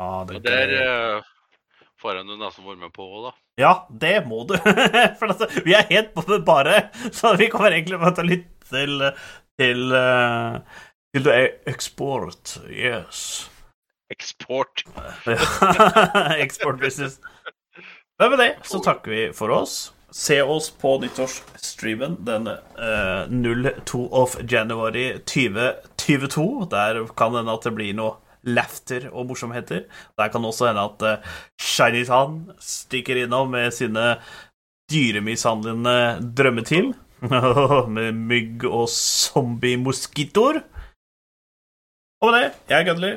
Ah, 0.00 0.22
det, 0.26 0.38
Og 0.38 0.46
der 0.46 0.72
uh, 0.78 1.30
får 2.00 2.18
jeg 2.18 2.28
nesten 2.30 2.66
være 2.66 2.80
med 2.80 2.94
på 2.94 3.06
òg, 3.06 3.28
da. 3.28 3.32
Ja, 3.60 3.72
det 3.90 4.14
må 4.26 4.44
du. 4.48 4.54
For 5.20 5.28
altså, 5.28 5.48
vi 5.66 5.74
er 5.76 5.86
helt 5.90 6.14
på 6.14 6.24
det 6.30 6.40
bare, 6.46 6.88
så 7.12 7.34
vi 7.38 7.50
kommer 7.52 7.74
egentlig 7.74 8.00
bare 8.00 8.16
til 8.16 8.24
å 8.26 8.32
lytte 8.32 8.70
til 8.72 9.12
til, 9.60 9.92
uh, 9.92 10.58
til 11.12 11.26
det 11.26 11.34
er 11.36 11.48
eksport. 11.70 12.56
Yes. 12.70 13.50
Eksport. 14.10 14.84
Export 16.44 16.80
business. 16.80 17.20
Men 18.20 18.32
med 18.32 18.40
det 18.40 18.50
så 18.68 18.80
takker 18.84 19.12
vi 19.12 19.22
for 19.36 19.52
oss. 19.54 19.92
Se 20.12 20.42
oss 20.42 20.70
på 20.70 20.98
nyttårsstreamen 21.00 22.18
den 22.24 22.46
eh, 22.46 23.22
02 23.86 24.08
of 24.12 24.36
January 24.44 25.18
2022. 25.24 26.66
Der 26.70 27.00
kan 27.16 27.34
hende 27.38 27.54
at 27.54 27.64
det 27.64 27.72
blir 27.76 27.94
noe 27.96 28.18
laughter 28.42 29.06
og 29.12 29.30
morsomheter. 29.30 29.86
Der 30.18 30.28
kan 30.28 30.44
også 30.44 30.68
hende 30.68 30.84
at 30.84 31.06
eh, 31.08 31.30
Shiny 31.60 32.04
Tan 32.08 32.42
stikker 32.60 33.22
innom 33.24 33.50
med 33.54 33.72
sine 33.72 34.16
dyremishandlende 34.92 35.96
drømmeteam. 36.36 36.92
med 37.96 38.12
mygg 38.12 38.64
og 38.66 38.88
zombie-moskitoer. 38.90 40.58
Og 42.22 42.30
med 42.30 42.34
det, 42.38 42.48
jeg 42.68 42.80
er 42.80 42.88
Gudli. 42.88 43.12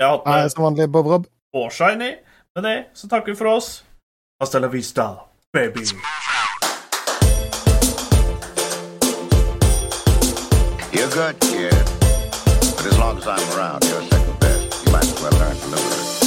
Jeg 0.00 0.06
har 0.06 0.16
hatt 0.16 0.26
med 0.26 0.54
som 0.54 0.64
vanlig 0.64 0.88
Bob 0.92 1.06
Rob. 1.06 1.28
og 1.54 1.72
Shiny. 1.72 2.14
Med 2.56 2.64
det 2.64 2.76
så 2.94 3.08
takker 3.08 3.32
vi 3.32 3.38
for 3.38 3.52
oss. 3.52 3.84
Hasta 4.40 4.58
la 4.58 4.72
vista, 4.72 5.12
baby. 5.52 5.84
Good, 11.10 11.40
kid. 11.40 11.72
But 11.72 12.86
as 12.86 12.98
long 12.98 13.18
as 13.18 13.26
I'm 13.26 13.58
around, 13.58 13.84
you're 13.84 14.02
second 14.02 14.38
best. 14.38 14.86
You 14.86 14.92
might 14.92 15.04
as 15.04 15.20
well 15.20 15.32
learn 15.32 15.56
to 15.56 15.66
live 15.66 15.84
with 15.84 16.16
it. 16.16 16.19